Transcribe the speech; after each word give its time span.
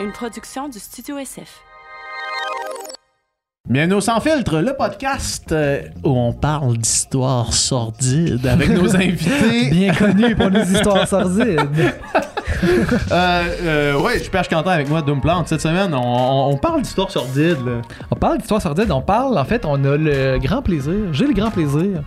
une 0.00 0.12
production 0.12 0.68
du 0.68 0.78
Studio 0.78 1.18
SF. 1.18 1.60
Bienvenue 3.68 3.94
au 3.94 4.00
Sans 4.00 4.20
Filtre, 4.20 4.58
le 4.60 4.74
podcast 4.76 5.50
euh, 5.52 5.82
où 6.04 6.10
on 6.10 6.32
parle 6.34 6.76
d'histoires 6.76 7.52
sordides 7.54 8.46
avec 8.46 8.68
nos 8.68 8.94
invités. 8.96 9.70
Bien 9.70 9.94
connu 9.94 10.36
pour 10.36 10.50
les 10.50 10.72
histoires 10.72 11.06
sordides. 11.08 11.60
Euh, 13.10 13.42
euh, 13.62 14.00
ouais, 14.00 14.14
je 14.14 14.20
suis 14.22 14.30
Perche 14.30 14.48
Quentin 14.48 14.70
avec 14.70 14.88
moi, 14.88 15.02
Doomplante. 15.02 15.48
Cette 15.48 15.60
semaine, 15.60 15.92
on, 15.92 15.98
on- 15.98 16.50
on 16.52 16.56
parle 16.56 16.80
d'histoires 16.82 17.10
sordides. 17.10 17.58
là. 17.66 17.82
On 18.10 18.16
parle 18.16 18.38
d'histoires 18.38 18.62
sordides, 18.62 18.90
on 18.90 19.02
parle, 19.02 19.36
en 19.36 19.44
fait, 19.44 19.64
on 19.66 19.74
a 19.84 19.96
le 19.96 20.38
grand 20.38 20.62
plaisir, 20.62 21.12
j'ai 21.12 21.26
le 21.26 21.34
grand 21.34 21.50
plaisir 21.50 22.02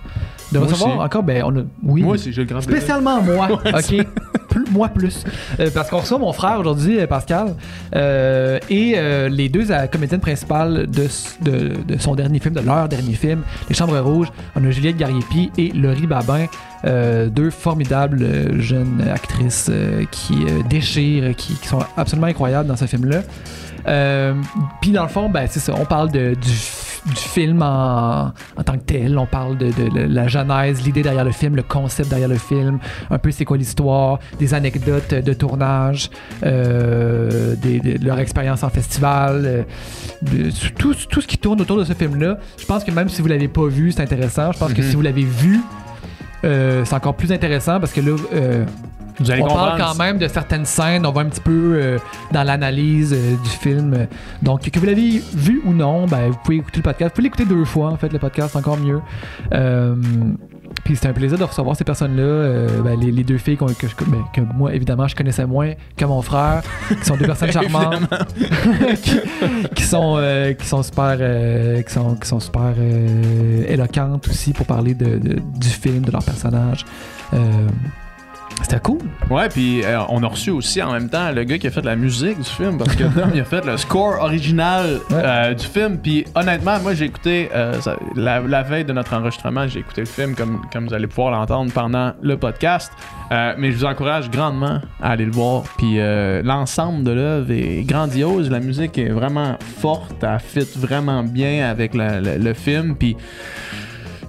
de 0.51 0.59
Moi 0.59 0.67
recevoir 0.67 0.91
aussi. 0.97 1.05
encore, 1.05 1.23
ben, 1.23 1.43
on 1.45 1.57
a, 1.57 1.61
oui. 1.83 2.03
Moi 2.03 2.13
aussi, 2.15 2.31
j'ai 2.31 2.41
le 2.41 2.47
grand 2.47 2.59
plaisir. 2.59 2.77
Spécialement 2.77 3.21
moi, 3.21 3.49
ok? 3.65 4.05
Plus- 4.49 4.65
moi 4.71 4.87
plus. 4.89 5.23
Euh, 5.59 5.69
parce 5.73 5.89
qu'on 5.89 5.99
reçoit 5.99 6.17
mon 6.17 6.33
frère 6.33 6.59
aujourd'hui, 6.59 6.99
euh, 6.99 7.05
Pascal, 7.07 7.55
euh, 7.95 8.57
et 8.69 8.93
euh, 8.97 9.29
les 9.29 9.49
deux 9.49 9.65
comédiennes 9.91 10.21
principales 10.21 10.87
de, 10.87 11.07
de, 11.41 11.73
de 11.87 11.97
son 11.99 12.15
dernier 12.15 12.39
film, 12.39 12.55
de 12.55 12.61
leur 12.61 12.87
dernier 12.87 13.13
film, 13.13 13.41
Les 13.69 13.75
Chambres 13.75 13.99
Rouges. 13.99 14.31
On 14.55 14.65
a 14.65 14.71
Juliette 14.71 14.97
Gariepi 14.97 15.51
et 15.57 15.69
Laurie 15.73 16.07
Babin, 16.07 16.45
deux 17.29 17.49
formidables 17.49 18.59
jeunes 18.59 19.03
actrices 19.13 19.69
qui 20.11 20.35
déchirent, 20.69 21.35
qui, 21.35 21.53
qui 21.55 21.67
sont 21.67 21.79
absolument 21.95 22.27
incroyables 22.27 22.67
dans 22.67 22.75
ce 22.77 22.85
film-là. 22.85 23.21
Euh, 23.87 24.33
Puis 24.81 24.91
dans 24.91 25.03
le 25.03 25.09
fond, 25.09 25.29
ben, 25.29 25.45
c'est 25.49 25.59
ça, 25.59 25.73
on 25.77 25.85
parle 25.85 26.11
de, 26.11 26.33
du, 26.35 26.49
film 27.15 27.61
en, 27.61 28.33
en 28.57 28.63
tant 28.65 28.73
que 28.73 28.83
tel, 28.85 29.17
on 29.17 29.25
parle 29.25 29.57
de, 29.57 29.67
de- 29.67 29.89
de 29.89 30.13
la 30.13 30.27
genèse, 30.27 30.81
l'idée 30.83 31.03
derrière 31.03 31.23
le 31.23 31.31
film, 31.31 31.55
le 31.55 31.63
concept 31.63 32.09
derrière 32.09 32.27
le 32.27 32.37
film, 32.37 32.79
un 33.09 33.17
peu 33.17 33.31
c'est 33.31 33.45
quoi 33.45 33.55
l'histoire, 33.55 34.19
des 34.39 34.53
anecdotes 34.53 35.13
de 35.13 35.33
tournage, 35.33 36.09
euh, 36.43 37.55
des- 37.55 37.79
de 37.79 38.05
leur 38.05 38.19
expérience 38.19 38.63
en 38.63 38.69
festival, 38.69 39.41
euh, 39.45 40.49
tout, 40.77 40.95
tout 41.09 41.21
ce 41.21 41.27
qui 41.27 41.37
tourne 41.37 41.61
autour 41.61 41.77
de 41.77 41.85
ce 41.85 41.93
film-là. 41.93 42.39
Je 42.59 42.65
pense 42.65 42.83
que 42.83 42.91
même 42.91 43.07
si 43.07 43.21
vous 43.21 43.27
l'avez 43.29 43.47
pas 43.47 43.67
vu, 43.67 43.91
c'est 43.93 44.01
intéressant. 44.01 44.51
Je 44.51 44.59
pense 44.59 44.73
que 44.73 44.81
Mhm. 44.81 44.89
si 44.89 44.95
vous 44.95 45.01
l'avez 45.01 45.23
vu, 45.23 45.61
c'est 46.43 46.93
encore 46.93 47.15
plus 47.15 47.31
intéressant 47.31 47.79
parce 47.79 47.91
que 47.93 48.01
là, 48.01 48.15
Vous 49.19 49.31
allez 49.31 49.41
on 49.41 49.45
comprendre. 49.47 49.77
parle 49.77 49.81
quand 49.93 50.03
même 50.03 50.17
de 50.17 50.27
certaines 50.27 50.65
scènes, 50.65 51.05
on 51.05 51.11
va 51.11 51.21
un 51.21 51.25
petit 51.25 51.41
peu 51.41 51.73
euh, 51.75 51.97
dans 52.31 52.43
l'analyse 52.43 53.13
euh, 53.13 53.35
du 53.43 53.49
film. 53.49 54.07
Donc, 54.43 54.69
que 54.69 54.79
vous 54.79 54.85
l'avez 54.85 55.21
vu 55.33 55.61
ou 55.65 55.73
non, 55.73 56.05
ben, 56.05 56.29
vous 56.29 56.37
pouvez 56.43 56.57
écouter 56.57 56.77
le 56.77 56.83
podcast. 56.83 57.11
Vous 57.11 57.15
pouvez 57.15 57.23
l'écouter 57.23 57.45
deux 57.45 57.65
fois, 57.65 57.89
en 57.89 57.97
fait, 57.97 58.11
le 58.13 58.19
podcast, 58.19 58.55
encore 58.55 58.77
mieux. 58.77 59.01
Euh, 59.53 59.95
puis 60.83 60.95
c'est 60.95 61.07
un 61.07 61.13
plaisir 61.13 61.37
de 61.37 61.43
recevoir 61.43 61.75
ces 61.75 61.83
personnes-là, 61.83 62.21
euh, 62.23 62.81
ben, 62.81 62.97
les, 62.99 63.11
les 63.11 63.23
deux 63.23 63.37
filles 63.37 63.57
qu'on- 63.57 63.65
que, 63.67 63.87
je- 63.87 64.05
ben, 64.05 64.23
que 64.33 64.41
moi, 64.41 64.73
évidemment, 64.73 65.07
je 65.07 65.15
connaissais 65.15 65.45
moins 65.45 65.71
que 65.97 66.05
mon 66.05 66.21
frère, 66.21 66.61
qui 66.89 67.05
sont 67.05 67.17
deux 67.17 67.25
personnes 67.25 67.51
charmantes, 67.51 68.07
qui, 69.01 69.19
qui 69.75 69.83
sont, 69.83 70.15
euh, 70.17 70.53
qui 70.53 70.65
sont 70.65 70.83
super, 70.83 71.17
euh, 71.19 71.81
qui 71.81 71.91
sont, 71.93 72.15
qui 72.15 72.27
sont 72.27 72.39
super 72.39 72.73
éloquentes 73.67 74.27
aussi 74.27 74.53
pour 74.53 74.65
parler 74.65 74.93
de, 74.93 75.17
de- 75.17 75.39
du 75.57 75.67
film, 75.69 76.01
de 76.03 76.11
leur 76.11 76.23
personnage. 76.23 76.85
C'était 78.61 78.79
cool. 78.81 78.99
Ouais, 79.29 79.47
puis 79.47 79.81
euh, 79.85 79.99
on 80.09 80.21
a 80.23 80.27
reçu 80.27 80.49
aussi 80.49 80.81
en 80.81 80.91
même 80.91 81.09
temps 81.09 81.31
le 81.31 81.43
gars 81.45 81.57
qui 81.57 81.67
a 81.67 81.71
fait 81.71 81.85
la 81.85 81.95
musique 81.95 82.37
du 82.37 82.49
film 82.49 82.77
parce 82.77 82.95
que 82.95 83.03
il 83.33 83.39
a 83.39 83.45
fait 83.45 83.63
le 83.65 83.77
score 83.77 84.21
original 84.21 84.99
euh, 85.11 85.53
du 85.53 85.65
film. 85.65 85.97
Puis 85.99 86.25
honnêtement, 86.35 86.77
moi 86.81 86.93
j'ai 86.93 87.05
écouté 87.05 87.49
euh, 87.55 87.79
ça- 87.79 87.95
la, 88.15 88.41
la 88.41 88.63
veille 88.63 88.83
de 88.83 88.91
notre 88.91 89.13
enregistrement, 89.13 89.67
j'ai 89.67 89.79
écouté 89.79 90.01
le 90.01 90.07
film 90.07 90.35
comme, 90.35 90.61
comme 90.73 90.87
vous 90.87 90.93
allez 90.93 91.07
pouvoir 91.07 91.31
l'entendre 91.31 91.71
pendant 91.71 92.11
le 92.21 92.35
podcast. 92.37 92.91
Mais 93.31 93.71
je 93.71 93.77
vous 93.77 93.85
encourage 93.85 94.29
grandement 94.31 94.79
à 95.01 95.11
aller 95.11 95.25
le 95.25 95.31
voir. 95.31 95.63
Puis 95.77 95.97
l'ensemble 96.43 97.03
de 97.03 97.11
l'œuvre 97.11 97.51
est 97.51 97.83
grandiose. 97.85 98.49
La 98.49 98.59
musique 98.59 98.97
est 98.97 99.09
vraiment 99.09 99.57
forte, 99.81 100.23
elle 100.23 100.39
fit 100.39 100.67
vraiment 100.77 101.23
bien 101.23 101.69
avec 101.69 101.93
la- 101.93 102.19
la- 102.19 102.37
le 102.37 102.53
film. 102.53 102.95
Puis 102.95 103.15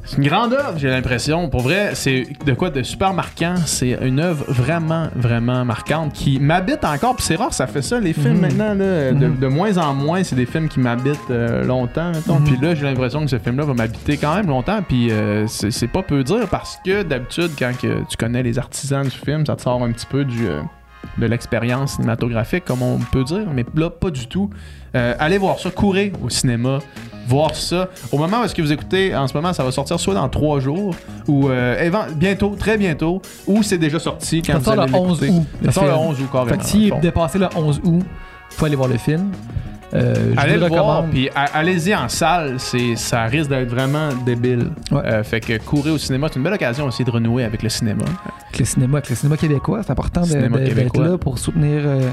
c'est 0.09 0.17
une 0.17 0.27
grande 0.27 0.53
œuvre, 0.55 0.75
j'ai 0.79 0.89
l'impression. 0.89 1.49
Pour 1.51 1.61
vrai, 1.61 1.91
c'est 1.95 2.27
de 2.47 2.53
quoi 2.55 2.71
de 2.71 2.83
super 2.83 3.13
marquant. 3.13 3.55
C'est 3.67 3.99
une 4.03 4.21
œuvre 4.21 4.45
vraiment, 4.49 5.09
vraiment 5.15 5.65
marquante 5.65 6.13
qui 6.15 6.41
m'habite 6.41 6.85
encore. 6.85 7.15
Puis 7.17 7.25
c'est 7.27 7.37
rare, 7.37 7.53
ça 7.53 7.67
fait 7.67 7.83
ça, 7.83 8.01
les 8.01 8.13
films 8.15 8.35
Mhm. 8.37 8.41
maintenant. 8.41 8.75
Là, 8.75 9.13
de, 9.13 9.27
Mhm. 9.27 9.39
de 9.39 9.47
moins 9.47 9.77
en 9.77 9.93
moins, 9.95 10.25
c'est 10.25 10.37
des 10.37 10.47
films 10.47 10.69
qui 10.69 10.81
m'habitent 10.81 11.19
euh, 11.31 11.63
longtemps. 11.65 12.13
Mhm. 12.27 12.45
Puis 12.45 12.57
là, 12.61 12.75
j'ai 12.75 12.85
l'impression 12.85 13.21
que 13.21 13.27
ce 13.29 13.39
film-là 13.39 13.65
va 13.65 13.75
m'habiter 13.75 14.17
quand 14.17 14.35
même 14.35 14.47
longtemps. 14.49 14.81
Puis 14.83 15.11
euh, 15.11 15.47
c'est 15.47 15.71
c'est 15.71 15.89
pas 15.89 16.03
peu 16.03 16.25
dire 16.25 16.49
parce 16.51 16.79
que 16.85 17.03
d'habitude, 17.03 17.51
quand 17.59 17.73
que 17.81 18.03
tu 18.09 18.17
connais 18.17 18.43
les 18.43 18.59
artisans 18.59 19.05
du 19.05 19.11
film, 19.11 19.45
ça 19.47 19.57
te 19.57 19.63
sort 19.63 19.83
un 19.83 19.93
petit 19.93 20.07
peu 20.07 20.25
du. 20.25 20.47
euh, 20.47 20.61
de 21.17 21.27
l'expérience 21.27 21.93
cinématographique, 21.95 22.65
comme 22.65 22.83
on 22.83 22.99
peut 22.99 23.25
dire, 23.25 23.47
mais 23.53 23.65
là, 23.75 23.91
pas 23.91 24.11
du 24.11 24.27
tout. 24.27 24.51
Euh, 24.95 25.15
allez 25.19 25.39
voir 25.39 25.59
ça, 25.59 25.71
courez 25.71 26.13
au 26.25 26.29
cinéma, 26.29 26.79
voir 27.27 27.55
ça. 27.55 27.89
Au 28.13 28.19
moment 28.19 28.41
où 28.41 28.45
est-ce 28.45 28.55
que 28.55 28.63
vous 28.63 28.73
écoutez, 28.73 29.15
en 29.15 29.27
ce 29.29 29.35
moment, 29.35 29.53
ça 29.53 29.63
va 29.65 29.71
sortir 29.71 29.99
soit 30.01 30.15
dans 30.15 30.29
trois 30.29 30.61
jours, 30.61 30.95
ou 31.27 31.49
euh, 31.49 31.91
bientôt, 32.15 32.55
très 32.59 32.79
bientôt, 32.79 33.21
ou 33.47 33.63
c'est 33.63 33.79
déjà 33.79 33.99
sorti 33.99 34.43
quand 34.43 34.53
Ça 34.55 34.59
vous 34.59 34.65
sort 34.65 34.81
allez 34.81 34.93
le 34.93 34.99
11 34.99 35.21
l'écouter. 35.23 35.41
août. 35.41 35.47
Ça 35.67 35.73
sort 35.73 35.85
le 35.85 35.91
film. 35.91 36.01
11 36.09 36.21
août, 36.21 36.29
carrément. 36.33 36.51
Fait 36.51 36.57
que 36.59 36.63
dans 36.63 36.79
le 36.79 36.99
est 36.99 37.01
dépassé 37.01 37.39
le 37.39 37.49
11 37.55 37.81
août, 37.85 38.03
faut 38.51 38.65
aller 38.65 38.77
voir 38.77 38.89
le 38.89 38.97
film. 38.99 39.31
Euh, 39.94 40.34
Allez 40.37 40.59
le 40.59 40.66
voir, 40.66 41.04
puis 41.06 41.31
allez-y 41.34 41.94
en 41.94 42.09
salle, 42.10 42.56
c'est, 42.59 42.94
ça 42.97 43.25
risque 43.25 43.49
d'être 43.49 43.71
vraiment 43.71 44.10
débile. 44.26 44.71
Ouais. 44.91 45.00
Euh, 45.04 45.25
fait 45.25 45.41
que 45.41 45.56
courir 45.59 45.94
au 45.94 45.99
cinéma, 45.99 46.28
c'est 46.31 46.37
une 46.37 46.43
belle 46.43 46.53
occasion 46.54 46.84
aussi 46.84 47.04
de 47.04 47.10
renouer 47.10 47.44
avec 47.44 47.62
le 47.62 47.69
cinéma. 47.71 48.04
Avec 48.04 48.59
le 48.59 48.65
cinéma, 48.66 48.98
avec 48.98 49.09
le 49.09 49.16
cinéma 49.16 49.37
québécois, 49.38 49.81
c'est 49.82 49.91
important 49.91 50.21
de- 50.22 50.34
de- 50.34 50.75
d'être 50.75 51.00
là 51.00 51.16
pour 51.16 51.38
soutenir 51.38 51.82
euh, 51.87 52.10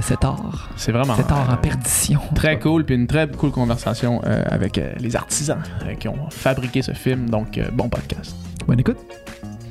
cet 0.00 0.24
art. 0.24 0.68
C'est 0.76 0.90
vraiment 0.92 1.14
Cet 1.14 1.30
art 1.30 1.48
en 1.48 1.56
perdition. 1.58 2.20
Très 2.34 2.58
cool, 2.58 2.84
puis 2.84 2.96
une 2.96 3.06
très 3.06 3.28
cool 3.28 3.50
conversation 3.52 4.20
avec 4.50 4.80
les 4.98 5.14
artisans 5.14 5.62
qui 6.00 6.08
ont 6.08 6.28
fabriqué 6.30 6.82
ce 6.82 6.92
film. 6.92 7.30
Donc, 7.30 7.60
bon 7.72 7.88
podcast. 7.88 8.34
Bonne 8.66 8.80
écoute. 8.80 8.98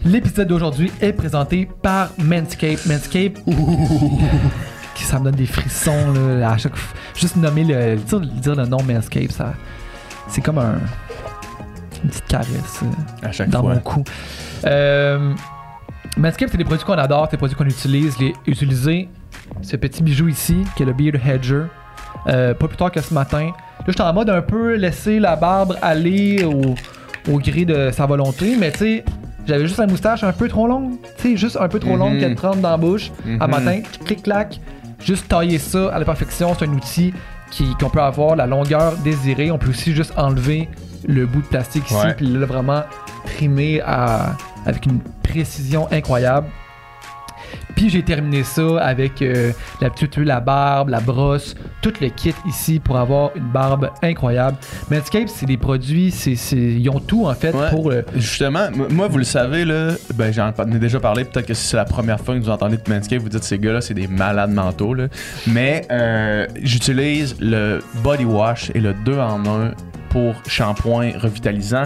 L'épisode 0.05 0.47
d'aujourd'hui 0.47 0.89
est 1.01 1.11
présenté 1.11 1.67
par 1.81 2.11
Manscape. 2.17 2.85
Manscape, 2.85 3.39
qui 4.97 5.03
ça 5.03 5.19
me 5.19 5.25
donne 5.25 5.35
des 5.35 5.45
frissons 5.45 6.13
là, 6.39 6.51
à 6.51 6.57
chaque 6.57 6.75
fois. 6.75 6.97
Juste 7.15 7.35
nommer 7.35 7.63
le 7.63 7.95
dire, 7.95 8.19
dire 8.19 8.55
le 8.55 8.65
nom 8.65 8.81
Manscape, 8.83 9.31
ça, 9.31 9.53
c'est 10.27 10.41
comme 10.41 10.57
un 10.57 10.75
une 12.03 12.09
petite 12.09 12.27
caresse. 12.27 12.81
euh, 12.83 13.27
À 13.27 13.31
chaque 13.31 13.49
dans 13.49 13.61
fois. 13.61 13.73
mon 13.73 13.79
cou. 13.79 14.03
Euh, 14.65 15.33
Manscaped, 16.17 16.49
c'est 16.51 16.57
des 16.57 16.63
produits 16.63 16.85
qu'on 16.85 16.93
adore, 16.93 17.25
c'est 17.25 17.31
des 17.31 17.37
produits 17.37 17.55
qu'on 17.55 17.65
utilise. 17.65 18.17
Les, 18.19 18.33
utiliser 18.45 19.09
ce 19.61 19.75
petit 19.77 20.03
bijou 20.03 20.27
ici, 20.27 20.63
qui 20.75 20.83
est 20.83 20.85
le 20.85 20.93
Beard 20.93 21.15
Hedger, 21.25 21.63
euh, 22.27 22.53
pas 22.53 22.67
plus 22.67 22.77
tard 22.77 22.91
que 22.91 23.01
ce 23.01 23.13
matin. 23.13 23.47
Là, 23.79 23.83
je 23.87 23.91
suis 23.93 24.01
en 24.01 24.13
mode 24.13 24.29
un 24.29 24.41
peu 24.41 24.75
laisser 24.75 25.19
la 25.19 25.35
barbe 25.35 25.75
aller 25.81 26.43
au, 26.43 26.75
au 27.31 27.39
gré 27.39 27.65
de 27.65 27.89
sa 27.91 28.05
volonté, 28.05 28.55
mais 28.59 28.71
tu 28.71 28.77
sais, 28.79 29.05
j'avais 29.47 29.65
juste 29.65 29.79
la 29.79 29.87
moustache 29.87 30.23
un 30.23 30.33
peu 30.33 30.47
trop 30.47 30.67
longue. 30.67 30.93
Tu 31.17 31.31
sais, 31.31 31.37
juste 31.37 31.57
un 31.59 31.67
peu 31.67 31.79
trop 31.79 31.95
longue 31.97 32.13
Mhm. 32.13 32.19
qu'elle 32.19 32.35
trempe 32.35 32.61
dans 32.61 32.71
la 32.71 32.77
bouche. 32.77 33.11
À 33.39 33.47
Mhm. 33.47 33.51
matin, 33.51 33.79
clic-clac, 34.05 34.59
juste 34.99 35.27
tailler 35.27 35.59
ça 35.59 35.93
à 35.93 35.99
la 35.99 36.05
perfection. 36.05 36.53
C'est 36.57 36.65
un 36.65 36.73
outil 36.73 37.13
qui- 37.51 37.73
qu'on 37.79 37.89
peut 37.89 38.01
avoir 38.01 38.35
la 38.35 38.45
longueur 38.45 38.95
désirée. 38.97 39.51
On 39.51 39.57
peut 39.57 39.69
aussi 39.69 39.93
juste 39.95 40.13
enlever 40.17 40.67
le 41.07 41.25
bout 41.25 41.41
de 41.41 41.47
plastique 41.47 41.85
ici, 41.85 41.95
puis 42.17 42.27
là, 42.27 42.45
vraiment 42.45 42.83
trimer 43.25 43.81
à- 43.81 44.35
avec 44.65 44.85
une 44.85 44.99
précision 45.23 45.87
incroyable. 45.91 46.47
Puis 47.75 47.89
j'ai 47.89 48.01
terminé 48.03 48.43
ça 48.43 48.79
avec 48.81 49.21
euh, 49.21 49.51
la 49.81 49.89
petite 49.89 50.15
huile 50.15 50.31
à 50.31 50.39
barbe, 50.39 50.89
la 50.89 50.99
brosse, 50.99 51.55
tout 51.81 51.93
le 52.01 52.09
kit 52.09 52.33
ici 52.47 52.79
pour 52.79 52.97
avoir 52.97 53.31
une 53.35 53.47
barbe 53.51 53.89
incroyable. 54.01 54.57
Manscaped, 54.89 55.29
c'est 55.29 55.45
des 55.45 55.57
produits, 55.57 56.09
c'est, 56.11 56.35
c'est- 56.35 56.57
ils 56.57 56.89
ont 56.89 56.99
tout 56.99 57.25
en 57.27 57.33
fait 57.35 57.53
Ouais. 57.55 57.69
pour. 57.69 57.91
Justement, 58.15 58.67
moi, 58.89 59.07
vous 59.07 59.17
le 59.19 59.23
savez, 59.23 59.63
là, 59.65 59.91
ben, 60.15 60.31
j'en 60.33 60.51
ai 60.51 60.79
déjà 60.79 60.99
parlé. 60.99 61.23
Peut-être 61.23 61.45
que 61.47 61.53
si 61.53 61.67
c'est 61.67 61.77
la 61.77 61.85
première 61.85 62.19
fois 62.19 62.35
que 62.35 62.39
vous 62.39 62.49
entendez 62.49 62.77
de 62.77 62.83
Manscaped, 62.91 63.21
vous 63.21 63.29
dites 63.29 63.43
ces 63.43 63.59
gars-là, 63.59 63.81
c'est 63.81 63.93
des 63.93 64.07
malades 64.07 64.51
mentaux. 64.51 64.93
Là. 64.93 65.07
Mais 65.45 65.85
euh, 65.91 66.47
j'utilise 66.63 67.35
le 67.39 67.79
body 68.03 68.25
wash 68.25 68.71
et 68.73 68.79
le 68.79 68.93
2 68.93 69.19
en 69.19 69.45
1 69.45 69.71
pour 70.09 70.33
shampoing 70.47 71.11
revitalisant. 71.19 71.83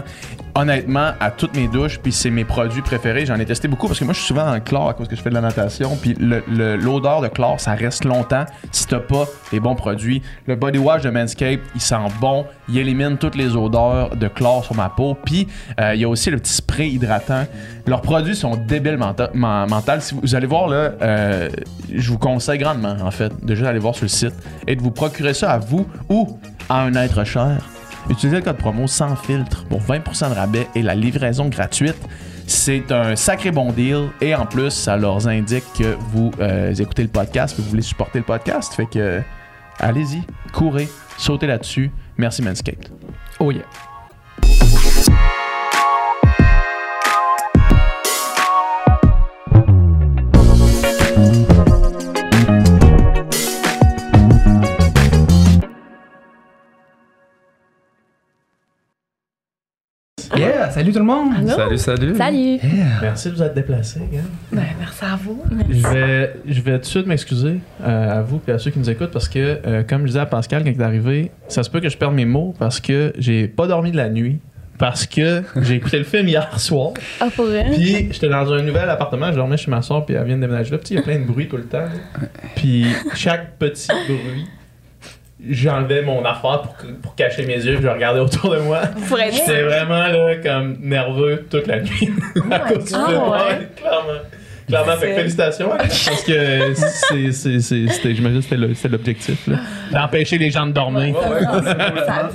Honnêtement, 0.54 1.12
à 1.22 1.32
toutes 1.32 1.56
mes 1.56 1.68
douches, 1.70 1.98
puis 2.00 2.12
c'est 2.12 2.30
mes 2.30 2.44
produits 2.44 2.82
préférés. 2.82 3.26
J'en 3.26 3.36
ai 3.40 3.46
testé 3.46 3.70
beaucoup 3.70 3.88
parce 3.88 4.00
que 4.00 4.04
moi, 4.04 4.14
je 4.14 4.20
suis 4.20 4.28
souvent 4.28 4.52
le 4.54 4.60
chlore 4.60 4.90
à 4.90 4.94
cause 4.94 5.08
que 5.08 5.16
je 5.16 5.22
fais 5.22 5.30
de 5.30 5.34
la 5.36 5.40
natation. 5.42 5.96
Puis 5.96 6.14
l'odeur 6.20 7.22
de 7.22 7.30
chlore, 7.30 7.60
ça 7.60 7.72
reste 7.74 8.04
longtemps 8.04 8.46
si 8.72 8.86
t'as 8.86 9.00
pas 9.00 9.26
les 9.54 9.62
bons 9.62 9.76
produits. 9.76 10.22
Le 10.48 10.56
body 10.56 10.78
wash 10.78 11.04
de 11.04 11.10
Manscaped, 11.10 11.62
il 11.74 11.80
sent 11.82 11.96
bon. 12.20 12.46
Il 12.68 12.78
élimine 12.78 13.18
toutes 13.18 13.36
les 13.36 13.56
odeurs 13.56 14.16
de 14.18 14.28
chlore 14.28 14.66
sur 14.66 14.76
ma 14.76 14.90
peau. 14.90 15.16
Puis 15.26 15.48
euh, 15.80 15.96
il 15.96 16.02
y 16.02 16.04
a 16.04 16.10
aussi 16.10 16.30
le 16.30 16.38
petit 16.38 16.54
spray 16.54 16.90
hydratant. 16.90 17.46
Leurs 17.88 18.02
produits 18.02 18.36
sont 18.36 18.58
débiles 18.58 18.98
menta- 18.98 19.30
men- 19.34 19.68
mental. 19.70 20.02
Si 20.02 20.14
vous, 20.14 20.20
vous 20.22 20.36
allez 20.36 20.48
voir 20.48 20.68
là, 20.68 20.92
euh, 21.02 21.50
je 21.94 22.12
vous 22.12 22.18
conseille 22.20 22.60
grandement 22.60 22.98
en 23.02 23.12
fait 23.12 23.32
de 23.46 23.56
juste 23.56 23.68
aller 23.68 23.80
voir 23.80 23.96
sur 23.96 24.04
le 24.04 24.10
site 24.10 24.34
et 24.68 24.76
de 24.76 24.82
vous 24.82 24.92
procurer 24.92 25.34
ça 25.34 25.52
à 25.54 25.58
vous 25.60 25.88
ou 26.10 26.38
à 26.70 26.82
un 26.82 26.94
être 26.96 27.24
cher. 27.24 27.58
Utilisez 28.10 28.38
le 28.38 28.44
code 28.44 28.58
promo 28.58 28.88
sans 28.88 29.16
filtre 29.16 29.66
pour 29.66 29.82
20% 29.82 30.30
de 30.30 30.36
rabais 30.36 30.68
et 30.76 30.82
la 30.82 30.96
livraison 30.96 31.48
gratuite. 31.48 31.98
C'est 32.48 32.92
un 32.92 33.16
sacré 33.16 33.52
bon 33.52 33.72
deal 33.72 34.10
et 34.20 34.36
en 34.36 34.46
plus, 34.46 34.72
ça 34.72 34.98
leur 34.98 35.26
indique 35.28 35.64
que 35.78 35.96
vous 36.12 36.32
euh, 36.40 36.74
écoutez 36.74 37.04
le 37.04 37.10
podcast 37.10 37.56
que 37.56 37.62
vous 37.62 37.70
voulez 37.70 37.82
supporter 37.82 38.20
le 38.20 38.26
podcast. 38.26 38.74
Fait 38.74 38.88
que 38.88 39.22
allez-y, 39.80 40.24
courez, 40.52 40.90
sautez 41.18 41.48
là-dessus. 41.48 41.92
Merci 42.18 42.42
Manscaped. 42.42 42.90
Oh 43.40 43.52
yeah. 43.52 43.64
Salut 60.72 60.92
tout 60.92 61.00
le 61.00 61.06
monde. 61.06 61.30
Allô? 61.38 61.50
Salut, 61.50 61.78
salut. 61.78 62.16
Salut! 62.16 62.60
Merci 63.02 63.30
de 63.30 63.36
vous 63.36 63.44
être 63.44 63.54
déplacés, 63.54 64.02
gars. 64.12 64.20
Ben, 64.52 64.64
merci 64.80 65.06
à 65.06 65.16
vous. 65.16 65.42
Je 65.70 65.88
vais, 65.88 66.36
je 66.48 66.62
vais 66.62 66.74
tout 66.74 66.80
de 66.80 66.86
suite 66.86 67.08
m'excuser 67.08 67.60
euh, 67.84 68.20
à 68.20 68.22
vous 68.22 68.42
et 68.48 68.52
à 68.52 68.60
ceux 68.60 68.72
qui 68.72 68.80
nous 68.80 68.90
écoutent 68.90 69.12
parce 69.12 69.30
que, 69.30 69.60
euh, 69.66 69.84
comme 69.84 70.02
je 70.02 70.08
disais 70.08 70.20
à 70.20 70.26
Pascal 70.26 70.64
quand 70.64 70.70
il 70.70 70.80
est 70.80 70.84
arrivé, 70.84 71.32
ça 71.48 71.64
se 71.64 71.70
peut 71.70 71.80
que 71.80 71.90
je 71.90 71.98
perde 71.98 72.16
mes 72.16 72.26
mots 72.26 72.56
parce 72.58 72.80
que 72.80 73.14
j'ai 73.18 73.48
pas 73.48 73.68
dormi 73.68 73.92
de 73.92 73.98
la 73.98 74.10
nuit. 74.10 74.40
Parce 74.78 75.06
que 75.06 75.44
j'ai 75.62 75.76
écouté 75.76 76.00
le 76.00 76.04
film 76.04 76.28
hier 76.28 76.60
soir. 76.60 76.94
Ah, 77.20 77.28
pour 77.36 77.46
vrai? 77.46 77.68
Puis 77.72 78.08
j'étais 78.12 78.30
dans 78.30 78.52
un 78.52 78.64
nouvel 78.64 78.90
appartement, 78.90 79.32
je 79.32 79.36
dormais 79.36 79.58
chez 79.58 79.70
ma 79.70 79.84
soeur, 79.84 80.04
puis 80.08 80.16
elle 80.16 80.26
vient 80.26 80.38
de 80.38 80.42
déménager 80.42 80.72
là. 80.72 80.80
Puis 80.80 80.96
il 80.96 80.96
y 80.96 81.00
a 81.00 81.04
plein 81.04 81.20
de 81.20 81.26
bruit 81.26 81.48
tout 81.48 81.58
le 81.58 81.66
temps. 81.66 81.86
Puis 82.56 82.88
chaque 83.14 83.60
petit 83.60 83.90
bruit, 84.08 84.48
j'enlevais 85.50 86.02
mon 86.02 86.24
affaire 86.24 86.62
pour, 86.62 86.76
pour 87.02 87.16
cacher 87.16 87.46
mes 87.46 87.56
yeux, 87.56 87.80
je 87.82 87.88
regardais 87.88 88.20
autour 88.20 88.52
de 88.52 88.60
moi. 88.60 88.82
J'étais 89.32 89.64
vraiment 89.64 90.08
là, 90.08 90.36
comme 90.44 90.78
nerveux 90.82 91.46
toute 91.50 91.68
la 91.68 91.82
nuit. 91.82 92.10
à 92.52 92.60
cause 92.60 92.86
du 92.86 92.94
God. 92.94 93.08
film. 93.08 93.22
Ah, 93.34 93.54
clairement. 93.76 94.20
Clairement, 94.68 94.96
fait 94.98 95.16
félicitations. 95.16 95.70
Parce 95.78 96.24
que 96.24 96.74
c'est, 96.76 97.32
c'est, 97.32 97.60
c'est, 97.60 97.88
c'était, 97.88 98.16
j'imagine 98.16 98.40
que 98.40 98.74
c'était, 98.74 98.88
l'objectif. 98.88 99.50
D'empêcher 99.92 100.38
les 100.38 100.50
gens 100.50 100.66
de 100.66 100.72
dormir. 100.72 101.14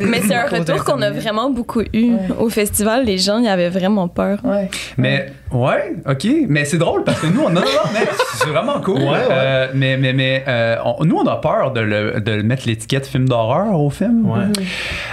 Mais 0.01 0.21
c'est 0.21 0.35
un 0.35 0.47
retour 0.47 0.85
qu'on 0.85 1.01
a 1.01 1.11
vraiment 1.11 1.51
beaucoup 1.51 1.83
eu 1.95 2.13
au 2.39 2.51
festival. 2.51 3.05
Les 3.05 3.17
gens, 3.17 3.39
ils 3.39 3.49
avaient 3.49 3.71
vraiment 3.71 4.09
peur. 4.09 4.39
Ouais. 4.45 4.69
Mais, 4.99 5.33
ouais, 5.53 5.95
ok. 6.09 6.27
Mais 6.49 6.65
c'est 6.65 6.79
drôle 6.79 7.05
parce 7.05 7.21
que 7.21 7.27
nous, 7.27 7.41
on, 7.43 7.49
non, 7.51 7.61
non, 7.61 7.67
non, 7.67 7.91
mais 7.93 8.07
c'est 8.35 8.49
vraiment 8.49 8.81
cool. 8.81 8.99
Ouais, 8.99 9.09
ouais. 9.09 9.19
Euh, 9.31 9.67
mais, 9.75 9.97
mais, 9.97 10.13
mais, 10.13 10.45
euh, 10.49 10.77
on- 10.85 11.05
nous, 11.05 11.17
on 11.17 11.27
a 11.27 11.37
peur 11.37 11.73
de, 11.73 11.81
le, 11.81 12.21
de 12.21 12.43
mettre 12.43 12.67
l'étiquette 12.67 13.07
film 13.07 13.29
d'horreur 13.29 13.79
au 13.81 13.91
film. 13.91 14.29
Ouais. 14.31 14.45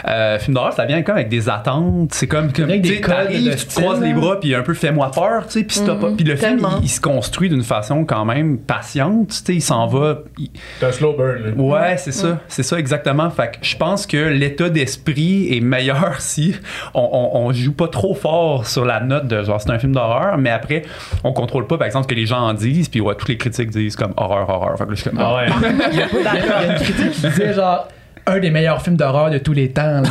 Euh, 0.08 0.40
film 0.40 0.56
d'horreur, 0.56 0.74
ça 0.74 0.86
vient 0.86 1.02
comme 1.04 1.16
avec 1.16 1.30
des 1.30 1.50
attentes. 1.50 2.14
C'est 2.14 2.28
comme, 2.28 2.52
comme 2.52 2.68
des 2.68 2.82
tu 2.82 2.96
sais, 2.96 3.02
codes 3.02 3.14
t'arrives, 3.16 3.46
de 3.52 3.56
tu 3.58 3.66
te 3.66 3.72
style, 3.72 3.84
croises 3.84 4.02
les 4.02 4.10
là. 4.14 4.20
bras, 4.20 4.40
puis 4.40 4.56
un 4.56 4.62
peu 4.62 4.74
fais-moi 4.74 5.12
peur, 5.12 5.46
tu 5.48 5.60
sais. 5.60 5.64
Puis 5.64 5.78
si 5.78 5.86
t'as 5.86 5.96
pas- 5.96 6.12
puis 6.16 6.26
le 6.26 6.36
film, 6.36 6.68
il, 6.80 6.86
il 6.86 6.90
se 6.90 7.00
construit 7.02 7.50
d'une 7.50 7.64
façon 7.64 8.06
quand 8.06 8.26
même 8.26 8.58
patiente. 8.58 9.30
Tu 9.30 9.34
sais, 9.36 9.56
il 9.56 9.62
s'en 9.62 9.88
va. 9.88 10.20
il- 10.38 10.50
C'est 10.80 10.86
un 10.88 10.92
slow 10.92 11.14
burn. 11.14 11.44
là. 11.44 11.52
Ouais, 11.56 11.98
c'est 11.98 12.12
ça. 12.12 12.40
C'est 12.48 12.64
ça 12.64 12.78
exactement. 12.80 13.30
Fait 13.30 13.52
que 13.52 13.58
je 13.66 13.76
pense 13.78 14.06
que 14.08 14.18
l'état 14.18 14.70
d'esprit 14.70 15.56
est 15.56 15.62
meilleur 15.62 16.16
si 16.20 16.56
on, 16.94 17.02
on, 17.12 17.38
on 17.48 17.54
joue 17.54 17.74
pas 17.74 17.88
trop 17.88 18.14
fort 18.16 18.66
sur 18.68 18.86
la 18.86 19.00
note 19.00 19.28
de 19.28 19.44
genre 19.44 19.62
c'est 19.62 19.72
un 19.72 19.80
film 19.80 19.94
d'horreur, 19.94 20.23
mais 20.38 20.50
après 20.50 20.84
on 21.24 21.32
contrôle 21.34 21.68
pas 21.68 21.78
par 21.78 21.86
exemple 21.88 22.04
ce 22.06 22.08
que 22.10 22.16
les 22.20 22.26
gens 22.26 22.40
en 22.40 22.54
disent, 22.54 22.90
puis 22.90 23.02
ouais, 23.02 23.16
toutes 23.16 23.30
les 23.30 23.38
critiques 23.38 23.70
disent 23.70 23.96
comme 23.96 24.14
horreur, 24.18 24.50
horreur. 24.50 24.78
Fait 24.78 24.86
que 24.86 24.90
là, 24.90 24.96
je 24.96 25.02
suis 25.02 25.10
comme 25.10 25.20
Ah 25.22 25.36
ouais. 25.36 25.48
Il 25.92 25.98
y 26.00 26.02
a 26.02 26.66
une 26.68 26.76
critique 26.76 27.12
qui 27.12 27.22
disait 27.28 27.54
genre 27.54 27.88
un 28.26 28.40
des 28.40 28.52
meilleurs 28.52 28.82
films 28.82 28.96
d'horreur 28.96 29.30
de 29.32 29.38
tous 29.38 29.52
les 29.52 29.70
temps. 29.72 30.02
là. 30.02 30.04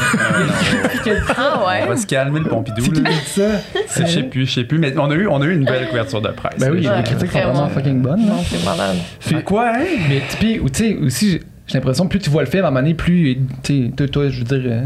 Quel- 1.02 1.22
Ah 1.36 1.60
on 1.84 1.86
va 1.88 1.96
se 1.96 2.06
calmer 2.06 2.40
le 2.40 2.44
Pompidou. 2.46 2.82
C'est 3.26 3.60
Je 3.96 4.06
sais 4.06 4.22
plus, 4.24 4.46
je 4.46 4.52
sais 4.52 4.64
plus, 4.64 4.78
mais 4.78 4.92
on 4.98 5.10
a 5.10 5.14
eu, 5.14 5.26
on 5.28 5.40
a 5.40 5.46
eu 5.46 5.54
une 5.54 5.64
belle 5.64 5.88
couverture 5.88 6.20
de 6.20 6.28
presse. 6.28 6.58
Ben 6.58 6.70
oui, 6.70 6.80
les 6.80 7.02
critiques 7.04 7.32
sont 7.32 7.38
vraiment. 7.40 7.68
fucking 7.68 8.02
bonnes. 8.02 8.26
Non, 8.26 8.42
c'est 8.44 8.62
malade. 8.64 8.96
Fait 9.20 9.42
quoi, 9.42 9.68
hein? 9.76 9.84
Mais 10.10 10.22
tu 10.38 10.60
sais, 10.74 10.98
aussi, 10.98 11.40
j'ai- 11.66 11.74
l'impression 11.78 12.06
plus 12.06 12.18
tu 12.18 12.28
vois 12.28 12.42
le 12.42 12.50
film 12.50 12.64
à 12.64 12.68
un 12.68 12.70
moment 12.70 12.82
donné, 12.82 12.92
plus, 12.94 13.38
tu 13.62 13.86
sais, 13.86 13.92
toi, 13.96 14.08
toi, 14.08 14.28
je 14.28 14.38
veux 14.40 14.58
dire, 14.58 14.70
euh, 14.70 14.82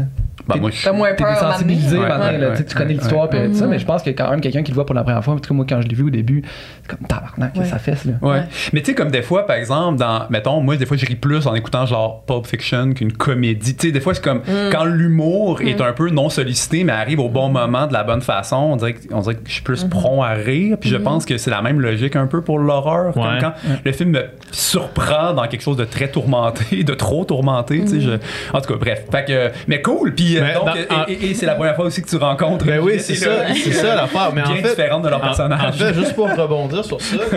T'es- 0.53 0.59
moi, 0.59 0.69
je 0.71 0.89
moins 0.89 1.13
peur 1.13 1.27
Ouais, 1.27 1.97
maintenant, 1.97 2.25
ouais, 2.25 2.37
là, 2.37 2.49
ouais, 2.49 2.63
tu 2.63 2.75
connais 2.75 2.93
ouais, 2.93 2.93
l'histoire 2.99 3.29
tout 3.29 3.37
ça, 3.53 3.67
mais 3.67 3.79
je 3.79 3.85
pense 3.85 4.03
que 4.03 4.09
quand 4.11 4.29
même 4.29 4.41
quelqu'un 4.41 4.63
qui 4.63 4.71
le 4.71 4.75
voit 4.75 4.85
pour 4.85 4.95
la 4.95 5.03
première 5.03 5.23
fois, 5.23 5.33
en 5.33 5.37
tout 5.37 5.47
cas 5.49 5.53
moi 5.53 5.65
quand 5.67 5.81
je 5.81 5.87
l'ai 5.87 5.95
vu 5.95 6.03
au 6.03 6.09
début, 6.09 6.43
c'est 6.83 6.95
comme 6.97 7.07
tabarnak, 7.07 7.55
Ouais. 7.55 7.65
ça 7.65 7.79
fesse 7.79 8.05
là. 8.05 8.13
Ouais. 8.21 8.29
Ouais. 8.37 8.43
Mais 8.73 8.81
tu 8.81 8.87
sais, 8.87 8.95
comme 8.95 9.11
des 9.11 9.21
fois, 9.21 9.45
par 9.45 9.55
exemple, 9.55 9.97
dans. 9.97 10.27
Mettons, 10.29 10.61
moi, 10.61 10.75
des 10.77 10.85
fois, 10.85 10.97
je 10.97 11.05
ris 11.05 11.15
plus 11.15 11.47
en 11.47 11.55
écoutant 11.55 11.85
genre 11.85 12.23
Pulp 12.25 12.45
Fiction 12.45 12.93
qu'une 12.93 13.13
comédie. 13.13 13.75
Tu 13.75 13.87
sais, 13.87 13.91
des 13.93 13.99
fois, 14.01 14.13
c'est 14.13 14.23
comme 14.23 14.41
quand 14.71 14.85
l'humour 14.85 15.61
est 15.61 15.81
un 15.81 15.93
peu 15.93 16.09
non 16.09 16.29
sollicité, 16.29 16.83
mais 16.83 16.91
arrive 16.93 17.19
au 17.19 17.29
bon 17.29 17.49
moment 17.49 17.87
de 17.87 17.93
la 17.93 18.03
bonne 18.03 18.21
façon, 18.21 18.55
on 18.57 18.75
dirait 18.75 18.93
que, 18.93 18.99
on 19.13 19.19
dirait 19.21 19.35
que 19.35 19.41
je 19.47 19.53
suis 19.53 19.61
plus 19.63 19.83
prompt 19.85 20.21
à 20.23 20.33
rire. 20.33 20.77
Puis 20.79 20.89
je 20.89 20.97
pense 20.97 21.25
que 21.25 21.37
c'est 21.37 21.51
la 21.51 21.61
même 21.61 21.79
logique 21.81 22.15
un 22.15 22.27
peu 22.27 22.41
pour 22.41 22.59
l'horreur. 22.59 23.13
Comme 23.13 23.23
Ouais. 23.23 23.39
quand 23.41 23.53
le 23.83 23.91
film 23.91 24.11
me 24.11 24.25
surprend 24.51 25.33
dans 25.33 25.47
quelque 25.47 25.61
chose 25.61 25.77
de 25.77 25.85
très 25.85 26.07
tourmenté, 26.09 26.83
de 26.83 26.93
trop 26.93 27.25
tourmenté. 27.25 27.81
Tu 27.81 27.87
sais, 27.87 28.01
je... 28.01 28.11
En 28.53 28.61
tout 28.61 28.73
cas, 28.73 28.79
bref. 28.79 29.03
Fait 29.11 29.25
que, 29.25 29.49
mais 29.67 29.81
cool. 29.81 30.13
Puis 30.13 30.36
euh, 30.39 30.43
Mais 30.45 30.53
donc, 30.53 30.65
dans- 30.65 31.05
et, 31.07 31.13
et- 31.13 31.29
et 31.29 31.33
c'est 31.33 31.45
la 31.45 31.55
première 31.55 31.75
fois 31.75 31.85
aussi 31.85 32.01
que 32.01 32.07
tu 32.09 32.15
rencontres. 32.17 32.65
Ben 32.65 32.79
oui, 32.79 32.99
c'est 32.99 33.15
ça, 33.15 33.29
c'est 33.55 33.71
ça 33.71 33.95
l'affaire. 33.95 34.31
Mais 34.33 34.41
en 34.41 34.55
fait, 34.55 34.61
différente 34.69 35.03
de 35.03 35.09
leur 35.09 35.21
personnage. 35.21 35.59
En, 35.67 35.71
fait, 35.71 35.93
juste 35.93 36.13
pour 36.15 36.29
rebondir 36.33 36.83
sur 36.85 37.01
ça, 37.01 37.15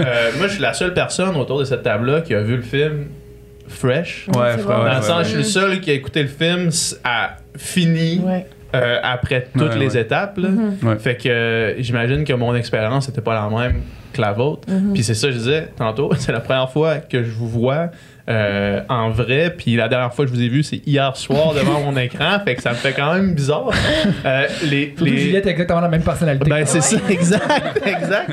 euh, 0.00 0.30
moi 0.38 0.46
je 0.48 0.52
suis 0.52 0.62
la 0.62 0.72
seule 0.74 0.94
personne 0.94 1.36
autour 1.36 1.58
de 1.60 1.64
cette 1.64 1.82
table-là 1.82 2.20
qui 2.22 2.34
a 2.34 2.40
vu 2.42 2.56
le 2.56 2.62
film 2.62 3.06
fresh. 3.68 4.26
Ouais, 4.28 4.58
frère, 4.58 4.58
ouais, 4.58 4.64
Dans 4.64 4.84
le 4.84 4.90
ouais, 4.90 5.02
sens, 5.02 5.18
ouais. 5.18 5.24
je 5.24 5.28
suis 5.28 5.36
le 5.38 5.42
seul 5.44 5.80
qui 5.80 5.90
a 5.90 5.94
écouté 5.94 6.22
le 6.22 6.28
film 6.28 6.70
à 7.04 7.36
fini 7.56 8.20
Ouais. 8.24 8.46
euh, 8.74 8.98
après 9.02 9.48
toutes 9.52 9.70
Ouais, 9.74 9.78
les 9.78 9.94
ouais. 9.94 10.02
étapes. 10.02 10.38
là. 10.38 10.48
Ouais. 10.82 10.98
Fait 10.98 11.16
que 11.16 11.28
euh, 11.28 11.74
j'imagine 11.82 12.24
que 12.24 12.32
mon 12.32 12.54
expérience 12.54 13.08
n'était 13.08 13.20
pas 13.22 13.34
la 13.34 13.48
même 13.48 13.82
que 14.12 14.20
la 14.20 14.32
vôtre. 14.32 14.68
Puis 14.94 15.02
c'est 15.02 15.14
ça, 15.14 15.30
je 15.30 15.36
disais 15.36 15.68
tantôt, 15.76 16.10
c'est 16.18 16.32
la 16.32 16.40
première 16.40 16.70
fois 16.70 16.96
que 16.98 17.22
je 17.22 17.30
vous 17.30 17.48
vois 17.48 17.90
euh, 18.28 18.80
en 18.88 19.10
vrai. 19.10 19.54
Puis 19.56 19.76
la 19.76 19.88
dernière 19.88 20.12
fois 20.14 20.24
que 20.24 20.30
je 20.30 20.36
vous 20.36 20.42
ai 20.42 20.48
vu, 20.48 20.62
c'est 20.62 20.80
hier 20.86 21.16
soir 21.16 21.54
devant 21.54 21.80
mon 21.80 21.96
écran. 21.96 22.38
Fait 22.44 22.54
que 22.54 22.62
ça 22.62 22.70
me 22.70 22.74
fait 22.76 22.92
quand 22.92 23.14
même 23.14 23.34
bizarre. 23.34 23.70
Euh, 24.24 24.46
les, 24.64 24.86
Surtout 24.88 25.04
que 25.04 25.10
les- 25.10 25.18
Juliette 25.18 25.46
a 25.46 25.50
exactement 25.50 25.80
la 25.80 25.88
même 25.88 26.02
personnalité. 26.02 26.48
Ben 26.50 26.64
c'est 26.66 26.80
ça, 26.80 26.96
exact, 27.08 27.80
exact. 27.86 28.30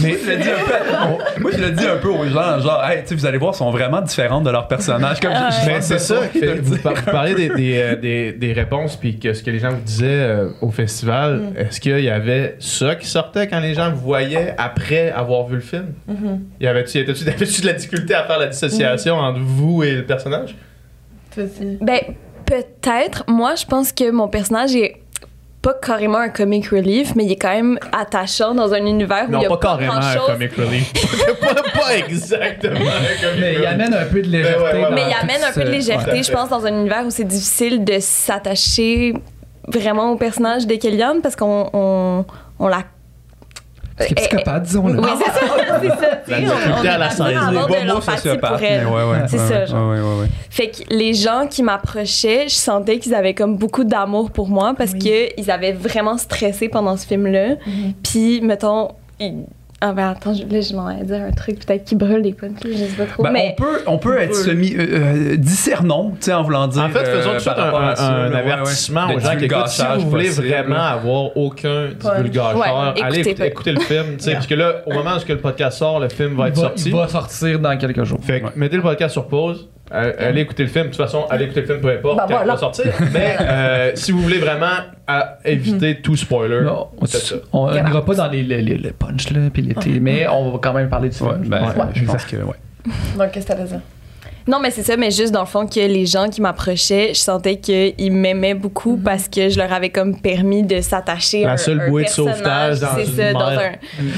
Mais 0.00 0.14
je 0.24 0.30
le 0.30 0.36
dis 0.38 0.48
un 0.50 0.64
peu, 0.64 0.74
on- 1.02 1.40
moi 1.40 1.50
je 1.56 1.58
le 1.62 1.70
dis 1.70 1.86
un 1.86 1.96
peu 1.96 2.08
aux 2.08 2.24
gens, 2.28 2.58
genre, 2.60 2.82
hey, 2.88 3.02
tu 3.02 3.08
sais, 3.08 3.14
vous 3.14 3.26
allez 3.26 3.38
voir, 3.38 3.54
sont 3.54 3.70
vraiment 3.70 4.00
différentes 4.00 4.44
de 4.44 4.50
leurs 4.50 4.68
personnages. 4.68 5.20
Comme 5.20 5.32
je- 5.32 5.70
je 5.76 5.80
c'est 5.80 5.98
ça. 5.98 6.20
fait- 6.22 6.54
vous, 6.60 6.74
dire. 6.74 6.82
par- 6.82 6.94
vous 6.94 7.10
parlez 7.10 7.34
des, 7.34 7.48
des, 7.50 7.78
euh, 7.80 7.96
des- 7.96 8.32
des 8.32 8.52
réponses 8.52 8.96
puis 8.96 9.18
que 9.18 9.32
ce 9.32 9.42
que 9.42 9.50
les 9.50 9.58
gens 9.58 9.70
vous 9.70 9.80
disaient 9.84 10.06
euh, 10.08 10.48
au 10.60 10.70
festival. 10.70 11.42
Est-ce 11.56 11.80
qu'il 11.80 12.00
y 12.00 12.10
avait 12.10 12.56
ça 12.58 12.94
qui 12.94 13.06
sortait 13.06 13.46
quand 13.46 13.60
les 13.60 13.74
gens 13.74 13.90
vous 13.90 14.00
voyaient 14.00 14.54
après 14.58 15.10
avoir 15.10 15.46
vu 15.46 15.56
le 15.56 15.60
film? 15.60 15.86
Y 16.60 16.66
avait-tu, 16.66 16.98
y 16.98 17.00
avait-tu, 17.02 17.24
de 17.24 17.66
la 17.66 17.72
difficulté 17.74 18.11
à 18.14 18.24
faire 18.24 18.38
la 18.38 18.46
dissociation 18.48 19.16
entre 19.16 19.40
vous 19.40 19.82
et 19.82 19.92
le 19.96 20.04
personnage? 20.06 20.54
Ben, 21.80 22.00
peut-être. 22.44 23.24
Moi, 23.28 23.54
je 23.54 23.64
pense 23.66 23.92
que 23.92 24.10
mon 24.10 24.28
personnage 24.28 24.74
est 24.76 24.96
pas 25.62 25.74
carrément 25.74 26.18
un 26.18 26.28
comic 26.28 26.66
relief, 26.68 27.14
mais 27.14 27.24
il 27.24 27.32
est 27.32 27.36
quand 27.36 27.54
même 27.54 27.78
attachant 27.92 28.52
dans 28.52 28.74
un 28.74 28.84
univers 28.84 29.26
où 29.28 29.30
il 29.30 29.32
Non, 29.32 29.42
y 29.42 29.46
a 29.46 29.48
pas 29.48 29.56
pas, 29.56 29.68
carrément 29.78 29.92
un 29.94 30.16
comic 30.32 30.52
relief. 30.56 30.92
pas, 31.40 31.54
pas 31.54 31.96
exactement 31.96 32.74
un 32.80 33.22
comic 33.24 33.40
Mais 33.40 33.54
il 33.60 33.64
amène 33.66 33.94
un 33.94 34.04
peu 34.06 34.20
de 34.22 34.28
légèreté. 34.28 34.60
Ouais, 34.62 34.72
ouais. 34.72 34.82
dans 34.82 34.90
Mais 34.90 35.02
il 35.08 35.14
amène 35.14 35.44
un 35.48 35.52
peu 35.52 35.60
de 35.60 35.66
ce- 35.66 35.70
légèreté, 35.70 36.10
Ouais. 36.10 36.22
je 36.24 36.32
pense, 36.32 36.48
dans 36.48 36.66
un 36.66 36.72
univers 36.80 37.06
où 37.06 37.10
c'est 37.10 37.24
difficile 37.24 37.84
de 37.84 37.94
s'attacher 38.00 39.14
vraiment 39.68 40.10
au 40.10 40.16
personnage 40.16 40.66
de 40.66 40.74
Kellyanne 40.74 41.20
parce 41.22 41.36
qu'on 41.36 41.70
on, 41.72 42.24
on 42.58 42.66
la. 42.68 42.82
C'est 43.98 44.08
Eh, 44.10 44.14
psychopathe, 44.14 44.62
disons-le. 44.64 45.00
Oui, 45.00 45.08
c'est 45.18 45.30
ça, 45.32 45.46
c'est 45.80 45.88
ça. 45.88 46.20
La 46.28 46.40
difficulté 46.40 46.88
à 46.88 46.98
la. 46.98 47.10
C'est 49.28 49.36
ouais, 49.36 49.48
ça, 49.48 49.60
ouais, 49.60 49.66
genre. 49.66 49.90
ouais, 49.90 50.00
ouais, 50.00 50.20
ouais. 50.22 50.26
Fait 50.50 50.68
que 50.68 50.82
les 50.90 51.14
gens 51.14 51.46
qui 51.48 51.62
m'approchaient, 51.62 52.48
je 52.48 52.54
sentais 52.54 52.98
qu'ils 52.98 53.14
avaient 53.14 53.34
comme 53.34 53.56
beaucoup 53.56 53.84
d'amour 53.84 54.30
pour 54.30 54.48
moi 54.48 54.74
parce 54.76 54.92
que 54.94 55.38
ils 55.40 55.50
avaient 55.50 55.72
vraiment 55.72 56.16
stressé 56.18 56.68
pendant 56.68 56.96
ce 56.96 57.06
film-là. 57.06 57.56
Puis, 58.02 58.40
mettons, 58.40 58.88
ils- 59.20 59.44
ah 59.82 59.92
ben 59.92 60.08
attends, 60.10 60.32
je- 60.32 60.44
là 60.44 60.60
je 60.60 60.74
m'en 60.74 60.86
vais 60.96 61.04
dire 61.04 61.20
un 61.22 61.32
truc 61.32 61.58
peut-être 61.66 61.84
qui 61.84 61.94
brûle 61.96 62.22
des 62.22 62.32
punks, 62.32 62.56
je 62.64 62.72
sais 62.72 62.86
pas 62.96 63.04
trop. 63.06 63.22
Ben, 63.24 63.32
mais 63.32 63.56
on 63.58 63.62
peut, 63.62 63.78
on 63.88 63.98
peut 63.98 64.18
être 64.20 64.34
semi 64.34 64.74
euh, 64.74 64.86
euh, 65.32 65.36
discernant, 65.36 66.10
tu 66.12 66.26
sais, 66.26 66.32
en 66.32 66.42
voulant 66.42 66.68
dire. 66.68 66.82
En 66.82 66.88
fait, 66.88 67.04
faisons 67.04 67.30
euh, 67.30 67.38
tout 67.38 67.44
de 67.44 67.60
un, 67.60 67.88
un- 67.90 67.96
ça, 67.96 68.08
un 68.08 68.28
là, 68.28 68.30
ouais, 68.30 68.36
avertissement 68.52 69.06
ouais. 69.08 69.14
aux 69.14 69.18
De 69.18 69.24
gens 69.24 69.36
qui 69.36 69.44
écoutent. 69.44 69.68
Si 69.68 69.82
vous 69.98 70.10
voulez 70.10 70.26
possible, 70.28 70.46
vraiment 70.48 70.76
avoir 70.76 71.36
aucun 71.36 71.88
divulgacheur, 71.88 72.56
Ouais, 72.58 73.02
allez 73.02 73.28
écoutez 73.28 73.72
le 73.72 73.80
film. 73.80 74.16
tu 74.18 74.24
sais, 74.24 74.32
Parce 74.34 74.46
que 74.46 74.54
là, 74.54 74.76
au 74.86 74.92
moment 74.94 75.10
où 75.16 75.28
le 75.28 75.38
podcast 75.38 75.78
sort, 75.78 76.00
le 76.00 76.08
film 76.08 76.36
va 76.36 76.44
Il 76.46 76.48
être 76.50 76.56
va, 76.56 76.62
sorti. 76.62 76.84
il 76.88 76.94
va 76.94 77.08
sortir 77.08 77.58
dans 77.58 77.76
quelques 77.76 78.04
jours. 78.04 78.20
Fait 78.22 78.40
que 78.40 78.46
Ouais. 78.46 78.52
mettez 78.56 78.76
le 78.76 78.82
podcast 78.82 79.12
sur 79.12 79.26
pause. 79.26 79.68
Euh, 79.92 80.12
allez 80.18 80.42
écouter 80.42 80.62
le 80.62 80.68
film. 80.68 80.84
De 80.84 80.88
toute 80.90 80.96
façon, 80.98 81.26
allez 81.28 81.44
écouter 81.46 81.60
le 81.62 81.66
film, 81.66 81.80
peu 81.80 81.90
importe 81.90 82.16
Ben 82.16 82.22
quand 82.22 82.28
il 82.28 82.36
voilà. 82.36 82.52
va 82.54 82.58
sortir. 82.58 82.92
Mais 83.12 83.36
euh, 83.40 83.90
si 83.96 84.12
vous 84.12 84.20
voulez 84.22 84.38
vraiment 84.38 84.66
à 85.06 85.38
éviter 85.44 86.00
tout 86.00 86.16
spoiler, 86.16 86.60
Non, 86.62 86.88
on 87.52 87.70
n'ira 87.72 88.04
pas 88.04 88.14
dans 88.14 88.28
les, 88.28 88.42
les, 88.42 88.62
les- 88.62 88.78
les 88.78 88.92
punch 88.92 89.30
là, 89.30 89.40
puis 89.52 89.62
les 89.62 89.74
thés, 89.74 90.00
mais 90.00 90.26
on 90.28 90.50
va 90.52 90.58
quand 90.62 90.72
même 90.72 90.88
parler 90.88 91.08
du 91.10 91.16
film. 91.16 91.30
Ouais, 91.30 91.36
ben, 91.48 91.62
Ouais. 91.64 91.72
je 91.94 92.04
pense 92.04 92.24
que, 92.24 92.36
ouais. 92.36 92.54
Donc, 93.18 93.30
qu'est-ce 93.32 93.46
que 93.46 93.52
t'allais 93.52 93.64
dire? 93.68 93.80
Non, 94.46 94.58
mais 94.60 94.70
c'est 94.70 94.82
ça, 94.82 94.96
mais 94.96 95.10
juste 95.10 95.32
dans 95.32 95.40
le 95.40 95.46
fond 95.46 95.66
que 95.66 95.78
les 95.80 96.06
gens 96.06 96.28
qui 96.28 96.40
m'approchaient, 96.40 97.10
je 97.14 97.20
sentais 97.20 97.56
qu'ils 97.58 98.12
m'aimaient 98.12 98.54
beaucoup 98.54 98.96
Mhm. 98.96 99.02
parce 99.02 99.28
que 99.28 99.48
je 99.48 99.58
leur 99.58 99.72
avais 99.72 99.90
comme 99.90 100.20
permis 100.20 100.62
de 100.62 100.80
s'attacher 100.80 101.44
à 101.44 101.48
La 101.48 101.52
un, 101.54 101.56
seule 101.56 101.80
un 101.80 101.88
bouée 101.88 102.02
de 102.02 102.06
personnage, 102.08 102.36
sauvetage 102.36 102.80
dans 102.80 102.94
c'est 102.96 103.04
une 103.04 103.16
ça, 103.16 103.32
dans 103.32 103.40
un, 103.40 103.72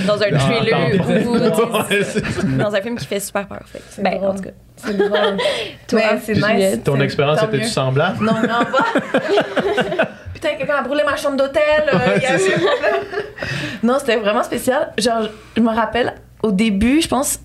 dans 0.07 0.23
un 0.23 0.31
Dans- 0.33 0.39
thriller 0.39 0.99
dans- 0.99 1.31
ou 1.31 1.39
dans 2.59 2.75
un 2.75 2.81
film 2.81 2.97
qui 2.97 3.07
fait 3.07 3.21
super 3.21 3.47
peur. 3.47 3.61
Fait. 3.67 3.83
C'est 3.91 4.03
Ben, 4.03 4.17
drôle. 4.17 4.31
en 4.31 4.35
tout 4.35 4.43
cas. 4.43 4.51
C'est 4.77 4.97
drôle. 4.97 5.11
Toi, 5.89 6.01
Mais 6.15 6.21
c'est 6.25 6.35
nice. 6.35 6.79
Ton 6.85 6.97
C'est- 6.97 7.05
expérience 7.05 7.43
était-tu 7.43 7.65
semblable? 7.69 8.25
Non, 8.25 8.33
non, 8.35 8.65
pas. 8.73 10.07
Putain, 10.35 10.49
quelqu'un 10.59 10.77
a 10.77 10.83
brûlé 10.83 11.03
ma 11.05 11.17
chambre 11.17 11.37
d'hôtel. 11.37 11.63
euh, 11.93 11.99
il 12.17 12.23
y 12.23 12.27
a 12.27 12.33
eu 12.33 12.35
un 12.35 12.59
problème. 12.59 13.03
non, 13.83 13.97
c'était 13.99 14.17
vraiment 14.17 14.43
spécial. 14.43 14.93
Genre, 14.99 15.29
je 15.57 15.63
me 15.63 15.69
rappelle, 15.75 16.15
au 16.43 16.51
début, 16.53 17.01
je 17.01 17.09
pense, 17.09 17.39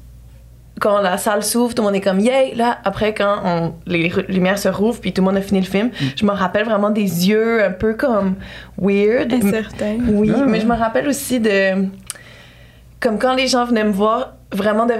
quand 0.79 0.99
la 1.01 1.17
salle 1.17 1.43
s'ouvre, 1.43 1.73
tout 1.75 1.81
le 1.81 1.87
monde 1.87 1.95
est 1.95 2.01
comme 2.01 2.19
yay. 2.19 2.55
Là, 2.55 2.77
après, 2.85 3.13
quand 3.13 3.35
on- 3.45 3.73
les 3.85 4.11
lumières 4.29 4.57
se 4.57 4.69
rouvrent, 4.69 4.99
puis 5.01 5.11
tout 5.13 5.21
le 5.21 5.25
monde 5.27 5.37
a 5.37 5.41
fini 5.41 5.59
le 5.59 5.65
film, 5.65 5.89
je 6.15 6.25
me 6.25 6.31
rappelle 6.31 6.65
vraiment 6.65 6.89
des 6.89 7.27
yeux 7.29 7.63
un 7.63 7.71
peu 7.71 7.93
comme 7.93 8.35
weird. 8.81 9.33
Incertain. 9.33 9.97
Oui, 10.07 10.31
Ah, 10.33 10.43
mais 10.45 10.53
ouais. 10.53 10.59
je 10.61 10.65
me 10.65 10.75
rappelle 10.75 11.07
aussi 11.07 11.39
de. 11.39 11.85
Comme 12.99 13.17
quand 13.19 13.33
les 13.35 13.47
gens 13.47 13.65
venaient 13.65 13.83
me 13.85 13.91
voir, 13.91 14.33
vraiment 14.51 14.85
de. 14.85 14.93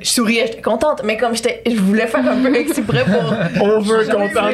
Je 0.00 0.08
souriais, 0.08 0.44
j'étais 0.46 0.62
contente, 0.62 1.02
mais 1.04 1.16
comme 1.16 1.34
j'étais. 1.34 1.62
Je 1.66 1.76
voulais 1.80 2.06
faire 2.06 2.26
un 2.28 2.36
peu 2.42 2.54
exprès 2.54 3.04
pour. 3.04 3.34
Over 3.66 4.04
content 4.10 4.44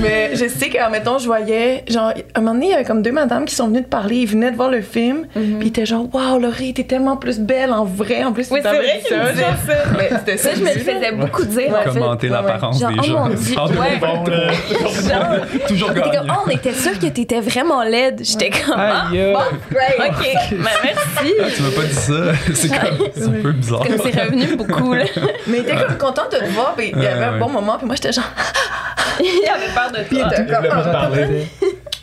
mais 0.00 0.30
je 0.34 0.48
sais 0.48 0.68
qu'en 0.70 0.90
mettons, 0.90 1.18
je 1.18 1.26
voyais. 1.26 1.84
Genre, 1.88 2.12
un 2.34 2.40
moment 2.40 2.54
donné, 2.54 2.66
il 2.66 2.70
y 2.70 2.74
avait 2.74 2.84
comme 2.84 3.02
deux 3.02 3.12
madames 3.12 3.44
qui 3.44 3.54
sont 3.54 3.68
venues 3.68 3.82
de 3.82 3.86
parler, 3.86 4.16
ils 4.16 4.26
venaient 4.28 4.50
de 4.50 4.56
voir 4.56 4.70
le 4.70 4.80
film, 4.82 5.26
puis 5.32 5.44
ils 5.62 5.68
étaient 5.68 5.86
genre, 5.86 6.12
waouh, 6.14 6.38
Laurie, 6.38 6.74
t'es 6.74 6.84
tellement 6.84 7.16
plus 7.16 7.38
belle 7.40 7.72
en 7.72 7.84
vrai. 7.84 8.24
En 8.24 8.32
plus, 8.32 8.50
Oui, 8.50 8.60
c'est 8.62 8.68
vrai 8.68 9.00
qu'ils 9.06 9.16
me 9.16 9.30
disaient 9.30 9.44
ça. 9.66 9.74
Mais 9.96 10.10
c'était 10.18 10.36
Ça, 10.36 10.50
je 10.54 10.60
me 10.60 10.66
le 10.74 10.80
faisais 10.80 11.12
beaucoup 11.12 11.44
dire, 11.44 11.74
en 11.74 11.82
fait. 11.82 11.90
Commenter 11.98 12.26
ouais, 12.28 12.32
l'apparence 12.32 12.80
Genre, 12.80 12.90
des 12.90 12.96
oh 13.00 13.02
gens. 13.02 13.28
mon 13.28 13.34
Dieu, 13.34 13.58
En 13.58 13.66
ouais. 13.68 13.98
2023. 14.00 14.26
Genre, 15.08 15.26
Toujours 15.68 15.92
gagnant. 15.92 16.22
oh, 16.28 16.42
on 16.46 16.50
était 16.50 16.72
sûr 16.72 16.98
que 16.98 17.06
t'étais 17.06 17.40
vraiment 17.40 17.82
laide. 17.82 18.20
J'étais 18.22 18.50
comme, 18.50 18.74
ah, 18.76 19.06
bon, 19.10 19.38
great. 19.70 20.10
OK, 20.10 20.58
merci. 20.96 21.56
Tu 21.56 21.62
m'as 21.62 21.70
pas 21.70 21.82
dit 21.86 21.94
ça. 21.94 22.14
C'est 22.54 22.68
comme, 22.68 23.08
c'est 23.14 23.24
un 23.24 23.42
peu 23.42 23.52
bizarre. 23.52 23.80
Comme 23.86 23.96
c'est 24.02 24.20
revenu 24.22 24.56
beaucoup, 24.56 24.94
là. 24.94 25.04
Mais 25.46 25.58
ils 25.58 25.60
étaient 25.60 25.76
comme 25.76 25.96
contents 25.98 26.28
de 26.30 26.36
te 26.38 26.44
voir, 26.52 26.74
puis 26.76 26.92
il 26.94 27.02
y 27.02 27.06
avait 27.06 27.18
Ouais, 27.20 27.24
un 27.26 27.38
bon 27.38 27.48
moment, 27.48 27.76
puis 27.78 27.86
moi, 27.86 27.94
j'étais 27.96 28.12
genre. 28.12 28.24
Il 29.20 29.48
avait 29.48 29.72
peur 29.74 29.90
de 29.92 30.06
Puis 30.08 30.18
il 30.18 30.22
toi. 30.22 30.30
était 30.32 30.52
comme. 30.52 30.92
parler. 30.92 31.46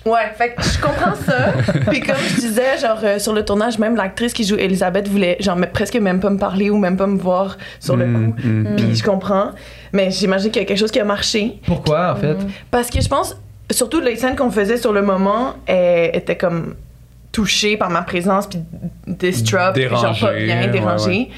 Ouais, 0.05 0.31
fait 0.37 0.49
que 0.55 0.61
je 0.63 0.81
comprends 0.81 1.13
ça. 1.15 1.53
Puis 1.89 2.01
comme 2.01 2.15
je 2.17 2.35
disais, 2.41 2.77
genre 2.81 2.99
euh, 3.03 3.19
sur 3.19 3.31
le 3.33 3.45
tournage, 3.45 3.77
même 3.79 3.95
l'actrice 3.95 4.33
qui 4.33 4.43
joue 4.43 4.55
Elisabeth 4.57 5.07
voulait 5.07 5.37
genre 5.39 5.55
mais 5.55 5.67
presque 5.67 5.95
même 5.95 6.19
pas 6.19 6.29
me 6.31 6.37
parler 6.39 6.69
ou 6.71 6.77
même 6.77 6.97
pas 6.97 7.07
me 7.07 7.17
voir 7.17 7.57
sur 7.79 7.95
le 7.95 8.05
Mm, 8.07 8.33
coup. 8.33 8.41
mm, 8.47 8.75
Puis 8.75 8.95
je 8.97 9.03
comprends, 9.03 9.51
mais 9.93 10.09
j'imagine 10.11 10.51
qu'il 10.51 10.61
y 10.61 10.65
a 10.65 10.67
quelque 10.67 10.77
chose 10.79 10.91
qui 10.91 10.99
a 10.99 11.05
marché 11.05 11.59
Pourquoi, 11.65 12.11
en 12.11 12.15
fait? 12.17 12.35
parce 12.69 12.89
que 12.89 12.99
je 12.99 13.07
pense 13.07 13.37
surtout 13.71 14.01
les 14.01 14.17
scènes 14.17 14.35
qu'on 14.35 14.51
faisait 14.51 14.77
sur 14.77 14.91
le 14.91 15.03
moment 15.03 15.53
euh, 15.69 16.09
étaient 16.11 16.35
comme 16.37 16.73
touchées 17.33 17.75
par 17.75 17.89
ma 17.89 18.03
présence 18.03 18.47
puis 18.47 18.59
distraught, 19.07 19.73
puis 19.73 19.83
genre 19.83 20.17
pas 20.17 20.33
bien 20.33 20.61
ouais, 20.61 20.67
dérangée. 20.69 21.09
ouais. 21.09 21.29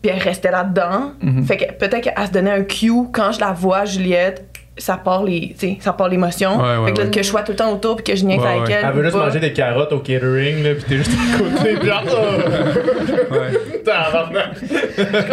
Puis 0.00 0.10
elle 0.12 0.20
restait 0.20 0.50
là-dedans. 0.50 1.12
Mhm. 1.20 1.44
Fait 1.44 1.56
que 1.56 1.72
peut-être 1.72 2.02
qu'elle 2.02 2.26
se 2.26 2.32
donnait 2.32 2.50
un 2.52 2.62
cue 2.62 3.10
quand 3.12 3.32
je 3.32 3.40
la 3.40 3.52
vois 3.52 3.84
Juliette 3.84 4.51
ça 4.78 4.96
part 4.96 5.22
les 5.24 5.54
tu 5.58 5.76
ça 5.80 5.92
part 5.92 6.08
l'émotion 6.08 6.56
Ouais, 6.60 6.76
ouais, 6.78 6.86
fait 6.86 6.92
que, 6.92 6.98
là, 7.00 7.04
ouais. 7.04 7.10
que 7.10 7.22
je 7.22 7.28
sois 7.28 7.42
tout 7.42 7.52
le 7.52 7.56
temps 7.56 7.72
autour 7.72 7.96
puis 7.96 8.04
que 8.04 8.16
je 8.16 8.24
niaise 8.24 8.40
Ouais, 8.40 8.46
avec 8.48 8.62
ouais. 8.68 8.72
elle 8.72 8.84
Elle 8.86 8.92
veut 8.94 9.02
juste 9.04 9.16
pas. 9.16 9.26
manger 9.26 9.40
des 9.40 9.52
carottes 9.52 9.92
au 9.92 9.98
catering, 9.98 10.62
là, 10.62 10.74
pis 10.74 10.84
t'es 10.84 10.96
juste 10.96 11.10
à 11.12 11.38
côté, 11.38 11.76
pis 11.78 11.86
genre. 11.86 12.02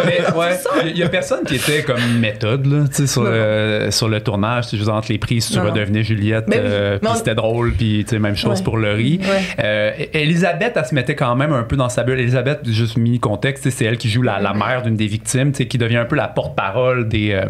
Mais 0.06 0.20
ouais, 0.36 0.58
il 0.86 0.98
y 0.98 1.02
a 1.02 1.08
personne 1.08 1.44
qui 1.44 1.56
était 1.56 1.82
comme 1.82 2.18
méthode 2.18 2.66
là, 2.66 2.84
tu 2.88 2.94
sais, 2.96 3.06
sur 3.06 3.22
le 3.22 3.88
sur 3.90 4.08
le 4.08 4.20
tournage, 4.20 4.68
tu 4.68 4.76
juste 4.76 4.88
entre 4.88 5.10
les 5.12 5.18
prises, 5.18 5.48
tu 5.48 5.56
Non, 5.56 5.64
non. 5.64 5.70
redevenais 5.70 6.02
Juliette, 6.02 6.44
Mais 6.48 6.56
oui, 6.56 6.62
euh, 6.64 6.98
puis 6.98 7.10
c'était 7.16 7.34
drôle, 7.34 7.72
puis 7.72 8.04
tu 8.04 8.10
sais 8.10 8.18
même 8.18 8.36
chose 8.36 8.58
Ouais. 8.58 8.64
pour 8.64 8.76
Laurie. 8.76 9.20
Ouais. 9.22 9.40
Euh, 9.64 9.90
Elisabeth, 10.12 10.72
elle 10.76 10.84
se 10.84 10.94
mettait 10.94 11.14
quand 11.14 11.36
même 11.36 11.52
un 11.52 11.62
peu 11.62 11.76
dans 11.76 11.88
sa 11.88 12.02
bulle. 12.02 12.18
Elisabeth, 12.18 12.60
juste 12.68 12.96
mis 12.96 13.20
contexte, 13.20 13.62
tu 13.64 13.70
c'est 13.70 13.84
elle 13.84 13.98
qui 13.98 14.08
joue 14.10 14.22
la, 14.22 14.40
la 14.40 14.52
mère 14.54 14.82
d'une 14.82 14.96
des 14.96 15.06
victimes, 15.06 15.52
tu 15.52 15.58
sais, 15.58 15.66
qui 15.66 15.78
devient 15.78 15.98
un 15.98 16.04
peu 16.04 16.16
la 16.16 16.28
porte-parole 16.28 17.08
des, 17.08 17.32
euh, 17.32 17.44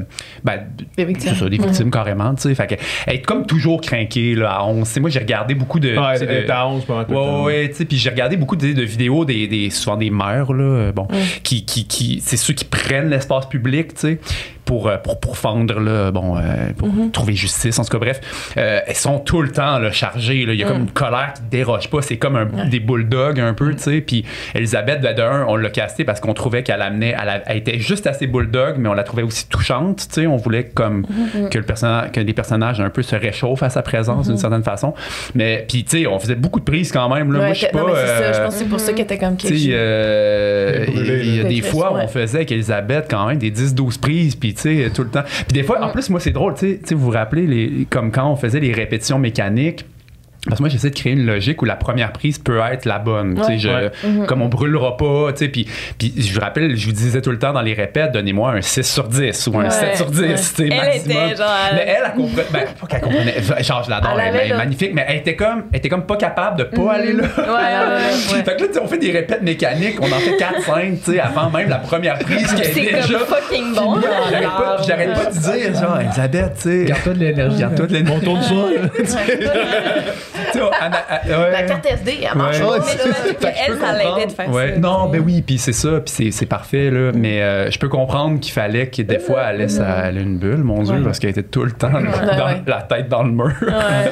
ben, 0.45 0.61
victimes. 0.99 1.35
des 1.49 1.57
victimes 1.59 1.90
carrément, 1.91 2.35
tu 2.35 2.43
sais. 2.43 2.55
Fait 2.55 2.67
que, 2.67 2.75
est 3.11 3.21
comme 3.23 3.47
toujours 3.47 3.81
craquée 3.81 4.35
là, 4.35 4.53
à 4.53 4.65
11. 4.65 4.87
Tu 4.87 4.95
sais, 4.95 5.01
moi, 5.01 5.11
j'ai 5.11 5.19
regardé 5.21 5.55
beaucoup 5.55 5.81
de. 5.81 5.91
Ouais, 5.91 6.45
de- 6.45 6.51
à 6.51 6.67
11 6.69 6.85
pendant 6.85 7.05
tout 7.05 7.13
le 7.13 7.19
Ouais, 7.19 7.25
temps. 7.25 7.45
ouais, 7.45 7.69
tu 7.71 7.75
sais, 7.77 7.85
puis 7.85 7.97
j'ai 7.99 8.11
regardé 8.11 8.37
beaucoup 8.37 8.57
de, 8.57 8.73
de 8.73 8.83
vidéos 8.83 9.25
des, 9.25 9.47
des 9.47 9.71
souvent 9.71 9.97
des 9.97 10.11
mères 10.11 10.53
là, 10.53 10.93
bon, 10.93 11.07
qui 11.43 11.65
qui 11.65 11.87
qui 11.87 12.21
c'est 12.25 12.37
ceux 12.37 12.55
qui 12.55 12.65
prennent 12.65 13.11
l'espace 13.11 13.47
public, 13.49 13.95
tu 13.95 14.01
sais, 14.01 14.21
pour 14.71 14.87
euh, 14.87 14.99
pour 14.99 15.19
pourfendre 15.19 15.81
là, 15.81 16.13
bon, 16.13 16.37
euh, 16.37 16.41
pour 16.79 16.89
trouver 17.13 17.35
justice. 17.35 17.77
En 17.81 17.83
tout 17.85 17.91
cas 17.91 17.99
bref, 17.99 18.21
euh, 18.57 18.79
elles 18.87 18.95
sont 18.95 19.19
tout 19.19 19.43
le 19.43 19.51
temps 19.51 19.81
là, 19.81 19.91
chargées 19.91 20.47
là, 20.47 20.53
il 20.53 20.61
y 20.61 20.63
a 20.63 20.69
comme 20.69 20.83
une 20.83 20.91
colère 20.93 21.33
qui 21.35 21.43
déroge 21.51 21.91
pas, 21.91 22.03
c'est 22.03 22.19
comme 22.19 22.37
un, 22.37 22.69
des 22.69 22.79
bulldogs 22.79 23.41
un 23.41 23.53
peu, 23.53 23.75
tu 23.75 23.83
sais, 23.83 24.01
puis 24.01 24.25
Elisabeth 24.55 25.01
ben, 25.01 25.13
de 25.13 25.23
un, 25.23 25.45
on 25.49 25.57
l'a 25.57 25.71
castée 25.71 26.05
parce 26.05 26.21
qu'on 26.21 26.35
trouvait 26.35 26.63
qu'elle 26.63 26.83
amenait 26.83 27.17
elle, 27.21 27.29
a- 27.29 27.43
elle 27.47 27.57
était 27.57 27.81
juste 27.81 28.07
assez 28.07 28.29
bulldog, 28.29 28.77
mais 28.79 28.89
on 28.89 28.93
la 28.95 29.03
trouvait 29.03 29.25
aussi 29.25 29.49
touchante, 29.49 30.07
tu 30.09 30.21
sais, 30.21 30.27
on 30.29 30.37
voulait 30.37 30.65
comme 30.73 31.05
que 31.51 31.59
le 31.59 31.65
personnage 31.65 32.13
que 32.13 32.21
les 32.21 32.33
personnages 32.33 32.81
un 32.81 32.91
peu 32.91 33.03
se 33.03 33.17
réchauffent 33.17 33.65
à 33.65 33.71
sa 33.71 33.83
présence 33.83 34.29
d'une 34.29 34.39
certaine 34.39 34.63
façon. 34.63 34.95
Mais 35.35 35.65
puis 35.69 35.83
tu 35.83 36.03
sais, 36.03 36.07
on 36.07 36.21
faisait 36.21 36.37
beaucoup 36.37 36.61
de 36.61 36.65
prises 36.65 36.93
quand 36.93 37.13
même 37.13 37.33
là. 37.33 37.41
Ouais, 37.41 37.45
Moi 37.47 37.55
je 37.55 37.67
que- 37.67 37.73
pas 37.73 37.79
ça, 37.79 37.97
euh, 37.97 38.33
je 38.35 38.39
pense 38.45 38.55
que 38.55 38.59
c'est 38.61 38.69
pour 38.69 38.79
ça 38.79 38.93
qu'elle 38.93 39.05
était 39.07 39.19
comme 39.19 39.37
sais, 39.37 39.49
quelque 39.49 39.71
euh, 39.73 40.85
est 40.85 40.91
brûlée, 40.93 41.21
il 41.25 41.37
y 41.37 41.41
a 41.41 41.45
des 41.45 41.57
Des 41.57 41.63
fois 41.63 41.93
où 41.93 41.97
ouais. 41.97 42.03
on 42.05 42.09
faisait 42.09 42.39
avec 42.39 42.53
Elisabeth 42.53 43.07
quand 43.11 43.27
même 43.27 43.39
des 43.39 43.51
10-12 43.51 43.99
prises, 43.99 44.37
puis 44.37 44.55
tu 44.63 44.83
sais, 44.83 44.91
tout 44.91 45.03
le 45.03 45.11
temps. 45.11 45.23
Puis 45.25 45.55
des 45.55 45.63
fois, 45.63 45.83
en 45.83 45.91
plus, 45.91 46.11
moi, 46.11 46.21
c'est 46.21 46.31
drôle, 46.31 46.55
tu 46.55 46.61
sais, 46.61 46.79
tu 46.79 46.89
sais, 46.89 46.95
vous 46.95 47.07
vous 47.07 47.11
rappelez, 47.11 47.47
les, 47.47 47.87
comme 47.89 48.11
quand 48.11 48.31
on 48.31 48.37
faisait 48.37 48.61
les 48.61 48.73
répétitions 48.73 49.19
mécaniques, 49.19 49.85
parce 50.47 50.57
que 50.59 50.63
moi, 50.63 50.69
j'essaie 50.71 50.91
de 50.91 50.95
créer 50.95 51.13
une 51.13 51.27
logique 51.27 51.61
où 51.61 51.65
la 51.67 51.77
première 51.77 52.13
prise 52.13 52.39
peut 52.39 52.61
être 52.73 52.85
la 52.87 52.99
bonne. 52.99 53.35
tu 53.37 53.43
sais, 53.43 53.49
Ouais. 53.51 53.59
je- 53.59 53.69
Ouais. 54.21 54.27
Comme 54.27 54.41
on 54.43 54.49
brûlera 54.49 54.97
pas, 54.97 55.33
tu 55.33 55.39
sais. 55.45 55.49
Puis, 55.49 55.67
puis 55.99 56.15
je 56.17 56.33
vous 56.35 56.41
rappelle, 56.41 56.77
je 56.77 56.87
vous 56.87 56.93
disais 56.93 57.21
tout 57.21 57.31
le 57.31 57.39
temps 57.39 57.53
dans 57.53 57.61
les 57.61 57.75
répètes, 57.75 58.13
donnez-moi 58.13 58.53
un 58.53 58.61
6 58.63 58.83
sur 58.91 59.09
10 59.09 59.47
ou 59.49 59.59
un 59.59 59.65
Ouais. 59.65 59.71
7 59.71 59.97
sur 59.97 60.07
10, 60.11 60.21
Ouais. 60.21 60.35
tu 60.35 60.43
sais, 60.43 60.63
Elle 60.65 60.69
maximum. 60.77 61.17
était 61.27 61.37
genre. 61.37 61.47
Mais 61.75 61.85
elle, 61.87 61.97
elle 62.07 62.13
comprenait. 62.13 62.47
Ben, 62.53 62.61
pas 62.81 62.87
qu'elle 62.87 63.01
comprenait. 63.01 63.35
Genre, 63.63 63.83
je 63.85 63.91
l'adore, 63.91 64.19
Elle 64.21 64.37
elle, 64.37 64.51
est 64.53 64.57
magnifique, 64.57 64.93
mais 64.95 65.05
elle 65.09 65.17
était 65.19 65.37
comme, 65.37 65.65
elle 65.73 65.79
était 65.79 65.89
comme 65.89 66.07
pas 66.07 66.17
capable 66.17 66.59
de 66.59 66.65
pas 66.65 66.93
aller 66.95 67.13
là. 67.13 67.23
Ouais, 67.25 67.45
ouais, 67.45 67.47
ouais, 67.47 68.37
ouais. 68.39 68.43
Fait 68.45 68.57
que 68.57 68.63
là, 68.63 68.69
on 68.83 68.87
fait 68.89 68.99
des 68.99 69.11
répètes 69.11 69.43
mécaniques, 69.43 69.99
on 70.01 70.07
en 70.07 70.19
fait 70.21 70.37
4-5, 70.39 70.99
tu 71.05 71.13
sais, 71.13 71.21
avant 71.21 71.51
même 71.51 71.69
la 71.69 71.77
première 71.79 72.19
prise 72.19 72.53
qui 72.55 72.63
est 72.63 72.73
C'est 72.73 72.81
déjà. 72.81 73.19
comme 73.19 73.27
fucking 73.27 73.75
bon. 73.75 74.01
J'arrête 74.31 74.49
pas, 74.49 74.77
j'arrête 74.87 75.13
pas 75.15 75.27
de 75.31 75.39
dire, 75.39 75.81
genre, 75.81 76.01
Elisabeth, 76.01 76.53
tu 76.57 76.61
sais. 76.63 76.85
Garde-toi 76.87 77.13
de 77.15 77.19
l'énergie. 77.19 77.59
Garde-toi 77.59 77.87
de 77.87 77.93
l'énergie. 77.93 78.15
On 78.17 78.25
tourne 78.25 78.43
ça, 78.43 78.55
euh, 80.37 81.43
ouais. 81.45 81.51
La 81.53 81.63
carte 81.65 81.87
SD, 81.87 82.21
elle 82.31 82.37
marche 82.39 82.61
Ouais. 82.61 82.79
pas. 82.79 82.85
Mais 83.43 83.55
Elle, 83.69 83.79
ça 83.79 83.93
l'aidait 83.93 84.27
de 84.27 84.33
faire 84.33 84.51
Ouais. 84.53 84.73
ça. 84.75 84.79
Non, 84.81 85.09
ben 85.09 85.23
oui, 85.25 85.43
puis 85.43 85.59
c'est 85.59 85.73
ça, 85.73 86.01
puis 86.01 86.13
c'est, 86.15 86.31
c'est 86.31 86.47
parfait, 86.47 86.91
là. 86.91 87.13
Mais 87.15 87.41
euh, 87.43 87.71
je 87.71 87.79
peux 87.79 87.89
comprendre 87.89 88.41
qu'il 88.41 88.53
fallait 88.53 88.89
que 88.89 89.03
des 89.03 89.19
fois, 89.19 89.43
elle 89.51 89.59
laisse 89.59 89.81
elle 89.81 90.19
ait 90.19 90.23
une 90.23 90.39
bulle, 90.39 90.63
mon 90.63 90.83
Dieu, 90.83 90.95
Ouais. 90.97 91.03
parce 91.05 91.19
qu'elle 91.19 91.31
était 91.31 91.43
tout 91.43 91.65
le 91.65 91.73
temps 91.73 91.91
dans- 91.91 92.01
ouais. 92.01 92.63
la 92.67 92.83
tête 92.83 93.09
dans 93.09 93.23
le 93.23 93.31
mur. 93.33 93.53
Ouais. 93.63 94.11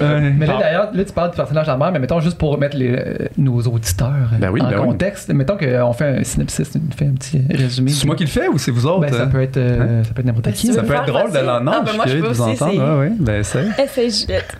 Mais 0.36 0.46
là, 0.46 0.56
d'ailleurs, 0.58 0.88
là, 0.92 1.04
tu 1.04 1.12
parles 1.12 1.30
du 1.30 1.36
personnage 1.36 1.68
en 1.68 1.78
mer, 1.78 1.92
mais 1.92 2.00
mettons 2.00 2.18
juste 2.18 2.36
pour 2.36 2.58
mettre 2.58 2.76
les, 2.76 2.90
euh, 2.96 3.14
nos 3.38 3.60
auditeurs 3.62 4.08
euh, 4.32 4.38
Ben 4.40 4.50
oui, 4.50 4.60
en 4.60 4.68
ben 4.68 4.78
oui. 4.80 4.86
contexte. 4.88 5.28
Mettons 5.32 5.56
qu'on 5.56 5.92
fait 5.92 6.18
un 6.18 6.24
synopsis, 6.24 6.68
on 6.76 6.92
fait 6.96 7.04
un 7.06 7.12
petit 7.12 7.40
résumé. 7.48 7.92
C'est 7.92 8.04
moi 8.06 8.16
qui 8.16 8.24
le 8.24 8.28
fais 8.30 8.48
ou 8.48 8.58
c'est 8.58 8.72
vous 8.72 8.86
autres? 8.86 9.02
Ben, 9.02 9.12
ça 9.12 9.22
hein? 9.22 9.28
peut 9.28 9.40
être, 9.40 9.56
euh, 9.56 10.02
ça 10.02 10.10
peut 10.12 10.20
être 10.20 10.26
n'importe 10.26 10.46
Ben, 10.46 10.52
qui. 10.52 10.72
Ça 10.72 10.82
peut 10.82 10.94
être 10.94 11.06
drôle 11.06 11.30
de 11.30 11.38
l'en 11.38 11.64
Ah, 11.68 11.82
ben, 11.86 11.92
moi, 11.94 12.06
je 12.08 12.16
peux 12.18 12.26
vous 12.26 12.42
aussi 12.42 12.62
entendre. 12.62 13.06
ben 13.20 13.44
c'est. 13.44 13.64
Essaye, 13.84 14.10
Juliette. 14.10 14.56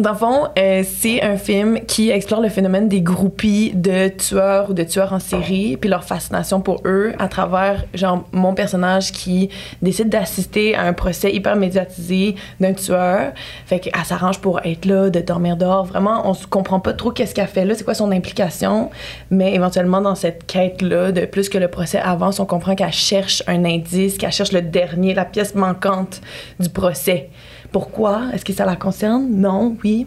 Dans 0.00 0.12
le 0.12 0.16
fond, 0.16 0.46
euh, 0.56 0.84
c'est 0.86 1.24
un 1.24 1.36
film 1.36 1.80
qui 1.80 2.10
explore 2.10 2.40
le 2.40 2.48
phénomène 2.48 2.88
des 2.88 3.00
groupies 3.00 3.72
de 3.74 4.06
tueurs 4.06 4.70
ou 4.70 4.72
de 4.72 4.84
tueurs 4.84 5.12
en 5.12 5.18
série, 5.18 5.76
puis 5.76 5.90
leur 5.90 6.04
fascination 6.04 6.60
pour 6.60 6.82
eux 6.84 7.14
à 7.18 7.26
travers, 7.26 7.84
genre, 7.94 8.24
mon 8.30 8.54
personnage 8.54 9.10
qui 9.10 9.48
décide 9.82 10.08
d'assister 10.08 10.76
à 10.76 10.82
un 10.82 10.92
procès 10.92 11.34
hyper 11.34 11.56
médiatisé 11.56 12.36
d'un 12.60 12.74
tueur. 12.74 13.32
Fait 13.66 13.80
qu'elle 13.80 14.04
s'arrange 14.04 14.38
pour 14.38 14.60
être 14.64 14.84
là, 14.84 15.10
de 15.10 15.18
dormir 15.18 15.56
dehors. 15.56 15.86
Vraiment, 15.86 16.28
on 16.30 16.34
se 16.34 16.46
comprend 16.46 16.78
pas 16.78 16.92
trop 16.92 17.10
qu'est-ce 17.10 17.34
qu'elle 17.34 17.48
fait 17.48 17.64
là, 17.64 17.74
c'est 17.74 17.84
quoi 17.84 17.94
son 17.94 18.12
implication, 18.12 18.90
mais 19.30 19.52
éventuellement, 19.52 20.00
dans 20.00 20.14
cette 20.14 20.46
quête-là, 20.46 21.10
de 21.10 21.24
plus 21.24 21.48
que 21.48 21.58
le 21.58 21.66
procès 21.66 21.98
avance, 21.98 22.38
on 22.38 22.46
comprend 22.46 22.76
qu'elle 22.76 22.92
cherche 22.92 23.42
un 23.48 23.64
indice, 23.64 24.16
qu'elle 24.16 24.30
cherche 24.30 24.52
le 24.52 24.62
dernier, 24.62 25.12
la 25.12 25.24
pièce 25.24 25.56
manquante 25.56 26.20
du 26.60 26.68
procès. 26.68 27.30
Pourquoi? 27.72 28.22
Est-ce 28.32 28.44
que 28.44 28.52
ça 28.52 28.64
la 28.64 28.76
concerne? 28.76 29.26
Non, 29.30 29.76
oui. 29.84 30.06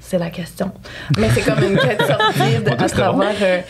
C'est 0.00 0.18
la 0.18 0.30
question. 0.30 0.70
Mais 1.18 1.28
c'est 1.30 1.40
comme 1.42 1.62
une 1.64 1.78
quête 1.78 2.02
sortie 2.02 2.56
à 2.78 2.88
travers 2.88 3.34
euh, 3.40 3.60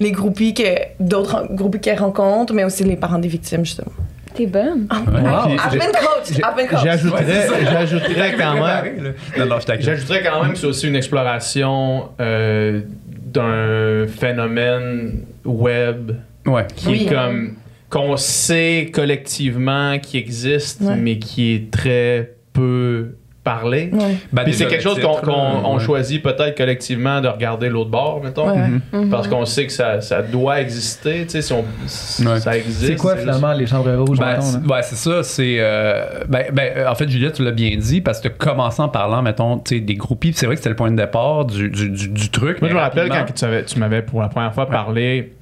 les 0.00 0.10
groupies 0.10 0.52
que 0.54 0.64
d'autres 0.98 1.46
groupies 1.52 1.80
qu'elle 1.80 1.98
rencontre, 2.00 2.52
mais 2.54 2.64
aussi 2.64 2.82
les 2.82 2.96
parents 2.96 3.18
des 3.18 3.28
victimes, 3.28 3.64
justement. 3.64 3.92
T'es 4.34 4.46
bonne. 4.46 4.86
Ah, 4.90 5.02
Wow. 5.06 5.52
I've 5.52 5.70
been 5.78 5.92
coached! 5.92 6.38
I've 6.38 6.56
been 6.56 6.66
coached! 6.66 6.84
J'ajouterais, 6.84 8.34
quand 8.38 8.54
même. 8.54 8.62
Préparé, 8.62 8.94
là. 9.00 9.10
Non, 9.38 9.46
non, 9.46 9.60
je 9.60 9.66
t'inquiète. 9.66 9.84
J'ajouterais 9.84 10.22
quand 10.24 10.42
même 10.42 10.52
que 10.54 10.58
c'est 10.58 10.66
aussi 10.66 10.88
une 10.88 10.96
exploration 10.96 12.08
euh, 12.20 12.80
d'un 13.06 14.06
phénomène 14.08 15.24
web 15.44 16.12
Ouais. 16.46 16.66
qui 16.74 16.88
Oui. 16.88 17.06
est 17.06 17.14
comme 17.14 17.54
qu'on 17.90 18.16
sait 18.16 18.90
collectivement 18.92 19.98
qui 20.00 20.16
existe, 20.16 20.80
Ouais. 20.80 20.96
mais 20.96 21.18
qui 21.18 21.54
est 21.54 21.70
très 21.70 22.32
peu 22.52 23.16
parlé. 23.44 23.90
Ouais. 23.92 24.18
Ben, 24.32 24.44
Puis 24.44 24.54
c'est 24.54 24.66
quelque 24.68 24.84
chose 24.84 25.00
qu'on 25.00 25.74
ouais. 25.76 25.80
choisit 25.82 26.22
peut-être 26.22 26.56
collectivement 26.56 27.20
de 27.20 27.26
regarder 27.26 27.68
l'autre 27.70 27.90
bord, 27.90 28.22
mettons. 28.22 28.48
Ouais. 28.48 28.68
Mhm. 28.92 29.10
Parce 29.10 29.26
qu'on 29.26 29.44
sait 29.44 29.66
que 29.66 29.72
ça, 29.72 30.00
ça 30.00 30.22
doit 30.22 30.60
exister, 30.60 31.22
tu 31.24 31.30
sais, 31.30 31.42
si 31.42 31.52
on, 31.52 31.64
si 31.86 32.22
ça 32.38 32.56
existe. 32.56 32.86
C'est 32.86 32.94
quoi 32.94 33.16
finalement 33.16 33.52
les 33.52 33.66
chambres 33.66 33.92
rouges 33.96 34.20
Ben, 34.20 34.40
c'est- 34.40 34.58
là? 34.64 34.76
ouais, 34.76 34.82
c'est 34.84 34.94
ça. 34.94 35.24
C'est 35.24 35.56
euh, 35.58 36.04
ben, 36.28 36.44
ben, 36.52 36.86
en 36.86 36.94
fait, 36.94 37.08
Juliette, 37.08 37.32
tu 37.34 37.42
l'as 37.44 37.50
bien 37.50 37.76
dit 37.76 38.00
parce 38.00 38.20
que 38.20 38.28
tu 38.28 38.34
as 38.34 38.36
commencé 38.36 38.80
en 38.80 38.88
parlant, 38.88 39.22
mettons, 39.22 39.58
tu 39.58 39.74
sais, 39.74 39.80
des 39.80 39.96
groupies. 39.96 40.30
puis 40.30 40.38
C'est 40.38 40.46
vrai 40.46 40.54
que 40.54 40.60
c'était 40.60 40.70
le 40.70 40.76
point 40.76 40.92
de 40.92 40.96
départ 40.96 41.44
du, 41.44 41.68
du, 41.68 41.90
du, 41.90 42.08
du 42.10 42.30
truc. 42.30 42.60
Moi, 42.60 42.70
je 42.70 42.74
me 42.76 42.80
rappelle 42.80 43.08
quand 43.08 43.24
tu, 43.34 43.44
avais- 43.44 43.64
tu 43.64 43.76
m'avais 43.80 44.02
pour 44.02 44.20
la 44.22 44.28
première 44.28 44.54
fois 44.54 44.66
parlé 44.68 45.32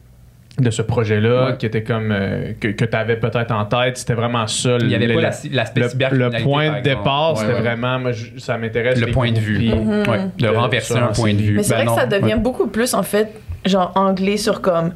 de 0.59 0.71
ce 0.71 0.83
projet-là, 0.83 1.47
Ouais. 1.47 1.57
qui 1.57 1.65
était 1.67 1.83
comme. 1.85 2.11
euh, 2.13 2.53
que 2.61 2.69
que 2.69 2.85
tu 2.85 2.97
avais 2.97 3.17
peut-être 3.17 3.53
en 3.53 3.65
tête, 3.65 3.97
c'était 3.97 4.15
vraiment 4.15 4.47
ça. 4.47 4.77
il 4.81 4.89
n'y 4.89 4.95
avait 4.95 5.07
le- 5.07 5.15
pas 5.15 5.21
le- 5.21 5.27
la- 5.29 5.57
l'aspect 5.57 5.81
le, 5.81 5.89
cybercriminalité, 5.89 6.39
le 6.39 6.45
point 6.45 6.77
de 6.79 6.83
départ, 6.83 7.33
Ouais, 7.35 7.41
c'était 7.41 7.53
ouais. 7.55 7.61
vraiment. 7.61 7.99
moi, 7.99 8.13
je- 8.13 8.39
ça 8.39 8.59
m'intéresse. 8.59 9.01
le 9.01 9.07
point 9.13 9.33
de 9.33 9.39
vue. 9.39 9.69
Mhm. 9.69 9.89
Ouais, 10.09 10.21
de 10.39 10.47
De- 10.47 10.49
renverser 10.49 10.97
un 10.97 11.09
point 11.09 11.33
de 11.33 11.39
vue. 11.41 11.57
Mais 11.57 11.63
c'est 11.63 11.71
Ben 11.71 11.77
vrai 11.77 11.85
non, 11.87 11.95
que 11.95 12.01
ça 12.01 12.07
devient 12.07 12.35
ouais. 12.35 12.41
beaucoup 12.41 12.67
plus, 12.67 12.93
en 12.95 13.03
fait, 13.03 13.29
genre 13.65 13.93
anglais 13.95 14.37
sur 14.37 14.61
comme 14.61 14.93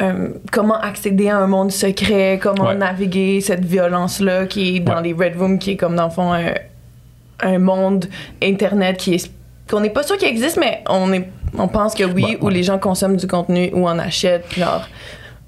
euh, 0.00 0.28
comment 0.50 0.78
accéder 0.80 1.28
à 1.28 1.36
un 1.38 1.46
monde 1.46 1.70
secret, 1.70 2.38
comment 2.42 2.68
Ouais. 2.68 2.74
naviguer 2.74 3.40
cette 3.40 3.64
violence-là 3.64 4.46
qui 4.46 4.76
est 4.76 4.80
dans 4.80 4.96
Ouais. 4.96 5.02
les 5.02 5.12
Red 5.12 5.36
Rooms, 5.38 5.58
qui 5.58 5.72
est 5.72 5.76
comme 5.76 5.94
dans 5.96 6.06
le 6.06 6.10
fond 6.10 6.32
un, 6.32 6.52
un 7.42 7.58
monde 7.58 8.06
Internet 8.42 8.96
qui 8.96 9.14
est 9.14 9.30
qu'on 9.70 9.80
n'est 9.80 9.90
pas 9.90 10.02
sûr 10.02 10.16
qu'il 10.16 10.28
existe, 10.28 10.56
mais 10.58 10.82
on, 10.88 11.12
est, 11.12 11.28
on 11.58 11.68
pense 11.68 11.94
que 11.94 12.04
oui, 12.04 12.24
Ouais, 12.24 12.38
où 12.40 12.46
ouais. 12.46 12.52
les 12.54 12.62
gens 12.62 12.78
consomment 12.78 13.16
du 13.16 13.26
contenu 13.26 13.70
ou 13.74 13.88
en 13.88 13.98
achètent, 13.98 14.52
genre. 14.54 14.86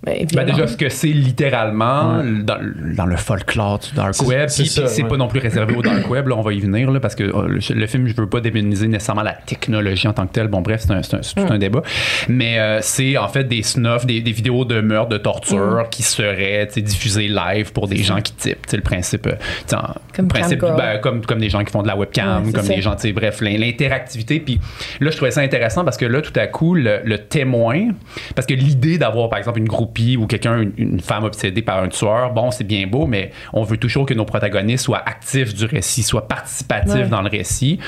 Ben, 0.05 0.27
Ben 0.35 0.45
déjà, 0.47 0.67
ce 0.67 0.77
que 0.77 0.89
c'est 0.89 1.09
littéralement 1.09 2.19
Ouais. 2.19 2.43
dans, 2.43 2.59
dans 2.97 3.07
le 3.07 3.17
folklore 3.17 3.79
du 3.79 3.93
dark 3.95 4.15
C'est- 4.15 4.25
web, 4.27 4.49
c'est 4.49 4.63
puis 4.63 4.71
ça, 4.71 4.83
puis 4.83 4.91
c'est 4.91 5.03
ouais. 5.03 5.09
pas 5.09 5.17
non 5.17 5.29
plus 5.29 5.41
réservé 5.41 5.75
au 5.75 5.83
dark 5.83 6.09
web, 6.11 6.29
là, 6.29 6.37
on 6.37 6.43
va 6.43 6.53
y 6.53 6.61
venir, 6.61 6.91
là, 6.91 7.01
parce 7.01 7.15
que 7.15 7.25
euh, 7.25 7.49
le, 7.49 7.61
le 7.75 7.87
film, 7.87 8.07
je 8.07 8.15
veux 8.15 8.29
pas 8.29 8.41
démoniser 8.41 8.89
nécessairement 8.89 9.23
la 9.23 9.33
technologie 9.33 10.07
en 10.09 10.13
tant 10.13 10.27
que 10.27 10.33
telle. 10.33 10.49
Bon, 10.49 10.61
bref, 10.61 10.83
c'est 10.87 10.93
un- 10.93 11.03
c'est 11.03 11.17
un- 11.17 11.23
c'est 11.23 11.35
tout 11.35 11.53
un 11.53 11.59
débat. 11.59 11.83
Mais 12.29 12.59
euh, 12.59 12.79
c'est 12.83 13.17
en 13.17 13.29
fait 13.29 13.45
des 13.45 13.63
snuffs, 13.63 14.07
des, 14.07 14.21
des 14.21 14.33
vidéos 14.33 14.65
de 14.65 14.81
meurtre, 14.81 15.09
de 15.11 15.19
torture 15.19 15.87
qui 15.91 16.03
seraient 16.03 16.67
tu 16.69 16.75
sais, 16.75 16.81
diffusées 16.83 17.29
live 17.29 17.73
pour 17.73 17.89
des 17.89 18.03
gens 18.03 18.21
qui 18.21 18.33
typent. 18.35 18.63
Tu 18.67 18.71
sais, 18.71 18.77
le 18.77 18.83
principe, 18.83 19.27
euh, 19.27 19.33
tu 19.33 19.39
sais, 19.69 19.77
en- 19.77 19.95
Comme 20.15 20.29
principe 20.29 20.61
ben, 20.61 20.99
comme, 21.01 21.25
comme 21.25 21.39
des 21.41 21.51
gens 21.51 21.65
qui 21.65 21.73
font 21.73 21.83
de 21.83 21.89
la 21.89 21.97
webcam, 21.97 22.45
Ouais, 22.47 22.53
comme 22.53 22.63
ça. 22.65 22.75
des 22.75 22.83
gens, 22.83 22.95
tu 22.95 23.03
sais, 23.03 23.13
bref, 23.13 23.41
l'in- 23.41 23.57
l'interactivité. 23.59 24.41
Puis 24.41 24.61
là, 25.01 25.11
je 25.11 25.17
trouvais 25.17 25.31
ça 25.31 25.41
intéressant 25.41 25.85
parce 25.85 25.97
que 25.97 26.05
là, 26.05 26.21
tout 26.21 26.33
à 26.39 26.47
coup, 26.47 26.75
le, 26.75 27.01
le 27.05 27.19
témoin, 27.19 27.89
parce 28.35 28.47
que 28.47 28.55
l'idée 28.55 28.99
d'avoir, 28.99 29.29
par 29.29 29.39
exemple, 29.39 29.59
une 29.59 29.69
groupie 29.95 30.17
ou 30.17 30.27
quelqu'un, 30.27 30.61
une, 30.61 30.73
une 30.77 31.01
femme 31.01 31.25
obsédée 31.25 31.63
par 31.63 31.83
un 31.83 31.89
tueur, 31.89 32.33
bon, 32.33 32.51
c'est 32.51 32.65
bien 32.65 32.87
beau, 32.87 33.07
mais 33.07 33.31
on 33.53 33.63
veut 33.63 33.77
toujours 33.77 34.07
que 34.07 34.15
nos 34.15 34.25
protagonistes 34.25 34.85
soient 34.85 35.03
actifs 35.07 35.55
du 35.55 35.65
récit, 35.67 36.03
soient 36.03 36.27
participatifs 36.29 36.95
Ouais. 36.95 37.09
dans 37.09 37.23
le 37.23 37.29
récit. 37.29 37.79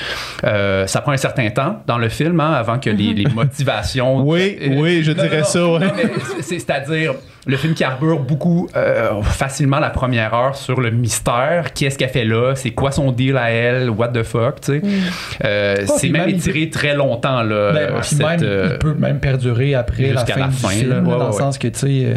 Euh, 0.43 0.87
ça 0.87 1.01
prend 1.01 1.11
un 1.11 1.17
certain 1.17 1.49
temps 1.49 1.81
dans 1.87 1.97
le 1.97 2.09
film, 2.09 2.39
hein, 2.39 2.51
avant 2.53 2.79
que 2.79 2.89
les, 2.89 3.13
les 3.13 3.25
motivations. 3.27 4.17
Oui, 4.27 4.57
Euh, 4.61 4.75
oui, 4.81 5.03
je 5.03 5.11
dirais 5.11 5.39
non, 5.39 5.43
ça, 5.45 5.67
ouais. 5.67 5.87
C'est-à-dire, 6.41 7.13
le 7.47 7.57
film 7.57 7.73
carbure 7.73 8.19
beaucoup 8.19 8.67
euh, 8.75 9.21
facilement 9.23 9.79
la 9.79 9.89
première 9.89 10.33
heure 10.33 10.55
sur 10.55 10.79
le 10.81 10.91
mystère. 10.91 11.73
Qu'est-ce 11.73 11.97
qu'elle 11.97 12.09
fait 12.09 12.25
là? 12.25 12.53
C'est 12.55 12.71
quoi 12.71 12.91
son 12.91 13.11
deal 13.11 13.37
à 13.37 13.49
elle? 13.51 13.89
What 13.89 14.09
the 14.09 14.23
fuck? 14.23 14.61
tu 14.61 14.79
sais? 14.79 14.81
Euh, 15.45 15.85
c'est 15.97 16.09
même 16.09 16.29
étiré 16.29 16.69
très 16.69 16.93
longtemps. 16.95 17.41
Là, 17.43 17.71
Ben, 17.73 17.77
euh, 17.77 18.01
cette, 18.01 18.19
même, 18.19 18.39
euh, 18.43 18.69
il 18.73 18.79
peut 18.79 18.93
même 18.93 19.19
perdurer 19.19 19.73
après 19.75 20.11
la 20.13 20.25
fin, 20.25 20.39
la 20.41 20.47
du 20.47 20.53
film, 20.55 20.89
là. 20.89 20.99
Ouais, 21.01 21.17
dans 21.19 21.27
le 21.27 21.33
sens 21.33 21.57
que, 21.57 21.67
tu 21.69 21.79
sais, 21.79 22.05
euh, 22.05 22.15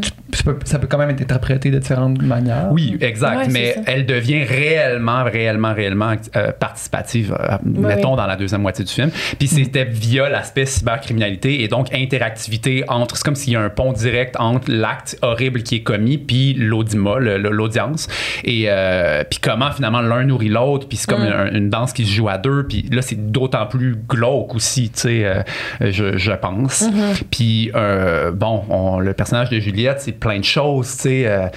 tu- 0.00 0.10
ça, 0.32 0.44
peut, 0.44 0.58
ça 0.64 0.78
peut 0.78 0.86
quand 0.86 0.98
même 0.98 1.10
être 1.10 1.22
interprété 1.22 1.70
de 1.70 1.78
différentes 1.78 2.20
manières. 2.22 2.68
Oui, 2.70 2.96
exact. 3.00 3.36
Ouais, 3.36 3.48
mais 3.50 3.76
elle 3.86 4.06
devient 4.06 4.44
réellement, 4.44 5.24
réellement, 5.24 5.74
réellement 5.74 6.12
euh, 6.36 6.52
participative, 6.52 7.36
euh, 7.38 7.56
mettons, 7.64 8.12
oui. 8.12 8.16
dans 8.16 8.26
la 8.26 8.36
deuxième 8.36 8.62
moitié 8.62 8.84
du 8.84 8.92
film. 8.92 9.10
Puis 9.38 9.48
c'était 9.48 9.84
via 9.84 10.28
l'aspect 10.28 10.66
cybercriminalité 10.66 11.62
et 11.62 11.68
donc 11.68 11.92
interactivité 11.94 12.84
entre. 12.88 13.16
C'est 13.16 13.24
comme 13.24 13.34
s'il 13.36 13.52
y 13.52 13.56
a 13.56 13.60
un 13.60 13.68
pont 13.70 13.92
direct 13.92 14.36
entre 14.38 14.70
l'acte 14.70 15.18
horrible 15.22 15.62
qui 15.62 15.76
est 15.76 15.82
commis 15.82 16.18
puis 16.18 16.54
l'audima, 16.54 17.18
le- 17.18 17.38
le- 17.38 17.50
l'audience. 17.50 18.08
Et 18.44 18.64
euh, 18.68 19.24
puis 19.28 19.38
comment 19.40 19.70
finalement 19.70 20.00
l'un 20.00 20.24
nourrit 20.24 20.48
l'autre. 20.48 20.88
Puis 20.88 20.96
c'est 20.98 21.08
comme 21.08 21.22
Mm. 21.22 21.32
un- 21.32 21.52
une 21.52 21.70
danse 21.70 21.92
qui 21.92 22.04
se 22.04 22.10
joue 22.12 22.28
à 22.28 22.38
deux. 22.38 22.66
Puis 22.66 22.86
là, 22.90 23.02
c'est 23.02 23.30
d'autant 23.30 23.66
plus 23.66 23.96
glauque 24.08 24.54
aussi, 24.54 24.90
tu 24.90 25.00
sais, 25.00 25.24
euh, 25.24 25.42
je, 25.80 26.16
je 26.16 26.32
pense. 26.32 26.82
Mm-hmm. 26.82 27.22
Puis 27.30 27.70
euh, 27.74 28.30
bon, 28.32 28.62
on- 28.70 28.98
le 28.98 29.12
personnage 29.12 29.50
de 29.50 29.58
Juliette, 29.60 30.00
c'est 30.00 30.12
plein 30.22 30.38
de 30.38 30.44
choses, 30.44 30.90
tu 30.96 31.02
sais. 31.02 31.26
euh, 31.26 31.48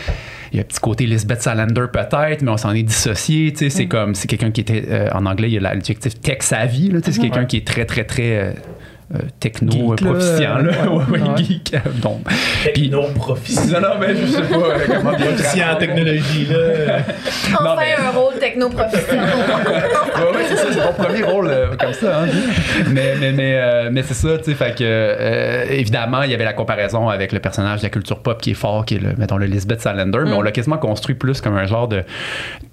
il 0.52 0.58
y 0.58 0.60
a 0.60 0.62
un 0.62 0.66
petit 0.66 0.80
côté 0.80 1.06
Lisbeth 1.06 1.42
Salander 1.42 1.86
peut-être, 1.92 2.42
mais 2.42 2.52
on 2.52 2.58
s'en 2.58 2.74
est 2.74 2.84
dissocié. 2.84 3.52
tu 3.52 3.58
sais, 3.60 3.66
Mm. 3.66 3.70
C'est 3.70 3.88
comme, 3.88 4.16
c'est 4.16 4.28
quelqu'un 4.28 4.52
qui 4.52 4.62
était, 4.62 4.86
euh, 4.90 5.10
en 5.14 5.26
anglais, 5.26 5.50
il 5.50 5.54
y 5.54 5.58
a 5.58 5.62
l'adjectif 5.62 6.20
tech 6.22 6.38
savvy. 6.42 6.90
tu 6.90 6.96
sais, 6.98 7.12
C'est 7.12 7.22
quelqu'un 7.22 7.46
qui 7.46 7.58
est 7.58 7.68
très, 7.68 7.86
très, 7.86 8.04
très 8.06 8.56
euh, 9.14 9.20
techno 9.40 9.72
Geek, 9.72 10.02
là, 10.02 10.12
proficient. 10.12 10.58
Là, 10.58 10.90
Ouais, 10.92 11.04
ouais, 11.12 11.20
ouais. 11.22 11.38
geek. 11.44 11.76
donc. 12.02 12.22
Puis- 12.74 12.90
non 12.90 13.12
proficient. 13.14 13.62
Non, 13.74 13.82
non, 13.82 13.96
mais 14.00 14.16
je 14.16 14.26
sais 14.26 14.42
pas 14.42 14.96
comment 14.96 15.12
Proficient 15.16 15.74
en 15.74 15.76
technologie, 15.76 16.48
là. 16.50 16.98
Non, 17.52 17.58
Enfin, 17.72 17.76
mais- 17.80 18.06
un 18.06 18.10
rôle 18.12 18.34
techno-professionnel. 18.40 19.26
ouais, 20.18 20.38
ouais, 20.38 20.44
c'est 20.50 20.56
ça, 20.56 20.68
c'est 20.72 20.84
mon 20.86 20.94
premier 20.94 21.24
rôle 21.24 21.48
euh, 21.50 21.76
comme 21.80 21.94
ça. 21.94 22.22
hein. 22.24 22.28
mais 22.92 23.16
mais, 23.20 23.32
mais, 23.32 23.56
euh, 23.56 23.90
mais 23.92 24.02
c'est 24.04 24.14
ça, 24.16 24.38
tu 24.40 24.46
sais, 24.46 24.54
fait 24.56 24.76
que 24.76 24.84
euh, 24.84 25.66
évidemment, 25.70 26.24
il 26.24 26.32
y 26.32 26.34
avait 26.34 26.44
la 26.46 26.54
comparaison 26.54 27.08
avec 27.10 27.32
le 27.32 27.40
personnage 27.40 27.80
de 27.80 27.84
la 27.84 27.90
culture 27.90 28.20
pop 28.20 28.42
qui 28.42 28.52
est 28.52 28.56
fort, 28.56 28.86
qui 28.86 28.96
est 28.96 29.00
le, 29.00 29.14
mettons, 29.18 29.38
le 29.38 29.46
Lisbeth 29.46 29.82
Salander, 29.82 30.20
mais 30.26 30.34
on 30.34 30.42
l'a 30.42 30.52
quasiment 30.52 30.78
construit 30.78 31.16
plus 31.16 31.42
comme 31.42 31.56
un 31.58 31.66
genre 31.66 31.88
de, 31.88 32.04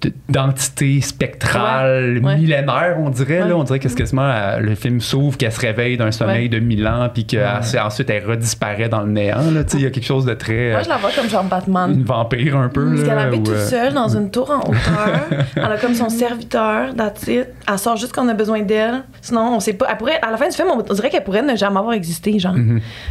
de- 0.01 0.11
d'entité 0.29 0.99
spectrale, 1.01 2.19
millénaire, 2.21 2.95
on 2.99 3.09
dirait. 3.09 3.41
Ouais. 3.43 3.49
Là, 3.49 3.55
on 3.57 3.63
dirait 3.63 3.79
qu'est-ce 3.79 3.95
quasiment 3.95 4.29
euh, 4.29 4.59
le 4.59 4.75
film 4.75 4.99
s'ouvre, 5.01 5.37
qu'elle 5.37 5.51
se 5.51 5.59
réveille 5.61 5.97
d'un 5.97 6.11
sommeil 6.23 6.43
Ouais. 6.43 6.49
de 6.49 6.59
mille 6.59 6.87
ans, 6.87 7.09
puis 7.13 7.25
qu'ensuite 7.25 8.09
elle 8.09 8.25
redisparaît 8.25 8.89
dans 8.89 9.01
le 9.01 9.11
néant. 9.11 9.51
Là, 9.53 9.63
tu 9.63 9.71
sais, 9.71 9.77
il 9.77 9.83
y 9.83 9.85
a 9.85 9.89
quelque 9.91 10.05
chose 10.05 10.25
de 10.25 10.33
très. 10.33 10.71
Moi, 10.71 10.81
je 10.83 10.89
la 10.89 10.97
vois 10.97 11.11
comme 11.15 11.29
genre 11.29 11.43
Batman. 11.43 11.91
une 11.93 12.03
vampire 12.03 12.57
un 12.57 12.69
peu. 12.69 12.89
Parce 12.89 13.03
qu'elle 13.03 13.17
habite 13.19 13.41
ou, 13.41 13.43
toute 13.43 13.53
euh, 13.55 13.67
seule 13.67 13.93
dans 13.93 14.09
une 14.09 14.29
tour 14.31 14.49
en 14.51 14.59
hauteur. 14.69 15.27
Elle 15.55 15.63
a 15.63 15.77
comme 15.77 15.93
son 15.95 16.09
serviteur, 16.09 16.93
that's 16.95 17.27
it. 17.27 17.47
Elle 17.71 17.77
sort 17.77 17.97
juste 17.97 18.13
quand 18.13 18.25
on 18.25 18.29
a 18.29 18.33
besoin 18.33 18.61
d'elle. 18.61 19.03
Sinon, 19.21 19.55
on 19.55 19.59
sait 19.59 19.73
pas. 19.73 19.87
Elle 19.89 19.97
pourrait, 19.97 20.19
à 20.21 20.31
la 20.31 20.37
fin 20.37 20.47
du 20.49 20.55
film, 20.55 20.67
on 20.69 20.93
dirait 20.93 21.09
qu'elle 21.09 21.23
pourrait 21.23 21.41
ne 21.43 21.55
jamais 21.55 21.77
avoir 21.79 21.93
existé, 21.93 22.37
genre. 22.39 22.55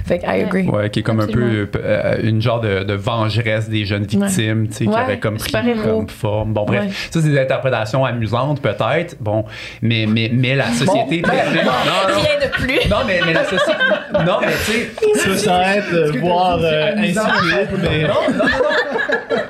Fait 0.05 0.18
que 0.18 0.25
I 0.27 0.42
agree. 0.42 0.68
Ouais, 0.68 0.90
qui 0.90 1.01
est 1.01 1.03
comme 1.03 1.20
Absolument. 1.20 1.62
un 1.62 1.66
peu 1.66 1.81
euh, 1.83 2.16
une 2.22 2.40
genre 2.42 2.61
de, 2.61 2.85
de 2.85 2.94
vengeresse 2.94 3.68
des 3.68 3.85
jeunes 3.85 4.05
victimes, 4.05 4.68
tu 4.68 4.75
sais, 4.75 4.87
qui 4.87 4.94
avait 4.94 5.18
comme 5.18 5.37
pris 5.37 5.53
comme 5.53 6.09
forme. 6.09 6.53
Bon, 6.53 6.64
bref, 6.64 6.83
Ouais. 6.83 6.88
ça, 7.11 7.20
c'est 7.20 7.29
des 7.29 7.38
interprétations 7.38 8.05
amusantes, 8.05 8.61
peut-être. 8.61 9.16
Bon, 9.20 9.44
mais, 9.83 10.07
mais, 10.09 10.31
mais 10.33 10.55
la 10.57 10.66
société. 10.72 11.22
ben, 11.27 11.33
non, 11.64 11.70
non, 11.70 12.14
Rien 12.20 12.46
de 12.46 12.51
plus. 12.51 12.88
non, 12.90 12.96
mais, 13.07 13.21
mais 13.27 13.33
la 13.33 13.45
société. 13.45 13.73
Non, 14.27 14.38
mais 14.41 14.53
tu 14.67 14.73
sais. 14.73 14.91
Ça, 15.21 15.37
ça 15.38 15.55
arrête 15.57 15.93
de 15.93 16.19
voir 16.19 16.59
euh, 16.62 16.93
insipide, 16.97 17.69
mais. 17.83 18.07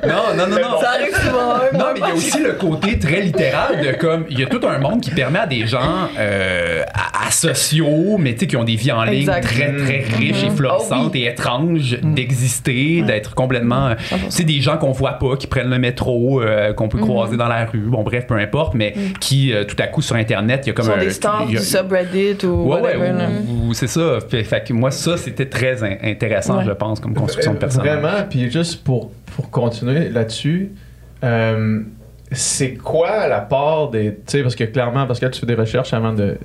Non, 0.06 0.36
non, 0.36 0.46
non, 0.48 0.56
non. 0.56 0.80
Ça 0.80 0.90
arrive 0.90 1.14
souvent. 1.14 1.54
hein, 1.54 1.60
Non, 1.74 1.84
mais 1.94 2.00
il 2.00 2.08
y 2.08 2.10
a 2.10 2.14
aussi 2.14 2.42
le 2.42 2.52
côté 2.52 2.98
très 2.98 3.20
littéral 3.20 3.80
de 3.84 3.92
comme 3.96 4.24
il 4.30 4.40
y 4.40 4.42
a 4.42 4.46
tout 4.46 4.60
un 4.66 4.78
monde 4.78 5.00
qui 5.00 5.10
permet 5.10 5.38
à 5.40 5.46
des 5.46 5.66
gens 5.66 6.08
euh, 6.18 6.82
a- 6.94 7.26
asociaux, 7.28 8.16
mais 8.18 8.34
tu 8.34 8.40
sais 8.40 8.46
qui 8.48 8.56
ont 8.56 8.64
des 8.64 8.74
vies 8.76 8.92
en 8.92 9.04
ligne 9.04 9.20
Exact. 9.20 9.42
très 9.44 9.72
très 9.72 10.04
riches 10.16 10.42
et 10.44 10.50
Mhm. 10.50 10.56
florissantes 10.56 11.02
Oh 11.06 11.10
oui. 11.12 11.22
et 11.22 11.28
étranges 11.28 11.98
d'exister, 12.02 13.02
d'être 13.02 13.34
complètement. 13.34 13.88
euh, 13.88 13.94
C'est 14.28 14.44
des 14.44 14.60
gens 14.60 14.76
qu'on 14.76 14.92
voit 14.92 15.12
pas, 15.12 15.36
qui 15.36 15.46
prennent 15.46 15.70
le 15.70 15.78
métro, 15.78 16.40
euh, 16.42 16.72
qu'on 16.72 16.88
peut 16.88 16.98
Mhm. 16.98 17.04
croiser 17.04 17.36
dans 17.36 17.48
la 17.48 17.64
rue, 17.66 17.78
bon 17.78 18.02
bref, 18.02 18.26
peu 18.26 18.34
importe, 18.36 18.74
mais 18.74 18.94
qui 19.20 19.52
euh, 19.52 19.64
tout 19.64 19.76
à 19.78 19.86
coup 19.86 20.02
sur 20.02 20.16
internet, 20.16 20.62
il 20.64 20.68
y 20.68 20.70
a 20.70 20.74
comme 20.74 20.86
Ils 20.86 20.88
sont 20.88 20.94
un 20.94 21.04
des 21.04 21.10
stars 21.10 21.42
il 21.44 21.48
y 21.48 21.52
du 21.52 21.58
a- 21.58 21.60
subreddit 21.60 22.44
ou 22.44 22.68
Ouais, 22.72 22.80
ouais, 22.80 22.96
whatever. 22.96 23.12
là. 23.18 23.28
Ou- 23.48 23.74
c'est 23.74 23.86
ça. 23.86 24.18
Fait, 24.28 24.44
fait 24.44 24.66
que 24.66 24.72
moi, 24.72 24.90
ça, 24.90 25.16
c'était 25.16 25.46
très 25.48 25.82
in- 25.82 25.96
intéressant, 26.10 26.58
Ouais. 26.58 26.64
je 26.66 26.72
pense, 26.72 27.00
comme 27.00 27.14
construction 27.14 27.52
de 27.54 27.58
personnage. 27.58 27.98
Vraiment, 28.00 28.26
puis 28.28 28.50
juste 28.50 28.82
pour, 28.84 29.10
pour 29.36 29.50
continuer 29.50 30.08
là-dessus, 30.08 30.72
euh, 31.24 31.80
c'est 32.30 32.74
quoi 32.74 33.26
la 33.26 33.40
part 33.40 33.90
des. 33.90 34.14
Tu 34.14 34.20
sais, 34.26 34.42
parce 34.42 34.54
que 34.56 34.64
clairement, 34.64 35.06
parce 35.06 35.20
que 35.20 35.26
là, 35.26 35.30
tu 35.30 35.40
fais 35.40 35.46
des 35.46 35.54
recherches 35.54 35.92
avant 35.92 36.12
de. 36.12 36.36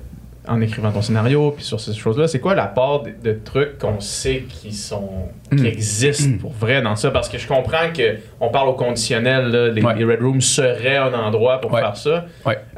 En 0.50 0.62
écrivant 0.62 0.90
ton 0.90 1.02
scénario, 1.02 1.50
puis 1.50 1.62
sur 1.62 1.78
ces 1.78 1.92
choses-là, 1.92 2.26
c'est 2.26 2.38
quoi 2.40 2.54
la 2.54 2.64
part 2.68 3.02
de, 3.02 3.10
de 3.22 3.38
trucs 3.38 3.76
qu'on 3.76 4.00
sait 4.00 4.44
qui 4.48 4.72
sont 4.72 5.10
qui 5.50 5.62
Mm. 5.62 5.66
existent 5.66 6.38
pour 6.40 6.52
vrai 6.52 6.80
dans 6.80 6.96
ça? 6.96 7.10
Parce 7.10 7.28
que 7.28 7.36
je 7.36 7.46
comprends 7.46 7.92
que 7.94 8.16
on 8.40 8.48
parle 8.48 8.70
au 8.70 8.72
conditionnel, 8.72 9.48
là, 9.50 9.68
les, 9.68 9.82
Ouais. 9.82 9.94
les 9.96 10.04
Red 10.06 10.22
Rooms 10.22 10.40
seraient 10.40 10.96
un 10.96 11.12
endroit 11.12 11.60
pour 11.60 11.70
Ouais. 11.74 11.82
faire 11.82 11.96
ça. 11.98 12.24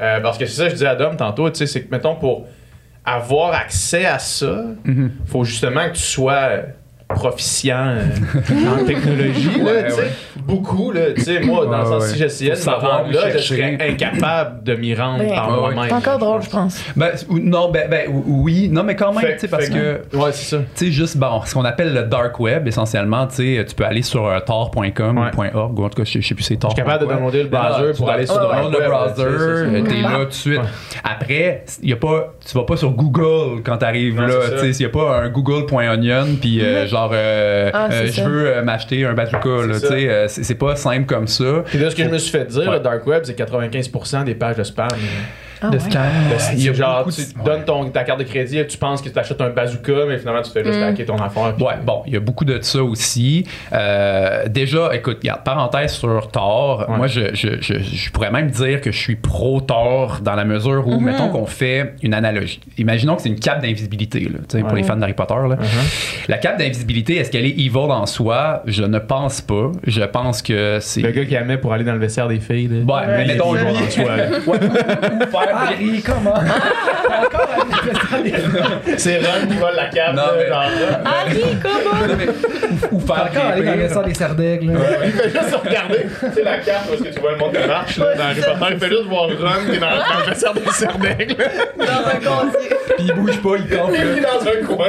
Euh, 0.01 0.19
parce 0.19 0.37
que 0.37 0.45
c'est 0.47 0.57
ça 0.57 0.63
que 0.65 0.71
je 0.71 0.75
disais 0.75 0.87
à 0.87 0.95
Dom 0.95 1.15
tantôt, 1.15 1.49
tu 1.49 1.59
sais, 1.59 1.65
c'est 1.65 1.83
que 1.83 1.91
mettons 1.91 2.15
pour 2.15 2.45
avoir 3.05 3.53
accès 3.53 4.05
à 4.05 4.19
ça, 4.19 4.63
Mhm. 4.85 5.11
faut 5.25 5.43
justement 5.43 5.87
que 5.89 5.95
tu 5.95 6.01
sois 6.03 6.49
proficient 7.13 7.75
euh, 7.75 8.01
en 8.81 8.85
technologie. 8.85 9.57
là, 9.57 9.63
Ouais, 9.63 9.83
tu 9.85 9.91
sais. 9.91 10.01
ouais. 10.01 10.11
Beaucoup, 10.45 10.91
là. 10.91 11.11
Tu 11.15 11.21
sais, 11.21 11.39
moi, 11.41 11.65
dans 11.65 11.71
le 11.71 11.77
Ouais, 11.83 11.99
sens, 11.99 12.07
si 12.07 12.17
j'essayais 12.17 12.51
de 12.51 12.55
savoir 12.55 13.03
là, 13.09 13.29
je 13.31 13.37
serais 13.37 13.77
incapable 13.79 14.63
de 14.63 14.73
m'y 14.75 14.95
rendre 14.95 15.23
Ouais. 15.23 15.29
par 15.35 15.51
moi-même. 15.51 15.85
C'est 15.87 15.93
encore 15.93 16.17
drôle, 16.17 16.41
je 16.41 16.49
pense. 16.49 16.83
Ben, 16.95 17.11
ou- 17.29 17.37
non, 17.39 17.69
ben, 17.69 17.87
ben, 17.89 18.09
ou- 18.09 18.43
oui, 18.43 18.67
non, 18.69 18.83
mais 18.83 18.95
quand 18.95 19.11
même, 19.13 19.21
Fait- 19.21 19.33
tu 19.35 19.39
sais, 19.41 19.47
parce 19.47 19.65
fait 19.67 20.01
que. 20.11 20.17
Ouais, 20.17 20.31
c'est 20.31 20.55
ça. 20.57 20.63
Tu 20.75 20.85
sais, 20.87 20.91
juste, 20.91 21.17
bon, 21.17 21.41
ce 21.45 21.53
qu'on 21.53 21.63
appelle 21.65 21.93
le 21.93 22.03
dark 22.03 22.39
web, 22.39 22.67
essentiellement, 22.67 23.27
tu 23.27 23.57
sais, 23.57 23.65
tu 23.67 23.75
peux 23.75 23.85
aller 23.85 24.01
sur 24.01 24.25
euh, 24.25 24.39
tor.com 24.39 25.17
Ouais. 25.37 25.51
ou 25.53 25.57
.org, 25.57 25.79
ou 25.79 25.83
en 25.85 25.89
tout 25.89 26.01
cas, 26.01 26.09
je 26.09 26.19
sais- 26.21 26.33
plus 26.33 26.43
c'est 26.43 26.55
tor. 26.57 26.71
Je 26.71 26.75
suis 26.75 26.83
capable 26.83 27.05
de 27.07 27.11
downloader 27.13 27.43
le 27.43 27.49
browser 27.49 27.91
pour 27.97 28.09
aller 28.09 28.25
sur 28.25 28.39
le 28.39 28.87
browser, 28.87 29.21
euh, 29.23 29.81
t'es 29.83 30.01
là 30.01 30.19
tout 30.21 30.25
de 30.27 30.33
suite. 30.33 30.61
Après, 31.03 31.65
y 31.83 31.93
a 31.93 31.95
pas, 31.97 32.33
tu 32.45 32.57
vas 32.57 32.63
pas 32.63 32.77
sur 32.77 32.91
Google 32.91 33.61
quand 33.63 33.77
t'arrives 33.77 34.19
là, 34.19 34.27
tu 34.61 34.73
sais, 34.73 34.83
y 34.83 34.85
a 34.85 34.89
pas 34.89 35.21
un 35.23 35.29
google.onion, 35.29 36.25
puis 36.39 36.61
euh, 36.63 36.87
genre, 37.03 37.11
euh, 37.13 37.69
Ah, 37.73 37.87
euh, 37.91 38.07
je 38.11 38.21
veux 38.23 38.47
euh, 38.47 38.63
m'acheter 38.63 39.05
un 39.05 39.13
bazooka, 39.13 39.49
là, 39.67 39.73
C'est 39.73 39.79
tu 39.81 39.87
ça. 39.87 39.87
sais, 39.89 40.09
euh, 40.09 40.27
c'est 40.27 40.43
c'est 40.43 40.55
pas 40.55 40.75
simple 40.75 41.05
comme 41.05 41.27
ça. 41.27 41.63
Puis 41.65 41.77
là, 41.79 41.89
ce 41.89 41.95
que 41.95 42.03
je 42.03 42.09
me 42.09 42.17
suis 42.17 42.31
fait 42.31 42.45
dire, 42.45 42.61
Ouais. 42.67 42.73
le 42.77 42.79
dark 42.79 43.05
web, 43.07 43.23
c'est 43.25 43.37
95% 43.37 44.23
des 44.23 44.35
pages 44.35 44.55
de 44.57 44.63
spam. 44.63 44.87
Ah, 45.61 45.69
de 45.69 45.77
ouais. 45.77 45.79
scam. 45.79 46.01
C'est 46.37 46.53
Il 46.55 46.65
y 46.65 46.69
a 46.69 46.73
genre, 46.73 46.97
beaucoup 46.99 47.11
tu 47.11 47.21
de- 47.21 47.43
donnes 47.45 47.63
ton, 47.65 47.89
ta 47.89 48.03
carte 48.03 48.19
de 48.19 48.23
crédit, 48.25 48.65
tu 48.67 48.77
penses 48.77 49.01
que 49.01 49.09
tu 49.09 49.17
achètes 49.19 49.39
un 49.41 49.49
bazooka, 49.49 49.91
mais 50.07 50.17
finalement, 50.17 50.41
tu 50.41 50.51
fais 50.51 50.63
juste 50.63 50.79
Mm. 50.79 50.83
hacker 50.83 51.05
ton 51.05 51.15
affaire. 51.17 51.53
puis- 51.55 51.65
Ouais, 51.65 51.73
bon, 51.85 52.01
il 52.07 52.13
y 52.13 52.17
a 52.17 52.19
beaucoup 52.19 52.45
de 52.45 52.59
ça 52.61 52.83
aussi. 52.83 53.45
Euh, 53.73 54.47
déjà, 54.47 54.89
écoute, 54.93 55.19
regarde, 55.21 55.43
parenthèse 55.43 55.91
sur 55.93 56.29
Thor, 56.31 56.85
Ouais. 56.89 56.97
moi, 56.97 57.07
je, 57.07 57.33
je, 57.33 57.61
je, 57.61 57.75
je 57.79 58.11
pourrais 58.11 58.31
même 58.31 58.49
dire 58.49 58.81
que 58.81 58.91
je 58.91 58.97
suis 58.97 59.15
pro-Thor 59.15 60.19
dans 60.21 60.35
la 60.35 60.45
mesure 60.45 60.87
où, 60.87 60.99
mettons 60.99 61.29
qu'on 61.29 61.45
fait 61.45 61.93
une 62.01 62.13
analogie. 62.13 62.59
Imaginons 62.77 63.15
que 63.15 63.21
c'est 63.23 63.29
une 63.29 63.39
cape 63.39 63.61
d'invisibilité, 63.61 64.21
là, 64.21 64.39
tu 64.49 64.57
sais, 64.57 64.63
pour 64.63 64.75
les 64.75 64.83
fans 64.83 64.95
d'Harry 64.95 65.13
Potter. 65.13 65.33
Là. 65.35 65.55
Uh-huh. 65.55 66.25
La 66.27 66.37
cape 66.37 66.57
d'invisibilité, 66.57 67.17
est-ce 67.17 67.29
qu'elle 67.31 67.45
est 67.45 67.49
evil 67.59 67.77
en 67.77 68.05
soi? 68.05 68.63
Je 68.65 68.83
ne 68.83 68.99
pense 68.99 69.41
pas. 69.41 69.71
Je 69.85 70.01
pense 70.03 70.41
que 70.41 70.77
c'est... 70.81 71.01
Le 71.01 71.11
gars 71.11 71.25
qui 71.25 71.35
aimait 71.35 71.57
pour 71.57 71.73
aller 71.73 71.83
dans 71.83 71.93
le 71.93 71.99
vestiaire 71.99 72.27
des 72.27 72.39
filles. 72.39 72.67
Là. 72.67 72.93
Ouais, 72.95 73.07
mais 73.07 73.25
mettons 73.25 73.53
lui. 73.53 73.61
Ouais, 73.61 73.71
faire- 75.31 75.50
Harry, 75.55 76.01
comment? 76.01 76.33
Encore. 76.33 77.49
C'est 78.97 79.17
Ron 79.17 79.47
qui 79.49 79.57
vole 79.57 79.75
la 79.75 79.85
cape. 79.89 80.15
Non, 80.15 80.23
mais- 80.37 80.47
genre, 80.47 80.61
là. 80.63 81.01
Harry, 81.05 81.41
comment? 81.61 82.07
Non, 82.07 82.15
mais- 82.17 82.87
ou, 82.91 82.95
ou 82.95 82.99
faire 82.99 83.27
Encore 83.29 83.45
aller 83.51 83.61
dans 83.65 83.71
grimper. 83.71 83.87
le 83.87 83.89
sort 83.89 84.03
des 84.05 84.13
là. 84.67 84.73
Il 85.05 85.11
fait 85.11 85.29
juste 85.29 85.55
regarder. 85.55 86.05
C'est 86.33 86.43
la 86.43 86.57
cape 86.59 86.87
parce 86.89 87.01
que 87.01 87.13
tu 87.13 87.19
vois 87.19 87.31
le 87.33 87.37
monde 87.37 87.53
qui 87.53 87.67
marche 87.67 87.97
là, 87.97 88.05
dans 88.15 88.23
Harry 88.23 88.41
Potter. 88.41 88.65
Il 88.71 88.79
fait 88.79 88.89
juste 88.89 89.05
voir 89.07 89.23
Ron 89.23 89.65
qui 89.69 89.75
est 89.75 89.79
dans, 89.79 89.87
dans 89.89 90.55
le 90.55 90.61
des 90.65 90.71
Serdaigle. 90.71 91.35
Dans 91.77 91.85
un 91.85 92.19
casier. 92.19 92.69
Puis 92.97 93.05
il 93.07 93.13
bouge 93.13 93.41
pas, 93.41 93.49
il 93.57 93.75
campe. 93.77 93.91
là. 93.91 93.97
Il 94.03 94.17
est 94.17 94.21
dans 94.21 94.47
un 94.47 94.65
coin. 94.75 94.87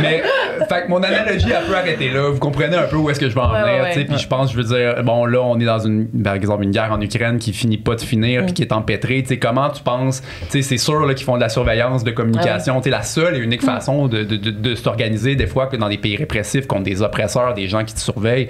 Mais, 0.00 0.22
fait 0.68 0.82
que 0.84 0.88
mon 0.88 1.02
analogie, 1.02 1.46
elle 1.50 1.64
peut 1.66 1.76
arrêter 1.76 2.10
là. 2.10 2.30
Vous 2.30 2.38
comprenez 2.38 2.76
un 2.76 2.82
peu 2.82 2.96
où 2.96 3.10
est-ce 3.10 3.20
que 3.20 3.28
je 3.28 3.34
veux 3.34 3.40
en 3.40 3.48
venir. 3.48 4.06
Puis 4.08 4.18
je 4.18 4.28
pense, 4.28 4.52
je 4.52 4.56
veux 4.56 4.64
dire, 4.64 5.02
bon, 5.02 5.24
là, 5.26 5.40
on 5.42 5.58
est 5.58 5.64
dans 5.64 5.78
une, 5.78 6.08
par 6.22 6.34
exemple, 6.34 6.64
une 6.64 6.70
guerre 6.70 6.92
en 6.92 7.00
Ukraine 7.00 7.38
qui 7.38 7.52
finit 7.52 7.78
pas 7.78 7.94
de 7.94 8.00
finir, 8.00 8.44
puis 8.44 8.52
qui 8.54 8.62
est 8.62 8.72
empêtrée. 8.72 9.01
Sais, 9.02 9.38
comment 9.38 9.68
tu 9.70 9.82
penses, 9.82 10.22
c'est 10.48 10.62
sûr 10.78 11.06
qu'ils 11.14 11.24
font 11.24 11.36
de 11.36 11.40
la 11.40 11.48
surveillance 11.48 12.04
de 12.04 12.10
communication. 12.10 12.76
Tu 12.78 12.84
sais, 12.84 12.90
la 12.90 13.02
seule 13.02 13.36
et 13.36 13.40
unique 13.40 13.62
façon 13.62 14.06
de, 14.06 14.24
de, 14.24 14.36
de, 14.36 14.50
de 14.50 14.74
s'organiser, 14.74 15.36
des 15.36 15.46
fois, 15.46 15.66
que 15.66 15.76
dans 15.76 15.88
des 15.88 15.98
pays 15.98 16.16
répressifs, 16.16 16.66
contre 16.66 16.84
des 16.84 17.02
oppresseurs, 17.02 17.54
des 17.54 17.66
gens 17.66 17.84
qui 17.84 17.94
te 17.94 18.00
surveillent, 18.00 18.48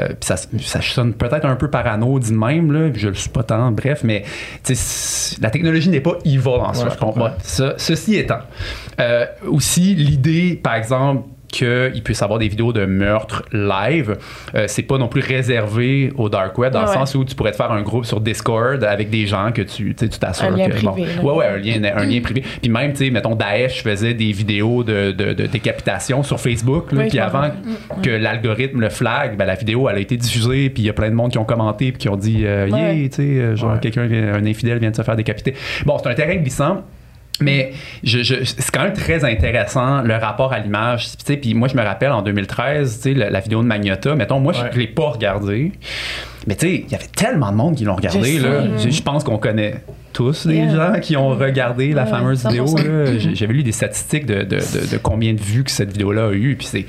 euh, 0.00 0.08
ça, 0.20 0.36
ça 0.36 0.80
sonne 0.80 1.12
peut-être 1.14 1.44
un 1.44 1.56
peu 1.56 1.68
parano 1.68 2.18
dit 2.18 2.32
même, 2.32 2.72
là, 2.72 2.88
puis 2.90 3.00
je 3.00 3.08
le 3.08 3.14
suis 3.14 3.30
pas 3.30 3.42
tant, 3.42 3.70
bref, 3.70 4.00
mais 4.04 4.24
la 5.40 5.50
technologie 5.50 5.88
n'est 5.90 6.00
pas 6.00 6.18
evil 6.24 6.48
en 6.48 6.72
soi. 6.74 6.84
Ouais, 6.84 6.90
je 6.92 6.98
comprends. 6.98 7.30
Ceci 7.76 8.16
étant, 8.16 8.40
euh, 9.00 9.26
aussi 9.46 9.94
l'idée, 9.94 10.58
par 10.62 10.74
exemple, 10.74 11.28
qu'il 11.52 12.02
puisse 12.02 12.20
avoir 12.22 12.40
des 12.40 12.48
vidéos 12.48 12.72
de 12.72 12.84
meurtre 12.86 13.44
live, 13.52 14.16
euh, 14.56 14.64
c'est 14.66 14.82
pas 14.82 14.98
non 14.98 15.06
plus 15.06 15.20
réservé 15.20 16.12
au 16.16 16.28
dark 16.28 16.56
web 16.58 16.72
dans 16.72 16.80
le 16.80 16.86
sens 16.88 17.14
où 17.14 17.24
tu 17.24 17.34
pourrais 17.36 17.52
te 17.52 17.56
faire 17.56 17.70
un 17.70 17.82
groupe 17.82 18.04
sur 18.06 18.20
Discord 18.20 18.82
avec 18.82 19.10
des 19.10 19.26
gens 19.28 19.52
que 19.52 19.62
tu 19.62 19.94
tu 19.94 20.08
t'assures 20.08 20.46
Un 20.48 20.56
lien 20.56 20.68
que 20.70 20.80
bon, 20.82 20.92
privé, 20.92 21.14
là. 21.14 21.22
ouais 21.22 21.34
ouais 21.36 21.46
un 21.46 21.56
lien 21.58 21.92
un 21.94 22.04
lien 22.04 22.20
privé. 22.20 22.42
Puis 22.60 22.70
même 22.70 22.92
tu 22.92 23.04
sais 23.04 23.10
mettons 23.10 23.36
Daesh 23.36 23.82
faisait 23.84 24.14
des 24.14 24.32
vidéos 24.32 24.82
de, 24.82 25.12
de, 25.12 25.32
de 25.34 25.46
décapitation 25.46 26.22
sur 26.22 26.40
Facebook 26.40 26.90
là, 26.92 27.02
Oui, 27.02 27.08
puis 27.08 27.18
avant 27.18 27.50
que 28.02 28.10
l'algorithme 28.10 28.80
le 28.80 28.88
flag 28.88 29.36
ben, 29.36 29.44
la 29.44 29.54
vidéo 29.54 29.88
elle 29.88 29.96
a 29.96 30.00
été 30.00 30.16
diffusée 30.16 30.70
puis 30.70 30.82
il 30.82 30.86
y 30.86 30.90
a 30.90 30.94
plein 30.94 31.10
de 31.10 31.14
monde 31.14 31.30
qui 31.32 31.38
ont 31.38 31.44
commenté 31.44 31.92
puis 31.92 31.98
qui 32.00 32.08
ont 32.08 32.16
dit 32.16 32.42
euh, 32.46 32.68
Ouais. 32.70 32.96
yeah 32.96 33.08
tu 33.10 33.16
sais 33.16 33.22
euh, 33.22 33.56
genre 33.56 33.72
Ouais. 33.74 33.78
quelqu'un 33.80 34.06
vient- 34.06 34.34
un 34.34 34.46
infidèle 34.46 34.78
vient 34.78 34.90
de 34.90 34.96
se 34.96 35.02
faire 35.02 35.16
décapiter. 35.16 35.54
Bon 35.84 35.98
c'est 36.02 36.08
un 36.08 36.14
terrain 36.14 36.36
glissant 36.36 36.82
mais 37.40 37.72
je, 38.04 38.22
je- 38.22 38.44
c'est 38.44 38.70
quand 38.72 38.82
même 38.84 38.92
très 38.92 39.24
intéressant 39.24 40.02
le 40.02 40.14
rapport 40.14 40.52
à 40.52 40.58
l'image. 40.58 41.06
Tu 41.12 41.24
sais, 41.24 41.36
Puis 41.36 41.54
moi, 41.54 41.68
je 41.68 41.76
me 41.76 41.82
rappelle 41.82 42.12
en 42.12 42.22
2013, 42.22 42.96
tu 42.96 43.02
sais, 43.02 43.14
la, 43.14 43.30
la 43.30 43.40
vidéo 43.40 43.62
de 43.62 43.66
Magnota. 43.66 44.14
Mettons, 44.14 44.38
moi, 44.40 44.52
Ouais. 44.52 44.68
je 44.70 44.76
ne 44.76 44.80
l'ai 44.80 44.86
pas 44.88 45.08
regardée. 45.10 45.72
Mais 46.46 46.54
tu 46.56 46.66
sais, 46.66 46.84
il 46.86 46.90
y 46.92 46.94
avait 46.94 47.06
tellement 47.14 47.50
de 47.52 47.56
monde 47.56 47.76
qui 47.76 47.84
l'ont 47.84 47.94
regardé. 47.96 48.38
Je 48.38 48.46
là. 48.46 48.64
Je, 48.78 48.90
je 48.90 49.02
pense 49.02 49.22
qu'on 49.24 49.38
connaît 49.38 49.76
tous 50.12 50.44
les 50.44 50.56
Yeah. 50.56 50.74
gens 50.94 51.00
qui 51.00 51.16
ont 51.16 51.28
regardé 51.30 51.92
la 51.92 52.02
Ouais, 52.04 52.10
fameuse 52.10 52.40
100%. 52.44 52.48
vidéo. 52.50 53.30
J'avais 53.34 53.52
lu 53.54 53.62
des 53.62 53.72
statistiques 53.72 54.26
de, 54.26 54.42
de- 54.42 54.56
de- 54.56 54.90
de 54.92 54.96
combien 55.02 55.32
de 55.32 55.40
vues 55.40 55.64
que 55.64 55.70
cette 55.70 55.92
vidéo-là 55.92 56.26
a 56.26 56.32
eu. 56.32 56.54
Puis 56.56 56.66
c'est 56.66 56.84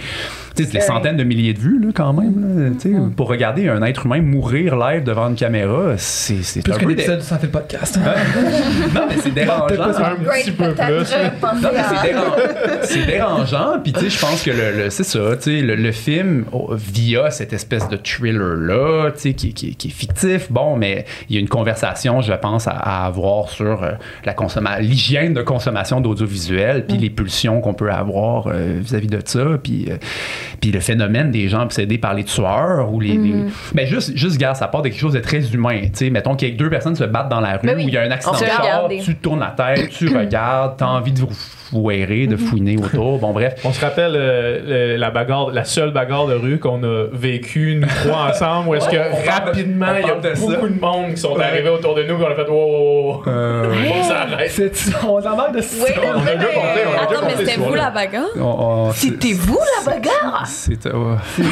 tu 0.56 0.64
sais, 0.66 0.70
c'est 0.72 0.78
des 0.78 0.84
centaines 0.86 1.18
de 1.18 1.24
milliers 1.24 1.54
de 1.54 1.60
vues 1.60 1.80
là, 1.84 1.88
quand 1.96 2.14
même. 2.14 2.64
là. 2.66 2.70
Tu 2.80 2.80
sais, 2.82 2.90
Mm. 2.90 3.14
Pour 3.16 3.28
regarder 3.28 3.70
un 3.70 3.82
être 3.82 4.06
humain 4.06 4.22
mourir 4.22 4.76
live 4.76 5.04
devant 5.04 5.30
une 5.30 5.36
caméra, 5.36 5.94
c'est 5.98 6.44
c'est 6.44 6.62
Plus 6.62 6.74
un 6.74 6.78
que 6.78 6.86
peu... 6.86 7.22
Sans 7.22 7.38
fait 7.38 7.46
le 7.48 7.52
podcast. 7.52 7.98
Non, 8.94 9.02
mais 9.10 9.16
c'est 9.20 9.34
dérangeant. 9.34 9.84
Un 9.84 10.16
petit 10.16 10.52
peu 10.52 10.74
plus. 10.74 11.16
Non, 11.62 11.70
mais 11.74 12.82
c'est 12.84 13.06
dérangeant. 13.06 13.80
Puis, 13.84 13.94
tu 13.94 14.02
sais, 14.02 14.10
je 14.10 14.20
pense 14.20 14.44
que 14.44 14.52
le, 14.52 14.84
le- 14.84 14.90
c'est 14.90 15.04
ça, 15.04 15.20
tu 15.38 15.44
sais, 15.60 15.62
le, 15.62 15.76
le 15.76 15.92
film, 15.92 16.46
oh, 16.52 16.70
via 16.76 17.32
cette 17.32 17.54
espèce 17.54 17.88
de 17.90 17.98
thriller-là, 17.98 19.12
tu 19.16 19.20
sais, 19.22 19.34
qui, 19.44 19.54
qui- 19.54 19.76
qui 19.76 19.88
est 19.90 19.92
fictif, 19.92 20.52
bon, 20.52 20.78
mais 20.78 21.06
il 21.30 21.36
y 21.36 21.38
a 21.38 21.42
une 21.42 21.50
conversation, 21.50 22.22
je 22.22 22.34
pense, 22.34 22.68
à, 22.68 22.72
à 22.72 23.06
avoir 23.06 23.50
sur 23.50 23.84
euh, 23.84 23.92
la 24.26 24.34
l'hygiène 24.80 25.34
de 25.34 25.42
consommation 25.42 26.00
d'audiovisuel, 26.02 26.86
puis 26.86 26.98
les 26.98 27.10
pulsions 27.10 27.60
qu'on 27.62 27.74
peut 27.74 27.92
avoir 27.92 28.48
euh, 28.48 28.80
vis-à-vis 28.80 29.08
de 29.08 29.20
ça, 29.26 29.46
puis, 29.62 29.88
euh, 29.90 29.98
puis 30.62 30.72
le 30.72 30.80
phénomène 30.80 31.32
des 31.32 31.48
gens 31.50 31.64
obsédés 31.64 31.98
par 31.98 32.14
les 32.14 32.24
tueurs 32.24 32.92
ou 32.94 33.00
les. 33.00 33.18
les- 33.18 33.46
Ben, 33.74 33.86
juste, 33.88 34.16
juste, 34.16 34.38
gars, 34.38 34.54
ça 34.54 34.68
part 34.68 34.82
de 34.82 34.90
quelque 34.90 35.00
chose 35.00 35.14
de 35.14 35.20
très 35.20 35.42
humain, 35.54 35.82
tu 35.84 35.90
sais, 35.94 36.10
mettons 36.10 36.36
qu'il 36.36 36.50
y 36.50 36.52
a 36.52 36.56
deux 36.56 36.70
personnes 36.70 36.96
se 36.96 37.04
battent 37.04 37.30
dans 37.30 37.42
la 37.42 37.58
rue, 37.58 37.70
oui. 37.76 37.86
où 37.86 37.88
il 37.88 37.94
y 37.94 37.98
a 37.98 38.02
un 38.04 38.12
accident 38.12 38.34
de 38.34 38.46
char, 38.46 38.88
tu 39.04 39.16
tournes 39.16 39.40
la 39.40 39.52
tête, 39.56 39.90
tu 39.90 40.08
regardes, 40.18 40.78
t'as 40.78 40.88
envie 40.88 41.12
de 41.12 41.20
vous 41.20 41.30
fouetter, 41.72 42.28
de 42.28 42.38
fouiner 42.38 42.78
autour. 42.78 43.18
Bon, 43.20 43.32
bref. 43.32 43.56
On 43.64 43.74
se 43.74 43.82
rappelle 43.84 44.14
euh, 44.16 44.94
le- 44.94 44.98
la 44.98 45.10
bagarre, 45.12 45.52
la 45.52 45.64
seule 45.64 45.92
bagarre 45.92 46.28
de 46.28 46.36
rue 46.36 46.60
qu'on 46.60 46.84
a 46.84 47.06
vécue 47.12 47.76
nous 47.80 47.88
trois 48.06 48.30
ensemble, 48.30 48.70
où 48.70 48.76
est-ce 48.76 48.90
que 48.90 48.98
On 48.98 49.32
rapidement 49.32 49.88
on 49.90 50.00
il 50.00 50.08
y 50.08 50.12
a 50.12 50.16
de 50.32 50.36
ça. 50.36 50.46
beaucoup 50.46 50.68
de 50.68 50.80
monde 50.80 51.12
qui 51.14 51.18
sont 51.22 51.34
Ouais. 51.34 51.44
arrivés 51.44 51.70
autour 51.70 51.96
de 51.96 52.04
nous, 52.04 52.18
qu'on 52.18 52.28
a 52.32 52.36
fait 52.36 52.48
wow 52.50 52.56
wow 52.56 53.14
wow. 53.18 53.24
Euh, 53.28 53.74
que 53.74 54.08
ça 54.08 54.22
arrête. 54.22 54.52
C'est- 54.52 54.72
On 55.08 55.18
en 55.18 55.36
manque 55.36 55.56
de 55.56 55.62
ça. 55.62 55.84
Oui, 55.84 55.92
On 55.98 56.22
a 56.22 56.36
déjà 56.36 56.48
compté, 56.48 56.82
on 56.88 57.04
a 57.04 57.08
déjà 57.08 57.22
mais 57.26 57.36
c'était 57.46 57.58
vous 57.60 57.74
la 57.76 57.90
bagarre? 57.90 58.24
on- 58.38 58.42
on- 58.88 58.92
C'était 58.94 59.34
vous 59.34 59.60
la 59.86 59.92
bagarre? 59.94 60.44
C'était. 60.48 60.92
Ouais, 60.92 61.18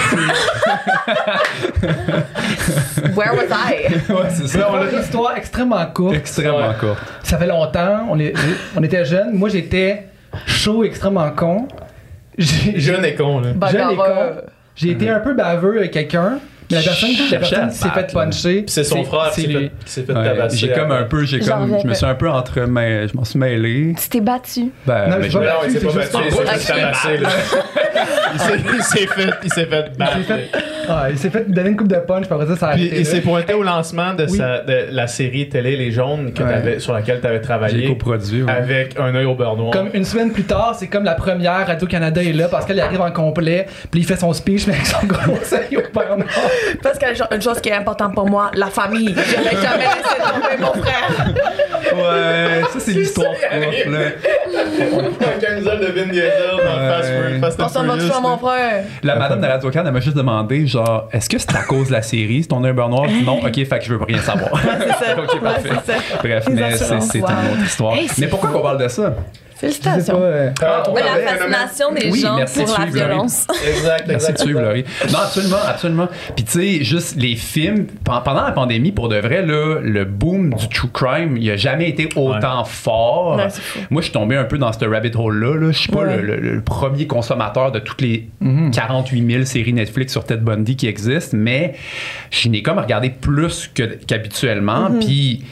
Where 3.16 3.34
was 3.36 3.52
I? 3.52 3.88
Ouais, 4.12 4.30
c'est 4.30 4.48
ça. 4.48 4.70
une 4.92 5.00
histoire 5.00 5.36
extrêmement 5.38 5.86
courte. 5.88 6.16
Extrêmement 6.16 6.58
Ouais. 6.70 6.76
court. 6.80 6.96
Ça 7.24 7.38
fait 7.38 7.48
longtemps, 7.48 8.08
on, 8.10 8.20
est, 8.20 8.34
on 8.76 8.84
était 8.84 9.06
jeunes. 9.06 9.32
Moi, 9.34 9.50
j'étais 9.50 10.08
chaud, 10.46 10.84
extrêmement 10.84 11.32
con. 11.32 11.68
Jeune 12.38 13.06
et 13.06 13.16
con, 13.16 13.42
là. 13.42 13.50
Jeune 13.72 13.92
et 13.92 13.96
con. 13.96 14.42
J'ai 14.76 14.92
été 14.92 15.10
un 15.10 15.20
peu 15.20 15.34
baveux 15.34 15.80
avec 15.80 15.92
quelqu'un. 15.92 16.40
Mais 16.72 16.78
la 16.78 16.84
personne, 16.84 17.10
la 17.32 17.40
personne 17.40 17.70
qui 17.70 17.76
s'est 17.76 17.88
se 17.88 17.94
fait 17.94 18.14
puncher. 18.14 18.64
C'est 18.68 18.84
son 18.86 19.04
frère 19.04 19.32
qui 19.34 19.42
c'est 19.42 19.48
s'est 19.48 19.58
lui. 19.60 19.72
fait, 19.86 20.14
tabasser. 20.14 20.58
j'ai 20.58 20.72
comme 20.72 20.92
un 20.92 21.04
peu, 21.04 21.26
j'ai 21.26 21.40
comme, 21.40 21.78
je 21.82 21.88
me 21.88 21.94
suis 21.94 22.06
un 22.06 22.16
peu 22.16 22.30
entre, 22.30 22.62
mais 22.62 23.10
je 23.10 23.16
m'en 23.18 23.26
suis 23.26 23.38
mêlé. 23.38 23.94
Tu 24.02 24.08
t'es 24.10 24.22
battu. 24.22 24.72
Ben, 24.86 25.10
Non, 25.10 25.18
mais 25.20 25.30
je 25.30 25.38
Non, 25.38 25.44
il 25.66 25.72
s'est 25.72 25.80
C'est 25.80 25.86
pas 25.86 25.92
juste 25.92 26.14
battu, 26.14 27.24
il 28.34 28.40
s'est 28.40 28.58
fait. 28.58 28.64
Il 28.74 28.84
s'est- 28.84 28.84
Il 28.84 28.84
s'est 28.84 29.08
fait, 29.08 29.30
il 29.44 29.52
s'est 29.54 29.66
fait 29.66 29.86
Il 29.92 29.98
battre. 29.98 30.18
s'est 30.18 30.24
fait, 30.24 30.50
ah, 30.90 31.06
il 31.10 31.18
s'est 31.18 31.30
fait 31.30 31.50
donner 31.52 31.70
une 31.70 31.78
coupe 31.78 31.88
de 31.88 31.96
punch, 31.98 32.26
puis 32.26 32.34
après 32.34 32.48
ça, 32.48 32.56
ça 32.56 32.68
a 32.70 32.74
Puis 32.74 32.92
il 32.96 33.06
s'est 33.06 33.22
pointé 33.22 33.54
au 33.54 33.64
lancement 33.64 34.14
de, 34.14 34.26
Oui. 34.30 34.38
sa, 34.38 34.60
de 34.60 34.88
la 34.92 35.08
série 35.08 35.48
télé 35.50 35.76
Les 35.76 35.92
Jaunes 35.92 36.34
que 36.34 36.44
Ouais. 36.44 36.50
t'avais- 36.54 36.80
sur 36.80 36.94
laquelle 36.94 37.20
tu 37.22 37.28
avais 37.28 37.38
j'ai 37.38 37.42
travaillé 37.42 37.88
coproduit. 37.88 38.44
ouais. 38.44 38.52
avec 38.52 39.00
un 39.00 39.14
œil 39.16 39.26
au 39.26 39.36
beurre 39.36 39.56
noir. 39.58 39.72
Comme 39.72 39.90
une 39.94 40.06
semaine 40.06 40.32
plus 40.32 40.44
tard, 40.44 40.76
c'est 40.78 40.88
comme 40.88 41.04
la 41.04 41.16
première 41.16 41.66
Radio-Canada 41.68 42.22
est 42.24 42.34
là 42.34 42.48
parce 42.50 42.66
qu'elle 42.66 42.80
arrive 42.80 43.02
en 43.02 43.12
complet, 43.12 43.66
puis 43.92 44.02
il 44.02 44.06
fait 44.06 44.16
son 44.18 44.34
speech, 44.34 44.68
mais 44.68 44.74
avec 44.74 44.86
son 44.88 45.06
gros 45.06 45.20
œil 45.54 45.78
au 45.78 45.82
Père 45.82 46.18
Noir. 46.18 46.30
Parce 46.82 46.98
qu'une 46.98 47.42
chose 47.42 47.60
qui 47.62 47.70
est 47.70 47.74
importante 47.74 48.14
pour 48.16 48.30
moi, 48.30 48.52
la 48.56 48.68
famille. 48.68 49.14
Je 49.16 49.38
n'ai 49.56 49.62
jamais 49.62 49.84
laissé 49.86 50.18
tomber 50.20 50.58
mon 50.60 50.74
frère. 50.82 51.26
Ouais, 51.94 52.62
ça, 52.72 52.80
c'est 52.80 52.92
l'histoire 52.92 53.32
là. 53.32 53.98
Vin 55.92 56.08
Diesel 56.12 56.32
dans. 56.58 56.88
Fast 56.88 57.10
Food- 57.12 57.42
Fast 57.58 57.78
On 57.78 57.90
and 57.90 57.91
mon 58.22 58.38
frère. 58.38 58.86
La 59.04 59.16
madame 59.16 59.42
de 59.42 59.48
Radio 59.48 59.72
Can, 59.72 59.84
elle 59.86 59.92
m'a 59.92 60.00
juste 60.00 60.18
demandé, 60.18 60.68
genre, 60.68 61.08
est-ce 61.12 61.30
que 61.30 61.38
c'est 61.38 61.56
à 61.56 61.64
cause 61.64 61.88
de 61.88 61.94
la 61.94 62.02
série, 62.02 62.42
c'est 62.44 62.50
ton 62.50 62.64
œil 62.64 62.74
beurre 62.74 62.90
noir? 62.90 63.08
Non, 63.24 63.40
ok, 63.46 63.54
fait 63.54 63.80
que 63.80 63.86
je 63.86 63.94
veux 63.94 64.04
rien 64.04 64.20
savoir. 64.20 64.52
C'est 64.62 65.06
ça. 65.06 65.18
ok, 65.18 65.42
parfait. 65.42 65.70
Bref, 66.22 66.46
Les 66.48 66.54
mais 66.54 66.78
c'est 66.78 67.20
une 67.20 67.26
autre 67.26 67.64
histoire. 67.66 67.96
Mais 68.18 68.28
pourquoi 68.28 68.50
qu'on 68.50 68.62
parle 68.62 68.82
de 68.82 68.88
ça? 68.88 69.14
Sais 69.62 69.68
pas, 69.68 69.74
Félicitations. 69.92 70.20
euh, 70.22 70.50
Ah, 70.62 70.84
la 70.94 71.32
fascination 71.32 71.94
des 71.94 72.10
Oui, 72.12 72.20
gens 72.20 72.36
merci 72.38 72.60
pour 72.64 72.66
de 72.68 72.72
la 72.72 72.76
suivre, 72.88 72.96
violence. 72.98 73.48
Exact, 73.68 74.06
Merci 74.08 74.34
de 74.34 74.38
suivre, 74.40 74.62
Laurie. 74.62 74.86
Non, 75.12 75.20
absolument, 75.20 75.58
absolument. 75.68 76.08
Puis 76.36 76.46
tu 76.46 76.52
sais, 76.80 76.84
juste 76.84 77.16
les 77.18 77.36
films, 77.36 77.86
pen- 78.04 78.22
pendant 78.26 78.44
la 78.44 78.52
pandémie, 78.52 78.92
pour 78.92 79.08
de 79.10 79.18
vrai, 79.18 79.46
là, 79.46 79.80
le 79.82 80.06
boom 80.06 80.54
du 80.56 80.68
true 80.68 80.90
crime, 80.92 81.38
il 81.38 81.50
a 81.52 81.58
jamais 81.58 81.90
été 81.90 82.10
autant 82.16 82.64
fort. 82.66 83.36
Ouais. 83.38 83.48
Moi, 83.90 84.02
je 84.02 84.06
suis 84.06 84.14
tombé 84.14 84.36
un 84.36 84.46
peu 84.46 84.58
dans 84.58 84.74
ce 84.74 84.84
rabbit 84.86 85.12
hole-là. 85.16 85.56
Là. 85.60 85.72
Je 85.72 85.78
suis 85.78 85.92
pas 85.92 86.00
Ouais. 86.06 86.18
le, 86.22 86.38
le- 86.38 86.54
le 86.56 86.62
premier 86.62 87.06
consommateur 87.08 87.72
de 87.72 87.80
toutes 87.80 88.02
les 88.02 88.28
Mhm. 88.40 88.72
48 88.72 89.32
000 89.32 89.46
séries 89.46 89.74
Netflix 89.74 90.12
sur 90.12 90.24
Ted 90.26 90.42
Bundy 90.42 90.76
qui 90.76 90.88
existent, 90.88 91.38
mais 91.38 91.76
je 92.32 92.50
n'ai 92.50 92.62
comme 92.64 92.80
regardé 92.80 93.10
plus 93.12 93.70
qu'habituellement. 94.08 94.90
Puis 95.00 95.44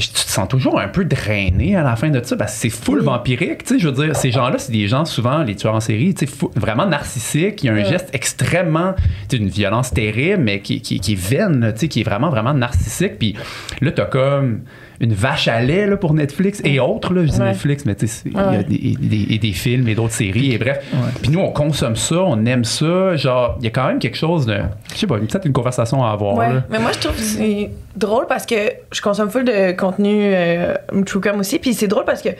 tu 0.00 0.08
te 0.08 0.18
sens 0.18 0.48
toujours 0.48 0.78
un 0.80 0.88
peu 0.88 1.04
drainé 1.04 1.76
à 1.76 1.82
la 1.82 1.96
fin 1.96 2.10
de 2.10 2.22
ça 2.22 2.36
parce 2.36 2.52
que 2.54 2.58
c'est 2.60 2.70
full 2.70 3.00
vampirique. 3.02 3.64
Tu 3.64 3.74
sais, 3.74 3.78
je 3.80 3.88
veux 3.88 4.04
dire, 4.06 4.14
ces 4.16 4.30
gens-là, 4.30 4.58
c'est 4.58 4.72
des 4.72 4.88
gens, 4.88 5.04
souvent, 5.04 5.42
les 5.42 5.54
tueurs 5.56 5.74
en 5.74 5.80
série, 5.80 6.14
tu 6.14 6.26
sais, 6.26 6.32
vraiment 6.54 6.86
narcissiques. 6.86 7.62
Il 7.62 7.66
y 7.66 7.70
a 7.70 7.72
un 7.74 7.84
geste 7.84 8.08
extrêmement, 8.12 8.94
tu 9.28 9.36
sais, 9.36 9.38
d'une 9.38 9.48
violence 9.48 9.92
terrible, 9.92 10.42
mais 10.42 10.60
qui, 10.60 10.80
qui, 10.80 11.00
qui 11.00 11.12
est 11.12 11.16
vaine, 11.20 11.72
tu 11.74 11.80
sais, 11.80 11.88
qui 11.88 12.00
est 12.00 12.04
vraiment, 12.04 12.30
vraiment 12.30 12.54
narcissique. 12.54 13.18
Puis 13.18 13.34
là, 13.80 13.90
t'as 13.92 14.04
comme 14.06 14.60
une 14.98 15.12
vache 15.12 15.46
à 15.46 15.60
lait 15.60 15.86
là, 15.86 15.98
pour 15.98 16.14
Netflix 16.14 16.62
et 16.64 16.80
autres, 16.80 17.12
là, 17.12 17.26
je 17.26 17.30
dis 17.30 17.38
Ouais. 17.38 17.48
Netflix, 17.48 17.84
mais 17.84 17.94
tu 17.94 18.06
sais, 18.06 18.22
il 18.24 18.32
y 18.32 18.36
a 18.38 18.62
des, 18.62 18.96
des- 18.98 19.34
et 19.34 19.38
des 19.38 19.52
films 19.52 19.86
et 19.88 19.94
d'autres 19.94 20.14
séries, 20.14 20.52
et 20.52 20.58
bref. 20.58 20.78
Puis 21.20 21.30
nous, 21.30 21.40
on 21.40 21.50
consomme 21.52 21.96
ça, 21.96 22.16
on 22.22 22.42
aime 22.46 22.64
ça. 22.64 23.14
Genre, 23.16 23.56
il 23.60 23.64
y 23.64 23.66
a 23.66 23.70
quand 23.70 23.86
même 23.88 23.98
quelque 23.98 24.16
chose 24.16 24.46
de. 24.46 24.56
Je 24.94 24.98
sais 24.98 25.06
pas, 25.06 25.18
peut-être 25.18 25.44
une 25.46 25.52
conversation 25.52 26.02
à 26.02 26.12
avoir. 26.12 26.34
Ouais, 26.36 26.48
là. 26.54 26.62
mais 26.70 26.78
moi 26.78 26.92
je 26.92 26.98
trouve 26.98 27.14
que 27.14 27.20
c'est 27.22 27.70
drôle 27.94 28.24
parce 28.26 28.46
que 28.46 28.54
je 28.90 29.00
consomme 29.02 29.28
full 29.28 29.44
de 29.44 29.72
contenu 29.86 30.32
euh, 30.34 30.74
True 31.04 31.20
Crime 31.20 31.40
aussi, 31.40 31.58
puis 31.58 31.74
c'est 31.74 31.88
drôle 31.88 32.04
parce 32.04 32.22
que 32.22 32.30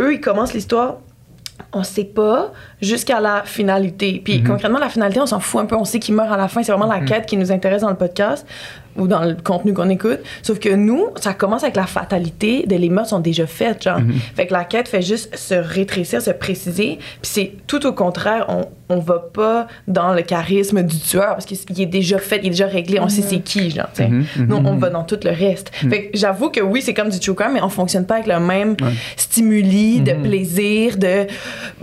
eux 0.00 0.14
ils 0.14 0.20
commencent 0.20 0.54
l'histoire, 0.54 0.98
on 1.72 1.82
sait 1.82 2.04
pas 2.04 2.52
jusqu'à 2.80 3.20
la 3.20 3.42
finalité. 3.44 4.20
Puis 4.24 4.42
concrètement 4.42 4.78
la 4.78 4.88
finalité, 4.88 5.20
on 5.20 5.26
s'en 5.26 5.40
fout 5.40 5.60
un 5.60 5.66
peu, 5.66 5.76
on 5.76 5.84
sait 5.84 5.98
qu'il 5.98 6.14
meurt 6.14 6.32
à 6.32 6.36
la 6.36 6.48
fin, 6.48 6.62
c'est 6.62 6.72
vraiment 6.72 6.92
la 6.92 7.00
quête 7.00 7.26
qui 7.26 7.36
nous 7.36 7.52
intéresse 7.52 7.82
dans 7.82 7.90
le 7.90 7.96
podcast 7.96 8.46
ou 8.98 9.08
dans 9.08 9.24
le 9.24 9.36
contenu 9.42 9.72
qu'on 9.72 9.88
écoute. 9.88 10.20
Sauf 10.42 10.58
que 10.58 10.74
nous, 10.74 11.08
ça 11.16 11.34
commence 11.34 11.62
avec 11.62 11.76
la 11.76 11.86
fatalité 11.86 12.66
de 12.66 12.76
les 12.76 12.88
meurtres 12.88 13.10
sont 13.10 13.20
déjà 13.20 13.46
faites, 13.46 13.82
genre. 13.82 14.00
Fait 14.36 14.46
que 14.46 14.52
la 14.52 14.64
quête 14.64 14.88
fait 14.88 15.02
juste 15.02 15.36
se 15.36 15.54
rétrécir, 15.54 16.20
se 16.20 16.30
préciser, 16.30 16.98
puis 16.98 17.30
c'est 17.30 17.52
tout 17.66 17.86
au 17.86 17.92
contraire, 17.92 18.46
on 18.48 18.66
on 18.88 18.98
va 18.98 19.18
pas 19.18 19.66
dans 19.86 20.12
le 20.14 20.22
charisme 20.22 20.82
du 20.82 20.98
tueur 20.98 21.30
parce 21.30 21.44
qu'il 21.44 21.80
est 21.80 21.86
déjà 21.86 22.18
fait, 22.18 22.38
il 22.42 22.46
est 22.46 22.50
déjà 22.50 22.66
réglé, 22.66 22.98
on 23.00 23.08
sait 23.08 23.22
c'est 23.22 23.40
qui, 23.40 23.70
genre, 23.70 23.88
tu 23.94 24.02
sais. 24.02 24.08
Mhm, 24.08 24.26
mhm. 24.36 24.46
Nous, 24.46 24.56
on 24.56 24.76
va 24.76 24.90
dans 24.90 25.04
tout 25.04 25.18
le 25.22 25.30
reste. 25.30 25.70
Fait 25.74 26.06
que 26.06 26.18
j'avoue 26.18 26.50
que 26.50 26.60
oui, 26.60 26.80
c'est 26.82 26.94
comme 26.94 27.10
du 27.10 27.20
true 27.20 27.34
crime, 27.34 27.52
mais 27.54 27.62
on 27.62 27.68
fonctionne 27.68 28.06
pas 28.06 28.14
avec 28.14 28.26
le 28.26 28.40
même 28.40 28.76
stimuli 29.16 30.00
de 30.00 30.12
plaisir, 30.12 30.96
de 30.96 31.26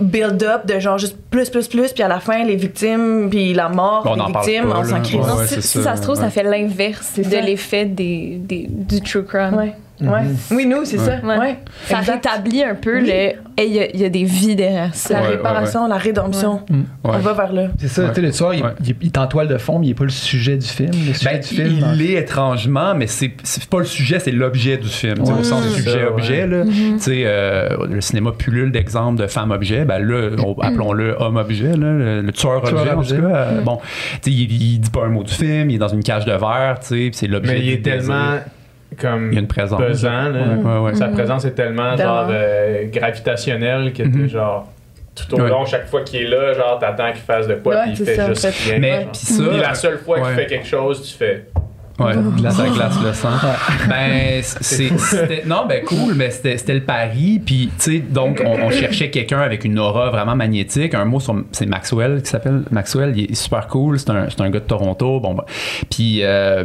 build-up, 0.00 0.66
de 0.66 0.78
genre 0.80 0.98
juste 0.98 1.16
plus, 1.30 1.50
plus, 1.50 1.68
plus, 1.68 1.92
puis 1.92 2.02
à 2.02 2.08
la 2.08 2.20
fin, 2.20 2.44
les 2.44 2.56
victimes, 2.56 3.28
puis 3.30 3.54
la 3.54 3.68
mort 3.68 4.02
Bon, 4.04 4.16
des 4.16 4.32
victimes, 4.32 4.70
pas, 4.70 4.80
on 4.80 4.84
s'en 4.84 5.00
crie. 5.00 5.16
Ouais, 5.16 5.26
Non, 5.26 5.36
ouais, 5.36 5.46
si, 5.46 5.62
ça, 5.62 5.82
ça 5.82 5.96
se 5.96 6.02
trouve, 6.02 6.16
ouais. 6.16 6.24
ça 6.24 6.30
fait 6.30 6.42
l'inverse 6.42 7.05
de 7.16 7.36
l'effet 7.46 7.84
des, 7.86 8.36
des- 8.38 8.66
du 8.68 9.00
true 9.00 9.24
crime. 9.24 9.54
Ouais. 9.54 9.72
Ouais. 10.00 10.22
Oui, 10.50 10.66
nous, 10.66 10.84
c'est 10.84 10.98
ça. 10.98 11.18
Ouais. 11.24 11.56
Ça 11.86 11.98
Exact. 12.00 12.26
rétablit 12.26 12.62
un 12.62 12.74
peu 12.74 13.00
le. 13.00 13.08
Hey, 13.58 13.68
il 13.70 13.74
y, 13.74 13.78
a- 13.80 13.90
il 13.94 14.00
y 14.00 14.04
a 14.04 14.10
des 14.10 14.24
vies 14.24 14.54
derrière 14.54 14.94
ça. 14.94 15.14
La 15.14 15.20
Ouais, 15.22 15.26
ouais, 15.28 15.36
réparation, 15.36 15.88
la 15.88 15.96
rédemption. 15.96 16.60
Ouais. 16.68 16.76
On 17.04 17.18
va 17.18 17.32
vers 17.32 17.52
là. 17.54 17.68
C'est 17.78 17.88
ça, 17.88 18.02
Ouais. 18.02 18.08
tu 18.10 18.14
sais, 18.16 18.20
le 18.20 18.30
tueur, 18.32 18.52
il, 18.54 18.62
Ouais. 18.62 18.70
il, 18.84 18.94
il 19.00 19.06
est 19.06 19.16
en 19.16 19.26
toile 19.26 19.48
de 19.48 19.56
fond, 19.56 19.78
mais 19.78 19.86
il 19.86 19.90
est 19.90 19.94
pas 19.94 20.04
le 20.04 20.10
sujet 20.10 20.58
du 20.58 20.66
film. 20.66 20.90
Le 21.06 21.14
sujet 21.14 21.30
Ben, 21.32 21.40
du 21.40 21.46
film. 21.48 21.78
il 21.78 21.98
l'est 21.98 22.20
étrangement, 22.20 22.94
mais 22.94 23.06
c'est 23.06 23.32
c'est 23.44 23.64
pas 23.64 23.78
le 23.78 23.86
sujet, 23.86 24.18
c'est 24.18 24.32
l'objet 24.32 24.76
du 24.76 24.88
film. 24.88 25.22
au 25.22 25.42
sens 25.42 25.62
c'est 25.74 25.80
ça, 25.82 25.90
sujet-objet. 25.90 26.46
là. 26.46 26.64
Tu 26.64 26.98
sais, 26.98 27.22
euh, 27.24 27.68
le 27.88 28.00
cinéma 28.02 28.32
pullule 28.32 28.72
d'exemples 28.72 29.18
de 29.20 29.26
femmes-objet. 29.26 29.84
Ben 29.86 29.98
là, 29.98 30.30
on- 30.44 30.60
appelons-le 30.60 31.16
homme-objet, 31.18 31.70
là, 31.70 31.76
le, 31.92 32.20
le 32.22 32.32
tueur-objet, 32.32 32.90
en 32.90 33.02
tout 33.02 33.14
cas. 33.30 33.46
Bon, 33.64 33.78
tu 34.22 34.30
sais, 34.30 34.36
il, 34.36 34.52
il 34.52 34.80
dit 34.80 34.90
pas 34.90 35.04
un 35.04 35.08
mot 35.08 35.22
du 35.22 35.32
film, 35.32 35.70
il 35.70 35.76
est 35.76 35.78
dans 35.78 35.88
une 35.88 36.02
cage 36.02 36.26
de 36.26 36.32
verre, 36.32 36.76
tu 36.80 36.88
sais, 36.88 36.94
puis 36.96 37.10
c'est 37.14 37.26
l'objet 37.26 37.54
Mais 37.54 37.60
il 37.60 37.64
du 37.66 37.72
est 37.72 37.82
tellement. 37.82 38.34
Comme 39.00 39.28
Il 39.32 39.34
y 39.34 39.38
a 39.38 39.40
une 39.40 39.46
présence. 39.48 39.80
pesant. 39.80 40.28
Là. 40.30 40.40
Ouais, 40.56 40.64
ouais, 40.64 40.78
ouais. 40.80 40.94
Sa 40.94 41.08
présence 41.08 41.44
est 41.44 41.52
tellement 41.52 41.96
genre 41.96 42.28
euh, 42.30 42.84
gravitationnelle 42.90 43.92
que 43.92 44.02
t'es 44.02 44.08
Mhm. 44.08 44.28
genre 44.28 44.68
tout 45.14 45.34
au 45.34 45.40
Ouais. 45.42 45.48
long, 45.48 45.64
chaque 45.64 45.86
fois 45.86 46.02
qu'il 46.02 46.22
est 46.22 46.28
là, 46.28 46.52
genre 46.52 46.78
t'attends 46.78 47.10
qu'il 47.12 47.22
fasse 47.22 47.46
de 47.46 47.54
quoi, 47.54 47.74
Ouais, 47.74 47.82
puis 47.84 47.92
il 48.00 48.04
fait 48.04 48.14
ça, 48.16 48.28
juste 48.28 48.46
rien. 48.68 48.78
Mais 48.78 49.08
ça, 49.12 49.42
Puis 49.48 49.60
la 49.60 49.74
seule 49.74 49.98
fois 49.98 50.18
ouais. 50.18 50.24
qu'il 50.26 50.34
fait 50.34 50.46
quelque 50.46 50.66
chose, 50.66 51.02
tu 51.10 51.16
fais. 51.16 51.44
Ouais, 51.98 52.12
ça 52.50 52.68
glace 52.68 52.94
le 53.02 53.12
sang. 53.14 53.28
Ben, 53.88 54.40
c'est, 54.42 54.90
c'était, 54.98 55.42
non, 55.46 55.64
ben 55.66 55.82
cool, 55.84 56.14
mais 56.14 56.30
c'était, 56.30 56.58
c'était 56.58 56.74
le 56.74 56.82
pari. 56.82 57.40
Puis, 57.44 57.70
tu 57.78 57.92
sais, 57.92 57.98
donc, 58.00 58.42
on, 58.44 58.66
on 58.66 58.70
cherchait 58.70 59.08
quelqu'un 59.10 59.40
avec 59.40 59.64
une 59.64 59.78
aura 59.78 60.10
vraiment 60.10 60.36
magnétique. 60.36 60.92
Un 60.94 61.06
mot 61.06 61.20
sur, 61.20 61.42
c'est 61.52 61.64
Maxwell 61.66 62.20
qui 62.22 62.28
s'appelle. 62.30 62.62
Maxwell, 62.70 63.14
il 63.16 63.30
est 63.30 63.34
super 63.34 63.66
cool. 63.68 63.98
C'est 63.98 64.10
un, 64.10 64.28
c'est 64.28 64.40
un 64.42 64.50
gars 64.50 64.60
de 64.60 64.64
Toronto. 64.66 65.20
Bon, 65.20 65.34
ben, 65.34 65.44
puis, 65.90 66.18
euh, 66.22 66.64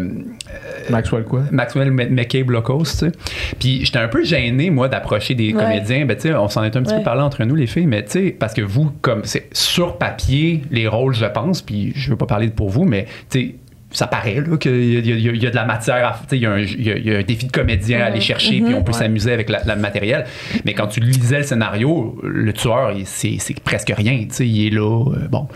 Maxwell 0.90 1.24
quoi? 1.24 1.42
Maxwell 1.52 1.88
M- 1.88 2.10
McCabe 2.14 2.50
Locos, 2.50 2.84
tu 2.84 2.90
sais. 2.90 3.12
Puis 3.60 3.86
j'étais 3.86 4.00
un 4.00 4.08
peu 4.10 4.24
gêné, 4.26 4.70
moi, 4.70 4.90
d'approcher 4.90 5.34
des 5.36 5.54
Ouais. 5.54 5.64
comédiens. 5.64 6.06
Ben, 6.06 6.16
tu 6.16 6.24
sais, 6.24 6.34
on 6.36 6.50
s'en 6.50 6.64
est 6.64 6.76
un 6.76 6.82
petit 6.82 6.92
Ouais. 6.92 6.98
peu 7.00 7.04
parlé 7.06 7.22
entre 7.22 7.44
nous, 7.46 7.56
les 7.56 7.68
filles, 7.68 7.88
mais 7.88 8.04
tu 8.04 8.12
sais, 8.12 8.36
parce 8.38 8.54
que 8.54 8.62
vous, 8.62 8.92
comme 9.02 9.22
c'est 9.24 9.48
sur 9.54 9.98
papier, 9.98 10.62
les 10.72 10.88
rôles, 10.88 11.14
je 11.14 11.26
pense, 11.26 11.62
puis 11.62 11.94
je 11.96 12.10
veux 12.10 12.18
pas 12.18 12.26
parler 12.26 12.50
pour 12.50 12.70
vous, 12.70 12.84
mais 12.84 13.06
tu 13.30 13.40
sais, 13.40 13.56
ça 13.92 14.08
paraît 14.08 14.36
là 14.46 14.58
qu'il 14.58 15.06
y, 15.06 15.12
a- 15.12 15.16
y 15.34 15.38
y 15.38 15.50
de 15.50 15.56
la 15.56 15.66
matière 15.66 16.08
à 16.08 16.12
tu 16.14 16.30
sais, 16.30 16.38
il 16.38 16.42
y, 16.44 16.46
a 16.46 16.52
un- 16.52 16.60
il 16.60 16.82
y 16.88 16.92
a- 16.92 16.98
il 16.98 17.06
y 17.06 17.16
a 17.16 17.20
un 17.20 17.24
défi 17.24 17.46
de 17.48 17.52
comédien 17.52 18.02
à 18.02 18.06
aller 18.06 18.22
chercher 18.22 18.62
puis 18.62 18.74
on 18.74 18.84
peut 18.84 18.94
s'amuser 18.94 19.32
avec 19.34 19.50
la- 19.50 19.62
la- 19.66 19.76
le 19.76 19.82
matériel 19.82 20.26
mais 20.66 20.74
quand 20.74 20.88
tu 20.88 21.00
lisais 21.02 21.38
le 21.40 21.44
scénario 21.44 22.18
le 22.24 22.54
tueur 22.54 22.94
c'est 23.06 23.38
presque 23.64 23.94
rien 23.96 24.20
tu 24.30 24.36
sais 24.36 24.48
il 24.48 24.68
est 24.68 24.70
là 24.70 25.04
euh, 25.12 25.28
bon 25.30 25.48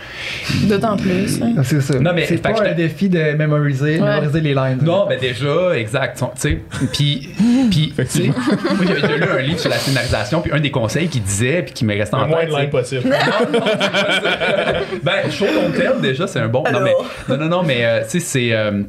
D'autant 0.63 0.97
plus. 0.97 1.41
hein. 1.41 1.53
Ah, 1.57 1.63
C'est 1.63 1.81
ça. 1.81 1.99
Non, 1.99 2.11
mais 2.13 2.25
c'est 2.25 2.37
pas 2.41 2.53
que 2.53 2.61
un 2.67 2.73
défi 2.73 3.09
de 3.09 3.33
mémoriser, 3.33 3.99
Ouais. 3.99 4.15
mémoriser 4.19 4.41
les 4.41 4.53
lines. 4.53 4.79
Non, 4.81 5.05
ben 5.07 5.19
déjà, 5.19 5.75
exact. 5.77 6.17
Tu 6.19 6.25
sais, 6.35 6.59
puis, 6.91 7.29
puis, 7.71 7.93
tu 7.97 8.05
sais, 8.07 8.27
moi 8.27 8.85
j'ai 8.99 9.17
lu 9.17 9.23
un 9.37 9.41
livre 9.41 9.59
sur 9.59 9.69
la 9.69 9.77
scénarisation, 9.77 10.41
puis 10.41 10.51
un 10.53 10.59
des 10.59 10.71
conseils 10.71 11.07
qu'il 11.07 11.21
disait, 11.23 11.61
puis 11.63 11.73
qui 11.73 11.85
m'est 11.85 11.97
resté 11.97 12.15
en 12.15 12.21
Le 12.23 12.27
moins 12.27 12.39
tête, 12.41 12.49
de 12.51 12.57
ligne 12.59 12.69
possible. 12.69 13.03
ben, 15.03 15.31
chaud 15.31 15.45
long 15.45 15.71
terme, 15.71 16.01
déjà, 16.01 16.27
c'est 16.27 16.39
un 16.39 16.47
bon. 16.47 16.63
Non, 16.71 16.79
mais, 16.81 16.93
non, 17.29 17.37
non, 17.37 17.47
non, 17.47 17.63
mais, 17.63 17.85
euh, 17.85 18.01
tu 18.03 18.19
sais, 18.19 18.24
c'est. 18.25 18.53
euh, 18.53 18.83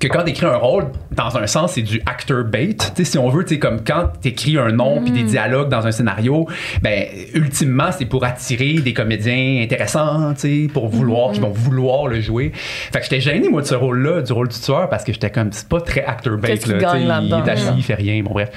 que 0.00 0.06
quand 0.06 0.22
t'écris 0.22 0.44
un 0.44 0.56
rôle, 0.56 0.88
dans 1.12 1.34
un 1.38 1.46
sens, 1.46 1.72
c'est 1.72 1.80
du 1.82 2.02
actor 2.04 2.44
bait. 2.44 2.74
Tu 2.74 2.84
sais, 2.94 3.04
si 3.04 3.16
on 3.16 3.30
veut, 3.30 3.42
tu 3.42 3.54
sais, 3.54 3.58
comme 3.58 3.82
quand 3.82 4.08
t'écris 4.20 4.58
un 4.58 4.70
nom 4.70 5.00
puis 5.00 5.12
des 5.12 5.22
dialogues 5.22 5.70
dans 5.70 5.86
un 5.86 5.92
scénario, 5.92 6.46
ben, 6.82 7.04
ultimement, 7.32 7.88
c'est 7.96 8.04
pour 8.04 8.22
attirer 8.22 8.74
des 8.74 8.92
comédiens 8.92 9.62
intéressants, 9.62 10.34
tu 10.34 10.40
sais, 10.66 10.68
pour 10.70 10.88
vouloir, 10.88 11.32
qui 11.32 11.40
vont 11.40 11.48
vouloir 11.52 12.06
le 12.06 12.20
jouer. 12.20 12.52
Fait 12.54 12.98
que 12.98 13.04
j'étais 13.04 13.20
gêné, 13.22 13.48
moi, 13.48 13.62
de 13.62 13.66
ce 13.66 13.74
rôle-là, 13.76 14.20
du 14.20 14.30
rôle 14.30 14.48
du 14.48 14.58
tueur, 14.60 14.90
parce 14.90 15.04
que 15.04 15.12
j'étais 15.14 15.30
comme, 15.30 15.52
c'est 15.52 15.66
pas 15.68 15.80
très 15.80 16.04
actor 16.04 16.36
bait, 16.36 16.48
là. 16.66 16.78
gagne 16.92 17.02
Il 17.02 17.08
là-dedans, 17.08 17.44
est 17.46 17.50
assis, 17.50 17.64
il 17.78 17.82
fait 17.82 17.94
rien, 17.94 18.22
bon, 18.22 18.32
bref. 18.32 18.50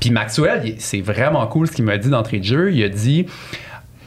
Puis 0.00 0.08
Maxwell, 0.10 0.62
il- 0.64 0.74
c'est 0.78 1.02
vraiment 1.02 1.46
cool 1.48 1.66
ce 1.66 1.72
qu'il 1.72 1.84
m'a 1.84 1.98
dit 1.98 2.08
d'entrée 2.08 2.38
de 2.38 2.44
jeu. 2.44 2.72
Il 2.72 2.82
a 2.82 2.88
dit, 2.88 3.26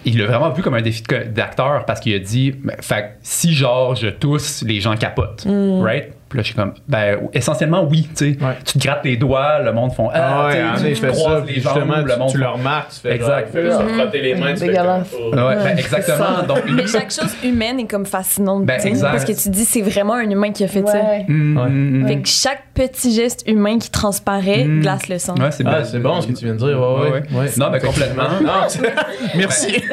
il 0.06 0.18
l'a 0.18 0.26
vraiment 0.26 0.50
vu 0.50 0.62
comme 0.64 0.74
un 0.74 0.82
défi 0.82 1.04
d'acteur 1.34 1.86
parce 1.86 2.00
qu'il 2.00 2.14
a 2.14 2.20
dit, 2.20 2.56
fait 2.80 3.18
si 3.22 3.54
genre 3.54 3.96
je 3.96 4.08
tousse, 4.08 4.64
les 4.64 4.80
gens 4.80 4.96
capotent, 4.96 5.46
right? 5.82 6.14
Puis 6.32 6.38
là, 6.38 6.44
je 6.44 6.48
suis 6.48 6.56
comme, 6.56 6.74
ben, 6.88 7.20
essentiellement, 7.34 7.84
oui, 7.84 8.08
tu 8.16 8.36
sais. 8.36 8.44
Ouais. 8.44 8.54
Tu 8.64 8.80
te 8.80 8.88
grattes 8.88 9.04
les 9.04 9.18
doigts, 9.18 9.60
le 9.60 9.74
monde 9.74 9.92
font, 9.92 10.10
Ah 10.14 10.46
ah, 10.46 10.48
ouais, 10.48 10.64
tu 10.78 10.96
sais, 10.96 11.08
tu- 11.12 11.14
ça, 11.14 11.44
les 11.46 11.60
jambes, 11.60 11.76
le 12.06 12.14
tu, 12.14 12.20
monde 12.20 12.30
tu 12.32 12.38
font- 12.38 12.44
le 12.44 12.48
remarques, 12.48 12.90
tu 12.92 13.00
fais 13.02 13.16
Exact. 13.16 13.54
genre, 13.54 13.82
se 13.82 13.88
frotter 13.96 14.22
les 14.22 14.36
mains, 14.36 14.54
tu 14.54 14.60
fais 14.62 14.68
Dégueulasse. 14.68 15.12
comme, 15.12 15.20
oh. 15.34 15.36
Ouais, 15.36 15.56
ben, 15.58 15.78
exactement. 15.78 16.44
Donc, 16.48 16.60
une- 16.68 16.76
Mais 16.76 16.88
chaque 16.88 17.12
chose 17.12 17.36
humaine 17.44 17.82
est 17.82 17.88
comme 17.88 18.06
fascinante. 18.06 18.66
Ben, 18.66 18.80
exact. 18.86 19.12
Parce 19.12 19.26
que 19.26 19.34
tu 19.34 19.50
dis, 19.50 19.66
c'est 19.66 19.82
vraiment 19.82 20.14
un 20.14 20.30
humain 20.30 20.54
qui 20.54 20.64
a 20.64 20.68
fait 20.70 20.88
ça. 20.88 20.94
Ouais. 20.94 21.26
Mm, 21.28 21.34
mm, 21.60 22.04
mm. 22.04 22.08
Fait 22.08 22.22
que 22.22 22.28
chaque 22.30 22.64
petit 22.74 23.14
geste 23.14 23.44
humain 23.46 23.78
qui 23.78 23.92
transparaît 23.92 24.64
glace 24.64 25.10
le 25.10 25.20
sang. 25.20 25.36
Ouais, 25.38 25.52
c'est 25.52 25.66
Ah, 25.68 25.84
c'est 25.84 26.00
bon 26.00 26.22
ce 26.22 26.28
que 26.28 26.32
tu 26.34 26.46
viens 26.46 26.54
de 26.54 26.60
dire, 26.60 26.80
ouais, 26.80 27.10
ouais. 27.12 27.24
ouais. 27.40 27.46
Non, 27.58 27.70
mais 27.72 27.80
complètement. 27.82 28.24
Merci. 29.36 29.84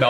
Ben, 0.00 0.08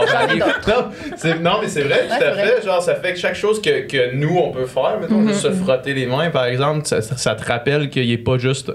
non, 1.43 1.53
mais 1.61 1.69
c'est 1.69 1.83
vrai, 1.83 2.07
tout 2.09 2.25
à 2.25 2.33
fait. 2.33 2.65
Genre, 2.65 2.83
ça 2.83 2.95
fait 2.95 3.13
que 3.13 3.19
chaque 3.19 3.35
chose 3.35 3.61
que, 3.61 3.87
que 3.87 4.15
nous, 4.15 4.37
on 4.39 4.51
peut 4.51 4.67
faire, 4.67 4.99
mettons, 5.01 5.27
juste 5.27 5.41
se 5.41 5.51
frotter 5.53 5.74
les 5.87 6.07
mains, 6.07 6.31
par 6.31 6.45
exemple, 6.47 6.87
ça, 6.87 7.03
ça- 7.03 7.17
ça 7.17 7.35
te 7.35 7.45
rappelle 7.47 7.91
qu'il 7.91 8.09
n'est 8.09 8.19
pas 8.19 8.39
juste 8.39 8.73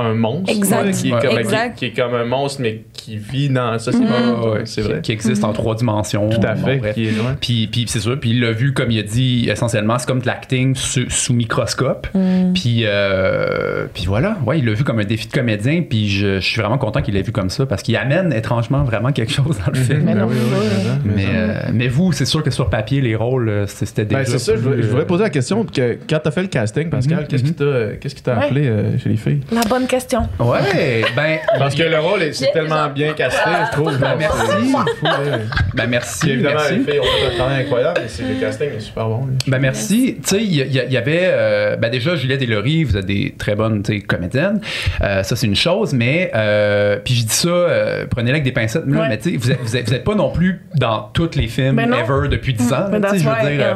un 0.00 0.14
monstre. 0.14 0.50
Exact. 0.54 0.84
ouais, 0.86 0.92
Qui, 0.92 1.08
est 1.08 1.10
comme, 1.20 1.38
Exact. 1.38 1.74
Qui, 1.74 1.78
qui 1.78 1.84
est 2.00 2.02
comme 2.02 2.14
un 2.14 2.24
monstre, 2.24 2.60
mais 2.62 2.82
qui 2.92 3.16
vit 3.16 3.48
dans 3.48 3.78
ça. 3.78 3.92
C'est 3.92 3.98
Ouais, 3.98 4.50
ouais, 4.50 4.60
c'est 4.64 4.82
qui- 4.82 4.88
vrai. 4.88 5.00
Qui 5.02 5.12
existe 5.12 5.44
en 5.44 5.52
trois 5.52 5.74
dimensions. 5.74 6.28
Tout 6.28 6.40
à 6.46 6.54
fait. 6.56 6.92
qui 6.94 7.06
est 7.08 7.10
loin. 7.12 7.36
Puis, 7.40 7.66
puis 7.70 7.84
c'est 7.88 8.00
sûr, 8.00 8.18
puis 8.18 8.30
il 8.30 8.40
l'a 8.40 8.52
vu, 8.52 8.72
comme 8.72 8.90
il 8.90 8.98
a 8.98 9.02
dit, 9.02 9.48
essentiellement, 9.50 9.98
c'est 9.98 10.06
comme 10.06 10.20
de 10.20 10.26
l'acting 10.26 10.74
sous, 10.74 11.08
sous 11.10 11.32
microscope. 11.34 12.06
Puis, 12.54 12.82
euh, 12.84 13.86
puis 13.92 14.04
voilà, 14.06 14.36
ouais, 14.46 14.58
il 14.58 14.66
l'a 14.66 14.72
vu 14.72 14.84
comme 14.84 14.98
un 14.98 15.04
défi 15.04 15.26
de 15.28 15.32
comédien, 15.32 15.82
puis 15.88 16.08
je, 16.08 16.40
je 16.40 16.46
suis 16.46 16.60
vraiment 16.60 16.78
content 16.78 17.02
qu'il 17.02 17.14
l'ait 17.14 17.22
vu 17.22 17.32
comme 17.32 17.50
ça, 17.50 17.66
parce 17.66 17.82
qu'il 17.82 17.96
amène 17.96 18.32
étrangement 18.32 18.84
vraiment 18.84 19.12
quelque 19.12 19.32
chose 19.32 19.58
dans 19.64 19.72
le 19.72 19.78
film. 19.78 20.02
Mais 20.04 20.14
non, 20.14 20.26
Ben 20.26 20.32
oui, 20.32 20.36
oui, 20.52 20.66
pas, 20.84 20.98
mais 21.04 21.26
euh, 21.34 21.54
mais 21.72 21.88
vous, 21.88 22.12
c'est 22.12 22.24
sûr 22.24 22.42
que 22.42 22.50
sur 22.50 22.68
papier, 22.70 23.00
les 23.00 23.16
rôles, 23.16 23.48
euh, 23.48 23.66
c'était 23.66 24.04
déjà. 24.04 24.20
Ben, 24.20 24.26
c'est 24.26 24.38
ça, 24.38 24.52
je 24.54 24.60
voulais, 24.60 24.76
plus, 24.76 24.82
je 24.84 24.88
voulais 24.88 25.02
euh, 25.02 25.06
poser 25.06 25.24
la 25.24 25.30
question, 25.30 25.64
que 25.64 25.98
quand 26.08 26.18
t'as 26.22 26.30
fait 26.30 26.42
le 26.42 26.48
casting, 26.48 26.90
Pascal, 26.90 27.20
Mhm, 27.20 27.26
qu'est-ce 27.26 27.42
qui 27.44 27.52
t'a 27.54 27.96
qu'est-ce 28.00 28.14
qui 28.14 28.22
t'a 28.22 28.36
Ouais. 28.38 28.44
appelé 28.44 28.66
euh, 28.68 28.98
chez 28.98 29.08
les 29.08 29.16
filles? 29.16 29.40
La 29.52 29.62
bonne 29.68 29.86
question. 29.88 30.28
Ouais, 30.38 31.02
ben, 31.16 31.38
Parce 31.58 31.74
que 31.74 31.82
le 31.82 31.98
rôle, 31.98 32.22
est- 32.22 32.32
c'est 32.32 32.52
tellement 32.52 32.88
bien 32.88 33.12
casté, 33.14 33.50
je 33.66 33.72
trouve. 33.72 33.98
Ben, 33.98 34.14
merci. 34.18 34.72
là. 34.72 34.84
ben 35.02 35.40
Puis 35.76 35.86
merci, 35.88 36.30
évidemment, 36.30 36.54
merci. 36.56 36.74
les 36.76 36.84
filles 36.84 37.00
ont 37.00 37.04
fait 37.04 37.26
un 37.34 37.36
travail 37.36 37.62
incroyable, 37.64 38.00
mais 38.02 38.08
c'est- 38.08 38.22
le 38.22 38.40
casting 38.40 38.68
est 38.76 38.80
super 38.80 39.08
bon. 39.08 39.26
Ben 39.46 39.58
merci. 39.58 40.16
Tu 40.22 40.28
sais, 40.28 40.42
il 40.42 40.52
y, 40.52 40.60
y- 40.60 40.92
y 40.92 40.96
avait, 40.96 41.20
euh, 41.24 41.76
ben 41.76 41.90
déjà 41.90 42.14
Juliette 42.16 42.42
et 42.42 42.46
Laurie, 42.46 42.84
vous 42.84 42.96
êtes 42.96 43.06
des 43.06 43.34
très 43.38 43.54
bonnes 43.54 43.82
comédiennes. 44.06 44.60
Euh, 45.02 45.22
ça 45.22 45.36
c'est 45.36 45.46
une 45.46 45.56
chose, 45.56 45.92
mais 45.92 46.30
euh, 46.34 46.98
puis 47.04 47.14
je 47.14 47.24
dis 47.26 47.34
ça, 47.34 47.48
euh, 47.48 48.06
prenez-le 48.10 48.34
avec 48.34 48.44
des 48.44 48.52
pincettes. 48.52 48.84
là, 48.86 49.00
Ouais. 49.00 49.08
Mais 49.08 49.18
tu 49.18 49.30
sais, 49.32 49.36
vous 49.36 49.50
êtes, 49.50 49.60
vous, 49.62 49.76
êtes, 49.76 49.88
vous 49.88 49.94
êtes 49.94 50.04
pas 50.04 50.14
non 50.14 50.30
plus 50.30 50.60
dans 50.74 51.10
tous 51.14 51.30
les 51.36 51.46
films 51.48 51.76
Ben 51.76 51.92
ever 51.92 52.28
depuis 52.28 52.54
10 52.54 52.72
ans. 52.72 52.88
Ben, 52.90 53.00
tu 53.00 53.08
sais, 53.18 53.24
that's 53.24 53.40
je 53.42 53.46
veux 53.48 53.56
dire. 53.56 53.66
euh, 53.66 53.74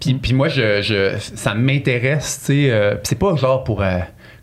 puis, 0.00 0.14
puis 0.14 0.32
moi, 0.32 0.48
je, 0.48 0.80
je, 0.82 1.10
ça 1.34 1.54
m'intéresse. 1.54 2.40
Tu 2.46 2.64
sais, 2.64 2.70
euh, 2.70 2.90
puis 2.92 3.00
c'est 3.04 3.18
pas 3.18 3.34
genre 3.36 3.64
pour 3.64 3.82
euh, 3.82 3.98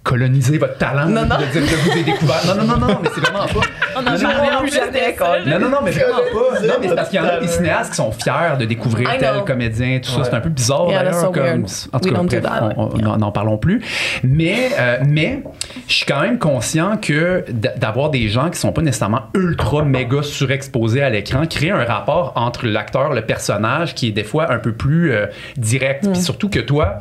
coloniser 0.08 0.58
votre 0.58 0.78
talent, 0.78 1.06
Non, 1.10 1.26
non. 1.26 1.36
de 1.38 1.52
dire 1.52 1.62
que 1.62 1.68
je 1.68 1.76
vous 1.92 1.98
ai 1.98 2.04
découvert. 2.04 2.42
Non, 2.48 2.56
non, 2.64 2.78
non, 2.78 2.88
non, 2.88 3.00
mais 3.04 3.10
c'est 3.14 3.22
vraiment 3.22 3.46
pas. 3.46 3.68
On 3.98 4.02
Non, 4.02 4.12
en 4.12 4.14
non, 4.14 4.22
parlait 4.22 4.52
non, 4.52 4.58
en 4.58 4.62
plus 4.62 4.74
jamais, 4.74 5.12
de 5.12 5.18
quoi. 5.18 5.40
Non, 5.46 5.60
non, 5.60 5.70
non, 5.70 5.78
mais 5.84 5.92
vraiment 5.92 6.18
pas. 6.18 6.60
Non, 6.62 6.74
mais 6.82 6.88
c'est 6.88 6.96
parce 6.96 7.10
qu'il 7.10 7.20
y 7.20 7.22
en 7.22 7.26
a 7.28 7.40
des 7.40 7.48
cinéastes 7.48 7.90
qui 7.92 7.96
sont 7.98 8.12
fiers 8.12 8.58
de 8.60 8.66
découvrir 8.66 9.10
tel 9.20 9.44
comédien, 9.46 10.00
tout 10.02 10.10
ça. 10.12 10.20
Ouais. 10.20 10.24
C'est 10.30 10.34
un 10.36 10.40
peu 10.40 10.50
bizarre 10.50 10.86
Yeah, 10.90 11.04
d'ailleurs. 11.04 11.20
so 11.22 11.32
comme, 11.32 11.66
en 11.94 12.00
tout 12.00 12.10
We 12.10 12.28
cas, 12.30 12.40
bref, 12.40 12.74
on- 12.78 13.18
n'en 13.18 13.32
parlons 13.32 13.58
plus. 13.58 13.84
Mais, 14.24 14.70
euh, 14.80 14.98
mais 15.06 15.44
je 15.88 15.94
suis 15.94 16.06
quand 16.06 16.22
même 16.22 16.40
conscient 16.40 16.98
que 16.98 17.44
d'avoir 17.52 18.10
des 18.10 18.30
gens 18.30 18.50
qui 18.50 18.60
sont 18.60 18.72
pas 18.72 18.82
nécessairement 18.82 19.24
ultra 19.34 19.84
méga 19.84 20.24
surexposés 20.24 21.02
à 21.02 21.10
l'écran 21.10 21.46
crée 21.48 21.72
un 21.72 21.84
rapport 21.84 22.32
entre 22.36 22.66
l'acteur, 22.66 23.14
le 23.14 23.22
personnage, 23.24 23.94
qui 23.96 24.08
est 24.10 24.12
des 24.12 24.24
fois 24.24 24.52
un 24.52 24.60
peu 24.60 24.72
plus 24.72 25.12
euh, 25.12 25.26
direct. 25.58 26.06
Mm. 26.06 26.12
Puis 26.14 26.22
surtout 26.22 26.50
que 26.50 26.60
toi, 26.60 27.00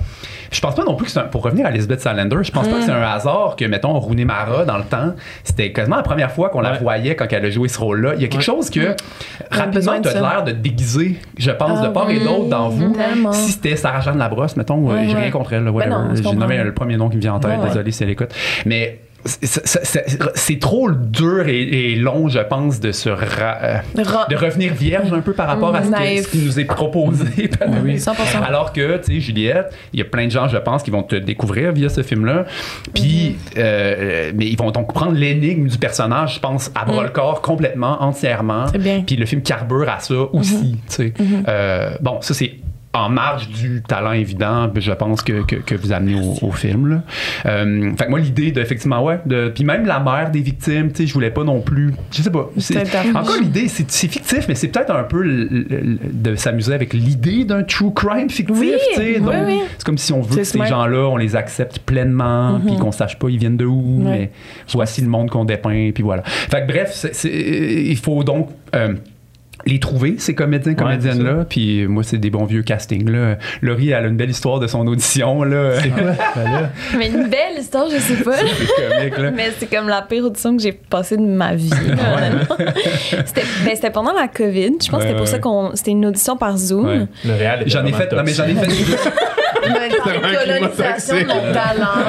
je 0.51 0.61
pense 0.61 0.75
pas 0.75 0.85
non 0.85 0.95
plus 0.95 1.07
que 1.07 1.13
c'est 1.13 1.19
un- 1.21 1.25
pour 1.25 1.43
revenir 1.43 1.67
à 1.67 1.71
Elizabeth 1.71 2.01
Salander, 2.01 2.37
je 2.43 2.51
pense 2.53 2.67
pas 2.69 2.77
que 2.77 2.83
c'est 2.83 2.91
un 2.93 3.01
Mm. 3.01 3.17
hasard 3.17 3.57
que, 3.57 3.65
mettons, 3.65 3.99
Rooney 3.99 4.25
Mara, 4.25 4.65
dans 4.65 4.79
le 4.79 4.85
temps, 4.85 5.15
c'était 5.45 5.73
quasiment 5.73 5.97
la 5.97 6.03
première 6.03 6.31
fois 6.33 6.49
qu'on 6.51 6.61
la 6.61 6.73
Ouais. 6.73 6.79
voyait 6.79 7.15
quand 7.17 7.27
elle 7.31 7.45
a 7.45 7.51
joué 7.51 7.69
ce 7.69 7.79
rôle-là. 7.79 8.13
Il 8.17 8.23
y 8.23 8.25
a 8.25 8.29
quelque 8.29 8.43
chose 8.43 8.71
que, 8.71 8.95
rapidement, 9.51 9.73
besoin 9.77 10.01
de 10.01 10.09
tu 10.09 10.17
as 10.17 10.21
l'air 10.21 10.45
de 10.45 10.53
déguiser, 10.53 11.21
je 11.37 11.51
pense, 11.51 11.81
de 11.81 11.87
Ah 11.87 11.91
part 11.91 12.11
et 12.11 12.19
d'autre 12.21 12.49
dans 12.49 12.69
vous. 12.69 12.93
tellement. 12.93 13.33
Si 13.33 13.53
c'était 13.53 13.77
Sarah-Jeanne 13.77 14.19
Labrosse, 14.19 14.57
mettons, 14.57 14.91
euh, 14.91 14.97
j'ai 15.09 15.15
rien 15.17 15.31
contre 15.31 15.53
elle, 15.53 15.69
whatever. 15.69 15.91
non, 15.95 16.09
j'ai 16.15 16.33
nommé 16.35 16.63
le 16.63 16.73
premier 16.75 16.97
nom 16.97 17.09
qui 17.09 17.17
me 17.17 17.21
vient 17.23 17.35
en 17.35 17.41
tête, 17.41 17.61
désolé 17.63 17.91
si 17.93 18.03
elle 18.03 18.11
écoute. 18.11 18.31
Mais 18.65 19.01
c'est- 19.27 20.61
trop 20.61 20.91
dur 20.91 21.47
et, 21.49 21.61
et 21.93 21.97
long, 21.97 22.29
je 22.29 22.39
pense, 22.39 22.81
de 22.81 22.93
se 22.93 23.09
ra- 23.11 23.59
euh, 23.63 23.77
de 24.31 24.37
revenir 24.37 24.73
vierge 24.75 25.13
un 25.13 25.21
peu 25.21 25.33
par 25.33 25.47
rapport 25.49 25.75
à 25.75 25.83
ce, 25.83 25.89
que- 25.89 25.93
Naïf. 25.93 26.23
ce 26.27 26.29
qui 26.31 26.39
nous 26.39 26.59
est 26.61 26.65
proposé. 26.65 27.51
Oui, 27.85 27.97
100%. 27.99 28.43
Alors 28.47 28.73
que, 28.73 28.97
tu 28.99 29.15
sais, 29.15 29.21
Juliette, 29.21 29.73
il 29.93 29.99
y 29.99 30.03
a 30.03 30.05
plein 30.07 30.27
de 30.27 30.31
gens, 30.31 30.49
je 30.49 30.57
pense, 30.57 30.83
qui 30.83 30.91
vont 30.91 31.03
te 31.03 31.17
découvrir 31.17 31.73
via 31.73 31.89
ce 31.89 32.03
film-là. 32.03 32.47
Puis, 32.95 33.37
euh, 33.59 34.33
mais 34.35 34.47
ils 34.47 34.57
vont 34.57 34.71
donc 34.71 34.93
prendre 34.95 35.13
l'énigme 35.17 35.67
du 35.69 35.79
personnage, 35.79 36.37
je 36.37 36.41
pense, 36.41 36.71
à 36.75 36.85
bras 36.85 37.03
le 37.03 37.11
corps, 37.11 37.43
complètement, 37.43 38.03
entièrement. 38.03 38.67
C'est 38.73 38.79
bien. 38.79 39.03
Puis 39.07 39.17
le 39.17 39.27
film 39.27 39.43
carbure 39.43 39.89
à 39.89 40.01
ça 40.01 40.15
aussi, 40.33 40.79
tu 40.89 40.95
sais. 40.95 41.13
Euh, 41.49 41.91
bon, 42.01 42.21
ça, 42.23 42.35
c'est 42.35 42.53
en 42.97 43.09
marge 43.09 43.49
du 43.49 43.83
talent 43.87 44.13
évident, 44.13 44.71
je 44.75 44.93
pense, 44.93 45.23
que, 45.23 45.45
que, 45.45 45.57
que 45.57 45.75
vous 45.75 45.93
amenez 45.93 46.15
au, 46.15 46.47
au 46.47 46.53
film. 46.53 46.89
Là. 46.89 47.03
Euh, 47.47 47.93
fait 47.97 48.07
que 48.07 48.11
moi, 48.11 48.19
l'idée 48.21 48.53
de, 48.53 48.61
effectivement, 48.61 49.03
ouais, 49.05 49.21
de, 49.27 49.49
puis 49.55 49.65
même 49.65 49.87
la 49.87 50.01
mère 50.01 50.31
des 50.31 50.41
victimes, 50.41 50.91
tu 50.91 51.03
sais, 51.03 51.07
je 51.07 51.15
voulais 51.15 51.31
pas 51.31 51.45
non 51.45 51.61
plus, 51.61 51.93
je 52.11 52.23
sais 52.23 52.31
pas. 52.31 52.51
encore 53.15 53.37
l'idée, 53.41 53.69
c'est 53.69 53.91
fictif, 53.91 54.47
mais 54.49 54.55
c'est 54.55 54.69
peut-être 54.69 54.95
un 54.95 55.03
peu 55.05 55.25
de 55.25 56.35
s'amuser 56.37 56.75
avec 56.75 56.93
l'idée 56.93 57.45
d'un 57.45 57.63
true 57.63 57.93
crime 57.93 58.31
fictif, 58.31 58.57
Oui, 58.59 58.73
tu 58.91 58.97
sais. 58.97 59.15
oui, 59.19 59.21
Donc, 59.21 59.35
oui. 59.47 59.61
c'est 59.79 59.85
comme 59.85 59.99
si 59.99 60.13
on 60.13 60.21
veut 60.23 60.37
que 60.37 60.45
ces 60.45 60.65
gens-là, 60.65 61.09
on 61.09 61.17
les 61.17 61.37
accepte 61.37 61.81
pleinement, 61.81 62.61
puis 62.65 62.77
qu'on 62.77 62.93
sache 62.93 63.19
pas 63.19 63.29
ils 63.29 63.39
viennent 63.39 63.57
de 63.57 63.65
où, 63.67 64.01
mais 64.05 64.31
voici 64.73 65.01
le 65.03 65.09
monde 65.09 65.31
qu'on 65.31 65.45
dépeint, 65.45 65.91
puis 65.93 66.03
voilà. 66.03 66.23
Fait 66.25 66.63
que 66.63 66.67
bref, 66.73 67.07
il 67.25 67.97
faut 67.99 68.23
donc 68.25 68.51
euh, 68.75 68.95
les 69.67 69.81
trouver, 69.81 70.15
ces 70.19 70.35
comédiens, 70.35 70.75
comédiennes-là. 70.75 71.45
Puis 71.49 71.87
moi, 71.87 72.03
c'est 72.05 72.19
des 72.19 72.31
bons 72.31 72.45
vieux 72.45 72.63
castings. 72.63 73.11
Là. 73.11 73.37
Laurie, 73.63 73.91
elle 73.91 74.05
a 74.05 74.09
une 74.09 74.17
belle 74.17 74.31
histoire 74.31 74.61
de 74.61 74.67
son 74.67 74.87
audition. 74.87 75.43
Là. 75.43 75.73
C'est 75.81 75.91
Mais 76.99 77.09
une 77.09 77.29
belle 77.29 77.59
histoire, 77.59 77.87
je 77.91 77.99
sais 77.99 78.23
pas. 78.23 78.37
comique. 78.39 79.19
Là. 79.19 79.31
Mais 79.33 79.53
c'est 79.59 79.67
comme 79.69 79.89
la 79.89 80.03
pire 80.03 80.25
audition 80.25 80.57
que 80.57 80.63
j'ai 80.63 80.73
passée 80.73 81.17
de 81.17 81.23
ma 81.23 81.55
vie. 81.55 81.71
C'était 83.27 83.43
ben, 83.65 83.75
c'était 83.75 83.91
pendant 83.91 84.13
la 84.13 84.29
COVID. 84.29 84.73
Je 84.83 84.89
pense 84.91 84.93
Ouais, 84.93 84.99
que 84.99 85.03
c'était 85.03 85.13
pour 85.15 85.21
ouais. 85.23 85.27
ça 85.27 85.39
qu'on. 85.39 85.71
C'était 85.75 85.91
une 85.91 86.07
audition 86.07 86.37
par 86.37 86.57
Zoom. 86.57 87.07
J'en 87.67 87.85
ai 87.85 87.93
fait, 87.93 88.13
non, 88.13 88.23
mais 88.25 88.33
j'en 88.33 88.45
ai 88.45 88.55
fait. 88.55 88.67
Une 89.67 89.75
colonisation 90.37 91.17
de 91.17 91.53
talent. 91.53 92.05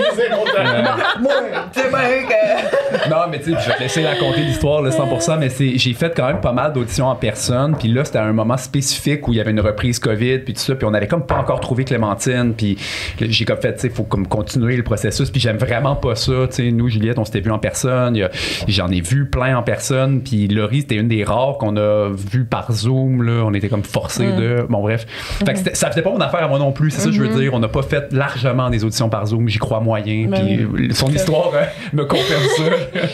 Ah, 0.00 0.30
non, 0.30 0.36
mon 0.38 0.44
talent. 0.52 0.96
Moi, 1.20 1.32
c'est 1.72 1.88
bien 1.88 2.28
que. 2.28 3.28
Mais 3.30 3.38
tu 3.40 3.52
sais, 3.52 3.60
je 3.60 3.68
vais 3.68 3.74
te 3.74 3.80
laisser 3.80 4.06
raconter 4.06 4.40
l'histoire, 4.40 4.80
le 4.82 4.90
100%, 4.90 5.38
mais 5.38 5.48
c'est, 5.50 5.76
j'ai 5.76 5.92
fait 5.92 6.12
quand 6.16 6.26
même 6.26 6.40
pas 6.40 6.52
mal 6.52 6.72
d'auditions 6.72 7.06
en 7.06 7.14
personne, 7.16 7.76
puis 7.76 7.88
là, 7.88 8.04
c'était 8.04 8.18
un 8.18 8.32
moment 8.32 8.56
spécifique 8.56 9.26
où 9.28 9.32
il 9.32 9.36
y 9.36 9.40
avait 9.40 9.50
une 9.50 9.60
reprise 9.60 9.98
COVID, 9.98 10.38
puis 10.40 10.54
tout 10.54 10.60
ça, 10.60 10.74
puis 10.74 10.86
on 10.86 10.94
avait 10.94 11.06
comme 11.06 11.26
pas 11.26 11.36
encore 11.36 11.60
trouvé 11.60 11.84
Clémentine, 11.84 12.54
puis 12.56 12.76
là, 13.20 13.26
j'ai 13.28 13.44
comme 13.44 13.58
fait, 13.60 13.74
tu 13.74 13.80
sais, 13.80 13.88
faut 13.90 14.04
comme 14.04 14.26
continuer 14.26 14.76
le 14.76 14.82
processus, 14.82 15.30
puis 15.30 15.40
j'aime 15.40 15.56
vraiment 15.58 15.96
pas 15.96 16.14
ça, 16.14 16.32
tu 16.48 16.56
sais, 16.56 16.70
nous, 16.70 16.88
Juliette, 16.88 17.18
on 17.18 17.24
s'était 17.24 17.40
vu 17.40 17.50
en 17.50 17.58
personne, 17.58 18.18
j'en 18.66 18.88
ai 18.88 19.00
vu 19.00 19.26
plein 19.26 19.56
en 19.58 19.62
personne, 19.62 20.20
puis 20.22 20.48
Laurie, 20.48 20.80
c'était 20.82 20.96
une 20.96 21.08
des 21.08 21.24
rares 21.24 21.58
qu'on 21.58 21.76
a 21.76 22.08
vu 22.10 22.44
par 22.44 22.72
Zoom, 22.72 23.22
là, 23.22 23.42
on 23.44 23.52
était 23.54 23.68
comme 23.68 23.84
forcés 23.84 24.32
de, 24.32 24.66
bon 24.68 24.80
bref, 24.82 25.06
fait 25.44 25.52
que 25.52 25.58
c'était- 25.58 25.74
ça 25.74 25.90
faisait 25.90 26.02
pas 26.02 26.10
mon 26.10 26.20
affaire 26.20 26.42
à 26.44 26.48
moi 26.48 26.58
non 26.58 26.72
plus, 26.72 26.90
c'est 26.90 27.00
ça 27.00 27.06
que 27.08 27.12
je 27.14 27.22
veux 27.22 27.40
dire, 27.40 27.52
on 27.54 27.58
n'a 27.58 27.68
pas 27.68 27.82
fait 27.82 28.12
largement 28.12 28.70
des 28.70 28.84
auditions 28.84 29.08
par 29.08 29.26
Zoom, 29.26 29.48
j'y 29.48 29.58
crois 29.58 29.80
moyen, 29.88 30.28
Ben 30.28 30.68
puis 30.72 30.94
son 30.94 31.08
histoire 31.08 31.50
euh, 31.54 31.64
me 31.92 32.04
confirme 32.04 32.42
ça. 32.56 32.64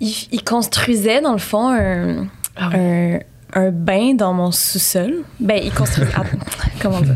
Il, 0.00 0.14
il 0.32 0.44
construisait, 0.44 1.20
dans 1.20 1.32
le 1.32 1.38
fond, 1.38 1.68
un, 1.70 2.28
un, 2.56 3.18
un 3.52 3.70
bain 3.70 4.14
dans 4.14 4.32
mon 4.32 4.52
sous-sol. 4.52 5.24
Ben, 5.40 5.60
il 5.62 5.72
construisait. 5.72 6.12
ah, 6.16 6.22
comment 6.82 7.00
dire 7.00 7.14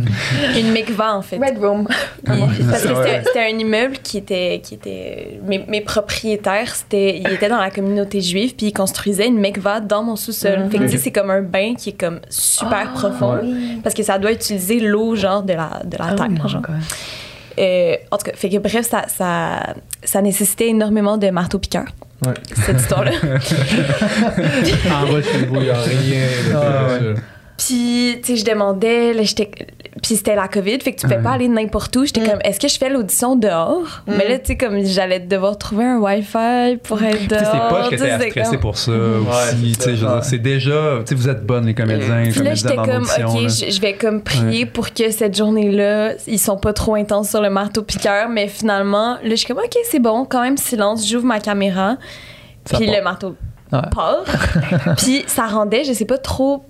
Une 0.59 0.73
mikva, 0.73 1.15
en 1.17 1.23
fait. 1.23 1.39
Red 1.39 1.59
Room. 1.59 1.87
Parce 2.27 2.83
que 2.83 2.89
c'était 2.97 3.23
c'était 3.25 3.45
un 3.53 3.59
immeuble 3.59 3.99
qui 4.03 4.19
était. 4.19 4.61
Qui 4.65 4.75
était 4.75 5.39
mes, 5.47 5.65
mes 5.69 5.81
propriétaires, 5.81 6.75
c'était, 6.75 7.19
ils 7.19 7.33
étaient 7.33 7.49
dans 7.49 7.61
la 7.61 7.71
communauté 7.71 8.21
juive, 8.21 8.55
puis 8.57 8.67
ils 8.67 8.73
construisaient 8.73 9.29
une 9.29 9.39
mikva 9.39 9.79
dans 9.81 10.03
mon 10.03 10.17
sous-sol. 10.17 10.69
Fait 10.71 10.79
que 10.79 10.85
tu 10.85 10.91
sais, 10.91 10.99
c'est 10.99 11.13
comme 11.13 11.31
un 11.31 11.43
bain 11.43 11.75
qui 11.77 11.91
est 11.91 12.01
comme 12.01 12.21
super 12.29 12.93
profond. 12.95 13.39
Parce 13.85 13.95
que 13.95 14.03
ça 14.03 14.19
doit 14.19 14.33
utiliser 14.33 14.81
l'eau, 14.81 15.15
genre, 15.15 15.43
de 15.45 15.53
la, 15.53 15.83
de 15.85 15.97
la 15.99 16.15
terre. 16.15 16.49
genre. 16.49 16.63
Euh, 17.59 17.97
en 18.11 18.17
tout 18.19 18.25
cas, 18.25 18.33
fait 18.35 18.49
que 18.49 18.59
bref, 18.59 18.87
ça, 18.89 19.05
ça, 19.09 19.75
ça 20.05 20.23
nécessitait 20.23 20.69
énormément 20.69 21.17
de 21.19 21.29
marteau-piqueur, 21.31 21.85
Ouais. 22.27 22.35
cette 22.65 22.81
histoire-là. 22.81 23.11
En 24.91 25.13
bas 25.13 25.23
chez 25.23 25.45
vous, 25.47 25.57
il 25.57 25.63
n'y 25.63 25.71
a 25.71 25.81
rien 25.83 26.27
Ah. 26.55 26.99
Puis, 27.67 28.19
tu 28.25 28.33
sais, 28.33 28.37
je 28.37 28.45
demandais, 28.45 29.13
là, 29.13 29.23
j'étais. 29.23 29.51
Puis 30.03 30.17
c'était 30.17 30.35
la 30.35 30.49
COVID, 30.49 30.81
fait 30.81 30.95
que 30.95 31.01
tu 31.01 31.07
pouvais 31.07 31.23
pas 31.23 31.33
aller 31.33 31.47
n'importe 31.49 31.95
où. 31.97 32.05
J'étais 32.05 32.23
comme, 32.29 32.41
est-ce 32.43 32.59
que 32.59 32.67
je 32.67 32.77
fais 32.77 32.89
l'audition 32.89 33.37
dehors? 33.37 34.03
Mais 34.07 34.27
là, 34.29 34.39
tu 34.39 34.47
sais, 34.47 34.57
comme 34.57 34.83
j'allais 34.85 35.21
devoir 35.21 35.59
trouver 35.59 35.85
un 35.85 35.99
Wi-Fi 36.01 36.79
pour 36.83 37.01
être 37.03 37.19
Tu 37.19 37.29
sais, 37.29 37.29
c'est 37.29 37.45
dehors. 37.45 37.69
pas 37.69 37.89
que 37.89 37.95
t'es 37.97 38.41
comme- 38.43 38.59
pour 38.59 38.77
ça 38.77 38.91
Ouais, 38.91 39.19
aussi. 39.53 39.77
veux 39.91 39.97
dire, 39.97 40.25
C'est 40.25 40.39
déjà, 40.39 40.99
tu 41.01 41.09
sais, 41.11 41.15
vous 41.15 41.29
êtes 41.29 41.45
bonnes 41.47 41.67
les 41.67 41.75
comédiens, 41.75 42.25
Puis 42.33 42.41
là, 42.43 42.55
j'étais 42.55 42.75
comme, 42.75 43.03
OK, 43.05 43.19
là. 43.43 43.49
je 43.49 43.71
je 43.71 43.81
vais 43.81 43.93
comme 43.95 44.23
prier 44.23 44.67
pour 44.67 44.93
que 44.93 45.11
cette 45.11 45.37
journée-là, 45.37 46.15
ils 46.27 46.39
sont 46.41 46.57
pas 46.57 46.73
trop 46.73 46.95
intenses 46.97 47.29
sur 47.31 47.41
le 47.43 47.51
marteau-piqueur. 47.51 48.29
Mais 48.29 48.49
finalement, 48.49 49.15
là, 49.23 49.31
je 49.31 49.35
suis 49.37 49.47
comme, 49.47 49.59
OK, 49.59 49.77
c'est 49.85 50.01
bon, 50.01 50.25
quand 50.25 50.43
même, 50.43 50.57
silence. 50.57 51.07
J'ouvre 51.09 51.27
ma 51.27 51.39
caméra. 51.39 51.97
Ça 52.65 52.77
puis 52.79 52.87
part. 52.87 52.97
le 52.97 53.03
marteau 53.05 53.37
Ouais. 53.73 53.79
part. 53.95 54.25
puis 54.99 55.25
ça 55.27 55.47
rendait, 55.47 55.85
je 55.85 55.93
sais 55.93 56.05
pas 56.05 56.19
trop 56.19 56.65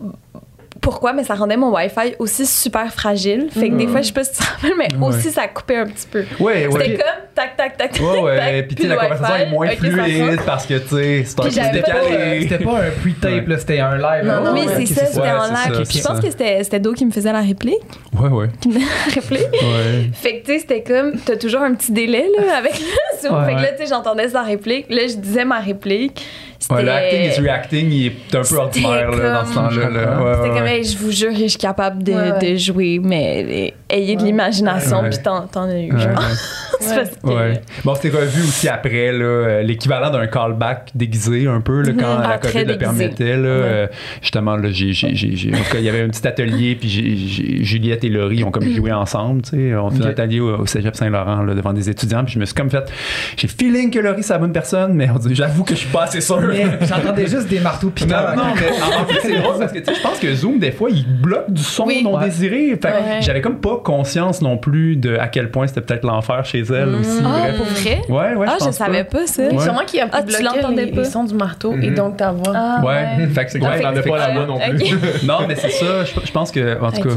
pourquoi, 0.83 1.13
mais 1.15 1.25
ça 1.25 1.35
rendait 1.35 1.57
mon 1.57 1.73
Wi-Fi 1.75 2.17
aussi 2.19 2.45
super 2.45 2.93
fragile. 2.93 3.47
Fait 3.51 3.71
que 3.71 3.75
des 3.77 3.87
fois, 3.87 4.03
je 4.03 4.09
sais 4.09 4.13
pas 4.13 4.25
si 4.25 4.33
tu 4.33 4.39
te 4.39 4.43
rappelles, 4.45 4.73
mais 4.77 4.89
Ouais. 4.99 5.07
aussi 5.09 5.31
ça 5.31 5.47
coupait 5.49 5.77
un 5.77 5.87
petit 5.87 6.07
peu. 6.11 6.25
Ouais, 6.41 6.67
C'était 6.71 6.77
ouais. 6.77 6.95
comme 6.97 7.07
tac, 7.35 7.57
tac, 7.57 7.77
tac, 7.79 7.93
tac. 7.93 8.01
Ouais, 8.03 8.21
ouais. 8.21 8.37
tac, 8.37 8.67
Puis 8.67 8.69
tu 8.69 8.75
puis 8.75 8.83
sais, 8.83 8.89
la 8.89 8.97
conversation 8.97 9.37
est 9.37 9.47
moins 9.51 9.69
fluide 9.71 10.41
parce 10.45 10.67
que, 10.67 10.75
tu 10.79 10.89
sais, 10.89 11.25
c'est 11.25 11.41
un 11.41 11.45
peu 11.45 11.73
décalé. 11.73 12.41
C'était 12.43 12.59
pas 12.65 12.71
un 12.79 12.91
pre-tape, 13.01 13.47
là, 13.49 13.59
c'était 13.59 13.79
un 13.81 13.97
live. 13.97 14.25
Non, 14.27 14.43
non, 14.45 14.53
Oui, 14.53 14.67
ouais, 14.67 14.87
c'est 14.87 14.95
ça, 14.95 15.07
c'était 15.07 15.21
Ouais, 15.21 15.31
en 15.33 15.45
live. 15.47 15.87
je 15.91 16.03
pense 16.03 16.21
que 16.21 16.31
c'était 16.31 16.63
c'était 16.65 16.81
Do 16.81 16.93
qui 16.93 17.07
me 17.07 17.13
faisait 17.13 17.33
la 17.33 17.41
réplique. 17.41 17.79
Ouais, 18.19 18.29
ouais. 18.29 18.49
Qui 18.61 18.69
me 18.69 18.75
faisait 18.75 18.85
la 19.07 19.15
réplique. 19.15 19.53
Ouais. 19.63 20.11
Fait 20.13 20.41
que, 20.41 20.47
tu 20.47 20.53
sais, 20.55 20.59
c'était 20.59 20.83
comme, 20.83 21.13
t'as 21.25 21.37
toujours 21.37 21.63
un 21.63 21.75
petit 21.75 21.93
délai, 21.93 22.27
là, 22.37 22.57
avec 22.59 22.73
le 22.79 23.21
Zoom. 23.29 23.39
Ouais, 23.39 23.47
fait 23.47 23.55
que 23.55 23.61
là, 23.63 23.69
tu 23.73 23.85
sais, 23.85 23.87
j'entendais 23.89 24.29
sa 24.29 24.43
réplique. 24.43 24.87
Là, 24.91 25.03
je 25.09 25.15
disais 25.15 25.45
ma 25.45 25.61
réplique. 25.61 26.27
Ouais, 26.71 26.83
le 26.83 26.91
acting 26.91 27.21
is 27.23 27.41
reacting, 27.41 27.91
il 27.93 28.07
est 28.07 28.35
un 28.37 28.43
peu 28.43 28.57
ordinaire 28.57 29.11
là, 29.11 29.43
dans 29.43 29.47
ce 29.49 29.55
comme- 29.55 29.69
temps-là. 29.69 29.89
là. 29.91 30.23
Ouais, 30.23 30.33
C'était 30.35 30.49
ouais, 30.51 30.59
comme. 30.59 30.67
Hey, 30.69 30.85
je 30.85 30.99
vous 30.99 31.11
jure, 31.11 31.31
je 31.35 31.47
suis 31.47 31.59
capable 31.59 32.03
de, 32.03 32.13
Ouais, 32.13 32.33
ouais. 32.33 32.53
de 32.53 32.57
jouer, 32.57 33.01
mais 33.03 33.73
euh, 33.91 33.95
ayez 33.97 34.17
de 34.17 34.23
l'imagination, 34.23 35.01
Ouais. 35.01 35.11
puis 35.11 35.19
t'en, 35.23 35.47
t'en 35.47 35.65
as 35.65 35.79
eu. 35.81 35.91
Genre. 35.91 36.13
que-. 36.83 37.61
Bon, 37.85 37.95
c'était 37.95 38.17
revu 38.17 38.43
aussi 38.43 38.69
après, 38.69 39.13
là, 39.13 39.25
euh, 39.25 39.63
l'équivalent 39.63 40.11
d'un 40.11 40.27
callback 40.27 40.91
déguisé 40.95 41.47
un 41.47 41.61
peu, 41.61 41.83
là, 41.83 41.93
quand 41.99 42.17
Ah, 42.23 42.29
la 42.31 42.39
COVID 42.39 42.65
le 42.65 42.79
permettait. 42.79 43.37
Là, 43.37 43.49
euh, 43.49 43.87
justement, 44.21 44.57
là, 44.57 44.69
j'ai, 44.71 44.93
j'ai, 44.93 45.15
j'ai, 45.15 45.37
j'ai- 45.37 45.55
en 45.55 45.59
tout 45.59 45.73
cas, 45.73 45.79
il 45.79 45.85
y 45.85 45.89
avait 45.89 46.03
un 46.03 46.09
petit 46.09 46.27
atelier, 46.27 46.75
puis 46.77 46.89
j'ai- 46.89 47.17
j'ai- 47.17 47.65
Juliette 47.65 48.05
et 48.05 48.09
Laurie 48.09 48.43
ont 48.45 48.51
comme 48.51 48.69
joué 48.69 48.93
ensemble. 48.93 49.43
tu 49.43 49.51
sais. 49.51 49.75
On 49.77 49.91
fait 49.91 50.03
un 50.03 50.07
Ok. 50.07 50.11
atelier 50.13 50.41
au, 50.41 50.57
au 50.61 50.67
cégep 50.67 50.95
Saint-Laurent 50.97 51.43
là, 51.43 51.55
devant 51.55 51.73
des 51.73 51.89
étudiants, 51.89 52.25
puis 52.25 52.35
je 52.35 52.39
me 52.39 52.45
suis 52.45 52.55
comme 52.55 52.71
fait. 52.71 52.85
J'ai 53.37 53.49
feeling 53.49 53.91
que 53.91 53.99
Laurie, 53.99 54.23
c'est 54.23 54.33
la 54.33 54.39
bonne 54.39 54.53
personne, 54.53 54.95
mais 54.95 55.09
on 55.11 55.19
dit, 55.19 55.35
j'avoue 55.35 55.65
que 55.65 55.75
je 55.75 55.81
suis 55.81 55.89
pas 55.91 56.05
assez 56.05 56.21
sûr. 56.21 56.41
Mais 56.53 56.67
j'entendais 56.87 57.27
juste 57.27 57.49
des 57.49 57.61
marteaux 57.61 57.91
piquants. 57.91 58.15
Non, 58.37 58.43
non, 58.45 58.55
mais 58.55 58.97
en 59.01 59.05
plus, 59.05 59.19
c'est 59.23 59.37
drôle 59.41 59.59
parce 59.59 59.73
que 59.73 59.79
tu 59.79 59.85
sais, 59.87 59.95
je 59.95 60.03
pense 60.03 60.19
que 60.19 60.35
Zoom, 60.35 60.59
des 60.59 60.73
fois, 60.73 60.91
il 60.91 61.05
bloque 61.07 61.51
du 61.51 61.63
son 61.63 61.85
Oui. 61.87 62.03
non 62.05 62.17
Ouais. 62.17 62.25
désiré. 62.25 62.69
Fait 62.71 62.79
que 62.79 62.87
Ouais. 62.87 63.21
j'avais 63.23 63.41
comme 63.41 63.61
pas 63.61 63.79
conscience 63.83 64.43
non 64.43 64.57
plus 64.59 64.97
de 64.97 65.17
à 65.17 65.29
quel 65.29 65.51
point 65.51 65.67
c'était 65.67 65.81
peut-être 65.81 66.05
l'enfer 66.05 66.45
chez 66.45 66.61
elle 66.61 66.95
aussi. 66.95 67.21
Ah, 67.25 67.53
pour 67.57 67.67
vrai? 67.67 68.01
Ouais, 68.09 68.35
ouais, 68.37 68.47
ah, 68.49 68.57
je 68.61 68.65
pense 68.67 68.77
savais 68.77 69.05
pas, 69.05 69.27
ça. 69.27 69.43
Ouais. 69.43 69.59
Sûrement 69.59 69.81
qu'il 69.87 69.99
y 69.99 70.03
a 70.03 70.05
un 70.07 70.09
peu 70.09 70.17
Ah, 70.19 70.23
tu 70.23 70.29
bloqué 70.29 70.45
l'entendais 70.45 70.85
les, 70.87 70.93
pas? 70.93 70.99
les 71.03 71.05
sons 71.09 71.25
du 71.25 71.35
marteau 71.35 71.73
et 71.81 71.89
Mhm. 71.91 71.95
donc 71.95 72.17
ta 72.17 72.31
voix. 72.33 72.53
Ah, 72.55 72.81
Ouais, 72.85 73.27
fait 73.29 73.45
que 73.47 73.51
C'est 73.53 73.59
pas 73.59 73.77
la 73.77 74.33
voix 74.33 74.47
non 74.47 74.59
plus. 74.59 74.97
Non, 75.27 75.39
mais 75.47 75.55
c'est 75.57 75.71
ça. 75.71 76.05
Je, 76.05 76.13
je 76.27 76.33
pense 76.33 76.51
que, 76.51 76.81
en 76.83 76.91
tout 76.91 77.03
cas, 77.09 77.15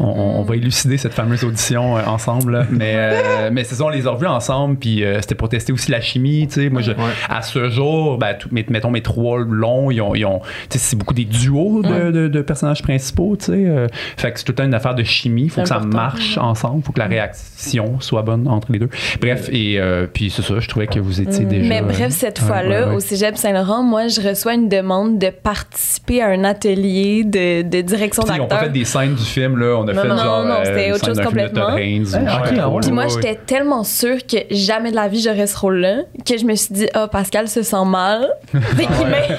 on, 0.00 0.42
va 0.42 0.56
élucider 0.56 0.96
cette 0.98 1.14
fameuse 1.14 1.44
audition 1.44 1.96
euh, 1.96 2.00
ensemble. 2.06 2.66
Mais, 2.70 2.92
euh, 2.96 3.50
mais 3.52 3.64
c'est 3.64 3.74
ça, 3.74 3.84
on 3.84 3.88
les 3.88 4.06
a 4.06 4.10
revus 4.10 4.26
ensemble. 4.26 4.76
Puis 4.76 5.04
euh, 5.04 5.20
c'était 5.20 5.34
pour 5.34 5.48
tester 5.48 5.72
aussi 5.72 5.90
la 5.90 6.00
chimie. 6.00 6.46
Tu 6.48 6.62
sais, 6.62 6.70
moi, 6.70 6.82
je, 6.82 6.92
à 7.28 7.42
ce 7.42 7.68
jour, 7.68 8.18
ben, 8.18 8.34
tout- 8.38 8.48
mes- 8.52 8.66
mettons 8.72 8.90
mes 8.90 9.02
trois 9.02 9.38
longs, 9.40 9.90
ils 9.90 10.00
ont, 10.00 10.14
ils 10.14 10.24
ont- 10.24 10.40
c'est 10.70 10.96
beaucoup 10.96 11.14
des 11.14 11.24
duos 11.24 11.82
de, 11.82 12.10
de- 12.10 12.28
de 12.28 12.42
personnages 12.42 12.82
principaux. 12.82 13.36
Tu 13.38 13.46
sais, 13.46 13.52
euh, 13.66 13.86
fait 14.16 14.32
que 14.32 14.38
c'est 14.38 14.44
tout 14.44 14.52
le 14.52 14.56
temps 14.56 14.64
une 14.64 14.74
affaire 14.74 14.94
de 14.94 15.02
chimie. 15.04 15.44
Il 15.44 15.50
faut 15.50 15.62
que 15.62 15.68
ça 15.68 15.80
marche 15.80 16.38
ensemble. 16.38 16.80
Il 16.80 16.84
faut 16.84 16.92
que 16.92 16.98
la 17.00 17.06
réaction 17.06 18.00
soit 18.00 18.22
bonne 18.22 18.46
entre 18.48 18.72
les 18.72 18.78
deux. 18.78 18.88
Bref, 19.20 19.48
et 19.52 19.78
euh, 19.80 20.06
puis 20.12 20.30
c'est 20.30 20.42
ça. 20.42 20.58
Je 20.60 20.68
trouvais 20.68 20.86
que 20.86 20.98
vous 21.00 21.20
étiez 21.20 21.44
déjà. 21.44 21.68
Mais 21.68 21.82
bref, 21.82 22.10
cette 22.12 22.40
ouais, 22.40 22.46
fois-là, 22.46 22.80
ouais, 22.84 22.88
ouais. 22.90 22.96
au 22.96 23.00
Cégep 23.00 23.36
Saint-Laurent, 23.36 23.82
moi, 23.82 24.08
je 24.08 24.20
reçois 24.20 24.54
une 24.54 24.68
demande 24.68 25.18
de 25.18 25.30
participer 25.30 26.22
à 26.22 26.28
un 26.28 26.44
atelier 26.44 27.24
de, 27.24 27.62
de 27.62 27.80
direction 27.80 28.22
Tu 28.22 28.28
sais, 28.30 28.36
Ils 28.36 28.40
ont 28.40 28.46
pas 28.46 28.56
d'acteur. 28.56 28.72
fait 28.72 28.78
des 28.78 28.84
scènes 28.84 29.14
du 29.14 29.22
film, 29.24 29.58
là. 29.58 29.76
On 29.78 29.88
a 29.88 29.92
Non, 29.92 30.02
fait 30.02 30.08
non, 30.08 30.16
genre. 30.16 30.44
non, 30.44 30.54
euh, 30.54 30.64
c'était 30.64 30.92
autre 30.92 31.04
scène 31.04 31.14
chose 31.16 31.24
complètement. 31.24 31.62
Ah, 31.68 32.42
ah. 32.44 32.70
Puis 32.82 32.90
moi, 32.92 33.04
ouais, 33.04 33.10
j'étais 33.10 33.34
tellement 33.46 33.84
sûre 33.84 34.18
que 34.26 34.36
jamais 34.50 34.90
de 34.90 34.96
la 34.96 35.08
vie 35.08 35.20
j'aurais 35.20 35.46
ce 35.46 35.56
rôle-là 35.58 36.02
que 36.26 36.38
je 36.38 36.44
me 36.44 36.54
suis 36.54 36.74
dit, 36.74 36.86
ah, 36.94 37.08
Pascal 37.08 37.48
se 37.48 37.62
sent 37.62 37.84
mal. 37.86 38.28
Fait 38.52 38.86
qu'il 38.86 39.06
m'in- 39.06 39.18
il 39.28 39.36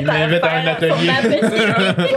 Il 0.00 0.06
m'invite 0.06 0.08
à, 0.08 0.12
m'invite 0.12 0.44
à 0.44 0.48
faire 0.48 0.62
un 0.64 0.66
atelier. 0.72 1.10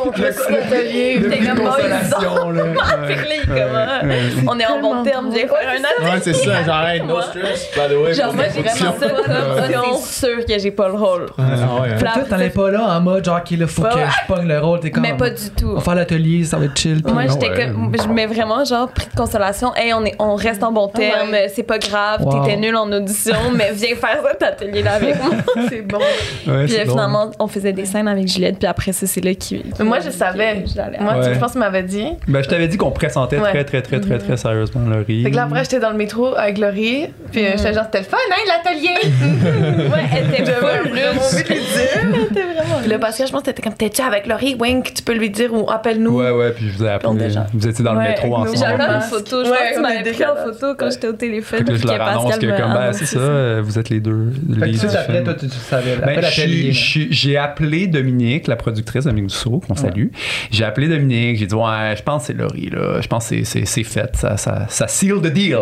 atelier. 0.62 1.20
J'étais 1.22 1.46
comme, 1.46 1.62
oh, 1.66 1.70
ils 1.80 2.10
sont- 2.10 2.18
ah, 2.20 4.02
on 4.48 4.60
est 4.60 4.66
en 4.66 4.80
bon 4.82 5.04
terme, 5.04 5.30
viens 5.32 5.48
faire 5.48 5.70
un 5.70 5.84
atelier. 5.84 6.12
Ouais, 6.14 6.20
c'est 6.22 6.34
ça. 6.34 6.64
Genre, 6.64 6.88
hey, 6.88 7.02
no 7.02 7.22
stress. 7.22 7.70
By 7.76 7.94
the 7.94 7.98
way. 7.98 8.14
Genre, 8.14 8.34
moi, 8.34 8.46
j'ai 8.54 8.62
vraiment 8.62 9.00
ça 9.00 9.10
comme 9.10 9.96
c'est 10.04 10.26
sûr 10.28 10.46
que 10.46 10.60
j'ai 10.60 10.72
pas 10.72 10.88
le 10.88 10.94
rôle. 10.96 11.26
Ah, 11.38 11.44
Toi, 12.00 12.24
t'en 12.30 12.40
es 12.40 12.50
pas 12.50 12.72
là 12.72 12.84
en 12.98 13.02
mode 13.02 13.26
genre, 13.26 13.42
là, 13.52 13.68
faut 13.68 13.82
Ouais, 13.84 13.90
que 13.90 14.00
je 14.00 14.34
pogne 14.34 14.48
le 14.48 14.60
rôle. 14.60 14.80
T'es 14.80 14.92
comme. 14.92 15.04
Mais 15.04 15.16
pas 15.18 15.30
du 15.30 15.50
tout. 15.52 15.70
On 15.72 15.76
va 15.76 15.82
faire 15.82 15.96
l'atelier, 15.96 16.44
ça 16.44 16.58
va 16.58 16.66
être 16.66 16.78
chill. 16.78 17.02
Moi, 17.06 17.24
j'étais 17.28 17.50
comme, 17.68 17.92
je 18.02 18.08
mets 18.08 18.26
vraiment 18.26 18.64
genre 18.66 18.90
pris 18.90 19.08
de 19.08 19.16
consolation. 19.16 19.74
Hey, 19.76 19.94
on 19.94 20.04
est, 20.06 20.16
on 20.20 20.36
reste 20.36 20.64
en 20.64 20.72
bon 20.72 20.88
terme. 20.88 21.36
C'est 21.54 21.64
pas 21.64 21.78
grave. 21.78 22.26
T'étais 22.30 22.58
nul 22.58 22.76
en 22.76 22.92
audition, 22.92 23.36
mais 23.56 23.72
viens 23.74 23.96
faire 23.96 24.20
cet 24.32 24.44
atelier 24.44 24.84
là 24.84 24.94
avec 24.94 25.16
moi. 25.22 25.34
C'est 25.70 25.82
bon. 25.82 26.00
Ouais, 26.48 26.66
Puis 26.66 26.74
drôle. 26.76 26.90
finalement, 26.90 27.32
on 27.40 27.48
faisait 27.48 27.74
des 27.74 27.86
scènes 27.86 28.08
avec 28.08 28.28
Juliette. 28.28 28.58
Puis 28.60 28.68
après 28.68 28.92
ça, 28.92 29.06
c'est 29.08 29.24
là 29.24 29.34
qui. 29.34 29.62
qui 29.62 29.84
Moi, 29.84 30.00
je 30.00 30.10
savais. 30.10 30.64
que 30.64 30.70
j'allais 30.76 30.98
Moi, 31.00 31.14
Ouais. 31.18 31.28
tu- 31.28 31.34
je 31.36 31.40
pense 31.40 31.50
que 31.50 31.54
tu 31.54 31.60
m'avais 31.60 31.84
dit. 31.84 32.06
Ben, 32.28 32.44
je 32.44 32.50
t'avais 32.50 32.68
dit 32.68 32.78
qu'on 32.78 32.92
pressentait 32.92 33.40
Ouais. 33.40 33.50
très, 33.52 33.64
très, 33.64 33.82
très, 33.82 34.00
très, 34.00 34.18
très 34.18 34.38
sérieusement 34.38 34.82
Laurie. 34.90 35.24
Fait 35.24 35.32
que 35.32 35.36
là, 35.36 35.44
après, 35.44 35.64
j'étais 35.64 35.80
dans 35.80 35.92
le 35.92 35.98
métro 35.98 36.36
avec 36.36 36.58
Laurie. 36.58 37.08
Puis 37.32 37.46
euh, 37.46 37.52
j'étais 37.58 37.74
genre, 37.74 37.84
c'était 37.86 38.00
le 38.00 38.06
fun, 38.06 38.18
hein, 38.32 38.36
l'atelier? 38.48 39.12
Ouais, 39.92 40.04
elle 40.16 40.28
était 40.42 40.52
full 40.54 40.90
vraiment 40.90 41.22
envie 41.22 41.44
de 41.44 41.48
lui 41.50 41.56
dire. 41.56 42.26
C'était 42.28 42.42
vraiment. 42.42 42.76
Puis 42.82 42.90
là, 42.90 43.00
Pascal, 43.00 43.28
je 43.28 43.32
pense 43.32 43.42
que 43.42 43.46
t'étais 43.48 43.62
comme, 43.62 43.74
t'es-tu 43.74 44.02
avec 44.02 44.28
Laurie? 44.28 44.56
Wink, 44.60 44.94
tu 44.94 45.04
peux 45.04 45.14
lui 45.14 45.30
dire 45.30 45.54
ou 45.54 45.70
appelle-nous. 45.70 46.18
Ouais, 46.20 46.32
ouais, 46.32 46.52
puis 46.52 46.70
je 46.70 46.78
vous 46.78 46.84
ai 46.86 46.90
appelé. 46.90 47.28
Vous 47.54 47.68
étiez 47.68 47.84
dans 47.84 47.94
le 47.94 48.00
Ouais, 48.00 48.10
métro 48.10 48.36
ensemble. 48.36 48.58
J'avais 48.58 48.84
une 48.84 49.02
photo. 49.02 49.44
Je 49.46 49.50
pense 49.50 49.60
que 49.60 49.74
tu 49.76 49.80
m'avais 49.82 50.12
pris 50.12 50.26
en 50.26 50.36
photo 50.36 50.76
quand 50.78 50.90
j'étais 50.92 51.08
au 51.08 51.14
téléphone. 51.14 51.60
Fait 51.60 51.66
que 51.66 51.72
là, 51.72 51.78
je 51.78 51.88
leur 51.88 52.02
annonce 52.08 52.38
que, 52.38 52.46
me 52.46 52.58
comme, 52.58 52.74
ben, 52.74 52.94
c'est 52.94 53.06
ça, 53.06 53.20
euh, 53.20 53.62
vous 53.64 53.78
êtes 53.80 53.90
les 53.90 54.00
deux. 54.00 54.32
Fait 54.60 54.72
que 54.72 54.98
après, 54.98 55.24
toi, 55.24 55.34
tu, 55.34 55.48
tu 55.48 55.58
savais. 55.58 55.98
J'ai 56.30 57.38
appelé 57.38 57.88
Dominique, 57.88 58.48
la 58.48 58.56
productrice 58.56 59.06
Dominique 59.06 59.28
Dussault, 59.30 59.62
qu'on 59.68 59.76
salue. 59.76 60.08
J'ai 60.52 60.64
appelé 60.64 60.88
Dominique, 60.88 61.38
j'ai 61.38 61.46
dit 61.48 61.56
ouais, 61.56 61.96
je 61.98 62.04
pense 62.04 62.22
que 62.24 62.28
c'est 62.28 62.34
Laurie 62.34 62.70
là, 62.70 63.00
je 63.02 63.08
pense 63.08 63.30
que 63.30 63.44
c'est- 63.44 63.46
c'est 63.46 63.66
c'est 63.66 63.84
fait, 63.84 64.10
ça, 64.16 64.38
ça, 64.38 64.66
ça 64.70 64.88
seal 64.88 65.22
the 65.22 65.28
deal. 65.28 65.60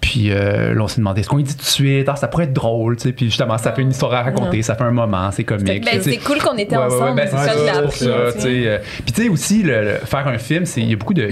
Puis 0.00 0.30
euh, 0.30 0.74
là 0.74 0.82
on 0.82 0.88
s'est 0.88 0.98
demandé 1.00 1.20
est-ce 1.20 1.28
qu'on 1.28 1.38
dit 1.38 1.54
tout 1.56 1.62
de 1.62 1.66
suite, 1.68 2.08
ah, 2.08 2.16
ça 2.16 2.28
pourrait 2.28 2.44
être 2.44 2.52
drôle, 2.52 2.96
tu 2.96 3.04
sais. 3.04 3.12
Puis 3.12 3.26
justement 3.26 3.58
ça 3.58 3.72
fait 3.72 3.82
une 3.82 3.90
histoire 3.90 4.12
à 4.14 4.22
raconter, 4.22 4.62
ça 4.62 4.74
fait 4.74 4.84
un 4.84 4.90
moment, 4.90 5.30
c'est 5.32 5.44
comique. 5.44 5.84
Ben, 5.84 6.00
c'est 6.02 6.16
cool 6.18 6.38
qu'on 6.38 6.56
était 6.56 6.76
Ouais, 6.76 6.84
ouais, 6.84 6.88
ouais, 6.88 6.94
ensemble. 7.02 7.16
ben, 7.16 7.28
c'est 7.30 7.36
ça 7.36 7.46
ça, 7.46 7.82
c'est 7.90 8.04
ça, 8.04 8.32
tu 8.34 8.40
sais. 8.40 8.48
euh, 8.66 8.78
Puis 9.04 9.12
tu 9.12 9.22
sais 9.22 9.28
aussi, 9.28 9.62
le, 9.62 9.82
le- 9.82 9.94
faire 10.04 10.26
un 10.28 10.38
film, 10.38 10.64
c'est 10.66 10.80
il 10.80 10.90
y 10.90 10.92
a 10.92 10.96
beaucoup 10.96 11.14
de. 11.14 11.28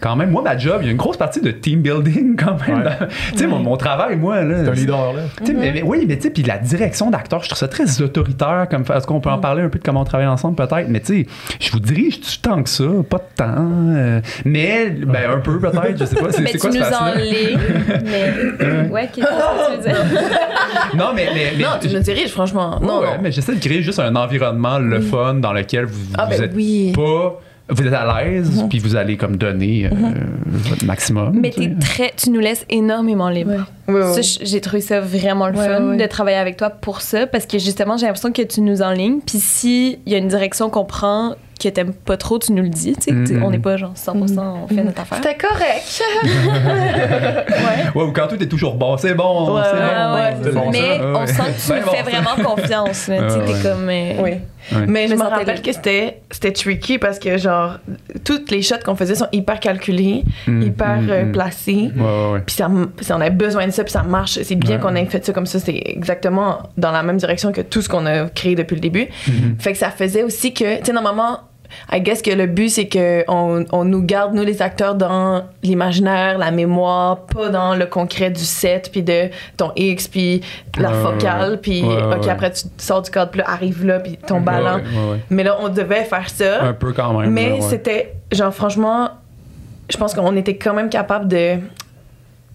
Quand 0.00 0.16
même, 0.16 0.30
moi, 0.30 0.42
ma 0.42 0.56
job, 0.56 0.78
il 0.82 0.86
y 0.86 0.88
a 0.88 0.90
une 0.92 0.96
grosse 0.96 1.16
partie 1.16 1.40
de 1.40 1.50
team 1.50 1.80
building 1.80 2.36
quand 2.42 2.56
même. 2.66 2.84
Tu 3.32 3.38
sais, 3.38 3.46
mon, 3.46 3.58
mon 3.58 3.76
travail, 3.76 4.16
moi, 4.16 4.42
là. 4.42 4.64
C'est 4.64 4.70
un 4.70 4.74
leader, 4.74 5.12
là. 5.12 5.22
Mais, 5.54 5.72
mais 5.72 5.82
oui, 5.82 6.04
mais 6.08 6.16
tu 6.16 6.22
sais, 6.24 6.30
puis 6.30 6.42
la 6.42 6.58
direction 6.58 7.10
d'acteur, 7.10 7.42
je 7.42 7.48
trouve 7.48 7.58
ça 7.58 7.68
très 7.68 7.93
autoritaire. 8.02 8.66
Comme, 8.70 8.82
est-ce 8.94 9.06
qu'on 9.06 9.20
peut 9.20 9.30
en 9.30 9.38
parler 9.38 9.62
un 9.62 9.68
peu 9.68 9.78
de 9.78 9.84
comment 9.84 10.00
on 10.00 10.04
travaille 10.04 10.26
ensemble, 10.26 10.56
peut-être? 10.56 10.88
Mais 10.88 11.00
tu 11.00 11.22
sais, 11.24 11.26
je 11.60 11.70
vous 11.72 11.80
dirige 11.80 12.20
du 12.20 12.38
temps 12.38 12.62
que 12.62 12.68
ça, 12.68 12.84
pas 13.08 13.18
de 13.18 13.36
temps. 13.36 13.68
euh, 13.96 14.20
mais, 14.44 14.90
ben, 14.90 15.30
un 15.36 15.40
peu, 15.40 15.58
peut-être, 15.58 15.98
je 15.98 16.04
sais 16.04 16.16
pas. 16.16 16.30
C'est, 16.32 16.44
tu 16.44 16.58
quoi 16.58 16.72
ce 16.72 16.78
nous 16.78 16.84
enlignes. 16.84 17.58
mais. 18.04 18.88
Ouais, 18.90 19.08
qu'est-ce 19.12 19.26
que 19.26 19.70
tu 19.70 19.76
veux 19.76 19.82
dire? 19.92 20.04
Non, 20.96 21.06
mais. 21.14 21.28
mais, 21.34 21.52
mais 21.56 21.62
Non, 21.62 21.70
tu 21.80 21.88
nous 21.88 22.00
diriges, 22.00 22.30
franchement. 22.32 22.78
Non, 22.80 23.00
ouais, 23.00 23.06
non. 23.16 23.22
mais 23.22 23.32
j'essaie 23.32 23.54
de 23.54 23.60
créer 23.60 23.82
juste 23.82 23.98
un 23.98 24.14
environnement 24.16 24.78
le 24.78 25.00
fun 25.00 25.34
dans 25.34 25.52
lequel 25.52 25.84
vous, 25.86 26.12
Ah, 26.16 26.24
vous 26.24 26.30
ben 26.30 26.42
êtes 26.44 26.52
oui. 26.54 26.92
pas. 26.94 27.40
Vous 27.70 27.82
êtes 27.86 27.94
à 27.94 28.22
l'aise, 28.22 28.62
puis 28.68 28.78
vous 28.78 28.94
allez 28.94 29.16
comme 29.16 29.36
donner 29.36 29.86
euh, 29.86 29.90
votre 30.44 30.84
maximum. 30.84 31.38
Mais 31.40 31.48
tu 31.50 31.60
t'es 31.60 31.74
très, 31.80 32.12
tu 32.14 32.28
nous 32.30 32.40
laisses 32.40 32.66
énormément 32.68 33.30
libre. 33.30 33.52
Ouais, 33.88 33.94
ouais. 33.94 34.12
Ça, 34.12 34.20
j- 34.20 34.38
j'ai 34.42 34.60
trouvé 34.60 34.82
ça 34.82 35.00
vraiment 35.00 35.48
le 35.48 35.56
Ouais, 35.56 35.66
fun 35.66 35.82
ouais. 35.90 35.96
de 35.96 36.06
travailler 36.06 36.36
avec 36.36 36.58
toi 36.58 36.68
pour 36.68 37.00
ça 37.00 37.26
parce 37.26 37.46
que 37.46 37.58
justement 37.58 37.96
j'ai 37.96 38.04
l'impression 38.06 38.32
que 38.32 38.42
tu 38.42 38.60
nous 38.60 38.82
enlignes 38.82 39.20
puis 39.26 39.38
si 39.38 39.98
il 40.04 40.12
y 40.12 40.14
a 40.14 40.18
une 40.18 40.28
direction 40.28 40.68
qu'on 40.68 40.84
prend 40.84 41.36
que 41.62 41.68
t'aimes 41.68 41.94
pas 41.94 42.16
trop 42.18 42.38
tu 42.38 42.52
nous 42.52 42.62
le 42.62 42.68
dis 42.68 42.94
Mhm. 43.10 43.26
Sais, 43.26 43.36
on 43.42 43.50
n'est 43.50 43.58
pas 43.58 43.76
genre 43.78 43.92
100% 43.94 44.38
on 44.64 44.68
fait 44.68 44.82
notre 44.84 45.00
affaire 45.00 45.18
C'était 45.22 45.36
correct. 45.36 46.02
Ouais, 47.94 48.02
ou 48.02 48.12
quand 48.12 48.26
tout 48.28 48.42
est 48.42 48.48
toujours 48.48 48.74
bon, 48.74 48.96
c'est 48.96 49.14
bon, 49.14 49.54
Ouais, 49.54 49.62
c'est 49.64 49.76
ouais, 49.78 50.04
bon. 50.04 50.14
ouais, 50.14 50.34
c'est 50.42 50.52
bon, 50.54 50.70
mais 50.70 50.98
ça. 50.98 51.04
on 51.06 51.20
Ouais. 51.20 51.26
sent 51.26 51.42
que 51.42 51.62
tu 51.62 51.68
Ben 51.70 51.80
nous 51.80 51.86
bon, 51.86 51.92
fais 51.92 52.02
vraiment 52.02 52.54
confiance. 52.56 53.02
Tu 53.06 53.10
Ouais, 53.12 53.18
t'es 53.28 53.52
ouais. 53.52 53.62
comme 53.62 53.88
euh, 53.88 54.12
Oui. 54.22 54.30
Ouais. 54.72 54.86
Mais 54.86 55.08
je 55.08 55.14
me 55.14 55.22
rappelle 55.22 55.60
que 55.62 55.72
c'était 55.72 56.20
c'était 56.30 56.52
tricky 56.52 56.98
parce 56.98 57.18
que 57.18 57.36
genre 57.38 57.78
toutes 58.24 58.50
les 58.50 58.62
shots 58.62 58.76
qu'on 58.84 58.96
faisait 58.96 59.14
sont 59.14 59.28
hyper 59.32 59.60
calculés, 59.60 60.24
Mm, 60.46 60.62
hyper 60.62 61.00
mm, 61.02 61.10
euh, 61.10 61.24
mm. 61.26 61.32
placés. 61.32 61.90
Ouais, 61.96 62.02
ouais, 62.02 62.32
ouais. 62.32 62.40
Puis 62.46 62.56
ça, 62.56 62.68
puis 62.96 63.06
on 63.10 63.20
avait 63.20 63.30
besoin 63.30 63.66
de 63.66 63.72
ça, 63.72 63.84
puis 63.84 63.92
ça 63.92 64.02
marche. 64.02 64.38
C'est 64.42 64.54
bien 64.54 64.76
Ouais. 64.76 64.80
qu'on 64.82 64.94
ait 64.94 65.04
fait 65.06 65.24
ça 65.24 65.32
comme 65.32 65.46
ça. 65.46 65.58
C'est 65.58 65.80
exactement 65.86 66.70
dans 66.76 66.90
la 66.92 67.02
même 67.02 67.16
direction 67.16 67.52
que 67.52 67.60
tout 67.60 67.82
ce 67.82 67.88
qu'on 67.88 68.06
a 68.06 68.26
créé 68.28 68.54
depuis 68.54 68.74
le 68.74 68.80
début. 68.80 69.06
Mhm. 69.28 69.56
Fait 69.58 69.72
que 69.72 69.78
ça 69.78 69.90
faisait 69.90 70.22
aussi 70.22 70.52
que, 70.54 70.78
tu 70.78 70.86
sais, 70.86 70.92
normalement, 70.92 71.40
I 71.92 72.00
guess 72.00 72.22
que 72.22 72.30
le 72.30 72.46
but, 72.46 72.68
c'est 72.68 72.88
qu'on 72.88 73.64
on 73.70 73.84
nous 73.84 74.02
garde, 74.02 74.34
nous 74.34 74.44
les 74.44 74.62
acteurs, 74.62 74.94
dans 74.94 75.44
l'imaginaire, 75.62 76.38
la 76.38 76.50
mémoire, 76.50 77.20
pas 77.26 77.48
dans 77.48 77.74
le 77.74 77.86
concret 77.86 78.30
du 78.30 78.44
set, 78.44 78.90
puis 78.90 79.02
de 79.02 79.28
ton 79.56 79.72
X, 79.76 80.08
puis 80.08 80.40
la 80.78 80.90
Ouais, 80.90 81.02
focale, 81.02 81.60
puis 81.60 81.82
Ouais, 81.82 81.96
ouais, 81.96 82.16
OK, 82.16 82.28
après, 82.28 82.52
tu 82.52 82.64
sors 82.78 83.02
du 83.02 83.10
cadre, 83.10 83.30
puis 83.30 83.40
là, 83.40 83.50
arrive 83.50 83.84
là, 83.84 84.00
puis 84.00 84.16
ton 84.16 84.40
ballon. 84.40 84.82
Mais 85.30 85.42
là, 85.44 85.56
on 85.60 85.68
devait 85.68 86.04
faire 86.04 86.28
ça. 86.28 86.62
Un 86.62 86.72
peu 86.72 86.92
quand 86.92 87.18
même. 87.18 87.30
Mais 87.30 87.60
c'était, 87.60 88.14
genre, 88.32 88.52
franchement, 88.52 89.10
je 89.90 89.96
pense 89.96 90.14
qu'on 90.14 90.36
était 90.36 90.56
quand 90.56 90.74
même 90.74 90.88
capable 90.88 91.28
de 91.28 91.58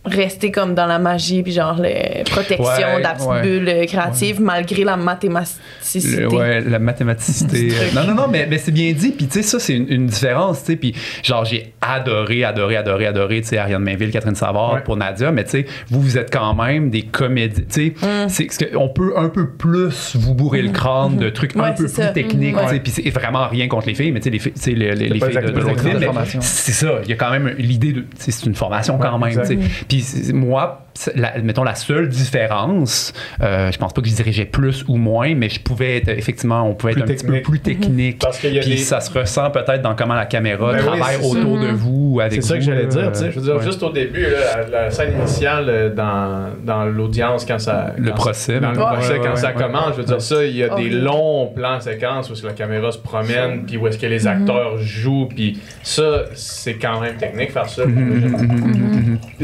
rester 0.06 0.50
comme 0.52 0.76
dans 0.76 0.86
la 0.86 0.98
magie, 0.98 1.44
puis 1.44 1.52
genre, 1.52 1.76
la 1.78 2.24
protection 2.26 2.66
Ouais, 2.66 2.98
de 2.98 3.04
la 3.04 3.14
petite 3.14 3.28
ouais. 3.30 3.42
bulle 3.42 3.70
euh, 3.70 3.86
créative, 3.86 4.42
malgré 4.42 4.84
la 4.84 4.96
mathématicité. 4.98 6.22
Le- 6.22 6.28
ouais, 6.34 6.62
la 6.62 6.80
mathématicité. 6.80 7.68
Truc. 7.68 7.94
non, 7.94 8.06
non, 8.06 8.16
non, 8.16 8.28
mais, 8.30 8.48
mais 8.50 8.58
c'est 8.58 8.72
bien 8.72 8.92
dit. 8.94 9.12
Puis, 9.12 9.28
tu 9.28 9.34
sais, 9.34 9.42
ça, 9.44 9.60
c'est 9.60 9.74
une, 9.76 9.88
une 9.92 10.06
différence. 10.08 10.62
Tu 10.62 10.66
sais, 10.72 10.76
puis, 10.78 10.96
genre, 11.24 11.46
j'ai 11.46 11.74
adoré, 11.82 12.44
adoré, 12.44 12.78
adoré, 12.78 13.08
adoré, 13.08 13.42
tu 13.42 13.48
sais, 13.50 13.58
Ariane 13.58 13.84
Mainville, 13.84 14.12
Catherine 14.12 14.36
Savard 14.36 14.74
Ouais. 14.74 14.82
pour 14.82 14.96
Nadia. 14.98 15.32
Mais, 15.32 15.44
tu 15.44 15.52
sais, 15.52 15.66
vous, 15.90 16.02
vous 16.02 16.18
êtes 16.18 16.32
quand 16.32 16.54
même 16.56 16.90
des 16.90 17.02
comédiens. 17.04 17.64
Tu 17.70 17.94
sais, 18.30 18.66
Mm. 18.72 18.78
on 18.78 18.90
peut 18.90 19.14
un 19.18 19.30
peu 19.30 19.50
plus 19.50 20.16
vous 20.16 20.34
bourrer 20.34 20.62
le 20.62 20.72
crâne 20.72 21.18
de 21.18 21.30
trucs 21.30 21.56
un 21.56 21.72
peu 21.72 21.84
plus 21.86 21.94
ça. 21.94 22.08
techniques. 22.08 22.56
Mm. 22.56 22.60
tu 22.64 22.70
sais. 22.70 22.80
Puis, 22.80 22.92
c'est 22.92 23.10
vraiment 23.10 23.48
rien 23.48 23.68
contre 23.68 23.88
les 23.88 23.96
filles, 23.96 24.12
mais, 24.12 24.20
tu 24.20 24.26
sais, 24.26 24.30
les, 24.30 24.40
filles- 24.40 24.54
tu 24.54 24.62
sais, 24.62 24.72
les, 24.72 24.96
les, 24.96 25.10
les 25.10 25.20
filles 25.20 25.36
de, 25.42 25.52
de 25.52 26.00
formation. 26.06 26.40
C'est 26.42 26.72
ça. 26.72 27.00
Il 27.04 27.10
y 27.10 27.14
a 27.14 27.16
quand 27.16 27.32
même 27.32 27.54
l'idée 27.58 27.92
de. 27.94 28.02
tu 28.02 28.08
sais, 28.18 28.32
C'est 28.32 28.46
une 28.46 28.56
formation 28.56 28.98
quand 28.98 29.18
même. 29.20 29.38
tu 29.42 29.46
sais. 29.46 29.58
Puis, 29.90 30.06
moi, 30.34 30.86
la- 31.16 31.38
mettons, 31.40 31.64
la 31.64 31.76
seule 31.76 32.10
différence, 32.10 33.14
euh, 33.42 33.72
je 33.72 33.78
pense 33.78 33.94
pas 33.94 34.02
que 34.02 34.08
je 34.10 34.14
dirigeais 34.16 34.46
plus 34.46 34.84
ou 34.88 34.98
moins, 34.98 35.34
mais 35.36 35.50
je 35.50 35.60
pouvais 35.60 35.98
être, 35.98 36.10
effectivement, 36.10 36.64
on 36.64 36.74
pouvait 36.74 36.94
Plus 36.94 37.02
être 37.04 37.10
un 37.10 37.14
petit 37.14 37.26
peu 37.26 37.34
technique. 37.34 37.50
plus 37.50 37.60
technique. 37.60 38.20
Parce 38.20 38.40
qu'il 38.40 38.54
y 38.54 38.58
a 38.58 38.62
Puis 38.62 38.72
des- 38.72 38.78
ça 38.78 39.00
se 39.02 39.12
ressent 39.18 39.50
peut-être 39.52 39.82
dans 39.82 39.96
comment 39.96 40.16
la 40.16 40.26
caméra 40.26 40.72
Ben 40.74 40.80
oui, 40.80 40.86
travaille 40.86 41.22
ça. 41.22 41.26
autour 41.28 41.60
de 41.60 41.68
vous 41.68 42.12
ou 42.16 42.20
avec 42.22 42.34
C'est 42.42 42.48
ça 42.48 42.54
que 42.56 42.60
vous, 42.60 42.66
j'allais 42.66 42.86
dire, 42.88 43.12
tu 43.12 43.20
sais. 43.20 43.32
Je 43.32 43.40
veux 43.40 43.46
dire, 43.46 43.56
Ouais. 43.58 43.64
juste 43.64 43.84
au 43.84 43.92
début, 43.92 44.22
là, 44.24 44.64
la, 44.70 44.84
la 44.84 44.92
scène 44.92 45.14
initiale 45.18 45.66
euh, 45.70 45.90
dans, 45.94 46.50
dans 46.64 46.86
l'audience, 46.86 47.46
quand 47.46 47.60
ça. 47.60 47.94
Le 47.98 48.10
quand 48.10 48.16
procès, 48.16 48.54
ça- 48.56 48.60
Dans 48.60 48.72
le 48.72 48.78
ouais, 48.78 48.84
procès, 48.86 49.14
ouais, 49.14 49.20
quand 49.20 49.30
ouais, 49.32 49.36
ça 49.36 49.48
ouais. 49.50 49.54
commence, 49.54 49.92
je 49.94 49.98
veux 50.02 50.04
dire, 50.06 50.22
ça, 50.22 50.44
il 50.46 50.56
y 50.56 50.64
a 50.64 50.76
des 50.76 50.90
longs 50.90 51.48
plans 51.56 51.80
séquences 51.80 52.30
où 52.30 52.46
la 52.46 52.54
caméra 52.54 52.92
se 52.92 52.98
promène, 52.98 53.66
puis 53.66 53.78
où 53.78 53.88
est-ce 53.88 53.98
que 53.98 54.06
les 54.08 54.28
acteurs 54.28 54.78
jouent, 54.80 55.28
puis 55.34 55.60
ça, 55.84 56.26
c'est 56.34 56.76
quand 56.76 57.00
même 57.00 57.16
technique 57.18 57.52
faire 57.52 57.70
ça. 57.70 57.84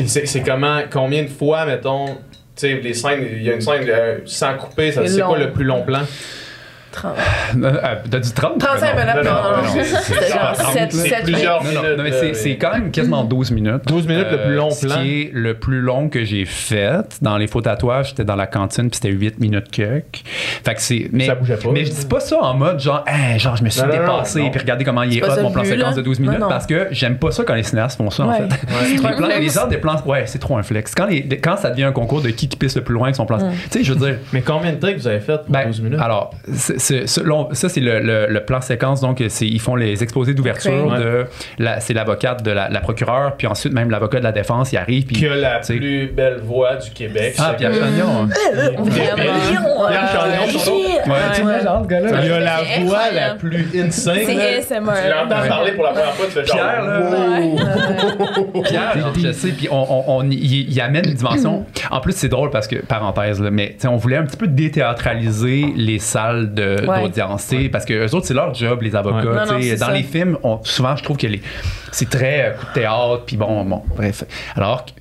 C'est 0.06 0.26
c'est 0.28 0.41
comment, 0.41 0.80
combien 0.91 1.24
de 1.24 1.28
fois, 1.38 1.66
mettons, 1.66 2.06
tu 2.08 2.16
sais, 2.56 2.76
les 2.76 2.94
scènes, 2.94 3.28
il 3.32 3.44
y 3.44 3.50
a 3.50 3.54
une 3.56 3.62
scène 3.62 3.86
euh, 3.88 4.20
sans 4.26 4.56
couper, 4.56 4.92
ça, 4.92 5.06
C'est 5.06 5.22
quoi 5.22 5.38
le 5.38 5.52
plus 5.52 5.66
long 5.66 5.84
plan? 5.84 6.02
30. 6.96 7.14
Euh, 7.64 7.96
T'as 8.10 8.20
dit 8.20 8.34
30? 8.34 8.58
35 8.60 8.96
Non, 8.96 9.02
minutes, 9.02 9.16
non, 9.16 9.24
non, 9.24 9.30
non, 9.32 9.41
non, 9.43 9.58
non, 9.58 9.64
non. 9.64 9.84
c'est- 9.84 10.34
genre 10.34 10.54
c'est- 10.56 10.80
7, 10.80 10.91
c'est 10.93 11.10
7, 11.10 11.24
plusieurs 11.24 11.64
Non, 11.64 11.72
non, 11.72 11.82
minutes, 11.82 11.98
non, 11.98 12.04
mais 12.04 12.10
là, 12.10 12.34
c'est, 12.34 12.56
quand 12.58 12.72
même 12.74 12.91
quasiment 12.91 13.24
12 13.24 13.52
minutes. 13.52 13.86
12 13.88 14.08
minutes, 14.08 14.28
le 14.32 14.38
plus 14.43 14.56
long 14.56 14.70
ce 14.72 14.86
plan. 14.88 14.96
qui 14.96 15.22
est 15.24 15.30
le 15.34 15.54
plus 15.56 15.82
long 15.82 16.10
que 16.10 16.24
j'ai 16.24 16.46
fait 16.46 17.18
dans 17.22 17.38
les 17.38 17.48
faux 17.48 17.62
tatouages, 17.62 18.10
c'était 18.10 18.24
dans 18.24 18.36
la 18.36 18.48
cantine, 18.48 18.89
puis 18.89 19.00
c'était 19.02 19.16
8 19.16 19.39
minutes 19.39 19.70
quelques. 19.72 20.24
Fait 20.64 20.74
que 20.74 20.82
c'est. 20.82 21.10
Mais, 21.12 21.26
Ça 21.26 21.36
bougeait 21.36 21.58
pas. 21.58 21.70
Mais 21.72 21.86
je 21.86 21.91
dis 21.91 22.06
pas 22.06 22.20
ça 22.20 22.38
en 22.41 22.54
mode 22.56 22.80
genre, 22.80 23.04
Hey, 23.08 23.38
genre, 23.39 23.56
je 23.56 23.64
me 23.64 23.70
suis 23.70 23.82
dépassé, 23.84 24.41
puis 24.52 24.60
regardez 24.60 24.84
comment 24.86 25.04
il 25.04 25.18
est 25.18 25.24
hot, 25.24 25.41
mon 25.41 25.52
plan 25.52 25.64
séquence 25.64 25.89
là. 25.91 25.93
de 25.93 26.02
12 26.02 26.20
minutes, 26.20 26.36
Non, 26.39 26.46
non. 26.46 26.50
parce 26.50 26.66
que 26.66 26.88
j'aime 26.91 27.18
pas 27.18 27.32
ça 27.32 27.43
quand 27.43 27.54
les 27.56 27.64
cinéastes 27.64 27.98
font 27.98 28.10
ça, 28.10 28.24
en 28.26 28.34
fait. 28.34 28.43
Les, 28.89 28.96
plans- 29.00 29.18
flex. 29.18 29.39
les 29.39 29.58
heures 29.58 29.68
des 29.68 29.78
plans, 29.78 29.96
ouais, 30.06 30.24
c'est 30.26 30.39
trop 30.39 30.58
un 30.58 30.64
flex. 30.64 30.93
Quand, 30.96 31.06
les, 31.08 31.28
quand 31.39 31.58
ça 31.58 31.70
devient 31.70 31.84
un 31.84 31.91
concours 31.91 32.22
de 32.22 32.30
qui 32.30 32.48
qui 32.48 32.58
pisse 32.58 32.76
le 32.76 32.84
plus 32.84 32.93
loin 32.93 33.06
avec 33.06 33.16
son 33.16 33.26
plan. 33.26 33.38
Tu 33.38 33.46
sais, 33.70 33.84
je 33.84 33.93
veux 33.93 34.06
dire. 34.06 34.18
Mais 34.34 34.41
combien 34.41 34.72
de 34.72 34.78
takes 34.78 34.98
vous 34.98 35.08
avez 35.08 35.20
fait 35.20 35.38
pour 35.38 35.50
Ben, 35.50 35.66
12 35.68 35.82
minutes? 35.82 36.00
alors, 36.02 36.32
ce- 37.08 37.22
là, 37.22 37.34
on- 37.36 37.54
ça, 37.54 37.70
c'est 37.70 37.80
le, 37.82 38.00
le- 38.00 38.28
le 38.30 38.46
plan 38.46 38.62
séquence. 38.62 39.02
Donc, 39.02 39.24
c'est, 39.30 39.48
ils 39.48 39.60
font 39.62 39.76
les 39.76 40.02
exposés 40.04 40.34
d'ouverture 40.34 40.96
de. 40.98 41.26
La, 41.60 41.80
c'est 41.80 41.94
l'avocate 41.94 42.44
de 42.44 42.52
la, 42.52 42.70
la 42.70 42.80
procureure, 42.80 43.36
puis 43.38 43.48
ensuite, 43.48 43.74
même 43.74 43.90
l'avocat 43.90 44.20
de 44.20 44.24
la 44.24 44.32
défense, 44.32 44.72
il 44.72 44.78
arrive. 44.78 45.06
Puis, 45.06 45.16
qui 45.18 45.28
a 45.28 45.36
la 45.36 45.60
plus 45.60 46.08
belle 46.08 46.40
voix 46.44 46.76
du 46.76 46.90
Québec. 46.92 47.36
Ah, 47.40 47.54
Pierre 47.58 47.74
Chagnon. 47.74 48.28
Pierre 49.86 50.08
Chagnon, 51.36 51.84
ce 51.84 51.88
gars-là? 51.88 52.10
Il 52.26 52.32
a 52.32 52.40
la 52.40 52.58
voix 52.84 53.12
la 53.14 53.36
plus 53.36 53.68
insane. 53.76 54.18
C'est 54.26 54.34
là. 54.36 54.44
ASMR. 54.60 54.92
Tu 55.04 55.10
l'entends 55.10 55.48
parler 55.48 55.72
pour 55.74 55.84
la 55.84 55.92
première 55.92 56.14
fois, 56.14 56.26
tu 56.26 56.32
fais 56.32 56.46
genre. 56.46 56.56
Pierre, 56.58 56.86
là. 56.86 58.62
Pierre, 58.64 59.14
je 59.18 59.32
sais, 59.32 59.50
puis 59.50 59.68
on, 59.72 60.22
amène 60.82 61.06
une 61.08 61.14
dimension. 61.14 61.66
En 61.92 62.00
plus, 62.02 62.14
c'est 62.16 62.28
drôle 62.30 62.50
parce 62.50 62.68
que, 62.68 62.78
parenthèse, 62.78 63.42
là, 63.42 63.50
mais 63.52 63.76
on 63.88 63.96
voulait 63.98 64.18
un 64.18 64.24
petit 64.26 64.38
peu 64.38 64.48
déthéâtraliser 64.48 65.66
les 65.76 66.00
salles 66.00 66.54
de- 66.54 66.75
Ouais. 66.88 67.02
d'audience, 67.02 67.48
tu 67.48 67.64
sais, 67.64 67.70
parce 67.70 67.86
que 67.86 67.94
eux 67.94 68.16
autres, 68.16 68.26
c'est 68.28 68.34
leur 68.34 68.54
job, 68.54 68.82
les 68.82 68.96
avocats. 68.96 69.18
Ouais. 69.18 69.24
tu 69.24 69.54
Non, 69.54 69.60
non, 69.60 69.70
Dans 69.80 69.86
ça. 69.86 69.92
les 69.94 70.04
films, 70.04 70.38
on- 70.44 70.60
souvent, 70.64 70.96
je 70.96 71.04
trouve 71.04 71.18
que 71.18 71.28
les, 71.28 71.42
c'est 71.92 72.10
très 72.10 72.48
euh, 72.48 72.52
coup 72.54 72.66
de 72.68 72.74
théâtre, 72.74 73.24
puis 73.26 73.38
bon, 73.38 73.64
bon, 73.66 73.84
bref. 73.96 74.24
Alors, 74.56 74.86
que- 74.86 74.92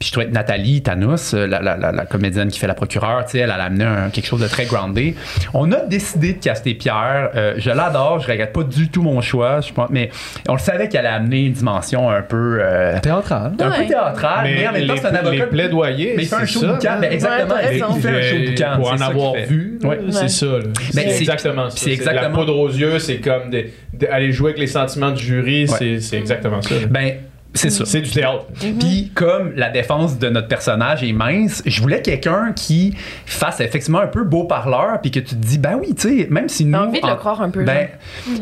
puis 0.00 0.06
je 0.08 0.12
trouvais 0.12 0.26
que 0.28 0.32
Nathalie 0.32 0.80
Tanous, 0.82 1.34
euh, 1.34 1.46
la, 1.46 1.60
la- 1.60 1.76
la- 1.76 1.92
la 1.92 2.06
comédienne 2.06 2.48
qui 2.48 2.58
fait 2.58 2.66
la 2.66 2.74
procureure, 2.74 3.22
tu 3.26 3.32
sais, 3.32 3.38
elle, 3.40 3.52
elle 3.54 3.60
a 3.60 3.64
amené 3.64 3.84
un- 3.84 4.08
quelque 4.10 4.26
chose 4.26 4.40
de 4.40 4.48
très 4.48 4.64
groundé. 4.64 5.14
On 5.54 5.70
a 5.72 5.80
décidé 5.84 6.32
de 6.32 6.38
caster 6.42 6.72
Pierre. 6.74 7.30
Euh, 7.36 7.54
je 7.58 7.70
l'adore, 7.70 8.18
je 8.20 8.26
regrette 8.32 8.52
pas 8.54 8.62
du 8.64 8.88
tout 8.88 9.02
mon 9.02 9.20
choix, 9.20 9.60
je 9.60 9.72
pense, 9.72 9.90
mais 9.90 10.08
on 10.48 10.54
le 10.54 10.58
savait 10.58 10.88
qu'elle 10.88 11.04
allait 11.06 11.16
amener 11.16 11.44
une 11.44 11.52
dimension 11.52 12.08
un 12.10 12.22
peu, 12.22 12.58
euh, 12.62 12.98
Théâtral. 13.00 13.52
un 13.60 13.70
peu 13.70 13.78
Ouais. 13.80 13.86
théâtrale, 13.86 14.44
mais, 14.44 14.66
en 14.68 14.72
même 14.72 14.86
temps, 14.86 14.94
c'est 14.96 15.06
un 15.06 15.14
avocat. 15.14 15.30
les 15.36 15.42
plaidoyers, 15.42 16.14
mais 16.16 16.22
il 16.22 16.28
fait 16.28 16.34
un 16.36 16.38
c'est 16.40 16.46
show 16.46 16.60
ça, 16.60 16.66
boucan, 16.72 16.88
hein? 16.92 16.98
ben, 17.00 17.12
exactement. 17.12 17.54
Ouais, 17.54 17.60
il, 17.72 17.78
fait 18.00 18.08
un 18.08 18.22
show 18.22 18.36
Mais 18.38 18.48
boucan. 18.48 18.72
Pour 18.76 18.92
en 18.92 19.00
avoir 19.00 19.34
vu, 19.34 19.78
Ouais. 19.84 19.98
c'est 20.10 20.28
ça. 20.28 20.46
Ben, 20.94 21.04
c'est 21.10 21.18
exactement 21.20 21.68
ça. 21.68 21.76
c'est 21.76 21.92
exactement- 21.92 22.22
La 22.22 22.30
poudre 22.30 22.56
aux 22.58 22.68
yeux, 22.70 22.98
c'est 22.98 23.18
comme 23.18 23.50
des- 23.50 23.72
de- 23.92 24.06
aller 24.10 24.32
jouer 24.32 24.52
avec 24.52 24.60
les 24.60 24.66
sentiments 24.66 25.10
du 25.10 25.22
jury, 25.22 25.68
c'est- 25.68 26.00
c'est 26.00 26.16
exactement 26.16 26.62
ça. 26.62 26.74
Ben, 26.88 27.12
c'est 27.54 27.70
ça. 27.70 27.84
C'est 27.84 28.00
du 28.00 28.10
théâtre. 28.10 28.46
Puis 28.78 29.10
comme 29.14 29.52
la 29.56 29.70
défense 29.70 30.18
de 30.18 30.28
notre 30.28 30.48
personnage 30.48 31.02
est 31.02 31.12
mince, 31.12 31.62
je 31.66 31.80
voulais 31.82 32.00
quelqu'un 32.02 32.52
qui 32.54 32.94
fasse 33.26 33.60
effectivement 33.60 33.98
un 34.00 34.06
peu 34.06 34.24
beau 34.24 34.44
parleur, 34.44 35.00
puis 35.00 35.10
que 35.10 35.18
tu 35.20 35.34
te 35.34 35.46
dis 35.46 35.58
ben 35.58 35.76
oui, 35.80 35.94
tu 35.94 36.20
sais, 36.20 36.28
même 36.30 36.48
si 36.48 36.64
nous, 36.64 36.72
T'as 36.78 36.84
envie 36.86 37.00
de 37.00 37.06
le 37.06 37.14
croire 37.16 37.42
un 37.42 37.50
peu, 37.50 37.64
Ben, 37.64 37.88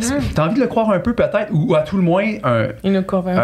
là. 0.01 0.17
t'as 0.35 0.45
envie 0.47 0.55
de 0.57 0.61
le 0.61 0.67
croire 0.67 0.91
un 0.91 0.99
peu 1.01 1.15
peut-être, 1.15 1.49
ou 1.53 1.75
à 1.75 1.83
tout 1.83 1.97
le 1.97 2.03
moins 2.03 2.27
un, 2.45 2.69
un, 2.85 2.95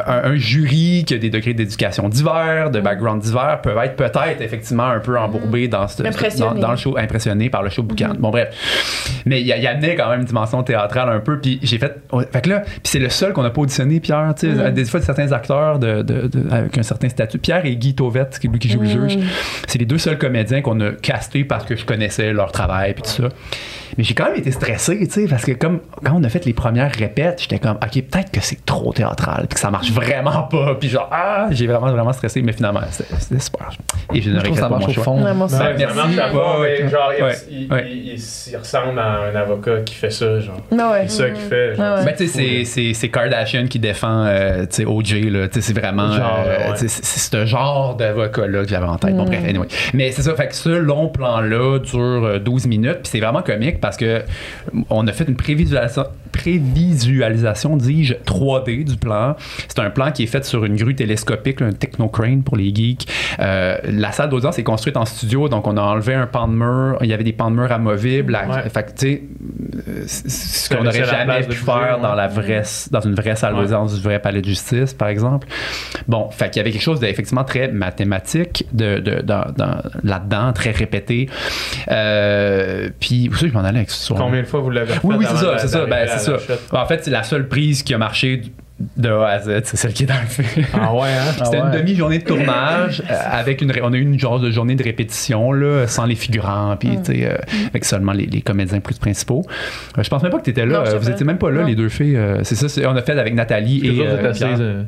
un- 0.07 0.25
un 0.33 0.37
jury 0.37 1.05
qui 1.07 1.15
a 1.15 1.19
des 1.19 1.31
degrés 1.31 1.55
d'éducation 1.55 2.09
divers, 2.09 2.71
de 2.71 2.81
background 2.81 3.23
divers, 3.23 3.61
peuvent 3.63 3.79
être 3.83 3.97
peut-être 3.97 4.41
effectivement 4.41 4.85
un 4.87 5.01
peu 5.01 5.19
embourbés 5.19 5.69
dans, 5.69 5.89
ce- 5.89 6.03
Impressionnés. 6.07 6.55
dans, 6.55 6.61
dans 6.61 6.71
le 6.73 6.77
show, 6.77 6.97
impressionnés 6.99 7.49
par 7.51 7.63
le 7.63 7.71
show 7.71 7.83
boucan. 7.83 8.13
Bon, 8.19 8.31
bref. 8.31 8.49
Mais 9.27 9.41
il 9.41 9.47
y, 9.47 9.51
y 9.51 9.67
amenait 9.67 9.95
quand 9.97 10.11
même 10.11 10.21
une 10.21 10.27
dimension 10.27 10.63
théâtrale 10.63 11.09
un 11.09 11.21
peu. 11.21 11.39
Puis 11.41 11.59
j'ai 11.63 11.79
fait. 11.79 11.95
fait 12.33 12.41
que 12.43 12.51
là, 12.51 12.61
puis 12.61 12.79
c'est 12.85 12.99
le 12.99 13.09
seul 13.09 13.33
qu'on 13.33 13.43
n'a 13.43 13.51
pas 13.51 13.63
auditionné, 13.63 14.01
Pierre. 14.01 14.35
Tu 14.39 14.55
sais, 14.55 14.73
Des 14.73 14.85
fois, 14.85 15.01
certains 15.01 15.33
acteurs 15.33 15.54
de, 15.79 16.03
de- 16.03 16.27
de- 16.29 16.51
avec 16.53 16.77
un 16.79 16.83
certain 16.83 17.09
statut. 17.09 17.39
Pierre 17.39 17.65
et 17.67 17.77
Guy 17.77 17.95
Tauvette, 17.95 18.39
qui 18.39 18.47
est 18.47 18.51
lui 18.51 18.59
qui 18.59 18.69
joue 18.69 18.81
le 18.81 18.87
juge, 18.87 19.19
c'est 19.67 19.79
les 19.79 19.87
deux 19.87 19.99
seuls 19.99 20.19
comédiens 20.19 20.61
qu'on 20.63 20.81
a 20.81 20.91
castés 20.93 21.45
parce 21.45 21.65
que 21.65 21.77
je 21.77 21.85
connaissais 21.85 22.33
leur 22.33 22.53
travail, 22.53 22.95
puis 22.95 23.03
tout 23.03 23.11
ça. 23.23 23.29
Mais 23.99 24.05
j'ai 24.05 24.15
quand 24.15 24.25
même 24.27 24.37
été 24.37 24.51
stressé, 24.51 24.99
tu 25.07 25.11
sais, 25.11 25.27
parce 25.29 25.45
que 25.45 25.53
comme 25.53 25.81
quand 26.05 26.13
on 26.15 26.25
a 26.25 26.29
fait 26.29 26.45
les 26.45 26.53
premières 26.53 26.93
répètes, 26.93 27.41
j'étais 27.43 27.59
comme, 27.59 27.77
ok, 27.83 28.03
peut-être 28.11 28.31
que 28.31 28.41
c'est 28.41 28.65
trop 28.65 28.93
théâtral, 28.93 29.47
puis 29.49 29.55
que 29.55 29.61
ça 29.61 29.71
marche 29.71 29.91
vraiment 29.93 30.43
pas, 30.45 30.75
puis 30.79 30.89
genre, 30.89 31.09
ah, 31.13 31.47
j'ai 31.51 31.67
vraiment, 31.67 31.91
vraiment 31.93 32.13
stressé, 32.13 32.43
mais 32.43 32.53
finalement, 32.53 32.81
c'était 32.91 33.41
super. 33.41 33.71
Et 34.13 34.21
je 34.23 34.31
ne 34.31 34.39
Je 34.39 34.45
trouve 34.45 34.57
que 34.57 34.63
regrette 34.63 34.63
ça 34.63 34.63
pas 34.63 34.69
marche 34.71 34.85
mon 34.85 34.91
au 34.91 34.95
choix. 34.95 35.05
fond. 35.05 35.21
Vraiment 35.21 35.49
ça. 35.49 35.73
Ben, 35.73 35.89
Ça 35.89 35.95
marche 35.95 36.15
Ouais, 36.61 36.81
mais 36.83 36.89
genre, 36.91 37.13
il- 37.51 38.57
ressemble 38.59 38.99
à 38.99 39.21
un 39.33 39.35
avocat 39.35 39.81
qui 39.85 39.95
fait 39.95 40.11
ça, 40.11 40.41
genre. 40.41 40.57
Ah 40.79 40.93
ouais. 40.93 41.05
C'est 41.09 41.17
ça 41.23 41.31
qu'il 41.31 41.43
fait. 41.45 41.75
genre. 41.75 41.85
Ah 41.85 41.99
ouais. 42.01 42.05
Ben, 42.07 42.15
tu 42.17 42.27
sais, 42.29 42.33
c'est- 42.39 42.65
c'est- 42.65 42.95
c'est 42.95 43.09
Kardashian 43.09 43.67
qui 43.67 43.79
défend 43.79 44.25
euh, 44.27 44.63
tu 44.63 44.67
sais, 44.71 44.85
OJ, 44.85 45.15
là. 45.31 45.49
Tu 45.49 45.55
sais, 45.55 45.61
c'est 45.73 45.79
vraiment. 45.79 46.11
Genre, 46.13 46.45
euh, 46.47 46.73
c'est 46.77 46.89
ce 46.89 47.47
genre 47.47 47.95
d'avocat-là 47.97 48.63
que 48.63 48.69
j'avais 48.69 48.87
en 48.87 48.97
tête. 48.97 49.17
Bon, 49.17 49.25
bref, 49.25 49.41
anyway. 49.49 49.67
Mais 49.93 50.13
c'est 50.13 50.23
ça, 50.23 50.35
fait 50.35 50.49
que 50.49 50.55
ce 50.55 50.69
long 50.69 51.09
plan-là 51.09 51.79
dure 51.81 51.99
euh, 52.25 52.39
12 52.39 52.67
minutes, 52.67 53.01
puis 53.03 53.11
c'est 53.11 53.21
vraiment 53.21 53.43
comique 53.43 53.74
parce 53.81 53.97
que 53.97 54.23
on 54.91 55.07
a 55.07 55.13
fait 55.13 55.25
une 55.29 55.37
prévisualisation, 55.37 56.05
prévisualisation 56.33 57.77
dis-je, 57.77 58.15
3D 58.15 58.85
du 58.85 58.97
plan. 58.97 59.37
C'est 59.69 59.79
un 59.81 59.91
plan 59.91 60.11
qui 60.13 60.25
est 60.25 60.27
fait 60.27 60.45
sur 60.45 60.65
une 60.65 60.77
grue 60.77 60.95
télescopique, 60.95 61.63
un 61.63 61.73
technocrane 61.73 62.43
pour 62.43 62.57
les 62.57 62.75
geeks. 62.75 63.07
Euh, 63.41 63.77
la 63.85 64.13
salle 64.13 64.31
d'audience 64.31 64.59
est 64.59 64.63
construite 64.63 64.97
en 64.97 65.05
studio, 65.05 65.49
donc 65.49 65.67
on 65.67 65.77
a 65.77 65.83
enlevé 65.83 66.15
un 66.15 66.27
pan 66.27 66.49
de 66.49 66.55
mur. 66.55 66.99
Il 67.03 67.09
y 67.09 67.13
avait 67.13 67.25
des 67.25 67.33
pans 67.33 67.51
de 67.51 67.57
mur 67.57 67.71
amovibles. 67.71 68.33
La- 68.33 68.45
Ouais. 68.45 68.69
Fait 68.69 68.85
que, 68.85 68.91
tu 68.91 68.97
sais, 68.99 69.23
euh, 69.89 70.05
ce 70.07 70.69
qu'on 70.75 70.85
n'aurait 70.85 71.05
jamais 71.05 71.43
pu 71.47 71.55
faire 71.57 71.99
dans 72.01 72.15
la 72.15 72.29
vraie, 72.29 72.63
dans 72.91 73.01
une 73.01 73.15
vraie 73.15 73.37
salle 73.37 73.55
Ouais. 73.55 73.63
d'audience 73.63 73.95
du 73.95 74.01
vrai 74.03 74.19
palais 74.19 74.43
de 74.43 74.47
justice, 74.47 74.93
par 74.93 75.09
exemple. 75.09 75.49
Bon, 76.09 76.29
fait 76.31 76.51
qu'il 76.51 76.59
y 76.59 76.61
avait 76.61 76.71
quelque 76.73 76.83
chose 76.83 77.01
d'effectivement 77.01 77.45
très 77.45 77.69
mathématique 77.69 78.67
de, 78.73 78.99
de- 78.99 79.23
dans- 79.23 79.51
dans- 79.57 79.81
là-dedans, 80.03 80.53
très 80.53 80.73
répété. 80.73 81.29
Euh, 81.91 82.91
puis, 83.01 83.31
je 83.33 83.47
m'en 83.47 83.64
Combien 84.17 84.43
de 84.43 84.47
fois 84.47 84.61
vous 84.61 84.71
l'avez 84.71 84.95
fait 84.95 85.01
Oui, 85.05 85.17
oui, 85.19 85.27
c'est 85.29 85.37
ça, 85.37 85.59
c'est 85.59 85.69
ça. 85.69 85.87
Ben, 85.87 86.09
ça. 86.09 86.39
chute? 86.39 86.59
En 86.73 86.87
fait, 86.87 87.05
c'est 87.05 87.11
la 87.11 87.23
seule 87.23 87.49
prise 87.49 87.83
qui 87.83 87.95
a 87.95 87.99
marché 87.99 88.43
de 88.97 89.09
A 89.09 89.29
à 89.29 89.39
Z, 89.39 89.61
c'est 89.65 89.77
celle 89.77 89.93
qui 89.93 90.03
est 90.03 90.07
dans 90.07 90.15
le 90.21 90.27
film. 90.27 90.67
Ah 90.75 90.93
ouais, 90.95 91.03
hein? 91.09 91.33
C'était 91.45 91.59
Ah 91.59 91.67
ouais. 91.67 91.73
une 91.77 91.81
demi-journée 91.85 92.19
de 92.19 92.25
tournage 92.25 93.03
euh, 93.09 93.15
avec 93.31 93.63
une 93.63 93.73
on 93.83 93.93
a 93.93 93.97
eu 93.97 94.01
une 94.03 94.19
genre 94.19 94.41
de 94.41 94.51
journée 94.51 94.75
de 94.75 94.83
répétition 94.83 95.53
là, 95.53 95.87
sans 95.87 96.07
les 96.07 96.17
figurants 96.17 96.77
puis 96.77 96.99
tu 97.05 97.13
sais, 97.21 97.27
euh, 97.29 97.37
avec 97.69 97.85
seulement 97.85 98.11
les, 98.13 98.27
les 98.27 98.41
comédiens 98.43 98.81
plus 98.81 98.99
principaux. 98.99 99.45
Euh, 99.97 100.03
je 100.03 100.09
pense 100.11 100.23
même 100.25 100.33
pas 100.33 100.39
que 100.39 100.45
tu 100.45 100.51
étais 100.51 100.67
là, 100.67 100.81
Non, 100.81 100.87
euh, 100.87 100.99
vous 100.99 101.09
étiez 101.09 101.25
même 101.25 101.39
pas 101.39 101.51
là 101.53 101.61
Non. 101.61 101.67
les 101.69 101.77
deux 101.77 101.89
filles. 101.89 102.17
euh, 102.17 102.41
c'est 102.43 102.57
ça, 102.57 102.67
on 102.91 102.97
a 102.97 103.03
fait 103.03 103.17
avec 103.19 103.35
Nathalie 103.35 103.87
et. 103.87 104.01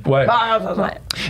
Ouais. 0.07 0.27
Ah. 0.29 0.59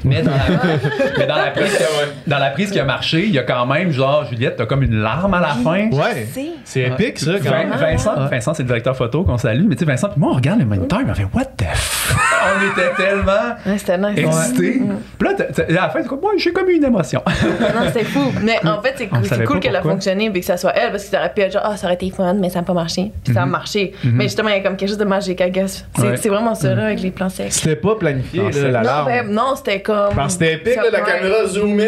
Mais 0.04 0.22
dans, 0.22 0.30
la, 0.30 0.38
mais 1.18 1.26
dans 1.26 1.36
la 1.36 1.50
prise 1.50 1.78
dans 2.26 2.38
la 2.38 2.50
prise 2.50 2.70
qui 2.70 2.80
a 2.80 2.84
marché, 2.84 3.24
il 3.26 3.32
y 3.34 3.38
a 3.38 3.42
quand 3.42 3.66
même 3.66 3.90
genre 3.92 4.24
Juliette, 4.28 4.57
t'as 4.57 4.66
comme 4.66 4.82
une 4.82 4.96
larme 5.00 5.34
à 5.34 5.40
la 5.40 5.48
fin. 5.48 5.88
Ouais. 5.90 6.26
C'est 6.64 6.82
épique, 6.82 7.18
ça, 7.18 7.32
quand 7.42 7.50
même. 7.50 7.70
Vincent, 7.70 8.26
Vincent 8.28 8.54
c'est 8.54 8.62
le 8.62 8.68
directeur 8.68 8.96
photo 8.96 9.24
qu'on 9.24 9.36
salue, 9.38 9.66
mais 9.68 9.74
tu 9.76 9.80
sais 9.80 9.84
Vincent 9.84 10.09
puis 10.09 10.20
moi 10.20 10.30
on 10.32 10.36
regarde 10.36 10.61
le 10.61 10.64
moniteur, 10.66 11.00
il 11.02 11.07
m'a 11.07 11.14
fait 11.14 11.26
what 11.34 11.44
the 11.57 11.64
f? 11.74 12.16
On 12.47 12.80
était 12.80 12.94
tellement 12.97 13.32
Ouais, 13.66 13.78
c'était 13.78 13.99
nice. 13.99 14.18
excités. 14.18 14.82
Puis 15.18 15.28
là, 15.28 15.34
t'as- 15.36 15.44
t'as- 15.44 15.62
à 15.64 15.86
la 15.86 15.88
fin, 15.90 16.03
c'est 16.03 16.09
comme 16.09 16.20
moi 16.20 16.32
j'ai 16.36 16.53
comme 16.53 16.68
eu 16.68 16.74
une 16.76 16.84
émotion. 16.84 17.22
Non, 17.26 17.86
c'était 17.86 18.05
fou. 18.05 18.32
Mais 18.42 18.59
en 18.66 18.80
fait, 18.82 18.94
c'est 18.97 19.07
cool, 19.09 19.18
c'est 19.24 19.44
pas 19.44 19.59
qu'elle 19.59 19.76
a 19.76 19.82
fonctionné 19.82 20.26
et 20.26 20.32
que 20.40 20.44
ça 20.44 20.57
soit 20.57 20.72
elle 20.74 20.90
parce 20.90 21.05
que 21.05 21.11
ça 21.11 21.18
aurait 21.18 21.32
pu 21.32 21.40
être 21.42 21.53
genre, 21.53 21.62
ah, 21.64 21.76
ça 21.76 21.86
aurait 21.86 21.94
été 21.94 22.11
fun, 22.11 22.34
mais 22.34 22.51
ça 22.51 22.61
n'a 22.61 22.64
pas 22.64 22.72
marché. 22.74 23.12
Puis 23.24 23.34
ça 23.34 23.42
a 23.42 23.47
marché. 23.47 23.92
Mais 24.05 24.24
justement, 24.24 24.49
il 24.51 24.57
y 24.57 24.59
a 24.59 24.61
comme 24.62 24.76
quelque 24.76 24.88
chose 24.88 24.99
de 24.99 25.05
magique, 25.05 25.40
I 25.40 25.51
guess. 25.51 25.84
C'est 25.97 26.03
Ouais. 26.03 26.16
c'est 26.16 26.28
vraiment 26.28 26.55
ça, 26.55 26.74
là, 26.74 26.86
avec 26.86 27.01
les 27.01 27.11
plans 27.11 27.28
secs. 27.28 27.53
C'était 27.53 27.76
pas 27.76 27.94
planifié, 27.97 28.40
Non, 28.40 28.47
là, 28.47 28.53
c'est- 28.53 28.70
la 28.70 28.78
Non, 28.80 28.84
larme. 28.84 29.07
ben, 29.07 29.30
non, 29.30 29.55
c'était 29.57 29.80
comme. 29.80 30.14
Parce 30.14 30.36
que 30.36 30.44
c'était 30.44 30.55
épique, 30.55 30.76
là, 30.76 30.82
la 30.92 31.01
Ouais. 31.01 31.05
caméra 31.07 31.47
zoom 31.47 31.80
in, 31.80 31.84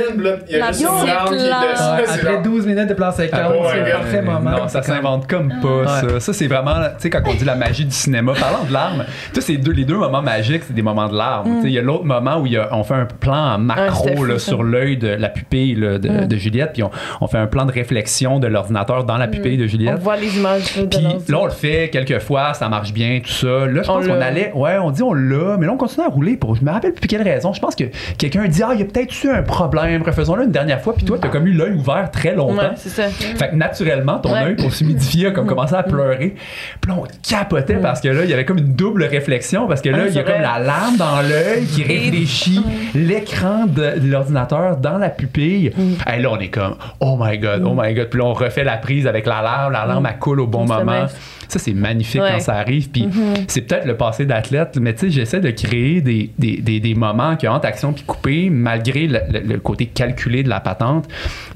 il 0.49 0.57
y 0.57 0.61
a 0.61 0.73
juste 0.73 0.83
une 0.83 1.07
larme 1.07 1.29
qui 1.37 1.43
descend. 1.43 2.01
C'est 2.07 2.13
après 2.21 2.33
genre- 2.33 2.43
12 2.43 2.67
minutes 2.67 2.89
de 2.89 2.95
plan 2.95 3.13
séquence, 3.13 3.41
Ah, 3.43 3.49
c'est 3.71 3.77
le 3.79 3.83
ouais. 3.85 3.91
parfait 3.93 4.23
moment. 4.23 4.51
Non, 4.51 4.69
ça 4.69 4.83
C'est 4.83 4.93
s'invente 4.93 5.27
comme 5.29 5.53
pas, 5.61 5.69
Ouais. 5.69 5.87
ça. 5.87 6.21
Ça, 6.21 6.33
c'est 6.33 6.47
vraiment, 6.47 6.75
tu 6.75 6.91
sais, 6.99 7.11
quand 7.11 7.21
on 7.27 7.35
dit 7.35 7.45
la 7.45 7.55
magie 7.55 7.85
du 7.85 7.95
cinéma, 7.95 8.33
parlant 8.39 8.65
de 8.65 8.73
larmes, 8.73 9.05
tu 9.33 9.41
sais, 9.41 9.47
c'est 9.59 9.69
les 9.73 9.85
deux 9.85 9.97
moments 9.97 10.23
magiques 10.23 10.48
magique, 10.49 10.63
c'est 10.67 10.75
des 10.75 10.83
moments 10.83 11.09
de 11.09 11.17
larmes. 11.17 11.63
Sais, 11.63 11.69
Il 11.69 11.73
y 11.75 11.79
a 11.79 11.83
l'autre 11.83 12.05
moment 12.05 12.39
où 12.41 12.47
il 12.47 12.53
y 12.53 12.57
a- 12.57 12.69
on 12.73 12.83
fait 12.85 12.95
un 12.95 13.05
plan 13.07 13.55
en 13.55 13.59
Mm. 13.59 13.69
Ouais, 13.71 13.75
c'était 13.95 14.11
macro 14.11 14.25
là, 14.25 14.39
sur 14.39 14.63
l'œil 14.63 14.97
de 14.97 15.09
la 15.09 15.29
pupille 15.29 15.75
là, 15.75 15.99
de, 15.99 16.09
Mm. 16.09 16.27
de 16.27 16.37
Juliette, 16.37 16.71
puis 16.73 16.83
on, 16.83 16.91
on 17.21 17.27
fait 17.27 17.39
un 17.39 17.47
plan 17.47 17.65
de 17.67 17.73
réflexion 17.73 18.39
de 18.39 18.47
l'ordinateur 18.47 19.05
dans 19.05 19.17
la 19.17 19.29
pupille 19.29 19.57
de 19.57 19.65
On 19.65 19.69
Juliette. 19.69 19.99
voit 19.99 20.17
les 20.17 20.37
images 20.39 20.73
Puis 20.75 21.33
là, 21.33 21.39
on 21.41 21.45
le 21.45 21.51
fait 21.51 21.91
quelques 21.93 22.19
fois, 22.21 22.55
ça 22.55 22.69
marche 22.69 22.93
bien, 22.93 23.21
tout 23.23 23.31
ça. 23.31 23.47
Là, 23.67 23.83
je 23.83 23.91
On 23.91 23.95
pense 23.97 24.07
qu'on 24.07 24.15
l'a. 24.15 24.27
allait. 24.27 24.53
Ouais, 24.55 24.79
on 24.79 24.91
dit 24.91 25.03
on 25.03 25.13
l'a, 25.13 25.57
mais 25.59 25.67
là, 25.67 25.73
on 25.73 25.77
continue 25.77 26.07
à 26.07 26.09
rouler 26.11 26.37
pour. 26.37 26.55
Je 26.57 26.65
me 26.65 26.71
rappelle 26.71 26.93
plus 26.93 27.07
quelle 27.09 27.23
raison. 27.23 27.53
Je 27.53 27.61
pense 27.61 27.75
que 27.75 27.85
quelqu'un 28.17 28.47
dit 28.47 28.63
Ah, 28.63 28.71
il 28.75 28.81
y 28.81 28.83
a 28.83 28.87
peut-être 28.87 29.25
eu 29.25 29.29
un 29.31 29.43
problème, 29.43 30.03
refaisons-le 30.03 30.45
une 30.45 30.51
dernière 30.53 30.81
fois. 30.81 30.95
Puis 30.95 31.05
toi, 31.05 31.19
t'as 31.21 31.29
comme 31.29 31.47
eu 31.47 31.53
l'œil 31.53 31.73
ouvert 31.75 32.11
très 32.11 32.35
longtemps. 32.35 32.55
Ouais, 32.63 32.71
c'est 32.77 32.89
ça. 32.89 33.09
Fait 33.09 33.51
que 33.51 33.55
naturellement, 33.55 34.19
ton 34.19 34.33
Ouais. 34.33 34.43
œil, 34.45 34.57
pour 34.57 34.73
s'humidifier, 34.73 35.29
a 35.29 35.31
comme 35.31 35.47
commencé 35.47 35.75
à 35.75 35.83
pleurer. 35.83 36.35
Puis 36.81 36.91
là, 36.91 36.99
on 37.01 37.05
capotait 37.29 37.77
parce 37.77 38.01
que 38.01 38.09
là, 38.09 38.25
il 38.25 38.31
y 38.31 38.33
avait 38.35 38.45
comme 38.45 38.59
une 38.59 38.75
double 38.75 39.05
réflexion. 39.05 39.67
Parce 39.67 39.81
que 39.83 39.89
là, 39.91 39.99
Ah, 40.01 40.07
il 40.09 40.15
y 40.15 40.19
a 40.19 40.25
c'est 40.25 40.29
comme 40.43 40.59
la 40.59 40.59
lame 40.59 40.97
dans 40.97 41.21
l'œil 41.23 41.67
qui 41.67 41.83
réfléchit 41.83 42.61
l'écran 42.95 43.67
de, 43.67 43.99
de 43.99 44.11
l'ordinateur 44.11 44.77
dans 44.77 44.99
la 44.99 45.11
pupille. 45.11 45.73
Et 46.13 46.21
là, 46.21 46.31
on 46.31 46.39
est 46.39 46.49
comme 46.49 46.75
Oh 47.01 47.17
my 47.21 47.39
God, 47.39 47.63
oh 47.65 47.75
my 47.77 47.95
God. 47.95 48.09
Puis 48.11 48.19
là, 48.21 48.27
on 48.27 48.33
refait 48.33 48.65
la 48.65 48.77
prise 48.77 49.07
avec 49.07 49.27
la 49.27 49.43
lame. 49.43 49.73
La 49.73 49.87
lame, 49.87 50.07
elle 50.11 50.19
coule 50.19 50.41
au 50.41 50.47
bon 50.47 50.67
moment. 50.67 51.07
Ça, 51.49 51.59
c'est 51.59 51.73
magnifique 51.73 52.21
Ouais. 52.21 52.29
quand 52.35 52.41
ça 52.41 52.55
arrive. 52.57 52.91
Puis 52.91 53.09
c'est 53.47 53.63
peut-être 53.63 53.87
le 53.87 53.97
passé 53.97 54.27
d'athlète, 54.27 54.77
mais 54.81 54.93
tu 54.93 55.07
sais, 55.07 55.11
j'essaie 55.11 55.41
de 55.41 55.51
créer 55.51 56.03
des, 56.03 56.31
des, 56.39 56.59
des, 56.59 56.79
des 56.79 56.95
moments 56.95 57.37
qui, 57.37 57.49
entre 57.49 57.67
action 57.67 57.93
puis 57.95 58.05
coupé, 58.05 58.51
malgré 58.51 59.07
le, 59.07 59.21
le- 59.33 59.41
le 59.41 59.59
côté 59.59 59.87
calculé 59.87 60.43
de 60.43 60.49
la 60.51 60.61
patente, 60.61 61.07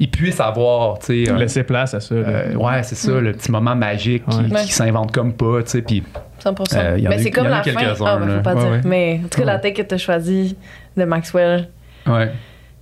ils 0.01 0.09
puissent 0.11 0.41
avoir, 0.41 0.99
tu 1.01 1.27
sais, 1.27 1.33
Laisser 1.37 1.63
place 1.65 1.93
à 1.93 2.01
ça. 2.01 2.15
euh, 2.15 2.55
ouais, 2.55 2.83
c'est 2.85 2.95
ça, 2.95 3.13
le 3.21 3.33
petit 3.33 3.51
moment 3.51 3.75
magique 3.77 4.25
qui, 4.27 4.37
Ouais. 4.39 4.45
qui 4.47 4.53
Ouais. 4.55 4.61
s'invente 4.67 5.13
comme 5.13 5.35
pas, 5.35 5.63
tu 5.63 5.71
sais. 5.71 5.83
Puis 5.83 6.03
100%. 6.45 6.77
Euh, 6.77 6.99
y 6.99 7.07
en 7.07 7.11
a 7.11 7.15
mais 7.17 7.23
c'est 7.23 7.31
comme 7.31 7.45
y 7.45 7.49
en 7.49 7.53
a 7.53 7.57
la 7.57 7.63
fin. 7.95 8.05
Ah, 8.07 8.17
ben, 8.19 8.37
faut 8.37 8.43
pas 8.43 8.55
Ouais, 8.55 8.61
dire. 8.63 8.71
ouais. 8.71 8.81
Mais 8.85 9.21
en 9.25 9.29
tout 9.29 9.39
cas, 9.41 9.45
la 9.45 9.59
tête 9.59 9.75
que 9.77 9.83
tu 9.83 9.95
as 9.95 9.99
choisie 9.99 10.57
de 10.97 11.05
Maxwell. 11.05 11.69
Ouais. 12.07 12.31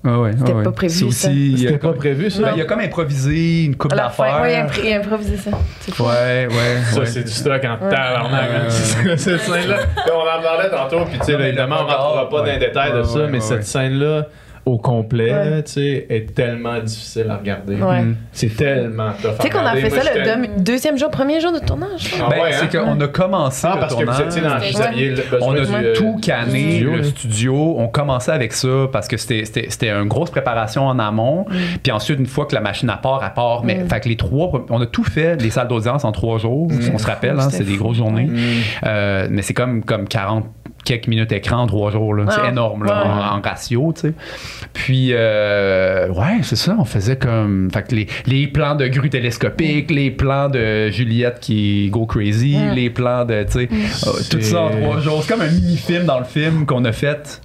Ouais, 0.02 0.14
ouais, 0.16 0.30
C'était 0.38 0.52
ouais, 0.54 0.62
pas 0.64 0.72
prévu, 0.72 0.94
C'est 0.94 1.00
ça. 1.10 1.28
aussi. 1.28 1.50
il 1.52 1.60
y 1.60 1.66
a 1.66 1.68
C'était 1.68 1.72
pas 1.78 1.88
comme- 1.88 1.98
prévu, 1.98 2.30
ça. 2.30 2.42
Ben, 2.42 2.52
il 2.56 2.62
a 2.62 2.64
comme 2.64 2.80
improvisé 2.80 3.64
une 3.66 3.76
coupe 3.76 3.92
À 3.92 3.96
la 3.96 4.08
fin, 4.08 4.24
d'affaires. 4.24 4.40
ouais, 4.40 4.52
il 4.54 4.56
a 4.56 4.64
impr- 4.66 4.80
il 4.82 4.92
a 4.94 4.96
improvisé 4.96 5.36
ça. 5.36 5.50
Ouais, 5.50 6.46
ouais. 6.48 6.82
Ça, 6.90 7.00
ouais. 7.00 7.06
c'est 7.06 7.22
du 7.24 7.30
stock 7.30 7.62
en 7.64 7.76
tabarnak. 7.76 8.50
Hein. 8.50 8.64
C'est- 8.70 9.16
Cette 9.18 9.40
scène-là. 9.40 9.76
Là, 9.76 9.82
On 10.14 10.20
en 10.38 10.42
parlait 10.42 10.70
tantôt, 10.70 11.04
puis 11.04 11.18
tu 11.18 11.26
sais, 11.26 11.32
évidemment, 11.34 11.80
on 11.80 11.86
le 11.86 11.92
rentrera 11.92 12.30
pas 12.30 12.38
dans 12.38 12.44
les 12.44 12.50
ouais. 12.52 12.58
détails 12.58 12.92
de 12.94 13.02
ça, 13.02 13.18
ouais, 13.18 13.26
mais 13.26 13.32
ouais, 13.34 13.40
cette 13.40 13.56
ouais. 13.58 13.62
scène-là, 13.62 14.26
au 14.66 14.78
complet, 14.78 15.32
Ouais. 15.32 15.62
tu 15.64 15.72
sais, 15.72 16.06
est 16.10 16.34
tellement 16.34 16.78
difficile 16.80 17.26
à 17.30 17.36
regarder. 17.36 17.76
Ouais. 17.76 18.02
Mm. 18.02 18.16
C'est 18.32 18.54
tellement 18.56 19.10
tough. 19.20 19.32
Tu 19.38 19.42
sais 19.42 19.50
qu'on 19.50 19.64
a 19.64 19.74
fait 19.76 19.90
ça 19.90 20.02
le 20.14 20.24
deux- 20.24 20.62
deuxième 20.62 20.98
jour, 20.98 21.10
premier 21.10 21.40
jour 21.40 21.52
de 21.52 21.58
tournage. 21.58 22.12
Ah 22.20 22.26
Ben, 22.30 22.40
ouais, 22.42 22.52
c'est 22.52 22.76
hein? 22.76 22.84
qu'on 22.84 23.00
a 23.00 23.08
commencé 23.08 23.66
Ah, 23.68 23.74
le 23.74 23.80
parce 23.80 23.94
que 23.94 24.00
vous 24.00 24.04
tournage. 24.06 24.26
étiez 24.26 24.42
dans. 24.42 24.58
Vous 24.58 24.80
aviez 24.82 25.14
On 25.40 25.52
a 25.54 25.60
du, 25.60 25.74
euh, 25.74 25.94
tout 25.94 26.18
canné, 26.22 26.72
studio, 26.72 26.96
le 26.96 27.02
studio. 27.04 27.74
On 27.78 27.88
commençait 27.88 28.32
avec 28.32 28.52
ça 28.52 28.86
parce 28.92 29.08
que 29.08 29.16
c'était- 29.16 29.44
c'était 29.44 29.66
c'était 29.70 29.90
une 29.90 30.08
grosse 30.08 30.30
préparation 30.30 30.86
en 30.86 30.98
amont. 30.98 31.46
Mm. 31.48 31.54
Puis 31.82 31.92
ensuite, 31.92 32.18
une 32.18 32.26
fois 32.26 32.46
que 32.46 32.54
la 32.54 32.60
machine 32.60 32.90
à 32.90 32.96
part, 32.96 33.22
à 33.24 33.30
part. 33.30 33.64
Mais 33.64 33.84
fait 33.88 34.00
que 34.00 34.08
les 34.08 34.16
trois, 34.16 34.66
on 34.70 34.80
a 34.80 34.86
tout 34.86 35.04
fait, 35.04 35.40
les 35.40 35.50
salles 35.50 35.68
d'audience 35.68 36.04
en 36.04 36.12
trois 36.12 36.38
jours. 36.38 36.68
On 36.92 36.98
se 36.98 37.06
rappelle, 37.06 37.38
hein, 37.40 37.48
c'est 37.50 37.64
des 37.64 37.76
grosses 37.76 37.96
journées. 37.96 38.26
Mm. 38.26 38.36
Euh, 38.86 39.28
mais 39.30 39.42
c'est 39.42 39.54
comme, 39.54 39.82
comme 39.84 40.06
40 40.06 40.44
quelques 40.90 41.06
minutes 41.08 41.32
écran 41.32 41.58
en 41.58 41.66
trois 41.66 41.90
jours. 41.90 42.14
là. 42.14 42.24
C'est 42.28 42.40
Ah, 42.44 42.48
énorme 42.50 42.84
là, 42.84 43.02
ouais. 43.02 43.08
en, 43.08 43.38
en 43.38 43.40
ratio. 43.40 43.92
tu 43.94 44.00
sais. 44.08 44.14
Puis, 44.72 45.10
euh, 45.12 46.08
ouais, 46.08 46.40
c'est 46.42 46.56
ça. 46.56 46.74
On 46.78 46.84
faisait 46.84 47.16
comme. 47.16 47.70
Fait 47.72 47.82
que 47.82 47.94
les, 47.94 48.06
les 48.26 48.46
plans 48.46 48.74
de 48.74 48.86
grue 48.88 49.10
télescopique, 49.10 49.90
les 49.90 50.10
plans 50.10 50.48
de 50.48 50.88
Juliette 50.90 51.38
qui 51.40 51.88
go 51.90 52.06
crazy, 52.06 52.56
Mm. 52.56 52.72
les 52.74 52.90
plans 52.90 53.24
de. 53.24 53.44
tu 53.44 53.52
sais, 53.52 53.68
euh, 54.06 54.10
tout 54.30 54.40
ça 54.40 54.62
en 54.62 54.70
trois 54.70 54.98
jours. 55.00 55.22
C'est 55.22 55.32
comme 55.32 55.42
un 55.42 55.50
mini-film 55.50 56.04
dans 56.04 56.18
le 56.18 56.24
film 56.24 56.66
qu'on 56.66 56.84
a 56.84 56.92
fait. 56.92 57.40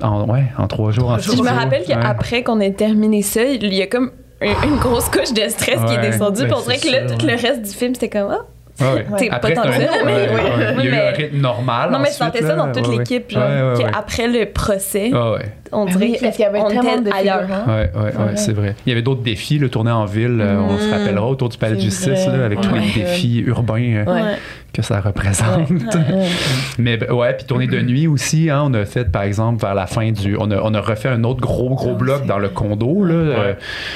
En, 0.00 0.28
ouais, 0.28 0.44
en 0.58 0.66
trois 0.68 0.90
jours. 0.92 1.10
En 1.10 1.18
je 1.18 1.30
me 1.42 1.48
rappelle 1.48 1.80
Ouais. 1.82 1.86
qu'après 1.88 2.42
qu'on 2.44 2.60
ait 2.60 2.72
terminé 2.72 3.22
ça, 3.22 3.42
il 3.42 3.74
y 3.74 3.82
a 3.82 3.86
comme 3.88 4.12
un- 4.40 4.66
une 4.68 4.76
grosse 4.76 5.08
couche 5.08 5.32
de 5.32 5.48
stress 5.48 5.80
qui 5.86 5.94
est 5.94 6.00
descendue. 6.00 6.42
Ben, 6.46 6.54
on 6.56 6.62
dirait 6.62 6.78
que 6.78 6.88
là, 6.90 7.16
tout 7.16 7.26
le 7.26 7.32
reste 7.32 7.62
du 7.62 7.70
film, 7.70 7.94
c'était 7.94 8.08
comme, 8.08 8.28
ah, 8.30 8.38
Ah 8.42 8.46
ouais. 8.94 9.06
t'es 9.18 9.30
Après, 9.30 9.54
c'est 9.54 9.58
un- 9.60 9.64
mais 9.64 9.78
ouais, 9.78 9.88
oui. 10.04 10.12
ouais. 10.12 10.50
Il 10.56 10.60
y 10.60 10.64
a 10.64 10.72
Oui, 10.78 10.86
eu 10.86 10.94
un 10.94 11.10
rythme 11.12 11.36
normal. 11.38 11.90
Non, 11.90 11.98
mais 11.98 12.08
je 12.08 12.12
sentais 12.14 12.42
ça 12.42 12.54
dans 12.54 12.72
toute 12.72 12.86
Ouais, 12.88 12.98
l'équipe, 12.98 13.28
ouais. 13.28 13.34
genre, 13.34 13.42
Ouais, 13.42 13.62
ouais, 13.78 13.84
ouais. 13.84 13.90
qu'après 13.92 14.28
le 14.28 14.46
procès, 14.46 15.10
Ah 15.14 15.32
ouais. 15.32 15.38
on 15.72 15.84
Ben 15.86 15.92
dirait 15.92 16.04
oui, 16.06 16.12
qu'il 16.30 16.40
y 16.40 16.44
avait 16.44 16.62
tellement 16.64 16.82
était 16.92 17.00
de 17.02 17.10
ailleurs. 17.14 17.40
Ouais, 17.66 17.74
ouais, 17.74 17.90
ouais, 17.94 18.04
Ouais. 18.06 18.36
c'est 18.36 18.52
vrai. 18.52 18.74
Il 18.86 18.90
y 18.90 18.92
avait 18.92 19.02
d'autres 19.02 19.22
défis, 19.22 19.58
le 19.58 19.68
tourner 19.68 19.90
en 19.92 20.04
ville, 20.04 20.40
euh, 20.40 20.58
on 20.60 20.78
se 20.78 20.88
Mm. 20.88 20.92
rappellera, 20.92 21.26
autour 21.26 21.48
du 21.48 21.58
palais 21.58 21.76
de 21.76 21.80
justice, 21.80 22.26
avec 22.26 22.60
tous 22.60 22.74
les 22.74 22.80
Ouais. 22.80 22.86
défis 22.94 23.40
urbains 23.46 23.74
euh, 23.82 24.04
Ouais. 24.04 24.36
Que 24.72 24.82
ça 24.82 25.00
représente. 25.00 25.68
Mais 26.78 26.96
ben, 26.96 27.10
ouais, 27.12 27.34
puis 27.34 27.44
tourner 27.46 27.66
de 27.66 27.80
nuit 27.80 28.06
aussi, 28.06 28.48
hein, 28.50 28.62
on 28.64 28.74
a 28.74 28.84
fait 28.84 29.10
par 29.10 29.22
exemple 29.22 29.60
vers 29.60 29.74
la 29.74 29.86
fin 29.86 30.10
du. 30.12 30.36
On 30.38 30.50
a, 30.50 30.60
on 30.62 30.72
a 30.74 30.80
refait 30.80 31.08
un 31.08 31.24
autre 31.24 31.40
gros, 31.40 31.74
gros 31.74 31.92
Ah, 31.94 31.98
bloc 31.98 32.26
dans 32.26 32.38
le 32.38 32.48
condo, 32.48 33.04
là, 33.04 33.14
euh, 33.14 33.54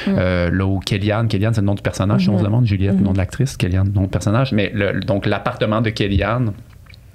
euh, 0.08 0.50
là 0.50 0.66
où 0.66 0.78
Kellyanne, 0.80 1.28
Kellyanne 1.28 1.54
c'est 1.54 1.60
le 1.62 1.66
nom 1.66 1.74
du 1.74 1.82
personnage, 1.82 2.22
si 2.24 2.28
on 2.28 2.38
se 2.38 2.44
demande, 2.44 2.66
Juliette, 2.66 2.96
le 2.98 3.04
nom 3.04 3.12
de 3.12 3.18
l'actrice, 3.18 3.56
Kellyanne, 3.56 3.90
nom 3.94 4.02
de 4.02 4.08
personnage, 4.08 4.52
mais 4.52 4.70
le- 4.74 5.00
donc 5.00 5.26
l'appartement 5.26 5.80
de 5.80 5.90
Kellyanne. 5.90 6.52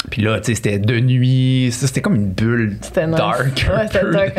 Puis 0.09 0.23
là, 0.23 0.39
tu 0.39 0.45
sais, 0.47 0.55
c'était 0.55 0.79
de 0.79 0.99
nuit, 0.99 1.69
c'était 1.71 2.01
comme 2.01 2.15
une 2.15 2.31
bulle 2.31 2.77
C'était 2.81 3.05
nice. 3.05 3.15
dark. 3.17 3.69
un 3.71 3.77
Ouais, 3.77 3.85
peu. 4.01 4.11
dark. 4.11 4.33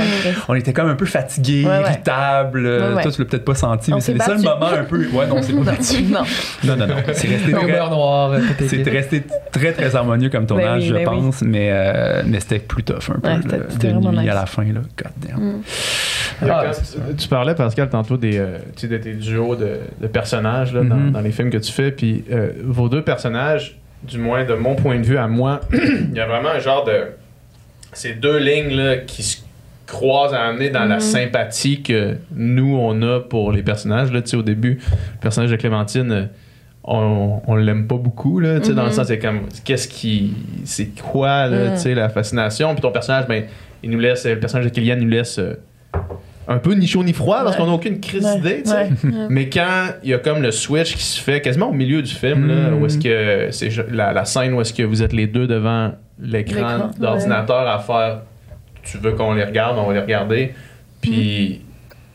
On 0.48 0.54
était 0.54 0.72
comme 0.72 0.88
un 0.88 0.96
peu 0.96 1.06
fatigués, 1.06 1.64
Ouais, 1.64 1.70
ouais. 1.70 1.80
irritables. 1.82 2.66
euh, 2.66 2.88
Ouais, 2.90 2.94
ouais. 2.96 3.02
Toi, 3.02 3.12
tu 3.12 3.20
l'as 3.22 3.28
peut-être 3.28 3.44
pas 3.44 3.54
senti, 3.54 3.92
On 3.92 3.96
mais 3.96 4.00
c'est 4.00 4.18
seuls 4.18 4.42
battus. 4.42 4.44
moments 4.44 4.66
un 4.66 4.84
peu. 4.84 5.06
Ouais, 5.12 5.26
non, 5.28 5.40
c'est 5.40 5.52
pas 5.52 5.62
battu. 5.72 6.02
Non. 6.02 6.22
Non, 6.64 6.76
non, 6.76 6.86
non. 6.88 6.94
C'est 7.12 7.28
resté 7.28 7.52
très, 7.52 7.80
euh, 7.80 8.92
resté 8.92 9.22
très, 9.52 9.72
très 9.72 9.94
harmonieux 9.96 10.30
comme 10.30 10.46
tournage, 10.46 10.82
oui, 10.82 10.88
je 10.88 10.94
ben 10.94 11.00
oui. 11.00 11.04
pense, 11.20 11.42
mais, 11.42 11.68
euh, 11.70 12.22
mais 12.26 12.40
c'était 12.40 12.58
plus 12.58 12.82
tough 12.82 13.10
un 13.14 13.20
peu, 13.20 13.28
Ouais, 13.28 13.34
là, 13.36 13.40
c'était- 13.68 13.88
de 13.88 13.92
nuit 13.92 14.02
vraiment 14.02 14.18
à 14.18 14.22
nice. 14.24 14.34
la 14.34 14.46
fin. 14.46 14.64
Là. 14.64 14.80
God 14.80 15.12
damn. 15.28 15.62
Y 16.42 16.50
a 16.50 16.58
Ah, 16.58 16.70
tu 17.16 17.28
parlais, 17.28 17.54
Pascal, 17.54 17.88
tantôt 17.88 18.16
des, 18.16 18.38
euh, 18.38 18.58
tu 18.74 18.82
sais, 18.82 18.88
de 18.88 18.96
tes 18.98 19.12
duos 19.14 19.54
de, 19.54 19.78
de 20.00 20.06
personnages 20.08 20.72
là, 20.74 20.82
dans, 20.82 20.96
Mhm. 20.96 21.10
dans 21.12 21.20
les 21.20 21.30
films 21.30 21.50
que 21.50 21.58
tu 21.58 21.70
fais. 21.70 21.92
Puis 21.92 22.24
euh, 22.32 22.50
vos 22.64 22.88
deux 22.88 23.02
personnages, 23.02 23.78
du 24.05 24.18
moins 24.18 24.44
de 24.44 24.55
mon 24.55 24.74
point 24.74 24.98
de 24.98 25.05
vue 25.05 25.18
à 25.18 25.28
moi, 25.28 25.61
il 25.72 26.14
y 26.14 26.20
a 26.20 26.26
vraiment 26.26 26.50
un 26.50 26.59
genre 26.59 26.84
de. 26.84 27.07
Ces 27.92 28.14
deux 28.14 28.38
lignes 28.38 28.74
là, 28.76 28.96
qui 28.96 29.22
se 29.22 29.38
croisent 29.86 30.32
à 30.34 30.44
amener 30.44 30.70
dans 30.70 30.84
la 30.86 30.98
sympathie 31.00 31.82
que 31.82 32.16
nous, 32.34 32.74
on 32.76 33.03
a 33.03 33.20
pour 33.20 33.53
les 33.53 33.62
personnages. 33.62 34.11
Là, 34.11 34.22
Tu 34.22 34.30
sais, 34.30 34.36
au 34.36 34.42
début, 34.42 34.80
le 34.90 35.20
personnage 35.20 35.50
de 35.50 35.57
Clémentine. 35.57 36.11
euh, 36.12 36.24
on, 36.84 37.40
on 37.46 37.55
l'aime 37.55 37.86
pas 37.86 37.96
beaucoup 37.96 38.40
là, 38.40 38.59
tu 38.59 38.66
sais, 38.68 38.74
dans 38.74 38.84
le 38.84 38.90
sens 38.90 39.07
c'est 39.07 39.18
comme 39.20 39.42
qu'est-ce 39.64 39.86
qui 39.86 40.34
c'est 40.64 40.88
quoi 41.00 41.46
là, 41.46 41.68
Mhm. 41.68 41.74
tu 41.74 41.80
sais, 41.82 41.94
la 41.94 42.09
fascination? 42.09 42.72
Puis 42.74 42.82
ton 42.82 42.90
personnage 42.90 43.28
ben 43.28 43.44
il 43.84 43.90
nous 43.90 44.00
laisse 44.00 44.26
le 44.26 44.40
personnage 44.40 44.64
de 44.64 44.70
Kylian 44.70 44.96
nous 44.96 45.07
laisse 45.09 45.38
euh, 45.38 45.55
un 46.49 46.59
peu 46.59 46.72
ni 46.74 46.86
chaud 46.86 47.05
ni 47.05 47.12
froid 47.12 47.43
parce 47.45 47.57
qu'on 47.57 47.66
n'a 47.66 47.72
aucune 47.72 48.01
crise 48.01 48.24
Ouais. 48.24 48.36
d'idée, 48.36 48.62
tu 48.64 48.70
sais. 48.70 48.76
Ouais. 49.07 49.26
Mais 49.28 49.49
quand 49.49 49.86
il 50.03 50.11
y 50.11 50.14
a 50.14 50.18
comme 50.18 50.43
le 50.43 50.51
switch 50.51 50.97
qui 50.97 51.03
se 51.05 51.20
fait 51.20 51.40
quasiment 51.40 51.68
au 51.70 51.72
milieu 51.72 52.03
du 52.03 52.12
film, 52.12 52.49
là, 52.49 52.70
où 52.74 52.84
est-ce 52.86 52.99
que 52.99 53.49
c'est 53.53 53.70
la, 53.90 54.12
la 54.12 54.24
scène 54.24 54.53
où 54.55 54.61
est-ce 54.61 54.72
que 54.74 54.82
vous 54.82 55.03
êtes 55.03 55.12
les 55.12 55.26
deux 55.26 55.47
devant 55.47 55.93
l'écran 56.20 56.57
L'écran, 56.57 56.90
d'ordinateur 56.99 57.68
à 57.68 57.78
faire 57.78 58.22
tu 58.84 58.99
veux 58.99 59.12
qu'on 59.12 59.34
les 59.34 59.45
regarde, 59.45 59.78
on 59.78 59.86
va 59.86 59.95
les 59.95 60.01
regarder. 60.01 60.53
Puis 61.01 61.61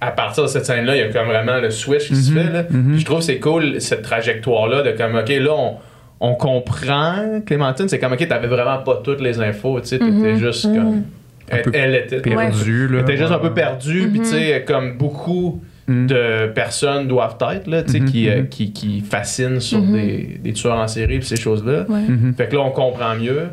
à 0.02 0.12
partir 0.12 0.44
de 0.44 0.48
cette 0.50 0.66
scène-là, 0.66 0.96
il 0.96 1.00
y 1.00 1.04
a 1.04 1.10
comme 1.14 1.28
vraiment 1.28 1.58
le 1.60 1.72
switch 1.72 2.08
qui 2.10 2.16
se 2.16 2.32
Mhm. 2.32 2.38
fait. 2.46 2.52
Là. 2.54 2.64
Mhm. 2.70 2.92
Puis 2.92 3.00
je 3.00 3.06
trouve 3.06 3.20
que 3.20 3.24
c'est 3.24 3.40
cool 3.40 3.80
cette 3.82 4.02
trajectoire-là 4.02 4.84
de 4.84 4.92
comme 4.92 5.16
OK, 5.16 5.30
là 5.30 5.52
on, 5.56 5.76
on 6.20 6.36
comprend 6.36 7.42
Clémentine, 7.46 7.88
c'est 7.88 8.00
comme 8.00 8.14
OK, 8.14 8.28
t'avais 8.28 8.48
vraiment 8.48 8.80
pas 8.80 9.02
toutes 9.04 9.22
les 9.22 9.40
infos, 9.40 9.80
tu 9.80 9.88
sais, 9.88 10.00
t'étais 10.00 10.12
Mhm. 10.12 10.38
juste 10.38 10.64
comme 10.66 11.04
elle, 11.50 11.64
elle 11.74 11.96
était 11.96 12.20
Perdu, 12.20 12.88
là. 12.88 12.98
elle 13.00 13.04
était 13.04 13.18
juste 13.18 13.32
un 13.32 13.40
peu 13.40 13.48
Ouais. 13.48 13.54
perdue, 13.54 14.08
puis 14.10 14.20
tu 14.20 14.26
sais, 14.26 14.64
comme 14.68 14.98
beaucoup 14.98 15.62
Mhm. 15.88 16.08
de 16.08 16.48
personnes 16.48 17.08
doivent 17.08 17.38
être, 17.54 17.68
là, 17.68 17.82
tu 17.84 17.94
sais, 17.94 18.00
Mhm, 18.02 18.10
qui, 18.12 18.30
euh, 18.30 18.44
qui, 18.44 18.74
qui 18.74 19.00
fascinent 19.00 19.62
sur 19.62 19.80
des, 19.82 20.38
des 20.44 20.52
tueurs 20.52 20.78
en 20.78 20.88
série, 20.88 21.20
puis 21.20 21.28
ces 21.28 21.38
choses-là. 21.38 21.86
Ouais. 21.88 22.02
Fait 22.36 22.48
que 22.50 22.56
là, 22.56 22.62
on 22.62 22.72
comprend 22.72 23.16
mieux. 23.16 23.44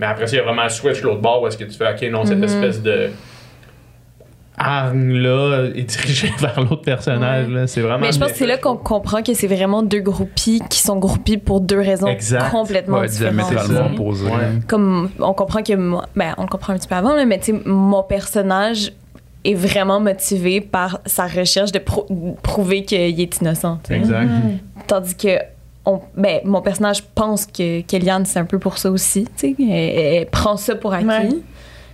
Mais 0.00 0.06
après 0.06 0.26
ça, 0.26 0.34
il 0.34 0.38
y 0.40 0.42
a 0.42 0.44
vraiment 0.44 0.62
un 0.62 0.68
switch 0.68 1.02
l'autre 1.02 1.20
bord 1.20 1.42
où 1.42 1.46
est-ce 1.46 1.56
que 1.56 1.62
tu 1.62 1.70
fais, 1.78 1.86
OK, 1.88 2.10
non, 2.10 2.24
cette 2.24 2.42
espèce 2.42 2.82
de 2.82 3.10
hargne-là 4.56 5.68
est 5.74 5.82
dirigée 5.82 6.32
vers 6.38 6.60
l'autre 6.60 6.82
personnage, 6.82 7.48
là. 7.48 7.66
C'est 7.66 7.80
vraiment. 7.80 7.98
Mais 8.06 8.12
je 8.12 8.18
pense 8.18 8.32
que 8.32 8.38
c'est 8.38 8.46
là 8.46 8.56
qu'on 8.56 8.76
comprend 8.76 9.22
que 9.22 9.34
c'est 9.34 9.46
vraiment 9.46 9.82
deux 9.82 10.00
groupies 10.00 10.62
qui 10.70 10.78
sont 10.80 10.96
groupis 10.96 11.38
pour 11.38 11.60
deux 11.60 11.80
raisons 11.80 12.06
Exact. 12.06 12.50
complètement 12.50 12.98
Ouais, 13.00 13.08
différentes. 13.08 13.98
Ouais. 13.98 14.30
Comme 14.68 15.10
on 15.18 15.32
comprend 15.34 15.62
que 15.62 15.74
moi, 15.74 16.06
ben 16.16 16.34
on 16.38 16.42
le 16.42 16.48
comprend 16.48 16.72
un 16.72 16.76
petit 16.78 16.88
peu 16.88 16.94
avant 16.94 17.14
là, 17.14 17.24
mais 17.24 17.38
tu 17.38 17.52
sais 17.52 17.60
mon 17.64 18.02
personnage 18.02 18.92
est 19.44 19.54
vraiment 19.54 20.00
motivé 20.00 20.60
par 20.62 21.00
sa 21.04 21.26
recherche 21.26 21.70
de 21.72 21.78
prou- 21.78 22.06
prouver 22.42 22.84
qu'il 22.84 23.20
est 23.20 23.40
innocent. 23.40 23.78
Exact. 23.90 24.28
Tandis 24.86 25.14
que 25.16 25.38
on, 25.86 26.00
ben, 26.16 26.40
mon 26.46 26.62
personnage 26.62 27.02
pense 27.14 27.44
que 27.44 27.82
Kellyanne, 27.82 28.24
c'est 28.24 28.38
un 28.38 28.46
peu 28.46 28.58
pour 28.58 28.78
ça 28.78 28.90
aussi. 28.90 29.24
tu 29.36 29.54
sais. 29.54 29.54
Elle, 29.60 30.14
elle 30.22 30.26
prend 30.30 30.56
ça 30.56 30.74
pour 30.76 30.94
acquis. 30.94 31.42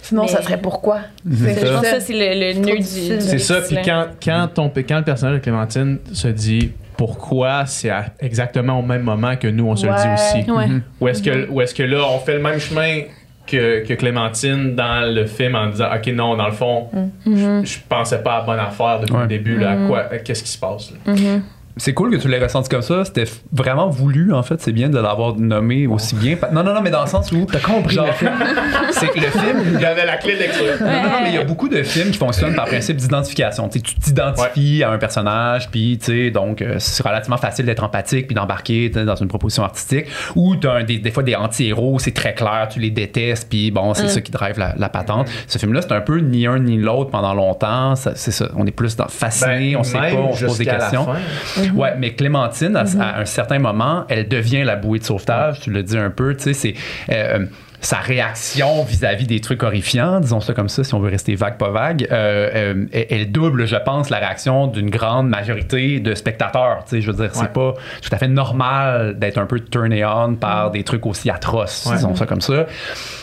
Sinon, 0.03 0.22
Mais- 0.22 0.28
ça 0.28 0.42
serait 0.42 0.61
pourquoi? 0.61 1.01
C'est 1.30 1.55
Je 1.61 1.66
ça. 1.66 1.72
pense 1.72 1.80
que 1.82 1.86
ça, 1.88 2.01
c'est 2.01 2.12
le, 2.12 2.55
le 2.55 2.61
nœud 2.61 2.76
du, 2.78 2.82
C'est 2.84 3.38
ça, 3.38 3.61
puis 3.61 3.76
quand, 3.84 4.07
quand, 4.22 4.48
ton, 4.55 4.68
quand 4.70 4.98
le 4.98 5.05
personnage 5.05 5.36
de 5.36 5.40
Clémentine 5.42 5.98
se 6.12 6.28
dit 6.28 6.72
pourquoi, 6.96 7.64
c'est 7.66 7.90
exactement 8.20 8.78
au 8.78 8.82
même 8.82 9.03
moment 9.03 9.36
que 9.36 9.48
nous, 9.48 9.66
on 9.66 9.76
se 9.76 9.86
le 9.86 9.92
dit 9.94 10.09
aussi. 10.40 10.51
Ouais. 10.51 10.66
Ou 11.01 11.09
est-ce 11.09 11.22
que, 11.22 11.48
ou 11.51 11.61
est-ce 11.61 11.74
que 11.74 11.82
là, 11.82 12.03
on 12.11 12.18
fait 12.18 12.34
le 12.34 12.40
même 12.42 12.59
chemin 12.59 13.03
que, 13.46 13.84
que 13.86 13.94
Clémentine 13.94 14.74
dans 14.74 15.11
le 15.12 15.26
film 15.26 15.55
en 15.55 15.68
disant 15.68 15.86
Ok, 15.94 16.07
non, 16.14 16.36
dans 16.36 16.46
le 16.46 16.53
fond, 16.53 16.88
je, 17.26 17.61
je 17.64 17.78
pensais 17.88 18.18
pas 18.22 18.34
à 18.34 18.38
la 18.40 18.44
bonne 18.44 18.59
affaire 18.59 19.01
depuis 19.01 19.14
Ouais. 19.14 19.22
le 19.22 19.28
début. 19.28 19.59
Là, 19.59 19.70
à 19.72 19.76
quoi, 19.86 20.03
qu'est-ce 20.24 20.42
qui 20.42 20.51
se 20.51 20.59
passe 20.59 20.92
là? 21.07 21.12
C'est 21.77 21.95
cool 21.95 22.11
que 22.11 22.16
tu 22.16 22.29
l'aies 22.29 22.43
ressenti 22.43 22.68
comme 22.68 22.83
ça. 22.83 23.05
C'était 23.05 23.25
vraiment 23.53 23.89
voulu, 23.89 24.33
en 24.35 24.43
fait. 24.43 24.61
C'est 24.61 24.73
bien 24.73 24.89
de 24.89 24.99
l'avoir 24.99 25.37
nommé 25.37 25.87
aussi 25.87 26.14
bien. 26.14 26.37
Non, 26.53 26.62
non, 26.62 26.75
non, 26.75 26.81
mais 26.83 26.91
dans 26.91 27.03
le 27.03 27.07
sens 27.09 27.31
où. 27.33 27.47
T'as 27.51 27.59
compris 27.61 27.95
Genre, 27.95 28.07
le 28.07 28.12
film. 28.12 28.33
c'est 28.93 29.09
que 29.09 29.21
le 29.21 29.27
film. 29.31 29.62
Il 29.75 29.81
y 29.81 29.85
avait 29.85 30.05
la 30.05 30.16
clé 30.16 30.35
de 30.35 30.41
lecture. 30.41 30.64
Non, 30.81 30.87
non, 30.87 31.03
non, 31.03 31.09
mais 31.23 31.29
il 31.31 31.35
y 31.35 31.39
a 31.39 31.45
beaucoup 31.45 31.68
de 31.68 31.83
films 31.83 32.11
qui 32.11 32.18
fonctionnent 32.18 32.55
par 32.55 32.66
principe 32.66 32.97
d'identification. 32.97 33.68
Tu 33.68 33.81
t'identifies 33.81 34.83
à 34.83 34.91
un 34.91 34.99
personnage, 34.99 35.71
puis 35.71 35.99
tu 35.99 36.07
sais, 36.07 36.31
donc 36.31 36.61
euh, 36.61 36.77
c'est 36.79 37.07
relativement 37.07 37.37
facile 37.37 37.66
d'être 37.66 37.83
empathique 37.85 38.27
puis 38.27 38.35
d'embarquer 38.35 38.89
dans 38.91 39.14
une 39.16 39.29
proposition 39.29 39.62
artistique. 39.64 40.07
Ou 40.37 40.57
tu 40.57 40.68
as 40.68 40.83
des, 40.83 40.99
des 40.99 41.11
fois 41.11 41.23
des 41.23 41.35
anti-héros, 41.35 41.99
c'est 41.99 42.12
très 42.14 42.35
clair, 42.35 42.68
tu 42.71 42.81
les 42.81 42.91
détestes, 42.91 43.49
puis 43.49 43.71
bon, 43.71 43.95
c'est 43.95 44.09
ça 44.09 44.21
qui 44.21 44.31
drive 44.33 44.59
la, 44.59 44.75
la 44.77 44.89
patente. 44.89 45.29
Ce 45.47 45.59
film-là, 45.59 45.83
c'est 45.83 45.93
un 45.93 46.01
peu 46.01 46.18
ni 46.18 46.47
un 46.47 46.59
ni 46.59 46.77
l'autre 46.77 47.11
pendant 47.11 47.33
longtemps. 47.35 47.95
Ça- 47.97 48.12
C'est 48.16 48.33
ça. 48.33 48.49
On 48.57 48.66
est 48.66 48.71
plus 48.73 48.97
dans, 48.97 49.09
fasciné, 49.09 49.77
on 49.77 49.83
sait 49.85 49.99
pas, 49.99 50.11
Ben, 50.11 50.16
on 50.18 50.35
se 50.35 50.45
pose 50.47 50.59
des 50.59 50.64
la 50.64 50.79
Ouais, 51.74 51.94
mais 51.98 52.12
Clémentine, 52.14 52.76
à, 52.76 52.84
à 53.00 53.20
un 53.20 53.24
certain 53.24 53.58
moment, 53.58 54.04
elle 54.08 54.28
devient 54.28 54.64
la 54.64 54.76
bouée 54.76 54.98
de 54.98 55.04
sauvetage, 55.04 55.61
tu 55.61 55.72
l'as 55.72 55.82
dit 55.82 55.98
un 55.98 56.11
peu, 56.11 56.34
tu 56.36 56.42
sais, 56.42 56.52
c'est 56.54 56.74
euh, 57.12 57.46
sa 57.82 57.96
réaction 57.96 58.84
vis-à-vis 58.84 59.26
des 59.26 59.40
trucs 59.40 59.62
horrifiants, 59.62 60.20
disons 60.20 60.40
ça 60.40 60.52
comme 60.52 60.68
ça, 60.68 60.84
si 60.84 60.92
on 60.92 61.00
veut 61.00 61.08
rester 61.11 61.34
vague, 61.34 61.56
pas 61.56 61.70
vague, 61.70 62.06
euh, 62.12 62.50
euh, 62.54 62.84
elle, 62.92 63.06
elle 63.08 63.32
double, 63.32 63.66
je 63.66 63.76
pense, 63.76 64.11
la 64.11 64.18
réaction 64.18 64.66
d'une 64.66 64.90
grande 64.90 65.28
majorité 65.30 65.98
de 65.98 66.14
spectateurs, 66.14 66.84
tu 66.84 66.96
sais, 66.96 67.00
je 67.00 67.11
veux 67.11 67.16
dire, 67.16 67.30
c'est 67.34 67.42
Ouais. 67.42 67.48
pas 67.48 67.72
tout 68.02 68.11
à 68.12 68.18
fait 68.18 68.28
normal 68.28 69.18
d'être 69.18 69.38
un 69.38 69.46
peu 69.46 69.61
turné 69.61 70.04
on 70.04 70.34
par 70.34 70.70
des 70.70 70.84
trucs 70.84 71.06
aussi 71.06 71.30
atroces, 71.30 71.86
Ouais. 71.86 71.96
disons 71.96 72.14
ça 72.14 72.26
comme 72.26 72.42
ça. 72.42 72.66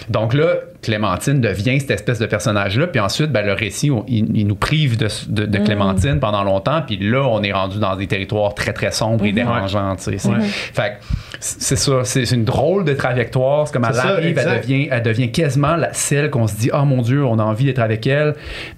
Donc 0.10 0.34
là, 0.34 0.54
Clémentine 0.88 1.42
devient 1.42 1.80
cette 1.80 1.92
espèce 1.92 2.18
de 2.20 2.26
personnage-là, 2.26 2.88
puis 2.88 3.00
ensuite, 3.00 3.32
ben, 3.32 3.46
le 3.46 3.54
récit, 3.54 3.92
on- 3.92 4.06
il, 4.08 4.36
il 4.36 4.48
nous 4.48 4.56
prive 4.56 4.98
de, 4.98 5.08
de- 5.28 5.46
de 5.46 5.58
Clémentine 5.60 6.20
pendant 6.20 6.44
longtemps, 6.44 6.82
puis 6.82 6.98
là, 6.98 7.24
on 7.28 7.44
est 7.44 7.52
rendu 7.52 7.78
dans 7.80 7.96
des 7.96 8.08
territoires 8.08 8.54
très, 8.56 8.74
très 8.74 8.92
sombres 8.92 9.26
et 9.26 9.32
dérangeants, 9.34 9.96
tu 9.98 10.04
sais. 10.04 10.18
c'est- 10.18 10.30
Ouais. 10.30 10.42
Fait 10.42 10.98
que 11.00 11.06
c'est 11.40 11.76
ça, 11.76 12.00
c'est 12.04 12.24
une 12.32 12.46
drôle 12.46 12.84
de 12.84 12.94
trajectoire. 12.94 13.68
C'est 13.68 13.74
comme 13.74 13.86
elle 13.86 13.94
C'est 13.94 14.02
ça, 14.02 14.08
arrive, 14.08 14.38
elle 14.40 14.62
devient, 14.62 14.88
elle 14.92 15.02
devient 15.04 15.32
quasiment 15.32 15.76
la, 15.76 15.94
celle 15.94 16.30
qu'on 16.32 16.48
se 16.48 16.56
dit, 16.56 16.72
oh 16.74 16.84
mon 16.84 17.02
Dieu, 17.04 17.24
on 17.26 17.38
a 17.38 17.44
envie 17.44 17.66
d'être 17.66 17.80
avec 17.80 18.08
elle. 18.08 18.34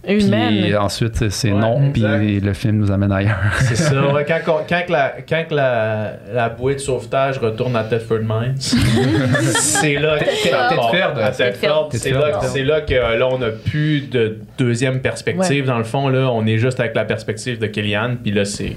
Humaine. 0.07 0.63
Puis 0.63 0.75
ensuite, 0.75 1.29
c'est 1.29 1.51
Ouais, 1.51 1.57
non, 1.59 1.91
puis 1.93 2.39
le 2.41 2.53
film 2.53 2.77
nous 2.77 2.91
amène 2.91 3.11
ailleurs. 3.13 3.37
C'est 3.59 3.75
ça. 3.77 3.95
Quand, 4.27 4.39
on- 4.47 4.65
quand 4.67 4.81
que 4.85 4.91
la, 4.91 5.13
quand 5.27 5.43
que 5.49 5.55
la, 5.55 6.13
la 6.33 6.49
bouée 6.49 6.73
de 6.75 6.79
sauvetage 6.79 7.37
retourne 7.37 7.75
à 7.75 7.83
Thetford 7.83 8.19
Mines, 8.19 8.55
c'est 8.59 9.95
là 9.95 10.17
que 10.19 10.25
ça 10.25 10.69
c'est 11.99 12.63
là, 12.63 12.75
là 12.75 12.81
que 12.81 12.93
euh, 12.93 13.17
là, 13.17 13.27
on 13.31 13.37
n'a 13.39 13.49
plus 13.49 14.01
de 14.01 14.39
deuxième 14.57 14.99
perspective. 15.01 15.65
Dans 15.65 15.77
le 15.77 15.83
fond, 15.83 16.09
là, 16.09 16.29
on 16.31 16.45
est 16.45 16.57
juste 16.57 16.79
avec 16.79 16.95
la 16.95 17.05
perspective 17.05 17.59
de 17.59 17.67
Kellyanne, 17.67 18.17
puis 18.21 18.31
là, 18.31 18.45
c'est. 18.45 18.75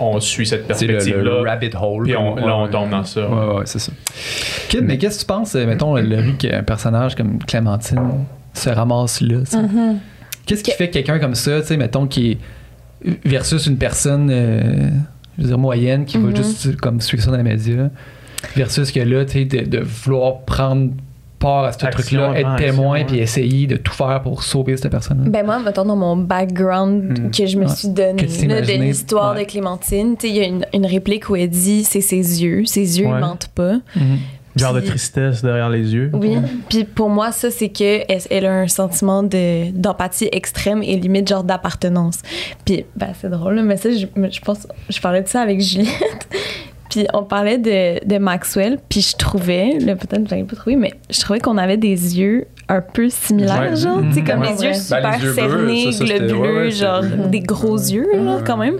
On 0.00 0.20
suit 0.20 0.46
cette 0.46 0.64
C'est 0.74 0.86
le, 0.86 0.92
le 0.94 0.98
perspective-là. 0.98 1.42
rabbit 1.50 1.70
hole. 1.78 2.04
Puis 2.04 2.16
on- 2.16 2.34
là, 2.36 2.56
on 2.56 2.66
tombe 2.68 2.88
dans 2.88 3.04
ça. 3.04 3.28
Ouais, 3.28 3.56
ouais, 3.56 3.62
c'est 3.66 3.78
ça. 3.78 3.92
Kid, 4.70 4.80
mais 4.82 4.96
qu'est-ce 4.96 5.16
que 5.16 5.20
tu 5.20 5.26
penses, 5.26 5.54
euh, 5.54 5.66
mettons, 5.66 5.94
le 5.96 6.32
qu'un 6.38 6.62
personnage 6.62 7.14
comme 7.14 7.38
Clémentine 7.40 8.24
se 8.54 8.70
ramasse 8.70 9.20
là? 9.20 9.44
sais? 9.44 9.58
Qu'est-ce 10.46 10.62
qui 10.64 10.70
fait 10.70 10.88
que 10.88 10.94
quelqu'un 10.94 11.18
comme 11.18 11.34
ça, 11.34 11.60
tu 11.60 11.66
sais, 11.66 11.76
mettons, 11.76 12.06
qui 12.06 12.32
est 13.04 13.18
versus 13.28 13.66
une 13.66 13.76
personne, 13.76 14.30
euh, 14.32 14.88
je 15.36 15.42
veux 15.42 15.48
dire, 15.48 15.58
moyenne, 15.58 16.06
qui 16.06 16.16
va 16.16 16.34
juste 16.34 16.76
comme 16.76 17.02
suivre 17.02 17.22
ça 17.22 17.30
dans 17.30 17.36
les 17.36 17.42
médias, 17.42 17.90
versus 18.56 18.90
que 18.90 19.00
là, 19.00 19.26
tu 19.26 19.32
sais, 19.32 19.44
de, 19.44 19.68
de 19.68 19.80
vouloir 19.80 20.38
prendre 20.46 20.92
part 21.38 21.64
à 21.64 21.72
ce 21.72 21.78
truc-là, 21.86 22.32
être 22.38 22.48
action, 22.48 22.66
témoin, 22.66 23.04
puis 23.04 23.18
essayer 23.18 23.66
de 23.66 23.76
tout 23.76 23.92
faire 23.92 24.22
pour 24.22 24.42
sauver 24.42 24.76
cette 24.76 24.90
personne-là. 24.90 25.28
Ben 25.28 25.44
moi, 25.44 25.58
mettons 25.58 25.84
dans 25.84 25.96
mon 25.96 26.16
background 26.16 27.30
que 27.30 27.46
je 27.46 27.56
me 27.58 27.66
Ouais. 27.66 27.74
suis 27.74 27.88
donné 27.88 28.22
là, 28.48 28.60
de 28.62 28.72
l'histoire 28.82 29.34
ouais. 29.34 29.44
de 29.44 29.50
Clémentine, 29.50 30.16
tu 30.16 30.26
sais, 30.28 30.32
il 30.32 30.36
y 30.36 30.40
a 30.40 30.44
une, 30.46 30.64
une 30.72 30.86
réplique 30.86 31.28
où 31.28 31.36
elle 31.36 31.50
dit 31.50 31.84
c'est 31.84 32.00
ses 32.00 32.42
yeux, 32.42 32.64
ses 32.64 32.98
yeux 33.00 33.06
Ouais. 33.06 33.12
ils 33.16 33.20
mentent 33.20 33.48
pas. 33.54 33.74
Mhm. 33.94 34.18
Genre 34.56 34.72
de 34.72 34.80
tristesse 34.80 35.42
derrière 35.42 35.68
les 35.68 35.92
yeux. 35.92 36.10
Oui. 36.14 36.38
Puis 36.70 36.84
pour 36.84 37.10
moi, 37.10 37.30
ça, 37.30 37.50
c'est 37.50 37.68
que 37.68 38.00
elle, 38.10 38.20
elle 38.30 38.46
a 38.46 38.54
un 38.60 38.68
sentiment 38.68 39.22
de- 39.22 39.70
d'empathie 39.72 40.30
extrême 40.32 40.82
et 40.82 40.96
limite 40.96 41.28
genre 41.28 41.44
d'appartenance. 41.44 42.20
Puis, 42.64 42.86
ben, 42.96 43.08
c'est 43.20 43.28
drôle, 43.28 43.56
là, 43.56 43.62
mais 43.62 43.76
ça, 43.76 43.90
je, 43.90 44.06
je 44.30 44.40
pense, 44.40 44.66
je 44.88 44.98
parlais 44.98 45.20
de 45.20 45.28
ça 45.28 45.42
avec 45.42 45.60
Juliette. 45.60 46.28
Puis 46.90 47.06
on 47.14 47.24
parlait 47.24 47.58
de, 47.58 48.04
de 48.06 48.18
Maxwell, 48.18 48.78
puis 48.88 49.00
je 49.00 49.16
trouvais, 49.16 49.78
là, 49.80 49.96
peut-être 49.96 50.22
que 50.24 50.28
j'avais 50.30 50.44
pas 50.44 50.56
trouvé, 50.56 50.76
mais 50.76 50.92
je 51.10 51.20
trouvais 51.20 51.40
qu'on 51.40 51.58
avait 51.58 51.76
des 51.76 52.18
yeux 52.18 52.46
un 52.68 52.80
peu 52.80 53.08
similaires, 53.08 53.70
Ouais. 53.70 53.76
genre, 53.76 54.00
tu 54.08 54.14
sais, 54.14 54.22
comme 54.24 54.40
Ouais. 54.40 54.52
les 54.56 54.62
yeux 54.64 54.70
Ben, 54.70 54.74
super 54.74 55.18
les 55.18 55.24
yeux 55.24 55.32
bleus, 55.32 55.92
cernés, 55.92 56.18
globuleux, 56.28 56.64
ouais, 56.64 56.70
genre 56.70 57.02
des 57.28 57.40
gros 57.40 57.76
yeux, 57.76 58.08
là, 58.14 58.38
quand 58.44 58.56
même. 58.56 58.76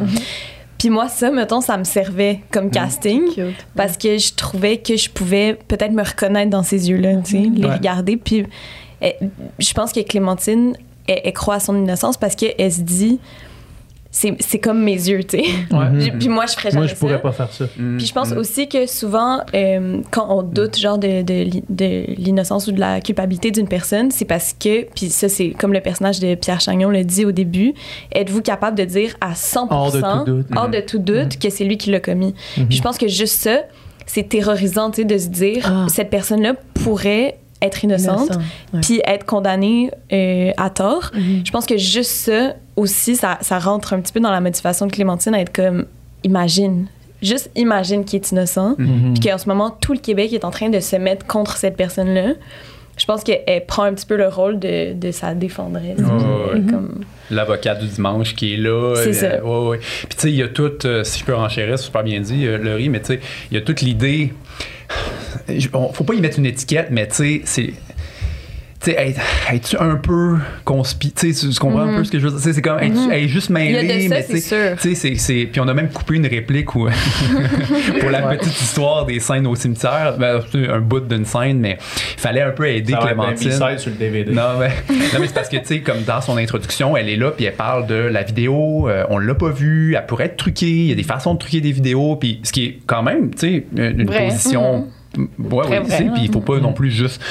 Puis 0.78 0.90
moi, 0.90 1.09
ça, 1.09 1.30
mettons, 1.30 1.61
ça 1.61 1.76
me 1.78 1.84
servait 1.84 2.40
comme 2.50 2.70
casting 2.70 3.22
parce 3.74 3.96
que 3.96 4.18
je 4.18 4.34
trouvais 4.34 4.76
que 4.78 4.96
je 4.96 5.09
pouvais 5.09 5.59
peut-être 5.68 5.92
me 5.92 6.02
reconnaître 6.02 6.50
dans 6.50 6.62
ces 6.62 6.90
yeux-là, 6.90 7.16
tu 7.24 7.30
sais, 7.42 7.50
les 7.54 7.64
Ouais. 7.66 7.74
regarder. 7.74 8.16
Puis 8.16 8.44
eh, 9.00 9.14
je 9.59 9.72
pense 9.72 9.92
que 9.92 10.00
Clémentine, 10.00 10.76
elle, 11.09 11.20
elle 11.24 11.32
croit 11.32 11.54
à 11.57 11.61
son 11.61 11.76
innocence 11.76 12.16
parce 12.16 12.34
qu'elle 12.34 12.70
se 12.72 12.80
dit, 12.82 13.18
c'est 14.18 14.34
c'est 14.40 14.58
comme 14.58 14.82
mes 14.82 14.94
yeux, 14.94 15.22
tu 15.24 15.36
sais. 15.38 15.44
Ouais. 15.70 15.86
J'ai- 15.98 16.10
Puis 16.12 16.28
moi, 16.30 16.46
je 16.46 16.52
ferais 16.54 16.70
jamais 16.70 16.84
Moi, 16.84 16.86
je 16.86 16.94
pourrais 16.94 17.12
ça. 17.14 17.18
pas 17.18 17.32
faire 17.32 17.52
ça. 17.52 17.66
Puis 17.98 18.06
je 18.06 18.12
pense 18.14 18.32
aussi 18.32 18.66
que 18.66 18.86
souvent, 18.86 19.40
euh, 19.54 20.00
quand 20.10 20.26
on 20.30 20.42
doute 20.42 20.78
genre 20.78 20.96
de, 20.96 21.20
de 21.22 22.04
l'innocence 22.18 22.66
ou 22.66 22.72
de 22.72 22.80
la 22.80 23.00
culpabilité 23.02 23.50
d'une 23.50 23.68
personne, 23.68 24.10
c'est 24.10 24.24
parce 24.24 24.54
que, 24.58 24.84
puis 24.94 25.10
ça 25.10 25.28
c'est 25.28 25.50
comme 25.50 25.74
le 25.74 25.80
personnage 25.82 26.18
de 26.20 26.34
Pierre 26.34 26.60
Chagnon 26.62 26.88
le 26.88 27.04
dit 27.04 27.26
au 27.26 27.32
début, 27.32 27.74
êtes-vous 28.12 28.40
capable 28.40 28.78
de 28.78 28.84
dire 28.84 29.16
à 29.20 29.34
100%, 29.34 29.66
Hors 29.70 29.92
de 29.92 30.00
tout 30.00 30.24
doute. 30.32 30.46
hors 30.56 30.68
de 30.70 30.80
tout 30.80 30.98
doute 30.98 31.38
que 31.38 31.50
c'est 31.50 31.64
lui 31.64 31.76
qui 31.76 31.90
l'a 31.90 32.00
commis? 32.00 32.34
Puis 32.54 32.66
je 32.78 32.82
pense 32.82 32.96
que 32.96 33.08
juste 33.08 33.42
ça, 33.42 33.58
c'est 34.06 34.28
terrorisant, 34.28 34.90
tu 34.90 35.02
sais, 35.02 35.04
de 35.04 35.18
se 35.18 35.28
dire, 35.28 35.64
Ah. 35.70 35.86
cette 35.88 36.08
personne-là 36.10 36.54
pourrait 36.84 37.36
être 37.62 37.84
innocente, 37.84 38.26
Innocent, 38.26 38.40
ouais. 38.74 38.80
puis 38.82 39.00
être 39.07 39.24
condamnée 39.24 39.90
euh, 40.12 40.50
à 40.57 40.70
tort. 40.70 41.11
Je 41.44 41.50
pense 41.50 41.66
que 41.66 41.76
juste 41.78 42.11
ça 42.11 42.54
aussi, 42.76 43.16
ça, 43.16 43.38
ça 43.40 43.59
rentre 43.59 43.92
un 43.94 44.00
petit 44.00 44.12
peu 44.12 44.20
dans 44.20 44.30
la 44.30 44.40
motivation 44.40 44.86
de 44.86 44.92
Clémentine 44.92 45.34
à 45.34 45.40
être 45.40 45.52
comme, 45.54 45.86
imagine, 46.24 46.86
juste 47.22 47.50
imagine 47.57 48.04
qu'il 48.04 48.16
est 48.20 48.30
innocent, 48.30 48.74
Mhm. 48.78 49.14
puis 49.18 49.28
qu'en 49.30 49.38
ce 49.38 49.48
moment, 49.48 49.70
tout 49.70 49.92
le 49.94 49.98
Québec 49.98 50.32
est 50.32 50.44
en 50.44 50.50
train 50.50 50.68
de 50.68 50.80
se 50.80 50.96
mettre 50.96 51.26
contre 51.26 51.57
cette 51.57 51.76
personne-là. 51.76 52.34
Je 52.98 53.04
pense 53.04 53.24
qu'elle 53.24 53.66
prend 53.66 53.82
un 53.82 53.92
petit 53.92 54.07
peu 54.07 54.16
le 54.16 54.26
rôle 54.28 54.59
de, 54.59 54.94
de 54.94 55.11
sa 55.11 55.34
défendresse. 55.34 55.98
Ouais. 55.98 56.61
comme... 56.70 57.04
L'avocat 57.30 57.74
du 57.74 57.86
dimanche 57.88 58.34
qui 58.34 58.54
est 58.54 58.57
là. 58.57 58.94
C'est 58.96 59.24
euh, 59.24 59.38
ça. 59.38 59.44
ouais, 59.44 59.68
ouais. 59.68 59.78
Puis 59.78 60.16
tu 60.16 60.16
sais, 60.18 60.30
il 60.30 60.36
y 60.36 60.42
a 60.42 60.48
tout, 60.48 60.72
euh, 60.86 61.04
si 61.04 61.18
je 61.20 61.24
peux 61.24 61.34
renchérir, 61.34 61.78
c'est 61.78 61.84
super 61.86 62.02
bien 62.04 62.20
dit, 62.20 62.46
euh, 62.46 62.57
Laurie, 62.57 62.88
mais 62.88 63.00
tu 63.00 63.07
sais, 63.09 63.20
il 63.50 63.54
y 63.54 63.59
a 63.59 63.61
toute 63.62 63.82
l'idée. 63.82 64.32
Faut 65.93 66.05
pas 66.05 66.14
y 66.14 66.20
mettre 66.20 66.39
une 66.39 66.47
étiquette, 66.47 66.89
mais 66.91 67.07
tu 67.09 67.14
sais, 67.14 67.41
c'est. 67.45 67.72
Tu 68.80 68.90
sais, 68.92 69.14
es- 69.50 69.54
es-tu 69.56 69.76
un 69.78 69.96
peu 69.96 70.36
conspi... 70.64 71.10
Tu 71.12 71.32
sais, 71.32 71.48
tu 71.48 71.58
comprends 71.58 71.80
un 71.80 71.96
peu 71.96 72.04
ce 72.04 72.10
que 72.12 72.18
je 72.18 72.24
veux 72.24 72.30
dire? 72.30 72.38
Tu 72.40 72.44
sais, 72.44 72.52
C'est 72.52 72.62
comme, 72.62 72.78
es-tu 72.80 73.10
es 73.12 73.28
juste 73.28 73.50
mêlée, 73.50 73.82
Mhm. 74.04 74.08
Mais 74.10 74.22
c'est 74.22 74.76
tu 74.80 74.94
sais, 75.18 75.48
Puis 75.50 75.60
on 75.60 75.68
a 75.68 75.74
même 75.74 75.88
coupé 75.88 76.14
une 76.16 76.26
réplique 76.26 76.74
où, 76.74 76.86
pour 78.00 78.10
la 78.10 78.22
petite 78.22 78.60
histoire 78.60 79.06
des 79.06 79.20
scènes 79.20 79.46
au 79.46 79.54
cimetière, 79.54 80.16
ben, 80.18 80.40
c'est 80.52 80.68
un 80.68 80.80
bout 80.80 81.00
d'une 81.00 81.24
scène, 81.24 81.58
mais 81.58 81.78
il 82.14 82.20
fallait 82.20 82.42
un 82.42 82.50
peu 82.50 82.68
aider 82.68 82.92
Ça 82.92 82.98
Clémentine. 82.98 83.52
Sur 83.78 83.90
le 83.90 83.96
DVD. 83.96 84.32
Non, 84.32 84.58
mais, 84.58 84.68
non, 84.90 85.20
mais 85.20 85.26
c'est 85.26 85.34
parce 85.34 85.48
que, 85.48 85.56
tu 85.56 85.66
sais, 85.66 85.80
comme 85.80 86.02
dans 86.02 86.20
son 86.20 86.36
introduction, 86.36 86.96
elle 86.96 87.08
est 87.08 87.16
là, 87.16 87.30
puis 87.30 87.44
elle 87.46 87.54
parle 87.54 87.86
de 87.86 87.94
la 87.94 88.22
vidéo, 88.22 88.88
euh, 88.88 89.04
on 89.08 89.18
l'a 89.18 89.34
pas 89.34 89.50
vue, 89.50 89.94
elle 89.94 90.06
pourrait 90.06 90.26
être 90.26 90.36
truquée, 90.36 90.66
il 90.66 90.86
y 90.88 90.92
a 90.92 90.94
des 90.94 91.02
façons 91.02 91.34
de 91.34 91.38
truquer 91.38 91.60
des 91.60 91.72
vidéos, 91.72 92.16
puis 92.16 92.40
ce 92.42 92.52
qui 92.52 92.64
est 92.64 92.78
quand 92.86 93.02
même, 93.02 93.30
tu 93.34 93.38
sais, 93.38 93.66
une, 93.76 94.06
position. 94.06 94.82
Très 94.82 94.95
vrai. 95.38 95.84
sais, 95.86 96.10
puis 96.12 96.22
il 96.22 96.32
faut 96.32 96.40
pas 96.40 96.58
non 96.58 96.72
plus 96.72 96.90
juste 96.90 97.22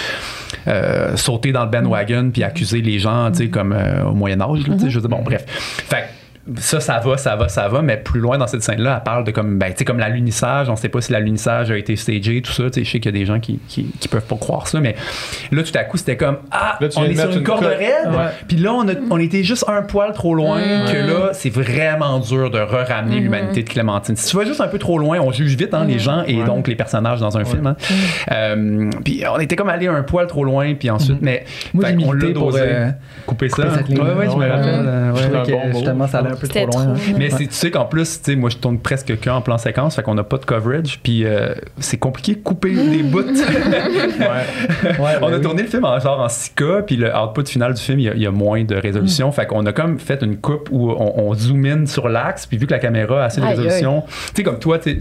euh, 0.67 1.15
sauter 1.15 1.51
dans 1.51 1.63
le 1.63 1.69
bandwagon 1.69 2.31
puis 2.31 2.43
accuser 2.43 2.81
les 2.81 2.99
gens, 2.99 3.31
tu 3.31 3.38
sais, 3.38 3.49
comme 3.49 3.73
euh, 3.73 4.03
au 4.03 4.13
Moyen-Âge, 4.13 4.67
là, 4.67 4.75
tu 4.75 4.81
sais, 4.81 4.89
je 4.89 4.99
veux 4.99 5.07
dire, 5.07 5.15
bon, 5.15 5.23
bref. 5.23 5.45
Fait 5.47 6.05
ça, 6.57 6.79
ça 6.79 6.99
va, 6.99 7.17
ça 7.17 7.35
va, 7.35 7.47
ça 7.49 7.67
va, 7.67 7.81
mais 7.81 7.97
plus 7.97 8.19
loin 8.19 8.37
dans 8.37 8.45
cette 8.45 8.61
scène-là, 8.61 8.95
elle 8.97 9.03
parle 9.03 9.23
de 9.23 9.31
comme, 9.31 9.57
ben, 9.57 9.71
tu 9.71 9.79
sais, 9.79 9.85
comme 9.85 9.97
l'alunissage, 9.97 10.69
on 10.69 10.75
sait 10.75 10.89
pas 10.89 11.01
si 11.01 11.11
l'alunissage 11.11 11.71
a 11.71 11.77
été 11.77 11.95
stagé, 11.95 12.41
tout 12.43 12.51
ça, 12.51 12.65
tu 12.65 12.73
sais, 12.73 12.83
je 12.85 12.91
sais 12.91 12.99
qu'il 12.99 13.11
y 13.13 13.15
a 13.15 13.19
des 13.19 13.25
gens 13.25 13.39
qui, 13.39 13.59
qui, 13.67 13.91
qui 13.99 14.07
peuvent 14.07 14.25
pas 14.27 14.35
croire 14.35 14.67
ça, 14.67 14.79
mais 14.79 14.95
là, 15.51 15.63
tout 15.63 15.71
à 15.75 15.83
coup, 15.85 15.97
c'était 15.97 16.17
comme, 16.17 16.37
ah, 16.51 16.77
Là, 16.79 16.87
tu 16.89 16.99
on 16.99 17.03
est 17.05 17.15
sur 17.15 17.31
une 17.31 17.37
une 17.39 17.43
corde 17.43 17.65
raide, 17.65 18.09
puis 18.47 18.57
là, 18.57 18.73
on, 18.73 18.87
a, 18.87 18.93
on 19.09 19.17
était 19.19 19.43
juste 19.43 19.65
un 19.67 19.81
poil 19.81 20.13
trop 20.13 20.35
loin, 20.35 20.59
que 20.59 20.97
là, 20.97 21.29
c'est 21.33 21.49
vraiment 21.49 22.19
dur 22.19 22.51
de 22.51 22.59
re-ramener 22.59 23.19
l'humanité 23.21 23.63
de 23.63 23.69
Clémentine. 23.69 24.15
Si 24.15 24.29
tu 24.29 24.37
vas 24.37 24.45
juste 24.45 24.61
un 24.61 24.67
peu 24.67 24.77
trop 24.77 24.99
loin, 24.99 25.19
on 25.19 25.31
juge 25.31 25.55
vite, 25.55 25.73
hein, 25.73 25.85
les 25.87 25.97
gens 25.99 26.23
et 26.27 26.35
Ouais. 26.35 26.43
donc 26.43 26.67
les 26.67 26.75
personnages 26.75 27.19
dans 27.21 27.37
un 27.37 27.45
film, 27.45 27.65
hein. 27.67 27.75
Euh, 28.31 28.89
puis 29.03 29.23
on 29.33 29.39
était 29.39 29.55
comme 29.55 29.69
allé 29.69 29.87
un 29.87 30.03
poil 30.03 30.27
trop 30.27 30.43
loin, 30.43 30.73
puis 30.75 30.89
ensuite, 30.89 31.21
mais 31.21 31.45
Moi, 31.73 31.85
fait 31.85 31.91
j'ai 31.91 32.05
qu'on 32.05 32.13
milité 32.13 32.27
l'a 32.27 32.39
dosé. 32.39 32.59
euh, 32.61 32.89
couper 33.25 33.49
ça. 33.49 33.63
couper 33.63 33.83
ligne. 33.93 34.01
Ouais, 34.01 34.13
ouais, 34.13 34.27
je 34.29 34.37
me 34.37 35.35
rappelle. 35.37 35.73
justement, 35.73 36.07
ça 36.07 36.21
un 36.36 36.38
un 36.38 36.39
peu 36.39 36.47
C'était 36.47 36.65
trop 36.67 36.77
loin. 36.79 36.93
trop. 36.93 36.93
hein. 36.95 37.15
Mais 37.17 37.29
c'est- 37.29 37.47
tu 37.47 37.53
sais 37.53 37.71
qu'en 37.71 37.86
plus, 37.86 38.21
tu 38.21 38.31
sais, 38.31 38.36
moi 38.36 38.49
je 38.49 38.57
tourne 38.57 38.79
presque 38.79 39.13
qu'en 39.23 39.41
plan 39.41 39.57
séquence, 39.57 39.95
fait 39.95 40.03
qu'on 40.03 40.15
n'a 40.15 40.23
pas 40.23 40.38
de 40.38 40.45
coverage, 40.45 40.99
puis 41.03 41.25
euh, 41.25 41.53
c'est 41.79 41.97
compliqué 41.97 42.36
de 42.36 42.39
couper 42.41 42.73
des 42.73 43.03
bouts. 43.03 43.23
Ouais, 44.99 45.17
on 45.21 45.27
a 45.27 45.36
oui. 45.38 45.41
tourné 45.41 45.63
le 45.63 45.67
film 45.67 45.86
en 45.86 45.99
genre 45.99 46.19
en 46.19 46.27
6K, 46.27 46.83
puis 46.86 46.95
le 46.95 47.11
output 47.15 47.45
final 47.47 47.73
du 47.73 47.81
film, 47.81 47.99
il 47.99 48.05
y 48.05 48.09
a, 48.09 48.15
y 48.15 48.25
a 48.25 48.31
moins 48.31 48.63
de 48.63 48.75
Mm. 48.75 48.79
résolution. 48.79 49.31
Fait 49.31 49.45
qu'on 49.45 49.65
a 49.65 49.73
comme 49.73 49.99
fait 49.99 50.21
une 50.21 50.38
coupe 50.38 50.69
où 50.71 50.91
on, 50.91 51.13
on 51.29 51.33
zoom 51.33 51.65
in 51.65 51.86
sur 51.86 52.09
l'axe, 52.09 52.45
puis 52.45 52.57
vu 52.57 52.65
que 52.67 52.71
la 52.71 52.79
caméra 52.79 53.21
a 53.23 53.25
assez 53.25 53.41
de 53.41 53.45
Aïe, 53.45 53.55
résolution, 53.55 54.03
tu 54.07 54.11
sais, 54.36 54.43
comme 54.43 54.59
toi, 54.59 54.79
tu 54.79 54.95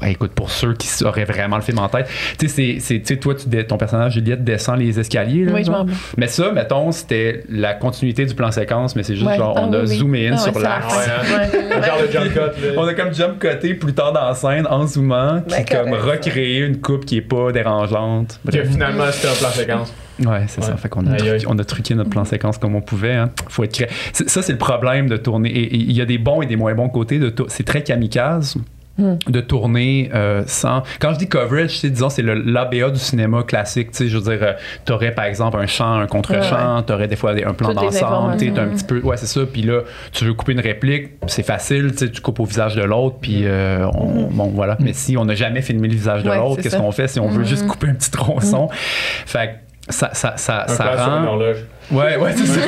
ben, 0.00 0.08
écoute, 0.08 0.32
pour 0.32 0.50
ceux 0.50 0.74
qui 0.74 0.88
auraient 1.04 1.24
vraiment 1.24 1.56
le 1.56 1.62
film 1.62 1.78
en 1.78 1.88
tête, 1.88 2.06
tu 2.38 2.48
sais, 2.48 2.54
c'est- 2.54 2.80
c'est, 2.80 3.00
tu 3.00 3.06
sais, 3.14 3.16
toi, 3.16 3.34
tu 3.34 3.48
ton 3.66 3.76
personnage 3.76 4.14
Juliette 4.14 4.44
descend 4.44 4.78
les 4.78 4.98
escaliers. 4.98 5.44
là, 5.44 5.52
Oui, 5.54 5.64
je. 5.64 5.70
Mais 6.16 6.26
ça, 6.28 6.52
mettons, 6.52 6.92
c'était 6.92 7.42
la 7.50 7.74
continuité 7.74 8.24
du 8.24 8.34
plan 8.34 8.50
séquence, 8.50 8.94
mais 8.96 9.02
c'est 9.02 9.14
juste 9.16 9.26
Ouais. 9.26 9.36
genre, 9.36 9.54
Ah 9.56 9.64
on 9.68 9.72
a 9.72 9.80
oui, 9.80 9.86
oui. 9.88 9.96
zoomé 9.96 10.28
in 10.28 10.32
Ah 10.32 10.36
ouais, 10.36 10.42
sur 10.42 10.54
c'est 10.54 10.60
la 10.68 10.78
l'axe. 10.78 10.94
fin. 10.94 11.36
Ouais, 11.36 11.76
Ouais. 11.76 11.82
Genre 11.86 11.98
le 12.02 12.10
jump 12.10 12.32
cut. 12.32 12.38
là. 12.38 12.72
On 12.76 12.86
a 12.86 12.94
comme 12.94 13.14
jump 13.14 13.38
cuté 13.38 13.74
plus 13.74 13.92
tard 13.94 14.12
dans 14.12 14.26
la 14.28 14.34
scène 14.34 14.66
en 14.68 14.86
zoomant, 14.86 15.42
Ben, 15.48 15.64
comme 15.64 15.90
correct, 15.90 16.24
recréer 16.26 16.60
une 16.60 16.80
coupe 16.80 17.04
qui 17.04 17.16
est 17.18 17.22
pas 17.22 17.52
dérangeante. 17.52 18.40
Que 18.50 18.64
finalement, 18.64 19.04
c'était 19.12 19.28
un 19.28 19.34
plan 19.36 19.50
séquence. 19.50 19.94
Ouais, 20.24 20.44
c'est 20.48 20.64
ça. 20.64 20.76
Fait 20.76 20.88
qu'on 20.88 21.06
a, 21.06 21.14
truqué, 21.16 21.44
on 21.46 21.58
a 21.58 21.64
truqué 21.64 21.94
notre 21.94 22.10
plan 22.10 22.24
séquence 22.24 22.58
comme 22.58 22.74
on 22.74 22.80
pouvait. 22.80 23.14
Hein. 23.14 23.30
Faut 23.48 23.62
être 23.62 23.72
cré- 23.72 23.88
c'est- 24.12 24.28
Ça, 24.28 24.42
c'est 24.42 24.52
le 24.52 24.58
problème 24.58 25.08
de 25.08 25.16
tourner. 25.16 25.48
Et 25.50 25.62
et 25.62 25.76
il 25.76 25.92
y 25.92 26.00
a 26.00 26.04
des 26.06 26.18
bons 26.18 26.42
et 26.42 26.46
des 26.46 26.56
moins 26.56 26.74
bons 26.74 26.88
côtés. 26.88 27.18
De 27.20 27.30
tour- 27.30 27.46
c'est 27.48 27.62
très 27.64 27.82
kamikaze. 27.84 28.56
De 28.98 29.40
tourner 29.40 30.10
euh, 30.14 30.42
sans 30.46 30.82
quand 31.00 31.12
je 31.14 31.18
dis 31.18 31.28
coverage 31.28 31.70
tu 31.70 31.76
sais, 31.78 31.90
disons 31.90 32.08
c'est 32.08 32.22
le 32.22 32.34
l'ABA 32.34 32.90
du 32.90 32.98
cinéma 32.98 33.44
classique 33.44 33.92
tu 33.92 33.98
sais 33.98 34.08
je 34.08 34.18
veux 34.18 34.24
dire 34.36 34.44
euh, 34.44 34.52
t'aurais 34.84 35.12
par 35.12 35.26
exemple 35.26 35.56
un 35.56 35.66
chant 35.66 35.94
un 36.00 36.06
contre-chant 36.06 36.82
t'aurais 36.82 37.06
des 37.06 37.14
fois 37.14 37.32
des- 37.34 37.44
un 37.44 37.54
plan 37.54 37.72
d'ensemble 37.74 38.36
tu 38.38 38.46
sais, 38.46 38.52
t'as 38.52 38.62
un 38.62 38.68
petit 38.68 38.84
peu 38.84 39.00
ouais 39.00 39.16
c'est 39.16 39.26
ça 39.26 39.40
puis 39.50 39.62
là 39.62 39.82
tu 40.12 40.24
veux 40.24 40.34
couper 40.34 40.52
une 40.52 40.60
réplique 40.60 41.10
c'est 41.28 41.44
facile 41.44 41.92
tu 41.92 41.98
sais, 41.98 42.10
tu 42.10 42.20
coupes 42.20 42.40
au 42.40 42.44
visage 42.44 42.74
de 42.74 42.82
l'autre 42.82 43.16
puis 43.20 43.42
euh, 43.44 43.86
on- 43.94 44.28
bon 44.32 44.48
voilà. 44.48 44.76
Mais 44.80 44.92
si 44.92 45.16
on 45.16 45.24
n'a 45.24 45.34
jamais 45.34 45.62
filmé 45.62 45.86
le 45.88 45.94
visage 45.94 46.22
de 46.24 46.30
Ouais, 46.30 46.36
l'autre 46.36 46.60
qu'est-ce 46.62 46.76
qu'on 46.76 46.90
fait 46.92 47.06
si 47.08 47.20
on 47.20 47.28
veut 47.28 47.44
juste 47.44 47.66
couper 47.68 47.88
un 47.88 47.94
petit 47.94 48.10
tronçon? 48.10 48.68
Fait 49.26 49.60
que 49.88 49.92
ça 49.94 50.10
ça 50.12 50.34
ça, 50.36 50.64
Un 50.64 50.68
ça 50.68 50.84
plan 50.84 50.96
sur 51.04 51.06
une 51.06 51.24
rend 51.24 51.26
horloge. 51.32 51.56
Ouais 51.90 52.16
ouais 52.16 52.32
c'est 52.36 52.46
ça 52.46 52.60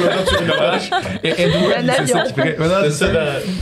et 1.23 1.33
c'est 1.35 2.91
ça 2.91 3.07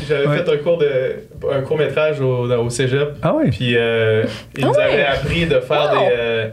J'avais 0.09 0.27
Ouais. 0.27 0.37
fait 0.39 0.53
un 0.53 0.57
cours 0.59 0.79
de 0.79 1.17
un 1.53 1.61
court 1.63 1.79
métrage 1.79 2.21
au, 2.21 2.51
au 2.51 2.71
cégep. 2.71 3.15
ah 3.23 3.35
ouais 3.35 3.51
Puis 3.51 3.77
euh, 3.77 4.25
ils 4.57 4.65
nous 4.65 4.73
Ah 4.79 4.83
avaient 4.85 5.05
appris 5.07 5.47
de 5.47 5.61
faire 5.61 5.93
Wow. 5.93 5.99
des, 5.99 6.15
euh, 6.17 6.49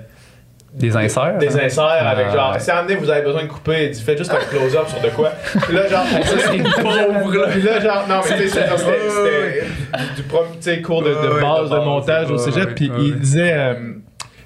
des 0.73 0.97
inserts 0.97 1.37
des 1.39 1.55
hein? 1.55 1.61
inserts 1.65 1.83
avec 2.07 2.27
Ah. 2.31 2.35
genre, 2.35 2.55
si 2.59 2.69
à 2.69 2.73
un 2.73 2.77
moment 2.81 2.87
donné, 2.89 2.99
vous 2.99 3.09
avez 3.09 3.21
besoin 3.21 3.43
de 3.43 3.47
couper, 3.47 3.91
tu 3.91 4.01
fais 4.01 4.17
juste 4.17 4.31
un 4.33 4.37
close-up 4.37 4.87
sur 4.89 4.99
de 5.01 5.07
quoi. 5.15 5.31
Puis 5.61 5.73
là, 5.75 5.87
genre, 5.87 6.03
ça 6.23 6.37
c'est 6.37 6.81
pauvre 6.81 7.33
là. 7.37 7.47
Puis 7.51 7.61
là, 7.61 7.79
genre, 7.79 8.05
non, 8.09 8.15
mais 8.29 8.35
tu 8.37 8.49
sais, 8.49 8.59
c'était- 8.59 9.63
du, 10.17 10.23
premier 10.23 10.81
cours 10.81 11.01
de, 11.01 11.09
de 11.11 11.41
base 11.41 11.69
de 11.69 11.77
montage 11.77 12.29
au 12.31 12.37
cégep. 12.37 12.75
Puis 12.75 12.91
il 12.97 13.19
disait. 13.19 13.77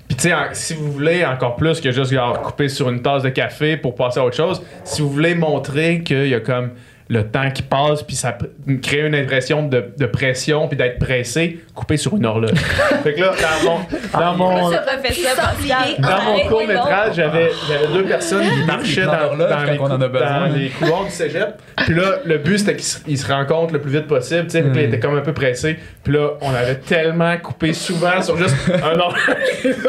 Puis 0.10 0.18
tu 0.18 0.24
sais, 0.24 0.34
si 0.54 0.74
vous 0.74 0.92
voulez 0.92 1.24
encore 1.24 1.56
plus 1.56 1.80
que 1.80 1.92
juste 1.92 2.14
couper 2.44 2.68
sur 2.68 2.90
une 2.90 3.04
tasse 3.04 3.22
de 3.22 3.30
café 3.30 3.78
pour 3.78 3.94
passer 3.94 4.20
à 4.20 4.26
autre 4.26 4.36
chose, 4.36 4.62
si 4.84 5.04
vous 5.04 5.10
voulez 5.10 5.36
montrer 5.36 6.02
qu'il 6.02 6.28
y 6.28 6.34
a 6.34 6.40
comme 6.40 6.72
le 7.10 7.24
temps 7.24 7.50
qui 7.50 7.64
passe, 7.64 8.04
puis 8.04 8.16
ça 8.16 8.38
crée 8.84 9.00
une 9.08 9.16
impression 9.16 9.64
de, 9.64 9.84
de 9.98 10.06
pression, 10.06 10.68
puis 10.68 10.78
d'être 10.78 11.00
pressé, 11.00 11.60
couper 11.74 11.98
sur 11.98 12.16
une 12.16 12.26
horloge. 12.26 12.52
fait 13.04 13.16
que 13.16 13.22
là, 13.22 13.32
dans 13.64 13.72
mon, 13.72 13.80
dans 14.20 14.36
mon, 14.36 14.70
dans 14.70 16.22
mon 16.24 16.40
court 16.48 16.68
métrage, 16.68 17.16
j'avais, 17.16 17.50
j'avais 17.68 17.88
deux 17.94 18.04
personnes 18.04 18.44
qui 18.44 18.64
marchaient 18.64 19.06
dans, 19.06 19.36
les, 19.36 19.78
dans 19.78 20.54
les 20.56 20.70
couloirs 20.70 21.06
du 21.06 21.12
cégep. 21.12 21.60
Puis 21.78 21.96
là, 21.96 22.18
le 22.26 22.38
but 22.38 22.60
c'était 22.60 22.76
qu'ils 22.76 23.18
se, 23.18 23.28
rencontrent 23.32 23.74
le 23.74 23.82
plus 23.82 23.92
vite 23.92 24.06
possible. 24.08 24.44
Tu 24.46 24.52
sais, 24.52 24.64
ils 24.64 24.80
étaient 24.80 25.00
comme 25.00 25.18
un 25.18 25.22
peu 25.22 25.34
pressés. 25.34 25.80
Puis 26.04 26.14
là, 26.14 26.34
on 26.42 26.54
avait 26.54 26.76
tellement 26.76 27.36
coupé 27.38 27.74
souvent 27.74 28.22
sur 28.22 28.38
juste 28.38 28.56
un 28.84 29.00
horloge. 29.00 29.30
juste 29.64 29.80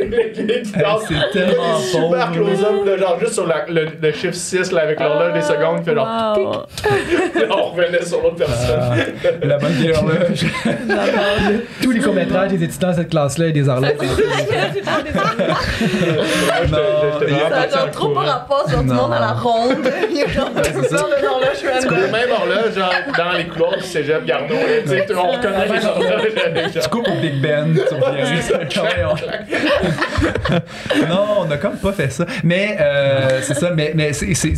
les, 0.00 0.42
les 0.42 0.62
qui 0.62 0.72
dansent. 0.72 1.04
c'est 1.08 1.38
tellement 1.38 1.78
Super 1.78 2.30
close-up, 2.32 2.98
genre 2.98 3.20
juste 3.20 3.34
sur 3.34 3.46
la- 3.46 3.66
le, 3.68 3.86
le 4.00 4.12
chiffre 4.12 4.34
6 4.34 4.72
là, 4.72 4.82
avec 4.82 4.98
l'horloge 4.98 5.34
des 5.34 5.51
secondes. 5.54 5.82
Puis 5.84 5.94
genre, 5.94 6.06
Wow. 6.36 6.52
on 7.50 7.62
revenait 7.70 8.04
sur 8.04 8.22
l'autre 8.22 8.36
personne. 8.36 8.80
la 9.42 9.58
bonne 9.58 9.72
vieille 9.72 9.92
horloge 9.92 10.46
Tous 11.82 11.90
les 11.90 12.00
courts-métrages 12.00 12.50
des 12.50 12.62
étudiants 12.64 12.90
de 12.90 12.94
cette 12.96 13.10
classe-là 13.10 13.46
et 13.46 13.52
des 13.52 13.68
horloges. 13.68 13.92
Il 14.02 14.08
Ça 17.70 17.82
a 17.82 17.86
trop 17.88 18.08
par 18.10 18.24
rapport 18.26 18.68
sur 18.68 18.80
du 18.82 18.88
Non. 18.88 18.94
monde 18.94 19.12
à 19.14 19.20
la 19.20 19.32
ronde. 19.32 19.76
Il 20.10 20.16
y 20.16 20.22
a 20.22 20.28
genre 20.28 20.50
tout 20.50 21.94
le 21.94 22.02
le 22.02 22.08
même 22.12 22.30
horloge, 22.30 22.74
genre 22.76 22.92
dans 23.16 23.32
les 23.36 23.46
couloirs 23.46 23.76
du 23.76 23.84
cégep 23.84 24.24
Garneau. 24.24 24.54
Tu 24.84 24.88
sais, 24.88 25.06
on 25.14 25.30
reconnaît 25.32 25.68
les 25.68 25.86
horloges 25.86 26.32
tu 26.82 26.88
coupes 26.88 27.08
au 27.08 27.20
Big 27.20 27.40
Ben 27.40 27.74
tu 27.74 27.94
reviens. 27.94 28.24
Non 31.08 31.46
on 31.46 31.50
a 31.50 31.56
comme 31.56 31.76
pas 31.76 31.92
fait 31.92 32.10
ça 32.10 32.24
mais 32.44 32.76
euh, 32.80 33.40
c'est 33.42 33.54
ça 33.54 33.70
mais, 33.74 33.94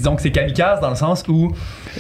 donc 0.03 0.21
c'est 0.21 0.31
kamikaze 0.31 0.81
dans 0.85 0.91
le 0.91 0.97
sens 0.97 1.25
où 1.29 1.51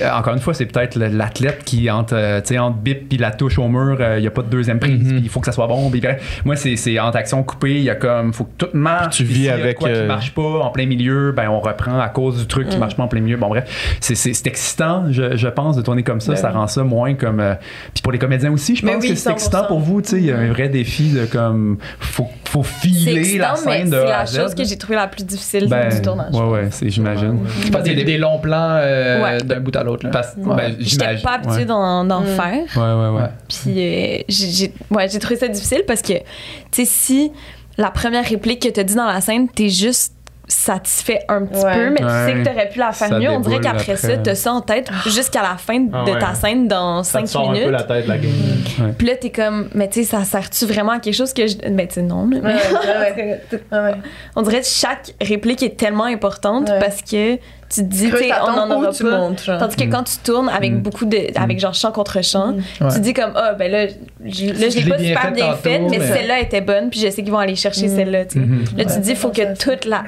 encore 0.03 0.34
une 0.34 0.40
fois 0.40 0.55
c'est 0.55 0.66
peut-être 0.66 0.97
l'athlète 0.97 1.62
qui 1.64 1.90
entre 1.90 2.14
euh, 2.14 2.40
tu 2.40 2.49
sais 2.49 2.59
entre 2.59 2.76
bip 2.78 3.09
puis 3.09 3.18
la 3.18 3.30
touche 3.30 3.59
au 3.59 3.68
mur 3.68 3.99
il 4.16 4.22
y 4.22 4.26
a 4.26 4.30
pas 4.30 4.42
de 4.42 4.49
deuxième 4.49 4.78
prise 4.78 5.09
puis 5.09 5.20
il 5.22 5.28
faut 5.28 5.40
que 5.40 5.47
ça 5.47 5.53
soit 5.53 5.66
bon 5.66 5.90
puis 5.90 6.01
bref. 6.01 6.40
moi 6.45 6.57
c'est, 6.57 6.99
entre 6.99 7.16
action 7.16 7.42
coupée 7.42 7.76
il 7.76 7.82
y 7.84 7.90
a 7.90 7.95
comme 7.95 8.32
faut 8.32 8.45
que 8.45 8.53
tout 8.59 8.68
marche 8.74 9.16
Tu 9.16 9.24
vis 9.24 9.49
a 9.49 9.55
avec, 9.55 9.76
quoi 9.78 9.88
qui 9.88 9.95
euh, 9.95 10.07
marche 10.07 10.32
pas 10.34 10.42
en 10.42 10.70
plein 10.70 10.86
milieu 10.86 11.32
ben 11.32 11.49
on 11.49 11.61
reprend 11.61 11.99
à 12.01 12.09
cause 12.09 12.38
du 12.38 12.47
truc 12.47 12.68
qui 12.68 12.78
marche 12.78 12.97
pas 12.97 13.03
en 13.05 13.09
plein 13.09 13.20
milieu 13.20 13.36
bon 13.36 13.49
bref 13.49 13.97
c'est, 14.01 14.47
excitant 14.47 15.05
je, 15.11 15.36
je 15.36 15.49
pense 15.49 15.76
de 15.76 15.82
tourner 15.82 16.03
comme 16.03 16.20
ça 16.20 16.32
Ben 16.32 16.36
ça 16.38 16.49
oui. 16.49 16.55
rend 16.55 16.66
ça 16.66 16.82
moins 16.84 17.14
comme 17.14 17.40
euh, 17.40 17.55
puis 17.92 18.03
pour 18.03 18.12
les 18.12 18.18
comédiens 18.18 18.53
aussi 18.53 18.76
je 18.76 18.84
pense 18.86 19.03
oui, 19.03 19.11
que 19.11 19.14
c'est 19.14 19.30
100%. 19.30 19.32
excitant 19.32 19.64
pour 19.66 19.80
vous 19.80 20.03
tu 20.03 20.11
sais 20.11 20.16
il 20.18 20.26
y 20.26 20.32
a 20.32 20.36
un 20.38 20.49
vrai 20.53 20.68
défi 20.68 21.11
de 21.11 21.26
comme 21.26 21.78
faut 22.01 22.28
faut 22.49 22.62
filer 22.62 23.14
la 23.14 23.20
excitant, 23.20 23.57
scène 23.57 23.90
de 23.90 23.97
c'est 23.97 24.05
la 24.07 24.26
chose 24.26 24.55
que 24.55 24.64
j'ai 24.64 24.76
trouvée 24.76 24.97
la 24.97 25.09
plus 25.09 25.24
difficile 25.24 25.68
ben, 25.68 25.88
du 25.88 26.01
tournage. 26.03 26.32
ouais 26.34 26.49
ouais 26.49 26.68
c'est 26.70 26.88
j'imagine 26.90 27.38
des, 27.84 28.05
des 28.05 28.18
longs 28.18 28.38
plans 28.38 28.76
euh, 28.80 29.22
Ouais. 29.22 29.38
d'un 29.38 29.61
bout 29.61 29.74
à 29.76 29.82
l'autre. 29.85 30.09
Parce- 30.11 30.35
Ouais. 30.37 30.57
ben, 30.57 30.76
J'étais 30.80 31.16
pas 31.22 31.35
habituée 31.35 31.59
ouais. 31.59 31.64
d'en, 31.64 32.05
d'en 32.05 32.20
Mm. 32.22 32.26
faire. 32.26 32.64
Ouais, 32.76 32.82
ouais, 32.82 33.20
ouais. 33.22 33.28
Puis 33.49 33.74
euh, 33.76 34.18
j'ai, 34.28 34.72
ouais, 34.91 35.09
j'ai 35.09 35.18
trouvé 35.20 35.37
ça 35.37 35.49
difficile 35.49 35.85
parce 35.87 36.03
que, 36.03 36.14
tu 36.14 36.24
sais, 36.72 36.85
si 36.85 37.32
la 37.78 37.91
première 37.91 38.24
réplique 38.24 38.62
que 38.62 38.68
t'as 38.68 38.82
dit 38.82 38.95
dans 38.95 39.07
la 39.07 39.20
scène, 39.20 39.49
t'es 39.49 39.68
juste 39.68 40.12
satisfait 40.47 41.20
un 41.28 41.47
petit 41.47 41.64
Ouais. 41.64 41.74
peu, 41.74 41.91
mais 41.91 41.97
tu 42.01 42.03
sais 42.05 42.35
que 42.35 42.45
t'aurais 42.45 42.68
pu 42.68 42.78
la 42.78 42.93
faire 42.93 43.09
Ça 43.09 43.18
mieux. 43.18 43.30
On 43.30 43.41
dirait 43.41 43.61
qu'après 43.61 43.97
ça, 43.97 44.09
après. 44.09 44.22
t'as 44.22 44.35
ça 44.35 44.53
en 44.53 44.61
tête 44.61 44.91
jusqu'à 45.07 45.41
la 45.41 45.57
fin 45.57 45.80
de 45.80 45.89
Ah 45.91 46.05
ouais. 46.05 46.18
ta 46.18 46.35
scène 46.35 46.68
dans 46.68 47.03
Ça 47.03 47.22
te 47.22 47.26
5 47.26 47.32
sort 47.32 47.51
un 47.51 47.53
peu 47.55 47.59
minutes. 47.61 47.70
la 47.72 47.82
tête 47.82 48.05
de 48.05 48.09
la 48.11 48.18
game. 48.18 48.95
Puis 48.99 49.07
là, 49.07 49.16
t'es 49.16 49.30
comme, 49.30 49.70
mais 49.74 49.89
tu 49.89 50.05
sais, 50.05 50.11
ça 50.11 50.22
sert-tu 50.24 50.66
vraiment 50.66 50.93
à 50.93 50.99
quelque 51.01 51.14
chose 51.14 51.32
que 51.32 51.47
je. 51.47 51.57
Ben, 51.57 51.89
tu 51.89 51.95
sais, 51.95 52.03
non. 52.03 52.26
mais- 52.26 52.41
Ouais, 52.41 52.53
ouais, 52.55 53.41
Ah 53.70 53.82
ouais. 53.85 53.95
On 54.37 54.43
dirait 54.43 54.61
que 54.61 54.66
chaque 54.66 55.14
réplique 55.20 55.62
est 55.62 55.78
tellement 55.78 56.05
importante 56.05 56.68
Ouais. 56.68 56.78
parce 56.78 57.01
que 57.01 57.39
tu 57.69 57.81
te 57.83 57.87
dis, 57.87 58.11
on 58.43 58.59
en 58.59 58.71
aura 58.71 58.91
pas. 58.93 59.59
Tandis 59.59 59.77
que 59.77 59.91
quand 59.91 60.05
tu 60.05 60.17
tournes 60.23 60.49
avec 60.49 60.73
Mm. 60.73 60.79
beaucoup 60.83 61.05
de. 61.07 61.19
avec 61.39 61.59
genre 61.61 61.75
chant 61.75 61.93
contre 61.93 62.23
chant, 62.23 62.55
Ouais. 62.81 62.89
tu 62.95 63.01
dis 63.01 63.12
comme, 63.15 63.33
ah, 63.35 63.53
ben 63.55 63.71
là, 63.71 63.87
je, 64.25 64.47
là, 64.47 64.69
je 64.71 64.79
l'ai 64.79 64.89
pas 64.91 64.99
super 64.99 65.23
fait 65.23 65.31
bien 65.33 65.53
faite, 65.55 65.83
mais, 65.91 65.99
mais- 65.99 66.07
celle-là 66.07 66.41
était 66.41 66.61
bonne, 66.61 66.91
puis 66.91 67.01
je 67.01 67.11
sais 67.11 67.23
qu'ils 67.23 67.33
vont 67.33 67.39
aller 67.39 67.57
chercher 67.57 67.87
Mm. 67.89 67.97
celle-là, 67.97 68.25
tu 68.27 68.39
sais. 68.41 68.47
Mhm. 68.47 68.65
Là, 68.77 68.85
tu 68.85 68.95
te 68.95 68.99
dis, 69.01 69.11
il 69.11 69.17
faut 69.17 69.31
que 69.31 69.57
toute 69.57 69.85
la. 69.85 70.05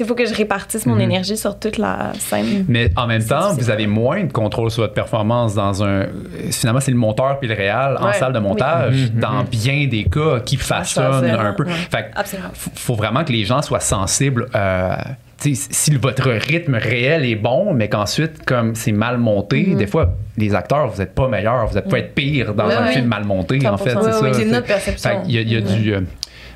Il 0.00 0.06
faut 0.06 0.14
que 0.14 0.26
je 0.26 0.34
répartisse 0.34 0.86
mon 0.86 0.94
Mhm. 0.94 1.00
énergie 1.00 1.36
sur 1.36 1.58
toute 1.58 1.76
la 1.76 2.12
scène. 2.20 2.64
Mais 2.68 2.92
en 2.96 3.08
même 3.08 3.24
temps, 3.24 3.52
vous 3.54 3.68
avez 3.68 3.88
moins 3.88 4.22
de 4.22 4.32
contrôle 4.32 4.70
sur 4.70 4.82
votre 4.84 4.94
performance 4.94 5.56
dans 5.56 5.82
un. 5.82 6.06
Finalement, 6.52 6.78
c'est 6.80 6.92
le 6.92 6.96
monteur 6.96 7.40
puis 7.40 7.48
le 7.48 7.54
réal 7.56 7.98
en 8.00 8.12
salle 8.12 8.32
de 8.32 8.38
montage, 8.38 8.92
Oui. 8.94 9.10
dans 9.10 9.42
bien 9.42 9.88
des 9.88 10.04
cas, 10.04 10.38
qui 10.44 10.56
façonnent 10.56 11.24
un 11.28 11.52
peu. 11.52 11.64
ouais. 11.64 11.72
Fait 11.90 12.10
faut, 12.54 12.70
faut 12.76 12.94
vraiment 12.94 13.24
que 13.24 13.32
les 13.32 13.44
gens 13.44 13.60
soient 13.60 13.80
sensibles. 13.80 14.46
Euh, 14.54 14.94
si 15.40 15.94
votre 15.96 16.30
rythme 16.30 16.74
réel 16.74 17.24
est 17.24 17.36
bon, 17.36 17.72
mais 17.72 17.88
qu'ensuite, 17.88 18.44
comme 18.44 18.74
c'est 18.74 18.92
mal 18.92 19.18
monté, 19.18 19.74
des 19.76 19.86
fois, 19.86 20.14
les 20.36 20.54
acteurs, 20.54 20.88
vous 20.88 20.98
n'êtes 21.00 21.14
pas 21.14 21.28
meilleurs, 21.28 21.66
vous 21.66 21.78
êtes 21.78 21.88
pas 21.88 21.98
être 22.00 22.14
pire 22.14 22.54
dans 22.54 22.68
un 22.68 22.86
film 22.86 23.06
mal 23.06 23.24
monté, 23.24 23.66
en 23.68 23.76
fait. 23.76 23.94
100%. 23.94 24.02
C'est 24.02 24.12
ça. 24.12 24.32
c'est- 24.34 24.44
notre 24.46 24.66
perception. 24.66 25.10
Y 25.26 25.38
a, 25.38 25.40
il 25.42 25.52
y 25.52 25.56
a 25.56 25.60
du. 25.60 25.94
euh, 25.94 26.00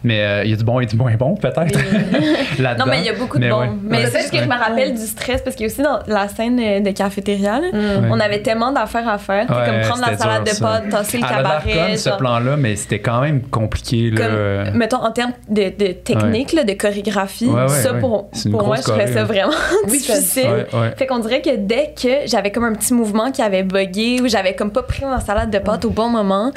mais 0.05 0.21
euh, 0.23 0.45
il 0.45 0.51
y 0.51 0.55
a 0.55 0.57
du 0.57 0.65
bon 0.65 0.81
et 0.81 0.87
du 0.87 0.97
moins 0.97 1.15
bon, 1.17 1.35
peut-être. 1.37 1.79
Non, 2.79 2.85
mais 2.89 2.99
il 3.01 3.05
y 3.05 3.09
a 3.09 3.13
beaucoup 3.15 3.39
de 3.39 3.45
Mais 3.45 3.51
bons. 3.51 3.61
ouais. 3.61 3.71
Mais 3.83 3.99
Ouais. 3.99 4.07
c'est 4.11 4.19
juste 4.21 4.31
que 4.33 4.39
je 4.39 4.45
me 4.45 4.57
rappelle 4.59 4.93
du 4.95 5.01
stress 5.07 5.43
parce 5.43 5.57
qu'il 5.57 5.67
y 5.67 5.69
a 5.71 5.73
aussi 5.73 5.83
dans 5.83 5.99
la 6.07 6.29
scène 6.29 6.59
euh, 6.61 6.81
de 6.81 6.91
cafétéria, 6.91 7.61
là, 7.61 7.69
Mm. 7.73 8.11
on 8.11 8.21
avait 8.21 8.43
tellement 8.43 8.73
d'affaires 8.73 9.09
à 9.09 9.19
faire. 9.19 9.49
Ouais, 9.51 9.57
comme 9.67 9.81
prendre 9.89 10.11
la 10.11 10.17
salade 10.17 10.45
dur, 10.45 10.55
de 10.55 10.61
pâtes, 10.61 10.89
tasser 10.91 11.19
le 11.19 11.23
cabaret. 11.29 11.73
conne, 11.89 11.97
ce 11.97 12.11
plan-là, 12.11 12.57
mais 12.57 12.77
c'était 12.77 12.99
quand 13.01 13.21
même 13.21 13.43
compliqué. 13.43 14.11
Là. 14.11 14.21
comme, 14.67 14.79
mettons, 14.79 15.03
en 15.03 15.11
termes 15.13 15.33
de, 15.49 15.65
de 15.77 15.93
technique, 15.93 16.53
là, 16.53 16.65
de 16.65 16.73
chorégraphie, 16.73 17.47
Ouais, 17.49 17.63
ouais, 17.63 17.69
ça, 17.69 17.93
ouais. 17.93 18.01
pour, 18.01 18.31
pour 18.51 18.67
moi, 18.67 18.77
je 18.77 18.83
trouvais 18.83 19.13
ça 19.13 19.25
vraiment 19.25 19.53
difficile. 19.89 20.67
Fait 20.97 21.07
qu'on 21.07 21.19
dirait 21.19 21.41
que 21.43 21.57
dès 21.57 21.93
que 22.01 22.27
j'avais 22.27 22.51
comme 22.51 22.65
un 22.65 22.75
petit 22.75 22.95
mouvement 22.95 23.31
qui 23.31 23.43
avait 23.43 23.63
bugué 23.63 24.21
ou 24.23 24.29
j'avais 24.29 24.55
comme 24.55 24.71
pas 24.71 24.83
pris 24.83 25.05
ma 25.05 25.21
salade 25.21 25.51
de 25.51 25.59
pâtes 25.59 25.85
au 25.85 25.91
bon 25.91 26.09
moment, 26.09 26.51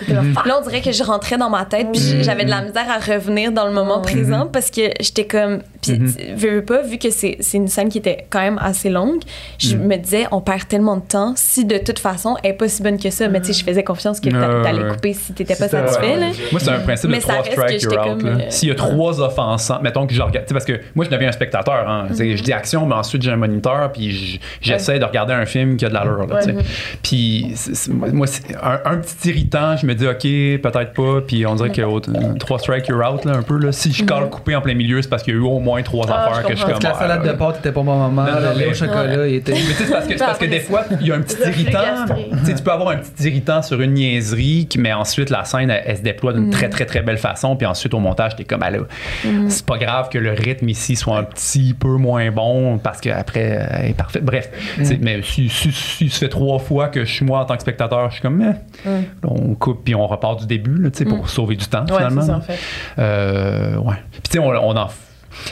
là, 0.46 0.58
on 0.60 0.62
dirait 0.64 0.82
que 0.82 0.92
je 0.92 1.04
rentrais 1.04 1.38
dans 1.38 1.50
ma 1.50 1.66
tête 1.66 1.88
puis 1.92 2.24
j'avais 2.24 2.46
de 2.46 2.50
la 2.50 2.62
misère 2.62 2.86
à 2.90 2.98
revenir 3.00 3.35
dans 3.52 3.66
le 3.66 3.74
moment 3.74 4.02
présent 4.02 4.48
parce 4.48 4.72
que 4.72 4.90
j'étais 5.00 5.28
comme... 5.28 5.62
Puis 5.86 6.00
Mhm. 6.00 6.36
veux, 6.36 6.56
veux 6.56 6.66
pas, 6.66 6.82
vu 6.82 6.98
que 6.98 7.10
c'est 7.10 7.38
c'est 7.40 7.58
une 7.58 7.68
scène 7.68 7.90
qui 7.90 7.98
était 7.98 8.26
quand 8.30 8.40
même 8.42 8.60
assez 8.62 8.90
longue, 8.90 9.22
je 9.60 9.76
Mhm. 9.76 9.88
me 9.88 9.96
disais, 9.98 10.26
on 10.32 10.42
perd 10.42 10.68
tellement 10.68 10.98
de 10.98 11.02
temps 11.04 11.34
si 11.36 11.66
de 11.66 11.78
toute 11.78 12.00
façon, 12.00 12.36
elle 12.44 12.52
est 12.52 12.54
pas 12.54 12.68
si 12.68 12.82
bonne 12.84 13.00
que 13.00 13.10
ça. 13.10 13.28
Mais 13.28 13.40
tu 13.42 13.48
sais, 13.48 13.60
je 13.60 13.64
faisais 13.66 13.84
confiance 13.84 14.20
que 14.20 14.30
t'a- 14.30 14.38
Ouais, 14.38 14.64
t'allais 14.64 14.84
ouais. 14.84 14.90
couper 14.90 15.14
si 15.14 15.34
t'étais 15.34 15.56
pas 15.56 15.68
satisfait. 15.68 16.02
ouais. 16.14 16.20
là. 16.20 16.28
Moi, 16.52 16.60
c'est 16.60 16.70
un 16.70 16.80
principe 16.80 17.10
Mais 17.10 17.18
de 17.18 17.22
trois 17.24 17.44
strikes, 17.44 17.82
you're 17.84 18.08
out. 18.08 18.24
euh, 18.26 18.38
S'il 18.50 18.70
y 18.70 18.72
a 18.72 18.76
trois 18.76 19.22
offensants, 19.22 19.80
mettons 19.82 20.06
que 20.08 20.14
je 20.14 20.22
regarde, 20.22 20.46
tu 20.46 20.50
sais, 20.50 20.54
parce 20.54 20.66
que 20.66 20.80
moi, 20.96 21.06
je 21.06 21.10
deviens 21.10 21.30
un 21.30 21.34
spectateur. 21.34 21.88
Hein, 21.90 22.08
sais, 22.14 22.36
Je 22.38 22.44
dis 22.44 22.54
action, 22.54 22.86
mais 22.86 22.96
ensuite 22.96 23.22
j'ai 23.22 23.32
un 23.32 23.38
moniteur, 23.38 23.92
puis 23.92 24.40
j'essaie 24.62 25.00
de 25.00 25.06
regarder 25.06 25.34
un 25.34 25.46
film 25.46 25.78
qui 25.78 25.86
a 25.86 25.90
de 25.90 25.94
l'allure. 25.94 26.28
tu 26.42 26.46
sais. 26.52 26.56
Puis 27.04 27.54
moi, 27.90 28.28
un, 28.62 28.80
un 28.92 28.98
petit 28.98 29.30
irritant, 29.30 29.78
je 29.78 29.86
me 29.86 29.94
dis, 29.96 30.08
OK, 30.08 30.22
peut-être 30.62 30.94
pas, 30.94 31.22
puis 31.22 31.46
on 31.46 31.56
dirait 31.56 31.72
que 31.72 31.82
oh, 31.82 32.00
euh, 32.08 32.34
trois 32.40 32.60
strikes, 32.60 32.88
you're 32.88 33.04
out, 33.08 33.26
là, 33.26 33.34
un 33.38 33.42
peu. 33.42 33.58
Là. 33.58 33.72
Si 33.72 33.92
je 33.92 34.04
cale 34.04 34.30
coupé 34.30 34.56
en 34.56 34.62
plein 34.62 34.74
milieu, 34.74 35.02
c'est 35.02 35.10
parce 35.10 35.24
qu'il 35.24 35.34
y 35.34 35.38
a 35.38 35.40
eu 35.40 35.44
au 35.44 35.60
moins 35.60 35.75
trois 35.84 36.06
Ah, 36.10 36.26
affaires 36.28 36.42
je 36.44 36.48
que 36.48 36.54
je 36.54 36.56
suis 36.58 36.66
comprends. 36.66 36.80
comme. 36.80 36.82
Parce 36.90 36.98
que 36.98 37.04
la 37.04 37.10
salade 37.10 37.26
ouais, 37.26 37.34
de 37.34 37.38
pâtes 37.38 37.58
était 37.60 37.72
pas 37.72 37.82
bon 37.84 37.96
moment, 37.96 38.24
Non, 38.24 38.32
non, 38.32 38.40
le 38.52 38.58
mais- 38.58 38.66
au 38.68 38.74
chocolat 38.74 39.28
il 39.28 39.36
était. 39.36 39.52
mais 39.54 39.58
tu 39.60 39.66
sais, 39.66 39.86
c'est 39.86 39.92
parce 39.92 40.08
que, 40.08 40.18
parce 40.20 40.38
que 40.38 40.46
des 40.46 40.60
fois, 40.60 40.84
il 41.02 41.08
y 41.08 41.12
a 41.12 41.16
un 41.16 41.22
petit 41.22 41.38
irritant. 41.46 41.80
Tu 42.40 42.46
sais, 42.46 42.56
tu 42.56 42.64
peux 42.64 42.72
avoir 42.72 42.90
un 42.90 42.98
petit 42.98 43.28
irritant 43.28 43.62
sur 43.62 43.82
une 43.82 43.94
niaiserie, 43.94 44.68
mais 44.78 44.94
ensuite, 44.94 45.30
la 45.30 45.44
scène, 45.46 45.70
elle, 45.70 45.84
elle 45.86 45.98
se 45.98 46.02
déploie 46.02 46.34
d'une 46.34 46.50
très, 46.50 46.70
très, 46.70 46.86
très 46.86 47.02
belle 47.02 47.18
façon. 47.18 47.56
Puis 47.56 47.66
ensuite, 47.66 47.94
au 47.94 48.00
montage, 48.00 48.36
t'es 48.36 48.44
comme, 48.44 48.64
ah 48.64 48.72
là, 48.72 48.80
c'est 49.48 49.66
pas 49.66 49.78
grave 49.78 50.10
que 50.10 50.18
le 50.18 50.32
rythme 50.32 50.70
ici 50.70 50.96
soit 50.96 51.18
un 51.18 51.24
petit 51.24 51.74
peu 51.74 51.90
moins 51.98 52.30
bon 52.32 52.78
parce 52.78 53.02
qu'après, 53.02 53.58
euh, 53.60 53.66
elle 53.82 53.90
est 53.92 53.94
parfaite. 53.94 54.24
Bref, 54.24 54.50
sais, 54.84 54.98
mais 55.02 55.22
si, 55.22 55.50
si, 55.50 55.72
si 55.72 56.10
ça 56.10 56.20
fait 56.20 56.30
trois 56.30 56.60
fois 56.60 56.88
que 56.90 57.06
je 57.06 57.12
suis 57.14 57.26
moi 57.26 57.40
en 57.40 57.46
tant 57.46 57.56
que 57.56 57.62
spectateur, 57.62 58.10
je 58.10 58.14
suis 58.16 58.22
comme, 58.22 58.42
eh, 58.42 58.90
là, 58.90 59.02
on 59.24 59.56
coupe 59.56 59.84
puis 59.84 59.96
on 59.96 60.06
repart 60.08 60.40
du 60.40 60.46
début, 60.48 60.82
là, 60.82 60.90
tu 60.92 61.00
sais, 61.00 61.06
pour 61.06 61.30
sauver 61.30 61.56
du 61.56 61.66
temps, 61.68 61.86
Ouais, 61.86 61.96
finalement. 61.98 62.22
c'est 62.22 62.28
ça, 62.28 62.38
en 62.38 62.42
fait. 62.42 62.60
Euh, 63.00 63.76
ouais. 63.78 63.96
Puis 64.12 64.22
tu 64.24 64.32
sais, 64.32 64.40
on, 64.40 64.48
on 64.50 64.76
en. 64.76 64.88
C'est, 64.88 64.96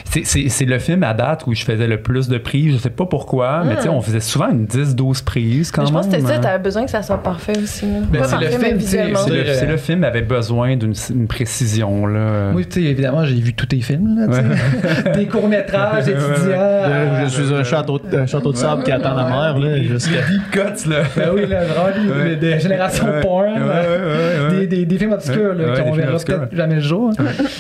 c'est- 0.06 0.50
c'est 0.50 0.66
le 0.66 0.80
film 0.80 1.04
à 1.04 1.14
date 1.14 1.44
où 1.48 1.54
je 1.54 1.64
faisais 1.64 1.88
le 1.88 2.02
plus 2.02 2.28
de 2.28 2.38
prises. 2.38 2.74
Je 2.74 2.78
sais 2.78 2.90
pas 2.90 3.06
pourquoi, 3.06 3.64
mais 3.66 3.76
tu 3.78 3.84
sais, 3.84 3.90
on 3.90 4.02
faisait 4.02 4.20
souvent 4.20 4.50
une 4.50 4.66
10-12 4.66 5.22
prises 5.22 5.72
quand 5.72 5.82
Mais 5.84 5.88
je 5.88 5.94
pense 5.94 6.06
que 6.08 6.12
même. 6.12 6.22
c'était 6.22 6.34
ça, 6.34 6.40
hein. 6.40 6.42
t'avais 6.42 6.64
besoin 6.64 6.86
que 6.86 6.92
ça 6.92 7.02
soit 7.04 7.22
parfait 7.22 7.58
aussi. 7.62 7.86
Ben, 8.12 8.24
c'est 8.24 8.38
le 8.38 9.14
le, 9.34 9.44
Euh, 9.50 9.66
le 9.72 9.78
film 9.78 10.04
avait 10.04 10.22
besoin 10.22 10.76
d'une 10.76 10.94
une 11.14 11.28
précision. 11.28 12.06
Là. 12.06 12.52
Moi, 12.52 12.64
tu 12.64 12.82
sais, 12.84 12.90
évidemment, 12.90 13.26
j'ai 13.26 13.36
vu 13.36 13.54
tous 13.54 13.66
tes 13.66 13.82
films, 13.82 14.18
là, 14.20 14.28
tu 14.28 15.04
sais. 15.04 15.12
des 15.12 15.26
courts-métrages 15.28 16.08
étudiants. 16.08 17.24
Je 17.24 17.30
suis 17.30 17.54
un 17.54 17.64
château, 17.64 18.00
un 18.14 18.26
château 18.26 18.52
de 18.52 18.58
sable 18.58 18.84
qui 18.84 18.92
attend 18.92 19.14
la 19.16 19.24
mer, 19.26 19.60
là, 19.60 19.82
jusqu'à. 19.82 20.22
Cuts, 20.52 20.90
là. 20.90 20.98
Ben 21.16 21.30
oui, 21.34 21.46
là, 21.48 21.64
vraiment, 21.66 21.84
Ouais. 22.16 22.30
des, 22.30 22.36
des 22.36 22.60
générations 22.60 23.06
Ouais. 23.06 23.22
porn. 23.22 23.46
Ouais, 23.54 23.60
ouais, 23.60 23.60
ouais, 23.60 24.50
ouais. 24.52 24.60
Des, 24.60 24.68
des, 24.68 24.86
des 24.86 24.98
films 24.98 25.14
obscurs 25.14 25.54
là, 25.54 25.64
Ouais, 25.74 25.80
qu'on 25.80 25.90
des 25.92 26.02
films 26.02 26.12
verra 26.12 26.18
peut-être 26.24 26.56
jamais 26.56 26.76
le 26.76 26.82
jour. 26.82 27.12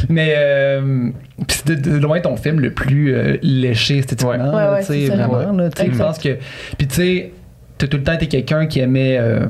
Mais 0.09 0.34
euh, 0.38 1.09
de, 1.65 1.74
de 1.76 1.99
ton 2.22 2.36
film 2.36 2.59
le 2.59 2.72
plus 2.72 3.14
euh, 3.14 3.38
léché 3.41 3.97
esthétiquement. 3.99 4.32
Ouais. 4.32 4.38
là, 4.38 4.51
Ouais, 4.70 4.74
ouais, 4.76 4.80
tu 4.82 4.86
sais, 4.88 5.01
c'est 5.01 5.07
ça. 5.18 5.28
vraiment. 5.28 5.57
Là, 5.57 5.70
je 5.78 5.97
pense 5.97 6.18
que. 6.20 6.38
Puis 6.78 6.88
tu 6.88 6.95
sais, 6.95 7.32
t'as 7.78 7.88
tout 7.88 7.97
le 7.97 8.03
temps 8.03 8.14
été 8.14 8.28
quelqu'un 8.28 8.66
qui 8.68 8.80
aimait. 8.80 9.18
euh, 9.20 9.45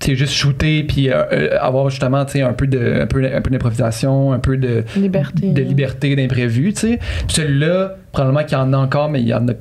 tu 0.00 0.10
sais, 0.10 0.16
juste 0.16 0.32
shooter 0.34 0.82
puis 0.82 1.08
euh, 1.08 1.22
euh, 1.32 1.56
avoir 1.60 1.88
justement 1.88 2.24
tu 2.24 2.32
sais 2.32 2.42
un 2.42 2.52
peu 2.52 2.66
de 2.66 3.02
un 3.02 3.06
peu, 3.06 3.24
un 3.24 3.40
peu 3.40 3.48
d'improvisation 3.50 4.32
un 4.32 4.38
peu 4.40 4.56
de 4.56 4.82
Liberté. 4.96 5.52
de 5.52 5.62
liberté 5.62 6.16
d'imprévu 6.16 6.72
tu 6.74 6.80
sais 6.80 6.98
Puis 6.98 7.36
celui-là 7.36 7.94
probablement 8.12 8.44
qu'il 8.44 8.58
y 8.58 8.60
en 8.60 8.72
a 8.72 8.76
encore 8.76 9.08
mais 9.08 9.22
il 9.22 9.28
y 9.28 9.32
en 9.34 9.48
a 9.48 9.52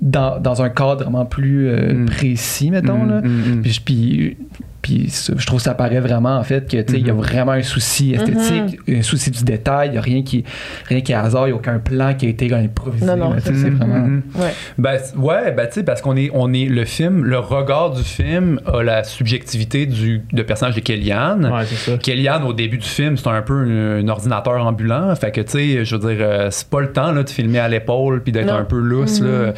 dans, 0.00 0.38
dans 0.38 0.62
un 0.62 0.70
cadre 0.70 1.02
vraiment 1.02 1.26
plus 1.26 1.68
euh, 1.68 1.92
Mm. 1.92 2.06
précis 2.06 2.70
mettons 2.70 3.04
Mm, 3.04 3.10
là 3.10 3.20
mm, 3.20 3.26
mm. 3.58 3.62
puis, 3.62 3.80
puis, 3.84 4.36
puis 4.82 5.10
ça, 5.10 5.32
je 5.36 5.46
trouve 5.46 5.58
que 5.58 5.64
ça 5.64 5.74
paraît 5.74 6.00
vraiment 6.00 6.36
en 6.36 6.42
fait 6.42 6.70
que 6.70 6.80
tu 6.80 6.92
sais 6.94 7.00
il 7.00 7.06
y 7.06 7.10
a 7.10 7.14
Mhm. 7.14 7.20
vraiment 7.20 7.52
un 7.52 7.62
souci 7.62 8.14
esthétique, 8.14 8.78
un 8.88 9.02
souci 9.02 9.30
du 9.30 9.44
détail, 9.44 9.90
il 9.92 9.94
y 9.94 9.98
a 9.98 10.00
rien 10.00 10.22
qui 10.22 10.44
rien 10.88 11.00
qui 11.00 11.12
est 11.12 11.14
hasard, 11.14 11.46
il 11.46 11.50
n'y 11.50 11.52
a 11.52 11.56
aucun 11.56 11.78
plan 11.78 12.14
qui 12.14 12.26
a 12.26 12.28
été 12.28 12.52
improvisé. 12.52 13.04
Non, 13.06 13.16
non, 13.16 13.34
c'est 13.42 13.52
Mhm, 13.52 13.74
vraiment. 13.76 13.98
mhm. 14.06 14.22
Ouais. 14.36 14.54
Ben, 14.78 14.98
ouais, 15.16 15.52
ben, 15.52 15.66
tu 15.66 15.74
sais, 15.74 15.82
parce 15.82 16.00
qu'on 16.00 16.16
est, 16.16 16.30
on 16.34 16.52
est, 16.52 16.66
le 16.66 16.84
film, 16.84 17.24
le 17.24 17.38
regard 17.38 17.90
du 17.90 18.02
film 18.02 18.60
a 18.66 18.82
la 18.82 19.04
subjectivité 19.04 19.86
du 19.86 20.22
de 20.32 20.42
personnage 20.42 20.74
de 20.76 20.80
Kellyanne. 20.80 21.46
Ouais, 21.52 21.64
c'est 21.66 21.90
ça. 21.90 21.98
Kellyanne, 21.98 22.42
au 22.44 22.52
début 22.52 22.78
du 22.78 22.86
film, 22.88 23.16
c'est 23.16 23.28
un 23.28 23.42
peu 23.42 23.54
un, 23.54 24.00
un 24.04 24.08
ordinateur 24.08 24.64
ambulant. 24.66 25.14
Fait 25.16 25.30
que, 25.30 25.40
tu 25.40 25.50
sais, 25.52 25.84
je 25.84 25.96
veux 25.96 26.14
dire, 26.14 26.18
euh, 26.24 26.48
c'est 26.50 26.68
pas 26.68 26.80
le 26.80 26.92
temps 26.92 27.12
là, 27.12 27.22
de 27.22 27.30
filmer 27.30 27.58
à 27.58 27.68
l'épaule 27.68 28.22
puis 28.22 28.32
d'être 28.32 28.52
un 28.52 28.64
peu 28.64 28.78
lousse. 28.78 29.20
Mhm. 29.20 29.52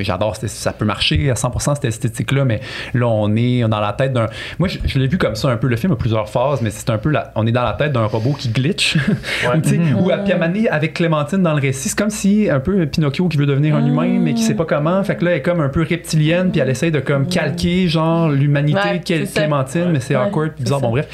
J'adore, 0.00 0.36
ça 0.36 0.72
peut 0.72 0.84
marcher 0.84 1.30
à 1.30 1.34
100% 1.34 1.74
cette 1.74 1.84
esthétique-là, 1.84 2.44
mais 2.44 2.60
là, 2.94 3.06
on 3.06 3.34
est 3.36 3.66
dans 3.68 3.80
la 3.80 3.92
tête 3.92 4.12
d'un. 4.12 4.26
Moi, 4.58 4.68
je, 4.68 4.78
je 4.84 4.98
l'ai 4.98 5.06
vu 5.06 5.18
comme 5.18 5.34
ça 5.34 5.48
un 5.48 5.56
peu. 5.56 5.66
Le 5.68 5.76
film 5.76 5.92
a 5.92 5.96
plusieurs 5.96 6.28
phases, 6.28 6.62
mais 6.62 6.70
c'est 6.70 6.90
un 6.90 6.98
peu. 6.98 7.10
La... 7.10 7.32
On 7.34 7.46
est 7.46 7.52
dans 7.52 7.62
la 7.64 7.72
tête 7.74 7.92
d'un 7.92 8.06
robot 8.06 8.32
qui 8.38 8.48
glitch. 8.48 8.96
Ouais. 9.46 9.78
Ou, 10.00 10.10
à, 10.10 10.16
donné, 10.16 10.68
avec 10.68 10.94
Clémentine 10.94 11.42
dans 11.42 11.52
le 11.54 11.60
récit, 11.60 11.88
c'est 11.90 11.98
comme 11.98 12.10
si 12.10 12.48
un 12.50 12.60
peu 12.60 12.86
Pinocchio 12.86 13.28
qui 13.28 13.36
veut 13.36 13.46
devenir 13.46 13.76
un 13.76 13.86
humain, 13.86 14.18
mais 14.20 14.34
qui 14.34 14.42
sait 14.42 14.54
pas 14.54 14.64
comment. 14.64 15.02
Fait 15.04 15.16
que 15.16 15.24
là, 15.24 15.32
elle 15.32 15.36
est 15.38 15.42
comme 15.42 15.60
un 15.60 15.68
peu 15.68 15.82
reptilienne, 15.82 16.50
puis 16.50 16.60
elle 16.60 16.70
essaye 16.70 16.90
de 16.90 17.00
comme 17.00 17.28
calquer, 17.28 17.88
genre, 17.88 18.28
l'humanité 18.28 18.78
Ouais, 18.78 19.20
de 19.20 19.24
ça. 19.24 19.40
Clémentine, 19.42 19.90
mais 19.92 20.00
c'est 20.00 20.16
Ouais, 20.16 20.22
awkward, 20.22 20.52
puis 20.54 20.64
bizarre. 20.64 20.80
Bon, 20.80 20.90
bref. 20.90 21.06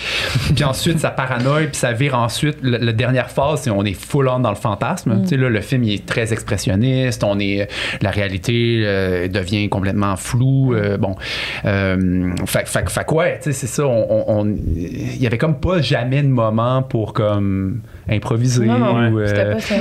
puis 0.55 0.65
ensuite, 0.65 0.99
ça 0.99 1.11
paranoïe, 1.11 1.67
puis 1.67 1.77
ça 1.77 1.93
vire 1.93 2.19
ensuite. 2.19 2.59
La 2.63 2.93
dernière 2.93 3.31
phase, 3.31 3.63
c'est 3.63 3.71
on 3.71 3.85
est 3.85 3.95
full 3.95 4.29
on 4.29 4.41
dans 4.41 4.51
le 4.51 4.57
fantasme. 4.57 5.15
Mm. 5.15 5.23
Tu 5.23 5.29
sais, 5.29 5.37
là, 5.37 5.49
le 5.49 5.61
film, 5.61 5.85
il 5.85 5.95
est 5.95 6.07
très 6.07 6.33
expressionniste. 6.33 7.25
On 7.25 7.39
est, 7.39 7.69
la 8.01 8.11
réalité 8.11 8.83
euh, 8.85 9.29
devient 9.29 9.69
complètement 9.69 10.17
floue. 10.17 10.75
euh, 10.75 10.97
bon. 10.97 11.17
Euh, 11.65 12.31
fait, 12.47 12.69
fait, 12.69 12.89
fait 12.89 13.05
que 13.07 13.15
ouais, 13.33 13.39
tu 13.39 13.45
sais, 13.45 13.53
c'est 13.53 13.67
ça. 13.67 13.87
On, 13.87 14.47
il 14.77 15.21
y 15.23 15.27
avait 15.27 15.39
comme 15.39 15.59
pas 15.61 15.81
jamais 15.81 16.23
de 16.23 16.29
moment 16.29 16.83
pour 16.83 17.13
comme 17.13 17.81
improviser 18.09 18.67
Non, 18.67 19.11
ou, 19.11 19.19
euh, 19.19 19.53
pas 19.55 19.61
ça. 19.61 19.75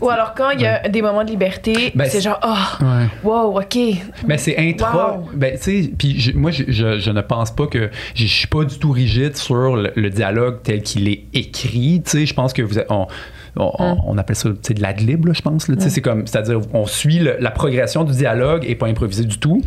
Ou 0.00 0.08
alors 0.10 0.34
quand 0.34 0.50
il 0.50 0.60
y 0.62 0.66
a 0.66 0.88
des 0.88 1.02
moments 1.02 1.24
de 1.24 1.30
liberté, 1.30 1.92
Ben, 1.94 2.06
c'est 2.08 2.20
genre, 2.20 2.40
oh, 2.44 2.84
ouais. 2.84 3.06
wow, 3.24 3.58
ok. 3.60 3.78
Mais 4.26 4.38
c'est 4.38 4.56
intra. 4.58 5.16
Wow. 5.18 5.28
Ben, 5.34 5.56
tu 5.56 5.82
sais, 5.82 5.90
puis 5.96 6.32
moi, 6.34 6.50
je, 6.50 6.64
je- 6.68 6.98
je 6.98 7.10
ne 7.10 7.20
pense 7.20 7.50
pas 7.50 7.66
que. 7.66 7.90
Je 8.14 8.26
suis 8.26 8.46
pas 8.46 8.64
du 8.64 8.78
tout 8.78 8.90
rigide 8.92 9.36
sur 9.36 9.76
le, 9.76 9.92
le 9.94 10.10
dialogue 10.10 10.58
tel 10.62 10.82
qu'il 10.82 11.08
est 11.08 11.24
écrit. 11.34 12.02
Tu 12.04 12.10
sais, 12.10 12.26
je 12.26 12.34
pense 12.34 12.52
que 12.52 12.62
vous 12.62 12.78
êtes- 12.78 12.86
on, 12.90 13.06
on, 13.56 13.70
on- 13.78 13.96
on 14.06 14.18
appelle 14.18 14.36
ça 14.36 14.48
de 14.48 14.80
l'adlib, 14.82 15.26
je 15.32 15.42
pense. 15.42 15.68
c'est 15.90 16.00
comme. 16.00 16.26
C'est-à-dire, 16.26 16.60
on 16.72 16.86
suit 16.86 17.18
le- 17.18 17.36
la 17.40 17.50
progression 17.50 18.04
du 18.04 18.12
dialogue 18.12 18.64
et 18.66 18.74
pas 18.74 18.86
improvisé 18.86 19.24
du 19.24 19.38
tout. 19.38 19.62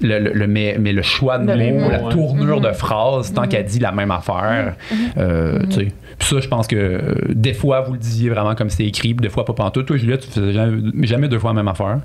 Le, 0.00 0.46
mais, 0.46 0.76
mais 0.80 0.92
le 0.92 1.02
choix 1.02 1.38
de 1.38 1.44
mots, 1.72 1.90
la 1.90 1.98
tournure 2.10 2.60
de 2.60 2.72
phrase, 2.72 3.32
tant 3.32 3.46
qu'elle 3.46 3.64
dit 3.64 3.78
la 3.78 3.92
même 3.92 4.10
affaire. 4.10 4.74
euh, 5.18 5.60
tu 5.70 5.72
sais. 5.80 5.92
Puis 6.18 6.28
ça, 6.28 6.40
je 6.40 6.48
pense 6.48 6.66
que 6.66 6.74
euh, 6.76 7.14
des 7.28 7.54
fois, 7.54 7.80
vous 7.82 7.92
le 7.92 7.98
disiez 7.98 8.28
vraiment 8.30 8.54
comme 8.54 8.70
c'était 8.70 8.86
écrit, 8.86 9.14
puis 9.14 9.22
des 9.22 9.28
fois 9.32 9.44
pas 9.44 9.52
pantoute. 9.52 9.86
Toi, 9.86 9.96
Juliette, 9.96 10.20
tu 10.22 10.40
faisais 10.40 10.52
jamais, 10.52 11.06
jamais 11.06 11.28
deux 11.28 11.38
fois 11.38 11.50
la 11.50 11.54
même 11.54 11.68
affaire. 11.68 11.98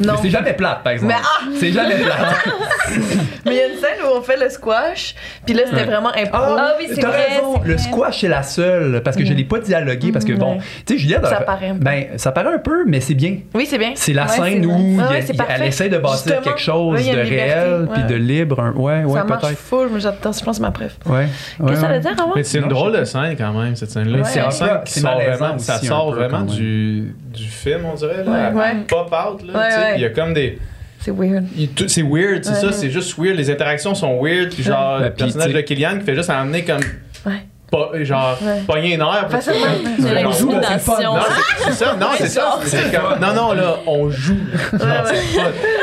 Non. 0.00 0.14
Mais 0.14 0.18
c'est 0.22 0.30
jamais 0.30 0.54
plate, 0.54 0.82
par 0.82 0.92
exemple. 0.94 1.12
Mais 1.14 1.20
ah! 1.22 1.48
C'est 1.60 1.70
jamais 1.70 1.96
plate. 1.96 2.48
Mais 3.44 3.52
il 3.52 3.56
y 3.56 3.60
a 3.60 3.66
une 3.68 3.74
scène 3.78 3.98
où 4.04 4.16
on 4.18 4.22
fait 4.22 4.36
le 4.42 4.48
squash, 4.48 5.14
puis 5.44 5.54
là, 5.54 5.62
c'était 5.66 5.76
Ouais. 5.76 5.84
vraiment 5.84 6.08
impro. 6.16 6.38
Ah 6.58 6.72
oui, 6.78 6.86
c'est 6.92 7.02
vrai, 7.04 7.26
raison. 7.34 7.60
c'est 7.62 7.68
Le 7.68 7.74
vrai. 7.74 7.82
squash, 7.82 8.20
c'est 8.20 8.28
la 8.28 8.42
seule. 8.42 9.02
Parce 9.04 9.16
que 9.16 9.24
je 9.24 9.32
l'ai 9.34 9.44
pas 9.44 9.58
dialogué. 9.58 10.12
Parce 10.12 10.24
que, 10.24 10.32
bon, 10.32 10.58
tu 10.86 10.94
sais, 10.94 10.98
Juliette. 10.98 11.26
Ça 11.26 11.40
paraît 11.42 11.68
un 11.68 11.74
peu. 11.74 11.80
Ben, 11.84 12.04
ça 12.16 12.32
paraît 12.32 12.54
un 12.54 12.58
peu, 12.58 12.84
mais 12.86 13.00
c'est 13.00 13.14
bien. 13.14 13.36
Oui, 13.54 13.66
c'est 13.68 13.78
bien. 13.78 13.92
C'est 13.94 14.12
la 14.12 14.22
Ouais, 14.24 14.28
scène 14.28 14.62
c'est 14.62 14.66
où 14.66 14.78
il 14.78 15.00
Ah 15.00 15.08
c'est 15.20 15.34
il- 15.34 15.42
elle 15.48 15.62
essaie 15.64 15.88
de 15.88 15.98
bâtir 15.98 16.16
Justement. 16.16 16.40
quelque 16.40 16.60
chose 16.60 17.06
de 17.06 17.16
réel 17.18 17.88
puis 17.92 18.02
de 18.04 18.14
libre. 18.14 18.60
un- 18.60 18.72
Ouais, 18.72 19.04
ouais, 19.04 19.18
ça 19.18 19.24
marche 19.24 19.42
peut-être. 19.42 19.58
full, 19.58 19.88
mais 19.92 20.00
j'adore, 20.00 20.18
je 20.22 20.26
pense 20.26 20.40
que 20.40 20.52
c'est 20.52 20.60
ma 20.62 20.70
préf. 20.70 20.96
Ouais. 21.06 21.26
Qu'est-ce 21.58 21.72
que 21.72 21.76
ça 21.86 21.92
veut 21.92 22.00
dire? 22.00 22.10
Mais 22.34 22.42
c'est 22.44 22.58
une 22.58 22.68
drôle 22.68 22.92
de 22.98 23.04
scène 23.04 23.36
quand 23.42 23.52
même, 23.60 23.76
cette 23.76 23.90
scène-là. 23.90 24.18
Ouais. 24.18 24.24
C'est 24.24 24.38
une 24.40 24.46
un 24.46 24.48
peu- 24.78 24.84
qui 24.84 24.92
c'est 24.94 25.00
sort 25.00 25.14
vraiment, 25.20 25.58
ça 25.58 25.78
sort 25.78 26.10
peu, 26.12 26.16
vraiment 26.18 26.40
du, 26.42 27.14
du 27.32 27.44
film, 27.44 27.84
on 27.90 27.94
dirait. 27.94 28.24
Là, 28.24 28.50
Ouais, 28.50 28.58
ouais. 28.60 28.76
Pop 28.88 29.06
out. 29.12 29.42
Là, 29.46 29.58
Ouais, 29.58 29.68
tu 29.68 29.74
sais. 29.74 29.78
ouais. 29.80 29.92
Il 29.96 30.00
y 30.02 30.04
a 30.04 30.10
comme 30.10 30.34
des. 30.34 30.58
C'est 31.00 31.10
weird. 31.10 31.44
C'est 31.88 32.02
weird, 32.02 32.44
c'est 32.44 32.50
Ouais. 32.52 32.60
ça, 32.60 32.72
c'est 32.72 32.90
juste 32.90 33.18
weird. 33.18 33.36
Les 33.36 33.50
interactions 33.50 33.94
sont 33.94 34.22
weird. 34.22 34.50
Puis 34.54 34.62
genre, 34.62 34.98
Ouais, 34.98 35.06
le 35.06 35.12
personnage 35.14 35.52
de 35.52 35.60
Kylian 35.60 35.98
qui 35.98 36.04
fait 36.04 36.14
juste 36.14 36.30
emmener 36.30 36.64
comme. 36.64 36.80
Ouais. 37.26 37.32
Pas, 37.70 37.90
genre, 38.02 38.38
Ouais. 38.42 38.60
pogner 38.66 38.96
un 38.96 39.00
air. 39.00 39.26
puis 39.28 39.36
Facilement. 39.40 39.66
tu 39.74 39.78
fais 39.78 39.82
comme- 39.82 39.96
C'est 39.96 40.20
genre, 40.22 40.52
l'intimidation. 40.52 41.14
Non, 41.14 41.20
c'est- 41.26 41.64
c'est 41.64 41.72
ça, 41.84 41.96
non, 41.98 42.06
c'est 42.18 42.28
ça. 42.28 42.58
C'est 42.64 42.92
comme, 42.94 43.18
non, 43.20 43.34
non, 43.34 43.52
là, 43.54 43.76
on 43.86 44.10
joue. 44.10 44.36
Pas- 44.78 45.04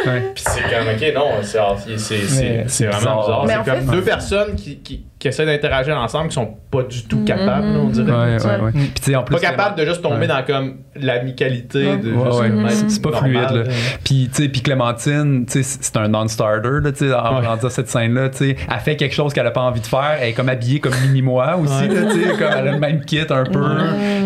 Ouais. 0.08 0.32
Puis 0.36 0.44
c'est 0.48 0.62
comme, 0.62 0.88
ok, 0.96 1.14
non, 1.16 1.26
c'est 1.42 1.60
c'est- 1.98 1.98
c'est- 2.28 2.44
Mais 2.44 2.64
c'est 2.68 2.86
vraiment 2.86 3.22
bizarre. 3.22 3.44
C'est 3.48 3.56
en 3.58 3.64
comme 3.64 3.76
fait- 3.88 3.92
deux 3.92 4.02
personnes 4.04 4.56
qui, 4.56 4.78
qui, 4.78 5.04
qui 5.20 5.28
essaient 5.28 5.46
d'interagir 5.46 5.98
ensemble 5.98 6.30
qui 6.30 6.36
sont 6.36 6.56
pas 6.72 6.84
du 6.84 7.04
tout 7.04 7.24
capables, 7.26 7.68
là, 7.74 7.80
on 7.80 7.90
dirait. 7.90 8.10
Ouais, 8.10 8.38
ouais, 8.42 8.62
ouais. 8.62 8.72
Puis, 8.72 8.92
tu 8.96 9.04
sais, 9.04 9.16
en 9.18 9.24
plus. 9.24 9.36
Pas 9.36 9.42
capables 9.42 9.78
de 9.78 9.86
juste 9.86 10.02
tomber 10.02 10.20
Ouais. 10.22 10.28
dans 10.28 10.44
comme 10.44 10.76
l'amicalité 10.96 11.88
Ouais. 11.88 11.98
de 11.98 12.12
Ouais, 12.14 12.26
juste 12.26 12.40
ouais. 12.40 12.48
être 12.48 12.70
C'est- 12.72 12.90
c'est 12.90 13.02
pas 13.02 13.10
normal, 13.12 13.48
fluide, 13.50 13.66
là. 13.68 13.74
Puis, 14.04 14.30
tu 14.34 14.44
sais, 14.44 14.50
puis 14.50 14.62
Clémentine, 14.62 15.46
tu 15.46 15.62
sais, 15.64 15.78
c'est 15.82 15.98
un 15.98 16.08
non-starter, 16.08 16.80
là, 16.84 16.92
tu 16.92 17.08
sais, 17.10 17.14
en 17.14 17.56
disant 17.56 17.70
cette 17.70 17.90
scène-là, 17.90 18.30
tu 18.30 18.38
sais. 18.38 18.56
Elle 18.72 18.80
fait 18.80 18.96
quelque 18.96 19.14
chose 19.14 19.34
qu'elle 19.34 19.46
a 19.48 19.52
pas 19.52 19.62
envie 19.62 19.82
de 19.82 19.86
faire. 19.88 20.18
Elle 20.22 20.30
est 20.30 20.34
comme 20.34 20.48
habillée 20.50 20.80
comme 20.80 20.94
mini-moi 21.06 21.58
aussi, 21.58 21.88
là, 21.88 22.12
tu 22.14 22.22
sais, 22.24 22.30
comme 22.38 22.48
elle 22.58 22.68
a 22.68 22.72
le 22.72 22.80
même 22.80 23.02
kit 23.04 23.20
un 23.30 23.44
peu. 23.44 23.60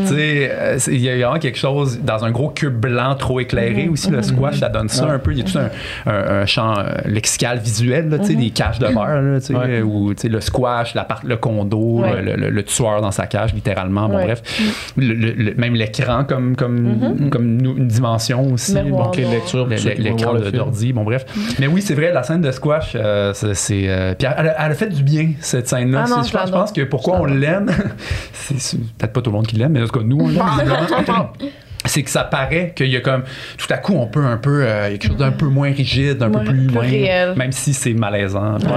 Tu 0.08 0.14
sais, 0.16 0.52
euh, 0.52 0.78
il 0.88 1.02
y 1.02 1.10
a 1.10 1.16
vraiment 1.16 1.40
quelque 1.40 1.58
chose 1.58 2.00
dans 2.04 2.24
un 2.24 2.32
gros 2.32 2.50
cube 2.50 2.76
blanc 2.80 3.16
trop 3.16 3.40
éclairé 3.40 3.88
aussi, 3.90 4.12
le 4.12 4.22
squash, 4.22 4.60
ça 4.60 4.70
donne 4.70 4.90
ça 4.90 5.06
un 5.10 5.18
peu. 5.20 5.32
Il 5.32 5.40
y 5.40 5.42
a 5.42 5.46
tout 5.46 5.58
un, 5.58 5.70
un- 6.12 6.42
un 6.42 6.46
champ 6.46 6.78
euh, 6.78 6.84
lexical 7.06 7.58
visuel, 7.60 8.16
tu 8.22 8.28
sais, 8.28 8.36
des 8.36 8.50
caches 8.52 8.80
de 8.80 8.88
verre, 8.88 9.22
là, 9.22 9.40
tu 9.40 9.54
sais, 9.54 9.82
ou, 9.82 10.14
tu 10.14 10.22
sais, 10.22 10.28
le 10.30 10.42
squash, 10.42 10.83
le 11.24 11.36
condo, 11.38 12.02
Ouais. 12.02 12.22
le, 12.22 12.36
le- 12.36 12.50
le 12.50 12.64
tueur 12.64 13.02
dans 13.02 13.12
sa 13.12 13.26
cage, 13.28 13.54
littéralement. 13.54 14.08
Bon, 14.10 14.18
Ouais. 14.18 14.26
bref. 14.26 14.42
Le- 14.98 15.14
le- 15.14 15.32
le- 15.32 15.54
même 15.56 15.76
l'écran 15.76 16.24
comme, 16.26 16.56
comme, 16.56 17.30
comme 17.30 17.58
nous- 17.62 17.76
une 17.78 17.88
dimension 17.88 18.54
aussi. 18.54 18.74
Miroir. 18.76 19.12
Bon, 19.12 19.18
lecture, 19.32 19.68
l'écran 19.68 20.34
d'ordi, 20.52 20.94
bon 20.94 21.04
bref. 21.04 21.26
Mais 21.60 21.68
oui, 21.68 21.82
c'est 21.82 21.94
vrai, 21.96 22.12
la 22.12 22.24
scène 22.24 22.42
de 22.42 22.52
squash, 22.52 22.94
euh, 22.96 23.34
c'est... 23.34 23.84
euh, 23.88 24.14
puis 24.18 24.28
elle, 24.38 24.48
a- 24.50 24.66
elle 24.66 24.72
a 24.72 24.76
fait 24.76 24.90
du 24.90 25.04
bien, 25.04 25.32
cette 25.40 25.68
scène-là. 25.68 26.06
Ah 26.08 26.22
je 26.24 26.28
je, 26.28 26.52
pense, 26.52 26.72
que 26.72 26.82
pourquoi 26.82 27.20
on 27.22 27.26
l'aime, 27.26 27.72
c'est 28.34 28.60
c'est 28.60 28.78
peut-être 28.98 29.14
pas 29.14 29.22
tout 29.22 29.30
le 29.32 29.36
monde 29.38 29.48
qui 29.48 29.56
l'aime, 29.56 29.72
mais 29.74 29.82
en 29.82 29.88
tout 29.88 30.00
cas, 30.00 30.06
nous, 30.06 30.18
on 30.20 30.28
l'aime. 30.28 30.42
c'est 31.86 32.04
que 32.04 32.10
ça 32.10 32.24
paraît 32.24 32.72
qu'il 32.76 32.88
y 32.88 32.96
a 32.98 33.02
comme 33.02 33.24
tout 33.58 33.68
à 33.72 33.78
coup 33.78 33.94
on 33.96 34.08
peut 34.08 34.24
un 34.24 34.38
peu 34.38 34.64
euh, 34.64 34.88
il 34.88 34.92
y 34.94 34.96
a 34.96 34.98
quelque 34.98 35.08
chose 35.12 35.18
d'un 35.18 35.32
peu 35.32 35.48
moins 35.48 35.72
rigide 35.72 36.22
un 36.24 36.28
Ouais, 36.32 36.40
peu 36.40 36.46
plus, 36.52 36.66
plus 36.68 36.74
moins- 36.74 36.84
réel. 36.84 37.34
même 37.36 37.52
si 37.52 37.74
c'est 37.74 37.94
malaisant 37.94 38.58
puis- 38.60 38.70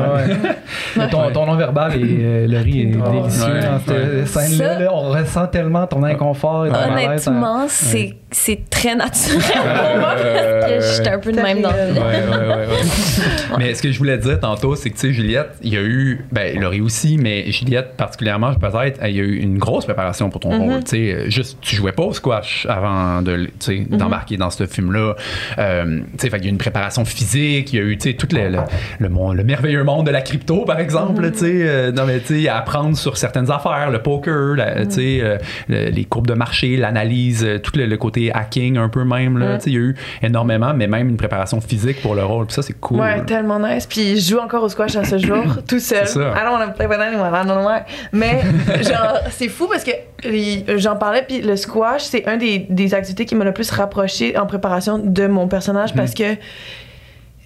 Mais 0.97 1.09
ton, 1.11 1.31
ton 1.33 1.47
non-verbal 1.47 1.95
et 1.95 2.01
euh, 2.03 2.47
le 2.49 2.59
riz 2.59 2.83
est 2.83 2.97
Ouais. 2.97 3.11
délicieux 3.21 3.53
Ouais. 3.53 3.61
dans 3.63 3.79
cette 3.79 4.27
scène-là. 4.29 4.75
Ça- 4.75 4.79
là. 4.81 4.91
on 4.93 5.11
ressent 5.11 5.47
tellement 5.47 5.87
ton 5.87 6.03
inconfort 6.03 6.67
et 6.67 6.71
ton 6.71 6.75
malaise. 6.91 7.29
hein. 7.29 7.31
Honnêtement, 7.33 7.65
c'est 7.69 8.15
c'est 8.33 8.69
très 8.69 8.95
naturel 8.97 9.41
pour 9.55 9.99
moi 10.01 10.15
parce 10.17 10.73
que 10.73 10.81
je 10.81 10.93
suis 11.03 11.09
un 11.09 11.19
peu 11.19 11.31
de 11.33 11.41
même 11.41 11.63
dans 11.63 11.71
le 11.71 11.77
Ouais, 11.77 12.01
ouais, 12.01 12.47
ouais, 12.49 12.67
ouais. 12.67 13.57
mais 13.59 13.75
ce 13.75 13.83
que 13.83 13.93
je 13.93 13.99
voulais 13.99 14.19
dire 14.19 14.41
tantôt, 14.41 14.75
c'est 14.75 14.91
que, 14.91 14.95
tu 14.97 15.01
sais, 15.09 15.13
Juliette, 15.13 15.51
il 15.63 15.73
y 15.73 15.77
a 15.77 15.83
eu, 15.83 16.25
ben, 16.33 16.59
Laurie 16.61 16.81
aussi, 16.81 17.19
mais 17.19 17.51
Juliette 17.53 17.97
particulièrement, 17.97 18.53
peut-être, 18.55 19.01
il 19.07 19.17
y 19.17 19.21
a 19.21 19.23
eu 19.23 19.37
une 19.37 19.59
grosse 19.59 19.85
préparation 19.85 20.29
pour 20.29 20.41
ton 20.41 20.51
Mm-hmm. 20.51 20.71
rôle. 20.73 20.85
Tu 20.85 20.91
sais, 20.91 21.31
juste, 21.31 21.59
tu 21.61 21.77
jouais 21.77 21.93
pas 21.93 22.03
au 22.03 22.13
squash 22.13 22.67
avant 22.69 23.23
de, 23.23 23.47
Mm-hmm. 23.67 23.97
d'embarquer 23.97 24.37
dans 24.37 24.51
ce 24.51 24.67
film-là. 24.67 25.15
Euh, 25.59 26.01
tu 26.19 26.19
sais, 26.19 26.31
qu'il 26.31 26.41
y 26.43 26.45
a 26.45 26.47
eu 26.47 26.51
une 26.51 26.59
préparation 26.59 27.05
physique, 27.05 27.73
il 27.73 27.77
y 27.77 27.83
a 27.83 27.85
eu, 27.85 27.97
tu 27.97 28.11
sais, 28.11 28.17
tout 28.17 28.29
le, 28.33 28.49
le, 28.49 28.59
le 28.99 29.09
monde- 29.09 29.37
le 29.37 29.45
merveilleux 29.45 29.85
monde 29.85 30.07
de 30.07 30.11
la 30.11 30.21
crypto, 30.23 30.65
par 30.65 30.81
exemple, 30.81 31.23
Mm-hmm. 31.23 31.33
tu 31.33 31.39
sais, 31.39 31.53
euh, 31.63 31.93
non, 31.93 32.05
mais, 32.07 32.19
tu 32.21 32.43
sais, 32.43 32.49
à 32.49 32.57
apprendre 32.59 32.97
sur 32.97 33.17
certaines 33.17 33.51
affaires, 33.51 33.91
le 33.91 34.03
poker, 34.03 34.55
la- 34.57 34.85
tu 34.87 34.93
sais, 34.93 35.19
euh, 35.23 35.39
le- 35.69 35.91
les 35.91 36.05
courbes 36.05 36.27
de 36.27 36.35
marché, 36.35 36.77
l'analyse, 36.77 37.47
tout 37.63 37.73
le, 37.77 37.87
le 37.87 37.97
côté 37.97 38.26
hacking 38.33 38.77
un 38.77 38.89
peu 38.89 39.05
même, 39.05 39.39
là. 39.39 39.57
Mm. 39.57 39.61
Il 39.67 39.73
y 39.73 39.77
a 39.77 39.81
eu 39.81 39.97
énormément, 40.23 40.73
mais 40.75 40.87
même 40.87 41.09
une 41.09 41.17
préparation 41.17 41.61
physique 41.61 42.01
pour 42.03 42.15
le 42.15 42.25
rôle. 42.25 42.47
Puis 42.47 42.55
ça, 42.55 42.63
c'est 42.63 42.75
cool. 42.75 43.01
Ouais, 43.01 43.25
tellement 43.25 43.59
nice. 43.59 43.87
Puis 43.87 44.19
je 44.21 44.31
joue 44.31 44.39
encore 44.39 44.63
au 44.63 44.69
squash 44.69 44.97
à 44.97 45.05
ce 45.05 45.19
jour, 45.19 45.45
tout 45.69 45.81
seul. 45.81 46.07
I 46.07 46.15
don't 46.15 46.53
wanna 46.53 46.69
play 46.69 46.87
with 46.87 47.01
anyone, 47.01 47.29
I 47.29 47.47
don't 47.47 47.57
know 47.57 47.67
why. 47.67 47.81
Mais 48.13 48.41
genre, 48.83 49.19
c'est 49.31 49.49
fou 49.49 49.67
parce 49.69 49.85
que 49.85 49.93
les- 50.25 50.65
j'en 50.79 50.97
parlais, 50.97 51.23
puis 51.27 51.41
le 51.41 51.57
squash, 51.57 52.03
c'est 52.03 52.27
un 52.27 52.37
des, 52.37 52.67
des 52.71 52.95
activités 52.95 53.25
qui 53.25 53.35
m'a 53.35 53.45
le 53.45 53.53
plus 53.53 53.71
rapproché 53.71 54.37
en 54.37 54.47
préparation 54.47 54.99
de 54.99 55.27
mon 55.27 55.49
personnage 55.49 55.95
parce 55.95 56.15
que 56.15 56.37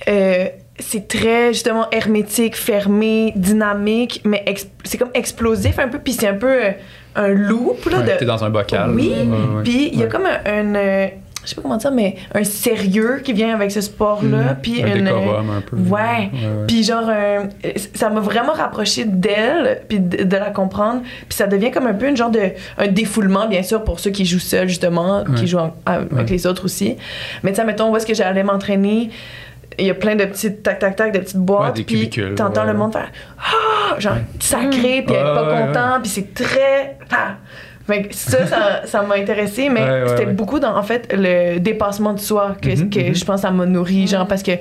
euh, 0.08 0.46
c'est 0.78 1.08
très 1.08 1.52
justement 1.52 1.86
hermétique, 1.90 2.56
fermé, 2.56 3.32
dynamique, 3.36 4.22
mais 4.24 4.44
c'est 4.84 4.98
comme 4.98 5.10
explosif 5.14 5.78
un 5.78 5.88
peu, 5.88 5.98
puis 5.98 6.14
c'est 6.14 6.28
un 6.28 6.34
peu 6.34 6.64
euh, 6.64 6.70
un 7.16 7.28
loop 7.28 7.84
là, 7.90 7.98
Ouais, 7.98 8.04
de, 8.14 8.18
T'es 8.18 8.24
dans 8.24 8.44
un 8.44 8.50
bocal. 8.50 8.90
Oui. 8.94 9.12
Puis 9.64 9.90
il 9.92 9.98
y 9.98 10.02
a 10.02 10.06
comme 10.06 10.26
un, 10.26 10.50
un, 10.50 10.74
euh, 10.74 11.06
je 11.42 11.48
sais 11.48 11.54
pas 11.56 11.62
comment 11.62 11.76
dire, 11.78 11.90
mais 11.90 12.16
un 12.34 12.44
sérieux 12.44 13.20
qui 13.24 13.32
vient 13.32 13.54
avec 13.54 13.70
ce 13.72 13.80
sport-là. 13.80 14.56
Puis 14.62 14.82
un 14.82 14.94
une. 14.94 15.04
décorum 15.06 15.50
un 15.50 15.60
peu. 15.62 15.76
Ouais. 15.76 16.30
Puis 16.68 16.84
genre, 16.84 17.08
un- 17.08 17.48
ça 17.94 18.10
m'a 18.10 18.20
vraiment 18.20 18.52
rapproché 18.52 19.04
d'elle, 19.06 19.82
puis 19.88 19.98
de, 20.00 20.24
de 20.24 20.36
la 20.36 20.50
comprendre. 20.50 21.00
Puis 21.02 21.36
ça 21.36 21.46
devient 21.46 21.70
comme 21.70 21.86
un 21.86 21.94
peu 21.94 22.08
une 22.08 22.16
genre 22.16 22.30
de 22.30 22.40
un 22.78 22.86
défoulement, 22.88 23.48
bien 23.48 23.62
sûr, 23.62 23.82
pour 23.84 24.00
ceux 24.00 24.10
qui 24.10 24.24
jouent 24.26 24.38
seuls, 24.38 24.68
justement, 24.68 25.20
Ouais. 25.22 25.34
qui 25.36 25.46
jouent 25.46 25.58
en- 25.58 25.74
avec 25.86 26.12
Ouais. 26.12 26.24
les 26.28 26.46
autres 26.46 26.66
aussi. 26.66 26.96
Mais 27.42 27.50
tu 27.50 27.56
sais, 27.56 27.64
mettons, 27.64 27.90
où 27.90 27.96
est-ce 27.96 28.06
que 28.06 28.14
j'allais 28.14 28.42
m'entraîner? 28.44 29.10
Il 29.80 29.86
y 29.86 29.90
a 29.90 29.94
plein 29.94 30.14
de 30.14 30.24
petites 30.24 30.62
tac-tac-tac, 30.62 31.12
de 31.12 31.18
petites 31.18 31.36
boîtes. 31.38 31.82
puis 31.84 32.08
t'entends 32.36 32.62
ouais, 32.62 32.72
le 32.72 32.78
monde 32.78 32.92
faire 32.92 33.10
Ah! 33.38 33.98
Genre, 33.98 34.16
sacré, 34.38 35.02
puis 35.06 35.14
être 35.16 35.34
pas 35.34 35.66
content, 35.66 36.00
puis 36.00 36.10
c'est 36.10 36.32
très. 36.34 36.96
Ah! 37.10 37.36
Fait 37.86 38.02
que 38.02 38.14
ça, 38.14 38.46
ça, 38.46 38.82
ça 38.84 39.02
m'a 39.02 39.16
intéressé, 39.16 39.68
mais 39.68 39.82
Ouais, 39.82 40.02
ouais, 40.02 40.08
c'était 40.08 40.26
ouais. 40.26 40.32
beaucoup 40.32 40.60
dans, 40.60 40.76
en 40.76 40.82
fait, 40.84 41.12
le 41.16 41.58
dépassement 41.58 42.12
de 42.12 42.20
soi 42.20 42.54
que, 42.62 42.68
Mhm, 42.68 42.90
que 42.90 43.00
mhm. 43.08 43.14
je 43.14 43.24
pense 43.24 43.40
ça 43.40 43.50
m'a 43.50 43.66
nourri, 43.66 44.06
genre, 44.06 44.28
parce 44.28 44.42
que 44.44 44.52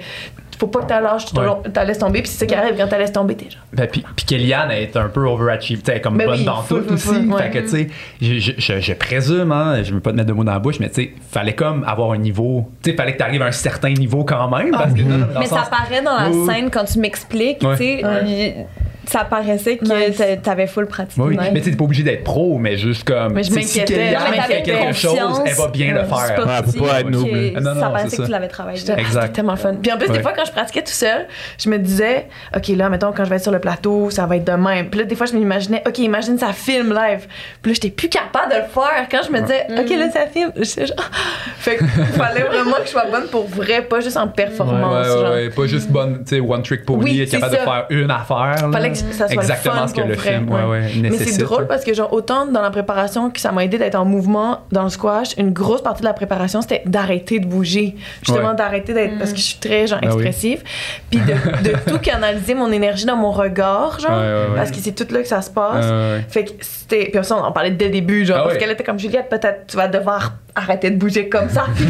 faut 0.60 0.68
pas 0.68 0.82
que 0.82 0.88
t'as 0.88 1.00
lâches, 1.02 1.26
tu 1.26 1.40
Ouais. 1.40 1.48
t'as 1.74 1.86
laisses 1.86 2.00
tomber, 2.00 2.22
puis 2.22 2.30
c'est 2.30 2.40
ça 2.40 2.46
qui 2.46 2.54
arrive 2.54 2.76
quand 2.78 2.88
t'as 2.88 2.98
laisses 2.98 3.14
tomber, 3.14 3.36
t'es 3.36 3.50
genre. 3.50 3.62
Ben, 3.74 3.88
puis, 3.88 4.04
puis 4.16 4.26
Kellyanne 4.26 4.70
elle 4.72 4.84
est 4.84 4.98
un 4.98 5.08
peu 5.08 5.26
overachieved, 5.26 5.84
tu 5.84 5.92
sais, 5.92 6.02
comme 6.02 6.18
Ben 6.18 6.28
bonne 6.28 6.40
oui, 6.40 6.46
dans 6.46 6.62
tout 6.64 6.84
aussi. 6.92 7.08
full, 7.08 7.32
ouais. 7.34 7.44
Fait 7.44 7.50
que, 7.50 7.60
tu 7.60 7.68
sais, 7.70 7.88
je, 8.22 8.40
je, 8.40 8.52
je, 8.58 8.80
je 8.82 8.94
présume, 8.94 9.52
hein, 9.52 9.82
je 9.84 9.94
veux 9.94 10.00
pas 10.02 10.12
te 10.12 10.16
mettre 10.18 10.28
de 10.28 10.34
mots 10.34 10.44
dans 10.44 10.52
la 10.54 10.60
bouche, 10.60 10.80
mais 10.80 10.90
tu 10.90 10.96
sais, 10.96 11.14
fallait 11.32 11.54
comme 11.56 11.84
avoir 11.86 12.12
un 12.12 12.18
niveau, 12.18 12.70
tu 12.84 12.92
sais, 12.92 12.96
fallait 12.98 13.14
que 13.14 13.18
t'arrives 13.20 13.42
à 13.42 13.46
un 13.46 13.52
certain 13.52 13.92
niveau 13.94 14.24
quand 14.26 14.50
même. 14.56 14.72
Parce 14.72 14.94
que, 14.94 15.02
dans 15.02 15.40
Mais 15.40 15.46
ça 15.46 15.58
sens- 15.60 15.70
paraît 15.70 16.02
dans 16.02 16.16
la 16.18 16.30
Oui, 16.30 16.46
scène 16.46 16.70
quand 16.70 16.84
tu 16.84 17.00
m'expliques, 17.00 17.64
Ouais. 17.64 17.78
tu 17.78 17.84
sais, 18.02 18.66
ça 19.06 19.24
paraissait 19.24 19.78
que 19.78 19.86
Nice. 19.86 20.18
t'a- 20.18 20.38
t'avais 20.38 20.68
full 20.68 20.86
pratiqué. 20.86 21.22
Oui, 21.22 21.38
Nice. 21.38 21.50
mais 21.54 21.62
tu 21.62 21.72
t'es 21.72 21.78
pas 21.78 21.84
obligé 21.86 22.04
d'être 22.04 22.24
pro, 22.24 22.58
mais 22.58 22.78
juste 22.78 23.04
comme. 23.08 23.34
Mais 23.34 23.44
je 23.44 23.52
tu 23.52 23.62
si 23.64 23.80
m'inquiétais, 23.80 24.14
je 24.14 24.42
fait 24.44 24.62
quelque 24.64 24.94
chose, 24.94 25.18
elle 25.46 25.54
va 25.56 25.68
bien 25.70 25.94
le 25.94 26.02
Ouais, 26.02 26.06
faire. 26.06 26.46
Ouais, 26.46 26.54
elle 26.58 26.72
peut 26.72 26.80
pas 26.80 27.00
être 27.00 27.08
que 27.08 27.54
là. 27.56 27.62
Non, 27.62 27.74
non, 27.76 27.82
ça 27.82 27.90
paraissait 27.90 28.10
ça. 28.16 28.18
que 28.18 28.26
tu 28.28 28.32
l'avais 28.32 28.48
travaillé. 28.48 28.80
Ah. 28.90 28.94
C'était 29.12 29.30
tellement 29.30 29.54
le 29.54 29.58
fun. 29.58 29.74
Puis 29.82 29.92
en 29.92 29.98
plus, 29.98 30.08
Ouais. 30.10 30.18
des 30.18 30.22
fois, 30.22 30.34
quand 30.36 30.46
je 30.46 30.52
pratiquais 30.52 30.82
tout 30.84 30.92
seul, 30.92 31.26
je 31.58 31.70
me 31.70 31.78
disais, 31.78 32.28
OK, 32.56 32.68
là, 32.70 32.90
mettons, 32.90 33.12
quand 33.12 33.26
je 33.26 33.30
vais 33.30 33.38
être 33.38 33.42
sur 33.44 33.52
le 33.52 33.60
plateau, 33.60 34.10
ça 34.10 34.26
va 34.26 34.36
être 34.38 34.46
de 34.46 34.52
même. 34.52 34.90
Puis 34.90 35.00
là, 35.00 35.06
des 35.06 35.16
fois, 35.16 35.26
je 35.26 35.34
m'imaginais, 35.34 35.82
OK, 35.88 35.98
imagine 36.00 36.38
ça 36.38 36.54
filme 36.54 36.94
live. 36.94 37.26
Puis 37.62 37.72
là, 37.72 37.74
j'étais 37.76 37.90
plus 37.90 38.10
capable 38.10 38.52
de 38.52 38.58
le 38.58 38.64
faire. 38.68 39.08
Quand 39.10 39.22
je 39.26 39.32
me 39.32 39.42
disais, 39.42 39.66
OK, 39.70 39.90
là, 39.98 40.12
ça 40.12 40.28
filme, 40.28 40.52
genre. 40.56 41.10
fait 41.58 41.78
qu'il 41.78 41.88
fallait 41.88 42.42
vraiment 42.44 42.76
que 42.78 42.86
je 42.86 42.90
sois 42.90 43.06
bonne 43.12 43.28
pour 43.32 43.48
vrai, 43.48 43.82
pas 43.82 44.00
juste 44.02 44.18
en 44.18 44.28
performance. 44.28 44.94
Ouais, 45.08 45.14
ouais, 45.14 45.22
genre. 45.24 45.32
ouais, 45.34 45.50
pas 45.50 45.66
juste 45.68 45.90
bonne, 45.90 46.24
tu 46.26 46.36
sais, 46.36 46.40
one 46.42 46.62
trick 46.64 46.86
pony, 46.86 47.22
être 47.22 47.32
capable 47.32 47.54
de 47.54 47.58
faire 47.58 47.86
une 47.90 48.12
affaire. 48.12 48.70
Ça 49.12 49.28
soit 49.28 49.34
Exactement 49.42 49.76
le 49.76 49.80
fun 49.82 49.88
ce 49.88 49.94
que 49.94 50.02
le 50.02 50.14
vrai, 50.16 50.32
film 50.34 50.50
ouais, 50.52 50.64
ouais, 50.64 50.92
Mais 51.02 51.10
nécessite. 51.10 51.34
c'est 51.36 51.44
drôle 51.44 51.68
parce 51.68 51.84
que 51.84 51.94
genre 51.94 52.12
autant 52.14 52.46
dans 52.46 52.62
la 52.62 52.70
préparation 52.72 53.30
que 53.30 53.40
ça 53.40 53.52
m'a 53.52 53.64
aidé 53.66 53.78
d'être 53.78 53.96
en 53.96 54.06
mouvement 54.06 54.60
dans 54.72 54.84
le 54.84 54.90
squash, 54.90 55.30
une 55.38 55.52
grosse 55.52 55.82
partie 55.82 56.02
de 56.02 56.08
la 56.08 56.14
préparation 56.14 56.62
c'était 56.62 56.84
d'arrêter 56.86 57.40
de 57.40 57.46
bouger, 57.48 57.96
justement 58.24 58.50
Ouais. 58.50 58.56
d'arrêter 58.56 58.94
d'être 58.94 59.18
parce 59.18 59.32
que 59.32 59.38
je 59.38 59.44
suis 59.44 59.60
très 59.60 59.88
genre 59.88 60.00
Ben 60.02 60.10
oui. 60.10 60.16
expressive, 60.26 60.64
puis 61.10 61.20
de, 61.20 61.70
de 61.70 61.76
tout 61.90 62.00
canaliser 62.00 62.54
mon 62.54 62.72
énergie 62.72 63.06
dans 63.06 63.16
mon 63.18 63.32
regard 63.32 64.00
genre 64.00 64.12
Ouais, 64.12 64.18
ouais, 64.18 64.34
ouais. 64.50 64.56
parce 64.56 64.72
que 64.72 64.78
c'est 64.78 64.94
tout 64.94 65.12
là 65.14 65.22
que 65.22 65.28
ça 65.28 65.42
se 65.42 65.50
passe. 65.50 65.86
Fait 66.30 66.46
que 66.46 66.52
c'était 66.62 67.10
puis 67.14 67.24
ça 67.24 67.36
on 67.38 67.44
en 67.44 67.52
parlait 67.52 67.72
dès 67.72 67.86
le 67.86 67.92
début 67.92 68.26
genre 68.26 68.38
Ah 68.42 68.44
parce 68.46 68.58
qu'elle 68.58 68.72
était 68.72 68.84
comme 68.84 69.00
Juliette 69.00 69.30
peut-être 69.30 69.68
tu 69.68 69.78
vas 69.78 69.88
devoir 69.88 70.34
arrêter 70.56 70.90
de 70.90 70.98
bouger 70.98 71.30
comme 71.30 71.50
ça. 71.50 71.66
Tu 71.78 71.86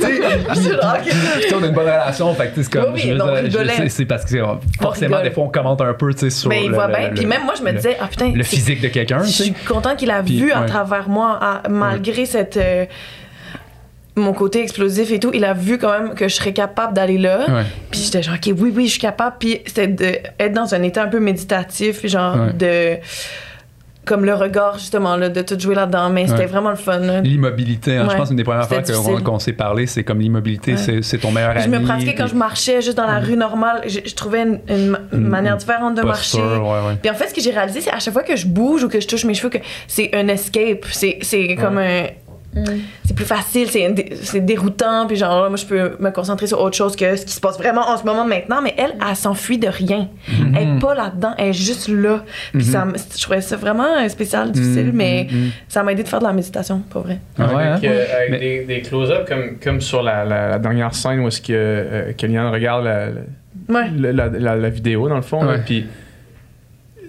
sais, 0.00 1.54
on 1.54 1.62
a 1.62 1.66
une 1.66 1.72
bonne 1.72 1.84
relation, 1.84 2.34
fait 2.34 2.48
que 2.48 2.62
c'est 2.62 2.70
comme. 2.72 2.84
Oui, 2.86 2.90
oui, 2.94 3.00
je 3.02 3.08
veux 3.12 3.18
non, 3.18 3.24
on 3.26 3.28
dire, 3.42 3.50
je- 3.50 3.58
rigolait. 3.58 3.88
c'est- 3.88 4.04
parce 4.04 4.24
que 4.24 4.36
forcément, 4.80 5.22
des 5.22 5.30
fois, 5.30 5.44
on 5.44 5.48
commente 5.48 5.80
un 5.80 5.92
peu, 6.00 6.12
tu 6.14 6.20
sais, 6.20 6.30
sur. 6.30 6.48
Mais 6.48 6.64
il 6.64 6.70
le- 6.70 6.74
voit 6.74 6.86
le- 6.88 6.96
bien. 6.96 7.08
le- 7.08 7.14
Puis 7.14 7.26
même 7.26 7.44
moi, 7.44 7.54
je 7.58 7.62
me 7.62 7.72
disais, 7.72 7.96
ah 8.00 8.06
putain, 8.08 8.32
Le 8.34 8.42
physique 8.42 8.80
de 8.80 8.88
quelqu'un, 8.88 9.22
Je 9.22 9.30
suis 9.30 9.52
contente 9.68 9.96
qu'il 9.98 10.10
a 10.10 10.22
vu 10.22 10.50
à 10.52 10.60
ouais. 10.62 10.66
travers 10.66 11.08
moi, 11.08 11.38
à- 11.40 11.68
malgré 11.68 12.24
cette. 12.26 12.56
euh, 12.56 12.86
mon 14.16 14.32
côté 14.32 14.60
explosif 14.60 15.12
et 15.12 15.20
tout, 15.20 15.30
il 15.32 15.44
a 15.44 15.54
vu 15.54 15.78
quand 15.78 15.92
même 15.92 16.14
que 16.14 16.28
je 16.28 16.34
serais 16.34 16.52
capable 16.52 16.92
d'aller 16.94 17.16
là. 17.16 17.44
Ouais. 17.48 17.62
Puis 17.90 18.00
j'étais 18.00 18.22
genre, 18.22 18.34
OK, 18.34 18.52
oui, 18.58 18.72
oui, 18.74 18.86
je 18.86 18.90
suis 18.92 19.00
capable. 19.00 19.36
Puis 19.38 19.60
c'était 19.66 19.86
d'être 19.86 20.52
dans 20.52 20.74
un 20.74 20.82
état 20.82 21.04
un 21.04 21.08
peu 21.08 21.20
méditatif, 21.20 22.04
genre 22.06 22.36
de. 22.52 22.96
Comme 24.06 24.24
le 24.24 24.34
regard, 24.34 24.78
justement, 24.78 25.14
là, 25.16 25.28
de 25.28 25.42
tout 25.42 25.58
jouer 25.60 25.74
là-dedans. 25.74 26.08
Mais 26.10 26.26
c'était 26.26 26.40
Ouais. 26.40 26.46
vraiment 26.46 26.70
le 26.70 26.76
fun. 26.76 26.98
L'immobilité, 27.22 27.96
hein, 27.96 28.08
je 28.10 28.16
pense 28.16 28.28
que 28.28 28.32
une 28.32 28.36
des 28.38 28.44
premières 28.44 28.66
fois 28.66 28.80
qu'on 28.82 29.20
qu'on 29.20 29.38
s'est 29.38 29.52
parlé, 29.52 29.86
c'est 29.86 30.04
comme 30.04 30.20
l'immobilité, 30.20 30.72
Ouais. 30.72 31.02
c'est- 31.02 31.18
ton 31.18 31.30
meilleur 31.30 31.50
ami. 31.50 31.62
je 31.62 31.68
me 31.68 31.80
pratiquais 31.84 32.14
quand 32.14 32.24
puis 32.24 32.32
je 32.32 32.36
marchais 32.38 32.80
juste 32.82 32.96
dans 32.96 33.06
la 33.06 33.18
rue 33.20 33.36
normale. 33.36 33.82
Je, 33.86 34.00
je 34.04 34.14
trouvais 34.14 34.42
une, 34.42 34.60
une 34.68 34.88
ma- 34.88 35.00
une 35.12 35.28
manière 35.28 35.56
différente 35.58 35.94
de 35.96 36.02
posture, 36.02 36.40
marcher. 36.64 36.98
Puis 37.02 37.10
en 37.10 37.14
fait, 37.14 37.28
ce 37.28 37.34
que 37.34 37.40
j'ai 37.42 37.50
réalisé, 37.50 37.82
c'est 37.82 37.92
à 37.92 37.98
chaque 37.98 38.14
fois 38.14 38.22
que 38.22 38.36
je 38.36 38.46
bouge 38.46 38.84
ou 38.84 38.88
que 38.88 39.00
je 39.00 39.06
touche 39.06 39.24
mes 39.24 39.34
cheveux, 39.34 39.50
que 39.50 39.58
c'est 39.86 40.10
un 40.14 40.26
escape. 40.28 40.86
C'est, 40.90 41.18
c'est 41.20 41.54
comme 41.56 41.78
un. 41.78 42.04
C'est 43.04 43.14
plus 43.14 43.24
facile, 43.24 43.68
c'est, 43.70 43.86
un 43.86 43.90
dé- 43.90 44.12
c'est 44.22 44.40
déroutant. 44.40 45.06
Puis 45.06 45.16
genre, 45.16 45.48
moi, 45.48 45.56
je 45.56 45.64
peux 45.64 45.96
me 46.00 46.10
concentrer 46.10 46.46
sur 46.48 46.60
autre 46.60 46.76
chose 46.76 46.96
que 46.96 47.14
ce 47.16 47.24
qui 47.24 47.32
se 47.32 47.40
passe 47.40 47.56
vraiment 47.58 47.88
en 47.88 47.96
ce 47.96 48.04
moment 48.04 48.24
maintenant. 48.24 48.60
Mais 48.60 48.74
elle, 48.76 48.94
elle 49.08 49.16
s'enfuit 49.16 49.58
de 49.58 49.68
rien. 49.68 50.08
Mm-hmm. 50.28 50.56
Elle 50.56 50.76
est 50.76 50.80
pas 50.80 50.94
là-dedans, 50.94 51.32
elle 51.38 51.48
est 51.48 51.52
juste 51.52 51.88
là. 51.88 52.24
Puis 52.52 52.64
ça, 52.64 52.84
me- 52.84 52.96
je 52.96 53.20
trouvais 53.22 53.40
ça 53.40 53.56
vraiment 53.56 53.86
euh, 53.98 54.08
spécial, 54.08 54.50
difficile, 54.50 54.86
Mhm, 54.86 54.96
mais 54.96 55.28
ça 55.68 55.82
m'a 55.84 55.92
aidé 55.92 56.02
de 56.02 56.08
faire 56.08 56.18
de 56.18 56.24
la 56.24 56.32
méditation, 56.32 56.80
pas 56.92 57.00
vrai. 57.00 57.18
Ah 57.38 57.46
ouais, 57.54 57.62
hein? 57.62 57.72
avec 57.74 57.84
euh, 57.90 58.04
avec 58.16 58.30
Mais- 58.30 58.38
des, 58.40 58.64
des 58.64 58.80
close-up 58.82 59.28
comme, 59.28 59.58
comme 59.62 59.80
sur 59.80 60.02
la, 60.02 60.24
la- 60.24 60.48
la 60.48 60.58
dernière 60.58 60.92
scène 60.94 61.20
où 61.20 61.28
est-ce 61.28 61.40
que 61.40 61.52
euh, 61.52 62.12
Kellyanne 62.16 62.48
regarde 62.48 62.84
la, 62.84 63.06
la, 63.06 63.12
Ouais. 63.68 63.86
la- 63.96 64.12
la- 64.12 64.28
la- 64.28 64.56
la 64.56 64.68
vidéo 64.70 65.08
dans 65.08 65.14
le 65.16 65.22
fond 65.22 65.46
puis 65.64 65.86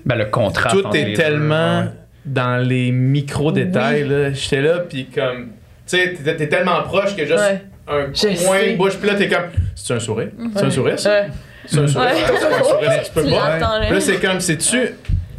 Ben, 0.06 0.16
le 0.16 0.26
contraste. 0.26 0.76
tout 0.76 0.96
est 0.96 1.14
tellement 1.14 1.80
ouais. 1.82 1.86
Dans 2.26 2.58
les 2.64 2.92
micro 2.92 3.52
détails 3.52 4.08
là 4.08 4.32
j'étais 4.32 4.62
là 4.62 4.80
puis 4.88 5.08
comme 5.08 5.48
tu 5.88 5.98
sais 5.98 6.14
t'es, 6.24 6.36
t'es 6.36 6.48
tellement 6.50 6.82
proche 6.84 7.16
que 7.16 7.26
juste 7.26 7.40
Ouais. 7.40 7.62
un 7.88 8.08
Je 8.14 8.46
coin 8.46 8.60
sais. 8.60 8.72
de 8.74 8.78
bouche 8.78 8.98
puis 8.98 9.10
là 9.10 9.16
t'es 9.16 9.28
comme 9.28 9.46
c'est 9.76 9.94
un 9.96 10.00
sourire 10.00 10.30
c'est 10.56 10.64
un 10.66 10.70
sourire 10.70 11.00
ça? 11.00 11.10
Ouais. 11.10 11.28
c'est 11.66 11.80
un 11.80 11.88
sourire 11.88 12.10
Ouais. 12.10 12.16
c'est 12.28 12.46
un 12.46 12.64
sourire 12.64 12.92
ça 13.04 13.12
pas 13.22 13.80
là. 13.90 14.00
C'est 14.00 14.20
comme 14.22 14.40
c'est 14.40 14.58
tu 14.58 14.78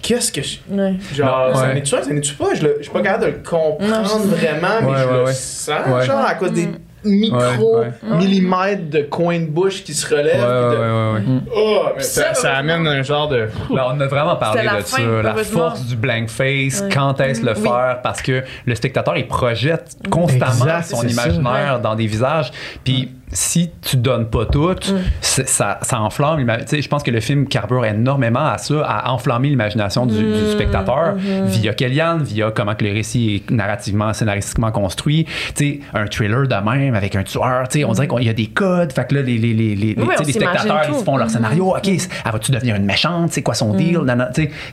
qu'est-ce 0.03 0.33
que 0.33 0.43
je 0.43 0.57
Ouais. 0.69 0.95
Genre, 1.15 1.57
ça 1.57 1.73
n'est-tu 1.73 1.91
ça, 1.91 2.01
n'est-tu 2.11 2.35
pas? 2.35 2.55
Je 2.55 2.63
le- 2.65 2.75
je 2.79 2.83
suis 2.83 2.93
pas 2.93 3.03
capable 3.03 3.25
de 3.27 3.31
le 3.31 3.39
comprendre 3.49 3.89
Non, 3.89 4.03
je 4.03 4.09
sais. 4.09 4.19
vraiment, 4.47 4.69
mais 4.81 4.87
Ouais, 4.89 4.97
je 4.99 5.07
ouais, 5.07 5.13
le 5.19 5.25
ouais. 5.27 5.33
sens, 5.33 5.87
Ouais. 5.87 6.05
genre, 6.05 6.25
à 6.27 6.35
cause 6.35 6.53
des 6.53 6.69
micro 7.05 7.81
Ouais, 7.81 7.91
millimètres 8.17 8.89
de 8.91 9.03
coin 9.03 9.39
de 9.41 9.47
bouche 9.47 9.83
qui 9.85 9.95
se 9.95 10.07
relève. 10.15 10.41
Ouais, 10.41 10.69
puis 10.69 10.77
de- 10.77 10.83
ouais, 10.83 10.91
ouais, 10.91 11.13
ouais. 11.15 11.43
Oh, 11.55 11.83
mais 11.97 12.03
ça, 12.03 12.23
heureusement. 12.33 12.51
amène 12.51 12.87
un 12.87 13.03
genre 13.03 13.29
de. 13.29 13.49
On 13.71 14.01
a 14.01 14.07
vraiment 14.07 14.37
parlé 14.37 14.63
de 14.63 14.69
fin, 14.69 14.83
ça, 14.83 15.23
la 15.23 15.35
force 15.37 15.85
du 15.87 15.97
blank 15.97 16.29
face, 16.29 16.81
Ouais. 16.83 16.89
quand 16.93 17.21
est-ce 17.21 17.45
le 17.45 17.53
Oui. 17.57 17.63
faire, 17.63 18.01
parce 18.03 18.23
que 18.23 18.43
le 18.67 18.75
spectateur, 18.75 19.17
il 19.17 19.27
projette 19.27 19.97
constamment 20.11 20.65
Exact, 20.65 20.83
son 20.85 20.97
ça. 21.03 21.07
imaginaire 21.09 21.81
dans 21.81 21.95
des 21.95 22.07
visages. 22.07 22.51
Puis 22.85 23.11
si 23.33 23.71
tu 23.81 23.97
donnes 23.97 24.29
pas 24.29 24.45
tout, 24.47 24.75
c'est- 25.21 25.49
ça, 25.49 25.79
ça 25.83 26.01
enflamme. 26.01 26.47
Je 26.71 26.89
pense 26.89 27.03
que 27.03 27.11
le 27.11 27.21
film 27.21 27.47
carbure 27.49 27.85
énormément 27.85 28.47
à 28.47 28.59
ça, 28.59 28.83
à 28.85 29.11
enflammer 29.13 29.49
l'imagination 29.49 30.07
du, 30.07 30.17
du 30.23 30.51
spectateur 30.53 31.15
via 31.17 31.73
Kellyanne, 31.75 32.23
via 32.23 32.51
comment 32.51 32.75
que 32.75 32.85
le 32.85 32.93
récit 32.93 33.37
est 33.49 33.51
narrativement, 33.51 34.13
scénaristiquement 34.13 34.71
construit. 34.73 35.25
Tu 35.25 35.33
sais, 35.55 35.81
un 35.95 36.07
thriller 36.07 36.47
de 36.47 36.55
même 36.71 36.95
avec 36.95 37.17
un 37.17 37.23
tueur, 37.23 37.69
tu 37.69 37.79
sais, 37.81 37.85
on 37.85 37.93
dirait 37.93 38.09
qu'il 38.09 38.23
y 38.25 38.29
a 38.29 38.33
des 38.35 38.47
codes. 38.49 38.93
Fait 38.93 39.07
que 39.09 39.15
là, 39.15 39.23
les, 39.23 39.39
les, 39.39 39.55
les, 39.55 39.75
les, 39.75 39.95
Oui, 39.99 40.15
les 40.19 40.33
spectateurs, 40.33 40.83
ils 40.89 40.95
tout. 40.95 41.05
font 41.05 41.17
leur 41.17 41.31
scénario. 41.31 41.75
OK, 41.77 41.89
elle 41.89 42.33
va-tu 42.33 42.53
devenir 42.53 42.77
une 42.77 42.85
méchante? 42.85 43.33
C'est 43.33 43.43
quoi 43.43 43.55
son 43.55 43.75
deal? 43.75 44.01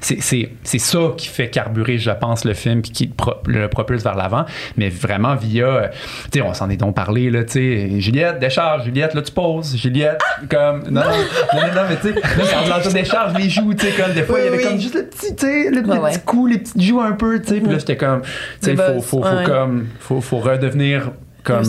C'est 0.02 0.80
ça 0.80 0.99
qui 1.18 1.27
fait 1.27 1.49
carburer, 1.49 1.98
je 1.98 2.11
pense, 2.11 2.45
le 2.45 2.53
film 2.53 2.81
puis 2.81 2.91
qui 2.91 3.07
pro- 3.07 3.36
le 3.45 3.68
propulse 3.68 4.03
vers 4.03 4.15
l'avant. 4.15 4.45
Mais 4.77 4.90
vraiment 4.90 5.36
via. 5.36 5.91
Tu 6.31 6.40
sais, 6.40 6.41
on 6.41 6.53
s'en 6.53 6.69
est 6.69 6.77
donc 6.77 6.95
parlé, 6.95 7.30
là. 7.30 7.44
Tu 7.44 7.52
sais, 7.53 7.99
Juliette, 7.99 8.40
décharge. 8.49 8.84
Juliette, 8.85 9.13
là, 9.13 9.21
tu 9.21 9.31
poses. 9.31 9.76
Juliette, 9.77 10.19
comme. 10.49 10.84
Non, 10.89 11.01
non, 11.01 11.07
non, 11.09 11.61
non, 11.61 11.67
non, 11.76 11.81
mais 11.89 11.95
tu 11.97 12.07
sais, 12.09 12.13
là, 12.38 12.43
quand 12.51 12.69
l'entour 12.76 12.91
décharge, 12.93 13.34
les 13.38 13.49
joues, 13.49 13.73
tu 13.73 13.85
sais, 13.85 13.91
comme 13.93 14.13
des 14.13 14.23
fois, 14.23 14.39
il 14.39 14.45
y 14.45 14.47
avait 14.47 14.57
oui. 14.57 14.63
comme 14.63 14.80
juste 14.80 14.95
le 14.95 15.05
petit, 15.05 15.35
tu 15.35 15.45
sais, 15.45 15.69
le, 15.69 15.81
petit 15.84 15.97
ouais. 15.97 16.11
coup, 16.26 16.47
les 16.47 16.57
petites 16.57 16.81
joues 16.81 17.01
un 17.01 17.13
peu, 17.13 17.39
tu 17.41 17.47
sais. 17.47 17.59
Puis 17.61 17.71
là, 17.71 17.77
j'étais 17.80 17.97
comme. 17.97 18.21
Tu 18.21 18.30
sais, 18.61 18.76
faut, 18.76 19.01
faut, 19.01 19.23
faut, 19.23 19.23
ouais. 19.23 19.43
comme. 19.45 19.88
Faut, 19.99 20.21
faut 20.21 20.38
redevenir 20.39 21.11
comme 21.43 21.63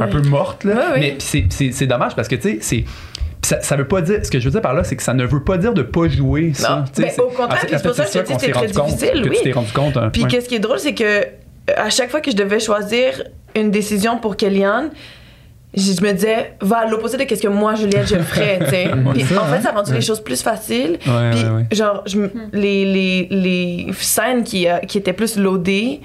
un, 0.00 0.06
peu 0.06 0.22
morte, 0.22 0.64
là. 0.64 0.92
Mais 0.94 1.16
c'est- 1.18 1.46
c'est 1.50 1.72
c'est 1.72 1.86
dommage 1.86 2.14
parce 2.14 2.28
que, 2.28 2.36
tu 2.36 2.42
sais, 2.52 2.58
c'est. 2.60 2.84
Ça, 3.42 3.60
ça 3.62 3.74
veut 3.74 3.88
pas 3.88 4.02
dire. 4.02 4.20
Ce 4.22 4.30
que 4.30 4.38
je 4.38 4.44
veux 4.44 4.50
dire 4.50 4.60
par 4.60 4.74
là, 4.74 4.84
c'est 4.84 4.96
que 4.96 5.02
ça 5.02 5.14
ne 5.14 5.24
veut 5.24 5.42
pas 5.42 5.56
dire 5.56 5.72
de 5.72 5.82
pas 5.82 6.08
jouer 6.08 6.52
ça. 6.54 6.76
Non. 6.76 6.84
Tu 6.94 7.02
sais, 7.02 7.14
Ben, 7.16 7.24
au 7.24 7.28
contraire, 7.30 7.64
en 7.64 7.68
c'est 7.68 7.82
pour 7.82 7.90
en 7.90 7.94
ça 7.94 8.04
que 8.04 8.10
je 8.12 8.18
te 8.18 8.22
dis 8.26 8.32
qu'on 8.32 8.34
que 8.36 8.40
c'est 8.40 8.46
s'est 8.46 8.52
rendu 8.52 8.72
très 8.72 8.80
compte, 8.82 8.90
difficile, 8.96 9.22
Que 9.22 9.28
oui. 9.30 9.36
tu 9.38 9.42
t'es 9.44 9.52
rendu 9.52 9.72
compte. 9.72 9.96
hein. 9.96 10.10
Puis 10.12 10.22
Ouais. 10.22 10.28
qu'est-ce 10.28 10.48
qui 10.48 10.54
est 10.56 10.60
drôle, 10.60 10.78
c'est 10.78 10.94
que 10.94 11.04
euh, 11.04 11.22
à 11.76 11.88
chaque 11.90 12.10
fois 12.10 12.20
que 12.20 12.30
je 12.30 12.36
devais 12.36 12.60
choisir 12.60 13.22
une 13.56 13.70
décision 13.70 14.18
pour 14.18 14.36
Kellyanne, 14.36 14.90
je 15.74 15.92
je 15.92 16.02
me 16.02 16.12
disais, 16.12 16.54
va 16.60 16.78
à 16.78 16.86
l'opposé 16.86 17.16
de 17.16 17.34
ce 17.34 17.40
que 17.40 17.48
moi, 17.48 17.74
Juliette, 17.76 18.08
je 18.08 18.16
ferais, 18.18 18.58
tu 18.64 18.70
sais. 18.70 18.90
Puis 19.14 19.38
en 19.38 19.44
fait, 19.44 19.60
ça 19.62 19.70
a 19.70 19.72
rendu 19.72 19.92
les 19.94 20.00
choses 20.00 20.20
plus 20.20 20.42
faciles. 20.42 20.98
Ouais, 21.06 21.30
Puis, 21.30 21.42
ouais, 21.44 21.50
ouais. 21.50 21.66
genre, 21.72 22.02
je 22.06 22.18
me- 22.18 22.30
les, 22.52 22.84
les, 22.84 23.28
les 23.30 23.92
scènes 23.94 24.42
qui, 24.42 24.68
euh, 24.68 24.78
qui 24.78 24.98
étaient 24.98 25.12
plus 25.12 25.36
loadées, 25.36 26.00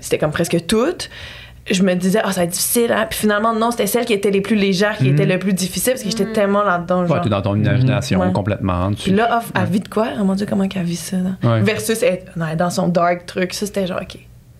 c'était 0.00 0.18
comme 0.18 0.32
presque 0.32 0.66
toutes. 0.66 1.08
Je 1.68 1.82
me 1.82 1.94
disais, 1.94 2.20
ah, 2.22 2.30
ça 2.30 2.42
va 2.42 2.44
être 2.44 2.50
difficile, 2.52 2.92
hein. 2.92 3.06
Puis 3.10 3.18
finalement, 3.18 3.52
non, 3.52 3.72
c'était 3.72 3.88
celles 3.88 4.04
qui 4.04 4.12
étaient 4.12 4.30
les 4.30 4.40
plus 4.40 4.54
légères 4.54 4.96
qui 4.98 5.04
Mhm. 5.04 5.14
étaient 5.14 5.26
le 5.26 5.38
plus 5.40 5.52
difficiles 5.52 5.94
parce 5.94 6.04
que 6.04 6.10
j'étais 6.10 6.30
tellement 6.32 6.62
là-dedans. 6.62 7.06
Ouais, 7.06 7.20
t'es 7.20 7.28
dans 7.28 7.42
ton 7.42 7.56
imagination 7.56 8.20
Ouais. 8.20 8.30
complètement. 8.32 8.90
Tu- 8.92 9.02
Puis 9.04 9.12
là, 9.12 9.38
off, 9.38 9.50
elle 9.52 9.64
vit 9.64 9.80
de 9.80 9.88
quoi? 9.88 10.08
Oh 10.20 10.24
mon 10.24 10.34
dieu, 10.34 10.46
comment 10.48 10.68
qu'elle 10.68 10.84
vit 10.84 10.94
ça? 10.94 11.16
là? 11.16 11.30
Ouais. 11.42 11.62
Versus 11.62 12.02
être 12.04 12.36
non, 12.36 12.46
dans 12.56 12.70
son 12.70 12.86
dark 12.86 13.26
truc. 13.26 13.52
Ça, 13.52 13.66
c'était 13.66 13.84
genre, 13.88 13.98
OK, 14.00 14.16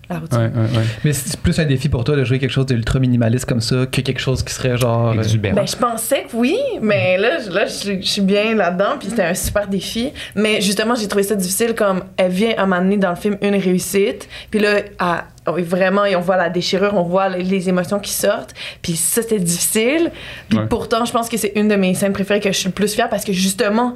la 0.09 0.19
routine. 0.19 0.37
Ouais, 0.37 0.45
ouais, 0.45 0.77
ouais. 0.77 0.83
Mais 1.03 1.13
c'est 1.13 1.39
plus 1.39 1.57
un 1.59 1.65
défi 1.65 1.89
pour 1.89 2.03
toi 2.03 2.15
de 2.15 2.23
jouer 2.23 2.39
quelque 2.39 2.51
chose 2.51 2.65
d'ultra 2.65 2.99
minimaliste 2.99 3.45
comme 3.45 3.61
ça 3.61 3.85
que 3.91 4.01
quelque 4.01 4.19
chose 4.19 4.43
qui 4.43 4.53
serait 4.53 4.77
genre. 4.77 5.09
euh, 5.09 5.13
Exubérant. 5.15 5.55
Ben, 5.55 5.67
je 5.67 5.75
pensais 5.75 6.23
que 6.29 6.35
oui, 6.35 6.57
mais 6.81 7.17
là, 7.17 7.39
je- 7.45 7.51
là 7.51 7.65
je, 7.65 7.71
suis- 7.71 8.01
je 8.01 8.07
suis 8.07 8.21
bien 8.21 8.55
là-dedans, 8.55 8.97
puis 8.99 9.09
c'était 9.09 9.23
un 9.23 9.33
super 9.33 9.67
défi. 9.67 10.11
Mais 10.35 10.61
justement, 10.61 10.95
j'ai 10.95 11.07
trouvé 11.07 11.23
ça 11.23 11.35
difficile 11.35 11.73
comme 11.75 12.03
elle 12.17 12.31
vient 12.31 12.53
à 12.57 12.65
m'amener 12.65 12.97
dans 12.97 13.09
le 13.09 13.15
film 13.15 13.37
une 13.41 13.55
réussite, 13.55 14.27
puis 14.49 14.59
là, 14.59 14.79
à- 14.99 15.25
vraiment, 15.45 16.03
et 16.03 16.15
on 16.15 16.21
voit 16.21 16.35
la 16.37 16.49
déchirure, 16.49 16.93
on 16.95 17.03
voit 17.03 17.29
les, 17.29 17.43
les 17.43 17.69
émotions 17.69 17.99
qui 17.99 18.11
sortent, 18.11 18.53
puis 18.81 18.97
ça, 18.97 19.21
c'était 19.21 19.39
difficile. 19.39 20.11
Puis 20.49 20.59
Ouais. 20.59 20.65
pourtant, 20.67 21.05
je 21.05 21.11
pense 21.13 21.29
que 21.29 21.37
c'est 21.37 21.53
une 21.55 21.67
de 21.69 21.75
mes 21.75 21.93
scènes 21.93 22.11
préférées 22.13 22.39
que 22.41 22.51
je 22.51 22.57
suis 22.57 22.67
le 22.67 22.73
plus 22.73 22.93
fière 22.93 23.09
parce 23.09 23.23
que 23.23 23.31
justement, 23.33 23.93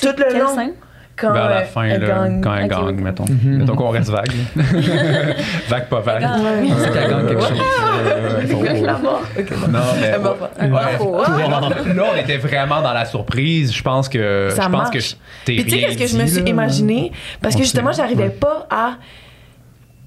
tout 0.00 0.08
le 0.18 0.38
long, 0.38 0.54
scène? 0.54 0.72
Quand 1.16 1.32
Vers 1.32 1.48
la 1.48 1.60
euh, 1.60 1.64
fin, 1.64 1.84
elle 1.84 2.00
là, 2.00 2.06
gagne. 2.08 2.40
quand 2.40 2.54
elle 2.54 2.68
gagne, 2.68 3.00
mettons. 3.00 3.24
Mhm. 3.24 3.58
Mettons 3.58 3.76
qu'on 3.76 3.90
reste 3.90 4.10
vague. 4.10 4.32
vague, 5.68 5.88
pas 5.88 6.00
vague. 6.00 6.26
C'est 6.78 6.92
qu'elle 6.92 7.10
gagne 7.10 7.26
quelque 7.26 7.42
chose. 7.42 7.62
Non, 9.68 9.80
mais. 10.00 10.16
Ouais. 10.66 11.94
Là, 11.94 12.04
on 12.12 12.16
était 12.16 12.38
vraiment 12.38 12.82
dans 12.82 12.92
la 12.92 13.04
surprise. 13.04 13.74
Je 13.74 13.82
pense 13.82 14.08
que. 14.08 14.48
Ça 14.50 14.64
je 14.64 14.68
pense 14.68 14.90
que 14.90 14.96
marche. 14.96 15.10
je 15.10 15.14
t'ai 15.44 15.54
Puis 15.56 15.64
tu 15.64 15.70
sais, 15.70 15.76
rien 15.76 15.88
qu'est-ce 15.88 16.12
que 16.12 16.18
je 16.18 16.22
me 16.22 16.26
suis 16.26 16.42
imaginé? 16.42 17.12
Parce 17.40 17.54
que 17.54 17.62
justement, 17.62 17.92
j'arrivais 17.92 18.30
pas 18.30 18.66
à. 18.70 18.94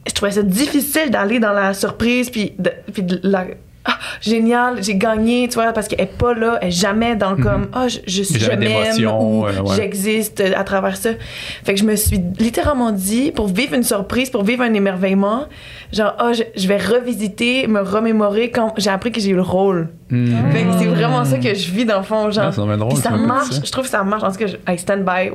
Je 0.07 0.13
trouvais 0.13 0.31
ça 0.31 0.41
difficile 0.41 1.11
d'aller 1.11 1.39
dans 1.39 1.51
la 1.51 1.73
surprise, 1.73 2.29
puis 2.29 2.53
de, 2.57 2.71
puis 2.93 3.03
de 3.03 3.19
la. 3.23 3.45
Ah, 3.89 3.97
génial, 4.21 4.83
j'ai 4.83 4.95
gagné, 4.95 5.47
tu 5.47 5.55
vois, 5.55 5.71
parce 5.71 5.87
qu'elle 5.87 6.01
est 6.01 6.17
pas 6.17 6.33
là, 6.33 6.59
elle 6.61 6.67
est 6.67 6.71
jamais 6.71 7.15
dans 7.15 7.31
le 7.31 7.41
comme, 7.41 7.67
ah, 7.71 7.87
je, 7.87 7.99
je, 8.05 8.21
suis- 8.23 8.35
Mhm. 8.35 8.39
Jamais 8.41 8.91
je 8.97 9.05
ou 9.05 9.45
euh, 9.47 9.61
ouais. 9.61 9.75
j'existe 9.77 10.41
euh, 10.41 10.51
à 10.57 10.63
travers 10.65 10.97
ça. 10.97 11.11
Fait 11.63 11.73
que 11.73 11.79
je 11.79 11.85
me 11.85 11.95
suis 11.95 12.19
littéralement 12.37 12.91
dit, 12.91 13.31
pour 13.31 13.47
vivre 13.47 13.73
une 13.75 13.83
surprise, 13.83 14.29
pour 14.29 14.43
vivre 14.43 14.61
un 14.63 14.73
émerveillement, 14.73 15.45
genre, 15.93 16.13
ah, 16.19 16.33
je, 16.33 16.43
je 16.55 16.67
vais 16.67 16.77
revisiter, 16.77 17.67
me 17.67 17.79
remémorer 17.79 18.51
quand 18.51 18.73
j'ai 18.77 18.89
appris 18.89 19.11
que 19.13 19.21
j'ai 19.21 19.29
eu 19.29 19.35
le 19.35 19.41
rôle. 19.41 19.87
Hmm. 20.09 20.51
Fait 20.51 20.63
que 20.63 20.71
c'est 20.79 20.85
vraiment 20.85 21.23
ça 21.25 21.37
que 21.37 21.53
je 21.53 21.71
vis 21.71 21.85
dans 21.85 21.97
le 21.97 22.03
fond, 22.03 22.29
genre. 22.31 22.45
Ah, 22.47 22.49
vraiment 22.49 22.77
drôle, 22.77 22.97
ça 22.97 23.11
marche, 23.11 23.51
ça. 23.51 23.61
je 23.63 23.71
trouve 23.71 23.85
que 23.85 23.89
ça 23.89 24.03
marche. 24.03 24.23
En 24.23 24.31
tout 24.31 24.37
cas, 24.37 24.47
je, 24.47 24.55
I 24.71 24.77
stand 24.77 25.03
by 25.05 25.31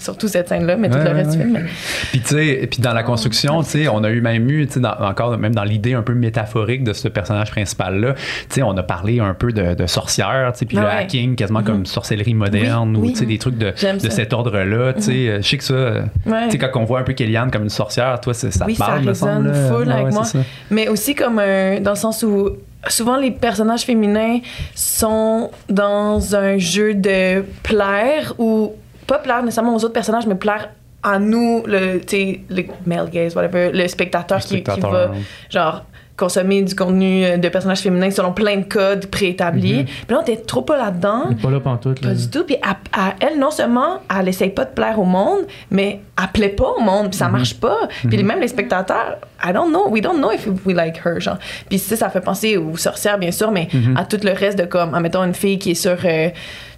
surtout 0.00 0.28
cette 0.28 0.48
scène-là, 0.48 0.76
mais 0.76 0.88
tout 0.90 0.96
Ouais, 0.98 1.04
le 1.04 1.10
reste 1.10 1.30
ouais, 1.30 1.36
du 1.36 1.42
film. 1.42 1.52
mais- 1.54 1.68
Puis 2.10 2.20
tu 2.20 2.28
sais, 2.34 2.68
puis 2.70 2.80
dans 2.82 2.92
la 2.92 3.02
construction, 3.02 3.62
tu 3.62 3.70
sais, 3.70 3.88
on 3.88 4.02
a 4.04 4.10
eu 4.10 4.20
même 4.20 4.48
eu, 4.50 4.66
tu 4.66 4.80
sais, 4.80 4.86
encore 4.86 5.36
même 5.38 5.54
dans 5.54 5.64
l'idée 5.64 5.94
un 5.94 6.02
peu 6.02 6.14
métaphorique 6.14 6.84
de 6.84 6.92
ce 6.92 7.08
personnage 7.08 7.50
principal 7.50 8.00
là, 8.00 8.14
tu 8.14 8.20
sais, 8.50 8.62
on 8.62 8.76
a 8.76 8.82
parlé 8.82 9.20
un 9.20 9.34
peu 9.34 9.52
de, 9.52 9.74
de 9.74 9.86
sorcière, 9.86 10.50
tu 10.52 10.60
sais, 10.60 10.64
puis 10.66 10.78
Ah 10.78 10.82
le 10.82 10.86
ouais. 10.88 10.92
hacking 10.94 11.36
quasiment 11.36 11.62
comme 11.62 11.86
sorcellerie 11.86 12.34
moderne 12.34 12.96
Oui, 12.96 13.08
ou 13.08 13.12
tu 13.12 13.18
sais 13.18 13.26
des 13.26 13.38
trucs 13.38 13.58
de, 13.58 13.70
de 13.70 14.08
cet 14.10 14.32
ordre-là, 14.32 14.92
tu 14.94 15.02
sais, 15.02 15.12
euh, 15.28 15.42
je 15.42 15.48
sais 15.48 15.56
que 15.58 15.64
ça, 15.64 15.92
tu 16.24 16.50
sais, 16.50 16.58
quand 16.58 16.80
on 16.80 16.84
voit 16.84 17.00
un 17.00 17.04
peu 17.04 17.12
Kellyanne 17.12 17.50
comme 17.50 17.62
une 17.64 17.68
sorcière, 17.68 18.20
toi, 18.20 18.34
ça 18.34 18.48
Oui, 18.66 18.74
te 18.74 18.78
parle, 18.78 19.02
ça 19.14 19.38
me 19.38 19.52
semble. 19.52 19.54
full 19.68 19.90
avec 19.92 20.12
moi. 20.12 20.24
Mais 20.70 20.88
aussi 20.88 21.14
comme 21.14 21.38
un, 21.38 21.80
dans 21.80 21.90
le 21.92 21.96
sens 21.96 22.22
où 22.22 22.50
souvent 22.88 23.16
les 23.18 23.30
personnages 23.30 23.82
féminins 23.82 24.38
sont 24.74 25.50
dans 25.68 26.34
un 26.34 26.56
jeu 26.58 26.94
de 26.94 27.44
plaire 27.62 28.32
ou 28.38 28.72
pas 29.06 29.18
plaire 29.18 29.42
nécessairement 29.42 29.74
aux 29.74 29.84
autres 29.84 29.92
personnages, 29.92 30.26
mais 30.26 30.34
plaire 30.34 30.70
à 31.02 31.18
nous, 31.18 31.62
le, 31.66 31.98
tu 32.00 32.08
sais, 32.08 32.40
le 32.50 32.64
male 32.86 33.08
gaze, 33.10 33.34
whatever, 33.34 33.70
le 33.72 33.88
spectateur, 33.88 34.38
Le 34.38 34.42
qui, 34.44 34.62
qui 34.62 34.80
va, 34.80 35.12
genre, 35.48 35.84
consommer 36.20 36.62
du 36.62 36.74
contenu 36.74 37.24
euh, 37.24 37.36
de 37.38 37.48
personnages 37.48 37.80
féminins 37.80 38.10
selon 38.10 38.32
plein 38.32 38.56
de 38.58 38.64
codes 38.64 39.06
préétablis. 39.06 39.84
Puis 39.84 40.04
là, 40.08 40.18
on 40.18 40.22
était 40.22 40.36
trop 40.36 40.62
pas 40.62 40.76
là-dedans. 40.76 41.30
Pas 41.42 41.50
là 41.50 41.60
pantoute, 41.60 42.02
là. 42.02 42.10
Pas 42.10 42.14
du 42.14 42.28
tout. 42.30 42.44
Puis 42.44 42.56
à- 42.62 42.76
à- 42.96 43.14
elle, 43.20 43.38
non 43.38 43.50
seulement, 43.50 43.98
elle 44.18 44.28
essaye 44.28 44.50
pas 44.50 44.64
de 44.66 44.70
plaire 44.70 44.98
au 44.98 45.04
monde, 45.04 45.40
mais 45.70 46.00
elle 46.20 46.28
plaît 46.32 46.48
pas 46.50 46.74
au 46.78 46.80
monde, 46.80 47.08
puis 47.10 47.16
ça 47.18 47.28
marche 47.28 47.54
pas. 47.54 47.88
Puis 48.08 48.22
même 48.22 48.40
les 48.40 48.48
spectateurs, 48.48 49.16
I 49.44 49.52
don't 49.52 49.70
know, 49.70 49.88
we 49.88 50.02
don't 50.02 50.18
know 50.18 50.30
if 50.30 50.46
we 50.66 50.74
like 50.76 51.00
her, 51.04 51.18
genre. 51.20 51.38
Puis 51.68 51.78
ça, 51.78 51.96
ça 51.96 52.10
fait 52.10 52.20
penser 52.20 52.56
aux 52.58 52.76
sorcières, 52.76 53.18
bien 53.18 53.30
sûr, 53.30 53.50
mais 53.50 53.68
à 53.96 54.04
tout 54.04 54.18
le 54.22 54.32
reste 54.32 54.58
de 54.58 54.64
comme, 54.66 54.94
admettons, 54.94 55.24
une 55.24 55.34
fille 55.34 55.58
qui 55.58 55.70
est 55.70 55.74
sur 55.74 55.96
euh, 56.04 56.28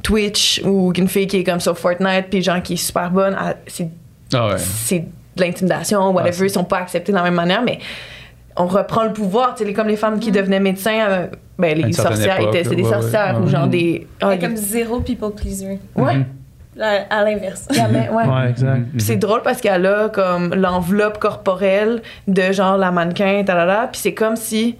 Twitch 0.02 0.60
ou 0.64 0.92
une 0.96 1.08
fille 1.08 1.26
qui 1.26 1.38
est 1.38 1.44
comme 1.44 1.60
sur 1.60 1.76
Fortnite, 1.76 2.26
puis 2.30 2.42
genre 2.42 2.62
qui 2.62 2.74
est 2.74 2.76
super 2.76 3.10
bonne, 3.10 3.36
c'est 3.66 3.88
Ah 4.32 4.48
ouais. 4.48 4.54
c'est 4.58 5.00
de 5.36 5.40
l'intimidation, 5.42 6.10
whatever, 6.12 6.40
Ouais, 6.42 6.46
ils 6.46 6.50
sont 6.50 6.64
pas 6.64 6.78
acceptés 6.78 7.10
de 7.12 7.16
la 7.16 7.22
même 7.24 7.34
manière, 7.34 7.62
mais 7.62 7.78
on 8.56 8.66
reprend 8.66 9.04
le 9.04 9.12
pouvoir, 9.12 9.54
tu 9.54 9.60
sais, 9.62 9.64
les- 9.68 9.72
comme 9.74 9.88
les 9.88 9.96
femmes 9.96 10.18
qui 10.18 10.30
devenaient 10.32 10.60
médecins, 10.60 11.06
euh, 11.08 11.26
ben 11.58 11.76
les 11.80 11.92
sorcières 11.92 12.40
époque, 12.40 12.54
étaient, 12.54 12.68
c'est 12.68 12.74
des 12.76 12.82
ouais, 12.82 12.88
ouais. 12.88 13.00
sorcières 13.00 13.38
ou 13.40 13.44
Ouais. 13.44 13.50
genre 13.50 13.66
des... 13.68 14.06
ah, 14.20 14.26
Elle 14.26 14.32
est 14.32 14.40
les- 14.40 14.46
comme 14.48 14.56
zéro 14.56 15.00
people 15.00 15.30
pleaser. 15.34 15.78
Ouais, 15.96 16.14
Mhm. 16.16 16.24
Là, 16.74 17.04
à 17.10 17.22
l'inverse. 17.24 17.66
jamais, 17.74 18.08
ouais. 18.08 18.24
Ouais, 18.26 18.48
exact. 18.50 18.78
Mhm. 18.78 18.86
Puis 18.92 19.00
c'est 19.02 19.16
drôle 19.16 19.42
parce 19.42 19.60
qu'elle 19.60 19.84
a 19.84 20.08
comme 20.08 20.54
l'enveloppe 20.54 21.18
corporelle 21.18 22.00
de 22.28 22.50
genre 22.52 22.78
la 22.78 22.90
mannequin, 22.90 23.42
talala, 23.44 23.88
puis 23.92 24.00
c'est 24.00 24.14
comme 24.14 24.36
si 24.36 24.76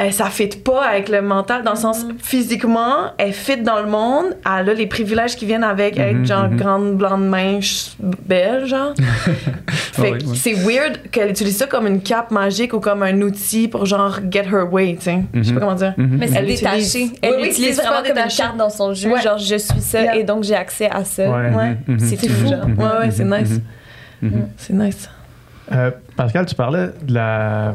euh, 0.00 0.10
ça 0.12 0.26
fit 0.26 0.46
pas 0.48 0.82
avec 0.86 1.08
le 1.08 1.20
mental 1.20 1.62
dans 1.62 1.72
le 1.72 1.76
sens 1.76 2.06
physiquement, 2.22 3.12
elle 3.18 3.32
fit 3.32 3.58
dans 3.58 3.80
le 3.80 3.86
monde, 3.88 4.36
elle 4.46 4.68
a 4.70 4.74
les 4.74 4.86
privilèges 4.86 5.36
qui 5.36 5.44
viennent 5.46 5.64
avec 5.64 5.98
être 5.98 6.16
Mhm, 6.16 6.26
genre 6.26 6.48
mhm. 6.48 6.56
grande 6.56 6.94
blonde 6.96 7.28
mince 7.28 7.96
belle 8.00 8.64
genre. 8.66 8.94
fait 9.68 10.02
Ouais, 10.02 10.18
que 10.18 10.24
ouais. 10.26 10.36
c'est 10.36 10.54
weird 10.54 10.98
qu'elle 11.10 11.30
utilise 11.30 11.56
ça 11.58 11.66
comme 11.66 11.86
une 11.86 12.00
cape 12.00 12.30
magique 12.30 12.72
ou 12.72 12.80
comme 12.80 13.02
un 13.02 13.20
outil 13.20 13.68
pour 13.68 13.84
genre 13.86 14.18
get 14.30 14.44
her 14.50 14.72
way, 14.72 14.96
tu 14.96 15.04
sais. 15.04 15.18
Je 15.34 15.42
sais 15.42 15.52
pas 15.52 15.60
comment 15.60 15.74
dire. 15.74 15.94
Mais 15.98 16.26
c'est 16.28 16.36
Elle 16.36 16.46
détaché. 16.46 16.78
utilise- 16.78 17.12
Elle 17.22 17.30
Oui, 17.30 17.36
oui, 17.40 17.46
l'utilise 17.48 17.76
c'est 17.76 17.82
vraiment 17.82 18.02
comme 18.06 18.18
une 18.18 18.28
carte 18.36 18.56
dans 18.56 18.70
son 18.70 18.94
jeu. 18.94 19.10
Ouais. 19.10 19.20
Genre, 19.20 19.38
je 19.38 19.56
suis 19.56 19.80
ça 19.80 20.00
Yeah. 20.02 20.16
et 20.16 20.24
donc 20.24 20.44
j'ai 20.44 20.54
accès 20.56 20.88
à 20.90 21.04
ça. 21.04 21.28
Ouais. 21.30 21.50
Ouais, 21.54 21.76
c'est 21.98 22.16
fou. 22.28 22.48
genre. 22.48 22.64
Ouais, 22.66 23.06
ouais, 23.06 23.10
c'est 23.10 23.24
nice. 23.24 23.60
C'est 24.56 24.72
nice. 24.72 25.08
Euh, 25.72 25.90
Pascal, 26.16 26.46
tu 26.46 26.54
parlais 26.54 26.88
de 27.02 27.14
la 27.14 27.74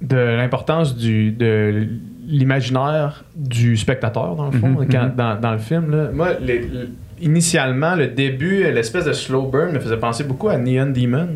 de 0.00 0.16
l'importance 0.16 0.96
du 0.96 1.30
de 1.32 1.86
l'imaginaire 2.26 3.24
du 3.36 3.76
spectateur 3.76 4.34
dans 4.36 4.46
le 4.46 4.52
fond 4.58 4.68
Mhm, 4.68 4.86
quand- 4.90 5.02
mhm. 5.08 5.14
dans, 5.16 5.34
dans 5.40 5.52
le 5.52 5.58
film 5.58 5.90
là. 5.90 6.08
moi 6.12 6.28
les- 6.40 6.60
les- 6.60 6.88
initialement 7.20 7.94
le 7.96 8.06
début 8.06 8.62
l'espèce 8.72 9.04
de 9.04 9.12
slow 9.12 9.42
burn 9.42 9.72
me 9.72 9.80
faisait 9.80 9.96
penser 9.98 10.24
beaucoup 10.24 10.48
à 10.48 10.56
Neon 10.56 10.86
Demon 10.86 11.28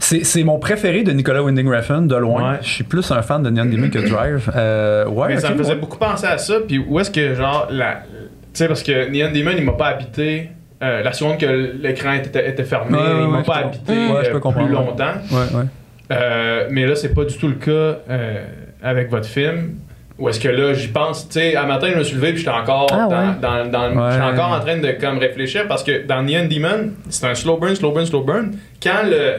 C'est 0.00 0.42
mon 0.44 0.58
préféré 0.58 1.02
de 1.04 1.12
Nicolas 1.12 1.42
Winding 1.42 1.68
Refn, 1.68 2.06
de 2.06 2.16
loin. 2.16 2.52
Ouais. 2.52 2.58
Je 2.60 2.68
suis 2.68 2.84
plus 2.84 3.10
un 3.12 3.22
fan 3.22 3.42
de 3.42 3.48
Neon 3.50 3.64
Demon 3.66 3.88
que 3.88 3.98
Drive. 4.06 4.50
Euh, 4.54 5.06
ouais, 5.06 5.28
Mais 5.28 5.40
ça 5.40 5.50
me 5.50 5.56
faisait 5.56 5.72
ouais. 5.72 5.78
beaucoup 5.78 5.96
penser 5.96 6.26
à 6.26 6.36
ça. 6.36 6.54
Puis 6.66 6.78
où 6.78 7.00
est-ce 7.00 7.10
que, 7.10 7.34
genre, 7.34 7.68
la. 7.70 8.02
Tu 8.02 8.08
sais, 8.52 8.66
parce 8.68 8.82
que 8.82 9.08
Neon 9.10 9.32
Demon, 9.32 9.52
il 9.56 9.64
m'a 9.64 9.72
pas 9.72 9.86
habité. 9.88 10.48
euh, 10.82 11.02
la 11.02 11.12
seconde 11.12 11.38
que 11.38 11.46
l'écran 11.80 12.12
était, 12.14 12.50
était 12.50 12.64
fermé, 12.64 12.98
Ouais, 12.98 13.04
il 13.22 13.28
m'a 13.28 13.42
pas 13.42 13.58
habité 13.58 13.92
euh, 13.92 14.38
plus 14.40 14.68
longtemps. 14.68 15.14
Ouais, 15.30 15.56
ouais. 15.58 15.64
Euh, 16.12 16.66
mais 16.70 16.86
là, 16.86 16.94
c'est 16.96 17.14
pas 17.14 17.24
du 17.24 17.36
tout 17.36 17.48
le 17.48 17.54
cas 17.54 17.98
euh, 18.10 18.44
avec 18.82 19.10
votre 19.10 19.26
film. 19.26 19.74
Ou 20.18 20.28
est-ce 20.28 20.38
que 20.38 20.48
là, 20.48 20.74
j'y 20.74 20.88
pense, 20.88 21.26
tu 21.28 21.40
sais, 21.40 21.56
un 21.56 21.66
matin, 21.66 21.88
je 21.92 21.98
me 21.98 22.04
suis 22.04 22.14
levé 22.16 22.28
puis 22.30 22.38
j'étais 22.38 22.50
encore, 22.50 22.86
Ah, 22.92 23.08
dans, 23.10 23.10
ouais. 23.10 23.34
dans, 23.40 23.70
dans- 23.70 23.96
Ouais. 24.08 24.20
encore 24.20 24.50
en 24.52 24.60
train 24.60 24.76
de 24.78 24.90
comme 25.00 25.18
réfléchir 25.18 25.66
parce 25.66 25.82
que 25.82 26.06
dans 26.06 26.22
Neon 26.22 26.46
Demon, 26.48 26.90
c'est 27.08 27.26
un 27.26 27.34
slow 27.34 27.56
burn, 27.56 27.74
slow 27.74 27.90
burn, 27.92 28.06
slow 28.06 28.22
burn. 28.22 28.52
Quand 28.82 29.02
le, 29.10 29.36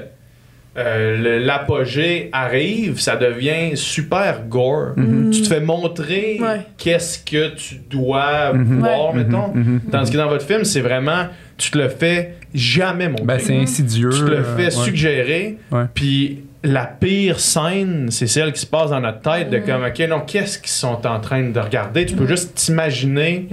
euh, 0.78 1.18
le- 1.18 1.38
l'apogée 1.38 2.30
arrive, 2.34 3.00
ça 3.00 3.16
devient 3.16 3.76
super 3.78 4.42
gore. 4.50 4.94
Tu 5.32 5.44
te 5.44 5.48
fais 5.48 5.62
montrer 5.62 6.40
Ouais. 6.42 6.62
qu'est-ce 6.78 7.20
que 7.24 7.54
tu 7.56 7.76
dois 7.90 8.52
Mhm. 8.54 8.80
voir, 8.80 9.14
Ouais. 9.14 9.24
mettons. 9.24 9.54
Tandis 9.92 10.12
que 10.12 10.18
dans 10.18 10.28
votre 10.28 10.46
film, 10.46 10.64
c'est 10.66 10.82
vraiment, 10.82 11.28
tu 11.58 11.70
te 11.72 11.78
le 11.78 11.88
fais 11.88 12.34
jamais 12.54 13.08
montrer. 13.08 13.26
Ben, 13.26 13.40
c'est 13.40 13.56
insidieux. 13.58 14.10
tu 14.10 14.20
te 14.26 14.30
le 14.32 14.44
fais 14.44 14.72
suggérer. 14.72 15.58
Puis 15.94 16.42
la 16.64 16.86
pire 16.86 17.40
scène, 17.40 18.08
c'est 18.10 18.28
celle 18.28 18.54
qui 18.54 18.62
se 18.62 18.66
passe 18.66 18.90
dans 18.92 19.02
notre 19.02 19.20
tête 19.22 19.50
de 19.50 19.58
comme, 19.60 19.84
OK, 19.84 20.00
non, 20.08 20.22
qu'est-ce 20.22 20.58
qu'ils 20.60 20.70
sont 20.70 21.06
en 21.06 21.20
train 21.20 21.50
de 21.50 21.60
regarder? 21.60 22.06
Tu 22.06 22.16
peux 22.16 22.28
juste 22.28 22.56
t'imaginer 22.56 23.48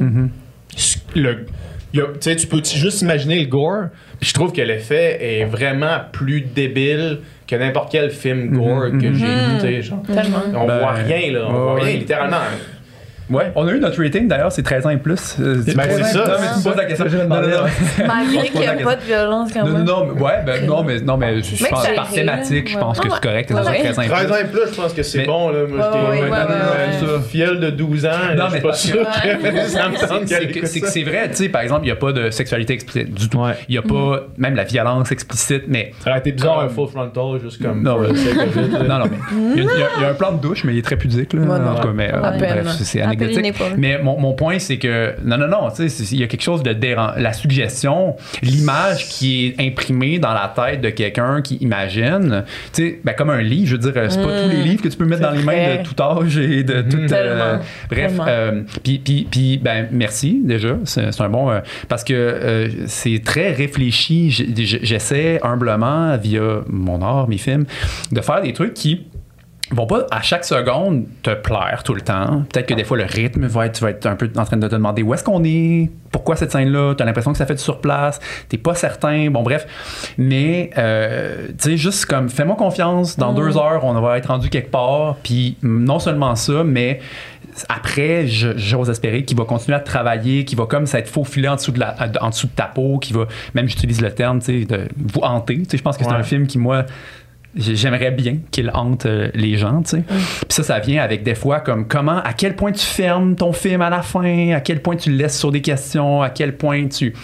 le. 1.16 1.46
il 1.92 1.98
y 1.98 2.02
a- 2.02 2.34
Tu 2.36 2.46
peux 2.46 2.62
juste 2.62 3.02
imaginer 3.02 3.40
le 3.40 3.46
gore? 3.46 3.84
Puis 4.20 4.28
je 4.28 4.34
trouve 4.34 4.52
que 4.52 4.60
l'effet 4.62 5.18
est 5.40 5.44
vraiment 5.44 5.98
plus 6.12 6.42
débile 6.42 7.18
que 7.48 7.56
n'importe 7.56 7.90
quel 7.90 8.10
film 8.10 8.50
gore 8.56 8.90
Mhm, 8.92 9.00
que 9.02 9.12
j'ai 9.14 9.26
Mhm. 9.26 9.50
écouté. 9.56 9.82
Genre. 9.82 10.02
Tellement. 10.06 10.42
On 10.54 10.66
Ben, 10.66 10.78
voit 10.78 10.92
rien, 10.92 11.32
là. 11.32 11.46
On 11.48 11.52
voit 11.72 11.80
rien, 11.82 11.96
littéralement. 11.96 12.36
Ouais, 13.30 13.52
on 13.54 13.66
a 13.68 13.72
eu 13.72 13.78
notre 13.80 14.02
rating 14.02 14.26
d'ailleurs, 14.28 14.50
c'est 14.52 14.62
13 14.62 14.86
ans 14.86 14.90
et 14.90 14.96
plus. 14.96 15.36
Euh, 15.40 15.62
Ben, 15.76 15.84
c'est 15.88 16.02
ça. 16.04 16.18
Non, 16.18 16.24
mais 16.40 16.46
tu 16.52 16.58
me 16.58 16.64
poses 16.64 16.76
la 16.76 16.84
question. 16.84 17.06
Non, 17.06 17.28
non, 17.28 17.40
non. 17.48 18.06
Malgré 18.06 18.48
qu'il 18.48 18.60
n'y 18.60 18.66
a 18.66 18.72
pas 18.74 18.96
de 18.96 19.02
violence 19.02 19.50
quand 19.52 19.64
même. 19.64 19.84
non, 19.84 20.04
non, 20.04 20.12
mais- 20.14 20.20
ouais, 20.22 20.32
ben, 20.44 20.66
non, 20.66 20.82
mais, 20.82 21.00
non, 21.00 21.16
mais 21.16 21.42
je 21.42 21.62
Mais 21.62 21.68
pense 21.70 21.84
c'est 21.86 21.94
par 21.94 22.10
thématique, 22.10 22.68
je 22.70 22.78
pense 22.78 22.98
que 23.00 23.08
c'est 23.08 23.20
correct. 23.20 23.50
Ouais, 23.50 23.56
ça 23.56 23.62
soit 23.62 23.72
ouais. 23.72 23.78
13 23.80 23.98
ans 23.98 24.02
et 24.02 24.08
13 24.08 24.30
ans 24.30 24.34
plus. 24.34 24.40
et 24.40 24.44
plus, 24.50 24.70
je 24.72 24.80
pense 24.80 24.92
que 24.92 25.02
c'est 25.02 25.18
Mais- 25.18 25.26
bon. 25.26 25.48
Là. 25.50 25.58
Moi, 25.68 25.78
j'étais 25.92 26.04
Ouais, 26.04 26.20
ouais, 26.22 26.28
maintenant, 26.30 26.54
ouais, 26.54 27.06
ouais, 27.08 27.12
ouais. 27.14 27.22
fiel 27.28 27.60
de 27.60 27.70
12 27.70 28.06
ans. 28.06 28.10
Non, 28.36 28.44
je 28.48 28.50
mais 28.50 28.50
suis 28.50 28.60
pas 28.60 28.68
parce 28.68 28.82
que- 28.82 28.88
sûr 28.88 28.98
que 29.02 29.68
ça 29.68 29.88
me 29.88 29.96
tente 30.08 30.66
C'est 30.66 30.80
que 30.80 30.86
c'est 30.88 31.02
vrai, 31.04 31.28
tu 31.30 31.36
sais, 31.36 31.48
par 31.48 31.62
exemple, 31.62 31.82
il 31.82 31.86
n'y 31.86 31.92
a 31.92 31.96
pas 31.96 32.12
de 32.12 32.30
sexualité 32.30 32.72
explicite 32.74 33.14
du 33.14 33.28
tout. 33.28 33.40
Il 33.68 33.72
n'y 33.72 33.78
a 33.78 33.82
pas 33.82 34.26
même 34.38 34.54
la 34.56 34.64
violence 34.64 35.12
explicite, 35.12 35.64
mais. 35.68 35.92
Ça 36.02 36.10
aurait 36.10 36.18
été 36.18 36.32
bizarre 36.32 36.60
un 36.60 36.68
full 36.68 36.88
frontal, 36.88 37.40
juste 37.42 37.62
comme. 37.62 37.82
Non. 37.82 37.98
Non, 38.90 38.98
non, 38.98 39.04
mais. 39.10 39.18
Il 39.56 39.64
y, 39.64 40.04
a, 40.04 40.08
un 40.10 40.14
plan 40.14 40.32
de 40.32 40.40
douche, 40.40 40.64
mais 40.64 40.72
il 40.72 40.78
est 40.78 40.82
très 40.82 40.96
pudique, 40.96 41.32
là. 41.32 41.42
En 41.42 41.74
tout 41.76 41.82
cas, 41.82 41.92
mais. 41.94 42.10
euh, 42.12 42.62
c'est- 42.82 43.00
anecdotique. 43.00 43.19
Mais 43.78 43.98
mon, 44.02 44.18
mon 44.18 44.32
point, 44.34 44.58
c'est 44.58 44.78
que. 44.78 45.14
Non, 45.24 45.36
non, 45.38 45.48
non, 45.48 45.70
tu 45.70 45.76
sais, 45.76 45.88
c'est- 45.88 46.14
il 46.14 46.20
y 46.20 46.24
a 46.24 46.26
quelque 46.26 46.42
chose 46.42 46.62
de 46.62 46.72
dérangeant. 46.72 47.14
La 47.18 47.32
suggestion, 47.32 48.16
l'image 48.42 49.08
qui 49.08 49.46
est 49.46 49.60
imprimée 49.66 50.18
dans 50.18 50.32
la 50.32 50.52
tête 50.54 50.80
de 50.80 50.90
quelqu'un 50.90 51.42
qui 51.42 51.56
imagine, 51.56 52.44
tu 52.72 52.82
sais, 52.82 53.00
ben, 53.04 53.12
comme 53.14 53.30
un 53.30 53.42
livre, 53.42 53.66
je 53.68 53.76
veux 53.76 53.90
dire, 53.90 53.92
c'est 54.10 54.20
pas 54.22 54.42
tous 54.42 54.48
les 54.50 54.62
livres 54.62 54.82
que 54.82 54.88
tu 54.88 54.96
peux 54.96 55.04
mettre 55.04 55.22
dans 55.22 55.30
les 55.30 55.42
mains 55.42 55.52
de 55.78 55.82
tout 55.84 56.02
âge 56.02 56.36
et 56.38 56.62
de 56.64 56.82
tout. 56.82 56.96
euh, 57.12 57.56
bref, 57.90 58.12
euh, 58.28 58.62
puis, 58.82 59.60
ben, 59.62 59.88
merci 59.90 60.40
déjà. 60.44 60.76
C'est 60.84 61.20
un 61.20 61.28
bon. 61.28 61.50
euh, 61.50 61.60
parce 61.88 62.04
que 62.04 62.12
euh, 62.14 62.68
c'est 62.86 63.22
très 63.24 63.52
réfléchi. 63.52 64.30
J'essaie 64.30 65.38
humblement, 65.42 66.16
via 66.16 66.60
mon 66.68 67.02
art, 67.02 67.28
mes 67.28 67.38
films, 67.38 67.64
de 68.12 68.20
faire 68.20 68.42
des 68.42 68.52
trucs 68.52 68.74
qui 68.74 69.06
vont 69.72 69.86
pas 69.86 70.06
à 70.10 70.20
chaque 70.22 70.44
seconde 70.44 71.04
te 71.22 71.32
plaire 71.34 71.82
tout 71.84 71.94
le 71.94 72.00
temps. 72.00 72.42
Peut-être 72.52 72.66
que 72.66 72.74
des 72.74 72.84
fois 72.84 72.96
le 72.96 73.04
rythme 73.04 73.46
va 73.46 73.66
être, 73.66 73.74
tu 73.78 73.84
vas 73.84 73.90
être 73.90 74.06
un 74.06 74.16
peu 74.16 74.30
en 74.36 74.44
train 74.44 74.56
de 74.56 74.66
te 74.66 74.72
demander 74.74 75.02
où 75.02 75.14
est-ce 75.14 75.22
qu'on 75.24 75.44
est, 75.44 75.90
pourquoi 76.10 76.34
cette 76.36 76.50
scène-là, 76.52 76.94
tu 76.96 77.02
as 77.02 77.06
l'impression 77.06 77.30
que 77.32 77.38
ça 77.38 77.46
fait 77.46 77.54
du 77.54 77.62
sur 77.62 77.80
place, 77.80 78.18
t'es 78.48 78.58
pas 78.58 78.74
certain, 78.74 79.30
bon 79.30 79.42
bref. 79.42 79.66
Mais 80.18 80.70
euh, 80.76 81.48
tu 81.48 81.54
sais, 81.70 81.76
juste 81.76 82.06
comme 82.06 82.28
fais-moi 82.28 82.56
confiance, 82.56 83.16
dans 83.16 83.32
deux 83.32 83.56
heures, 83.56 83.84
on 83.84 83.92
va 84.00 84.18
être 84.18 84.26
rendu 84.26 84.48
quelque 84.50 84.70
part, 84.70 85.16
puis 85.22 85.56
non 85.62 85.98
seulement 85.98 86.34
ça, 86.34 86.64
mais 86.64 87.00
après, 87.68 88.26
j'ose 88.26 88.88
espérer 88.90 89.24
qu'il 89.24 89.36
va 89.36 89.44
continuer 89.44 89.76
à 89.76 89.80
travailler, 89.80 90.44
qu'il 90.44 90.56
va 90.56 90.66
comme 90.66 90.86
s'être 90.86 91.08
faufilé 91.08 91.48
en 91.48 91.56
dessous 91.56 91.72
de, 91.72 91.80
la, 91.80 91.94
en 92.20 92.30
dessous 92.30 92.46
de 92.46 92.52
ta 92.52 92.64
peau, 92.66 92.98
qu'il 92.98 93.16
va, 93.16 93.26
même 93.54 93.68
j'utilise 93.68 94.00
le 94.00 94.10
terme, 94.12 94.38
tu 94.40 94.60
sais, 94.60 94.64
de 94.64 94.88
vous 94.96 95.20
hanter. 95.20 95.58
Tu 95.58 95.70
sais, 95.70 95.76
je 95.78 95.82
pense 95.82 95.96
que 95.96 96.04
c'est 96.04 96.10
Ouais. 96.10 96.16
un 96.16 96.22
film 96.22 96.46
qui, 96.46 96.58
moi, 96.58 96.84
j'aimerais 97.54 98.10
bien 98.10 98.38
qu'il 98.50 98.70
hante 98.74 99.06
euh, 99.06 99.30
les 99.34 99.56
gens, 99.56 99.82
tu 99.82 99.90
sais. 99.90 100.02
Puis 100.06 100.46
ça, 100.48 100.62
ça 100.62 100.78
vient 100.78 101.02
avec 101.02 101.22
des 101.22 101.34
fois 101.34 101.60
comme 101.60 101.86
comment, 101.86 102.18
à 102.22 102.32
quel 102.32 102.56
point 102.56 102.72
tu 102.72 102.84
fermes 102.84 103.34
ton 103.34 103.52
film 103.52 103.82
à 103.82 103.90
la 103.90 104.02
fin, 104.02 104.52
à 104.52 104.60
quel 104.60 104.80
point 104.80 104.96
tu 104.96 105.10
le 105.10 105.16
laisses 105.16 105.38
sur 105.38 105.50
des 105.50 105.60
questions, 105.60 106.22
à 106.22 106.30
quel 106.30 106.56
point 106.56 106.86
tu... 106.88 107.14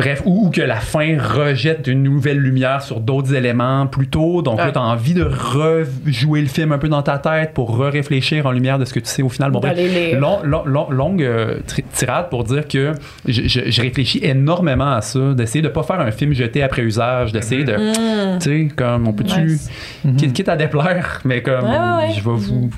Bref, 0.00 0.22
ou, 0.24 0.46
ou 0.46 0.50
que 0.50 0.60
la 0.62 0.76
fin 0.76 1.16
rejette 1.18 1.86
une 1.86 2.02
nouvelle 2.02 2.38
lumière 2.38 2.82
sur 2.82 3.00
d'autres 3.00 3.34
éléments 3.34 3.86
plus 3.86 4.08
tôt. 4.08 4.42
Donc 4.42 4.58
là, 4.58 4.66
Ouais. 4.66 4.72
tu 4.72 4.78
as 4.78 4.82
envie 4.82 5.14
de 5.14 5.24
rejouer 5.24 6.40
le 6.40 6.46
film 6.48 6.72
un 6.72 6.78
peu 6.78 6.88
dans 6.88 7.02
ta 7.02 7.18
tête 7.18 7.52
pour 7.54 7.76
re-réfléchir 7.76 8.46
en 8.46 8.52
lumière 8.52 8.78
de 8.78 8.84
ce 8.84 8.92
que 8.94 9.00
tu 9.00 9.06
sais 9.08 9.22
au 9.22 9.28
final. 9.28 9.50
Bon, 9.50 9.60
bref, 9.60 9.76
long- 10.18 10.40
long- 10.42 10.64
long- 10.64 10.90
longue 10.90 11.22
euh, 11.22 11.58
tirade 11.92 12.28
pour 12.30 12.44
dire 12.44 12.66
que 12.66 12.92
je, 13.26 13.42
je- 13.46 13.70
je 13.70 13.82
réfléchis 13.82 14.20
énormément 14.22 14.92
à 14.92 15.00
ça, 15.00 15.34
d'essayer 15.34 15.62
de 15.62 15.68
pas 15.68 15.82
faire 15.82 16.00
un 16.00 16.10
film 16.10 16.32
jeté 16.32 16.62
après 16.62 16.82
usage, 16.82 17.32
d'essayer 17.32 17.64
de, 17.64 17.72
Mm. 17.76 18.38
tu 18.38 18.68
sais, 18.68 18.74
comme 18.74 19.06
on 19.08 19.12
peut-tu, 19.12 19.58
Ouais. 20.04 20.12
quitte, 20.16 20.32
quitte 20.32 20.48
à 20.48 20.56
déplaire, 20.56 21.20
mais 21.24 21.42
comme 21.42 21.64
Ouais, 21.64 21.70
ouais, 21.70 22.06
ouais. 22.08 22.12
je 22.16 22.22
vais 22.24 22.36
vous 22.36 22.70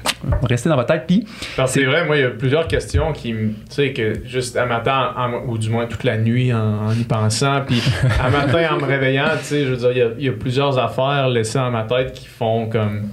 rester 0.48 0.68
dans 0.68 0.76
votre 0.76 0.88
tête. 0.88 1.04
Puis, 1.06 1.24
C'est- 1.66 1.84
vrai, 1.84 2.04
moi, 2.06 2.16
il 2.16 2.20
y 2.22 2.24
a 2.24 2.30
plusieurs 2.30 2.66
questions 2.68 3.12
qui 3.12 3.32
me. 3.32 3.48
Tu 3.50 3.54
sais, 3.70 3.92
que 3.92 4.14
juste 4.24 4.56
à 4.56 4.66
matin, 4.66 5.10
en- 5.16 5.48
ou 5.48 5.58
du 5.58 5.70
moins 5.70 5.86
toute 5.86 6.04
la 6.04 6.16
nuit 6.18 6.52
en, 6.52 6.86
en 6.88 6.92
y 6.92 7.04
pensant, 7.12 7.62
puis 7.66 7.82
à 8.20 8.30
matin 8.30 8.74
en 8.74 8.76
me 8.78 8.86
réveillant, 8.86 9.30
tu 9.38 9.44
sais, 9.44 9.64
je 9.64 9.74
veux 9.74 9.92
dire, 9.92 10.12
il 10.16 10.22
y 10.22 10.26
y, 10.26 10.28
a 10.28 10.32
plusieurs 10.32 10.78
affaires 10.78 11.28
laissées 11.28 11.58
dans 11.58 11.70
ma 11.70 11.84
tête 11.84 12.12
qui 12.12 12.26
font 12.26 12.68
comme. 12.68 13.08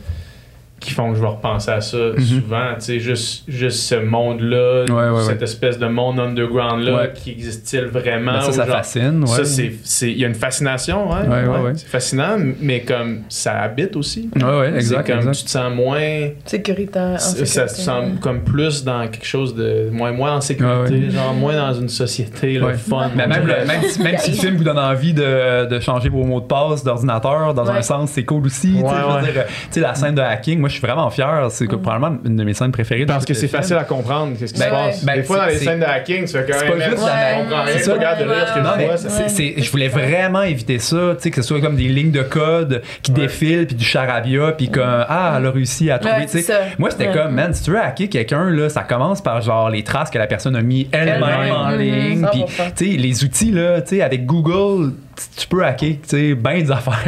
Qui 0.80 0.92
font 0.92 1.10
que 1.12 1.16
je 1.18 1.22
vais 1.22 1.28
repenser 1.28 1.72
à 1.72 1.82
ça 1.82 1.98
souvent, 2.18 2.74
tu 2.76 2.82
sais, 2.86 3.00
juste, 3.00 3.44
juste 3.48 3.80
ce 3.80 3.96
monde-là, 3.96 4.86
Mhm. 4.88 4.96
Ouais, 4.96 5.10
ouais, 5.10 5.22
cette 5.24 5.38
ouais. 5.40 5.44
espèce 5.44 5.78
de 5.80 5.88
monde 5.88 6.20
underground-là, 6.20 6.96
Ouais. 6.96 7.14
qui 7.14 7.32
existe-il 7.32 7.86
vraiment? 7.86 8.34
ben, 8.34 8.42
ça, 8.42 8.52
ça 8.52 8.66
genre- 8.66 8.76
fascine. 8.78 9.22
Ouais. 9.22 9.28
Ça, 9.28 9.46
c'est. 9.46 9.74
c'est- 9.84 10.12
Il 10.12 10.18
y 10.20 10.26
a 10.26 10.28
une 10.28 10.36
fascination, 10.36 11.10
ouais. 11.12 11.28
Ouais, 11.28 11.48
ouais, 11.48 11.60
ouais. 11.60 11.72
C'est 11.76 11.88
fascinant, 11.88 12.38
mais 12.62 12.82
comme 12.82 13.22
ça 13.30 13.60
habite 13.62 13.96
aussi. 13.96 14.30
Ouais, 14.36 14.44
ouais, 14.44 14.74
exact, 14.76 15.06
C'est 15.06 15.12
comme 15.12 15.20
exact. 15.20 15.38
tu 15.40 15.44
te 15.46 15.50
sens 15.50 15.74
moins. 15.76 16.30
Sécuritaire. 16.46 17.16
en 17.16 17.18
Ça 17.18 17.46
ça 17.46 17.46
sécurité. 17.46 17.76
se 17.76 17.82
sent 17.82 18.20
comme 18.22 18.44
plus 18.44 18.84
dans 18.84 19.08
quelque 19.08 19.26
chose 19.26 19.56
de 19.56 19.90
moins, 19.92 20.12
moins 20.12 20.38
en 20.38 20.42
sécurité, 20.42 20.94
Ouais, 20.96 21.06
ouais. 21.06 21.10
genre 21.12 21.34
moins 21.34 21.56
dans 21.56 21.74
une 21.74 21.90
société 21.90 22.54
le 22.54 22.66
Ouais. 22.68 22.74
fun. 22.76 23.12
Mais 23.16 23.28
même, 23.28 23.46
le- 23.46 23.66
même, 23.66 23.82
si, 23.84 24.02
même 24.02 24.18
si 24.18 24.32
le 24.32 24.38
film 24.42 24.56
vous 24.58 24.64
donne 24.64 24.80
envie 24.80 25.14
de, 25.14 25.66
de 25.66 25.80
changer 25.80 26.10
vos 26.10 26.24
mots 26.24 26.40
de 26.42 26.46
passe 26.46 26.84
d'ordinateur, 26.84 27.54
dans 27.54 27.66
Ouais. 27.66 27.78
un 27.78 27.82
sens, 27.82 28.12
c'est 28.12 28.24
cool 28.26 28.46
aussi. 28.46 28.72
tu 28.72 28.78
sais, 28.78 28.84
Ouais, 28.84 28.90
je 28.90 29.08
veux 29.08 29.16
ouais. 29.28 29.32
dire, 29.34 29.46
tu 29.48 29.54
sais, 29.72 29.80
la 29.82 29.96
scène 29.96 30.16
de 30.16 30.22
hacking, 30.22 30.60
moi, 30.60 30.69
je 30.70 30.74
suis 30.74 30.82
vraiment 30.82 31.10
fier. 31.10 31.48
C'est 31.50 31.68
que 31.68 31.76
probablement 31.76 32.18
une 32.26 32.36
de 32.36 32.44
mes 32.44 32.54
scènes 32.54 32.72
préférées. 32.72 33.06
Parce 33.06 33.26
que 33.26 33.34
c'est 33.34 33.48
facile 33.48 33.76
à 33.76 33.84
comprendre 33.84 34.38
qu'est-ce 34.40 34.54
qui 34.54 34.60
se 34.60 34.66
Ben, 34.66 34.72
passe. 34.72 35.04
ben, 35.04 35.16
Des 35.16 35.24
fois, 35.24 35.38
dans 35.40 35.46
les 35.48 35.58
scènes 35.58 35.80
de 35.80 35.86
hacking, 35.86 36.26
tu 36.26 36.32
fais 36.32 36.46
quand 36.50 36.58
c'est 36.60 36.70
même. 36.70 36.78
pas 36.80 36.90
juste 36.90 37.04
la- 37.06 37.68
c'est 37.74 37.80
je 37.80 37.84
ça. 37.84 37.94
regarde 37.94 38.20
de 38.20 38.24
lire 38.26 38.48
ce 38.48 38.54
que 38.54 38.60
Non, 38.60 39.64
je 39.64 39.72
voulais 39.72 39.88
vraiment 39.88 40.44
éviter 40.44 40.80
ça, 40.80 41.14
tu 41.16 41.24
sais, 41.24 41.32
que 41.32 41.42
ce 41.42 41.48
soit 41.48 41.62
comme 41.62 41.76
des 41.76 41.88
lignes 41.88 42.12
de 42.12 42.22
code 42.24 42.82
qui 43.02 43.12
Ouais. 43.12 43.22
défilent, 43.22 43.68
puis 43.68 43.76
du 43.76 43.86
charabia, 43.86 44.52
puis 44.54 44.70
comme, 44.70 44.84
ah, 45.08 45.36
elle 45.38 45.46
a 45.46 45.52
réussi 45.52 45.90
à 45.92 46.00
trouver, 46.00 46.26
Ouais. 46.26 46.44
Moi, 46.78 46.92
c'était 46.92 47.08
Ouais. 47.08 47.14
comme, 47.14 47.32
man, 47.34 47.54
si 47.54 47.64
tu 47.64 47.72
veux 47.72 47.80
hacker 47.80 48.10
quelqu'un, 48.10 48.50
là, 48.50 48.70
ça 48.70 48.82
commence 48.84 49.22
par 49.22 49.42
genre 49.42 49.70
les 49.70 49.84
traces 49.84 50.10
que 50.10 50.18
la 50.18 50.28
personne 50.28 50.56
a 50.56 50.62
mis 50.62 50.88
elle-même 50.92 51.52
en 51.52 51.72
Mhm, 51.72 51.78
ligne, 51.80 52.28
puis, 52.32 52.42
100%. 52.42 52.72
tu 52.76 52.92
sais, 52.92 52.98
les 52.98 53.24
outils, 53.24 53.52
là, 53.52 53.82
tu 53.82 53.96
sais, 53.98 54.02
avec 54.02 54.26
Google, 54.26 54.94
tu- 55.38 55.48
peux 55.48 55.66
hacker, 55.66 55.90
tu 56.02 56.10
sais, 56.10 56.36
bien 56.36 56.60
des 56.60 56.72
affaires, 56.72 57.02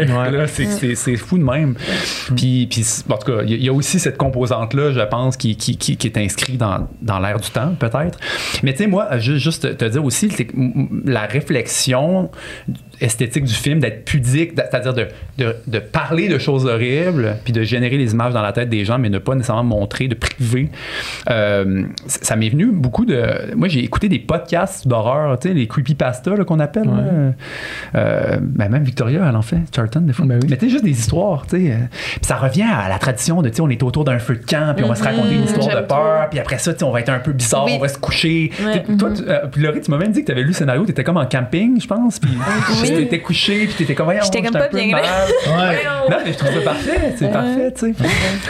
c'est- 0.96 1.16
fou 1.18 1.38
de 1.38 1.44
même. 1.44 1.76
Puis, 2.36 2.68
puis 2.70 2.86
en 3.10 3.18
tout 3.18 3.32
cas, 3.32 3.42
il 3.44 3.52
y, 3.52 3.54
a- 3.54 3.58
il 3.58 3.64
y 3.64 3.70
a 3.70 3.74
aussi 3.74 4.00
cette 4.00 4.18
composante-là, 4.18 4.92
je 4.92 5.00
pense, 5.02 5.38
qui, 5.38 5.56
qui, 5.56 5.78
qui, 5.78 5.98
qui 5.98 6.08
est 6.08 6.18
inscrite 6.18 6.58
dans, 6.58 6.88
dans 7.02 7.20
l'air 7.20 7.40
du 7.40 7.50
temps, 7.50 7.74
peut-être. 7.78 8.20
Mais 8.64 8.72
tu 8.74 8.80
sais, 8.80 8.88
moi, 8.88 9.18
ju- 9.20 9.38
juste 9.40 9.78
te 9.78 9.86
dire 9.86 10.04
aussi, 10.04 10.30
la 11.06 11.26
réflexion 11.28 12.30
esthétique 13.00 13.46
du 13.46 13.54
film, 13.54 13.80
d'être 13.80 14.06
pudique, 14.06 14.52
c'est-à-dire 14.56 14.94
de, 14.94 15.08
de, 15.40 15.56
de 15.66 15.80
parler 15.80 16.28
de 16.28 16.38
choses 16.38 16.68
horribles, 16.68 17.36
puis 17.44 17.52
de 17.52 17.64
générer 17.64 17.98
les 17.98 18.12
images 18.14 18.34
dans 18.34 18.44
la 18.44 18.52
tête 18.54 18.70
des 18.70 18.86
gens, 18.86 19.00
mais 19.00 19.10
ne 19.10 19.18
pas 19.18 19.34
nécessairement 19.34 19.64
montrer, 19.64 20.08
de 20.08 20.14
priver. 20.16 20.70
Euh, 21.30 21.84
ça 22.06 22.36
m'est 22.36 22.50
venu 22.50 22.68
beaucoup 22.72 23.06
de... 23.06 23.56
Moi, 23.56 23.68
j'ai 23.70 23.84
écouté 23.84 24.08
des 24.08 24.20
podcasts 24.20 24.88
d'horreur, 24.88 25.40
tu 25.40 25.48
sais, 25.48 25.54
les 25.56 25.68
creepypasta 25.68 26.36
là, 26.36 26.44
qu'on 26.44 26.60
appelle. 26.60 26.86
là. 27.94 28.00
Euh, 28.02 28.38
ben 28.42 28.70
même 28.70 28.84
Victoria, 28.84 29.22
elle 29.30 29.36
en 29.36 29.42
fait, 29.42 29.58
Charlton, 29.76 30.02
des 30.02 30.14
fois. 30.14 30.26
Ben 30.26 30.40
oui. 30.42 30.48
Mais 30.50 30.58
tu 30.58 30.70
juste 30.70 30.84
des 30.84 30.92
histoires, 30.92 31.46
tu 31.48 31.58
sais. 31.68 31.72
euh, 31.72 31.76
Puis 31.92 32.20
ça 32.24 32.36
revient 32.36 32.64
à 32.64 32.90
la 32.90 32.98
tradition 32.98 33.42
de, 33.42 33.50
tu 33.50 33.56
sais, 33.58 33.62
on 33.62 33.70
est 33.70 33.84
autour 33.84 34.04
d'un 34.06 34.18
feu 34.20 34.36
de 34.36 34.46
camp, 34.46 34.74
puis 34.76 34.84
on 34.86 34.88
va 34.88 34.96
se 34.96 35.04
raconter 35.04 35.36
une 35.36 35.44
histoire 35.44 35.68
de 35.76 35.82
peur, 35.86 36.28
puis 36.30 36.40
après 36.40 36.58
ça, 36.58 36.74
tu 36.74 36.80
sais, 36.80 36.86
on 36.86 36.92
va 36.92 37.02
être 37.02 37.10
un 37.10 37.20
peu 37.20 37.32
bizarre, 37.34 37.66
Oui. 37.66 37.74
on 37.76 37.80
va 37.80 37.88
se 37.90 37.98
coucher. 37.98 38.52
Ouais. 38.64 38.84
Toi, 38.98 39.10
tu- 39.16 39.24
euh, 39.28 39.46
puis 39.52 39.62
Laurie, 39.62 39.82
tu 39.82 39.92
m'as 39.92 39.98
même 39.98 40.12
dit 40.12 40.22
que 40.22 40.26
tu 40.28 40.32
avais 40.32 40.42
lu 40.42 40.48
le 40.48 40.54
scénario, 40.54 40.84
tu 40.86 40.92
étais 40.92 41.04
comme 41.04 41.18
en 41.18 41.26
camping, 41.26 41.80
je 41.80 41.88
pense, 41.88 42.20
puis 42.20 42.32
tu 42.86 42.94
étais 43.02 43.20
couché, 43.20 43.66
puis 43.66 43.74
tu 43.78 43.84
étais 43.84 43.94
comme, 43.96 44.06
voyons, 44.06 44.22
J'étais 44.24 44.42
comme 44.42 44.52
pas 44.54 44.68
peu 44.68 44.78
bien, 44.78 44.92
mal. 44.92 45.04
Ouais. 45.48 45.78
Non, 46.10 46.18
mais 46.26 46.34
je 46.34 46.38
trouve 46.38 46.54
ça 46.54 46.62
parfait, 46.62 47.14
c'est 47.18 47.32
parfait, 47.32 47.72
tu 47.74 47.94
sais. 47.94 48.04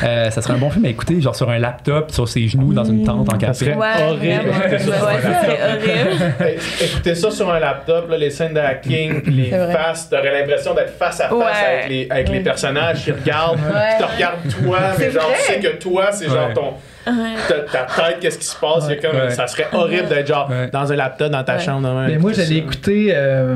Euh, 0.03 0.29
ça 0.29 0.41
serait 0.41 0.53
un 0.53 0.57
bon 0.57 0.69
film 0.69 0.85
à 0.85 0.89
écouter, 0.89 1.19
genre 1.19 1.35
sur 1.35 1.49
un 1.49 1.57
laptop, 1.59 2.11
sur 2.11 2.27
ses 2.27 2.47
genoux, 2.47 2.73
dans 2.73 2.83
une 2.85 3.03
tente 3.03 3.27
en 3.33 3.37
camping. 3.37 3.73
Horrible 3.73 4.51
ça 4.71 4.79
sur 4.79 4.93
un 4.93 5.05
Ouais, 5.05 5.21
ça 5.21 5.29
laptop. 5.29 5.49
serait 5.51 5.59
horrible. 5.73 6.33
Hey, 6.39 6.57
Écoutez 6.81 7.15
ça 7.15 7.31
sur 7.31 7.51
un 7.51 7.59
laptop, 7.59 8.09
là, 8.09 8.17
les 8.17 8.29
scènes 8.29 8.53
d'acting, 8.53 9.21
puis 9.21 9.40
les 9.49 9.73
faces, 9.73 10.09
t'aurais 10.09 10.39
l'impression 10.39 10.73
d'être 10.73 10.97
face 10.97 11.19
à 11.21 11.29
face 11.29 11.31
Ouais. 11.33 11.45
avec, 11.77 11.89
les, 11.89 12.07
avec 12.09 12.29
les 12.29 12.39
personnages 12.41 13.03
qui 13.03 13.11
regardent, 13.11 13.59
Ouais. 13.59 13.97
qui 13.97 14.03
te 14.03 14.11
regardent 14.11 14.65
toi, 14.65 14.79
mais 14.99 15.11
genre 15.11 15.31
tu 15.35 15.53
sais 15.53 15.59
que 15.59 15.75
toi, 15.77 16.11
c'est 16.11 16.27
genre 16.29 16.53
ton. 16.53 16.73
Ta, 17.05 17.53
ta 17.61 17.85
tête, 17.85 18.17
qu'est-ce 18.19 18.37
qui 18.37 18.45
se 18.45 18.55
passe? 18.55 18.87
c'est 18.87 18.97
comme, 18.97 19.15
Ouais. 19.19 19.29
Ça 19.31 19.47
serait 19.47 19.67
horrible 19.73 20.07
d'être 20.09 20.27
genre 20.27 20.49
Ouais. 20.49 20.69
dans 20.71 20.91
un 20.91 20.95
laptop 20.95 21.31
dans 21.31 21.43
ta 21.43 21.55
Ouais. 21.55 21.59
chambre. 21.61 21.89
Mais 22.07 22.17
moi, 22.17 22.31
j'allais 22.33 22.57
écouter. 22.57 23.11
euh, 23.15 23.55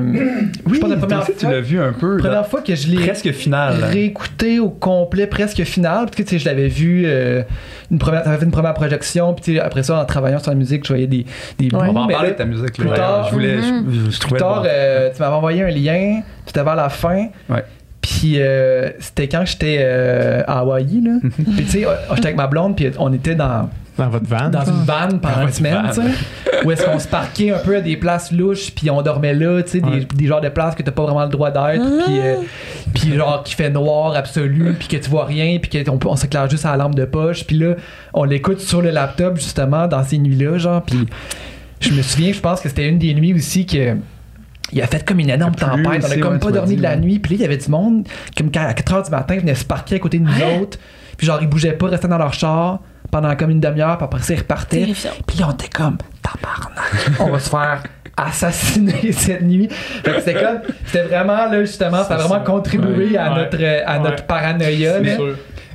je 0.72 0.80
pense 0.80 0.90
la 0.90 0.98
première 0.98 1.22
aussi, 1.22 1.34
tu 1.34 1.46
fois, 1.46 1.54
l'as 1.54 1.62
vu 1.62 1.80
un 1.80 1.94
peu, 1.94 2.16
là. 2.18 2.24
première 2.24 2.48
fois 2.48 2.62
que 2.62 2.76
je 2.76 2.88
l'ai 2.88 2.98
presque 3.06 3.32
final. 3.32 3.74
réécouté 3.84 4.60
au 4.60 4.70
complet, 4.70 5.28
presque 5.28 5.64
final. 5.64 6.06
Parce 6.06 6.16
que 6.18 6.24
tu 6.24 6.30
sais, 6.30 6.40
je 6.40 6.46
l'avais 6.46 6.68
vu 6.68 7.04
euh, 7.06 7.44
une 7.92 8.00
première, 8.00 8.24
ça 8.24 8.30
avait 8.30 8.40
fait 8.40 8.46
une 8.46 8.52
première 8.52 8.74
projection. 8.74 9.34
Puis 9.34 9.44
tu 9.54 9.60
après 9.60 9.84
ça, 9.84 10.00
en 10.02 10.06
travaillant 10.06 10.40
sur 10.40 10.52
la 10.52 10.58
musique, 10.58 10.84
je 10.84 10.90
voyais 10.90 11.08
des, 11.08 11.26
des 11.60 11.70
On 11.74 11.78
va 11.78 11.90
en 12.02 12.08
mais 12.08 12.14
parler 12.14 12.32
de 12.32 12.36
ta 12.36 12.46
musique. 12.46 12.74
plus 12.74 12.90
tard- 12.90 13.28
je 13.30 13.34
voulais, 13.34 13.58
je, 13.62 14.12
je 14.12 14.20
Plus 14.20 14.38
tard, 14.38 14.64
euh, 14.68 15.10
tu 15.16 15.22
m'avais 15.22 15.36
envoyé 15.36 15.64
un 15.64 15.70
lien, 15.70 16.22
tout 16.52 16.60
avant 16.60 16.74
la 16.74 16.90
fin. 16.90 17.28
Ouais. 17.50 17.64
Puis 18.20 18.36
euh, 18.40 18.90
c'était 19.00 19.28
quand 19.28 19.44
j'étais 19.46 19.78
euh, 19.82 20.42
à 20.48 20.60
Hawaï, 20.60 21.02
là. 21.02 21.12
puis 21.22 21.66
tu 21.66 21.68
sais, 21.68 21.86
euh, 21.86 21.92
j'étais 22.16 22.28
avec 22.28 22.38
ma 22.38 22.48
blonde, 22.48 22.76
puis 22.76 22.88
on 22.98 23.12
était 23.12 23.36
dans, 23.36 23.70
Dans 23.98 24.10
votre 24.10 24.26
van? 24.26 24.50
dans 24.50 24.64
une 24.64 24.84
vanne 24.86 25.20
pendant 25.20 25.42
une 25.42 25.52
semaine, 25.52 25.82
van. 25.84 25.90
tu 25.90 25.96
sais. 26.02 26.64
Où 26.64 26.72
est-ce 26.72 26.86
qu'on 26.86 26.98
se 27.00 27.08
parquait 27.08 27.52
un 27.52 27.58
peu 27.60 27.76
à 27.76 27.82
des 27.82 27.98
places 27.98 28.32
louches, 28.32 28.72
puis 28.74 28.90
on 28.90 29.02
dormait 29.02 29.34
là, 29.34 29.62
tu 29.64 29.72
sais, 29.72 29.82
des, 29.82 29.90
Ouais. 29.90 30.08
des 30.16 30.28
genres 30.28 30.40
de 30.42 30.48
places 30.50 30.76
que 30.76 30.84
t'as 30.84 30.92
pas 30.92 31.04
vraiment 31.04 31.24
le 31.24 31.30
droit 31.30 31.52
d'être, 31.52 31.84
puis 32.06 32.20
euh, 32.20 32.36
puis 32.94 33.14
genre 33.16 33.44
qui 33.44 33.54
fait 33.56 33.70
noir 33.70 34.16
absolu, 34.16 34.74
puis 34.80 34.88
que 34.88 34.98
tu 34.98 35.10
vois 35.10 35.26
rien, 35.26 35.58
puis 35.60 35.84
qu'on 35.84 36.00
on 36.06 36.16
s'éclaire 36.16 36.50
juste 36.50 36.66
à 36.66 36.72
la 36.72 36.78
lampe 36.78 36.96
de 36.96 37.06
poche, 37.06 37.44
puis 37.46 37.58
là, 37.58 37.74
on 38.14 38.24
l'écoute 38.24 38.62
sur 38.62 38.82
le 38.82 38.92
laptop, 38.92 39.36
justement, 39.36 39.88
dans 39.88 40.04
ces 40.04 40.18
nuits-là, 40.20 40.58
genre, 40.58 40.82
puis 40.84 41.06
je 41.82 41.92
me 41.92 42.02
souviens, 42.02 42.32
je 42.32 42.40
pense 42.40 42.62
que 42.62 42.70
c'était 42.70 42.88
une 42.88 42.98
des 43.00 43.14
nuits 43.14 43.34
aussi 43.34 43.66
que 43.66 43.96
il 44.72 44.82
a 44.82 44.88
fait 44.88 45.06
comme 45.06 45.20
une 45.20 45.30
énorme 45.30 45.56
tempête. 45.56 46.04
On 46.08 46.12
a 46.12 46.18
comme 46.18 46.34
ouais, 46.34 46.40
pas 46.40 46.52
dormi 46.52 46.70
dit, 46.70 46.78
de 46.78 46.82
la 46.84 46.92
ouais. 46.92 46.98
nuit. 46.98 47.20
Puis 47.20 47.34
là, 47.34 47.38
il 47.40 47.42
y 47.42 47.46
avait 47.46 47.58
du 47.58 47.70
monde, 47.70 48.08
comme 48.38 48.52
quand- 48.52 48.66
à 48.66 48.74
4 48.74 48.94
h 48.94 49.06
du 49.06 49.12
matin, 49.12 49.36
ils 49.36 49.42
venaient 49.42 49.56
se 49.56 49.66
parquer 49.66 49.96
à 49.96 50.00
côté 50.00 50.20
de 50.20 50.24
nous 50.26 50.62
autres. 50.62 50.78
Puis 51.18 51.28
genre, 51.28 51.40
ils 51.42 51.48
bougeaient 51.48 51.74
pas, 51.74 51.88
restaient 51.88 52.08
dans 52.08 52.18
leur 52.18 52.34
char 52.34 52.80
pendant 53.12 53.34
comme 53.36 53.52
une 53.52 53.60
demi-heure, 53.62 53.98
puis 53.98 54.06
après 54.06 54.22
ça, 54.22 54.34
ils 54.34 54.40
repartaient. 54.40 54.80
Terrifiant. 54.80 55.12
Puis 55.28 55.38
là, 55.40 55.48
on 55.50 55.52
était 55.54 55.70
comme, 55.70 55.98
tabarnak, 56.22 57.20
on 57.22 57.30
va 57.30 57.40
se 57.40 57.50
faire 57.50 57.84
assassiner 58.18 59.12
cette 59.12 59.42
nuit. 59.44 59.68
Fait 59.70 60.12
que 60.14 60.20
c'était 60.20 60.34
comme, 60.42 60.60
c'était 60.86 61.04
vraiment, 61.04 61.50
là, 61.50 61.62
justement, 61.62 62.04
ça 62.04 62.16
a 62.16 62.18
vraiment 62.18 62.44
contribué 62.44 63.18
à 63.18 63.32
Ouais. 63.34 63.40
notre, 63.40 63.58
à 63.86 63.98
Ouais. 63.98 64.00
notre 64.10 64.24
paranoïa. 64.26 65.00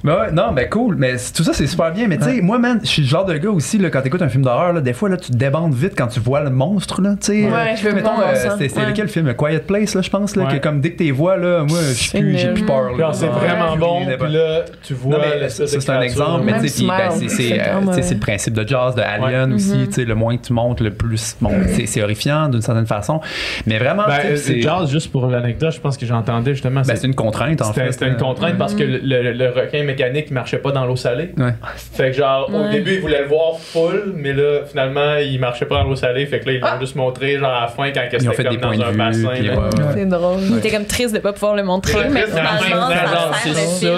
Mais 0.03 0.13
ouais, 0.13 0.33
non, 0.33 0.53
mais 0.53 0.69
cool. 0.69 0.97
Mais 0.97 1.15
tout 1.35 1.43
ça, 1.45 1.53
c'est 1.53 1.67
super 1.67 1.93
bien. 1.93 2.07
Mais 2.09 2.17
tu 2.19 2.25
sais, 2.25 2.41
moi, 2.41 2.59
man, 2.59 2.81
je 2.83 2.89
suis 2.89 3.03
le 3.03 3.09
genre 3.09 3.25
de 3.25 3.35
gars 3.37 3.51
aussi, 3.51 3.79
là, 3.79 3.91
quand 3.91 4.01
t'écoutes 4.03 4.23
un 4.23 4.29
film 4.29 4.43
d'horreur, 4.45 4.73
là, 4.73 4.81
des 4.81 4.93
fois, 4.93 5.09
là, 5.09 5.17
tu 5.17 5.31
te 5.31 5.37
débandes 5.37 5.75
vite 5.75 5.93
quand 5.97 6.07
tu 6.07 6.21
vois 6.21 6.41
le 6.41 6.51
monstre, 6.51 7.03
là, 7.03 7.11
tu 7.21 7.27
sais. 7.27 7.45
Ouais, 7.51 7.77
je 7.77 7.83
veux 7.87 7.95
Mettons, 7.95 8.09
pas 8.11 8.17
voir 8.17 8.29
euh, 8.31 8.35
c'est 8.59 8.69
c'est 8.69 8.79
Ouais. 8.81 8.87
lequel 8.87 9.09
film? 9.09 9.29
A 9.29 9.35
Quiet 9.35 9.59
Place, 9.61 9.95
là, 9.95 10.01
je 10.03 10.11
pense, 10.11 10.37
là, 10.37 10.45
Ouais. 10.45 10.59
que 10.59 10.63
comme 10.63 10.81
dès 10.81 10.93
que 10.93 10.99
t'es 10.99 11.11
vois, 11.11 11.37
là, 11.37 11.65
moi, 11.69 11.79
je 11.89 11.93
suis 11.95 12.09
C'est 12.11 12.21
plus, 12.21 12.39
j'ai 12.39 12.53
plus 12.55 12.65
peur, 12.65 12.97
là. 12.97 13.11
C'est 13.13 13.27
vraiment 13.27 13.77
bon, 13.77 14.07
Puis 14.07 14.33
là, 14.33 14.65
tu 14.83 14.95
vois. 14.95 15.19
Non, 15.19 15.25
mais 15.41 15.49
ça, 15.49 15.67
c'est 15.67 15.91
un 15.91 16.01
exemple, 16.01 16.45
mais 16.45 16.53
tu 16.61 16.69
sais, 16.69 16.69
c'est- 16.69 17.61
euh, 17.61 17.65
euh, 17.87 18.11
le 18.15 18.19
principe 18.21 18.55
de 18.55 18.67
Jaws, 18.67 18.93
de 18.97 19.03
Alien 19.03 19.53
aussi, 19.53 19.87
tu 19.87 19.93
sais, 19.93 20.05
le 20.05 20.15
moins 20.15 20.37
que 20.37 20.47
tu 20.47 20.53
montes, 20.53 20.81
le 20.81 20.91
plus, 20.93 21.37
bon, 21.41 21.51
c'est- 21.69 21.87
c'est 21.87 22.03
horrifiant 22.03 22.49
d'une 22.49 22.63
certaine 22.63 22.87
façon, 22.87 23.21
mais 23.67 23.79
vraiment, 23.79 24.05
Ben, 24.07 24.37
c'est 24.37 24.61
Jazz, 24.61 24.91
juste 24.91 25.11
pour 25.13 25.27
l'anecdote, 25.27 25.73
je 25.73 25.81
pense 25.81 25.97
que 25.97 26.07
j'entendais 26.07 26.53
justement. 26.55 26.83
ben, 26.83 26.97
c'est- 26.97 27.07
une 27.07 27.15
contrainte, 27.15 27.61
en 27.63 27.67
C'était 27.67 27.87
fait. 27.87 27.93
c'était 27.93 28.09
une 28.09 28.15
euh, 28.15 28.19
contrainte 28.19 28.57
parce 28.59 28.75
que 28.75 28.83
le, 28.83 28.99
le- 29.03 29.33
le 29.33 29.49
requin 29.51 29.85
mécanique 29.91 30.31
marchait 30.31 30.59
pas 30.59 30.73
dans 30.73 30.85
l'eau 30.87 30.97
salée. 30.97 31.31
Ouais. 31.37 31.55
Fait 31.77 32.11
que 32.11 32.17
genre, 32.17 32.49
au 32.53 32.59
Ouais. 32.59 32.71
début, 32.73 32.95
ils 32.95 33.01
voulaient 33.01 33.23
le 33.23 33.29
voir 33.29 33.59
full, 33.59 34.15
mais 34.17 34.33
là, 34.33 34.61
finalement, 34.69 35.17
il 35.17 35.39
marchait 35.41 35.65
pas 35.67 35.77
dans 35.77 35.85
l'eau 35.85 35.97
salée. 35.97 36.27
Fait 36.27 36.41
que 36.41 36.47
là, 36.47 36.53
ils 36.53 36.61
l'ont 36.61 36.81
juste 36.81 36.97
montré, 36.97 37.39
genre, 37.39 37.51
à 37.53 37.63
la 37.63 37.69
fin, 37.69 37.91
quand 37.93 38.01
c'était 38.11 38.33
fait 38.35 38.43
des 38.45 38.49
comme 38.51 38.59
points 38.61 38.77
dans 38.77 38.85
de 38.93 39.01
un 39.01 39.11
vue, 39.11 39.25
bassin. 39.25 39.91
C'est 39.95 40.07
drôle. 40.07 40.41
Il 40.51 40.59
était 40.59 40.71
comme 40.71 40.87
triste 40.87 41.15
de 41.15 41.21
pas 41.21 41.33
pouvoir 41.33 41.55
le 41.55 41.63
montrer, 41.63 41.93
C'est 42.03 42.09
mais 42.11 42.23
finalement, 42.27 42.89
ça 42.89 43.31
c'est 43.43 43.91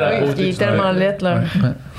la- 0.00 0.20
beauté 0.20 0.42
il 0.42 0.48
est 0.50 0.58
tellement 0.58 0.92
lettre, 0.92 1.24
là. 1.24 1.40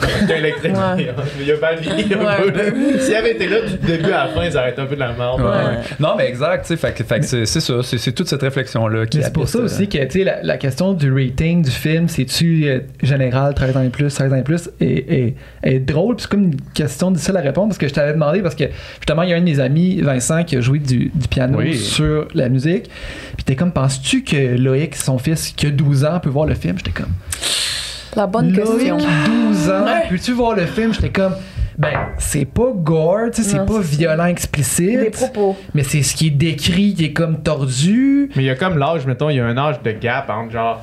C'est 0.28 0.38
électrique. 0.38 0.72
Ouais. 0.74 1.08
Il 1.40 1.52
a 1.52 2.18
Ouais. 2.18 2.36
peu. 2.42 2.50
là. 2.52 3.00
S'il 3.00 3.16
avait 3.16 3.32
été 3.34 3.48
là 3.48 3.62
du 3.62 3.78
début 3.86 4.12
à 4.12 4.26
la 4.26 4.28
fin, 4.28 4.46
ils 4.46 4.58
arrêtaient 4.58 4.82
un 4.82 4.86
peu 4.86 4.96
de 4.96 5.00
la 5.00 5.14
merde. 5.14 5.40
Ouais, 5.42 5.48
Ouais. 5.48 5.54
ouais. 5.54 5.78
Non, 6.00 6.16
mais 6.18 6.28
exact, 6.28 6.66
fait, 6.66 6.78
fait 6.78 7.24
c'est 7.24 7.46
c'est 7.46 7.60
ça, 7.60 7.74
c'est 7.84 7.98
c'est 7.98 8.12
toute 8.12 8.28
cette 8.28 8.42
réflexion-là 8.42 9.06
qui 9.06 9.22
c'est 9.22 9.34
pour 9.34 9.48
ça 9.48 9.60
euh, 9.60 9.66
aussi 9.66 9.88
que 9.88 9.98
la, 10.24 10.42
la 10.44 10.58
question 10.58 10.94
du 10.94 11.12
rating 11.14 11.62
du 11.64 11.72
film, 11.72 12.08
c'est-tu 12.08 12.66
euh, 12.68 12.80
général 13.04 13.54
13 13.54 13.78
ans 13.78 13.82
et 13.84 13.90
plus, 13.90 14.10
16 14.10 14.34
ans 14.34 14.36
et 14.38 14.44
plus, 14.44 14.70
est, 14.80 14.86
est, 15.12 15.36
est 15.64 15.80
drôle? 15.80 16.16
Puis 16.16 16.24
c'est 16.24 16.32
comme 16.32 16.44
une 16.46 16.62
question 16.74 17.12
difficile 17.12 17.38
à 17.38 17.42
répondre 17.42 17.68
parce 17.70 17.78
que 17.78 17.88
je 17.88 17.94
t'avais 17.94 18.14
demandé, 18.14 18.42
parce 18.42 18.56
que 18.56 18.66
justement, 19.00 19.24
il 19.24 19.30
y 19.30 19.34
a 19.34 19.38
un 19.38 19.40
de 19.40 19.46
mes 19.46 19.60
amis, 19.60 20.02
Vincent, 20.02 20.44
qui 20.44 20.58
a 20.58 20.62
joué 20.62 20.80
du, 20.80 21.12
du 21.14 21.28
piano 21.30 21.58
Oui. 21.60 21.76
sur 21.78 22.28
la 22.34 22.50
musique. 22.50 22.90
Puis 23.36 23.44
t'es 23.46 23.56
comme, 23.56 23.72
penses-tu 23.72 24.24
que 24.24 24.58
Loïc, 24.58 24.96
son 24.96 25.18
fils, 25.18 25.52
qui 25.56 25.68
a 25.68 25.70
12 25.72 26.06
ans, 26.06 26.20
peut 26.20 26.30
voir 26.30 26.46
le 26.46 26.56
film? 26.56 26.76
J'étais 26.78 26.92
comme, 26.92 27.12
La 28.16 28.28
bonne 28.28 28.52
Loïc, 28.52 28.66
question. 28.66 28.98
12 28.98 29.70
ans, 29.70 29.86
Ouais. 29.86 30.08
peux-tu 30.10 30.34
voir 30.34 30.56
le 30.56 30.66
film? 30.66 30.94
J'étais 30.94 31.10
comme, 31.10 31.34
ben, 31.78 31.94
c'est 32.18 32.46
pas 32.46 32.72
gore, 32.76 33.32
tu 33.34 33.42
sais, 33.42 33.50
c'est 33.52 33.66
pas 33.66 33.80
violent 33.80 34.26
explicite. 34.26 35.00
Des 35.00 35.10
propos. 35.10 35.56
Mais 35.74 35.84
c'est 35.84 36.04
ce 36.04 36.16
qui 36.16 36.28
est 36.28 36.32
décrit 36.32 36.94
qui 36.94 37.06
est 37.06 37.14
comme 37.14 37.42
tordu. 37.42 38.30
Mais 38.36 38.44
il 38.44 38.46
y 38.46 38.50
a 38.50 38.56
comme 38.56 38.78
l'âge, 38.78 39.06
mettons, 39.06 39.30
il 39.30 39.38
y 39.38 39.40
a 39.40 39.46
un 39.46 39.58
âge 39.58 39.82
de 39.82 39.92
gap 39.92 40.30
entre 40.30 40.52
genre. 40.52 40.82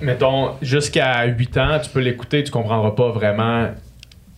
Mettons, 0.00 0.52
jusqu'à 0.62 1.24
8 1.26 1.58
ans, 1.58 1.78
tu 1.82 1.90
peux 1.90 2.00
l'écouter, 2.00 2.44
tu 2.44 2.52
comprendras 2.52 2.92
pas 2.92 3.10
vraiment 3.10 3.66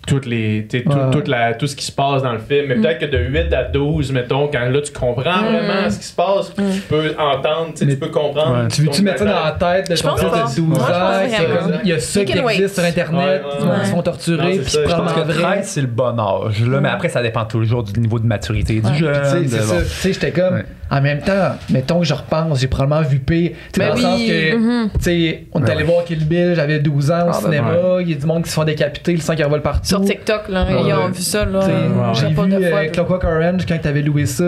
toutes 0.06 0.26
les, 0.26 0.66
tout, 0.68 0.76
Ouais. 0.90 1.10
toute 1.12 1.28
la, 1.28 1.54
tout 1.54 1.66
ce 1.66 1.76
qui 1.76 1.84
se 1.84 1.92
passe 1.92 2.22
dans 2.22 2.32
le 2.32 2.38
film. 2.38 2.66
Mais 2.68 2.74
peut-être 2.76 2.98
que 3.00 3.04
de 3.06 3.18
8 3.18 3.52
à 3.52 3.64
12, 3.64 4.12
mettons, 4.12 4.48
quand 4.48 4.60
là 4.68 4.80
tu 4.80 4.92
comprends 4.92 5.20
vraiment 5.42 5.88
ce 5.90 5.98
qui 5.98 6.04
se 6.06 6.14
passe, 6.14 6.52
tu 6.56 6.80
peux 6.88 7.14
entendre, 7.18 7.68
tu 7.72 7.76
sais, 7.78 7.84
Mais- 7.86 7.92
tu 7.94 7.98
peux 7.98 8.08
comprendre. 8.08 8.62
Ouais. 8.62 8.68
Tu 8.68 8.82
veux-tu 8.82 9.02
mettre 9.02 9.18
ça 9.20 9.24
dans 9.26 9.44
la 9.44 9.52
tête 9.76 9.90
de 9.90 9.96
Je 9.96 10.02
ton 10.02 10.16
fils 10.16 10.30
de 10.56 10.60
12 10.60 10.68
Moi, 10.68 10.78
je 10.80 10.84
pense 10.84 10.92
ans? 10.92 11.12
c'est 11.28 11.44
vraiment. 11.44 11.60
comme, 11.68 11.80
Il 11.84 11.90
y 11.90 11.92
a 11.92 11.98
ça 12.00 12.20
You 12.20 12.26
qui 12.26 12.32
can 12.32 12.44
wait. 12.44 12.54
existe 12.54 12.74
sur 12.76 12.84
Internet, 12.84 13.42
Ouais, 13.44 13.50
qui 13.52 13.60
se 13.86 13.90
font 13.90 13.96
Non, 13.96 14.02
torturer, 14.02 14.58
puis 14.58 14.70
je 14.70 14.78
prennent 14.80 14.96
pense 15.04 15.10
en 15.12 15.14
que 15.14 15.20
vrai. 15.20 15.42
13, 15.42 15.66
c'est 15.68 15.80
le 15.82 15.86
bon 15.86 16.18
âge, 16.18 16.62
là, 16.66 16.80
mais 16.80 16.88
après, 16.88 17.08
ça 17.08 17.22
dépend 17.22 17.44
toujours 17.44 17.82
du 17.82 17.98
niveau 18.00 18.18
de 18.18 18.26
maturité 18.26 18.80
du 18.80 18.94
jeune. 18.94 19.14
Tu 19.22 19.28
sais, 19.28 19.48
c'est 19.48 19.56
de- 19.58 19.62
ça. 19.62 19.74
bon. 19.74 19.80
Tu 19.80 19.86
sais, 19.86 20.12
j'étais 20.12 20.30
comme, 20.32 20.62
en 20.90 21.00
même 21.00 21.20
temps, 21.20 21.56
mettons 21.70 22.00
que 22.00 22.06
je 22.06 22.14
repense, 22.14 22.58
j'ai 22.60 22.66
probablement 22.66 23.06
vu 23.08 23.18
pire. 23.20 23.50
Tu 23.72 23.80
sais, 23.80 23.86
Ben 23.86 23.88
dans 23.90 23.94
le 23.94 24.00
sens 24.00 24.20
oui. 24.20 24.26
que, 24.28 24.56
Mhm. 24.56 24.90
tu 24.94 25.00
sais, 25.00 25.44
on 25.52 25.60
est 25.60 25.64
Ouais, 25.64 25.70
allé 25.70 25.84
voir 25.84 26.04
Kill 26.04 26.26
Bill, 26.26 26.52
j'avais 26.56 26.78
12 26.80 27.10
ans 27.10 27.26
au 27.26 27.30
Ah, 27.30 27.32
ben 27.32 27.32
cinéma, 27.44 27.72
il 28.00 28.10
y 28.10 28.12
a 28.12 28.16
du 28.16 28.26
monde 28.26 28.42
qui 28.44 28.48
se 28.50 28.54
font 28.54 28.64
décapiter, 28.64 29.12
le 29.12 29.20
sang 29.20 29.34
qui 29.36 29.42
revole 29.44 29.62
partout. 29.62 29.89
Sur 29.90 30.00
TikTok, 30.04 30.48
là, 30.48 30.64
Ouais. 30.64 30.82
ils 30.86 30.92
ont 30.94 31.08
vu 31.08 31.22
ça, 31.22 31.44
là. 31.44 31.58
Ouais. 31.60 31.72
J'ai 32.14 32.26
vu 32.28 32.34
de 32.34 32.68
fois. 32.68 32.78
euh, 32.80 32.88
Clockwork 32.88 33.24
Orange 33.24 33.66
quand 33.66 33.78
t'avais 33.80 34.02
loué 34.02 34.26
ça. 34.26 34.44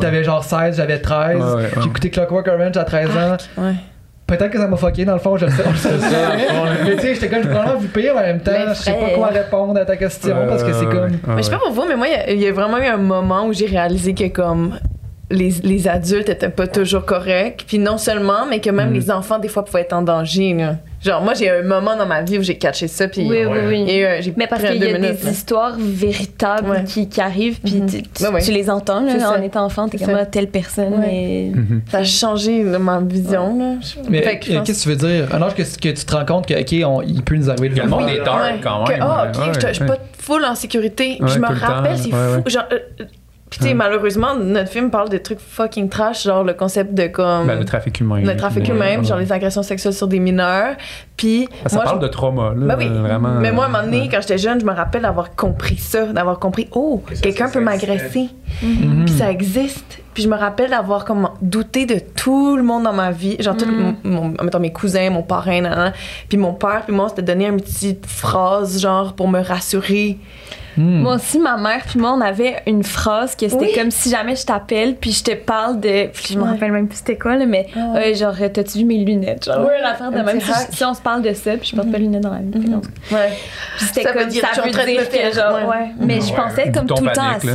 T'avais 0.00 0.24
genre 0.24 0.42
16, 0.44 0.76
j'avais 0.76 0.98
13. 1.00 1.36
Ouais, 1.38 1.42
ouais, 1.62 1.68
J'ai 1.80 1.88
écouté 1.88 2.10
Clockwork 2.10 2.48
Orange 2.48 2.76
à 2.76 2.84
13 2.84 3.08
ans. 3.10 3.36
Ouais. 3.62 3.74
Peut-être 4.26 4.50
que 4.50 4.58
ça 4.58 4.68
m'a 4.68 4.76
fucké 4.76 5.04
dans 5.04 5.14
le 5.14 5.18
fond, 5.18 5.36
je 5.36 5.46
le 5.46 5.50
sais. 5.50 5.64
Mais 6.84 6.94
tu 6.96 7.02
sais, 7.02 7.14
j'étais 7.14 7.28
comme, 7.28 7.42
j'ai 7.42 7.48
probablement 7.48 7.80
vu 7.80 7.88
pire, 7.88 8.12
en 8.16 8.20
même 8.20 8.40
temps, 8.40 8.52
je 8.68 8.74
sais 8.74 8.92
pas 8.92 9.10
quoi 9.16 9.26
répondre 9.28 9.76
à 9.80 9.84
ta 9.84 9.96
question 9.96 10.36
parce 10.48 10.62
que 10.62 10.72
c'est 10.72 10.84
comme. 10.86 11.10
ouais, 11.10 11.18
Mais 11.26 11.38
je 11.38 11.42
sais 11.42 11.50
pas 11.50 11.58
pour 11.58 11.72
vous, 11.72 11.84
mais 11.88 11.96
moi, 11.96 12.06
il 12.28 12.36
y 12.38 12.44
y, 12.44 12.46
a 12.48 12.52
vraiment 12.52 12.78
eu 12.78 12.86
un 12.86 12.96
moment 12.96 13.46
où 13.46 13.52
j'ai 13.52 13.66
réalisé 13.66 14.14
que 14.14 14.28
comme 14.28 14.78
les, 15.30 15.50
les 15.62 15.88
adultes 15.88 16.28
étaient 16.28 16.48
pas 16.48 16.66
toujours 16.66 17.04
corrects. 17.04 17.64
Puis 17.66 17.78
non 17.78 17.98
seulement, 17.98 18.46
mais 18.48 18.60
que 18.60 18.70
même 18.70 18.90
Mm. 18.90 18.94
les 18.94 19.10
enfants, 19.10 19.38
des 19.38 19.48
fois, 19.48 19.64
pouvaient 19.64 19.82
être 19.82 19.92
en 19.92 20.02
danger. 20.02 20.54
là. 20.54 20.76
Genre, 21.02 21.22
moi, 21.22 21.32
j'ai 21.32 21.46
eu 21.46 21.48
un 21.48 21.62
moment 21.62 21.96
dans 21.96 22.04
ma 22.04 22.20
vie 22.20 22.36
où 22.38 22.42
j'ai 22.42 22.58
catché 22.58 22.86
ça. 22.86 23.08
Puis 23.08 23.26
Oui, 23.26 23.38
oui, 23.46 23.58
oui. 23.68 23.84
et, 23.88 24.04
euh, 24.06 24.18
j'ai 24.20 24.34
Mais 24.36 24.46
parce 24.46 24.62
qu'il 24.62 24.74
y 24.76 24.84
a 24.84 24.98
minutes, 24.98 25.18
des 25.20 25.24
là. 25.24 25.30
histoires 25.30 25.74
véritables 25.78 26.68
Ouais. 26.70 26.84
qui, 26.84 27.08
qui 27.08 27.20
arrivent, 27.22 27.58
puis 27.60 27.76
Mhm. 27.76 27.86
tu, 27.88 28.02
tu- 28.02 28.22
Ouais, 28.24 28.28
ouais. 28.30 28.42
tu 28.42 28.50
les 28.52 28.68
entends 28.68 29.00
là, 29.00 29.30
en 29.38 29.40
étant 29.42 29.64
enfant, 29.64 29.88
t'es 29.88 29.96
comme 29.96 30.14
ah, 30.14 30.26
telle 30.26 30.48
personne, 30.48 30.92
Ouais. 30.94 30.98
mais. 31.00 31.52
Mhm. 31.54 31.82
Ça 31.90 31.98
a 31.98 32.04
changé 32.04 32.62
là, 32.64 32.78
ma 32.78 33.00
vision. 33.00 33.56
Là. 33.58 33.74
Mais 34.10 34.20
que 34.38 34.50
euh, 34.52 34.56
pense- 34.58 34.66
qu'est-ce 34.66 34.84
que 34.86 34.90
tu 34.92 34.96
veux 34.98 35.08
dire? 35.08 35.34
Un 35.34 35.40
âge 35.40 35.54
que, 35.54 35.62
que 35.62 35.88
tu 35.88 36.04
te 36.04 36.14
rends 36.14 36.26
compte 36.26 36.46
que, 36.46 36.54
OK, 36.60 36.86
on- 36.86 37.00
il 37.02 37.22
peut 37.22 37.36
nous 37.36 37.48
arriver 37.48 37.70
Que 37.70 37.80
le 37.80 37.88
monde 37.88 38.04
faire. 38.06 38.20
est 38.20 38.24
dark 38.24 38.42
Ouais. 38.42 38.60
quand 38.62 38.84
Que, 38.84 38.92
même. 38.92 39.00
ah, 39.02 39.22
ouais, 39.24 39.38
ok, 39.38 39.46
ouais, 39.46 39.52
je 39.68 39.72
suis 39.72 39.82
ouais. 39.82 39.88
pas 39.88 39.98
full 40.18 40.44
en 40.44 40.54
sécurité. 40.54 41.16
Ouais, 41.20 41.28
je 41.28 41.38
me 41.38 41.46
rappelle, 41.46 41.96
c'est 41.96 42.10
fou. 42.10 42.42
Genre, 42.46 42.64
euh, 42.72 42.78
puis 43.50 43.58
tu 43.58 43.66
sais, 43.66 43.74
malheureusement, 43.74 44.36
notre 44.36 44.70
film 44.70 44.90
parle 44.90 45.08
de 45.08 45.18
trucs 45.18 45.40
fucking 45.40 45.88
trash, 45.88 46.22
genre 46.22 46.44
le 46.44 46.54
concept 46.54 46.94
de 46.94 47.08
comme. 47.08 47.48
Ben, 47.48 47.58
le 47.58 47.64
trafic 47.64 47.98
humain. 48.00 48.20
le 48.20 48.36
trafic 48.36 48.68
humain, 48.68 48.98
ouais, 48.98 49.04
genre 49.04 49.16
ouais. 49.18 49.24
les 49.24 49.32
agressions 49.32 49.64
sexuelles 49.64 49.92
sur 49.92 50.06
des 50.06 50.20
mineurs. 50.20 50.76
Puis. 51.16 51.48
Ça 51.66 51.76
moi, 51.76 51.84
parle 51.84 51.96
je- 52.00 52.06
de 52.06 52.08
trauma, 52.12 52.54
là. 52.56 52.74
Ben 52.74 52.76
oui. 52.78 52.88
Vraiment. 52.88 53.34
Mais 53.40 53.50
moi, 53.50 53.64
à 53.64 53.68
un 53.68 53.70
moment 53.72 53.84
donné, 53.84 54.02
ouais. 54.02 54.08
quand 54.08 54.20
j'étais 54.20 54.38
jeune, 54.38 54.60
je 54.60 54.64
me 54.64 54.72
rappelle 54.72 55.02
d'avoir 55.02 55.34
compris 55.34 55.76
ça, 55.76 56.06
d'avoir 56.06 56.38
compris, 56.38 56.68
oh, 56.72 57.02
Que 57.04 57.16
ça, 57.16 57.22
quelqu'un 57.22 57.46
ça, 57.48 57.52
peut 57.52 57.58
ça, 57.58 57.64
m'agresser. 57.64 58.28
Mhm. 58.62 59.04
Puis 59.06 59.14
ça 59.14 59.30
existe. 59.30 59.98
Puis 60.14 60.22
je 60.24 60.28
me 60.28 60.36
rappelle 60.36 60.70
d'avoir 60.70 61.04
comme 61.04 61.28
douté 61.42 61.86
de 61.86 61.98
tout 61.98 62.56
le 62.56 62.62
monde 62.62 62.84
dans 62.84 62.92
ma 62.92 63.10
vie. 63.10 63.36
Genre, 63.40 63.56
tout, 63.56 63.66
mon, 63.66 63.96
mon- 64.04 64.34
mettons, 64.42 64.60
mes 64.60 64.72
cousins, 64.72 65.10
mon 65.10 65.22
parrain, 65.22 65.60
nan, 65.60 65.74
nan. 65.76 65.92
puis 66.28 66.38
mon 66.38 66.52
père, 66.52 66.82
puis 66.86 66.94
moi, 66.94 67.06
on 67.06 67.08
s'était 67.08 67.22
donné 67.22 67.46
une 67.46 67.60
petite 67.60 68.06
phrase, 68.06 68.80
genre, 68.80 69.14
pour 69.14 69.28
me 69.28 69.40
rassurer. 69.40 70.18
Hmm. 70.76 71.00
Moi 71.02 71.16
aussi, 71.16 71.38
ma 71.38 71.56
mère 71.56 71.82
puis 71.88 71.98
moi, 71.98 72.12
on 72.16 72.20
avait 72.20 72.62
une 72.66 72.84
phrase 72.84 73.34
que 73.34 73.48
c'était 73.48 73.64
Oui. 73.66 73.72
comme 73.74 73.90
si 73.90 74.08
jamais 74.10 74.36
je 74.36 74.46
t'appelle 74.46 74.94
puis 74.94 75.10
je 75.12 75.24
te 75.24 75.34
parle 75.34 75.80
de. 75.80 76.06
puis 76.12 76.28
je 76.32 76.38
me 76.38 76.44
rappelle 76.44 76.70
même 76.72 76.86
plus 76.88 76.98
c'était 76.98 77.18
quoi, 77.18 77.36
là, 77.36 77.44
mais 77.46 77.66
ouais. 77.74 78.12
euh, 78.12 78.14
genre, 78.14 78.34
t'as-tu 78.52 78.78
vu 78.78 78.84
mes 78.84 78.98
lunettes? 79.04 79.44
Genre, 79.46 79.64
Ouais, 79.66 79.78
une 79.80 79.84
affaire 79.84 80.10
de 80.12 80.18
un 80.18 80.22
même. 80.22 80.40
Si, 80.40 80.52
si 80.76 80.84
on 80.84 80.94
se 80.94 81.00
parle 81.02 81.22
de 81.22 81.32
ça, 81.32 81.56
puis 81.56 81.68
je 81.70 81.76
porte 81.76 81.90
pas 81.90 81.98
de 81.98 82.02
lunettes 82.02 82.22
dans 82.22 82.32
la 82.32 82.38
vie. 82.38 82.68
Donc, 82.68 82.84
Ouais. 83.10 83.30
Puis 83.78 83.86
c'était 83.86 84.02
Ça 84.02 84.12
veut 84.12 84.20
comme 84.20 84.28
dire, 84.28 84.44
ça 84.54 84.62
veut 84.62 84.70
dire 84.70 85.08
que 85.10 85.34
genre, 85.34 85.54
ouais. 85.68 85.76
ouais. 85.76 85.88
Mais 85.98 86.20
je 86.20 86.32
pensais 86.32 86.70
comme 86.72 86.86
tout 86.86 87.02
le 87.04 87.12
temps 87.12 87.30
à 87.36 87.40
ça. 87.40 87.48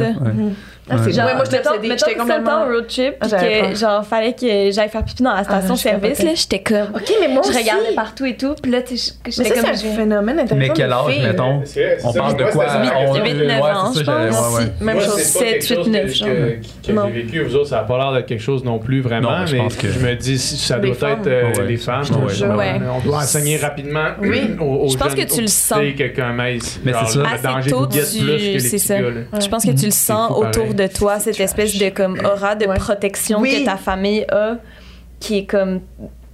Ouais. 0.87 0.95
Ah, 0.97 1.01
c'est 1.03 1.11
Genre, 1.13 1.25
ouais, 1.25 1.33
moi, 1.35 1.43
je 1.45 1.51
mettons, 1.51 1.69
l'obsédais. 1.71 1.87
mettons 1.87 2.05
J'étais 2.05 2.15
que 2.19 2.21
c'était 2.21 2.33
au 2.69 2.73
road 2.73 2.87
trip, 2.87 3.13
puis 3.19 3.29
J'avais 3.29 3.59
que 3.61 3.65
peur. 3.65 3.75
genre, 3.75 4.05
fallait 4.05 4.33
que 4.33 4.71
j'aille 4.71 4.89
faire 4.89 5.03
pipi 5.03 5.23
dans 5.23 5.31
la 5.31 5.37
Ah, 5.37 5.43
station 5.43 5.75
je 5.75 5.81
service, 5.81 6.01
capotais. 6.09 6.23
là, 6.25 6.31
j'étais 6.35 6.59
comme. 6.59 6.95
OK, 6.95 7.13
mais 7.21 7.27
moi 7.27 7.41
Je 7.43 7.49
aussi. 7.49 7.57
regardais 7.59 7.95
partout 7.95 8.25
et 8.25 8.37
tout, 8.37 8.53
puis 8.61 8.71
là, 8.71 8.81
tu 8.83 8.95
sais, 8.97 9.13
Mais 9.25 9.31
j'étais 9.31 9.55
ça, 9.55 9.61
comme. 9.63 9.75
c'est 9.75 9.89
un 9.89 9.95
phénomène 9.95 10.39
intéressant. 10.39 10.55
Mais 10.55 10.69
quel 10.75 10.87
de 10.89 10.93
âge, 10.93 11.19
mettons? 11.23 11.63
On 12.03 12.13
parle 12.13 12.37
de 12.37 12.43
quoi? 12.51 12.65
c'était- 12.69 12.83
huit, 12.83 12.91
On- 12.95 13.13
huit, 13.15 13.21
ouais, 13.21 13.33
neuf 13.47 13.61
ans, 13.63 13.93
c'est 13.93 13.99
je 13.99 14.05
pense. 14.05 14.59
Même 14.81 15.01
chose. 15.01 15.15
c'est 15.17 15.39
pas 15.39 15.45
quelque 15.45 15.61
7, 15.63 15.69
8, 15.69 15.75
chose 15.75 15.87
9, 15.89 16.03
que- 16.05 16.13
j'ai 16.85 17.11
vécu. 17.21 17.43
Vous 17.43 17.55
autres, 17.55 17.69
ça 17.69 17.77
n'a 17.77 17.81
pas 17.83 17.97
l'air 17.97 18.13
d'être 18.13 18.25
quelque 18.27 18.43
chose 18.43 18.63
non 18.63 18.77
plus 18.77 19.01
vraiment. 19.01 19.39
Mais 19.51 19.57
pense 19.57 19.75
que- 19.77 19.89
je 19.91 19.99
me 19.99 20.13
dis, 20.15 20.37
si 20.37 20.57
ça 20.57 20.77
doit 20.77 20.93
femmes. 20.93 21.19
être 21.21 21.27
euh, 21.27 21.65
les 21.67 21.77
femmes. 21.77 22.03
Genre, 22.03 22.19
Ouais. 22.55 22.79
On 22.95 22.99
doit 23.03 23.17
enseigner 23.17 23.57
rapidement 23.57 24.09
Oui. 24.21 24.51
aux, 24.59 24.87
Je 24.89 24.97
pense 24.97 25.15
que 25.15 25.21
tu 25.23 25.41
le 25.41 25.47
sens. 25.47 25.79
Mais 25.79 25.95
c'est 25.97 27.13
ça. 27.13 27.19
le 27.19 27.25
Assez 27.25 27.41
danger 27.43 27.69
tôt, 27.71 27.87
c'est 27.91 28.77
ça. 28.77 28.95
Je 28.99 29.47
pense 29.49 29.65
que 29.65 29.71
tu 29.71 29.85
le 29.85 29.91
sens 29.91 30.29
autour. 30.31 30.74
De 30.75 30.87
toi, 30.87 31.19
cette 31.19 31.39
espèce 31.39 31.77
de 31.77 31.89
comme 31.89 32.19
aura 32.25 32.55
de 32.55 32.65
Ouais. 32.65 32.77
protection 32.77 33.39
Oui. 33.39 33.61
que 33.61 33.65
ta 33.65 33.77
famille 33.77 34.25
a, 34.31 34.55
qui 35.19 35.39
est 35.39 35.45
comme. 35.45 35.81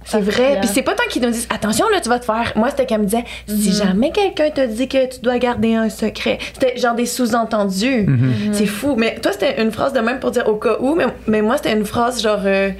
C'est 0.04 0.20
vrai. 0.20 0.58
Puis 0.60 0.68
c'est 0.68 0.82
pas 0.82 0.94
tant 0.94 1.04
qu'ils 1.08 1.22
nous 1.22 1.30
disent 1.30 1.46
attention 1.48 1.86
là, 1.88 2.00
tu 2.00 2.08
vas 2.08 2.18
te 2.18 2.24
faire. 2.24 2.52
Moi, 2.56 2.70
c'était 2.70 2.86
qu'elle 2.86 3.02
me 3.02 3.04
disait 3.06 3.24
si 3.46 3.68
Mhm. 3.68 3.74
jamais 3.76 4.10
quelqu'un 4.10 4.50
te 4.50 4.66
dit 4.66 4.88
que 4.88 5.06
tu 5.14 5.20
dois 5.20 5.38
garder 5.38 5.76
un 5.76 5.88
secret. 5.88 6.38
C'était 6.54 6.76
genre 6.76 6.96
des 6.96 7.06
sous-entendus. 7.06 8.06
Mhm. 8.08 8.32
C'est 8.52 8.66
fou. 8.66 8.96
Mais 8.96 9.14
toi, 9.22 9.30
c'était 9.30 9.62
une 9.62 9.70
phrase 9.70 9.92
de 9.92 10.00
même 10.00 10.18
pour 10.18 10.32
dire 10.32 10.48
au 10.48 10.56
cas 10.56 10.76
où. 10.80 10.96
Mais, 10.96 11.06
mais 11.28 11.40
moi, 11.40 11.56
c'était 11.56 11.72
une 11.72 11.84
phrase 11.84 12.20
genre 12.20 12.40
euh, 12.44 12.70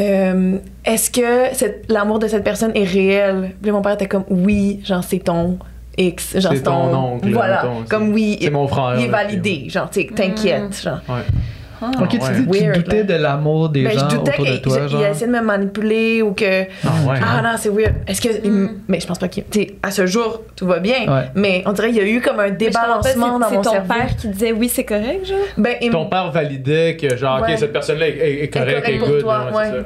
euh, 0.00 0.58
est-ce 0.84 1.10
que 1.10 1.52
cette- 1.54 1.84
l'amour 1.88 2.18
de 2.18 2.26
cette 2.28 2.44
personne 2.44 2.72
est 2.74 2.84
réel? 2.84 3.52
Puis 3.62 3.70
mon 3.70 3.82
père 3.82 3.92
était 3.94 4.06
comme 4.08 4.24
oui, 4.28 4.80
genre 4.84 5.04
c'est 5.04 5.18
ton 5.18 5.58
X, 5.96 6.38
genre 6.38 6.52
C'est 6.54 6.62
ton 6.62 6.94
oncle, 6.94 7.30
Voilà. 7.32 7.64
comme 7.88 8.12
oui, 8.12 8.38
C'est 8.40 8.50
mon 8.50 8.66
frère. 8.68 8.94
il 8.98 9.04
est 9.06 9.08
validé. 9.08 9.64
Genre, 9.68 9.88
t'inquiète. 9.90 10.80
Genre. 10.82 11.00
Ouais. 11.08 11.22
Ok, 12.00 12.08
tu 12.10 12.18
dis 12.18 12.58
que 12.58 12.72
tu 12.72 12.78
doutais 12.82 12.96
là. 12.98 13.02
de 13.04 13.14
l'amour 13.22 13.68
des 13.68 13.84
Ben, 13.84 13.98
gens 13.98 14.06
autour 14.06 14.44
de 14.46 14.56
toi, 14.58 14.78
il 14.82 14.88
genre. 14.88 15.02
a 15.02 15.10
essayé 15.10 15.26
de 15.26 15.32
me 15.32 15.40
manipuler 15.40 16.22
ou 16.22 16.32
que. 16.32 16.64
Ah 16.84 16.88
ouais. 17.08 17.16
Ah 17.22 17.42
non, 17.42 17.50
c'est 17.58 17.68
weird. 17.70 17.94
Est-ce 18.06 18.20
que. 18.20 18.28
il- 18.44 18.68
Mais 18.88 19.00
je 19.00 19.06
pense 19.06 19.18
pas 19.18 19.28
qu'il. 19.28 19.44
Tu 19.44 19.60
sais, 19.60 19.74
à 19.82 19.90
ce 19.90 20.06
jour, 20.06 20.42
tout 20.56 20.66
va 20.66 20.78
bien. 20.78 21.06
Ouais. 21.08 21.24
Mais 21.34 21.62
on 21.66 21.72
dirait 21.72 21.88
qu'il 21.88 21.96
y 21.98 22.00
a 22.00 22.06
eu 22.08 22.20
comme 22.20 22.40
un 22.40 22.50
débalancement 22.50 23.38
dans 23.38 23.50
mon 23.50 23.62
C'est 23.62 23.68
ton 23.68 23.72
cerveau. 23.72 23.94
père 23.94 24.16
qui 24.16 24.28
disait 24.28 24.52
oui, 24.52 24.68
c'est 24.68 24.84
correct, 24.84 25.26
genre. 25.26 25.38
Ben, 25.56 25.74
il 25.80 25.90
Ton 25.90 26.06
père 26.06 26.30
validait 26.30 26.96
que 26.96 27.16
genre 27.16 27.40
Ouais. 27.42 27.52
ok 27.52 27.58
cette 27.58 27.72
personne-là 27.72 28.08
est, 28.08 28.12
est- 28.12 28.34
est 28.40 28.42
est 28.44 28.48
correcte, 28.48 28.80
correct 28.84 28.88
est 28.88 28.98
good. 28.98 29.24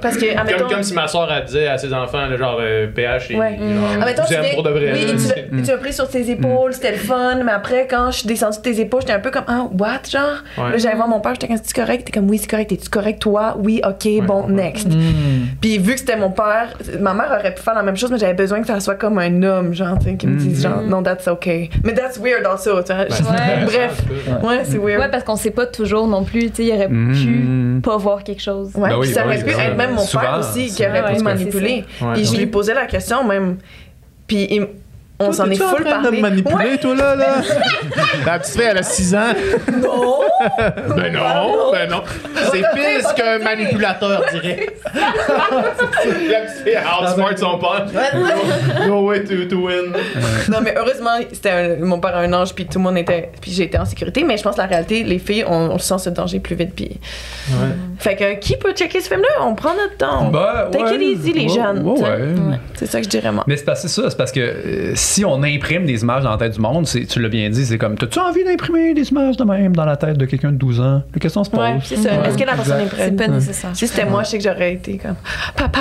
Parce 0.01 0.16
que, 0.16 0.69
Comme, 0.69 0.83
si 0.83 0.95
ma 0.95 1.09
soeur 1.09 1.29
elle 1.33 1.45
disait 1.45 1.69
à 1.69 1.79
ses 1.79 1.93
enfants 1.93 2.27
genre 2.37 2.59
euh, 2.61 2.87
PH 2.89 3.31
et 3.31 3.37
Ouais. 3.37 3.59
Ah, 4.01 4.07
pour 4.55 4.62
de 4.62 4.70
vrai. 4.70 4.93
Oui, 4.93 5.07
tu 5.16 5.29
l'as- 5.29 5.62
tu 5.65 5.70
m'as 5.73 5.79
pris 5.79 5.93
sur 5.93 6.09
tes 6.09 6.31
épaules, 6.31 6.73
c'était 6.73 6.93
le 6.93 6.99
fun, 6.99 7.37
mais 7.45 7.53
après, 7.53 7.87
quand 7.89 8.11
je 8.11 8.19
suis 8.19 8.29
descendue 8.29 8.59
de 8.59 8.62
tes 8.62 8.81
épaules, 8.81 9.01
j'étais 9.03 9.12
un 9.12 9.20
peu 9.20 9.31
comme, 9.31 9.45
ah, 9.47 9.66
what, 9.79 10.01
genre? 10.11 10.43
Là, 10.57 10.77
j'allais 10.77 10.97
voir 10.97 11.09
mon 11.09 11.20
père, 11.20 11.35
j'étais 11.35 11.49
comme, 11.49 11.57
c'est 11.62 11.75
correct? 11.89 12.05
T'es 12.06 12.12
comme, 12.12 12.28
oui, 12.28 12.39
c'est 12.39 12.48
correct, 12.51 12.69
t'es-tu 12.70 12.89
correct, 12.89 13.20
toi? 13.20 13.56
Oui, 13.62 13.81
ok, 13.85 14.27
bon, 14.27 14.44
ouais. 14.47 14.52
next. 14.52 14.86
Hmm. 14.89 15.47
Puis 15.60 15.78
vu 15.78 15.94
que 15.94 15.98
c'était 16.01 16.16
mon 16.16 16.31
père, 16.31 16.74
ma 17.01 17.15
mère 17.15 17.31
aurait 17.39 17.55
pu 17.55 17.62
faire 17.62 17.74
la 17.74 17.82
même 17.82 17.97
chose, 17.97 18.10
mais 18.10 18.19
j'avais 18.19 18.35
besoin 18.35 18.60
que 18.60 18.66
ça 18.66 18.81
soit 18.81 18.94
comme 18.97 19.19
un 19.19 19.43
homme, 19.43 19.73
genre, 19.74 19.98
tu 19.98 20.05
sais, 20.10 20.16
qui 20.16 20.27
me 20.27 20.39
dise, 20.39 20.62
genre, 20.62 20.82
non, 20.82 21.02
that's 21.02 21.27
okay. 21.28 21.70
Mais 21.85 21.94
that's 21.94 22.19
weird 22.19 22.44
also, 22.47 22.82
tu 22.82 22.93
vois. 22.93 23.02
Ouais. 23.02 23.65
Bref, 23.65 24.02
ouais, 24.43 24.60
c'est 24.65 24.78
weird. 24.78 25.01
Ouais, 25.01 25.10
parce 25.10 25.24
qu'on 25.24 25.36
sait 25.36 25.51
pas 25.51 25.66
toujours 25.66 26.06
non 26.06 26.24
plus, 26.24 26.51
tu 26.51 26.56
sais, 26.56 26.65
il 26.66 26.73
aurait 26.74 26.89
pu 26.89 27.81
pas 27.82 27.97
voir 27.97 28.23
quelque 28.24 28.43
chose. 28.43 28.70
Ouais, 28.74 28.90
Ben 28.90 28.97
oui, 28.97 29.06
puis 29.06 29.15
ça 29.15 29.23
ben 29.23 29.28
aurait 29.28 29.43
oui, 29.44 29.52
pu 29.55 29.60
être 29.60 29.77
même 29.77 29.93
mon 29.94 30.02
Souvent, 30.02 30.23
père 30.23 30.39
aussi 30.40 30.66
qui 30.69 30.86
aurait 30.86 31.15
pu 31.15 31.23
manipuler. 31.23 31.85
Ouais, 32.01 32.12
Puis 32.15 32.24
je 32.24 32.36
lui 32.36 32.47
posais 32.47 32.74
la 32.74 32.86
question 32.86 33.24
même. 33.24 33.56
Puis 34.27 34.47
il- 34.51 34.66
on 35.20 35.32
s'en 35.32 35.51
est 35.51 35.61
en 35.61 35.69
full 35.69 35.85
train 35.85 35.99
de 35.99 36.03
parlé. 36.03 36.16
me 36.19 36.23
manipuler, 36.23 36.55
Ouais. 36.70 36.78
toi, 36.78 36.95
là, 36.95 37.15
là? 37.16 37.35
La 38.27 38.39
petite 38.39 38.55
fille, 38.55 38.69
elle 38.70 38.78
a 38.78 38.82
6 38.82 39.15
ans. 39.15 39.32
Non! 39.82 40.20
Ben 40.97 41.12
non, 41.12 41.73
ben 41.73 41.90
non. 41.90 42.03
C'est 42.53 42.62
pire 42.74 43.15
qu'un 43.16 43.39
manipulateur 43.43 44.23
dirait. 44.32 44.66
La 44.95 46.40
petite 46.40 46.62
fille, 46.65 46.77
elle 46.77 47.05
outsmart 47.09 47.36
son 47.39 47.59
père. 47.59 47.86
No, 48.86 49.03
way 49.07 49.24
to, 49.24 49.45
to 49.49 49.57
win. 49.66 49.93
non, 50.49 50.59
mais 50.62 50.74
heureusement, 50.77 51.19
c'était 51.32 51.77
mon 51.78 51.99
père 51.99 52.15
a 52.16 52.20
un 52.20 52.32
ange, 52.32 52.55
puis 52.55 52.66
tout 52.66 52.78
le 52.78 52.85
monde 52.85 52.99
était. 52.99 53.31
Puis 53.40 53.51
j'étais 53.53 53.78
en 53.78 53.85
sécurité. 53.85 54.23
Mais 54.24 54.36
je 54.36 54.43
pense 54.43 54.55
que 54.55 54.61
la 54.61 54.66
réalité, 54.66 55.03
les 55.03 55.19
filles, 55.19 55.45
on, 55.49 55.70
on 55.73 55.78
sent 55.78 55.99
ce 55.99 56.11
danger 56.11 56.39
plus 56.40 56.55
vite. 56.57 56.74
Puis. 56.74 56.99
Fait 57.99 58.15
que 58.16 58.35
qui 58.39 58.57
peut 58.57 58.73
checker 58.73 59.01
ce 59.01 59.09
film-là? 59.09 59.28
On 59.43 59.55
prend 59.55 59.74
notre 59.74 59.97
temps. 59.97 60.28
Ben, 60.31 60.69
Take 60.70 60.95
it 60.95 61.01
ouais. 61.01 61.05
easy, 61.07 61.32
les 61.32 61.43
Ouais, 61.45 61.49
jeunes. 61.49 61.82
ouais, 61.86 61.97
sais. 61.99 62.03
ouais. 62.05 62.59
C'est 62.74 62.86
ça 62.86 62.99
que 62.99 63.05
je 63.05 63.09
dirais, 63.11 63.32
moi. 63.32 63.45
Mais 63.47 63.57
c'est 63.57 63.65
parce 63.65 63.82
que 63.82 63.89
c'est 63.89 64.01
ça, 64.03 64.11
c'est 64.11 64.16
parce 64.16 64.32
que 64.32 64.40
euh, 64.40 64.93
si 65.09 65.25
on 65.25 65.43
imprime 65.43 65.87
des 65.87 66.03
images 66.03 66.23
dans 66.23 66.31
la 66.31 66.37
tête 66.37 66.53
du 66.53 66.61
monde, 66.61 66.87
c'est, 66.87 67.07
tu 67.07 67.21
l'as 67.21 67.31
bien 67.31 67.49
dit, 67.49 67.65
c'est 67.65 67.79
comme, 67.79 67.97
t'as-tu 67.97 68.19
envie 68.19 68.45
d'imprimer 68.45 68.93
des 68.93 69.09
images 69.09 69.37
de 69.39 69.45
même 69.45 69.75
dans 69.75 69.87
la 69.87 69.97
tête 69.97 70.19
de 70.19 70.27
quelqu'un 70.27 70.53
de 70.53 70.59
12 70.59 70.81
ans? 70.81 71.03
La 71.15 71.19
question 71.19 71.43
se 71.45 71.51
pose. 71.51 71.61
Ouais, 71.61 71.79
c'est 71.83 71.97
ça. 71.97 72.11
Ouais, 72.21 72.29
Est-ce 72.29 72.37
que 72.37 72.45
la 72.45 72.55
personne 72.55 72.81
est 72.81 72.87
prête? 72.87 73.15
C'est 73.19 73.27
pas 73.27 73.33
nécessaire. 73.33 73.71
Si 73.75 73.89
c'était 73.89 74.05
moi, 74.05 74.23
je 74.23 74.29
sais 74.29 74.39
que 74.39 74.45
j'aurais 74.45 74.75
été 74.75 74.99
comme 74.99 75.17
Papa! 75.57 75.81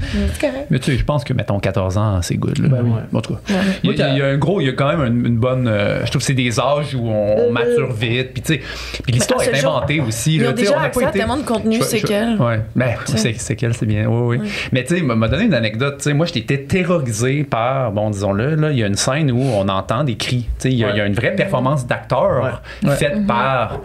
C'est 0.00 0.40
correct. 0.40 0.66
Mais 0.70 0.78
tu 0.78 0.92
sais, 0.92 0.98
je 0.98 1.04
pense 1.04 1.24
que, 1.24 1.32
mettons, 1.32 1.58
14 1.60 1.98
ans, 1.98 2.22
c'est 2.22 2.36
good. 2.36 2.58
Là. 2.58 2.68
Ben 2.68 2.82
oui. 2.84 2.92
En 3.12 3.20
tout 3.20 3.34
cas, 3.34 3.40
il 3.82 3.90
y, 3.96 4.02
a- 4.02 4.08
il 4.10 4.18
y 4.18 4.22
a 4.22 4.26
un 4.26 4.36
gros, 4.38 4.60
il 4.60 4.66
y 4.66 4.70
a 4.70 4.72
quand 4.72 4.88
même 4.88 5.04
une, 5.04 5.26
une 5.26 5.36
bonne. 5.38 5.66
euh, 5.68 6.00
je 6.04 6.10
trouve 6.10 6.20
que 6.20 6.26
c'est 6.26 6.34
des 6.34 6.58
âges 6.60 6.94
où 6.94 7.08
on, 7.08 7.48
on 7.48 7.52
mature 7.52 7.92
vite. 7.92 8.32
Puis, 8.32 8.42
tu 8.42 8.54
sais, 8.54 8.60
puis 9.02 9.12
l'histoire 9.12 9.42
est 9.42 9.58
inventée 9.58 10.00
aussi. 10.00 10.36
Ils 10.36 10.42
là, 10.42 10.50
ont 10.50 10.52
déjà 10.52 10.72
on 10.76 10.80
a 10.80 10.84
accès 10.84 11.00
pas 11.00 11.06
à 11.06 11.08
été- 11.10 11.18
tellement 11.18 11.36
de 11.36 11.42
contenu, 11.42 11.78
c'est 11.82 12.00
qu'elle. 12.00 12.36
Ouais. 12.40 12.60
Ben, 12.76 12.94
c'est, 13.06 13.56
qu'elle, 13.56 13.74
c'est 13.74 13.86
bien. 13.86 14.06
Oui, 14.08 14.38
oui. 14.38 14.48
Mais 14.72 14.84
tu 14.84 14.96
sais, 14.96 15.02
m'a 15.02 15.14
m'a 15.14 15.28
donné 15.28 15.44
une 15.44 15.54
anecdote. 15.54 15.96
Tu 15.98 16.04
sais, 16.04 16.14
moi, 16.14 16.26
j'étais 16.26 16.58
terrorisé 16.64 17.44
par, 17.44 17.92
bon, 17.92 18.10
disons-le, 18.10 18.54
là, 18.54 18.70
il 18.72 18.78
y 18.78 18.84
a 18.84 18.86
une 18.86 18.94
scène 18.96 19.30
où 19.30 19.40
on 19.40 19.68
entend 19.68 20.04
des 20.04 20.16
cris. 20.16 20.42
Tu 20.58 20.68
sais, 20.68 20.68
il 20.70 20.78
y, 20.78 20.84
a- 20.84 20.90
il 20.90 20.96
y 20.96 21.00
a 21.00 21.06
une 21.06 21.14
vraie 21.14 21.34
performance 21.34 21.86
d'acteur 21.86 22.60
Ouais. 22.84 22.96
faite 22.96 23.26
par 23.26 23.80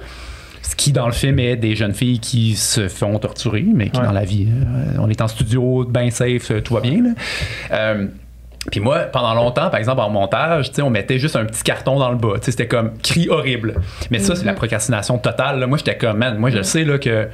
ce 0.70 0.76
qui 0.76 0.92
dans 0.92 1.06
le 1.06 1.12
film 1.14 1.40
est 1.40 1.56
des 1.56 1.76
jeunes 1.76 1.94
filles 1.94 2.20
qui 2.20 2.56
se 2.56 2.88
font 2.88 3.18
torturer, 3.20 3.64
mais 3.74 3.90
qui 3.90 4.00
Ouais. 4.00 4.06
dans 4.06 4.12
la 4.12 4.24
vie, 4.26 4.48
euh, 4.50 4.98
on 5.00 5.10
est 5.10 5.22
en 5.22 5.28
studio, 5.28 5.86
bien 5.86 6.10
safe, 6.10 6.52
euh, 6.52 6.62
tout 6.62 6.74
va 6.74 6.82
bien. 6.82 7.02
Là. 7.04 7.10
Euh, 7.72 8.08
puis 8.72 8.80
moi, 8.80 9.00
pendant 9.02 9.36
longtemps, 9.36 9.70
par 9.70 9.76
exemple, 9.80 10.02
en 10.02 10.10
montage, 10.10 10.72
on 10.82 10.90
mettait 10.90 11.20
juste 11.20 11.36
un 11.36 11.46
petit 11.46 11.62
carton 11.62 12.00
dans 12.00 12.10
le 12.10 12.18
bas. 12.18 12.34
C'était 12.42 12.68
comme 12.68 12.98
cri 12.98 13.28
horrible. 13.30 13.76
Mais 14.10 14.18
ça, 14.18 14.36
c'est 14.36 14.46
la 14.46 14.54
procrastination 14.54 15.20
totale. 15.20 15.60
là. 15.60 15.68
Moi, 15.68 15.78
j'étais 15.78 15.98
comme, 15.98 16.18
man, 16.18 16.38
moi, 16.40 16.50
je 16.50 16.58
le 16.58 16.64
sais 16.64 16.84
là, 16.84 16.98
que 16.98 17.28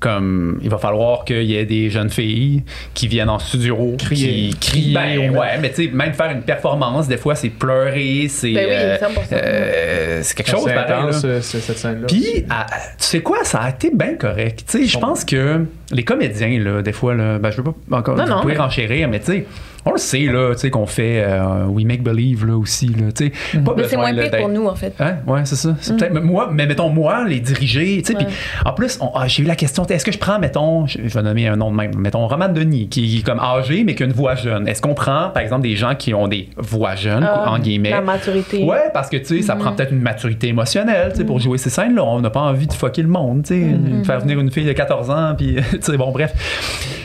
comme 0.00 0.58
il 0.62 0.70
va 0.70 0.78
falloir 0.78 1.24
qu'il 1.24 1.42
y 1.44 1.56
ait 1.56 1.64
des 1.66 1.90
jeunes 1.90 2.10
filles 2.10 2.62
qui 2.94 3.08
viennent 3.08 3.28
en 3.28 3.38
studio 3.38 3.94
Crier. 3.98 4.50
qui 4.50 4.56
crient 4.58 4.94
ben, 4.94 5.30
ouais. 5.36 5.58
mais 5.60 5.70
tu 5.70 5.84
sais 5.86 5.90
même 5.92 6.12
faire 6.14 6.30
une 6.30 6.42
performance 6.42 7.08
des 7.08 7.16
fois 7.16 7.34
c'est 7.34 7.48
pleurer 7.50 8.26
c'est 8.28 8.52
Ben 8.52 8.66
oui, 8.66 8.74
euh, 8.74 8.96
100%. 8.98 9.08
euh, 9.32 10.20
c'est 10.22 10.36
quelque 10.36 10.50
chose 10.50 10.64
pareil, 10.64 10.86
là. 10.88 11.20
euh, 11.24 11.40
cette 11.40 11.78
scène-là. 11.78 12.06
Puis, 12.06 12.44
à- 12.50 12.66
tu 12.98 13.04
sais 13.04 13.20
quoi, 13.20 13.38
ça 13.44 13.60
a 13.60 13.70
été 13.70 13.90
bien 13.94 14.14
correct. 14.14 14.64
Tu 14.68 14.78
sais, 14.78 14.84
je 14.86 14.98
pense 14.98 15.24
que 15.24 15.64
les 15.90 16.04
comédiens, 16.04 16.58
là, 16.60 16.82
des 16.82 16.92
fois, 16.92 17.14
là, 17.14 17.38
ben, 17.38 17.50
je 17.50 17.58
veux 17.58 17.64
pas 17.64 17.96
encore 17.98 18.16
Non, 18.16 18.24
vous 18.24 18.30
non, 18.30 18.40
pouvez 18.42 18.54
mais- 18.54 18.60
renchérir, 18.60 19.08
mais 19.08 19.20
tu 19.20 19.26
sais, 19.26 19.46
on 19.84 19.92
le 19.92 19.98
sait, 19.98 20.26
là, 20.26 20.52
tu 20.52 20.60
sais, 20.60 20.70
qu'on 20.70 20.86
fait 20.86 21.24
euh, 21.26 21.66
We 21.66 21.84
Make 21.84 22.02
Believe, 22.02 22.46
là, 22.46 22.56
aussi, 22.56 22.86
là, 22.88 23.10
tu 23.12 23.26
sais. 23.26 23.32
Mais 23.54 23.84
c'est 23.88 23.96
moins 23.96 24.14
pire 24.14 24.30
pour 24.30 24.48
nous, 24.48 24.66
en 24.66 24.74
fait. 24.74 24.94
Hein? 25.00 25.16
Ouais, 25.26 25.40
c'est 25.44 25.56
ça. 25.56 25.74
C'est 25.80 25.96
peut-être 25.96 26.22
moi, 26.22 26.50
mais 26.52 26.66
mettons 26.66 26.88
moi, 26.88 27.24
les 27.26 27.40
diriger, 27.40 28.02
tu 28.02 28.12
sais. 28.12 28.18
puis 28.18 28.26
En 28.64 28.72
plus, 28.72 28.98
ah, 29.14 29.26
j'ai 29.26 29.42
eu 29.42 29.46
la 29.46 29.56
question, 29.56 29.84
est-ce 29.84 30.04
que 30.04 30.12
je 30.12 30.18
prends, 30.18 30.38
mettons, 30.38 30.86
je, 30.86 30.98
vais 31.00 31.22
nommer 31.22 31.48
un 31.48 31.56
nom 31.56 31.70
de 31.70 31.76
même, 31.76 31.96
mettons 31.96 32.26
Roman 32.26 32.48
Denis, 32.48 32.88
qui 32.88 33.18
est 33.18 33.22
comme 33.22 33.40
âgé, 33.40 33.82
mais 33.84 33.94
qui 33.94 34.04
a 34.04 34.06
une 34.06 34.12
voix 34.12 34.34
jeune. 34.34 34.68
Est-ce 34.68 34.80
qu'on 34.80 34.94
prend, 34.94 35.30
par 35.30 35.42
exemple, 35.42 35.62
des 35.62 35.74
gens 35.74 35.94
qui 35.94 36.14
ont 36.14 36.28
des 36.28 36.48
voix 36.56 36.94
jeunes, 36.94 37.28
Ah, 37.28 37.50
en 37.50 37.58
guillemets, 37.58 37.90
La 37.90 38.00
maturité. 38.00 38.64
Ouais, 38.64 38.90
parce 38.94 39.08
que 39.08 39.16
tu 39.16 39.36
sais, 39.36 39.42
ça 39.42 39.56
prend 39.56 39.72
peut-être 39.72 39.92
une 39.92 40.00
maturité 40.02 40.48
émotionnelle, 40.48 41.10
tu 41.10 41.18
sais, 41.18 41.24
pour 41.24 41.40
jouer 41.40 41.58
ces 41.58 41.70
scènes-là. 41.70 42.04
On 42.04 42.20
n'a 42.20 42.30
pas 42.30 42.40
envie 42.40 42.66
de 42.66 42.72
fucker 42.72 43.02
le 43.02 43.08
monde, 43.08 43.42
tu 43.42 43.54
sais, 43.54 44.04
faire 44.04 44.20
venir 44.20 44.38
une 44.38 44.50
fille 44.50 44.66
de 44.66 44.72
14 44.72 45.10
ans, 45.10 45.34
puis 45.36 45.56
tu 45.72 45.78
sais, 45.80 45.96
bon, 45.96 46.12
bref. 46.12 46.32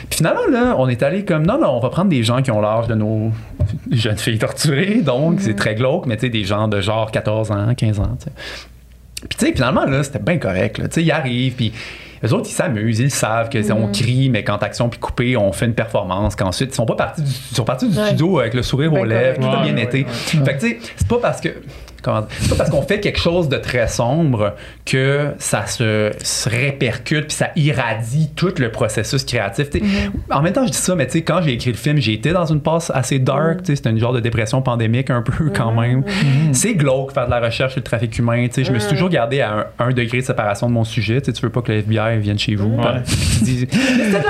Puis 0.08 0.18
finalement, 0.18 0.46
là, 0.50 0.76
on 0.78 0.88
est 0.88 1.02
allé 1.02 1.24
comme, 1.24 1.46
non, 1.46 1.58
non, 1.58 1.70
on 1.70 1.80
va 1.80 1.90
prendre 1.90 2.08
des 2.08 2.22
gens 2.22 2.40
qui 2.42 2.50
ont 2.50 2.60
l'âge 2.76 2.86
de 2.88 2.94
nos 2.94 3.30
jeunes 3.90 4.18
filles 4.18 4.38
torturées, 4.38 5.00
donc 5.02 5.40
c'est 5.40 5.54
très 5.56 5.74
glauque, 5.74 6.06
mais 6.06 6.16
tu 6.16 6.22
sais, 6.22 6.28
des 6.30 6.44
gens 6.44 6.68
de 6.68 6.80
genre 6.80 7.10
14 7.10 7.50
ans, 7.50 7.74
15 7.76 8.00
ans, 8.00 8.16
tu 8.18 8.24
sais. 8.26 8.32
Puis 9.28 9.38
tu 9.38 9.46
sais, 9.46 9.52
finalement, 9.52 9.84
là, 9.84 10.02
c'était 10.04 10.20
bien 10.20 10.38
correct, 10.38 10.78
là. 10.78 10.86
Tu 10.88 10.94
sais, 10.94 11.02
ils 11.02 11.10
arrivent, 11.10 11.54
puis 11.54 11.72
eux 12.24 12.32
autres, 12.32 12.48
ils 12.48 12.52
s'amusent, 12.52 13.00
ils 13.00 13.10
savent 13.10 13.48
que 13.48 13.60
c'est- 13.62 13.72
on 13.72 13.90
crie, 13.90 14.28
mais 14.30 14.44
quand 14.44 14.62
action 14.62 14.88
puis 14.88 14.98
coupé, 15.00 15.36
on 15.36 15.50
fait 15.52 15.66
une 15.66 15.74
performance, 15.74 16.36
qu'ensuite, 16.36 16.70
ils 16.72 16.74
sont 16.74 16.86
pas 16.86 16.94
partis 16.94 17.22
du, 17.22 17.30
ils 17.50 17.54
sont 17.56 17.64
partis 17.64 17.88
du 17.88 17.98
Ouais. 17.98 18.06
studio 18.06 18.38
avec 18.40 18.54
le 18.54 18.62
sourire 18.62 18.92
aux 18.92 19.04
lèvres, 19.04 19.40
tout 19.40 19.46
a 19.46 19.62
bien 19.62 19.74
Ouais, 19.74 19.82
été. 19.84 20.04
ouais, 20.04 20.44
Fait 20.44 20.54
que 20.56 20.60
tu 20.60 20.68
sais, 20.68 20.78
c'est 20.96 21.08
pas 21.08 21.18
parce 21.20 21.40
que 21.40 21.48
comment 22.02 22.26
c'est 22.40 22.48
pas 22.50 22.56
parce 22.56 22.70
qu'on 22.70 22.82
fait 22.82 23.00
quelque 23.00 23.18
chose 23.18 23.48
de 23.48 23.56
très 23.56 23.88
sombre 23.88 24.54
que 24.84 25.32
ça 25.38 25.66
se, 25.66 26.10
se 26.22 26.48
répercute 26.48 27.26
puis 27.26 27.36
ça 27.36 27.50
irradie 27.56 28.30
tout 28.36 28.52
le 28.58 28.70
processus 28.70 29.24
créatif. 29.24 29.70
sais. 29.70 29.82
En 30.30 30.42
même 30.42 30.52
temps, 30.52 30.66
je 30.66 30.70
dis 30.72 30.78
ça, 30.78 30.94
mais 30.94 31.06
tu 31.06 31.12
sais, 31.14 31.22
quand 31.22 31.42
j'ai 31.42 31.52
écrit 31.52 31.70
le 31.70 31.76
film, 31.76 31.98
j'ai 31.98 32.12
été 32.14 32.32
dans 32.32 32.46
une 32.46 32.60
passe 32.60 32.90
assez 32.94 33.18
dark. 33.18 33.60
sais, 33.64 33.76
C'était 33.76 33.90
une 33.90 33.98
genre 33.98 34.12
de 34.12 34.20
dépression 34.20 34.62
pandémique 34.62 35.10
un 35.10 35.22
peu 35.22 35.50
quand 35.50 35.72
même. 35.72 36.04
C'est 36.52 36.74
glauque 36.74 37.12
faire 37.12 37.26
de 37.26 37.30
la 37.30 37.40
recherche 37.40 37.72
sur 37.72 37.80
le 37.80 37.84
trafic 37.84 38.16
humain. 38.18 38.46
Je 38.56 38.72
me 38.72 38.78
suis 38.78 38.90
toujours 38.90 39.08
gardé 39.08 39.40
à 39.40 39.52
un, 39.78 39.86
un 39.86 39.90
degré 39.92 40.18
de 40.18 40.24
séparation 40.24 40.68
de 40.68 40.72
mon 40.72 40.84
sujet. 40.84 41.20
Tu 41.20 41.32
veux 41.42 41.50
pas 41.50 41.62
que 41.62 41.72
le 41.72 41.78
FBI 41.78 42.18
vienne 42.18 42.38
chez 42.38 42.54
vous. 42.54 42.76
Ouais. 42.76 43.00
puis 43.06 43.16
tu 43.38 43.44
dis, 43.44 43.68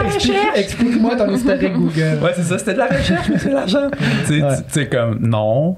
Explique- 0.06 0.36
Explique-moi 0.54 1.16
ton 1.16 1.30
historique 1.34 1.72
Google. 1.72 2.18
Ouais, 2.22 2.32
c'est 2.34 2.42
ça, 2.42 2.58
c'était 2.58 2.74
de 2.74 2.78
la 2.78 2.86
recherche, 2.86 3.28
mais 3.30 3.38
c'est 3.38 3.48
de 3.50 3.54
l'argent. 3.54 3.88
tu 4.26 4.40
sais, 4.68 4.80
Ouais. 4.80 4.86
comme, 4.86 5.18
non. 5.20 5.76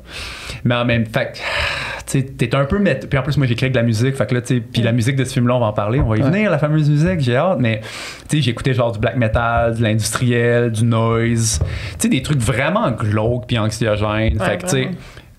Mais 0.64 0.74
en 0.74 0.85
même 0.85 1.06
fait, 1.06 1.32
tu 2.06 2.20
sais, 2.20 2.22
t'es 2.22 2.55
un 2.55 2.64
peu. 2.64 2.78
mét- 2.78 3.06
Puis 3.06 3.18
en 3.18 3.22
plus, 3.22 3.36
moi, 3.36 3.47
j'écris 3.47 3.70
de 3.70 3.77
la 3.77 3.82
musique. 3.82 4.14
Fait 4.16 4.27
que 4.27 4.35
là, 4.35 4.40
tu 4.43 4.56
sais, 4.56 4.60
puis 4.60 4.82
la 4.82 4.93
musique 4.93 5.16
de 5.16 5.24
ce 5.24 5.32
film-là, 5.35 5.55
on 5.56 5.60
va 5.60 5.66
en 5.66 5.72
parler. 5.72 6.01
On 6.01 6.09
va 6.09 6.16
y 6.16 6.22
Ouais. 6.22 6.31
venir, 6.31 6.51
la 6.51 6.59
fameuse 6.59 6.89
musique, 6.90 7.20
j'ai 7.20 7.36
hâte. 7.36 7.59
Mais, 7.60 7.81
tu 8.28 8.36
sais, 8.36 8.43
j'écoutais 8.43 8.74
genre 8.74 8.93
du 8.93 8.98
black 8.98 9.16
metal, 9.16 9.77
de 9.77 9.82
l'industriel, 9.82 10.70
du 10.72 10.85
noise. 10.85 11.60
Tu 11.62 11.66
sais, 11.98 12.09
des 12.09 12.22
trucs 12.22 12.40
vraiment 12.40 12.90
glauques 12.90 13.47
puis 13.47 13.59
anxiogènes. 13.59 14.39
fait 14.39 14.62
que, 14.62 14.66
tu. 14.70 14.89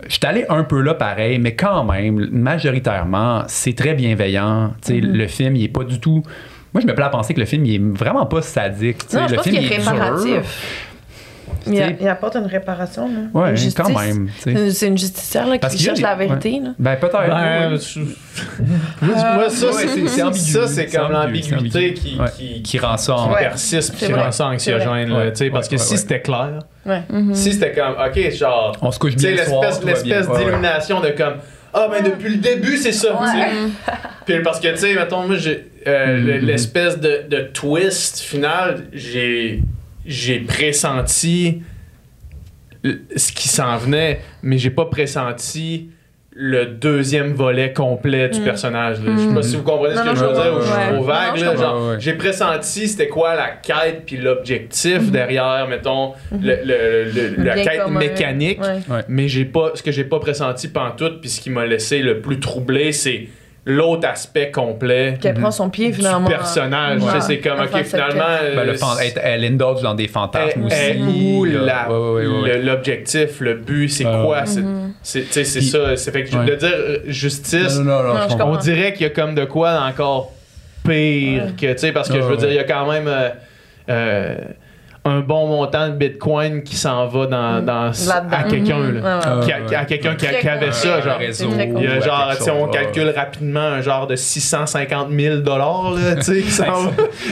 Je 0.08 0.14
suis 0.14 0.26
allé 0.26 0.46
un 0.50 0.64
peu 0.64 0.82
là 0.82 0.96
pareil, 0.96 1.38
mais 1.38 1.54
quand 1.56 1.84
même, 1.84 2.28
majoritairement, 2.32 3.44
c'est 3.48 3.76
très 3.76 3.94
bienveillant. 3.94 4.72
Sais, 4.82 5.00
Le 5.00 5.28
film, 5.28 5.56
il 5.56 5.64
est 5.66 5.68
pas 5.68 5.84
du 5.84 6.00
tout. 6.00 6.24
Moi, 6.74 6.82
je 6.82 6.88
me 6.88 6.96
plais 6.96 7.04
à 7.06 7.10
penser 7.10 7.34
que 7.34 7.40
le 7.40 7.46
film, 7.46 7.66
il 7.66 7.76
est 7.76 7.98
vraiment 7.98 8.26
pas 8.26 8.42
sadique. 8.42 8.98
Non, 9.14 9.26
je 9.28 9.32
le 9.32 9.36
pense 9.36 9.44
film, 9.48 9.58
qu'il 9.60 9.72
est 9.74 9.78
réparatif. 9.78 10.88
Il, 11.68 12.08
apporte 12.08 12.36
une 12.36 12.46
réparation. 12.46 13.08
Là. 13.08 13.40
Ouais, 13.40 13.64
Une 13.64 13.74
quand 13.74 13.90
même. 13.90 14.30
C'est- 14.40 14.88
une 14.88 14.98
justicière 14.98 15.48
là, 15.48 15.58
qui 15.58 15.78
cherche 15.78 16.00
la 16.02 16.16
vérité. 16.16 16.60
Là. 16.64 16.70
Ben 16.80 16.96
peut-être. 16.96 17.28
Ben, 17.28 17.72
oui. 17.74 17.80
je- 17.80 18.00
moi, 19.06 19.50
ça, 19.50 19.68
ouais, 19.68 19.74
c'est 19.74 19.88
c'est- 19.88 20.08
c'est 20.08 20.24
ambigu. 20.24 20.40
ça, 20.52 20.68
c'est 20.68 20.88
C'est 20.90 20.98
comme 20.98 21.12
l'ambiguïté 21.12 21.56
ambigu. 21.58 21.94
qui, 21.94 22.20
Ouais. 22.20 22.26
qui, 22.38 22.62
qui 22.64 22.80
rend 22.80 22.98
ça 22.98 23.16
en. 23.16 23.28
qui 23.28 23.34
Ouais. 23.36 23.40
persiste 23.42 23.96
qui 23.96 24.06
vrai. 24.12 24.22
rend 24.24 24.32
ça 24.32 24.48
anxiogène. 24.48 25.10
là, 25.10 25.32
tu 25.32 25.38
sais, 25.38 25.44
Ouais, 25.46 25.50
parce 25.52 25.68
que 25.68 25.74
ouais, 25.76 25.78
si 25.82 25.92
ouais. 25.92 25.98
c'était 25.98 26.22
clair, 26.22 26.60
Ouais. 26.86 27.02
si 27.34 27.54
c'était 27.54 27.74
comme, 27.74 27.94
ok, 27.94 28.32
genre, 28.32 28.76
On 28.82 28.92
se 28.92 29.00
couche 29.00 29.16
bien 29.16 29.32
l'espèce 29.32 29.52
Ouais, 29.84 30.28
ouais. 30.28 30.38
d'illumination 30.40 31.00
de 31.02 31.10
comme, 31.10 31.36
ah, 31.74 31.88
ben 31.92 32.04
depuis 32.04 32.30
le 32.30 32.38
début, 32.38 32.78
c'est 32.78 32.92
ça. 32.92 33.20
Puis 34.26 34.42
parce 34.44 34.60
que, 34.60 34.68
tu 34.70 34.78
sais, 34.78 34.94
mettons, 34.94 35.26
moi, 35.28 35.36
j'ai, 35.38 35.68
euh, 35.88 36.18
Mhm. 36.18 36.46
l'espèce 36.46 37.00
de, 37.00 37.24
de 37.30 37.40
twist 37.54 38.20
final, 38.20 38.84
j'ai, 38.94 39.62
j'ai 40.06 40.40
pressenti 40.40 41.62
ce 43.16 43.32
qui 43.32 43.48
s'en 43.48 43.78
venait, 43.78 44.22
mais 44.42 44.58
j'ai 44.58 44.72
pas 44.72 44.86
pressenti 44.86 45.90
le 46.34 46.66
deuxième 46.66 47.34
volet 47.34 47.74
complet 47.74 48.30
du 48.30 48.40
personnage. 48.40 49.04
là. 49.04 49.12
Je 49.18 49.28
sais 49.28 49.34
pas 49.36 49.44
si 49.44 49.56
vous 49.58 49.64
comprenez 49.64 49.96
ce 49.96 50.02
que 50.02 50.06
non, 50.08 50.16
je 50.16 50.26
veux 50.26 50.34
dire 50.34 50.56
ou 50.58 50.62
je 50.62 50.66
suis 50.66 50.94
trop 50.94 51.04
vague. 51.04 51.38
Là, 51.38 51.56
genre. 51.58 52.00
J'ai 52.00 52.14
pressenti 52.14 52.88
c'était 52.88 53.10
quoi 53.10 53.36
la 53.36 53.50
quête 53.50 54.04
puis 54.06 54.16
l'objectif 54.18 55.12
derrière, 55.12 55.68
mettons, 55.70 56.14
le, 56.32 56.38
le- 56.64 57.12
le- 57.12 57.36
Le 57.38 57.44
la 57.44 57.62
quête 57.62 57.84
commun. 57.84 58.00
mécanique. 58.00 58.60
Ouais. 58.62 59.02
Mais 59.10 59.28
j'ai 59.28 59.44
pas 59.46 59.72
ce 59.76 59.84
que 59.84 59.92
j'ai 59.92 60.06
pas 60.06 60.20
pressenti 60.20 60.70
pantoute 60.70 61.20
puis 61.20 61.30
ce 61.30 61.42
qui 61.42 61.50
m'a 61.50 61.66
laissé 61.66 62.00
le 62.02 62.22
plus 62.22 62.40
troublé 62.40 62.94
c'est 62.94 63.28
l'autre 63.66 64.08
aspect 64.08 64.50
complet 64.50 65.18
Qu'elle 65.22 65.36
prend 65.36 65.52
son 65.52 65.70
pied 65.70 65.88
du 65.90 65.94
finalement. 65.94 66.28
personnage. 66.28 67.02
Ouais. 67.02 67.12
Tu 67.14 67.22
sais, 67.22 67.28
c'est 67.28 67.40
comme 67.40 67.60
ok 67.60 67.84
finalement 67.84 68.24
Ben, 68.56 68.64
le 68.66 68.72
euh, 68.72 68.78
fan- 68.78 68.98
elle, 69.00 69.22
elle 69.24 69.46
indulge 69.54 69.82
dans 69.84 69.94
des 69.94 70.08
fantasmes 70.08 70.64
est- 70.64 70.66
aussi. 70.66 70.76
est 70.76 70.98
où 71.00 71.46
Ouais, 71.46 71.50
ouais, 71.52 72.58
le- 72.58 72.62
l'objectif, 72.66 73.40
le 73.40 73.54
but, 73.56 73.88
c'est 73.90 74.06
Ouais, 74.06 74.22
quoi? 74.26 74.46
c'est- 74.46 74.62
Mhm. 74.62 74.94
C'est 75.04 75.22
tu 75.22 75.32
sais, 75.32 75.44
c'est 75.44 75.60
Puis- 75.60 75.68
ça. 75.70 75.96
C'est 75.96 76.12
fait 76.12 76.24
que 76.24 76.36
de 76.36 76.56
dire 76.56 76.70
euh, 76.74 76.98
justice, 77.08 77.78
Non, 77.78 77.84
non, 77.84 78.04
non, 78.04 78.14
Non, 78.14 78.20
je 78.24 78.24
je 78.24 78.38
comprends. 78.38 78.52
on 78.54 78.58
dirait 78.58 78.94
qu'il 78.94 79.04
y 79.04 79.06
a 79.06 79.10
comme 79.12 79.36
de 79.36 79.46
quoi 79.46 79.80
encore 79.88 80.32
pire 80.84 81.44
Ouais. 81.44 81.52
que 81.60 81.72
tu 81.74 81.78
sais 81.78 81.92
parce 81.92 82.10
que 82.10 82.16
Ouais, 82.16 82.22
je 82.22 82.26
veux 82.26 82.32
ouais. 82.32 82.38
dire 82.38 82.50
il 82.50 82.56
y 82.56 82.60
a 82.60 82.64
quand 82.64 82.92
même 82.92 83.08
euh, 83.08 83.30
euh, 83.90 84.36
un 85.04 85.20
bon 85.22 85.48
montant 85.48 85.88
de 85.90 85.94
bitcoin 85.94 86.62
qui 86.62 86.76
s'en 86.76 87.08
va 87.08 87.26
dans, 87.26 87.66
dans 87.66 87.92
à 88.32 88.44
quelqu'un 88.44 88.78
là. 88.80 89.20
Ouais, 89.20 89.40
ouais. 89.40 89.46
Qui 89.68 89.76
a- 89.76 89.80
à 89.80 89.86
quelqu'un 89.86 90.14
qui, 90.16 90.28
avait 90.48 90.72
ça 90.72 91.02
genre 91.02 91.16
très 91.16 91.30
il 91.30 91.84
y 91.84 91.88
a 91.88 92.00
genre, 92.00 92.34
tu 92.38 92.44
sais, 92.44 92.52
on 92.52 92.68
calcule 92.68 93.10
rapidement 93.16 93.62
un 93.62 93.82
genre 93.82 94.06
de 94.06 94.16
650 94.16 95.08
000 95.12 95.38
dollars, 95.38 95.92
là, 95.96 96.16
tu 96.18 96.44
sais. 96.44 96.66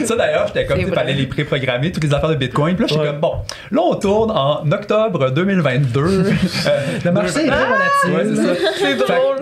Ça 0.05 0.15
d'ailleurs, 0.15 0.47
j'étais 0.47 0.65
comme, 0.65 0.79
vrai. 0.81 0.91
fallait 0.95 1.13
les 1.13 1.27
préprogrammer, 1.27 1.91
toutes 1.91 2.03
les 2.05 2.13
affaires 2.13 2.29
de 2.29 2.35
Bitcoin. 2.35 2.75
Puis 2.75 2.85
là, 2.85 2.87
j'étais 2.89 3.01
Ouais. 3.01 3.07
comme, 3.07 3.19
bon, 3.19 3.33
là, 3.71 3.81
on 3.83 3.95
tourne 3.95 4.31
en 4.31 4.63
octobre 4.71 5.29
2022. 5.31 5.99
Euh, 6.67 6.81
Le 7.05 7.11
marché 7.11 7.45
est 7.45 7.47
très 7.47 7.57
Ouais, 8.11 8.23
volatile. 8.23 8.35
c'est 8.35 8.63
ça. 8.65 8.69
C'est 8.77 8.95
drôle. 8.95 9.37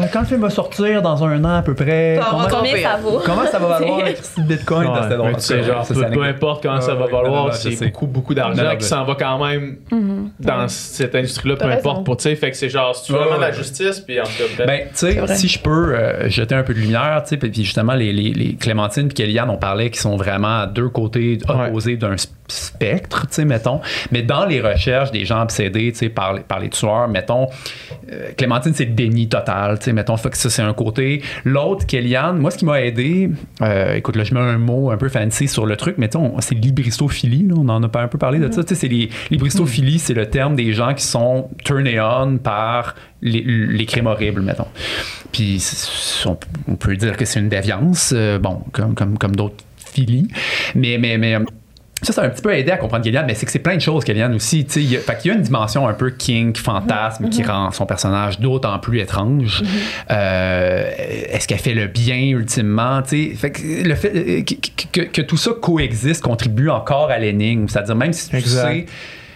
euh, 0.00 0.04
quand 0.12 0.20
le 0.20 0.26
film 0.26 0.40
va 0.40 0.50
sortir 0.50 1.02
dans 1.02 1.24
un 1.24 1.44
an 1.44 1.56
à 1.58 1.62
peu 1.62 1.74
près, 1.74 2.18
comment, 2.30 2.44
Combien 2.50 2.76
ça 2.76 2.96
vaut? 3.02 3.20
comment 3.24 3.46
ça 3.50 3.58
va 3.58 3.66
valoir 3.78 3.98
le 4.00 4.12
petit 4.12 4.42
Bitcoin? 4.42 4.88
Ouais, 4.88 4.98
C'était 5.02 5.16
drôle. 5.16 6.12
peu, 6.12 6.22
importe 6.22 6.62
comment 6.62 6.80
ça 6.80 6.92
Ouais, 6.92 6.98
va 6.98 7.04
ouais, 7.06 7.12
valoir, 7.12 7.51
c'est 7.54 7.86
beaucoup, 7.86 8.06
beaucoup 8.06 8.34
d'argent 8.34 8.62
qui 8.76 8.84
s'en 8.86 9.04
va 9.04 9.14
quand 9.14 9.44
même 9.44 9.76
dans 10.40 10.68
cette 10.68 11.14
industrie-là, 11.14 11.56
peu 11.56 11.64
importe 11.66 12.04
pour, 12.04 12.16
tu 12.16 12.24
sais, 12.24 12.36
fait 12.36 12.50
que 12.50 12.56
c'est 12.56 12.68
genre, 12.68 12.94
c'est 12.94 13.12
Ouais, 13.12 13.18
vraiment 13.18 13.36
de 13.36 13.40
la 13.42 13.52
justice, 13.52 14.00
puis 14.00 14.20
en 14.20 14.24
tout 14.24 14.30
cas, 14.38 14.44
bref. 14.56 14.66
Ben, 14.66 14.80
tu 14.88 14.96
sais, 14.96 15.36
si 15.36 15.48
je 15.48 15.58
peux 15.58 15.94
euh, 15.94 16.28
jeter 16.28 16.54
un 16.54 16.62
peu 16.62 16.74
de 16.74 16.78
lumière, 16.80 17.22
tu 17.24 17.30
sais, 17.30 17.36
puis 17.36 17.52
justement, 17.54 17.94
les, 17.94 18.12
les, 18.12 18.32
les 18.32 18.54
Clémentine 18.54 19.06
et 19.06 19.12
Kellyanne, 19.14 19.50
on 19.50 19.56
parlait 19.56 19.90
qui 19.90 19.98
sont 19.98 20.16
vraiment 20.16 20.60
à 20.60 20.66
deux 20.66 20.88
côtés 20.88 21.38
opposés 21.48 21.96
d'un 21.96 22.16
spectre, 22.48 23.26
tu 23.28 23.34
sais, 23.34 23.44
mettons. 23.44 23.80
Mais 24.10 24.22
dans 24.22 24.44
les 24.46 24.60
recherches 24.60 25.10
des 25.10 25.24
gens 25.24 25.42
obsédés, 25.42 25.92
tu 25.92 25.98
sais, 25.98 26.08
par, 26.08 26.34
les- 26.34 26.40
par 26.42 26.60
les 26.60 26.68
tueurs, 26.68 27.08
mettons, 27.08 27.46
euh, 28.12 28.30
Clémentine, 28.36 28.74
c'est 28.74 28.84
le 28.84 28.92
déni 28.92 29.28
total, 29.28 29.78
tu 29.78 29.86
sais, 29.86 29.92
mettons, 29.92 30.16
fait 30.16 30.30
que 30.30 30.36
ça, 30.36 30.50
c'est 30.50 30.62
un 30.62 30.74
côté. 30.74 31.22
L'autre, 31.44 31.86
Kellyanne, 31.86 32.38
moi, 32.38 32.50
ce 32.50 32.58
qui 32.58 32.64
m'a 32.64 32.80
aidé, 32.82 33.30
euh, 33.62 33.94
écoute, 33.94 34.16
là, 34.16 34.24
je 34.24 34.34
mets 34.34 34.40
un 34.40 34.58
mot 34.58 34.90
un 34.90 34.96
peu 34.96 35.08
fancy 35.08 35.48
sur 35.48 35.66
le 35.66 35.76
truc, 35.76 35.96
mais 35.98 36.08
tu 36.08 36.18
sais, 36.18 36.54
on- 37.50 37.64
là, 37.64 37.72
en 37.74 37.82
a 37.82 37.88
pas 37.88 38.02
un 38.02 38.08
peu 38.08 38.18
parlé 38.18 38.38
de 38.38 38.50
ça, 38.50 38.62
tu 38.62 38.68
sais, 38.70 38.80
c'est 38.80 38.88
les- 38.88 39.08
l'hybristophilie, 39.30 39.98
c'est 39.98 40.14
le 40.14 40.26
terme 40.28 40.54
des 40.56 40.72
gens 40.72 40.94
qui 40.94 41.04
sont 41.04 41.50
turned 41.64 41.86
on 41.88 42.38
par 42.38 42.94
les, 43.20 43.42
les 43.42 43.86
crimes 43.86 44.06
horribles, 44.06 44.42
mettons. 44.42 44.66
Puis 45.32 45.62
on, 46.26 46.36
on 46.68 46.76
peut 46.76 46.96
dire 46.96 47.16
que 47.16 47.24
c'est 47.24 47.40
une 47.40 47.48
déviance, 47.48 48.12
euh, 48.14 48.38
bon, 48.38 48.62
comme, 48.72 48.94
comme, 48.94 49.18
comme 49.18 49.34
d'autres 49.36 49.64
philies. 49.76 50.28
Mais, 50.74 50.98
mais, 50.98 51.18
mais 51.18 51.34
euh, 51.36 51.40
ça, 52.02 52.12
ça 52.12 52.22
a 52.22 52.26
un 52.26 52.28
petit 52.30 52.42
peu 52.42 52.52
aidé 52.54 52.70
à 52.72 52.76
comprendre 52.76 53.04
Kellyanne, 53.04 53.26
mais 53.26 53.34
c'est 53.34 53.46
que 53.46 53.52
c'est 53.52 53.58
plein 53.60 53.76
de 53.76 53.80
choses, 53.80 54.04
Kellyanne 54.04 54.34
aussi. 54.34 54.64
tu 54.64 54.72
sais, 54.72 54.82
il 54.82 54.90
y 54.92 54.96
a- 54.96 55.00
Fait 55.00 55.16
qu'il 55.18 55.30
y 55.30 55.34
a 55.34 55.36
une 55.36 55.42
dimension 55.42 55.86
un 55.88 55.92
peu 55.94 56.10
kink, 56.10 56.58
fantasme, 56.58 57.28
qui 57.28 57.42
rend 57.42 57.70
son 57.70 57.86
personnage 57.86 58.40
d'autant 58.40 58.78
plus 58.78 59.00
étrange. 59.00 59.62
Euh, 60.10 60.90
Est-ce 61.30 61.48
qu'elle 61.48 61.58
fait 61.58 61.74
le 61.74 61.86
bien 61.86 62.16
ultimement? 62.16 63.02
tu 63.02 63.30
sais? 63.30 63.34
Fait 63.36 63.50
que 63.50 63.62
le 63.88 63.94
fait 63.94 64.12
euh, 64.14 64.42
que, 64.42 65.00
que- 65.00 65.06
que 65.08 65.22
tout 65.22 65.36
ça 65.36 65.52
coexiste 65.60 66.22
contribue 66.22 66.68
encore 66.70 67.10
à 67.10 67.18
l'énigme. 67.18 67.68
C'est-à-dire, 67.68 67.96
même 67.96 68.12
si 68.12 68.28
tu 68.30 68.36
Exact. 68.36 68.68
sais, 68.72 68.86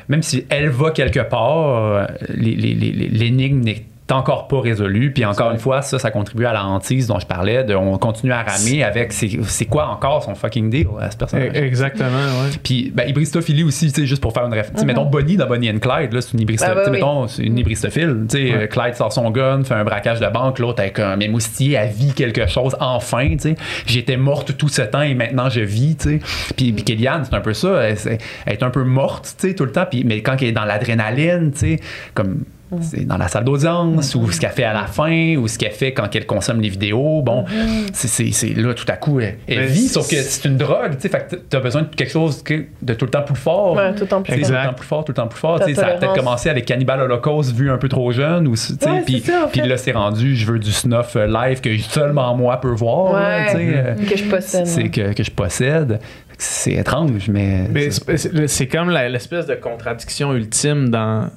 même 0.08 0.22
si 0.22 0.44
elle 0.48 0.68
va 0.68 0.90
quelque 0.90 1.20
part, 1.20 1.68
euh, 1.68 2.06
les- 2.28 2.54
les- 2.54 2.74
les- 2.74 2.92
les- 2.92 3.08
l'énigme 3.08 3.60
n'est 3.60 3.82
encore 4.14 4.48
pas 4.48 4.60
résolue. 4.60 5.12
Puis 5.12 5.24
encore 5.24 5.50
une 5.50 5.58
fois, 5.58 5.82
ça, 5.82 5.98
ça 5.98 6.10
contribue 6.10 6.46
à 6.46 6.52
la 6.52 6.64
hantise 6.64 7.06
dont 7.06 7.18
je 7.18 7.26
parlais. 7.26 7.64
De, 7.64 7.74
on 7.74 7.98
continue 7.98 8.32
à 8.32 8.42
ramer 8.42 8.82
avec 8.82 9.12
c'est 9.12 9.64
quoi 9.64 9.88
encore 9.88 10.22
son 10.22 10.34
fucking 10.34 10.70
deal 10.70 10.86
à 11.00 11.10
ce 11.10 11.16
personnage. 11.16 11.50
Exactement, 11.54 12.08
ouais. 12.08 12.50
Puis, 12.62 12.92
ben, 12.94 13.08
hybristophilie 13.08 13.64
aussi, 13.64 13.92
tu 13.92 14.02
sais, 14.02 14.06
juste 14.06 14.22
pour 14.22 14.32
faire 14.32 14.46
une 14.46 14.54
référence. 14.54 14.84
Mettons 14.84 15.06
Bonnie 15.06 15.36
dans 15.36 15.46
Bonnie 15.46 15.70
and 15.70 15.78
Clyde, 15.78 16.12
là, 16.12 16.20
c'est 16.20 16.32
une 16.34 16.40
hybristophile. 16.40 16.74
Ben, 16.74 16.80
ouais, 16.82 16.86
oui. 16.86 16.92
mettons, 16.92 17.28
c'est 17.28 17.42
une 17.42 17.58
hybristophile. 17.58 18.26
Tu 18.28 18.36
sais, 18.36 18.52
euh, 18.52 18.66
Clyde 18.66 18.94
sort 18.94 19.12
son 19.12 19.30
gun, 19.30 19.64
fait 19.64 19.74
un 19.74 19.84
braquage 19.84 20.20
de 20.20 20.28
banque, 20.28 20.58
l'autre 20.58 20.80
avec 20.80 20.98
un 20.98 21.18
émoustillé, 21.20 21.74
elle 21.74 21.90
vit 21.90 22.12
quelque 22.12 22.46
chose, 22.46 22.76
enfin, 22.80 23.28
tu 23.30 23.38
sais. 23.40 23.56
J'étais 23.86 24.16
morte 24.16 24.56
tout 24.56 24.68
ce 24.68 24.82
temps 24.82 25.02
et 25.02 25.14
maintenant 25.14 25.48
je 25.48 25.60
vis, 25.60 25.96
tu 25.96 26.20
sais. 26.20 26.20
Puis, 26.56 26.72
puis 26.72 26.84
Kellyanne, 26.84 27.24
c'est 27.24 27.34
un 27.34 27.40
peu 27.40 27.54
ça. 27.54 27.82
Elle, 27.82 28.18
est 28.46 28.62
un 28.62 28.70
peu 28.70 28.84
morte, 28.84 29.34
tu 29.38 29.48
sais, 29.48 29.54
tout 29.54 29.64
le 29.64 29.72
temps. 29.72 29.86
Puis, 29.90 30.04
mais 30.04 30.22
quand 30.22 30.36
elle 30.40 30.48
est 30.48 30.52
dans 30.52 30.64
l'adrénaline, 30.64 31.52
tu 31.52 31.58
sais, 31.58 31.80
comme. 32.14 32.44
C'est 32.80 33.04
dans 33.06 33.16
la 33.16 33.28
salle 33.28 33.44
d'audience, 33.44 34.14
ou 34.16 34.30
ce 34.32 34.40
qu'elle 34.40 34.50
fait 34.50 34.64
à 34.64 34.72
la 34.72 34.86
fin, 34.86 35.36
ou 35.36 35.46
ce 35.46 35.56
qu'elle 35.56 35.70
fait 35.72 35.92
quand 35.92 36.14
elle 36.16 36.26
consomme 36.26 36.60
les 36.60 36.68
vidéos. 36.68 37.22
Bon, 37.22 37.44
c'est- 37.92 38.08
c'est 38.08 38.32
c'est 38.32 38.54
là, 38.54 38.74
tout 38.74 38.84
à 38.88 38.96
coup, 38.96 39.20
elle, 39.20 39.36
elle 39.46 39.66
vit, 39.66 39.86
sauf 39.88 40.08
que 40.08 40.16
c'est 40.16 40.48
une 40.48 40.56
drogue, 40.56 40.96
tu 40.96 41.02
sais. 41.02 41.08
Fait 41.08 41.28
que 41.30 41.36
t'as 41.36 41.60
besoin 41.60 41.82
de 41.82 41.88
quelque 41.94 42.10
chose 42.12 42.42
que- 42.42 42.64
de 42.82 42.94
tout 42.94 43.04
le 43.04 43.10
temps 43.12 43.22
plus 43.22 43.36
fort. 43.36 43.76
Ouais, 43.76 43.94
tout 43.94 44.12
en 44.12 44.20
plus. 44.22 44.32
Tu 44.34 44.40
sais, 44.40 44.46
Tout 44.46 44.52
le 44.52 44.64
temps 44.66 44.74
plus 44.74 44.86
fort, 44.86 45.04
tout 45.04 45.12
le 45.12 45.16
temps 45.16 45.28
plus 45.28 45.38
fort. 45.38 45.58
Ta 45.60 45.66
Tu 45.66 45.74
sais, 45.74 45.80
Ça 45.80 45.86
a 45.86 45.90
peut-être 45.92 46.14
commencé 46.14 46.48
avec 46.50 46.64
Cannibal 46.64 47.00
Holocaust 47.00 47.54
vu 47.54 47.70
un 47.70 47.78
peu 47.78 47.88
trop 47.88 48.10
jeune. 48.10 48.48
Ou, 48.48 48.52
tu 48.56 48.56
sais, 48.56 48.74
Ouais, 48.90 49.02
puis, 49.06 49.20
ça, 49.20 49.48
là, 49.64 49.76
c'est 49.76 49.92
rendu, 49.92 50.34
je 50.34 50.46
veux 50.50 50.58
du 50.58 50.72
snuff 50.72 51.14
euh, 51.16 51.26
live 51.26 51.60
que 51.60 51.76
seulement 51.78 52.34
moi 52.36 52.60
peux 52.60 52.70
voir. 52.74 53.14
Ouais. 53.14 53.54
euh, 53.54 53.94
Que 53.94 54.16
je 54.16 54.24
possède. 54.24 54.66
c'est 54.66 54.88
que, 54.88 55.12
que 55.12 55.22
je 55.22 55.30
possède. 55.30 56.00
C'est 56.38 56.72
étrange, 56.72 57.28
mais. 57.28 57.62
Mais 57.70 57.90
c'est- 57.90 58.66
comme 58.66 58.90
l'espèce 58.90 59.46
de 59.46 59.54
contradiction 59.54 60.34
ultime 60.34 60.88
dans 60.90 61.30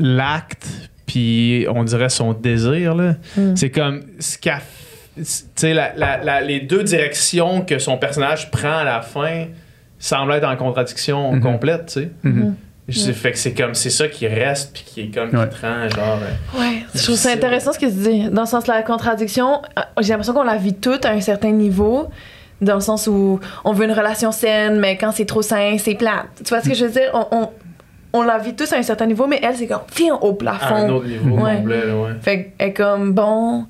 l'acte, 0.00 0.66
puis 1.06 1.66
on 1.72 1.84
dirait 1.84 2.08
son 2.08 2.32
désir. 2.32 2.94
là. 2.94 3.14
Mm. 3.36 3.54
C'est 3.56 3.70
comme 3.70 4.00
ce 4.18 4.38
qu'a 4.38 4.56
f- 4.58 4.62
tu 5.16 5.24
sais, 5.56 5.74
la- 5.74 5.92
la- 5.96 6.18
la- 6.22 6.40
les 6.40 6.60
deux 6.60 6.82
directions 6.82 7.62
que 7.62 7.78
son 7.78 7.98
personnage 7.98 8.50
prend 8.50 8.78
à 8.78 8.84
la 8.84 9.02
fin 9.02 9.46
semblent 9.98 10.32
être 10.32 10.48
en 10.48 10.56
contradiction 10.56 11.32
Mhm. 11.32 11.40
complète. 11.42 11.86
tu 11.86 11.92
sais. 11.92 12.10
Mhm. 12.22 12.54
Je 12.88 12.98
sais, 12.98 13.12
fait 13.12 13.30
que 13.32 13.38
c'est 13.38 13.54
comme, 13.54 13.74
c'est 13.74 13.90
ça 13.90 14.08
qui 14.08 14.26
reste, 14.26 14.72
puis 14.72 14.82
qui 14.84 15.00
est 15.02 15.14
comme, 15.14 15.28
Ouais. 15.38 15.48
qui 15.48 15.60
genre. 15.60 16.18
euh, 16.22 16.58
Ouais, 16.58 16.82
je 16.92 17.04
trouve 17.04 17.14
ça 17.16 17.30
intéressant 17.30 17.72
ce 17.72 17.78
que 17.78 17.86
tu 17.86 17.92
dis. 17.92 18.30
Dans 18.30 18.40
le 18.42 18.46
sens 18.48 18.64
de 18.64 18.72
la 18.72 18.82
contradiction, 18.82 19.62
euh, 19.78 19.82
j'ai 20.00 20.08
l'impression 20.08 20.32
qu'on 20.32 20.42
la 20.42 20.56
vit 20.56 20.74
toute 20.74 21.04
à 21.04 21.10
un 21.10 21.20
certain 21.20 21.52
niveau. 21.52 22.08
Dans 22.60 22.74
le 22.74 22.80
sens 22.80 23.06
où 23.06 23.38
on 23.64 23.72
veut 23.72 23.84
une 23.84 23.92
relation 23.92 24.32
saine, 24.32 24.80
mais 24.80 24.96
quand 24.96 25.12
c'est 25.12 25.24
trop 25.24 25.40
sain, 25.42 25.76
c'est 25.78 25.94
plate. 25.94 26.26
Tu 26.44 26.48
vois 26.48 26.60
ce 26.62 26.68
que 26.68 26.74
je 26.74 26.84
veux 26.86 26.90
dire? 26.90 27.10
On, 27.14 27.26
on, 27.30 27.48
on 28.12 28.22
la 28.22 28.38
vit 28.38 28.54
tous 28.54 28.72
à 28.72 28.76
un 28.76 28.82
certain 28.82 29.06
niveau, 29.06 29.26
mais 29.26 29.40
elle, 29.42 29.54
c'est 29.56 29.66
comme, 29.66 29.80
viens 29.96 30.14
au 30.16 30.28
à 30.28 30.30
un 30.30 30.34
plafond. 30.34 30.88
autre 30.96 31.06
niveau 31.06 31.36
Ouais. 31.42 31.56
complet, 31.56 31.86
là, 31.86 31.96
ouais. 31.96 32.10
Fait 32.20 32.52
qu'elle 32.58 32.68
est 32.68 32.72
comme, 32.72 33.12
bon, 33.12 33.66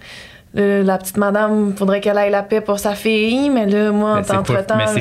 le- 0.54 0.82
la 0.82 0.98
petite 0.98 1.16
madame, 1.18 1.74
faudrait 1.76 2.00
qu'elle 2.00 2.18
aille 2.18 2.30
la 2.30 2.42
paix 2.42 2.60
pour 2.60 2.78
sa 2.78 2.94
fille, 2.94 3.50
mais 3.50 3.66
là, 3.66 3.90
moi, 3.92 4.14
Mais 4.14 4.20
en 4.20 4.24
c'est 4.24 4.36
entre-temps, 4.36 4.78
je 4.78 5.00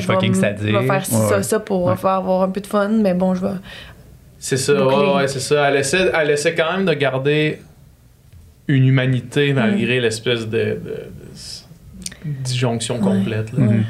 faire 0.86 1.04
ci, 1.06 1.14
Ouais, 1.14 1.28
ça, 1.28 1.36
ouais. 1.38 1.42
ça 1.42 1.58
pour 1.60 1.84
Ouais. 1.86 1.96
faire 1.96 2.10
avoir 2.10 2.42
un 2.42 2.48
peu 2.50 2.60
de 2.60 2.66
fun, 2.66 2.88
mais 2.88 3.14
bon, 3.14 3.34
je 3.34 3.40
vais... 3.42 3.52
C'est 4.38 4.56
ça, 4.56 4.72
ouais, 4.86 5.14
ouais, 5.16 5.28
c'est 5.28 5.40
ça. 5.40 5.68
Elle 5.68 5.76
essaie, 5.76 6.10
elle 6.18 6.30
essaie 6.30 6.54
quand 6.54 6.72
même 6.72 6.86
de 6.86 6.94
garder 6.94 7.60
une 8.68 8.86
humanité 8.86 9.52
malgré 9.52 9.98
Mm. 9.98 10.02
l'espèce 10.02 10.46
de, 10.48 10.58
de- 10.58 10.64
de- 10.74 11.10
disjonction 12.24 12.98
complète. 12.98 13.52
là. 13.52 13.64
Mhm. 13.64 13.84